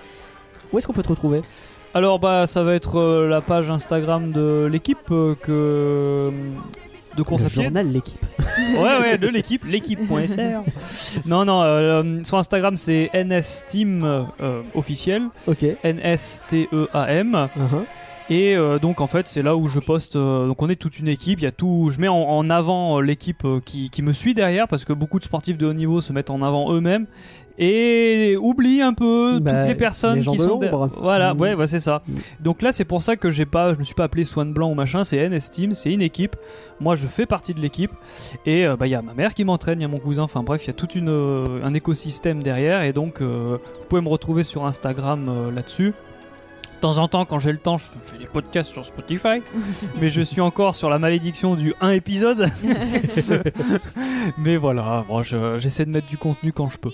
Où 0.72 0.78
est-ce 0.78 0.86
qu'on 0.86 0.92
peut 0.92 1.02
te 1.02 1.08
retrouver? 1.08 1.40
Alors, 1.94 2.18
bah, 2.20 2.46
ça 2.46 2.62
va 2.62 2.74
être 2.74 2.96
euh, 3.00 3.28
la 3.28 3.40
page 3.40 3.68
Instagram 3.70 4.30
de 4.32 4.68
l'équipe 4.70 4.98
euh, 5.10 5.34
que. 5.34 6.30
De 7.12 7.18
Le 7.18 7.24
course 7.24 7.44
à 7.44 7.48
pied. 7.50 7.64
journal 7.64 7.90
l'équipe. 7.90 8.24
Ouais, 8.76 8.98
ouais, 9.00 9.18
de 9.18 9.26
l'équipe, 9.26 9.64
l'équipe.fr. 9.64 10.62
non, 11.26 11.44
non, 11.44 11.62
euh, 11.64 12.22
sur 12.22 12.38
Instagram, 12.38 12.76
c'est 12.76 13.10
NSTeam 13.12 14.04
euh, 14.40 14.62
officiel. 14.76 15.22
Ok. 15.48 15.64
N-S-T-E-A-M. 15.82 17.48
Uh-huh. 17.58 17.84
Et 18.32 18.54
euh, 18.54 18.78
donc 18.78 19.00
en 19.00 19.08
fait 19.08 19.26
c'est 19.26 19.42
là 19.42 19.56
où 19.56 19.66
je 19.66 19.80
poste. 19.80 20.14
euh, 20.14 20.46
donc 20.46 20.62
on 20.62 20.68
est 20.68 20.76
toute 20.76 21.00
une 21.00 21.08
équipe. 21.08 21.40
Il 21.40 21.42
y 21.42 21.48
a 21.48 21.50
tout. 21.50 21.90
Je 21.92 21.98
mets 22.00 22.06
en, 22.06 22.14
en 22.16 22.48
avant 22.48 22.98
euh, 22.98 23.02
l'équipe 23.02 23.44
euh, 23.44 23.58
qui, 23.64 23.90
qui 23.90 24.02
me 24.02 24.12
suit 24.12 24.34
derrière 24.34 24.68
parce 24.68 24.84
que 24.84 24.92
beaucoup 24.92 25.18
de 25.18 25.24
sportifs 25.24 25.58
de 25.58 25.66
haut 25.66 25.72
niveau 25.72 26.00
se 26.00 26.12
mettent 26.12 26.30
en 26.30 26.40
avant 26.42 26.72
eux-mêmes 26.72 27.06
et 27.62 28.36
oublient 28.40 28.80
un 28.82 28.94
peu 28.94 29.38
Bah, 29.40 29.50
toutes 29.60 29.68
les 29.68 29.74
personnes 29.74 30.16
les 30.16 30.22
gens 30.22 30.32
qui 30.32 30.38
de 30.38 30.42
sont. 30.44 30.48
l'ombre. 30.60 30.90
Voilà, 31.00 31.34
Mm. 31.34 31.40
ouais, 31.40 31.66
c'est 31.66 31.78
ça. 31.78 32.02
Mm. 32.08 32.12
Donc 32.40 32.62
là 32.62 32.72
c'est 32.72 32.84
pour 32.86 33.02
ça 33.02 33.16
que 33.16 33.30
j'ai 33.30 33.44
pas, 33.46 33.74
je 33.74 33.78
me 33.78 33.84
suis 33.84 33.94
pas 33.94 34.04
appelé 34.04 34.24
Swan 34.24 34.52
Blanc 34.52 34.70
ou 34.70 34.74
machin. 34.74 35.04
C'est 35.04 35.18
NS 35.28 35.50
Team, 35.50 35.72
c'est 35.72 35.92
une 35.92 36.02
équipe. 36.02 36.34
Moi 36.80 36.96
je 36.96 37.06
fais 37.06 37.26
partie 37.26 37.52
de 37.52 37.60
l'équipe 37.60 37.90
et 38.46 38.66
euh, 38.66 38.76
bah 38.76 38.86
il 38.86 38.90
y 38.90 38.94
a 38.94 39.02
ma 39.02 39.12
mère 39.12 39.34
qui 39.34 39.44
m'entraîne, 39.44 39.78
il 39.78 39.82
y 39.82 39.84
a 39.84 39.88
mon 39.88 39.98
cousin. 39.98 40.22
Enfin 40.22 40.42
bref, 40.42 40.64
il 40.64 40.68
y 40.68 40.70
a 40.70 40.72
tout 40.72 40.88
euh, 40.96 41.60
un 41.62 41.74
écosystème 41.74 42.42
derrière 42.42 42.82
et 42.82 42.92
donc 42.94 43.20
euh, 43.20 43.58
vous 43.80 43.86
pouvez 43.88 44.00
me 44.00 44.08
retrouver 44.08 44.42
sur 44.42 44.64
Instagram 44.64 45.26
euh, 45.28 45.50
là-dessus. 45.50 45.92
De 46.80 46.82
temps 46.82 46.96
en 46.96 47.08
temps, 47.08 47.26
quand 47.26 47.38
j'ai 47.38 47.52
le 47.52 47.58
temps, 47.58 47.76
je 47.76 47.84
fais 48.00 48.16
des 48.16 48.24
podcasts 48.24 48.70
sur 48.70 48.86
Spotify. 48.86 49.42
mais 50.00 50.08
je 50.08 50.22
suis 50.22 50.40
encore 50.40 50.74
sur 50.74 50.88
la 50.88 50.98
malédiction 50.98 51.54
du 51.54 51.74
1 51.82 51.90
épisode. 51.90 52.48
mais 54.38 54.56
voilà, 54.56 55.04
bon, 55.06 55.22
je- 55.22 55.58
j'essaie 55.58 55.84
de 55.84 55.90
mettre 55.90 56.06
du 56.06 56.16
contenu 56.16 56.52
quand 56.52 56.70
je 56.70 56.78
peux. 56.78 56.90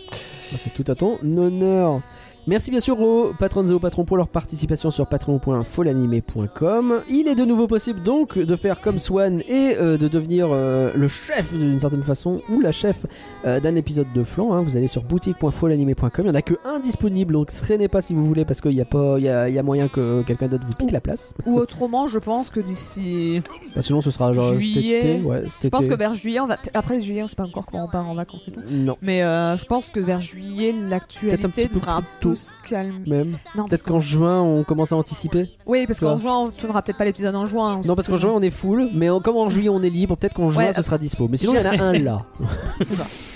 C'est 0.56 0.74
tout 0.74 0.90
à 0.90 0.96
ton 0.96 1.18
honneur. 1.22 2.00
Merci 2.48 2.70
bien 2.70 2.78
sûr 2.78 3.00
aux 3.00 3.32
patrons 3.36 3.66
et 3.66 3.72
aux 3.72 3.80
patrons 3.80 4.04
pour 4.04 4.16
leur 4.16 4.28
participation 4.28 4.92
sur 4.92 5.08
patreon.folanimé.com. 5.08 7.00
Il 7.10 7.26
est 7.26 7.34
de 7.34 7.44
nouveau 7.44 7.66
possible 7.66 8.00
donc 8.04 8.38
de 8.38 8.54
faire 8.54 8.80
comme 8.80 9.00
Swan 9.00 9.40
et 9.48 9.74
euh, 9.76 9.98
de 9.98 10.06
devenir 10.06 10.46
euh, 10.52 10.92
le 10.94 11.08
chef 11.08 11.52
d'une 11.52 11.80
certaine 11.80 12.04
façon 12.04 12.40
ou 12.48 12.60
la 12.60 12.70
chef 12.70 13.04
euh, 13.46 13.58
d'un 13.58 13.74
épisode 13.74 14.06
de 14.14 14.22
flanc. 14.22 14.52
hein. 14.52 14.62
Vous 14.62 14.76
allez 14.76 14.86
sur 14.86 15.02
boutique.folanimé.com. 15.02 16.08
Il 16.18 16.24
n'y 16.24 16.30
en 16.30 16.34
a 16.36 16.42
que 16.42 16.54
un 16.64 16.78
disponible 16.78 17.32
donc 17.34 17.52
traînez 17.52 17.88
pas 17.88 18.00
si 18.00 18.14
vous 18.14 18.24
voulez 18.24 18.44
parce 18.44 18.60
qu'il 18.60 18.74
y 18.74 18.80
a, 18.80 18.84
pas, 18.84 19.18
y 19.18 19.28
a, 19.28 19.48
il 19.48 19.54
y 19.56 19.58
a 19.58 19.62
moyen 19.64 19.88
que 19.88 20.22
quelqu'un 20.22 20.46
d'autre 20.46 20.64
vous 20.68 20.74
pique 20.74 20.92
la 20.92 21.00
place. 21.00 21.34
Ou 21.46 21.58
autrement, 21.58 22.06
je 22.06 22.20
pense 22.20 22.50
que 22.50 22.60
d'ici. 22.60 23.42
Bah, 23.74 23.82
sinon 23.82 24.00
ce 24.00 24.12
sera 24.12 24.32
genre 24.32 24.50
cet 24.50 24.60
Juillet. 24.60 24.98
été. 24.98 25.20
Ouais, 25.22 25.42
cet 25.50 25.62
Je 25.64 25.68
pense 25.70 25.80
été. 25.80 25.90
que 25.90 25.98
vers 25.98 26.14
juillet, 26.14 26.38
on 26.38 26.46
va. 26.46 26.58
Après 26.74 27.00
juillet, 27.00 27.24
on 27.24 27.28
sait 27.28 27.34
pas 27.34 27.42
encore 27.44 27.66
quand 27.72 27.82
on 27.82 27.88
part 27.88 28.08
en 28.08 28.14
vacances 28.14 28.46
et 28.46 28.52
tout. 28.52 28.60
Non, 28.70 28.96
Mais 29.02 29.24
euh, 29.24 29.56
je 29.56 29.64
pense 29.64 29.90
que 29.90 29.98
vers 29.98 30.20
juillet, 30.20 30.70
Peut-être 30.72 30.84
un 30.86 30.88
l'actualité 30.90 31.48
petit 31.48 31.68
peu 31.68 31.80
un 31.90 32.02
peu 32.20 32.35
se 32.36 32.52
calmer. 32.68 32.94
même. 33.06 33.38
Non, 33.56 33.66
Peut-être 33.66 33.84
qu'en 33.84 34.00
juin 34.00 34.40
on 34.40 34.62
commence 34.62 34.92
à 34.92 34.96
anticiper. 34.96 35.50
Oui, 35.66 35.86
parce 35.86 36.00
qu'en 36.00 36.16
juin, 36.16 36.36
on 36.38 36.50
tournera 36.50 36.82
peut-être 36.82 36.98
pas 36.98 37.04
l'épisode 37.04 37.34
en 37.34 37.46
juin. 37.46 37.80
Non, 37.84 37.94
parce 37.94 38.08
qu'en 38.08 38.16
juin 38.16 38.32
on 38.34 38.42
est 38.42 38.50
full, 38.50 38.88
mais 38.94 39.10
en- 39.10 39.20
comme 39.20 39.36
en 39.36 39.48
juillet 39.48 39.68
on 39.68 39.82
est 39.82 39.90
libre, 39.90 40.16
peut-être 40.16 40.34
qu'en 40.34 40.50
juin 40.50 40.66
Ouais, 40.66 40.72
ce 40.72 40.82
sera 40.82 40.98
dispo. 40.98 41.28
Mais 41.28 41.36
sinon 41.36 41.54
il 41.54 41.64
y 41.64 41.68
en 41.68 41.70
a 41.70 41.82
un 41.82 41.92
là. 41.98 42.22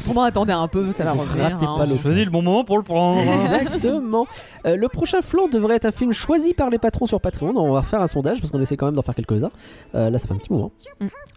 Autrement, 0.03 0.23
attendez 0.23 0.53
un 0.53 0.69
peu, 0.69 0.93
ça 0.93 1.05
va 1.05 1.13
revenir. 1.13 1.45
Ratez 1.53 1.67
hein. 1.67 1.75
pas 1.77 1.87
le 1.87 1.97
J'ai 1.97 2.03
choisi 2.03 2.25
le 2.25 2.31
bon 2.31 2.43
moment 2.43 2.65
pour 2.65 2.79
le 2.79 2.85
prendre. 2.85 3.21
Exactement. 3.61 4.27
Euh, 4.67 4.77
le 4.77 4.89
prochain 4.89 5.23
flanc 5.23 5.49
devrait 5.49 5.77
être 5.77 5.87
un 5.87 5.93
film 5.93 6.13
choisi 6.13 6.55
par 6.55 6.71
les 6.71 6.79
patrons 6.79 7.07
sur 7.07 7.21
Patreon. 7.21 7.53
On 7.57 7.73
va 7.73 7.83
faire 7.83 8.01
un 8.01 8.07
sondage 8.07 8.41
parce 8.41 8.51
qu'on 8.51 8.61
essaie 8.61 8.77
quand 8.77 8.87
même 8.87 8.95
d'en 8.95 9.03
faire 9.03 9.15
quelques-uns. 9.15 9.51
Euh, 9.95 10.11
là, 10.11 10.19
ça 10.19 10.27
fait 10.27 10.35
un 10.35 10.39
petit 10.39 10.53
moment. 10.53 10.73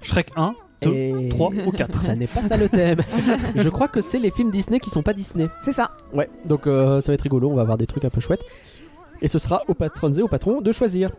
Shrek 0.01 0.27
1, 0.35 0.55
2, 0.81 0.91
Et 0.91 1.29
3 1.29 1.51
ou 1.65 1.71
4. 1.71 1.99
Ça 1.99 2.15
n'est 2.15 2.27
pas 2.27 2.41
ça 2.41 2.57
le 2.57 2.67
thème. 2.69 2.99
Je 3.55 3.69
crois 3.69 3.87
que 3.87 4.01
c'est 4.01 4.19
les 4.19 4.31
films 4.31 4.51
Disney 4.51 4.79
qui 4.79 4.89
sont 4.89 5.03
pas 5.03 5.13
Disney. 5.13 5.47
C'est 5.63 5.71
ça. 5.71 5.91
Ouais, 6.13 6.29
donc 6.45 6.67
euh, 6.67 6.99
ça 7.01 7.11
va 7.11 7.13
être 7.13 7.21
rigolo. 7.21 7.49
On 7.49 7.55
va 7.55 7.61
avoir 7.61 7.77
des 7.77 7.87
trucs 7.87 8.05
un 8.05 8.09
peu 8.09 8.19
chouettes. 8.21 8.43
Et 9.21 9.27
ce 9.27 9.39
sera 9.39 9.61
aux 9.67 9.73
patrons 9.73 10.11
et 10.11 10.21
aux 10.21 10.27
patrons 10.27 10.59
de 10.61 10.71
choisir. 10.71 11.11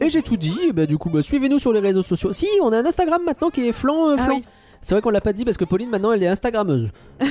Et 0.00 0.08
j'ai 0.08 0.22
tout 0.22 0.36
dit. 0.36 0.72
Bah, 0.72 0.86
du 0.86 0.96
coup, 0.96 1.10
bah, 1.10 1.22
suivez-nous 1.22 1.58
sur 1.58 1.72
les 1.72 1.80
réseaux 1.80 2.02
sociaux. 2.02 2.32
Si, 2.32 2.46
on 2.62 2.72
a 2.72 2.78
un 2.78 2.86
Instagram 2.86 3.20
maintenant 3.26 3.50
qui 3.50 3.66
est 3.66 3.72
flan. 3.72 4.10
euh, 4.10 4.16
Ah 4.18 4.26
oui. 4.30 4.44
C'est 4.82 4.94
vrai 4.94 5.00
qu'on 5.00 5.10
l'a 5.10 5.20
pas 5.20 5.32
dit 5.32 5.44
parce 5.44 5.56
que 5.56 5.64
Pauline 5.64 5.88
maintenant 5.90 6.12
elle 6.12 6.22
est 6.22 6.28
Instagrammeuse. 6.28 6.90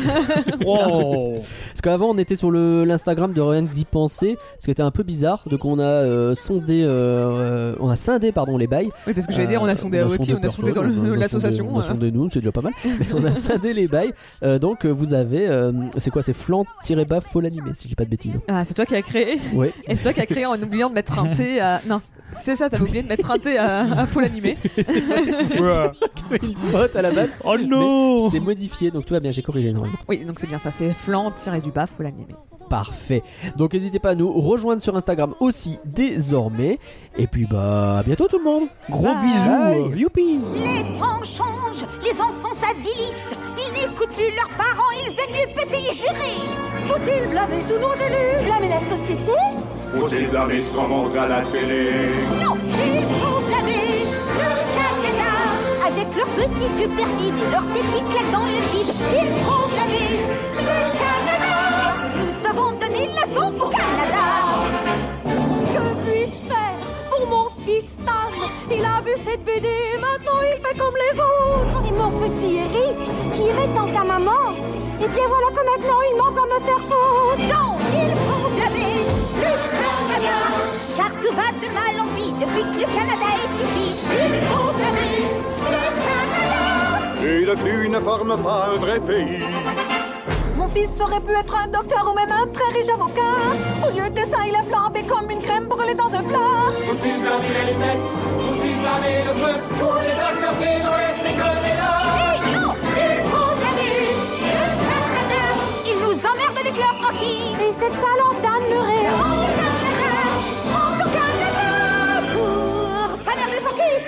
Oh. 0.65 1.36
Parce 1.69 1.82
qu'avant 1.82 2.10
on 2.10 2.18
était 2.18 2.36
sur 2.36 2.52
le- 2.52 2.84
l'Instagram 2.86 3.34
de 3.34 3.41
rien 3.41 3.65
que 3.65 3.72
d'y 3.73 3.86
penser, 3.86 4.38
ce 4.60 4.65
qui 4.65 4.72
était 4.72 4.82
un 4.84 4.91
peu 4.91 5.03
bizarre. 5.03 5.44
Donc 5.49 5.65
on 5.65 5.80
a 5.80 5.84
euh, 5.84 6.36
sondé, 6.36 6.84
euh, 6.86 7.76
on 7.80 7.90
a 7.90 7.95
scindé 7.95 8.32
pardon 8.32 8.57
les 8.57 8.68
bails. 8.68 8.90
Oui, 9.07 9.14
parce 9.14 9.28
que 9.28 9.34
j'allais 9.34 9.48
dire, 9.48 9.61
on 9.61 9.68
a 9.68 9.76
sondé 9.76 9.98
Euh, 9.98 10.06
à 10.06 10.07
Waki, 10.07 10.34
on 10.34 10.38
a 10.44 10.49
sondé 10.49 10.72
dans 10.72 10.84
le- 10.84 10.94
on 11.11 11.14
a 11.14 11.15
l'association. 11.18 11.65
sondé- 11.65 11.76
On 11.76 11.80
a 11.80 11.84
sondé 11.84 12.11
nous, 12.11 12.30
c'est 12.30 12.40
déjà 12.40 12.52
pas 12.52 12.61
mal. 12.61 12.73
Mais 12.86 13.06
on 13.14 13.23
a 13.26 13.32
scindé 13.34 13.73
les 13.73 13.88
bails. 13.88 14.14
Donc 14.60 14.86
vous 14.86 15.14
avez, 15.14 15.72
c'est 15.98 16.10
quoi, 16.11 16.22
c'est 16.22 16.34
flan-bas 16.34 17.22
faux 17.22 17.41
l'animé 17.41 17.72
si 17.73 17.84
je 17.84 17.90
dis 17.90 17.95
pas 17.95 18.06
de 18.06 18.10
bêtises. 18.10 18.34
Ah, 18.48 18.64
c'est 18.64 18.73
toi 18.73 18.86
qui 18.86 18.95
as 18.95 19.02
créé. 19.02 19.38
Ouais. 19.53 19.73
Et 19.88 19.95
c'est 19.95 20.03
toi 20.03 20.14
qui 20.14 20.22
as 20.22 20.26
créé 20.26 20.45
en 20.45 20.61
oubliant 20.61 20.90
de 20.90 20.95
mettre 20.95 21.18
un 21.19 21.34
T 21.36 21.60
à. 21.60 21.80
Non, 21.88 21.98
c'est 22.41 22.56
ça, 22.56 22.69
t'avais 22.69 22.84
oublié 22.84 23.02
de 23.03 23.07
mettre 23.07 23.30
un 23.30 23.38
T 23.38 23.57
à, 23.57 24.02
à 24.02 24.06
Full 24.06 24.23
Animé. 24.23 24.57
Une 26.41 26.56
faute 26.72 26.95
à 26.95 27.02
la 27.02 27.11
base. 27.11 27.30
Oh 27.44 27.58
non 27.58 28.30
C'est 28.30 28.40
modifié, 28.40 28.92
donc 28.92 29.06
tout 29.06 29.14
va 29.14 29.20
bien, 29.20 29.32
j'ai 29.32 29.42
corrigé 29.42 29.72
normalement. 29.74 29.98
Oui, 30.08 30.24
donc 30.26 30.40
c'est 30.40 30.48
bien 30.48 30.60
ça, 30.60 30.72
c'est 30.72 30.94
flan 30.94 31.32
tiré 31.32 31.60
du 31.60 31.72
bas 31.72 31.86
Full 31.88 32.06
Animé. 32.06 32.34
Parfait. 32.70 33.22
Donc 33.58 33.74
n'hésitez 33.74 34.00
pas 34.00 34.12
à 34.12 34.16
nous 34.16 34.32
rejoindre 34.32 34.82
sur 34.82 34.96
Instagram 34.96 35.34
aussi 35.42 35.78
désormais. 35.84 36.80
Et 37.18 37.28
puis 37.28 37.46
bah 37.46 37.98
à 38.00 38.04
bientôt 38.04 38.28
tout 38.30 38.38
le 38.38 38.46
monde. 38.46 38.64
Gros 38.90 39.04
Bye. 39.14 39.26
bisous. 39.26 39.90
Bye. 39.90 40.00
Youpi. 40.00 40.40
Les 40.54 40.98
temps 40.98 41.22
changent, 41.22 41.86
les 42.02 42.14
enfants 42.14 42.54
s'avilissent. 42.62 43.36
Ils 43.58 43.74
n'écoutent 43.74 44.16
plus 44.16 44.34
leurs 44.36 44.50
parents, 44.58 44.92
ils 45.04 45.10
aiment 45.12 45.54
péter 45.54 45.90
et 45.90 45.94
jurer. 45.94 46.38
Faut-il 46.86 47.30
blâmer 47.30 47.62
tous 47.68 47.80
nos 47.80 47.94
élus 47.94 48.46
Blâmer 48.46 48.70
la 48.70 48.80
société? 48.80 49.32
Faut-il 49.98 50.30
blâmer 50.30 50.62
son 50.62 50.88
monde 50.88 51.16
à 51.18 51.28
la 51.28 51.42
télé? 51.52 51.92
Non, 52.42 52.56
il 52.70 53.04
faut 53.20 53.42
blâmer 53.48 53.86
le 53.88 53.91
avec 55.92 56.16
leurs 56.16 56.28
petits 56.28 56.74
superfides 56.80 57.40
et 57.44 57.52
leurs 57.52 57.68
têtes 57.74 57.92
qui 57.94 58.02
claquent 58.12 58.32
dans 58.32 58.46
le 58.46 58.62
vide. 58.72 58.94
Ils 59.20 59.32
le 59.32 60.80
Canada 61.02 61.56
Nous 62.18 62.34
devons 62.48 62.72
donner 62.80 63.10
la 63.16 63.26
leçon 63.26 63.54
au 63.60 63.70
Canada. 63.70 64.26
Que 65.74 65.84
puis-je 66.06 66.38
faire 66.48 66.80
pour 67.10 67.28
mon 67.28 67.50
fils 67.66 67.90
Stan? 67.92 68.32
Il 68.70 68.86
a 68.86 69.02
vu 69.02 69.14
cette 69.18 69.44
BD 69.44 69.68
et 69.68 69.98
maintenant 69.98 70.40
il 70.42 70.58
fait 70.64 70.78
comme 70.78 70.96
les 70.96 71.20
autres. 71.20 71.78
Et 71.88 71.92
mon 71.92 72.12
petit 72.22 72.56
Eric, 72.58 73.00
qui 73.34 73.44
rêve 73.44 73.74
dans 73.76 73.92
sa 73.94 74.04
maman? 74.04 74.56
Et 75.02 75.08
bien 75.08 75.28
voilà 75.28 75.48
que 75.50 75.64
maintenant 75.70 76.02
il 76.10 76.16
manque 76.18 76.38
à 76.38 76.46
me 76.54 76.60
faire 76.66 76.84
foutre. 76.90 77.44
Non, 77.52 77.76
il 78.00 78.12
proclamait 78.28 79.04
le 79.44 79.52
Canada 79.82 80.38
Car 80.96 81.12
tout 81.22 81.34
va 81.36 81.52
de 81.60 81.74
mal 81.74 82.00
en 82.00 82.08
pis 82.16 82.32
depuis 82.40 82.64
que 82.72 82.80
le 82.80 82.96
Canada 82.96 83.30
est 83.44 83.56
ici. 83.64 83.96
Il 84.14 85.01
ne 87.26 87.99
forment 87.99 88.38
pas 88.38 88.69
un 88.73 88.77
vrai 88.77 88.99
pays. 88.99 89.43
Mon 90.56 90.68
fils 90.68 90.89
aurait 90.99 91.19
pu 91.19 91.34
être 91.34 91.56
un 91.56 91.68
docteur 91.68 92.10
ou 92.11 92.15
même 92.15 92.31
un 92.31 92.48
très 92.48 92.72
riche 92.73 92.89
avocat. 92.89 93.38
Au 93.85 93.89
lieu 93.95 94.10
de 94.10 94.19
ça, 94.31 94.39
il 94.48 94.56
a 94.56 94.64
flambé 94.64 95.02
comme 95.03 95.30
une 95.30 95.39
crème 95.39 95.65
brûlée 95.65 95.95
dans 95.95 96.07
un 96.07 96.23
plat. 96.23 96.38
Faut-il 96.85 97.22
blâmer 97.22 97.48
les 97.65 97.73
lunettes 97.73 98.10
Faut-il 98.39 98.76
blâmer 98.80 99.23
le 99.27 99.34
feu? 99.41 99.53
Tous 99.80 99.99
les 100.02 100.15
docteurs 100.22 100.57
qui 100.60 100.72
nous 100.85 100.98
laissent 101.02 101.35
crever 101.38 101.76
là 101.81 101.93
Hey, 102.06 102.56
non, 102.56 102.73
il 102.95 103.22
faut 103.30 103.53
blâmer 103.60 103.89
le 103.98 104.11
Canada. 104.89 105.43
Ils 105.85 105.99
nous 106.03 106.18
emmerdent 106.30 106.60
avec 106.60 106.77
leur 106.77 106.95
hockey. 107.10 107.39
Et 107.65 107.73
cette 107.73 107.93
salope 107.93 108.41
d'Anne 108.41 108.68
Murray. 108.69 109.41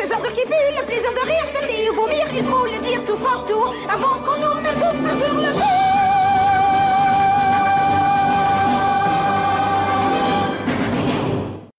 Heures 0.02 0.22
de 0.22 0.28
qui 0.28 0.46
puent, 0.46 0.76
le 0.78 0.86
plaisir 0.86 1.12
de 1.12 1.28
rire, 1.28 1.48
péter 1.54 1.90
vomir, 1.90 2.26
il 2.36 2.44
faut 2.44 2.66
le 2.66 2.80
dire 2.80 3.06
tout 3.06 3.18
fort, 3.18 3.46
tout, 3.46 3.66
avant 3.90 4.20
qu'on 4.24 4.40
nous 4.40 4.62
mette 4.62 4.80
tous 4.80 5.26
sur 5.26 5.36
le 5.36 5.54
dos. 5.54 5.83